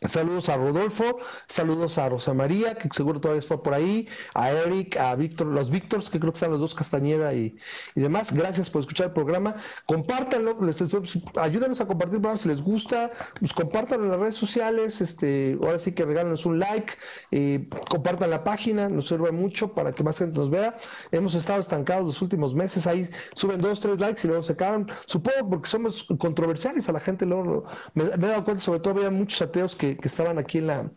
Saludos 0.08 0.48
a 0.48 0.56
Rodolfo, 0.56 1.18
saludos 1.46 1.98
a 1.98 2.08
Rosa 2.08 2.32
María, 2.32 2.74
que 2.74 2.88
seguro 2.90 3.20
todavía 3.20 3.42
está 3.42 3.58
por 3.58 3.74
ahí, 3.74 4.08
a 4.34 4.50
Eric, 4.50 4.96
a 4.96 5.14
Víctor, 5.14 5.48
los 5.48 5.68
Víctors, 5.68 6.08
que 6.08 6.18
creo 6.18 6.32
que 6.32 6.36
están 6.36 6.52
los 6.52 6.60
dos, 6.60 6.74
Castañeda 6.74 7.34
y, 7.34 7.54
y 7.94 8.00
demás. 8.00 8.32
Gracias 8.32 8.70
por 8.70 8.80
escuchar 8.80 9.08
el 9.08 9.12
programa. 9.12 9.56
Compártanlo, 9.84 10.56
les, 10.62 10.80
ayúdanos 11.36 11.80
a 11.82 11.86
compartir 11.86 12.14
el 12.14 12.20
programa 12.22 12.38
si 12.38 12.48
les 12.48 12.62
gusta, 12.62 13.10
pues 13.38 13.52
compártanlo 13.52 14.06
en 14.06 14.10
las 14.12 14.20
redes 14.20 14.36
sociales, 14.36 15.02
este, 15.02 15.58
ahora 15.60 15.78
sí 15.78 15.92
que 15.92 16.06
regálenos 16.06 16.46
un 16.46 16.58
like, 16.58 16.94
eh, 17.30 17.68
compartan 17.90 18.30
la 18.30 18.42
página, 18.42 18.88
nos 18.88 19.08
sirve 19.08 19.32
mucho 19.32 19.74
para 19.74 19.92
que 19.92 20.02
más 20.02 20.16
gente 20.16 20.38
nos 20.38 20.48
vea. 20.48 20.78
Hemos 21.12 21.34
estado 21.34 21.60
estancados 21.60 22.06
los 22.06 22.22
últimos 22.22 22.54
meses, 22.54 22.86
ahí 22.86 23.10
suben 23.34 23.60
dos, 23.60 23.80
tres 23.80 24.00
likes 24.00 24.22
y 24.24 24.28
luego 24.28 24.42
se 24.42 24.52
acaban. 24.52 24.86
Supongo 25.04 25.50
porque 25.50 25.68
somos 25.68 26.06
controversiales 26.18 26.88
a 26.88 26.92
la 26.92 27.00
gente, 27.00 27.26
luego 27.26 27.64
me, 27.92 28.04
me 28.04 28.26
he 28.26 28.30
dado 28.30 28.44
cuenta, 28.44 28.62
sobre 28.62 28.80
todo 28.80 28.94
había 28.94 29.10
muchos 29.10 29.42
ateos 29.42 29.76
que, 29.81 29.99
estaban 30.02 30.39
aquí 30.39 30.59
en 30.59 30.67
la, 30.67 30.92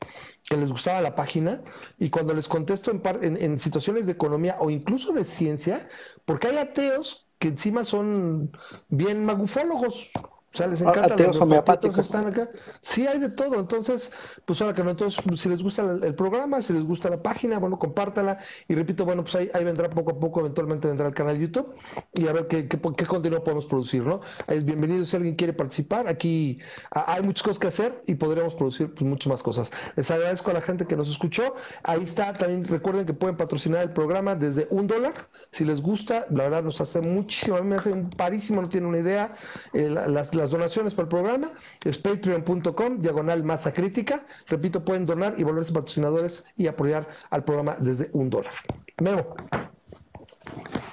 que 0.49 0.57
les 0.57 0.69
gustaba 0.69 1.01
la 1.01 1.15
página, 1.15 1.61
y 1.97 2.09
cuando 2.09 2.33
les 2.33 2.47
contesto 2.47 2.91
en, 2.91 3.01
en, 3.23 3.41
en 3.41 3.57
situaciones 3.57 4.05
de 4.05 4.11
economía 4.11 4.57
o 4.59 4.69
incluso 4.69 5.13
de 5.13 5.23
ciencia, 5.23 5.87
porque 6.25 6.47
hay 6.47 6.57
ateos 6.57 7.27
que 7.39 7.47
encima 7.47 7.83
son 7.83 8.51
bien 8.89 9.25
magufólogos. 9.25 10.11
O 10.53 10.57
sea, 10.57 10.67
les 10.67 10.81
encanta 10.81 11.05
ateos 11.13 11.27
los 11.35 11.41
homeopáticos. 11.41 12.05
están 12.05 12.27
acá. 12.27 12.47
Sí, 12.81 13.07
hay 13.07 13.17
de 13.19 13.29
todo. 13.29 13.59
Entonces, 13.59 14.11
pues 14.45 14.61
ahora 14.61 14.75
que 14.75 14.83
no, 14.83 14.91
entonces, 14.91 15.23
si 15.39 15.49
les 15.49 15.63
gusta 15.63 15.81
el, 15.81 16.03
el 16.03 16.13
programa, 16.13 16.61
si 16.61 16.73
les 16.73 16.83
gusta 16.83 17.09
la 17.09 17.21
página, 17.23 17.57
bueno, 17.57 17.79
compártala. 17.79 18.37
Y 18.67 18.75
repito, 18.75 19.03
bueno, 19.03 19.23
pues 19.23 19.33
ahí, 19.35 19.49
ahí 19.53 19.63
vendrá 19.63 19.89
poco 19.89 20.11
a 20.11 20.19
poco, 20.19 20.41
eventualmente 20.41 20.87
vendrá 20.87 21.07
el 21.07 21.13
canal 21.15 21.39
YouTube 21.39 21.73
y 22.13 22.27
a 22.27 22.33
ver 22.33 22.47
qué, 22.47 22.67
qué, 22.67 22.79
qué 22.79 23.05
contenido 23.07 23.43
podemos 23.43 23.65
producir, 23.65 24.03
¿no? 24.03 24.19
Ahí 24.45 24.57
es 24.59 24.65
bienvenido 24.65 25.03
si 25.05 25.15
alguien 25.15 25.35
quiere 25.35 25.53
participar. 25.53 26.07
Aquí 26.07 26.59
hay 26.91 27.23
muchas 27.23 27.41
cosas 27.43 27.57
que 27.59 27.67
hacer 27.67 28.01
y 28.05 28.13
podríamos 28.13 28.53
producir 28.53 28.93
pues, 28.93 29.01
muchas 29.09 29.27
más 29.31 29.41
cosas. 29.41 29.71
Les 29.95 30.11
agradezco 30.11 30.51
a 30.51 30.53
la 30.53 30.61
gente 30.61 30.85
que 30.85 30.95
nos 30.95 31.09
escuchó. 31.09 31.55
Ahí 31.81 32.03
está, 32.03 32.31
también 32.33 32.63
recuerden 32.65 33.07
que 33.07 33.13
pueden 33.13 33.37
patrocinar 33.37 33.81
el 33.81 33.91
programa 33.91 34.35
desde 34.35 34.67
un 34.69 34.85
dólar. 34.85 35.13
Si 35.49 35.65
les 35.65 35.81
gusta, 35.81 36.27
la 36.29 36.43
verdad 36.43 36.61
nos 36.63 36.79
hace 36.79 37.01
muchísimo, 37.01 37.57
a 37.57 37.61
mí 37.61 37.67
me 37.69 37.75
hace 37.75 37.91
un 37.91 38.11
parísimo, 38.11 38.61
no 38.61 38.69
tienen 38.69 38.87
una 38.89 38.99
idea. 38.99 39.33
Eh, 39.73 39.89
la- 39.89 40.07
las, 40.07 40.33
las 40.43 40.51
donaciones 40.51 40.93
para 40.93 41.03
el 41.03 41.09
programa 41.09 41.53
es 41.85 41.97
patreon.com, 41.97 43.01
diagonal 43.01 43.45
masa 43.45 43.71
crítica. 43.71 44.25
Repito, 44.47 44.83
pueden 44.83 45.05
donar 45.05 45.35
y 45.37 45.43
volverse 45.43 45.71
patrocinadores 45.71 46.43
y 46.57 46.67
apoyar 46.67 47.07
al 47.29 47.45
programa 47.45 47.77
desde 47.79 48.09
un 48.11 48.29
dólar. 48.29 48.51
Memo. 48.99 49.35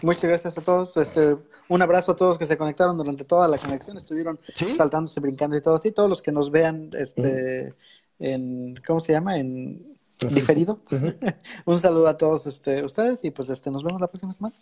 Muchas 0.02 0.22
gracias 0.22 0.56
a 0.56 0.60
todos. 0.60 0.96
Este, 0.98 1.36
un 1.68 1.82
abrazo 1.82 2.12
a 2.12 2.16
todos 2.16 2.38
que 2.38 2.46
se 2.46 2.56
conectaron 2.56 2.96
durante 2.96 3.24
toda 3.24 3.48
la 3.48 3.58
conexión. 3.58 3.96
Estuvieron 3.96 4.38
Sí. 4.54 4.76
saltándose, 4.76 5.18
brincando 5.18 5.56
y 5.56 5.62
todo 5.62 5.74
así. 5.74 5.90
Todos 5.90 6.08
los 6.08 6.22
que 6.22 6.30
nos 6.30 6.52
vean 6.52 6.90
este, 6.92 7.74
en, 8.20 8.76
¿cómo 8.86 9.00
se 9.00 9.12
llama? 9.14 9.36
En 9.36 9.98
diferido. 10.28 10.80
un 11.64 11.80
saludo 11.80 12.06
a 12.06 12.16
todos 12.16 12.46
este, 12.46 12.84
ustedes 12.84 13.24
y 13.24 13.32
pues 13.32 13.48
este, 13.48 13.70
nos 13.70 13.82
vemos 13.82 14.00
la 14.00 14.06
próxima 14.06 14.32
semana. 14.32 14.54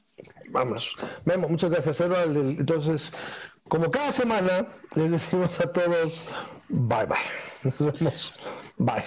Vamos. 0.50 0.94
Memo, 1.26 1.46
muchas 1.46 1.70
gracias. 1.70 2.00
Entonces, 2.00 3.12
como 3.68 3.90
cada 3.90 4.12
semana, 4.12 4.66
les 4.94 5.10
decimos 5.10 5.60
a 5.60 5.70
todos 5.72 6.28
bye 6.68 7.06
bye. 7.06 7.18
Nos. 8.00 8.32
Bye. 8.78 9.02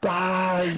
Bye. 0.00 0.76